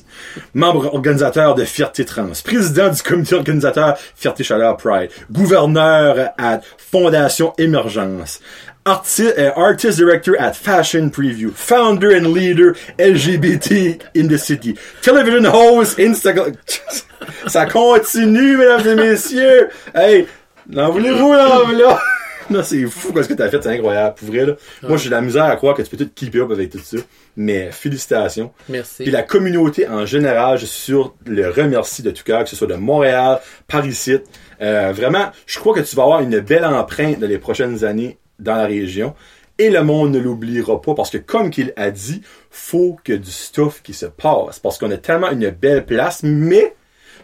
Membre 0.54 0.94
organisateur 0.94 1.54
de 1.54 1.64
Fierté 1.64 2.04
Trans, 2.04 2.28
président 2.44 2.90
du 2.90 3.02
comité 3.02 3.34
organisateur 3.34 3.96
Fierté 4.14 4.44
Chaleur 4.44 4.76
Pride, 4.76 5.10
gouverneur 5.32 6.30
à 6.38 6.60
Fondation 6.78 7.52
Émergence, 7.58 8.40
arti- 8.86 9.32
euh, 9.36 9.50
artist 9.56 9.98
director 9.98 10.34
at 10.38 10.54
Fashion 10.54 11.10
Preview, 11.10 11.50
founder 11.54 12.14
and 12.16 12.32
leader 12.32 12.74
LGBT 12.98 13.98
in 14.16 14.28
the 14.28 14.38
city, 14.38 14.74
television 15.02 15.44
host, 15.44 15.98
Instagram. 15.98 16.52
ça 17.46 17.66
continue, 17.66 18.56
mesdames 18.56 18.86
et 18.86 18.94
messieurs. 18.94 19.68
Hey, 19.94 20.26
n'en 20.68 20.90
voulez-vous 20.90 21.32
là, 21.32 21.60
là? 21.72 22.00
Non, 22.48 22.62
c'est 22.62 22.84
fou 22.86 23.12
ce 23.20 23.26
que 23.26 23.34
t'as 23.34 23.48
fait, 23.48 23.60
c'est 23.60 23.70
incroyable. 23.70 24.14
Pour 24.14 24.28
vrai, 24.28 24.46
là. 24.46 24.52
Moi, 24.82 24.96
j'ai 24.98 25.06
de 25.08 25.14
la 25.14 25.20
misère 25.20 25.46
à 25.46 25.56
croire 25.56 25.74
que 25.74 25.82
tu 25.82 25.90
peux 25.90 25.96
tout 25.96 26.08
keep 26.14 26.36
up 26.36 26.52
avec 26.52 26.70
tout 26.70 26.78
ça. 26.78 26.98
Mais 27.36 27.72
félicitations. 27.72 28.52
Merci. 28.68 29.02
Puis 29.02 29.10
la 29.10 29.22
communauté 29.22 29.88
en 29.88 30.06
général, 30.06 30.56
je 30.56 30.64
suis 30.66 30.80
sûr, 30.92 31.16
le 31.26 31.50
remercie 31.50 32.02
de 32.04 32.12
tout 32.12 32.22
cœur, 32.22 32.44
que 32.44 32.48
ce 32.50 32.54
soit 32.54 32.68
de 32.68 32.74
Montréal, 32.76 33.40
Paris-Site. 33.66 34.22
Euh, 34.62 34.92
vraiment, 34.94 35.32
je 35.44 35.58
crois 35.58 35.74
que 35.74 35.80
tu 35.80 35.96
vas 35.96 36.04
avoir 36.04 36.20
une 36.20 36.38
belle 36.38 36.64
empreinte 36.64 37.18
dans 37.18 37.26
les 37.26 37.38
prochaines 37.38 37.84
années 37.84 38.16
dans 38.38 38.56
la 38.56 38.66
région. 38.66 39.14
Et 39.58 39.70
le 39.70 39.82
monde 39.82 40.12
ne 40.12 40.18
l'oubliera 40.18 40.80
pas 40.82 40.94
parce 40.94 41.10
que, 41.10 41.16
comme 41.16 41.50
qu'il 41.50 41.72
a 41.76 41.90
dit, 41.90 42.20
faut 42.50 42.98
que 43.02 43.14
du 43.14 43.30
stuff 43.30 43.82
qui 43.82 43.94
se 43.94 44.06
passe. 44.06 44.58
Parce 44.58 44.76
qu'on 44.78 44.90
a 44.90 44.98
tellement 44.98 45.30
une 45.30 45.48
belle 45.50 45.86
place, 45.86 46.22
mais 46.22 46.74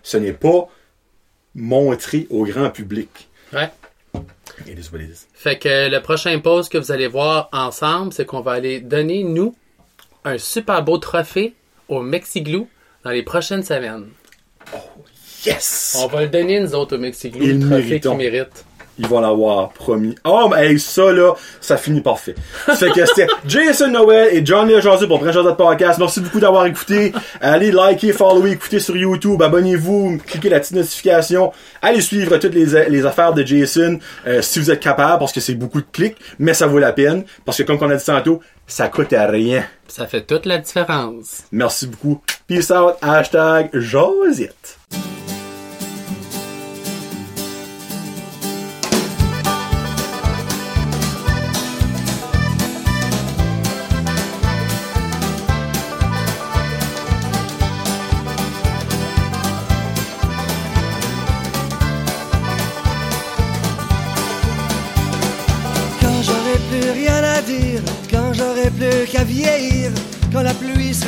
ce 0.02 0.16
n'est 0.16 0.32
pas 0.32 0.68
montré 1.54 2.26
au 2.30 2.44
grand 2.44 2.70
public. 2.70 3.28
Ouais. 3.52 3.70
It 4.66 4.78
is 4.78 4.90
what 4.92 5.00
it 5.00 5.10
is. 5.10 5.26
Fait 5.34 5.58
que 5.58 5.90
le 5.90 6.00
prochain 6.00 6.38
post 6.38 6.72
que 6.72 6.78
vous 6.78 6.92
allez 6.92 7.08
voir 7.08 7.48
ensemble, 7.52 8.12
c'est 8.12 8.24
qu'on 8.24 8.40
va 8.40 8.52
aller 8.52 8.80
donner, 8.80 9.24
nous, 9.24 9.54
un 10.24 10.38
super 10.38 10.82
beau 10.82 10.98
trophée 10.98 11.54
au 11.88 12.00
Mexiglou 12.00 12.68
dans 13.04 13.10
les 13.10 13.22
prochaines 13.22 13.62
semaines. 13.62 14.08
Yes! 15.44 15.98
On 16.00 16.06
va 16.06 16.22
le 16.22 16.28
donner, 16.28 16.60
nous 16.60 16.74
autres, 16.74 16.96
au 16.96 16.98
Mexiglou, 16.98 17.44
le 17.44 17.58
trophée 17.58 18.00
qu'il 18.00 18.14
mérite. 18.14 18.64
Ils 18.98 19.06
vont 19.06 19.20
l'avoir, 19.20 19.70
promis. 19.70 20.14
Oh, 20.24 20.48
mais 20.50 20.72
hey, 20.72 20.78
ça, 20.78 21.10
là, 21.12 21.32
ça 21.60 21.76
finit 21.76 22.02
parfait. 22.02 22.34
Fait 22.76 22.90
que 22.90 23.06
c'était 23.06 23.26
Jason 23.46 23.88
Noël 23.88 24.28
et 24.32 24.44
Johnny 24.44 24.74
Ajazou 24.74 25.08
pour 25.08 25.18
Brèche 25.18 25.34
de 25.34 25.50
Podcast. 25.52 25.98
Merci 25.98 26.20
beaucoup 26.20 26.40
d'avoir 26.40 26.66
écouté. 26.66 27.12
Allez 27.40 27.72
liker, 27.72 28.12
follower, 28.12 28.52
écouter 28.52 28.80
sur 28.80 28.96
YouTube. 28.96 29.40
Abonnez-vous, 29.42 30.18
cliquez 30.26 30.50
la 30.50 30.60
petite 30.60 30.76
notification. 30.76 31.52
Allez 31.80 32.02
suivre 32.02 32.36
toutes 32.36 32.54
les, 32.54 32.88
les 32.88 33.06
affaires 33.06 33.32
de 33.32 33.44
Jason 33.44 33.98
euh, 34.26 34.42
si 34.42 34.58
vous 34.58 34.70
êtes 34.70 34.80
capable, 34.80 35.18
parce 35.20 35.32
que 35.32 35.40
c'est 35.40 35.54
beaucoup 35.54 35.80
de 35.80 35.86
clics, 35.90 36.16
mais 36.38 36.54
ça 36.54 36.66
vaut 36.66 36.78
la 36.78 36.92
peine. 36.92 37.24
Parce 37.44 37.58
que 37.58 37.62
comme 37.62 37.78
on 37.80 37.90
a 37.90 37.96
dit 37.96 38.04
tantôt, 38.04 38.40
ça 38.66 38.88
coûte 38.88 39.12
à 39.12 39.26
rien. 39.26 39.64
Ça 39.88 40.06
fait 40.06 40.22
toute 40.22 40.46
la 40.46 40.58
différence. 40.58 41.44
Merci 41.52 41.86
beaucoup. 41.86 42.20
Peace 42.46 42.70
out. 42.70 42.94
Hashtag 43.02 43.70
Josette. 43.72 44.78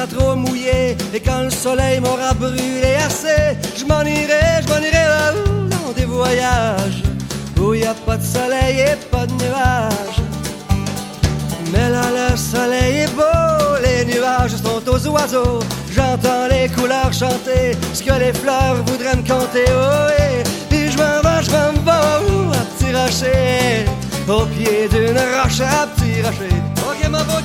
Trop 0.06 0.34
mouillée 0.36 0.96
et 1.12 1.20
quand 1.20 1.42
le 1.42 1.50
soleil 1.50 2.00
m'aura 2.00 2.34
brûlé 2.34 2.96
assez, 3.06 3.56
je 3.76 3.84
m'en 3.84 4.02
irai, 4.02 4.62
je 4.62 4.68
m'en 4.68 4.78
irai 4.78 4.92
là 4.92 5.32
dans 5.70 5.92
des 5.92 6.04
voyages 6.04 7.02
où 7.60 7.74
y 7.74 7.84
a 7.84 7.94
pas 7.94 8.16
de 8.16 8.22
soleil 8.22 8.80
et 8.80 8.96
pas 9.10 9.26
de 9.26 9.32
nuages. 9.32 10.20
Mais 11.72 11.90
là 11.90 12.02
le 12.30 12.36
soleil 12.36 12.98
est 13.04 13.14
beau, 13.14 13.76
les 13.82 14.04
nuages 14.04 14.56
sont 14.56 14.82
aux 14.88 15.06
oiseaux. 15.08 15.60
J'entends 15.90 16.48
les 16.50 16.68
couleurs 16.68 17.12
chanter, 17.12 17.76
ce 17.92 18.02
que 18.02 18.14
les 18.14 18.32
fleurs 18.32 18.76
voudraient 18.86 19.16
me 19.16 19.26
conter. 19.26 19.64
Oh, 19.68 20.10
et 20.18 20.42
puis 20.68 20.90
je 20.90 20.98
m'en 20.98 21.20
vais, 21.22 21.42
je 21.42 21.50
m'en 21.50 21.72
vais 21.84 22.58
à 22.58 22.64
petit 22.76 22.92
rocher, 22.92 23.84
au 24.28 24.44
pied 24.46 24.88
d'une 24.88 25.18
roche 25.18 25.60
à 25.60 25.86
petit 25.86 26.20
rocher. 26.22 26.54
Ok, 26.88 27.08
mon 27.08 27.24
beau 27.24 27.40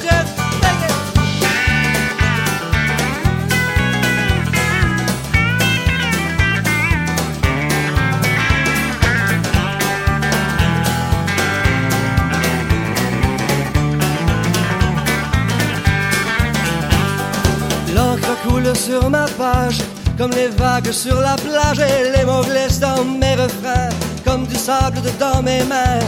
Sur 18.76 19.10
ma 19.10 19.26
page, 19.26 19.80
comme 20.18 20.32
les 20.32 20.50
vagues 20.50 20.92
sur 20.92 21.20
la 21.22 21.36
plage, 21.38 21.80
et 21.80 22.16
les 22.16 22.26
mots 22.26 22.44
dans 22.82 23.04
mes 23.06 23.36
refrains, 23.36 23.90
comme 24.26 24.46
du 24.46 24.56
sable 24.56 25.02
dedans 25.02 25.42
mes 25.42 25.64
mains. 25.64 26.00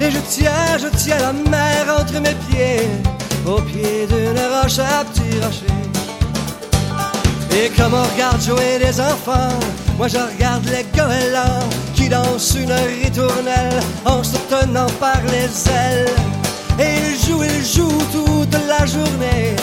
Et 0.00 0.10
je 0.10 0.18
tiens, 0.28 0.78
je 0.78 0.86
tiens 0.96 1.18
la 1.18 1.32
mer 1.32 1.86
entre 1.98 2.20
mes 2.20 2.34
pieds, 2.48 2.88
au 3.44 3.60
pied 3.60 4.06
d'une 4.06 4.40
roche 4.54 4.78
à 4.78 5.04
petit 5.04 5.36
rocher. 5.44 5.66
Et 7.52 7.68
comme 7.70 7.92
on 7.92 8.14
regarde 8.14 8.40
jouer 8.40 8.78
les 8.78 9.00
enfants, 9.00 9.58
moi 9.98 10.06
je 10.08 10.18
regarde 10.18 10.64
les 10.66 10.86
goélands 10.96 11.68
qui 11.94 12.08
dansent 12.08 12.54
une 12.54 12.72
ritournelle 12.72 13.80
en 14.04 14.22
se 14.22 14.36
tenant 14.48 14.90
par 15.00 15.20
les 15.26 15.50
ailes. 15.70 16.08
Et 16.78 16.94
ils 17.10 17.26
jouent, 17.26 17.42
ils 17.42 17.66
jouent 17.66 18.06
toute 18.12 18.56
la 18.68 18.86
journée 18.86 19.56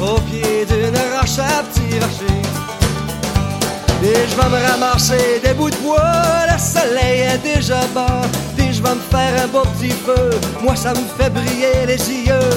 au 0.00 0.20
pied 0.20 0.66
d'une 0.66 0.96
roche 1.14 1.38
à 1.38 1.62
petit 1.64 1.98
rocher. 1.98 2.42
Et 4.02 4.28
je 4.30 4.36
vais 4.36 4.48
me 4.48 4.70
ramasser 4.70 5.40
des 5.44 5.54
bouts 5.54 5.70
de 5.70 5.76
bois, 5.76 6.46
le 6.50 6.58
soleil 6.58 7.20
est 7.32 7.38
déjà 7.38 7.80
bas. 7.94 8.22
Puis 8.56 8.72
je 8.74 8.82
vais 8.82 8.94
me 8.94 9.00
faire 9.10 9.42
un 9.44 9.48
beau 9.48 9.62
petit 9.76 9.90
feu, 9.90 10.30
moi 10.62 10.76
ça 10.76 10.90
me 10.90 11.04
fait 11.18 11.30
briller 11.30 11.86
les 11.86 11.96
yeux. 11.96 12.56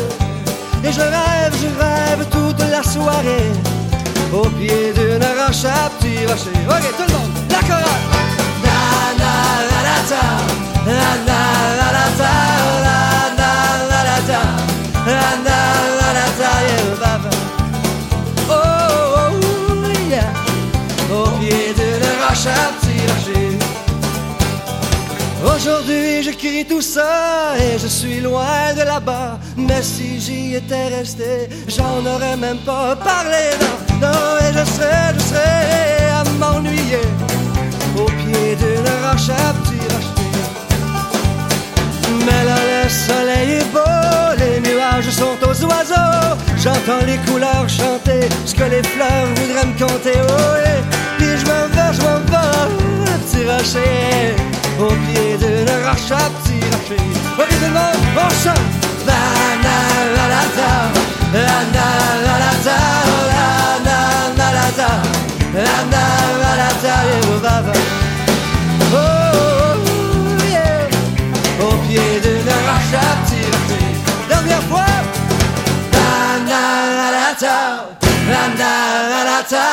Et 0.84 0.92
je 0.92 1.00
rêve, 1.00 1.54
je 1.62 1.68
rêve 1.84 2.26
toute 2.30 2.62
la 2.70 2.84
soirée 2.84 3.52
au 4.34 4.48
pied 4.50 4.94
d'une 4.94 5.26
roche 5.40 5.66
à 5.66 5.90
petit 6.00 6.26
rocher. 6.28 6.58
Ok, 6.70 6.86
tout 6.98 7.08
le 7.08 7.14
monde, 7.14 7.32
la 7.50 7.62
chorale. 7.68 8.04
Na 8.64 8.78
na 9.22 9.34
la 9.70 9.80
la 9.88 9.98
ta, 10.10 10.26
na 10.86 11.00
na 11.28 11.40
la 11.80 11.88
la 11.96 12.06
na 12.22 12.34
na 13.40 13.52
la 13.90 14.02
la 14.28 14.42
na 15.06 15.20
na 15.46 15.61
Aujourd'hui 25.44 26.22
j'écris 26.22 26.66
tout 26.66 26.82
ça 26.82 27.54
et 27.58 27.80
je 27.80 27.88
suis 27.88 28.20
loin 28.20 28.74
de 28.76 28.84
là-bas. 28.84 29.40
Mais 29.58 29.82
si 29.82 30.20
j'y 30.20 30.56
étais 30.56 30.88
resté, 30.88 31.50
j'en 31.68 32.06
aurais 32.06 32.38
même 32.38 32.60
pas 32.60 32.96
parlé. 32.96 33.50
Non, 33.60 34.08
non, 34.08 34.38
et 34.40 34.54
je 34.54 34.66
serais, 34.74 35.14
je 35.16 35.20
serais 35.20 36.10
à 36.20 36.24
m'ennuyer 36.40 37.02
au 37.98 38.06
pied 38.06 38.56
d'une 38.56 38.92
roche 39.04 39.30
à 39.30 39.54
petit 39.62 39.82
rocher. 39.92 40.32
Mais 42.26 42.44
là 42.46 42.58
le 42.72 42.90
soleil 42.90 43.52
est 43.62 43.72
beau, 43.74 44.36
les 44.38 44.60
nuages 44.60 45.10
sont 45.10 45.38
aux 45.44 45.66
oiseaux. 45.66 46.38
J'entends 46.58 47.04
les 47.08 47.18
couleurs 47.30 47.68
chanter, 47.68 48.30
ce 48.46 48.54
que 48.54 48.66
les 48.66 48.84
fleurs 48.84 49.28
voudraient 49.36 49.66
me 49.66 49.80
conter. 49.80 50.20
Oh, 50.22 50.56
et 50.64 50.82
puis 51.18 51.38
je 51.40 51.46
m'en 51.46 51.68
vais, 51.74 51.94
je 51.94 52.02
m'en 52.02 52.20
vais, 52.30 53.16
petit 53.24 53.44
rocher, 53.50 54.36
au 54.82 54.88
pied 55.06 55.38
d'une 55.38 55.70
roche 55.86 56.12
à 56.12 56.30
petit. 56.42 56.66
Au 57.40 57.44
pied 57.46 57.60
d'une 57.60 57.74
monde, 57.74 58.04
on 58.18 58.30
chante 58.44 58.72
la 59.06 59.22
na 59.64 59.78
la 60.16 60.26
la 60.34 60.44
da, 60.58 60.72
la 61.34 61.58
na 61.76 61.88
la 62.26 62.36
la 62.44 62.54
da, 62.66 62.80
la 63.32 63.46
na 63.86 63.98
la 64.38 64.48
la 64.58 64.68
da, 64.80 64.92
la 65.54 65.76
na 65.94 66.04
la 66.42 66.52
la 66.62 66.70
da, 66.84 66.96
et 67.14 67.26
va 67.44 67.56
va. 67.66 67.74
Oh 68.94 69.78
yeah, 70.50 70.84
au 71.62 71.72
pied 71.88 72.12
d'une 72.24 72.46
la 72.46 72.76
à 72.98 73.12
petit 73.24 73.46
rocher. 73.54 73.90
Dernière 74.30 74.64
fois, 74.64 74.94
la 75.94 76.10
na 76.50 76.62
la 77.00 77.08
la 77.18 77.30
da, 77.44 77.58
la 78.32 78.44
na 78.60 78.74
la 79.12 79.22
la 79.30 79.40
da, 79.52 79.68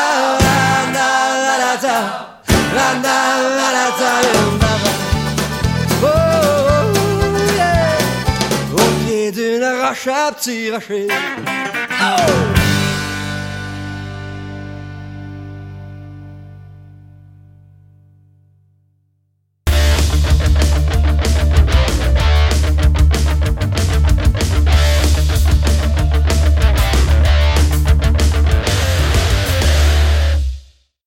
la 0.44 0.58
na 0.94 1.08
la 1.46 1.54
la 1.64 1.74
da, 1.84 1.96
la 2.76 2.88
na 3.04 3.16
la 3.58 3.68
la 3.76 3.86
da, 4.00 4.67
racher, 9.88 10.32
petit 10.34 10.70
rocher. 10.70 11.08
Oh! 12.00 12.67